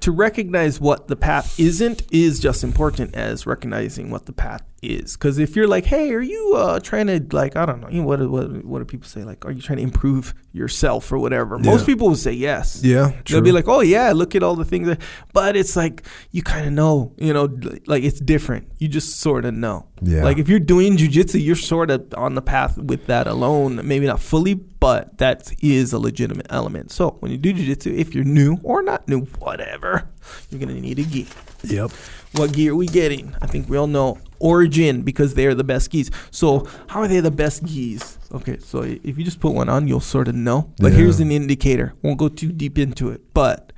to 0.00 0.12
recognize 0.12 0.80
what 0.80 1.08
the 1.08 1.16
path 1.16 1.58
isn't 1.58 2.02
is 2.12 2.38
just 2.38 2.62
important 2.62 3.14
as 3.14 3.46
recognizing 3.46 4.10
what 4.10 4.26
the 4.26 4.32
path 4.32 4.62
is. 4.84 5.16
Because 5.16 5.38
if 5.38 5.56
you're 5.56 5.66
like, 5.66 5.84
hey, 5.84 6.12
are 6.12 6.20
you 6.20 6.54
uh, 6.56 6.80
trying 6.80 7.06
to 7.06 7.24
like, 7.32 7.56
I 7.56 7.66
don't 7.66 7.80
know, 7.80 7.88
you 7.88 8.02
know, 8.02 8.06
what 8.06 8.20
what 8.28 8.64
what 8.64 8.78
do 8.78 8.84
people 8.84 9.08
say? 9.08 9.24
Like, 9.24 9.44
are 9.44 9.50
you 9.50 9.60
trying 9.62 9.78
to 9.78 9.82
improve 9.82 10.34
yourself 10.52 11.10
or 11.12 11.18
whatever? 11.18 11.58
Most 11.58 11.86
people 11.86 12.08
will 12.08 12.16
say 12.16 12.32
yes. 12.32 12.80
Yeah, 12.82 13.12
They'll 13.28 13.40
be 13.40 13.52
like, 13.52 13.68
"Oh 13.68 13.80
yeah, 13.80 14.12
look 14.12 14.34
at 14.34 14.42
all 14.42 14.56
the 14.56 14.64
things." 14.64 14.88
That, 14.88 15.00
but 15.32 15.56
it's 15.56 15.76
like 15.76 16.06
you 16.30 16.42
kind 16.42 16.66
of 16.66 16.72
know, 16.72 17.12
you 17.16 17.32
know, 17.32 17.48
like 17.86 18.04
it's 18.04 18.20
different. 18.20 18.68
You 18.78 18.88
just 18.88 19.20
sort 19.20 19.44
of 19.44 19.54
know. 19.54 19.88
Yeah. 20.02 20.24
Like 20.24 20.38
if 20.38 20.48
you're 20.48 20.60
doing 20.60 20.96
jujitsu, 20.96 21.42
you're 21.42 21.56
sort 21.56 21.90
of 21.90 22.12
on 22.16 22.34
the 22.34 22.42
path 22.42 22.76
with 22.78 23.06
that 23.06 23.26
alone. 23.26 23.80
Maybe 23.86 24.06
not 24.06 24.20
fully, 24.20 24.54
but 24.54 25.18
that 25.18 25.52
is 25.60 25.92
a 25.92 25.98
legitimate 25.98 26.46
element. 26.50 26.92
So 26.92 27.16
when 27.20 27.30
you 27.32 27.38
do 27.38 27.54
jujitsu, 27.54 27.96
if 27.96 28.14
you're 28.14 28.24
new 28.24 28.58
or 28.62 28.82
not 28.82 29.08
new, 29.08 29.22
whatever, 29.38 30.08
you're 30.50 30.60
gonna 30.60 30.80
need 30.80 30.98
a 30.98 31.04
gi. 31.04 31.26
Yep. 31.64 31.90
What 32.32 32.52
gi 32.52 32.68
are 32.68 32.76
we 32.76 32.86
getting? 32.86 33.34
I 33.40 33.46
think 33.46 33.68
we 33.68 33.76
all 33.76 33.86
know 33.86 34.18
Origin 34.38 35.02
because 35.02 35.34
they're 35.34 35.54
the 35.54 35.64
best 35.64 35.90
gis. 35.90 36.10
So 36.30 36.66
how 36.88 37.00
are 37.00 37.08
they 37.08 37.20
the 37.20 37.30
best 37.30 37.64
gis? 37.64 38.18
Okay, 38.32 38.58
so 38.60 38.82
if 38.82 39.16
you 39.18 39.24
just 39.24 39.40
put 39.40 39.52
one 39.54 39.68
on, 39.68 39.86
you'll 39.88 40.00
sort 40.00 40.28
of 40.28 40.34
know. 40.34 40.72
But 40.78 40.92
Yeah. 40.92 40.98
here's 40.98 41.20
an 41.20 41.30
indicator. 41.30 41.94
Won't 42.02 42.18
go 42.18 42.28
too 42.28 42.50
deep 42.52 42.78
into 42.78 43.10
it. 43.10 43.22
But 43.34 43.72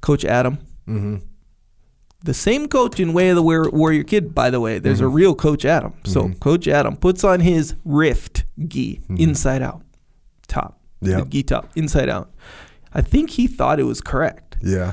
Coach 0.00 0.24
Adam, 0.24 0.58
Mm-hmm. 0.88 1.16
the 2.22 2.34
same 2.34 2.68
coach 2.68 3.00
in 3.00 3.12
Way 3.12 3.30
of 3.30 3.36
the 3.36 3.42
Warrior 3.42 4.02
Kid, 4.04 4.34
by 4.34 4.50
the 4.50 4.60
way. 4.60 4.78
There's 4.78 5.00
a 5.00 5.08
real 5.08 5.34
Coach 5.34 5.64
Adam. 5.64 5.92
So 6.04 6.22
Mhm. 6.28 6.40
Coach 6.40 6.68
Adam 6.68 6.96
puts 6.96 7.24
on 7.24 7.40
his 7.40 7.74
Rift 7.84 8.44
gi 8.68 9.00
Mhm. 9.08 9.18
inside 9.18 9.62
out, 9.62 9.82
top. 10.46 10.80
Yeah. 11.00 11.20
the 11.20 11.26
gi 11.26 11.42
top 11.42 11.70
inside 11.76 12.08
out. 12.08 12.30
I 12.94 13.02
think 13.02 13.30
he 13.30 13.46
thought 13.46 13.78
it 13.80 13.84
was 13.84 14.00
correct, 14.00 14.56
Yeah. 14.62 14.92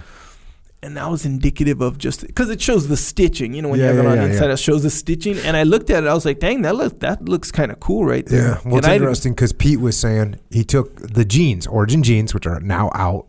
And 0.84 0.98
that 0.98 1.10
was 1.10 1.26
indicative 1.26 1.80
of 1.82 1.98
just 1.98 2.26
because 2.26 2.50
it 2.50 2.62
shows 2.62 2.88
the 2.88 2.98
stitching. 2.98 3.54
You 3.54 3.62
know, 3.62 3.70
when 3.70 3.80
Yeah, 3.80 3.92
you 3.92 3.98
have 3.98 4.06
it 4.06 4.10
on 4.10 4.18
yeah, 4.18 4.26
inside 4.26 4.46
yeah. 4.48 4.52
out, 4.54 4.60
shows 4.60 4.84
the 4.84 4.90
stitching. 4.90 5.38
And 5.40 5.56
I 5.56 5.64
looked 5.64 5.90
at 5.90 6.04
it, 6.04 6.08
I 6.08 6.14
was 6.14 6.26
like, 6.26 6.40
"Dang, 6.40 6.64
that 6.64 6.76
look 6.76 7.00
that 7.02 7.26
looks 7.26 7.52
kind 7.52 7.72
of 7.72 7.80
cool 7.80 8.06
right 8.06 8.26
there." 8.26 8.40
Yeah. 8.42 8.60
Well, 8.66 8.78
it's 8.78 8.88
And 8.88 8.96
interesting 8.96 9.34
because 9.34 9.54
Pete 9.54 9.80
was 9.80 9.98
saying 9.98 10.38
he 10.50 10.64
took 10.64 10.96
the 10.98 11.26
jeans, 11.26 11.68
Origin 11.68 12.04
jeans, 12.04 12.34
which 12.34 12.48
are 12.48 12.60
now 12.60 12.90
out, 12.96 13.28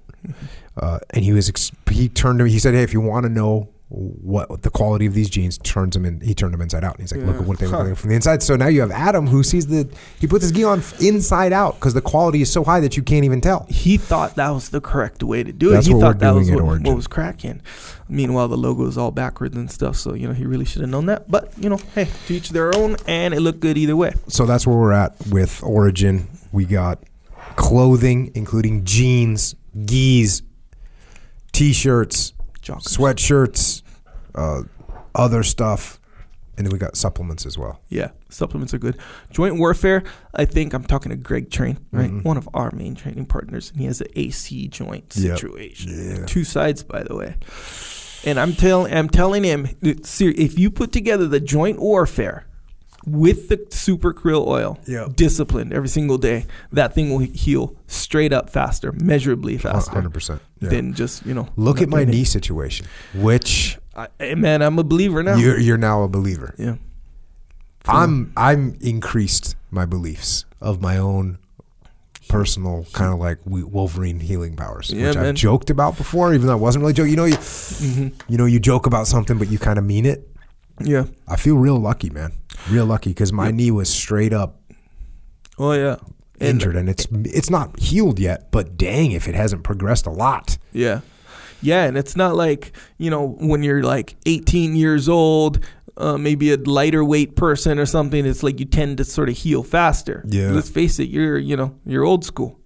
uh, 0.76 0.98
and 1.10 1.24
he 1.24 1.32
was 1.32 1.50
he 1.90 2.08
turned 2.08 2.38
to 2.38 2.44
me. 2.44 2.50
He 2.50 2.58
said, 2.58 2.74
"Hey, 2.74 2.82
if 2.82 2.92
you 2.92 3.00
want 3.00 3.24
to 3.24 3.30
know." 3.30 3.68
What 3.94 4.62
the 4.62 4.70
quality 4.70 5.04
of 5.04 5.12
these 5.12 5.28
jeans 5.28 5.58
turns 5.58 5.92
them 5.92 6.06
in? 6.06 6.20
He 6.22 6.34
turned 6.34 6.54
them 6.54 6.62
inside 6.62 6.82
out, 6.82 6.94
and 6.94 7.02
he's 7.02 7.12
like, 7.14 7.26
"Look 7.26 7.36
at 7.36 7.46
what 7.46 7.58
they 7.58 7.66
look 7.66 7.76
Huh. 7.80 7.84
like 7.88 7.96
from 7.98 8.08
the 8.08 8.16
inside." 8.16 8.42
So 8.42 8.56
now 8.56 8.68
you 8.68 8.80
have 8.80 8.90
Adam, 8.90 9.26
who 9.26 9.42
sees 9.42 9.66
the 9.66 9.86
he 10.18 10.26
puts 10.26 10.44
his 10.44 10.52
gi 10.52 10.64
on 10.64 10.82
inside 11.00 11.52
out 11.52 11.74
because 11.74 11.92
the 11.92 12.00
quality 12.00 12.40
is 12.40 12.50
so 12.50 12.64
high 12.64 12.80
that 12.80 12.96
you 12.96 13.02
can't 13.02 13.26
even 13.26 13.42
tell. 13.42 13.66
he 13.68 13.98
thought 13.98 14.36
that 14.36 14.48
was 14.48 14.70
the 14.70 14.80
correct 14.80 15.22
way 15.22 15.42
to 15.44 15.52
do 15.52 15.70
it. 15.70 15.74
That's 15.74 15.86
he 15.88 15.92
what 15.92 16.00
thought 16.00 16.18
that 16.20 16.34
was 16.34 16.50
what, 16.50 16.64
what 16.80 16.96
was 16.96 17.06
cracking. 17.06 17.60
Meanwhile, 18.08 18.48
the 18.48 18.56
logo 18.56 18.86
is 18.86 18.96
all 18.96 19.10
backwards 19.10 19.56
and 19.56 19.70
stuff. 19.70 19.96
So 19.96 20.14
you 20.14 20.26
know, 20.26 20.32
he 20.32 20.46
really 20.46 20.64
should 20.64 20.80
have 20.80 20.90
known 20.90 21.04
that. 21.06 21.30
But 21.30 21.52
you 21.58 21.68
know, 21.68 21.78
hey, 21.94 22.08
to 22.28 22.34
each 22.34 22.48
their 22.48 22.74
own, 22.74 22.96
and 23.06 23.34
it 23.34 23.40
looked 23.40 23.60
good 23.60 23.76
either 23.76 23.94
way. 23.96 24.14
so 24.26 24.46
that's 24.46 24.66
where 24.66 24.76
we're 24.76 24.92
at 24.92 25.14
with 25.30 25.62
Origin. 25.62 26.28
We 26.50 26.64
got 26.64 26.98
clothing, 27.56 28.32
including 28.34 28.84
jeans, 28.84 29.54
gis, 29.84 30.40
t-shirts, 31.52 32.32
Joggers. 32.62 32.96
sweatshirts, 32.96 33.81
uh, 34.34 34.62
other 35.14 35.42
stuff, 35.42 35.98
and 36.56 36.66
then 36.66 36.72
we 36.72 36.78
got 36.78 36.96
supplements 36.96 37.46
as 37.46 37.56
well. 37.58 37.80
Yeah, 37.88 38.10
supplements 38.28 38.72
are 38.74 38.78
good. 38.78 38.98
Joint 39.30 39.58
warfare. 39.58 40.02
I 40.34 40.44
think 40.44 40.72
I'm 40.74 40.84
talking 40.84 41.10
to 41.10 41.16
Greg 41.16 41.50
Train, 41.50 41.78
right? 41.92 42.10
Mhm. 42.10 42.24
One 42.24 42.36
of 42.36 42.48
our 42.54 42.70
main 42.74 42.94
training 42.94 43.26
partners, 43.26 43.70
and 43.70 43.80
he 43.80 43.86
has 43.86 44.00
an 44.00 44.08
AC 44.16 44.68
joint 44.68 45.14
Yep. 45.16 45.38
situation. 45.38 46.16
Yeah. 46.18 46.26
Two 46.26 46.44
sides, 46.44 46.82
by 46.82 47.02
the 47.02 47.16
way. 47.16 47.36
And 48.24 48.38
I'm 48.38 48.52
telling, 48.52 48.92
I'm 48.92 49.08
telling 49.08 49.42
him, 49.44 49.68
if 49.82 50.58
you 50.58 50.70
put 50.70 50.92
together 50.92 51.26
the 51.26 51.40
joint 51.40 51.80
warfare 51.80 52.46
with 53.04 53.48
the 53.48 53.66
super 53.70 54.14
krill 54.14 54.46
oil, 54.46 54.78
Yep. 54.86 55.16
disciplined 55.16 55.72
every 55.72 55.88
single 55.88 56.18
day, 56.18 56.46
that 56.70 56.94
thing 56.94 57.10
will 57.10 57.18
heal 57.18 57.74
straight 57.88 58.32
up 58.32 58.48
faster, 58.48 58.92
measurably 58.92 59.58
faster 59.58 59.90
Hundred 59.90 60.14
percent. 60.14 60.40
than 60.60 60.94
just 60.94 61.26
you 61.26 61.34
know. 61.34 61.48
Look 61.56 61.82
at 61.82 61.88
my 61.88 62.02
it. 62.02 62.08
knee 62.10 62.22
situation, 62.22 62.86
which 63.14 63.76
I, 63.94 64.08
hey, 64.18 64.34
man, 64.34 64.62
I'm 64.62 64.78
a 64.78 64.84
believer 64.84 65.22
now. 65.22 65.36
you're, 65.36 65.58
you're 65.58 65.76
now 65.78 66.02
a 66.02 66.08
believer. 66.08 66.54
yeah. 66.58 66.76
I'm 67.86 68.32
I'm 68.36 68.76
increased 68.80 69.56
my 69.72 69.84
beliefs 69.86 70.44
of 70.60 70.80
my 70.80 70.98
own 70.98 71.38
personal 72.28 72.86
kind 72.92 73.12
of 73.12 73.18
like 73.18 73.38
Wolverine 73.44 74.20
healing 74.20 74.54
powers, 74.56 74.90
Yeah, 74.90 75.08
which 75.08 75.16
man. 75.16 75.26
I've 75.26 75.34
joked 75.34 75.68
about 75.68 75.96
before, 75.96 76.32
even 76.32 76.46
though 76.46 76.52
I 76.52 76.56
wasn't 76.56 76.82
really 76.82 76.92
joking. 76.92 77.10
You 77.10 77.16
know, 77.16 77.24
you 77.24 77.34
hmm 77.36 78.08
you 78.28 78.38
know, 78.38 78.44
you 78.46 78.60
joke 78.60 78.86
about 78.86 79.06
something, 79.08 79.36
but 79.36 79.50
you 79.50 79.58
kind 79.58 79.78
of 79.78 79.84
mean 79.84 80.06
it. 80.06 80.28
Yeah. 80.80 81.06
I 81.28 81.36
feel 81.36 81.56
real 81.56 81.78
lucky, 81.78 82.08
man. 82.10 82.32
Real 82.70 82.86
lucky 82.86 83.10
because 83.10 83.32
my 83.32 83.46
Yep. 83.46 83.54
knee 83.56 83.70
was 83.72 83.88
straight 83.88 84.32
up 84.32 84.60
Oh 85.58 85.72
yeah. 85.72 85.96
And- 86.40 86.50
injured, 86.50 86.76
and 86.76 86.88
it's 86.88 87.06
it's 87.10 87.50
not 87.50 87.78
healed 87.80 88.18
yet. 88.20 88.50
But 88.52 88.76
dang, 88.76 89.10
if 89.12 89.26
it 89.28 89.34
hasn't 89.34 89.64
progressed 89.64 90.06
a 90.06 90.10
lot. 90.10 90.56
Yeah. 90.72 91.00
Yeah, 91.62 91.84
and 91.84 91.96
it's 91.96 92.16
not 92.16 92.34
like, 92.34 92.72
you 92.98 93.10
know, 93.10 93.36
when 93.40 93.62
you're 93.62 93.82
like 93.82 94.16
18 94.26 94.74
years 94.74 95.08
old, 95.08 95.64
uh, 95.96 96.18
maybe 96.18 96.52
a 96.52 96.56
lighter 96.56 97.04
weight 97.04 97.36
person 97.36 97.78
or 97.78 97.86
something, 97.86 98.26
it's 98.26 98.42
like 98.42 98.58
you 98.58 98.66
tend 98.66 98.98
to 98.98 99.04
sort 99.04 99.28
of 99.28 99.36
heal 99.36 99.62
faster. 99.62 100.24
Yeah. 100.26 100.50
Let's 100.50 100.70
face 100.70 100.98
it, 100.98 101.08
you're, 101.08 101.38
you 101.38 101.56
know, 101.56 101.78
you're 101.86 102.04
old 102.04 102.24
school 102.24 102.58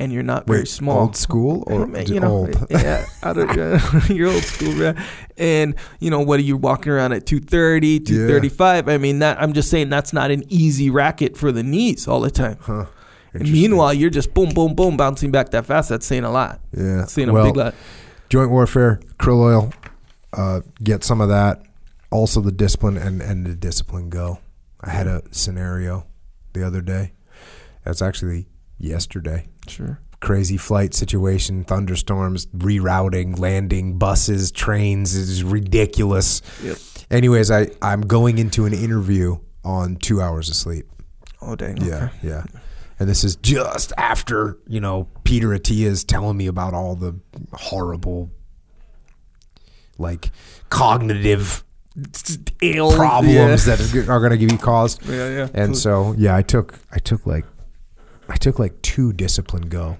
and 0.00 0.12
you're 0.12 0.22
not 0.22 0.46
very 0.46 0.60
Wait, 0.60 0.68
small. 0.68 1.00
old 1.00 1.16
school 1.16 1.62
or 1.66 1.86
you 2.00 2.20
know, 2.20 2.28
old? 2.28 2.66
yeah, 2.70 3.04
I 3.22 3.34
don't, 3.34 4.08
you're 4.08 4.30
old 4.30 4.42
school, 4.42 4.72
man. 4.72 5.02
And 5.36 5.74
you 6.00 6.10
know, 6.10 6.20
what 6.20 6.40
are 6.40 6.42
you 6.42 6.56
walking 6.56 6.90
around 6.90 7.12
at 7.12 7.26
230, 7.26 8.00
235? 8.00 8.88
I 8.88 8.96
mean, 8.96 9.18
that 9.18 9.40
I'm 9.40 9.52
just 9.52 9.70
saying 9.70 9.90
that's 9.90 10.14
not 10.14 10.30
an 10.30 10.42
easy 10.48 10.88
racket 10.88 11.36
for 11.36 11.52
the 11.52 11.62
knees 11.62 12.08
all 12.08 12.20
the 12.20 12.30
time. 12.30 12.56
Huh. 12.60 12.86
And 13.34 13.52
meanwhile, 13.52 13.92
you're 13.94 14.10
just 14.10 14.32
boom, 14.32 14.54
boom, 14.54 14.74
boom, 14.74 14.96
bouncing 14.96 15.30
back 15.30 15.50
that 15.50 15.66
fast. 15.66 15.90
That's 15.90 16.06
saying 16.06 16.24
a 16.24 16.30
lot. 16.30 16.60
yeah. 16.74 16.96
That's 16.96 17.12
saying 17.12 17.28
a 17.28 17.32
well, 17.32 17.44
big 17.44 17.56
lot. 17.56 17.74
Joint 18.30 18.50
warfare, 18.50 19.00
krill 19.18 19.40
oil, 19.40 19.72
uh, 20.32 20.60
get 20.82 21.04
some 21.04 21.20
of 21.20 21.28
that. 21.28 21.62
Also, 22.10 22.40
the 22.40 22.52
discipline 22.52 22.96
and 22.96 23.20
and 23.20 23.44
the 23.44 23.54
discipline 23.54 24.08
go. 24.08 24.38
I 24.80 24.90
had 24.90 25.06
a 25.06 25.22
scenario 25.30 26.06
the 26.54 26.66
other 26.66 26.80
day. 26.80 27.12
That's 27.84 28.00
actually 28.00 28.48
yesterday. 28.78 29.48
Sure. 29.68 30.00
Crazy 30.20 30.56
flight 30.56 30.92
situation, 30.94 31.64
thunderstorms, 31.64 32.46
rerouting, 32.46 33.38
landing, 33.38 33.98
buses, 33.98 34.50
trains 34.50 35.14
is 35.14 35.44
ridiculous. 35.44 36.42
Yep. 36.62 36.78
Anyways, 37.10 37.50
I 37.50 37.68
I'm 37.82 38.02
going 38.02 38.38
into 38.38 38.66
an 38.66 38.72
interview 38.72 39.38
on 39.64 39.96
two 39.96 40.20
hours 40.20 40.48
of 40.48 40.56
sleep. 40.56 40.86
Oh 41.40 41.56
dang. 41.56 41.76
Yeah, 41.78 42.04
okay. 42.04 42.12
yeah. 42.22 42.44
And 43.00 43.08
this 43.08 43.24
is 43.24 43.34
just 43.36 43.92
after, 43.96 44.58
you 44.68 44.78
know, 44.78 45.08
Peter 45.24 45.48
Attia 45.48 45.86
is 45.86 46.04
telling 46.04 46.36
me 46.36 46.46
about 46.46 46.74
all 46.74 46.94
the 46.94 47.18
horrible, 47.54 48.30
like, 49.98 50.30
cognitive 50.68 51.64
Ill 52.62 52.92
problems 52.94 53.66
Yeah. 53.66 53.74
that 53.74 54.08
are 54.08 54.20
going 54.20 54.30
to 54.30 54.36
give 54.38 54.52
you 54.52 54.58
caused. 54.58 55.04
yeah, 55.06 55.28
yeah. 55.28 55.48
And 55.54 55.76
so, 55.76 56.14
yeah, 56.16 56.36
I 56.36 56.42
took, 56.42 56.78
I 56.92 56.98
took 56.98 57.26
like, 57.26 57.44
I 58.28 58.36
took 58.36 58.58
like 58.58 58.80
two 58.82 59.12
discipline 59.12 59.68
go. 59.68 59.96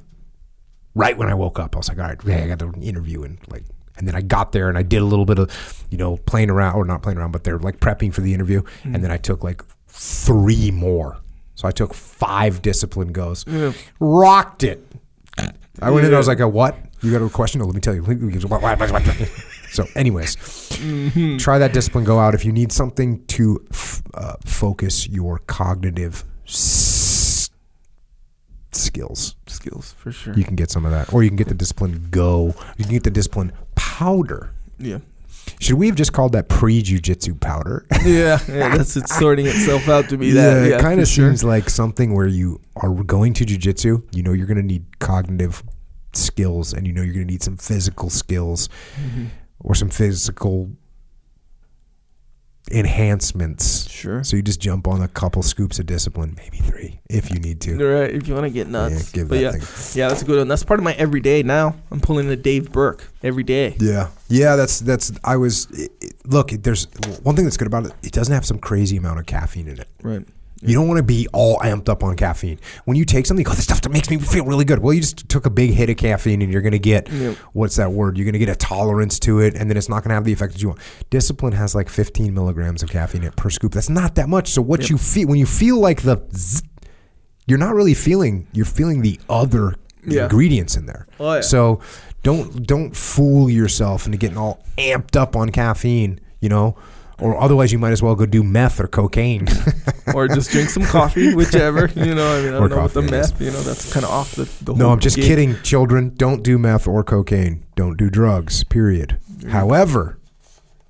Right 0.94 1.16
when 1.18 1.28
I 1.28 1.34
woke 1.34 1.58
up, 1.58 1.74
I 1.74 1.78
was 1.78 1.88
like, 1.88 1.98
all 1.98 2.04
right, 2.04 2.18
yeah, 2.24 2.44
I 2.44 2.46
got 2.48 2.58
the 2.60 2.70
interview 2.80 3.22
and 3.24 3.38
like, 3.48 3.64
and 3.96 4.06
then 4.06 4.14
I 4.14 4.20
got 4.22 4.52
there 4.52 4.68
and 4.68 4.78
I 4.78 4.82
did 4.82 5.02
a 5.02 5.04
little 5.04 5.24
bit 5.24 5.38
of, 5.38 5.84
you 5.90 5.98
know, 5.98 6.16
playing 6.18 6.48
around 6.50 6.76
or 6.76 6.84
not 6.84 7.02
playing 7.02 7.18
around, 7.18 7.32
but 7.32 7.44
they're 7.44 7.58
like 7.58 7.80
prepping 7.80 8.14
for 8.14 8.20
the 8.20 8.32
interview. 8.34 8.62
Mm-hmm. 8.62 8.94
And 8.94 9.04
then 9.04 9.10
I 9.10 9.16
took 9.16 9.42
like 9.42 9.62
three 9.88 10.70
more. 10.70 11.18
So 11.60 11.68
I 11.68 11.72
took 11.72 11.92
five 11.92 12.62
discipline 12.62 13.12
goes. 13.12 13.44
Yeah. 13.46 13.72
Rocked 14.00 14.64
it. 14.64 14.82
I 15.82 15.90
went 15.90 16.06
in. 16.06 16.14
I 16.14 16.16
was 16.16 16.26
like, 16.26 16.40
a 16.40 16.48
what? 16.48 16.74
You 17.02 17.12
got 17.12 17.20
a 17.20 17.28
question? 17.28 17.60
Oh, 17.60 17.66
let 17.66 17.74
me 17.74 17.82
tell 17.82 17.94
you. 17.94 18.02
So, 19.72 19.84
anyways, 19.94 20.36
Mm-hmm. 20.36 21.36
try 21.36 21.58
that 21.58 21.72
discipline. 21.74 22.04
Go 22.04 22.18
out 22.18 22.34
if 22.34 22.44
you 22.46 22.50
need 22.52 22.72
something 22.72 23.24
to 23.26 23.62
f- 23.70 24.02
uh, 24.14 24.34
focus 24.44 25.06
your 25.06 25.38
cognitive 25.46 26.24
s- 26.46 27.50
skills. 28.72 29.36
skills 29.46 29.94
for 29.98 30.10
sure. 30.12 30.34
You 30.34 30.44
can 30.44 30.56
get 30.56 30.70
some 30.70 30.84
of 30.86 30.90
that, 30.92 31.12
or 31.12 31.22
you 31.22 31.28
can 31.30 31.36
get 31.36 31.48
the 31.48 31.54
discipline 31.54 32.08
go. 32.10 32.54
You 32.78 32.84
can 32.84 32.94
get 32.94 33.04
the 33.04 33.10
discipline 33.10 33.52
powder. 33.74 34.52
yeah. 34.78 34.98
Should 35.58 35.76
we 35.76 35.86
have 35.86 35.96
just 35.96 36.12
called 36.12 36.32
that 36.32 36.48
pre-jujitsu 36.48 37.40
powder? 37.40 37.86
Yeah, 38.04 38.38
yeah, 38.48 38.76
that's 38.76 38.96
it's 38.96 39.14
sorting 39.18 39.46
itself 39.46 39.88
out 39.88 40.08
to 40.08 40.16
be 40.16 40.28
yeah, 40.28 40.32
that. 40.54 40.68
Yeah, 40.68 40.76
it 40.76 40.80
kind 40.80 41.00
of 41.00 41.08
sure. 41.08 41.28
seems 41.28 41.44
like 41.44 41.68
something 41.68 42.14
where 42.14 42.26
you 42.26 42.60
are 42.76 42.90
going 43.04 43.34
to 43.34 43.44
jujitsu. 43.44 44.02
You 44.14 44.22
know, 44.22 44.32
you're 44.32 44.46
going 44.46 44.56
to 44.56 44.62
need 44.66 44.98
cognitive 45.00 45.62
skills, 46.14 46.72
and 46.72 46.86
you 46.86 46.92
know 46.92 47.02
you're 47.02 47.14
going 47.14 47.26
to 47.26 47.32
need 47.32 47.42
some 47.42 47.56
physical 47.56 48.10
skills 48.10 48.68
Mm-hmm. 49.00 49.26
or 49.60 49.74
some 49.74 49.90
physical 49.90 50.70
enhancements. 52.70 53.88
Sure. 53.90 54.22
So 54.24 54.36
you 54.36 54.42
just 54.42 54.60
jump 54.60 54.86
on 54.86 55.02
a 55.02 55.08
couple 55.08 55.42
scoops 55.42 55.78
of 55.78 55.86
discipline, 55.86 56.34
maybe 56.36 56.58
three, 56.58 57.00
if 57.08 57.30
you 57.30 57.38
need 57.38 57.60
to. 57.62 57.76
Right, 57.76 58.10
if 58.10 58.28
you 58.28 58.34
want 58.34 58.44
to 58.46 58.50
get 58.50 58.68
nuts. 58.68 59.12
Yeah, 59.12 59.20
give 59.20 59.28
but 59.28 59.34
that 59.36 59.40
yeah, 59.42 59.50
thing. 59.52 59.98
yeah, 60.00 60.08
that's 60.08 60.22
a 60.22 60.24
good 60.24 60.38
one. 60.38 60.48
That's 60.48 60.64
part 60.64 60.80
of 60.80 60.84
my 60.84 60.92
everyday 60.94 61.42
now. 61.42 61.76
I'm 61.90 62.00
pulling 62.00 62.28
a 62.30 62.36
Dave 62.36 62.72
Berke 62.72 63.08
every 63.22 63.42
day. 63.42 63.76
Yeah, 63.78 64.08
yeah. 64.28 64.56
That's 64.56 64.80
that's. 64.80 65.12
I 65.24 65.36
was 65.36 65.66
it, 65.70 65.92
it- 66.00 66.14
look. 66.26 66.50
There's 66.50 66.86
one 67.22 67.36
thing 67.36 67.44
that's 67.44 67.56
good 67.56 67.66
about 67.66 67.86
it. 67.86 67.92
It 68.02 68.12
doesn't 68.12 68.32
have 68.32 68.46
some 68.46 68.58
crazy 68.58 68.96
amount 68.96 69.18
of 69.18 69.26
caffeine 69.26 69.68
in 69.68 69.80
it. 69.80 69.88
Right. 70.02 70.24
You 70.62 70.74
don't 70.74 70.86
want 70.88 70.98
to 70.98 71.02
be 71.02 71.26
all 71.32 71.58
amped 71.60 71.88
up 71.88 72.04
on 72.04 72.16
caffeine. 72.16 72.58
When 72.84 72.96
you 72.96 73.06
take 73.06 73.24
something, 73.24 73.42
you 73.44 73.48
go, 73.48 73.54
this 73.54 73.64
stuff 73.64 73.80
that 73.80 73.88
makes 73.90 74.10
me 74.10 74.18
feel 74.18 74.44
really 74.44 74.66
good. 74.66 74.78
Well, 74.80 74.92
you 74.92 75.00
just 75.00 75.26
took 75.28 75.46
a 75.46 75.50
big 75.50 75.70
hit 75.70 75.88
of 75.88 75.96
caffeine 75.96 76.42
and 76.42 76.52
you're 76.52 76.60
going 76.60 76.72
to 76.72 76.78
get, 76.78 77.08
Yep. 77.10 77.36
what's 77.54 77.76
that 77.76 77.92
word? 77.92 78.18
You're 78.18 78.26
going 78.26 78.34
to 78.34 78.38
get 78.38 78.50
a 78.50 78.54
tolerance 78.56 79.18
to 79.20 79.40
it 79.40 79.54
and 79.54 79.70
then 79.70 79.78
it's 79.78 79.88
not 79.88 80.02
going 80.02 80.10
to 80.10 80.14
have 80.16 80.24
the 80.24 80.32
effect 80.34 80.52
that 80.52 80.60
you 80.60 80.68
want. 80.68 80.80
Discipline 81.08 81.52
has 81.54 81.74
like 81.74 81.88
15 81.88 82.34
milligrams 82.34 82.82
of 82.82 82.90
caffeine 82.90 83.30
per 83.32 83.48
scoop. 83.48 83.72
That's 83.72 83.88
not 83.88 84.16
that 84.16 84.28
much. 84.28 84.48
So 84.50 84.60
what 84.60 84.90
you 84.90 84.98
feel, 84.98 85.28
when 85.28 85.38
you 85.38 85.46
feel 85.46 85.78
like 85.80 86.02
the, 86.02 86.22
zzz, 86.34 86.62
you're 87.46 87.58
not 87.58 87.74
really 87.74 87.94
feeling, 87.94 88.46
you're 88.52 88.66
feeling 88.66 89.00
the 89.00 89.18
other 89.30 89.76
Yeah. 90.06 90.24
ingredients 90.24 90.76
in 90.76 90.84
there. 90.84 91.06
Oh, 91.18 91.36
yeah. 91.36 91.40
So 91.40 91.80
don't, 92.22 92.66
don't 92.66 92.94
fool 92.94 93.48
yourself 93.48 94.04
into 94.04 94.18
getting 94.18 94.36
all 94.36 94.62
amped 94.76 95.16
up 95.16 95.36
on 95.36 95.48
caffeine, 95.50 96.20
you 96.40 96.50
know, 96.50 96.76
or 97.20 97.40
otherwise 97.40 97.72
you 97.72 97.78
might 97.78 97.92
as 97.92 98.02
well 98.02 98.14
go 98.14 98.26
do 98.26 98.42
meth 98.42 98.80
or 98.80 98.86
cocaine. 98.86 99.46
or 100.14 100.26
just 100.28 100.50
drink 100.50 100.68
some 100.70 100.84
coffee, 100.84 101.34
whichever. 101.36 101.88
You 101.94 102.14
know, 102.14 102.36
I 102.36 102.42
mean, 102.42 102.54
I 102.54 102.56
Or 102.58 102.68
don't 102.68 102.70
know 102.70 102.82
with 102.84 102.94
the 102.94 103.00
coffee, 103.02 103.06
I 103.14 103.20
guess. 103.20 103.32
meth. 103.32 103.40
You 103.40 103.50
know, 103.52 103.60
that's 103.62 103.92
kind 103.92 104.04
of 104.04 104.10
off 104.10 104.34
the. 104.34 104.44
the 104.64 104.74
No, 104.74 104.90
I'm 104.90 105.00
just 105.00 105.16
kidding, 105.16 105.60
children. 105.62 106.12
Don't 106.16 106.42
do 106.42 106.58
meth 106.58 106.86
or 106.88 107.04
cocaine. 107.04 107.64
Don't 107.76 107.96
do 107.96 108.10
drugs, 108.10 108.64
period. 108.64 109.18
However, 109.48 110.18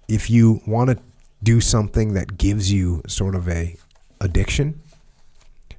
if 0.09 0.31
you 0.31 0.61
want 0.67 0.91
to 0.91 0.99
do 1.43 1.61
something 1.61 2.15
that 2.15 2.37
gives 2.37 2.73
you 2.73 3.03
sort 3.07 3.35
of 3.35 3.49
a 3.49 3.77
addiction, 4.21 4.81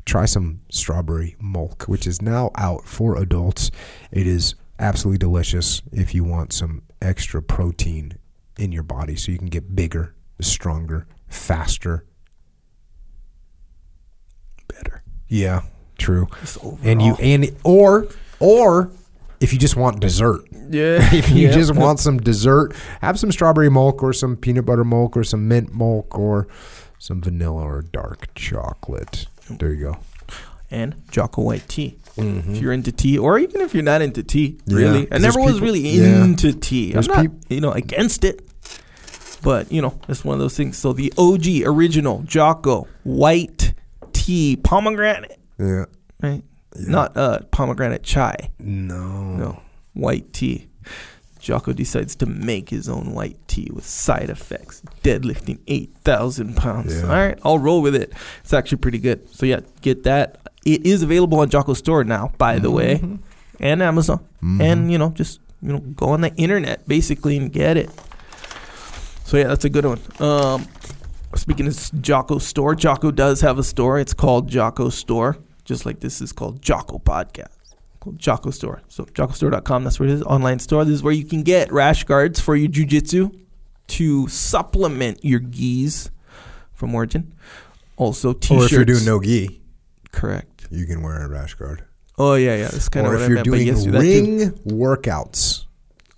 try 0.06 0.26
some 0.26 0.62
strawberry 0.70 1.36
milk, 1.42 1.84
which 1.84 2.08
is 2.08 2.22
now 2.22 2.52
out 2.56 2.86
for 2.86 3.18
adults. 3.18 3.72
It 4.12 4.26
is 4.28 4.56
absolutely 4.80 5.20
delicious 5.20 5.82
if 5.92 6.16
you 6.16 6.24
want 6.24 6.54
some 6.54 6.82
extra 7.02 7.42
protein 7.42 8.14
in 8.58 8.72
your 8.72 8.84
body 8.84 9.16
so 9.16 9.32
you 9.32 9.38
can 9.38 9.48
get 9.48 9.76
bigger, 9.76 10.16
stronger, 10.48 11.06
faster. 11.28 12.06
Better. 14.68 15.04
Yeah, 15.28 15.62
true. 15.98 16.28
And 16.84 17.02
you 17.02 17.16
and 17.16 17.56
or 17.64 18.08
or 18.40 18.92
if 19.40 19.54
you 19.54 19.60
just 19.60 19.76
want 19.76 20.00
dessert. 20.00 20.42
yeah. 20.70 21.00
If 21.14 21.30
you 21.30 21.48
Yeah. 21.48 21.52
just 21.54 21.76
want 21.76 22.00
some 22.00 22.20
dessert, 22.20 22.74
have 23.02 23.20
some 23.20 23.32
strawberry 23.32 23.70
milk 23.70 24.04
or 24.04 24.14
some 24.14 24.36
peanut 24.36 24.66
butter 24.66 24.84
milk 24.84 25.18
or 25.18 25.24
some 25.24 25.48
mint 25.48 25.74
milk 25.76 26.18
or 26.18 26.48
some 27.00 27.22
vanilla 27.22 27.64
or 27.64 27.82
dark 27.82 28.34
chocolate. 28.36 29.26
There 29.50 29.74
you 29.74 29.86
go. 29.86 29.98
and 30.70 30.96
Jocko 31.12 31.42
White 31.42 31.68
tea. 31.68 31.98
Mm-hmm. 32.18 32.54
If 32.56 32.62
you're 32.62 32.72
into 32.74 32.92
tea, 32.92 33.18
or 33.18 33.40
even 33.40 33.62
if 33.62 33.74
you're 33.74 33.84
not 33.84 34.02
into 34.02 34.22
tea, 34.24 34.58
Yeah, 34.66 34.78
really. 34.78 35.06
'cause 35.06 35.20
I 35.20 35.22
never 35.22 35.40
was 35.40 35.54
people- 35.54 35.66
really 35.68 35.80
yeah. 35.82 36.24
into 36.24 36.54
tea. 36.54 36.92
There's 36.94 37.08
I'm 37.10 37.16
not, 37.16 37.22
peop- 37.24 37.52
you 37.52 37.62
know, 37.62 37.72
against 37.72 38.24
it. 38.26 38.48
But, 39.44 39.72
you 39.72 39.82
know, 39.82 40.00
it's 40.08 40.24
one 40.24 40.34
of 40.36 40.40
those 40.40 40.56
things. 40.56 40.78
So 40.78 40.94
the 40.94 41.12
OG 41.18 41.64
original 41.66 42.22
Jocko 42.24 42.88
White 43.04 43.74
tea, 44.14 44.56
pomegranate, 44.64 45.40
Yeah. 45.58 45.86
right? 46.22 46.44
Not 46.76 47.18
uh, 47.18 47.40
pomegranate 47.52 48.04
chai. 48.04 48.52
No. 48.60 49.24
No, 49.36 49.62
white 49.94 50.32
tea. 50.32 50.68
Jocko 51.40 51.74
decides 51.74 52.16
to 52.18 52.28
make 52.28 52.70
his 52.70 52.88
own 52.88 53.14
white 53.14 53.36
tea 53.48 53.68
with 53.74 53.84
side 53.86 54.30
effects, 54.30 54.84
deadlifting 55.04 55.58
8,000 55.68 56.56
pounds. 56.56 56.94
Yeah. 56.96 57.02
All 57.02 57.08
right, 57.10 57.40
I'll 57.44 57.58
roll 57.58 57.82
with 57.82 57.96
it. 57.96 58.14
It's 58.44 58.54
actually 58.54 58.78
pretty 58.78 59.00
good. 59.00 59.28
So, 59.34 59.48
yeah, 59.48 59.62
get 59.82 60.04
that. 60.04 60.38
It 60.66 60.86
is 60.86 61.02
available 61.02 61.40
on 61.40 61.50
Jocko's 61.50 61.80
Store 61.80 62.04
now, 62.04 62.32
by 62.38 62.60
the 62.60 62.70
way, 62.70 62.98
Mm-hmm. 63.00 63.16
and 63.60 63.82
Amazon. 63.82 64.24
And, 64.42 64.92
you 64.92 65.00
know, 65.00 65.10
just, 65.10 65.40
you 65.64 65.74
know, 65.74 65.80
go 65.80 66.10
on 66.10 66.22
the 66.22 66.34
internet 66.36 66.88
basically 66.88 67.38
and 67.38 67.52
get 67.52 67.76
it. 67.76 67.90
So, 69.32 69.38
yeah, 69.38 69.48
that's 69.48 69.64
a 69.64 69.70
good 69.70 69.86
one. 69.86 70.02
Um, 70.20 70.68
speaking 71.36 71.66
of 71.66 72.02
Jocko 72.02 72.38
Store, 72.38 72.76
Jocko 72.76 73.12
does 73.12 73.40
have 73.40 73.58
a 73.58 73.64
store. 73.64 73.98
It's 73.98 74.14
called 74.14 74.50
Jocko 74.50 74.90
Store, 74.90 75.38
just 75.64 75.86
like 75.86 76.02
this 76.02 76.20
is 76.20 76.34
called 76.34 76.62
Jocko 76.62 77.00
Podcast 77.00 77.48
called 78.02 78.20
Jocko 78.20 78.52
Store. 78.52 78.82
So 78.90 79.06
jockostore.com, 79.06 79.86
that's 79.86 80.02
where 80.02 80.10
it 80.10 80.12
is. 80.12 80.22
Online 80.24 80.60
store. 80.60 80.84
This 80.84 80.96
is 80.96 81.04
where 81.04 81.14
you 81.14 81.24
can 81.24 81.44
get 81.44 81.72
rash 81.72 82.04
guards 82.04 82.42
for 82.42 82.58
your 82.58 82.70
jujitsu 82.70 83.34
to 83.88 84.28
supplement 84.28 85.24
your 85.24 85.40
gis 85.40 86.12
from 86.74 86.94
Origin. 86.94 87.34
Also 87.96 88.34
t-shirts. 88.34 88.64
Or 88.64 88.66
if 88.66 88.72
you're 88.72 88.86
doing 88.86 89.06
no 89.06 89.22
gi, 89.22 89.62
correct. 90.12 90.68
you 90.72 90.86
can 90.86 91.02
wear 91.04 91.24
a 91.24 91.30
rash 91.30 91.54
guard. 91.54 91.86
Oh 92.18 92.34
yeah, 92.34 92.56
yeah. 92.56 92.68
That's 92.68 92.90
kind 92.90 93.08
of 93.08 93.14
or 93.14 93.16
if 93.18 93.30
you're. 93.30 93.44
Doing 93.44 93.68
yes, 93.68 93.84
do 93.84 93.92
that 93.92 94.02
too. 94.02 94.08
ring 94.08 94.52
workouts, 94.66 95.66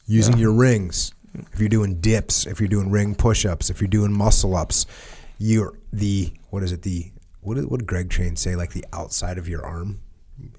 using 0.07 0.33
Yeah. 0.35 0.41
your 0.41 0.53
rings, 0.53 1.13
if 1.51 1.59
you're 1.59 1.69
doing 1.69 1.99
dips, 1.99 2.45
if 2.45 2.59
you're 2.59 2.69
doing 2.69 2.91
ring 2.91 3.15
push-ups, 3.15 3.69
if 3.69 3.81
you're 3.81 3.87
doing 3.87 4.11
muscle 4.13 4.55
ups, 4.55 4.85
you're 5.37 5.77
the 5.91 6.31
what 6.49 6.63
is 6.63 6.71
it? 6.71 6.81
The 6.83 7.11
what 7.41 7.55
did, 7.55 7.65
what 7.69 7.79
did 7.79 7.87
Greg 7.87 8.09
Train 8.09 8.35
say? 8.35 8.55
Like 8.55 8.71
the 8.73 8.85
outside 8.93 9.37
of 9.37 9.47
your 9.49 9.65
arm. 9.65 9.99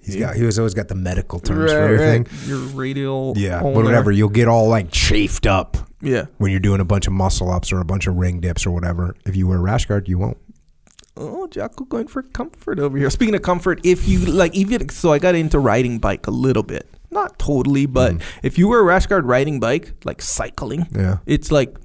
He's 0.01 0.17
Yeah. 0.17 0.27
got. 0.28 0.36
He 0.36 0.43
was 0.44 0.59
always 0.59 0.75
got 0.75 0.89
the 0.89 0.94
medical 0.94 1.41
terms 1.41 1.73
for 1.73 1.78
everything. 1.78 2.25
right. 2.25 2.47
Your 2.47 2.59
radial. 2.59 3.35
Yeah, 3.36 3.61
but 3.62 3.75
whatever. 3.75 4.11
You'll 4.12 4.28
get 4.28 4.49
all 4.49 4.69
like 4.69 4.91
chafed 4.91 5.47
up 5.47 5.77
Yeah. 6.01 6.27
when 6.39 6.51
you're 6.51 6.61
doing 6.61 6.81
a 6.81 6.85
bunch 6.85 7.07
of 7.07 7.12
muscle 7.12 7.51
ups 7.51 7.73
or 7.73 7.81
a 7.81 7.85
bunch 7.85 8.07
of 8.07 8.17
ring 8.17 8.41
dips 8.41 8.67
or 8.67 8.70
whatever. 8.70 9.15
If 9.27 9.35
you 9.36 9.47
wear 9.49 9.59
a 9.59 9.61
rash 9.61 9.86
guard, 9.86 10.09
you 10.09 10.19
won't. 10.19 10.36
Oh, 11.17 11.47
Jocko 11.47 11.85
going 11.85 12.09
for 12.09 12.23
comfort 12.23 12.78
over 12.81 12.99
here. 12.99 13.09
Speaking 13.11 13.35
of 13.36 13.43
comfort, 13.43 13.81
if 13.85 14.09
you 14.09 14.19
like, 14.27 14.55
even 14.55 14.89
so, 14.89 15.12
I 15.12 15.19
got 15.20 15.35
into 15.36 15.59
riding 15.61 15.99
bike 15.99 16.27
a 16.27 16.33
little 16.33 16.65
bit, 16.65 16.89
not 17.15 17.39
totally, 17.39 17.86
but 17.86 18.12
Mm. 18.15 18.20
if 18.43 18.59
you 18.59 18.68
were 18.68 18.81
a 18.81 18.83
rash 18.83 19.07
guard 19.07 19.25
riding 19.25 19.60
bike, 19.60 19.93
like 20.05 20.20
cycling, 20.20 20.86
Yeah. 20.93 21.18
it's 21.26 21.51
like 21.51 21.76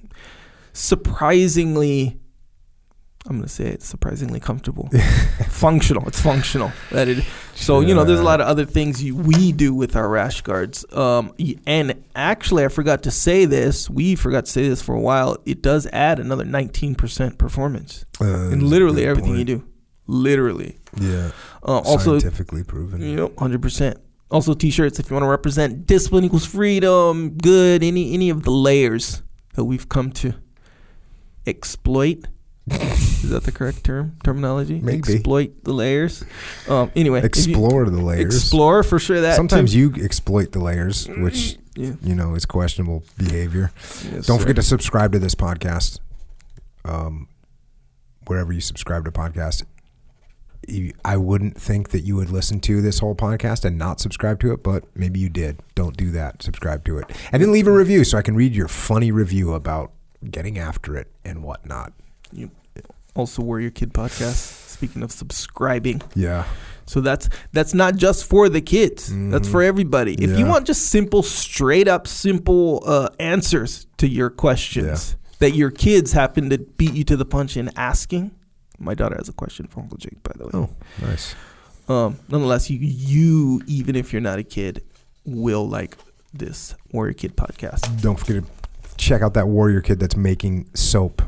surprisingly. 0.73 2.17
I'm 3.27 3.35
gonna 3.35 3.49
say 3.49 3.65
it's 3.65 3.85
surprisingly 3.85 4.39
comfortable, 4.39 4.89
functional. 5.49 6.07
It's 6.07 6.21
functional. 6.21 6.71
That 6.91 7.09
it. 7.09 7.23
So 7.53 7.81
you 7.81 7.93
know, 7.93 8.05
there's 8.05 8.21
a 8.21 8.23
lot 8.23 8.39
of 8.39 8.47
other 8.47 8.63
things 8.65 9.03
you, 9.03 9.13
we 9.15 9.51
do 9.51 9.73
with 9.73 9.95
our 9.97 10.07
rash 10.07 10.39
guards. 10.41 10.85
Um, 10.93 11.33
and 11.67 12.01
actually, 12.15 12.63
I 12.63 12.69
forgot 12.69 13.03
to 13.03 13.11
say 13.11 13.43
this. 13.45 13.89
We 13.89 14.15
forgot 14.15 14.45
to 14.45 14.51
say 14.51 14.67
this 14.69 14.81
for 14.81 14.95
a 14.95 14.99
while. 15.01 15.35
It 15.45 15.61
does 15.61 15.85
add 15.91 16.17
another 16.19 16.45
19% 16.45 17.37
performance 17.37 18.05
Uh, 18.21 18.49
in 18.51 18.67
literally 18.69 19.05
everything 19.05 19.35
you 19.37 19.43
do. 19.43 19.63
Literally. 20.07 20.77
Yeah. 20.99 21.31
Uh, 21.61 21.79
also, 21.79 22.17
scientifically 22.17 22.63
proven. 22.63 23.01
Yep, 23.01 23.37
hundred 23.37 23.61
percent. 23.61 23.97
Also, 24.31 24.53
t-shirts 24.53 24.99
if 24.99 25.09
you 25.09 25.15
want 25.15 25.23
to 25.23 25.27
represent 25.29 25.87
discipline 25.87 26.23
equals 26.23 26.45
freedom. 26.45 27.31
Good. 27.37 27.83
Any 27.83 28.13
any 28.13 28.29
of 28.29 28.43
the 28.43 28.51
layers 28.51 29.23
that 29.55 29.65
we've 29.65 29.89
come 29.89 30.11
to 30.13 30.33
exploit. 31.47 32.25
Is 32.71 33.29
that 33.31 33.43
the 33.43 33.51
correct 33.51 33.83
term 33.83 34.17
terminology? 34.23 34.79
Maybe. 34.79 34.99
exploit 34.99 35.63
the 35.63 35.73
layers. 35.73 36.23
Um. 36.67 36.91
Anyway, 36.95 37.19
if 37.19 37.23
you- 37.23 37.27
Explore 37.53 37.89
the 37.89 38.01
layers. 38.01 38.35
Explore 38.35 38.83
for 38.83 38.99
sure. 38.99 39.21
That 39.21 39.35
Sometimes 39.35 39.73
too. 39.73 39.79
you 39.79 39.93
exploit 40.03 40.51
the 40.51 40.59
layers, 40.59 41.07
which 41.07 41.57
Yeah. 41.75 41.93
you 42.03 42.13
know 42.13 42.35
is 42.35 42.45
questionable 42.45 43.03
behavior. 43.17 43.71
Yes, 43.77 44.27
Don't 44.27 44.37
sir. 44.37 44.41
forget 44.41 44.55
to 44.57 44.61
subscribe 44.63 45.11
to 45.13 45.19
this 45.19 45.33
podcast. 45.35 45.99
Um, 46.85 47.27
wherever 48.27 48.53
you 48.53 48.61
subscribe 48.61 49.05
to 49.05 49.11
podcast, 49.11 49.63
I 51.05 51.17
wouldn't 51.17 51.59
think 51.59 51.89
that 51.89 52.01
you 52.01 52.15
would 52.15 52.29
listen 52.29 52.59
to 52.61 52.81
this 52.81 52.99
whole 52.99 53.15
podcast 53.15 53.65
and 53.65 53.77
not 53.77 53.99
subscribe 53.99 54.39
to 54.41 54.51
it, 54.53 54.63
but 54.63 54.83
maybe 54.95 55.19
you 55.19 55.29
did. 55.29 55.59
Don't 55.75 55.95
do 55.97 56.11
that. 56.11 56.41
Subscribe 56.43 56.85
to 56.85 56.97
it, 56.97 57.05
and 57.31 57.41
then 57.41 57.51
leave 57.51 57.67
a 57.67 57.71
review 57.71 58.03
so 58.03 58.17
I 58.17 58.21
can 58.21 58.35
read 58.35 58.55
your 58.55 58.67
funny 58.67 59.11
review 59.11 59.53
about 59.53 59.91
getting 60.29 60.57
after 60.59 60.95
it 60.97 61.07
and 61.23 61.43
whatnot. 61.43 61.93
You 62.31 62.51
also 63.15 63.41
Warrior 63.41 63.69
Kid 63.71 63.93
podcast. 63.93 64.67
Speaking 64.69 65.03
of 65.03 65.11
subscribing, 65.11 66.01
Yeah, 66.15 66.45
So 66.85 67.01
that's 67.01 67.27
that's 67.51 67.73
not 67.73 67.97
just 67.97 68.23
for 68.25 68.47
the 68.47 68.61
kids. 68.61 69.11
That's 69.29 69.47
for 69.47 69.61
everybody. 69.61 70.13
If 70.13 70.21
you 70.21 70.27
Mm-hmm. 70.37 70.47
Want 70.47 70.65
just 70.67 70.87
simple, 70.87 71.21
straight 71.21 71.87
up, 71.89 72.07
simple 72.07 72.81
uh, 72.85 73.09
answers 73.19 73.87
to 73.97 74.07
your 74.07 74.29
questions 74.29 75.17
that 75.39 75.51
your 75.51 75.69
kids 75.71 76.13
happen 76.13 76.49
to 76.49 76.57
beat 76.57 76.93
you 76.93 77.03
to 77.05 77.17
the 77.17 77.25
punch 77.25 77.57
in 77.57 77.69
asking. 77.75 78.31
My 78.79 78.93
daughter 78.93 79.15
has 79.17 79.29
a 79.29 79.33
question 79.33 79.67
for 79.67 79.81
Uncle 79.81 79.97
Jake, 79.97 80.21
by 80.23 80.31
the 80.35 80.45
way. 80.45 80.51
Oh, 80.53 80.69
nice. 81.01 81.35
Um, 81.87 82.19
nonetheless, 82.29 82.69
you 82.69 82.77
you 82.79 83.61
even 83.67 83.95
if 83.95 84.13
you're 84.13 84.21
not 84.21 84.39
a 84.39 84.43
kid, 84.43 84.83
will 85.25 85.67
like 85.67 85.97
this 86.33 86.75
Warrior 86.91 87.13
Kid 87.13 87.35
podcast. 87.35 88.01
Don't 88.01 88.19
forget 88.19 88.43
to 88.43 88.49
check 88.97 89.21
out 89.21 89.33
that 89.33 89.47
warrior 89.47 89.81
kid 89.81 89.99
that's 89.99 90.15
making 90.15 90.69
soap. 90.75 91.21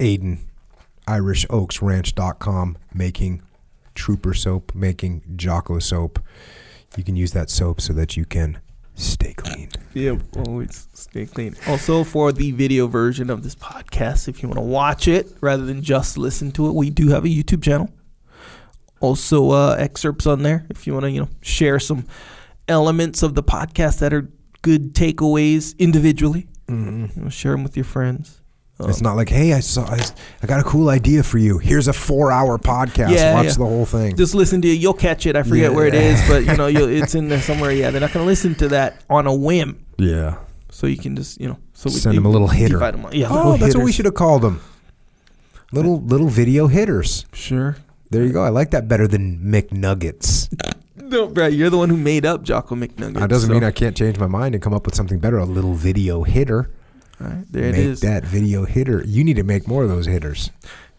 Aiden, 0.00 0.38
IrishOaksRanch.com, 1.06 2.78
making 2.94 3.42
trooper 3.94 4.34
soap, 4.34 4.74
making 4.74 5.22
Jocko 5.36 5.78
soap. 5.78 6.18
You 6.96 7.04
can 7.04 7.16
use 7.16 7.32
that 7.32 7.50
soap 7.50 7.80
so 7.80 7.92
that 7.92 8.16
you 8.16 8.24
can 8.24 8.58
stay 8.94 9.32
clean. 9.32 9.68
Yeah, 9.94 10.18
always 10.46 10.88
stay 10.92 11.26
clean. 11.26 11.56
Also, 11.66 12.04
for 12.04 12.32
the 12.32 12.52
video 12.52 12.86
version 12.86 13.30
of 13.30 13.42
this 13.42 13.54
podcast, 13.54 14.28
if 14.28 14.42
you 14.42 14.48
want 14.48 14.58
to 14.58 14.64
watch 14.64 15.08
it 15.08 15.28
rather 15.40 15.64
than 15.64 15.82
just 15.82 16.18
listen 16.18 16.52
to 16.52 16.68
it, 16.68 16.74
we 16.74 16.90
do 16.90 17.08
have 17.08 17.24
a 17.24 17.28
YouTube 17.28 17.62
channel. 17.62 17.90
Also, 19.00 19.50
uh, 19.50 19.76
excerpts 19.78 20.26
on 20.26 20.42
there 20.42 20.66
if 20.70 20.86
you 20.86 20.92
want 20.92 21.04
to, 21.04 21.10
you 21.10 21.20
know, 21.20 21.28
share 21.40 21.78
some 21.78 22.06
elements 22.68 23.22
of 23.22 23.34
the 23.34 23.42
podcast 23.42 23.98
that 23.98 24.12
are 24.12 24.28
good 24.62 24.94
takeaways 24.94 25.76
individually. 25.78 26.46
You 26.68 27.10
know, 27.16 27.28
share 27.28 27.52
them 27.52 27.64
with 27.64 27.76
your 27.76 27.84
friends. 27.84 28.41
Um, 28.80 28.90
it's 28.90 29.00
not 29.02 29.16
like, 29.16 29.28
hey, 29.28 29.52
I 29.52 29.60
saw, 29.60 29.84
I, 29.84 30.00
I 30.42 30.46
got 30.46 30.58
a 30.60 30.64
cool 30.64 30.88
idea 30.88 31.22
for 31.22 31.38
you. 31.38 31.58
Here's 31.58 31.88
a 31.88 31.92
four-hour 31.92 32.58
podcast. 32.58 33.10
Yeah, 33.14 33.34
Watch 33.34 33.44
yeah. 33.46 33.52
the 33.52 33.58
whole 33.66 33.84
thing. 33.86 34.16
just 34.16 34.34
listen 34.34 34.60
to 34.62 34.68
it. 34.68 34.72
You'll 34.80 34.94
catch 34.94 35.26
it. 35.26 35.36
I 35.36 35.42
forget 35.42 35.70
Yeah. 35.70 35.76
where 35.76 35.86
it 35.86 35.94
is, 35.94 36.20
but 36.28 36.44
you 36.44 36.56
know, 36.56 36.66
you'll, 36.66 36.88
it's 37.02 37.14
in 37.14 37.28
there 37.28 37.40
somewhere. 37.40 37.70
Yeah, 37.70 37.90
they're 37.90 38.00
not 38.00 38.12
going 38.12 38.24
to 38.24 38.28
listen 38.28 38.54
to 38.56 38.68
that 38.68 39.04
on 39.10 39.26
a 39.26 39.34
whim. 39.34 39.84
yeah. 39.98 40.36
So 40.70 40.86
you 40.86 40.96
can 40.96 41.14
just, 41.14 41.38
you 41.38 41.48
know, 41.48 41.58
so 41.74 41.90
we 41.90 41.96
Send 41.96 42.16
them 42.16 42.24
a 42.24 42.30
little 42.30 42.48
hitter. 42.48 42.74
divide 42.74 42.94
'em 42.94 43.04
up. 43.04 43.12
Yeah, 43.14 43.26
Oh, 43.30 43.58
that's 43.58 43.76
what 43.76 43.84
we 43.84 43.92
should 43.92 44.06
have 44.06 44.14
called 44.14 44.40
them. 44.40 44.62
Little 45.70 46.00
little 46.00 46.28
video 46.28 46.66
hitters. 46.66 47.26
Sure. 47.34 47.76
There 48.10 48.24
you 48.24 48.32
go. 48.32 48.42
I 48.42 48.48
like 48.48 48.70
that 48.70 48.88
better 48.88 49.06
than 49.06 49.38
McNuggets. 49.44 50.48
No, 50.96 51.26
Brad, 51.28 51.52
you're 51.52 51.68
the 51.70 51.76
one 51.76 51.90
who 51.90 51.96
made 51.98 52.24
up 52.24 52.42
Jocko 52.42 52.74
McNuggets. 52.74 53.14
That 53.20 53.28
doesn't 53.28 53.48
so- 53.48 53.54
mean 53.54 53.64
I 53.64 53.70
can't 53.70 53.94
change 53.94 54.18
my 54.18 54.26
mind 54.26 54.54
and 54.54 54.62
come 54.62 54.72
up 54.72 54.86
with 54.86 54.94
something 54.94 55.18
better. 55.18 55.36
A 55.36 55.44
little 55.44 55.74
video 55.74 56.22
hitter. 56.22 56.70
All 57.22 57.28
right, 57.28 57.44
there 57.50 57.70
make 57.70 57.74
it 57.80 57.86
is. 57.86 58.00
that 58.00 58.24
video 58.24 58.64
hitter. 58.64 59.02
You 59.06 59.22
need 59.24 59.36
to 59.36 59.44
make 59.44 59.68
more 59.68 59.82
of 59.82 59.88
those 59.88 60.06
hitters. 60.06 60.50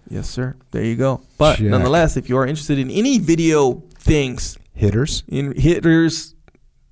Yes, 0.09 0.29
sir. 0.29 0.55
There 0.71 0.83
you 0.83 0.95
go. 0.95 1.21
But 1.37 1.57
Check. 1.57 1.67
nonetheless, 1.67 2.17
if 2.17 2.29
you 2.29 2.37
are 2.37 2.45
interested 2.45 2.77
in 2.79 2.89
any 2.91 3.17
video 3.19 3.83
things, 3.97 4.57
Hitters. 4.73 5.23
in 5.27 5.53
hitters, 5.55 6.33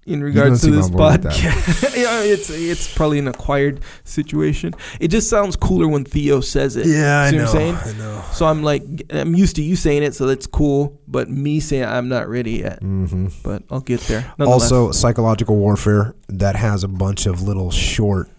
in 0.06 0.24
regards 0.24 0.62
to 0.62 0.72
this 0.72 0.86
on 0.88 0.92
board 0.94 1.12
with 1.12 1.24
that. 1.24 1.34
podcast. 1.34 1.98
yeah, 1.98 2.22
it's 2.24 2.50
it's 2.50 2.94
probably 2.94 3.20
an 3.20 3.28
acquired 3.28 3.82
situation. 4.04 4.74
It 5.00 5.10
just 5.10 5.30
sounds 5.30 5.56
cooler 5.56 5.88
when 5.88 6.06
Theo 6.06 6.42
says 6.42 6.76
it. 6.76 6.88
Yeah, 6.88 7.22
I 7.22 7.32
know. 7.32 7.38
what 7.40 7.48
I'm 7.48 7.52
saying? 7.54 7.76
I 7.76 7.98
know. 7.98 8.24
So 8.34 8.46
I'm 8.48 8.64
like, 8.64 8.84
I'm 9.12 9.36
used 9.36 9.56
to 9.58 9.62
you 9.64 9.76
saying 9.76 10.04
it, 10.04 10.16
so 10.16 10.26
that's 10.26 10.48
cool. 10.48 11.00
But 11.08 11.30
me 11.30 11.60
saying 11.60 11.86
I'm 11.86 12.08
not 12.10 12.28
ready 12.30 12.54
yet, 12.60 12.80
hmm 12.80 13.28
but 13.44 13.64
I'll 13.70 13.82
get 13.82 14.00
there. 14.02 14.32
Also, 14.40 14.92
psychological 14.92 15.56
warfare 15.58 16.16
that 16.30 16.56
has 16.56 16.84
a 16.84 16.88
bunch 16.88 17.26
of 17.26 17.42
little 17.42 17.72
short 17.72 18.30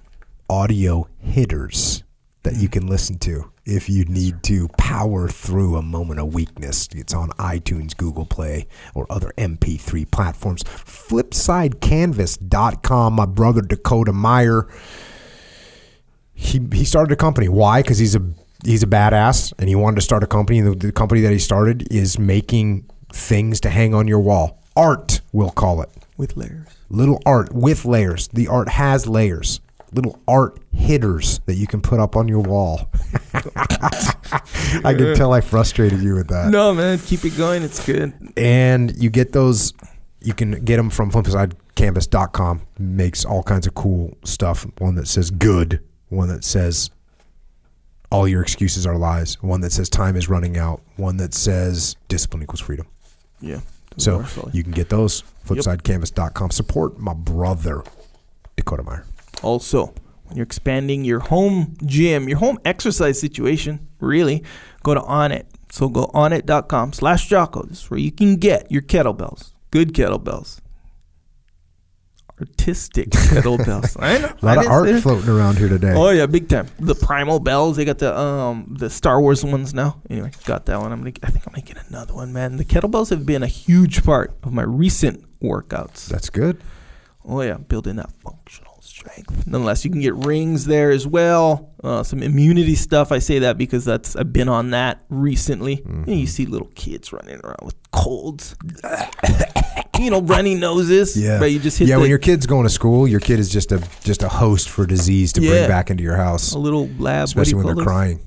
audio 0.52 1.08
hitters 1.18 2.04
that 2.42 2.56
you 2.56 2.68
hmm. 2.68 2.72
can 2.72 2.86
listen 2.86 3.18
to 3.18 3.50
if 3.64 3.88
you 3.88 4.04
need 4.04 4.42
to 4.42 4.68
power 4.76 5.28
through 5.28 5.76
a 5.76 5.82
moment 5.82 6.20
of 6.20 6.34
weakness. 6.34 6.86
It's 6.92 7.14
on 7.14 7.30
iTunes, 7.30 7.96
Google 7.96 8.26
Play, 8.26 8.66
or 8.94 9.06
other 9.08 9.32
MP3 9.38 10.10
platforms. 10.10 10.62
FlipsideCanvas.com. 10.64 13.14
My 13.14 13.24
brother 13.24 13.62
Dakota 13.62 14.12
Meyer. 14.12 14.68
He 16.34 16.60
he 16.72 16.84
started 16.84 17.12
a 17.12 17.16
company. 17.16 17.48
Why? 17.48 17.80
Because 17.80 17.96
he's 17.98 18.14
a 18.14 18.20
he's 18.62 18.82
a 18.82 18.86
badass 18.86 19.54
and 19.58 19.70
he 19.70 19.74
wanted 19.74 19.96
to 19.96 20.02
start 20.02 20.22
a 20.22 20.26
company. 20.26 20.58
And 20.58 20.72
the, 20.72 20.76
the 20.86 20.92
company 20.92 21.22
that 21.22 21.32
he 21.32 21.38
started 21.38 21.90
is 21.90 22.18
making 22.18 22.90
things 23.10 23.58
to 23.60 23.70
hang 23.70 23.94
on 23.94 24.06
your 24.06 24.20
wall. 24.20 24.62
Art, 24.76 25.22
we'll 25.32 25.48
call 25.50 25.80
it 25.80 25.88
with 26.18 26.36
layers. 26.36 26.68
little 26.90 27.22
art 27.24 27.54
with 27.54 27.86
layers. 27.86 28.28
The 28.28 28.48
art 28.48 28.68
has 28.68 29.06
layers. 29.06 29.62
Little 29.94 30.18
art 30.26 30.58
hitters 30.72 31.40
that 31.46 31.54
you 31.54 31.66
can 31.66 31.80
put 31.82 32.00
up 32.00 32.16
on 32.16 32.26
your 32.28 32.40
wall. 32.40 32.88
I 34.84 34.94
can 34.94 35.14
tell 35.14 35.32
I 35.32 35.40
frustrated 35.40 36.00
you 36.02 36.14
with 36.14 36.28
that. 36.28 36.50
No, 36.50 36.72
man, 36.74 36.98
keep 36.98 37.24
it 37.24 37.36
going. 37.36 37.62
It's 37.62 37.84
good. 37.84 38.14
And 38.36 38.96
you 38.96 39.10
get 39.10 39.32
those, 39.32 39.74
you 40.20 40.32
can 40.32 40.64
get 40.64 40.76
them 40.78 40.88
from 40.88 41.10
flipsidecanvas.com. 41.10 42.62
Makes 42.78 43.24
all 43.24 43.42
kinds 43.42 43.66
of 43.66 43.74
cool 43.74 44.16
stuff. 44.24 44.66
One 44.78 44.94
that 44.94 45.08
says 45.08 45.30
good, 45.30 45.80
one 46.08 46.28
that 46.28 46.44
says 46.44 46.90
all 48.10 48.26
your 48.26 48.42
excuses 48.42 48.86
are 48.86 48.96
lies, 48.96 49.42
one 49.42 49.60
that 49.62 49.72
says 49.72 49.88
time 49.88 50.16
is 50.16 50.28
running 50.28 50.56
out, 50.56 50.80
one 50.96 51.16
that 51.18 51.34
says 51.34 51.96
discipline 52.08 52.42
equals 52.42 52.60
freedom. 52.60 52.86
Yeah. 53.40 53.60
So 53.98 54.18
Those 54.18 54.24
are 54.26 54.28
solid. 54.30 54.54
you 54.54 54.62
can 54.62 54.72
get 54.72 54.88
those. 54.88 55.22
Flipsidecanvas.com. 55.46 56.50
Support 56.50 56.98
my 56.98 57.12
brother, 57.14 57.82
Dakota 58.56 58.82
Meyer. 58.84 59.04
Also, 59.42 59.94
when 60.24 60.36
you're 60.36 60.44
expanding 60.44 61.04
your 61.04 61.20
home 61.20 61.76
gym, 61.84 62.28
your 62.28 62.38
home 62.38 62.58
exercise 62.64 63.20
situation, 63.20 63.88
really, 64.00 64.42
go 64.82 64.94
to 64.94 65.00
Onnit. 65.00 65.44
So 65.72 65.88
go 65.88 66.06
onnit.com 66.08 66.92
slash 66.92 67.28
Jocko. 67.28 67.62
This 67.62 67.84
is 67.84 67.90
where 67.90 67.98
you 67.98 68.12
can 68.12 68.36
get 68.36 68.70
your 68.70 68.82
kettlebells. 68.82 69.52
Good 69.70 69.94
kettlebells. 69.94 70.60
Artistic 72.38 73.08
kettlebells. 73.10 73.96
I 73.98 74.18
know. 74.18 74.32
A 74.42 74.44
lot 74.44 74.58
of 74.58 74.66
art 74.70 75.00
floating 75.00 75.30
around 75.30 75.56
here 75.56 75.70
today. 75.70 75.94
Oh 75.96 76.10
yeah, 76.10 76.26
big 76.26 76.48
time. 76.48 76.66
The 76.78 76.94
primal 76.94 77.40
bells. 77.40 77.78
They 77.78 77.86
got 77.86 77.98
the 77.98 78.14
um 78.18 78.74
the 78.78 78.90
Star 78.90 79.18
Wars 79.20 79.44
ones 79.44 79.72
now. 79.72 80.02
Anyway, 80.10 80.30
got 80.44 80.66
that 80.66 80.78
one. 80.78 80.92
I'm 80.92 81.00
gonna. 81.00 81.12
I 81.22 81.30
think 81.30 81.46
I'm 81.46 81.54
gonna 81.54 81.64
get 81.66 81.78
another 81.88 82.12
one, 82.12 82.34
man. 82.34 82.56
The 82.56 82.64
kettlebells 82.66 83.08
have 83.08 83.24
been 83.24 83.42
a 83.42 83.46
huge 83.46 84.04
part 84.04 84.34
of 84.42 84.52
my 84.52 84.64
recent 84.64 85.24
workouts. 85.40 86.06
That's 86.06 86.28
good. 86.28 86.60
Oh 87.24 87.40
yeah, 87.40 87.56
building 87.56 87.96
that 87.96 88.10
functional 88.22 88.61
strength. 89.02 89.46
Nonetheless, 89.46 89.84
you 89.84 89.90
can 89.90 90.00
get 90.00 90.14
rings 90.14 90.64
there 90.66 90.90
as 90.90 91.06
well. 91.06 91.70
Uh, 91.82 92.02
some 92.02 92.22
immunity 92.22 92.74
stuff. 92.74 93.10
I 93.12 93.18
say 93.18 93.40
that 93.40 93.58
because 93.58 93.84
that's 93.84 94.14
I've 94.16 94.32
been 94.32 94.48
on 94.48 94.70
that 94.70 95.04
recently. 95.08 95.78
Mm-hmm. 95.78 96.00
You, 96.10 96.14
know, 96.14 96.20
you 96.20 96.26
see 96.26 96.46
little 96.46 96.70
kids 96.74 97.12
running 97.12 97.40
around 97.42 97.58
with 97.62 97.74
colds, 97.90 98.54
you 99.98 100.10
know, 100.10 100.20
runny 100.22 100.54
noses. 100.54 101.16
Yeah. 101.16 101.38
but 101.38 101.50
you 101.50 101.58
just 101.58 101.78
hit 101.78 101.88
yeah, 101.88 101.96
the, 101.96 102.02
when 102.02 102.10
your 102.10 102.18
kid's 102.18 102.46
going 102.46 102.64
to 102.64 102.70
school, 102.70 103.08
your 103.08 103.20
kid 103.20 103.38
is 103.38 103.48
just 103.48 103.72
a 103.72 103.82
just 104.02 104.22
a 104.22 104.28
host 104.28 104.68
for 104.68 104.86
disease 104.86 105.32
to 105.34 105.40
bring 105.40 105.68
back 105.68 105.90
into 105.90 106.02
your 106.02 106.16
house, 106.16 106.52
a 106.52 106.58
little 106.58 106.88
lab. 106.98 107.24
especially 107.24 107.54
when 107.54 107.66
they're 107.66 107.74
those? 107.74 107.84
crying. 107.84 108.20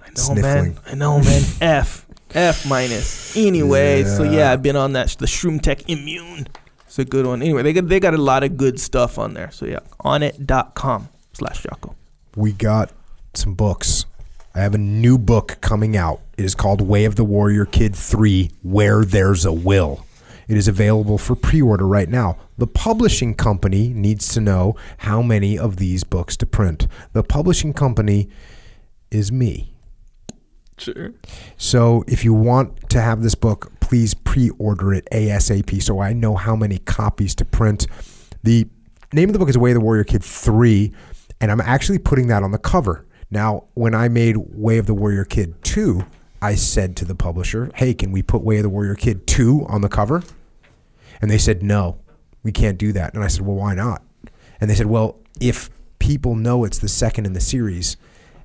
I 0.00 0.08
know, 0.08 0.14
Sniffling. 0.14 0.42
man. 0.74 0.78
I 0.86 0.94
know, 0.94 1.20
man. 1.20 1.42
F. 1.60 2.06
F 2.34 2.68
minus. 2.68 3.28
Anyway, 3.38 4.04
so 4.04 4.24
Yeah. 4.24 4.30
yeah, 4.32 4.52
I've 4.52 4.62
been 4.62 4.76
on 4.76 4.92
that. 4.94 5.08
The 5.18 5.26
Shroom 5.26 5.60
Tech 5.60 5.88
Immune. 5.88 6.48
It's 6.88 6.98
a 6.98 7.04
good 7.04 7.26
one. 7.26 7.42
Anyway, 7.42 7.62
they 7.62 7.74
got, 7.74 7.86
they 7.86 8.00
got 8.00 8.14
a 8.14 8.18
lot 8.18 8.42
of 8.42 8.56
good 8.56 8.80
stuff 8.80 9.18
on 9.18 9.34
there. 9.34 9.50
So 9.50 9.66
yeah, 9.66 9.80
onnit.com 10.04 11.08
slash 11.34 11.62
Jocko. 11.62 11.94
We 12.34 12.52
got 12.52 12.90
some 13.34 13.54
books. 13.54 14.06
I 14.54 14.60
have 14.60 14.74
a 14.74 14.78
new 14.78 15.18
book 15.18 15.58
coming 15.60 15.96
out. 15.96 16.20
It 16.38 16.44
is 16.44 16.54
called 16.54 16.80
Way 16.80 17.04
of 17.04 17.16
the 17.16 17.24
Warrior 17.24 17.66
Kid 17.66 17.94
3 17.94 18.50
Where 18.62 19.04
There's 19.04 19.44
a 19.44 19.52
Will. 19.52 20.04
It 20.48 20.56
is 20.56 20.66
available 20.66 21.18
for 21.18 21.36
pre 21.36 21.60
order 21.60 21.86
right 21.86 22.08
now. 22.08 22.38
The 22.56 22.66
publishing 22.66 23.34
company 23.34 23.88
needs 23.88 24.32
to 24.32 24.40
know 24.40 24.74
how 24.96 25.20
many 25.20 25.58
of 25.58 25.76
these 25.76 26.04
books 26.04 26.36
to 26.38 26.46
print. 26.46 26.88
The 27.12 27.22
publishing 27.22 27.74
company 27.74 28.30
is 29.10 29.30
me. 29.30 29.74
Sure. 30.78 31.12
So 31.56 32.04
if 32.06 32.24
you 32.24 32.32
want 32.32 32.88
to 32.90 33.00
have 33.00 33.22
this 33.22 33.34
book, 33.34 33.72
please 33.80 34.14
pre-order 34.14 34.94
it 34.94 35.08
ASAP 35.12 35.82
so 35.82 36.00
I 36.00 36.12
know 36.12 36.36
how 36.36 36.54
many 36.54 36.78
copies 36.78 37.34
to 37.36 37.44
print. 37.44 37.86
The 38.42 38.66
name 39.12 39.28
of 39.28 39.32
the 39.32 39.38
book 39.38 39.48
is 39.48 39.58
Way 39.58 39.70
of 39.72 39.74
the 39.74 39.80
Warrior 39.80 40.04
Kid 40.04 40.22
3, 40.22 40.92
and 41.40 41.50
I'm 41.50 41.60
actually 41.60 41.98
putting 41.98 42.28
that 42.28 42.42
on 42.42 42.52
the 42.52 42.58
cover. 42.58 43.06
Now, 43.30 43.64
when 43.74 43.94
I 43.94 44.08
made 44.08 44.36
Way 44.36 44.78
of 44.78 44.86
the 44.86 44.94
Warrior 44.94 45.24
Kid 45.24 45.62
2, 45.64 46.04
I 46.40 46.54
said 46.54 46.96
to 46.96 47.04
the 47.04 47.14
publisher, 47.14 47.70
"Hey, 47.74 47.94
can 47.94 48.12
we 48.12 48.22
put 48.22 48.42
Way 48.42 48.58
of 48.58 48.62
the 48.62 48.68
Warrior 48.68 48.94
Kid 48.94 49.26
2 49.26 49.66
on 49.68 49.80
the 49.80 49.88
cover?" 49.88 50.22
And 51.20 51.30
they 51.30 51.38
said, 51.38 51.62
"No, 51.62 51.96
we 52.42 52.52
can't 52.52 52.78
do 52.78 52.92
that." 52.92 53.14
And 53.14 53.24
I 53.24 53.26
said, 53.26 53.42
"Well, 53.44 53.56
why 53.56 53.74
not?" 53.74 54.02
And 54.60 54.70
they 54.70 54.74
said, 54.74 54.86
"Well, 54.86 55.16
if 55.40 55.68
people 55.98 56.36
know 56.36 56.64
it's 56.64 56.78
the 56.78 56.88
second 56.88 57.26
in 57.26 57.32
the 57.32 57.40
series 57.40 57.96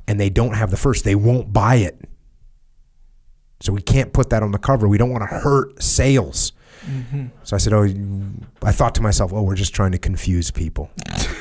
and 0.07 0.19
they 0.19 0.29
don't 0.29 0.55
have 0.55 0.71
the 0.71 0.77
first, 0.77 1.03
they 1.03 1.15
won't 1.15 1.53
buy 1.53 1.75
it." 1.75 2.01
So 3.63 3.71
we 3.71 3.81
can't 3.81 4.11
put 4.11 4.29
that 4.31 4.43
on 4.43 4.51
the 4.51 4.57
cover. 4.57 4.89
We 4.89 4.97
don't 4.97 5.09
want 5.09 5.21
to 5.21 5.37
hurt 5.37 5.81
sales. 5.81 6.51
Mm-hmm. 6.85 7.27
So 7.43 7.55
I 7.55 7.59
said, 7.59 7.71
"Oh, 7.71 7.87
I 8.61 8.73
thought 8.73 8.93
to 8.95 9.01
myself, 9.01 9.31
oh, 9.31 9.41
we're 9.41 9.55
just 9.55 9.73
trying 9.73 9.93
to 9.93 9.97
confuse 9.97 10.51
people, 10.51 10.91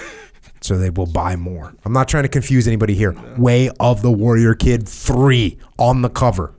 so 0.61 0.79
they 0.79 0.91
will 0.91 1.07
buy 1.07 1.35
more." 1.35 1.75
I'm 1.85 1.93
not 1.93 2.07
trying 2.07 2.23
to 2.23 2.29
confuse 2.29 2.69
anybody 2.69 2.95
here. 2.95 3.17
Way 3.37 3.71
of 3.81 4.03
the 4.03 4.13
Warrior 4.13 4.55
Kid 4.55 4.89
three 4.89 5.59
on 5.81 6.03
the 6.03 6.09
cover. 6.09 6.55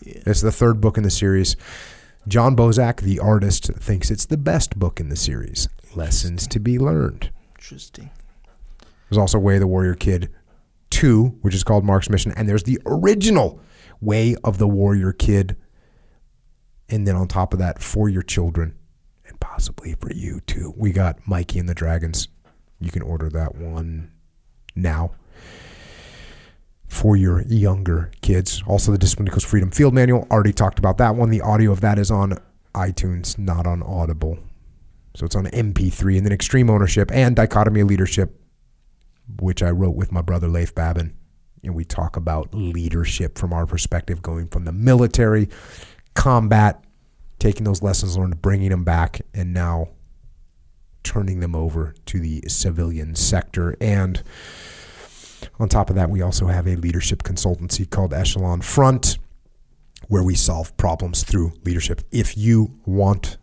It's 0.00 0.40
the 0.40 0.50
third 0.50 0.80
book 0.80 0.96
in 0.96 1.02
the 1.02 1.10
series. 1.10 1.54
John 2.26 2.56
Bozak, 2.56 3.02
the 3.02 3.18
artist, 3.18 3.66
thinks 3.74 4.10
it's 4.10 4.24
the 4.24 4.38
best 4.38 4.78
book 4.78 5.00
in 5.00 5.10
the 5.10 5.16
series. 5.16 5.68
Lessons 5.96 6.46
to 6.46 6.58
be 6.58 6.78
learned. 6.78 7.30
Interesting. 7.56 8.08
There's 9.10 9.18
also 9.18 9.38
Way 9.38 9.56
of 9.56 9.60
the 9.60 9.66
Warrior 9.66 9.94
Kid 9.94 10.30
2, 10.90 11.40
which 11.42 11.54
is 11.54 11.62
called 11.62 11.84
Mark's 11.84 12.08
Mission, 12.08 12.32
and 12.36 12.48
there's 12.48 12.62
the 12.62 12.80
original 12.86 13.60
Way 14.00 14.36
of 14.44 14.58
the 14.58 14.68
Warrior 14.68 15.12
Kid. 15.12 15.56
And 16.88 17.06
then 17.06 17.16
on 17.16 17.28
top 17.28 17.52
of 17.52 17.58
that, 17.58 17.82
for 17.82 18.08
your 18.08 18.22
children 18.22 18.74
and 19.26 19.38
possibly 19.40 19.94
for 19.94 20.12
you 20.12 20.40
too. 20.40 20.72
We 20.76 20.92
got 20.92 21.18
Mikey 21.26 21.58
and 21.58 21.68
the 21.68 21.74
Dragons. 21.74 22.28
You 22.80 22.90
can 22.90 23.02
order 23.02 23.28
that 23.30 23.56
one 23.56 24.10
now 24.74 25.12
for 26.86 27.16
your 27.16 27.42
younger 27.42 28.10
kids. 28.22 28.62
Also, 28.66 28.92
the 28.92 28.98
Discipline 28.98 29.28
Equals 29.28 29.44
Freedom 29.44 29.70
Field 29.70 29.92
Manual. 29.92 30.26
Already 30.30 30.52
talked 30.52 30.78
about 30.78 30.98
that 30.98 31.14
one. 31.16 31.30
The 31.30 31.42
audio 31.42 31.72
of 31.72 31.80
that 31.82 31.98
is 31.98 32.10
on 32.10 32.38
iTunes, 32.74 33.38
not 33.38 33.66
on 33.66 33.82
Audible. 33.82 34.38
So 35.14 35.26
it's 35.26 35.36
on 35.36 35.46
MP3. 35.46 36.16
And 36.16 36.24
then 36.24 36.32
Extreme 36.32 36.70
Ownership 36.70 37.10
and 37.12 37.36
Dichotomy 37.36 37.80
of 37.80 37.88
Leadership 37.88 38.38
which 39.40 39.62
I 39.62 39.70
wrote 39.70 39.94
with 39.94 40.12
my 40.12 40.22
brother 40.22 40.48
Leif 40.48 40.74
Babin. 40.74 41.14
And 41.62 41.74
we 41.74 41.84
talk 41.84 42.16
about 42.16 42.54
leadership 42.54 43.38
from 43.38 43.52
our 43.52 43.66
perspective, 43.66 44.22
going 44.22 44.48
from 44.48 44.64
the 44.64 44.72
military, 44.72 45.48
combat, 46.14 46.82
taking 47.38 47.64
those 47.64 47.82
lessons 47.82 48.16
learned, 48.16 48.40
bringing 48.40 48.70
them 48.70 48.84
back, 48.84 49.20
and 49.34 49.52
now 49.52 49.88
turning 51.02 51.40
them 51.40 51.54
over 51.54 51.94
to 52.06 52.20
the 52.20 52.42
civilian 52.48 53.14
sector. 53.14 53.76
And 53.80 54.22
on 55.58 55.68
top 55.68 55.90
of 55.90 55.96
that, 55.96 56.10
we 56.10 56.22
also 56.22 56.46
have 56.46 56.66
a 56.66 56.76
leadership 56.76 57.22
consultancy 57.22 57.88
called 57.88 58.12
Echelon 58.12 58.60
Front, 58.60 59.18
where 60.08 60.22
we 60.22 60.34
solve 60.34 60.76
problems 60.76 61.22
through 61.22 61.52
leadership. 61.64 62.02
If 62.10 62.36
you 62.36 62.78
want 62.84 63.38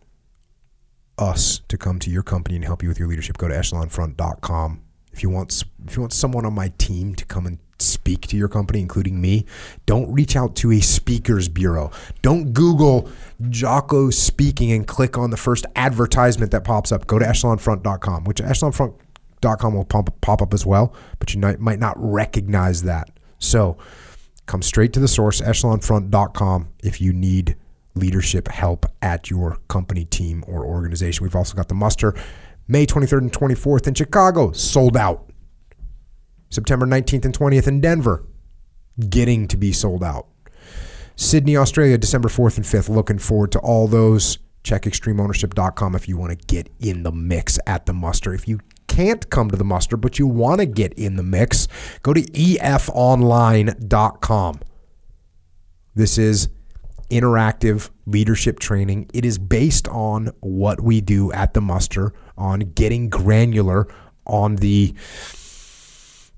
us 1.18 1.60
to 1.68 1.78
come 1.78 1.98
to 2.00 2.10
your 2.10 2.22
company 2.22 2.56
and 2.56 2.64
help 2.64 2.82
you 2.82 2.88
with 2.88 2.98
your 2.98 3.08
leadership, 3.08 3.38
go 3.38 3.48
to 3.48 3.54
echelonfront.com. 3.54 4.82
If 5.12 5.22
you 5.22 5.30
want 5.30 5.64
if 5.86 5.96
you 5.96 6.02
want 6.02 6.12
someone 6.12 6.44
on 6.44 6.52
my 6.52 6.72
team 6.76 7.14
to 7.14 7.24
come 7.24 7.46
and 7.46 7.58
speak 7.78 8.26
to 8.28 8.36
your 8.36 8.48
company, 8.48 8.80
including 8.80 9.20
me, 9.20 9.46
don't 9.86 10.12
reach 10.12 10.36
out 10.36 10.56
to 10.56 10.72
a 10.72 10.80
speakers 10.80 11.48
bureau. 11.48 11.90
Don't 12.22 12.52
Google 12.52 13.08
Jocko 13.48 14.10
speaking 14.10 14.72
and 14.72 14.86
click 14.86 15.18
on 15.18 15.30
the 15.30 15.36
first 15.36 15.66
advertisement 15.76 16.52
that 16.52 16.64
pops 16.64 16.92
up. 16.92 17.06
Go 17.06 17.18
to 17.18 17.24
echelonfront.com, 17.24 18.24
which 18.24 18.40
echelonfront.com 18.40 19.74
will 19.74 19.84
pump, 19.84 20.20
pop 20.20 20.42
up 20.42 20.54
as 20.54 20.64
well, 20.64 20.94
but 21.18 21.34
you 21.34 21.40
might 21.40 21.78
not 21.78 21.94
recognize 21.98 22.82
that. 22.82 23.10
So 23.38 23.76
come 24.46 24.62
straight 24.62 24.92
to 24.94 25.00
the 25.00 25.08
source, 25.08 25.40
echelonfront.com, 25.40 26.68
if 26.82 27.00
you 27.00 27.12
need 27.12 27.56
leadership 27.94 28.48
help 28.48 28.86
at 29.02 29.30
your 29.30 29.58
company, 29.68 30.04
team, 30.04 30.44
or 30.46 30.64
organization. 30.64 31.24
We've 31.24 31.36
also 31.36 31.56
got 31.56 31.68
the 31.68 31.74
muster 31.74 32.14
May 32.68 32.84
23rd 32.84 33.18
and 33.18 33.32
24th 33.32 33.86
in 33.86 33.94
Chicago, 33.94 34.50
sold 34.52 34.96
out. 34.96 35.30
September 36.56 36.86
19th 36.86 37.26
and 37.26 37.38
20th 37.38 37.68
in 37.68 37.80
Denver, 37.82 38.24
getting 39.10 39.46
to 39.46 39.58
be 39.58 39.72
sold 39.72 40.02
out. 40.02 40.26
Sydney, 41.14 41.54
Australia, 41.56 41.98
December 41.98 42.30
4th 42.30 42.56
and 42.56 42.64
5th. 42.64 42.88
Looking 42.88 43.18
forward 43.18 43.52
to 43.52 43.58
all 43.58 43.86
those. 43.86 44.38
Check 44.62 44.84
extremeownership.com 44.84 45.94
if 45.94 46.08
you 46.08 46.16
want 46.16 46.30
to 46.30 46.46
get 46.46 46.70
in 46.80 47.02
the 47.02 47.12
mix 47.12 47.58
at 47.66 47.84
the 47.84 47.92
muster. 47.92 48.32
If 48.32 48.48
you 48.48 48.60
can't 48.86 49.28
come 49.28 49.50
to 49.50 49.56
the 49.56 49.64
muster, 49.64 49.98
but 49.98 50.18
you 50.18 50.26
want 50.26 50.60
to 50.60 50.66
get 50.66 50.94
in 50.94 51.16
the 51.16 51.22
mix, 51.22 51.68
go 52.02 52.14
to 52.14 52.22
efonline.com. 52.22 53.70
This 55.94 56.16
is 56.16 56.48
interactive 57.10 57.90
leadership 58.06 58.58
training. 58.60 59.10
It 59.12 59.26
is 59.26 59.36
based 59.36 59.88
on 59.88 60.30
what 60.40 60.80
we 60.80 61.02
do 61.02 61.30
at 61.32 61.52
the 61.52 61.60
muster, 61.60 62.14
on 62.38 62.60
getting 62.60 63.10
granular 63.10 63.88
on 64.26 64.56
the 64.56 64.94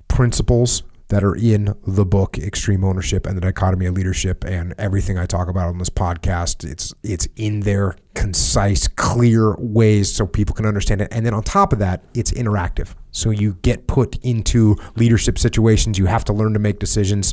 principles 0.08 0.82
that 1.08 1.24
are 1.24 1.34
in 1.34 1.74
the 1.86 2.04
book 2.04 2.38
Extreme 2.38 2.84
Ownership 2.84 3.26
and 3.26 3.36
the 3.36 3.40
Dichotomy 3.40 3.86
of 3.86 3.94
Leadership 3.94 4.44
and 4.44 4.74
everything 4.78 5.18
I 5.18 5.26
talk 5.26 5.48
about 5.48 5.68
on 5.68 5.78
this 5.78 5.88
podcast. 5.88 6.70
It's 6.70 6.92
it's 7.02 7.26
in 7.36 7.60
there 7.60 7.96
concise, 8.14 8.88
clear 8.88 9.56
ways 9.58 10.12
so 10.14 10.26
people 10.26 10.54
can 10.54 10.66
understand 10.66 11.00
it. 11.00 11.08
And 11.10 11.24
then 11.24 11.34
on 11.34 11.42
top 11.42 11.72
of 11.72 11.78
that, 11.78 12.04
it's 12.14 12.30
interactive. 12.32 12.94
So 13.10 13.30
you 13.30 13.54
get 13.62 13.86
put 13.86 14.16
into 14.22 14.76
leadership 14.96 15.38
situations, 15.38 15.98
you 15.98 16.06
have 16.06 16.24
to 16.26 16.32
learn 16.32 16.52
to 16.52 16.58
make 16.58 16.78
decisions. 16.78 17.32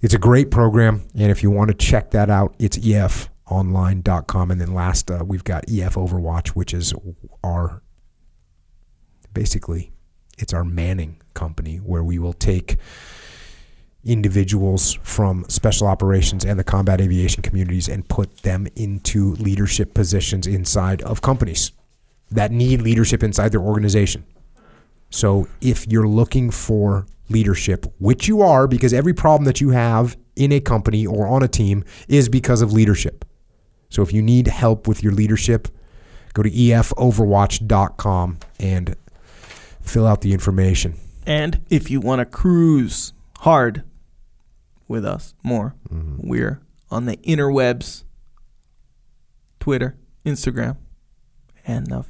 It's 0.00 0.14
a 0.14 0.18
great 0.18 0.50
program, 0.50 1.02
and 1.14 1.30
if 1.30 1.44
you 1.44 1.50
want 1.52 1.68
to 1.68 1.74
check 1.74 2.10
that 2.10 2.28
out, 2.28 2.56
it's 2.58 2.76
efonline.com. 2.76 4.50
And 4.50 4.60
then 4.60 4.74
last, 4.74 5.12
uh, 5.12 5.22
we've 5.24 5.44
got 5.44 5.64
EF 5.68 5.94
Overwatch, 5.94 6.48
which 6.48 6.74
is 6.74 6.92
our 7.44 7.80
basically 9.32 9.92
it's 10.38 10.52
our 10.52 10.64
manning 10.64 11.20
company 11.34 11.78
where 11.78 12.02
we 12.02 12.18
will 12.18 12.32
take 12.32 12.76
individuals 14.04 14.94
from 15.02 15.44
special 15.48 15.86
operations 15.86 16.44
and 16.44 16.58
the 16.58 16.64
combat 16.64 17.00
aviation 17.00 17.42
communities 17.42 17.88
and 17.88 18.08
put 18.08 18.38
them 18.38 18.66
into 18.74 19.34
leadership 19.34 19.94
positions 19.94 20.46
inside 20.46 21.00
of 21.02 21.22
companies 21.22 21.72
that 22.30 22.50
need 22.50 22.82
leadership 22.82 23.22
inside 23.22 23.52
their 23.52 23.60
organization. 23.60 24.24
So 25.10 25.46
if 25.60 25.86
you're 25.86 26.08
looking 26.08 26.50
for 26.50 27.06
leadership, 27.28 27.86
which 27.98 28.26
you 28.26 28.42
are 28.42 28.66
because 28.66 28.92
every 28.92 29.14
problem 29.14 29.44
that 29.44 29.60
you 29.60 29.70
have 29.70 30.16
in 30.36 30.52
a 30.52 30.60
company 30.60 31.06
or 31.06 31.26
on 31.26 31.42
a 31.42 31.48
team 31.48 31.84
is 32.08 32.28
because 32.28 32.62
of 32.62 32.72
leadership. 32.72 33.24
So 33.90 34.02
if 34.02 34.12
you 34.12 34.22
need 34.22 34.48
help 34.48 34.88
with 34.88 35.02
your 35.02 35.12
leadership, 35.12 35.68
go 36.32 36.42
to 36.42 36.50
efoverwatch.com 36.50 38.38
and 38.58 38.96
fill 39.82 40.06
out 40.06 40.20
the 40.22 40.32
information. 40.32 40.94
And 41.26 41.60
if 41.70 41.90
you 41.90 42.00
want 42.00 42.20
to 42.20 42.24
cruise 42.24 43.12
hard 43.38 43.84
with 44.88 45.04
us 45.04 45.34
more, 45.42 45.74
Mm-hmm. 45.92 46.28
we're 46.28 46.60
on 46.90 47.04
the 47.06 47.16
interwebs, 47.18 48.04
Twitter, 49.60 49.96
Instagram, 50.24 50.76
and 51.66 51.86
the 51.86 52.04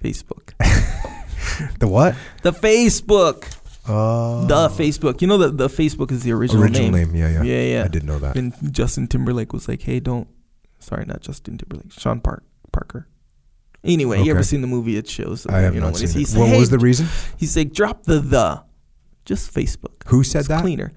Facebook. 0.00 0.52
The 1.80 1.88
what? 1.88 2.14
the 2.42 2.52
Facebook. 2.52 3.42
Uh, 3.84 4.46
The 4.46 4.68
Facebook. 4.68 5.20
You 5.20 5.26
know 5.26 5.38
that 5.38 5.56
the 5.58 5.66
Facebook 5.68 6.12
is 6.12 6.22
the 6.22 6.30
original, 6.32 6.62
original 6.62 6.90
name. 6.92 7.16
Yeah, 7.16 7.28
yeah. 7.30 7.42
Yeah, 7.42 7.62
yeah. 7.62 7.84
I 7.84 7.88
didn't 7.88 8.06
know 8.06 8.20
that. 8.20 8.36
And 8.36 8.54
Justin 8.72 9.08
Timberlake 9.08 9.52
was 9.52 9.66
like, 9.66 9.82
"Hey, 9.82 9.98
don't." 9.98 10.28
Sorry, 10.78 11.04
not 11.04 11.20
Justin 11.20 11.58
Timberlake. 11.58 11.90
Sean 11.90 12.20
Park 12.20 12.44
Parker. 12.70 13.08
Anyway, 13.84 14.22
you 14.22 14.30
ever 14.32 14.42
seen 14.42 14.60
the 14.60 14.66
movie? 14.66 14.96
It 14.96 15.08
shows. 15.08 15.46
I 15.46 15.60
have 15.60 15.74
you 15.74 15.80
know, 15.80 15.86
not 15.88 15.96
seen 15.96 16.20
it. 16.22 16.30
What 16.38 16.48
hey, 16.48 16.58
was 16.58 16.70
the 16.70 16.78
reason? 16.78 17.06
He's 17.36 17.56
like, 17.56 17.72
drop 17.72 18.02
the 18.04 18.18
the, 18.20 18.62
just 19.24 19.52
Facebook. 19.54 20.02
Who 20.08 20.24
said 20.24 20.40
It's 20.40 20.48
that? 20.48 20.62
cleaner. 20.62 20.92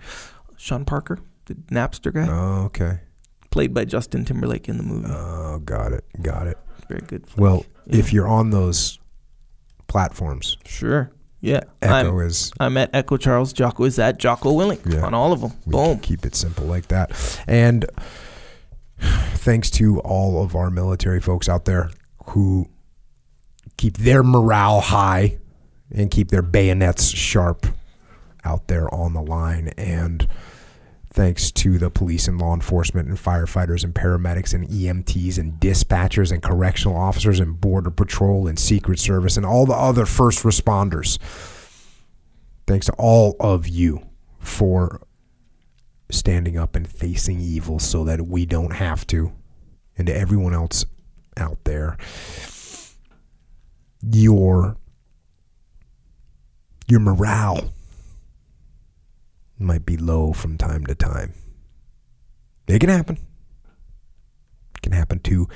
Sean 0.57 0.85
Parker, 0.85 1.19
the 1.45 1.55
Napster 1.71 2.13
guy, 2.13 2.27
Oh, 2.29 2.63
okay. 2.65 2.99
played 3.51 3.73
by 3.73 3.85
Justin 3.85 4.25
Timberlake 4.25 4.67
in 4.69 4.77
the 4.77 4.83
movie. 4.83 5.07
Oh, 5.09 5.59
got 5.63 5.91
it. 5.93 6.03
Got 6.21 6.47
it. 6.47 6.57
Very 6.87 7.01
good. 7.01 7.25
Well, 7.37 7.65
Yeah. 7.85 7.99
if 7.99 8.13
you're 8.13 8.27
on 8.27 8.49
those 8.49 8.99
platforms, 9.87 10.57
Sure. 10.65 11.11
Yeah. 11.39 11.61
Echo 11.81 12.19
I'm, 12.19 12.19
is 12.27 12.51
I'm 12.59 12.77
at 12.77 12.91
Echo 12.93 13.17
Charles. 13.17 13.51
Jocko 13.53 13.85
is 13.85 13.97
at 13.97 14.19
Jocko 14.19 14.51
Willink 14.51 14.91
Yeah. 14.93 15.03
on 15.05 15.13
all 15.15 15.33
of 15.33 15.41
them. 15.41 15.53
we 15.65 15.71
Boom. 15.71 15.99
keep 15.99 16.23
it 16.25 16.35
simple 16.35 16.65
like 16.65 16.87
that. 16.89 17.11
And 17.47 17.85
thanks 18.99 19.69
to 19.71 19.99
all 20.01 20.43
of 20.43 20.55
our 20.55 20.69
military 20.69 21.19
folks 21.19 21.49
out 21.49 21.65
there 21.65 21.89
who 22.31 22.67
keep 23.77 23.97
their 23.97 24.23
morale 24.23 24.81
high 24.81 25.37
and 25.93 26.09
keep 26.09 26.29
their 26.29 26.41
bayonets 26.41 27.09
sharp 27.09 27.65
out 28.43 28.67
there 28.67 28.93
on 28.93 29.13
the 29.13 29.21
line. 29.21 29.69
And 29.77 30.27
thanks 31.09 31.51
to 31.51 31.77
the 31.77 31.89
police 31.89 32.27
and 32.27 32.39
law 32.39 32.53
enforcement 32.53 33.09
and 33.09 33.17
firefighters 33.17 33.83
and 33.83 33.93
paramedics 33.93 34.53
and 34.53 34.67
EMTs 34.67 35.37
and 35.37 35.59
dispatchers 35.59 36.31
and 36.31 36.41
correctional 36.41 36.95
officers 36.95 37.39
and 37.39 37.59
border 37.59 37.91
patrol 37.91 38.47
and 38.47 38.57
secret 38.57 38.99
service 38.99 39.35
and 39.35 39.45
all 39.45 39.65
the 39.65 39.73
other 39.73 40.05
first 40.05 40.43
responders. 40.43 41.19
Thanks 42.65 42.85
to 42.85 42.93
all 42.93 43.35
of 43.39 43.67
you 43.67 44.07
for 44.39 45.01
standing 46.09 46.57
up 46.57 46.75
and 46.75 46.87
facing 46.87 47.41
evil 47.41 47.79
so 47.79 48.05
that 48.05 48.25
we 48.25 48.45
don't 48.45 48.73
have 48.73 49.05
to. 49.07 49.33
And 49.97 50.07
to 50.07 50.15
everyone 50.15 50.53
else 50.53 50.85
out 51.37 51.63
there, 51.63 51.97
your 54.01 54.77
your 56.87 56.99
morale 56.99 57.71
might 59.57 59.85
be 59.85 59.95
low 59.97 60.33
from 60.33 60.57
time 60.57 60.85
to 60.85 60.95
time. 60.95 61.33
It 62.67 62.79
can 62.79 62.89
happen. 62.89 63.17
It 64.75 64.81
can 64.81 64.91
happen 64.91 65.19
to 65.19 65.47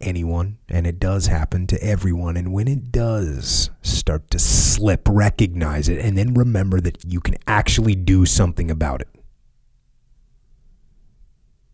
anyone, 0.00 0.58
and 0.68 0.86
it 0.86 0.98
does 0.98 1.26
happen 1.26 1.66
to 1.68 1.82
everyone. 1.82 2.36
And 2.36 2.52
when 2.52 2.68
it 2.68 2.90
does 2.90 3.70
start 3.82 4.30
to 4.30 4.38
slip, 4.38 5.06
recognize 5.08 5.88
it, 5.88 5.98
and 5.98 6.16
then 6.16 6.34
remember 6.34 6.80
that 6.80 7.04
you 7.04 7.20
can 7.20 7.36
actually 7.46 7.94
do 7.94 8.26
something 8.26 8.70
about 8.70 9.00
it. 9.00 9.08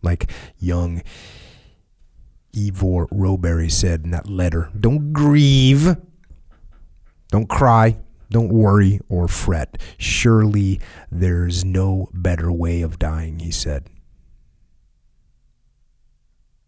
Like 0.02 0.30
young 0.58 1.02
Ivor 2.56 3.06
Rowbery 3.06 3.70
said 3.70 4.04
in 4.04 4.10
that 4.10 4.28
letter 4.28 4.70
don't 4.78 5.12
grieve, 5.12 5.96
don't 7.30 7.48
cry, 7.48 7.96
don't 8.30 8.52
worry 8.52 9.00
or 9.08 9.28
fret. 9.28 9.80
Surely 9.96 10.80
there's 11.10 11.64
no 11.64 12.08
better 12.12 12.52
way 12.52 12.82
of 12.82 12.98
dying, 12.98 13.38
he 13.38 13.50
said, 13.50 13.88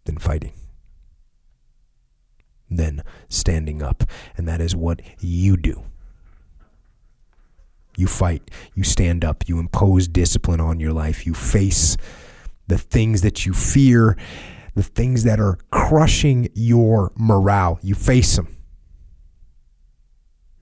than 0.04 0.18
fighting, 0.18 0.52
than 2.70 3.02
standing 3.28 3.82
up. 3.82 4.04
And 4.36 4.48
that 4.48 4.60
is 4.60 4.74
what 4.74 5.00
you 5.20 5.56
do. 5.56 5.82
You 7.96 8.06
fight, 8.06 8.50
you 8.74 8.84
stand 8.84 9.24
up, 9.24 9.48
you 9.48 9.58
impose 9.58 10.08
discipline 10.08 10.60
on 10.60 10.80
your 10.80 10.92
life, 10.92 11.26
you 11.26 11.34
face 11.34 11.96
the 12.66 12.78
things 12.78 13.22
that 13.22 13.44
you 13.44 13.52
fear, 13.52 14.16
the 14.74 14.82
things 14.82 15.24
that 15.24 15.40
are 15.40 15.58
crushing 15.70 16.48
your 16.54 17.12
morale. 17.16 17.78
You 17.82 17.94
face 17.94 18.36
them. 18.36 18.56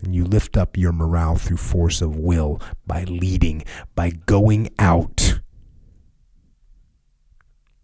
And 0.03 0.15
you 0.15 0.25
lift 0.25 0.57
up 0.57 0.77
your 0.77 0.93
morale 0.93 1.37
through 1.37 1.57
force 1.57 2.01
of 2.01 2.17
will 2.17 2.61
by 2.87 3.05
leading, 3.05 3.65
by 3.95 4.11
going 4.11 4.71
out 4.79 5.41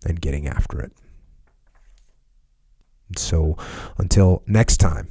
and 0.06 0.20
getting 0.20 0.46
after 0.46 0.80
it. 0.80 0.92
So 3.16 3.56
until 3.98 4.42
next 4.46 4.78
time, 4.78 5.08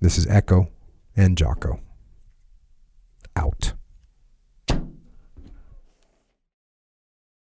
this 0.00 0.18
is 0.18 0.26
Echo 0.26 0.68
and 1.16 1.36
Jocko. 1.36 1.80
Out. 3.36 3.72